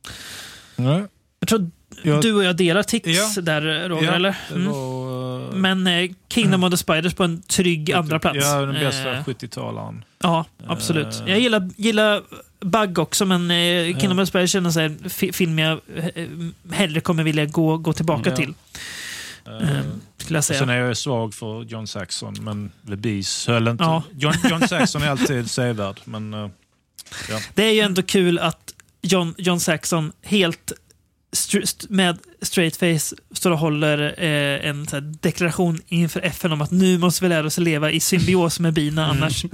Nej. 0.76 1.04
Jag 1.40 1.50
tror 1.50 1.72
Jag- 2.04 2.22
du 2.22 2.34
och 2.34 2.44
jag 2.44 2.58
delar 2.58 2.84
tics 2.84 3.08
Ja. 3.36 3.42
där, 3.42 3.90
Roger, 3.90 4.04
Ja, 4.08 4.12
eller? 4.14 4.36
det 4.50 4.56
Mm. 4.56 4.72
var, 4.72 5.42
eh, 5.50 5.56
Men 5.56 5.88
eh, 5.88 6.10
Kingdom 6.30 6.64
of 6.64 6.72
the 6.72 6.78
Spiders 6.78 7.14
på 7.14 7.24
en 7.24 7.42
trygg 7.42 7.92
andra 7.94 8.20
plats. 8.20 8.38
Ja, 8.42 8.62
den 8.62 8.74
bästa 8.74 9.14
Eh, 9.18 9.24
70-talaren. 9.24 10.04
Ja, 10.22 10.46
absolut. 10.68 11.08
Eh. 11.22 11.30
Jag 11.30 11.40
gillar, 11.40 11.70
gillar 11.78 12.22
Bug 12.60 13.00
också, 13.00 13.26
men 13.26 13.52
eh, 13.52 13.98
Kingdom 14.00 14.20
of 14.20 14.22
the 14.22 14.26
Spiders 14.30 14.52
känns 14.52 14.78
en 14.78 15.10
fi- 15.10 15.32
film 15.34 15.60
jag 15.60 15.80
eh, 16.16 16.28
hellre 16.72 17.02
kommer 17.02 17.24
vilja 17.24 17.46
gå, 17.46 17.78
gå 17.78 17.94
tillbaka 17.94 18.30
Ja. 18.30 18.36
till. 18.36 18.54
Eh, 19.48 19.82
skulle 20.18 20.38
jag 20.38 20.44
säga. 20.44 20.60
Sen 20.60 20.70
är 20.70 20.78
jag 20.78 20.98
svag 20.98 21.34
för 21.34 21.64
John 21.64 21.88
Saxon, 21.88 22.36
men 22.42 22.72
The 22.88 22.96
Bees 22.96 23.48
höll 23.48 23.68
inte. 23.68 23.84
Ja. 23.84 24.04
John, 24.18 24.34
John 24.50 24.68
Saxon 24.68 25.02
är 25.04 25.10
alltid 25.10 25.52
sevärd, 25.52 26.00
men... 26.06 26.34
eh, 26.34 26.50
ja. 27.30 27.40
Det 27.54 27.64
är 27.64 27.72
ju 27.74 27.80
ändå 27.80 28.02
kul 28.02 28.40
att 28.40 28.74
John, 29.02 29.36
John 29.38 29.60
Saxon 29.60 30.12
helt 30.22 30.72
med 31.90 32.18
straight 32.42 32.76
face 32.76 33.16
står 33.32 33.52
och 33.52 33.58
håller 33.58 34.16
eh, 34.18 34.70
en 34.70 34.88
här, 34.92 35.02
deklaration 35.02 35.82
inför 35.88 36.22
FN 36.22 36.52
om 36.52 36.62
att 36.62 36.72
nu 36.72 36.98
måste 36.98 37.24
vi 37.24 37.30
lära 37.30 37.48
oss 37.48 37.58
leva 37.58 37.92
i 37.92 38.00
symbios 38.00 38.60
med 38.60 38.74
bina 38.74 39.04
Mm. 39.06 39.18
annars. 39.18 39.42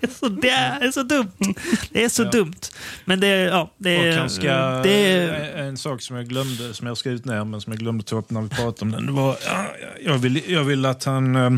det, 0.00 0.06
är 0.06 0.10
så, 0.18 0.28
det 0.28 0.48
är 0.50 0.92
så 0.92 1.02
dumt. 1.02 1.32
Det 1.90 2.04
är 2.04 2.08
så 2.08 2.24
dumt. 2.24 2.60
Men 3.04 3.20
det. 3.20 3.28
Ja, 3.28 3.72
det 3.78 3.98
Och 3.98 4.04
är, 4.04 4.18
han 4.18 4.30
ska, 4.30 4.52
det 4.82 5.12
är 5.12 5.56
en 5.56 5.76
sak 5.76 6.02
som 6.02 6.16
jag 6.16 6.28
glömde, 6.28 6.74
som 6.74 6.86
jag 6.86 6.96
skrivit 6.96 7.24
ner, 7.24 7.44
men 7.44 7.60
som 7.60 7.72
jag 7.72 7.80
glömde 7.80 8.04
ta 8.04 8.16
upp 8.16 8.30
när 8.30 8.40
vi 8.42 8.48
pratade 8.48 8.80
om 8.82 8.90
den. 8.90 9.06
Det 9.06 9.12
var, 9.12 9.36
ja, 9.46 9.66
jag, 10.04 10.18
vill, 10.18 10.42
jag 10.46 10.64
vill 10.64 10.86
att 10.86 11.04
han, 11.04 11.36
eh, 11.36 11.50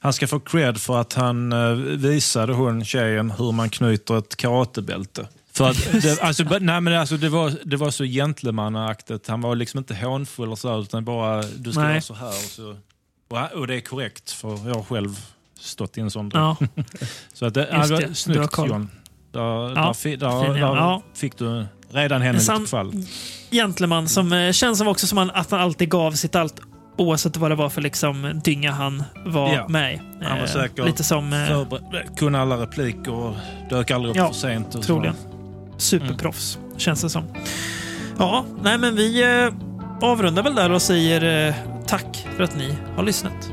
han 0.00 0.12
ska 0.12 0.26
få 0.26 0.40
cred 0.40 0.80
för 0.80 1.00
att 1.00 1.12
han 1.12 1.52
eh, 1.52 1.72
visade 1.96 2.52
hon 2.52 2.84
tjejen 2.84 3.30
hur 3.30 3.52
man 3.52 3.70
knyter 3.70 4.18
ett 4.18 4.36
karatebälte. 4.36 5.26
För 5.52 5.70
att 5.70 6.02
det, 6.02 6.22
alltså, 6.22 6.44
nej, 6.60 6.80
men 6.80 6.94
alltså, 7.00 7.16
det, 7.16 7.28
var, 7.28 7.52
det 7.64 7.76
var 7.76 7.90
så 7.90 8.04
gentlemannaaktigt. 8.04 9.28
Han 9.28 9.40
var 9.40 9.54
liksom 9.56 9.78
inte 9.78 9.94
hånfull 9.94 10.52
och 10.52 10.58
så, 10.58 10.80
utan 10.80 11.04
bara 11.04 11.42
du 11.42 11.72
ska 11.72 11.80
Nej. 11.82 11.90
vara 11.90 12.00
så 12.00 12.14
här. 12.14 12.28
Och, 12.28 12.34
så, 12.34 12.76
och, 13.30 13.52
och 13.60 13.66
det 13.66 13.74
är 13.74 13.80
korrekt, 13.80 14.30
för 14.30 14.68
jag 14.68 14.74
har 14.74 14.82
själv 14.82 15.18
stått 15.60 15.98
i 15.98 16.00
en 16.00 16.10
sån 16.10 16.30
Ja. 16.34 16.56
Så 17.32 17.46
att 17.46 17.54
det, 17.54 17.68
Just 17.76 17.96
det 17.96 18.14
snyggt. 18.14 18.58
John. 18.58 18.90
Där, 19.32 19.40
Ja, 19.40 19.94
där, 20.02 20.16
där, 20.16 20.48
där 20.54 20.58
ja. 20.58 21.02
fick 21.14 21.38
du 21.38 21.66
redan 21.90 22.20
henne 22.22 22.28
En 22.28 22.34
lite 22.34 22.44
sann- 22.44 22.66
fall. 22.66 22.92
gentleman 23.50 24.08
som 24.08 24.32
eh, 24.32 24.52
känns 24.52 24.78
som 24.78 24.88
också 24.88 25.06
som 25.06 25.18
han, 25.18 25.30
att 25.30 25.50
han 25.50 25.60
alltid 25.60 25.90
gav 25.90 26.12
sitt 26.12 26.34
allt 26.36 26.60
oavsett 26.96 27.36
vad 27.36 27.50
det 27.50 27.54
var 27.54 27.68
för 27.70 27.82
liksom, 27.82 28.40
dynga 28.44 28.72
han 28.72 29.02
var 29.26 29.54
Ja. 29.54 29.68
med 29.68 29.94
i. 29.94 30.00
Han 30.22 30.38
var 30.38 30.44
Eh, 30.46 30.52
säker. 30.52 30.84
Lite 30.84 31.04
som... 31.04 31.32
eh, 31.32 31.62
kunde 32.16 32.40
alla 32.40 32.56
repliker 32.62 33.12
och 33.12 33.34
dök 33.70 33.90
aldrig 33.90 34.10
upp 34.10 34.16
Ja, 34.16 34.26
för 34.28 34.34
sent. 34.34 34.74
Och 34.74 34.82
troligen. 34.82 35.14
Så 35.22 35.27
superproffs, 35.78 36.56
mm. 36.56 36.78
känns 36.78 37.02
det 37.02 37.10
som. 37.10 37.24
Ja, 38.18 38.44
nej 38.62 38.78
men 38.78 38.94
vi 38.94 39.22
eh, 39.22 39.52
avrundar 40.00 40.42
väl 40.42 40.54
där 40.54 40.72
och 40.72 40.82
säger 40.82 41.48
eh, 41.48 41.54
tack 41.86 42.26
för 42.36 42.42
att 42.42 42.56
ni 42.56 42.74
har 42.96 43.02
lyssnat. 43.02 43.50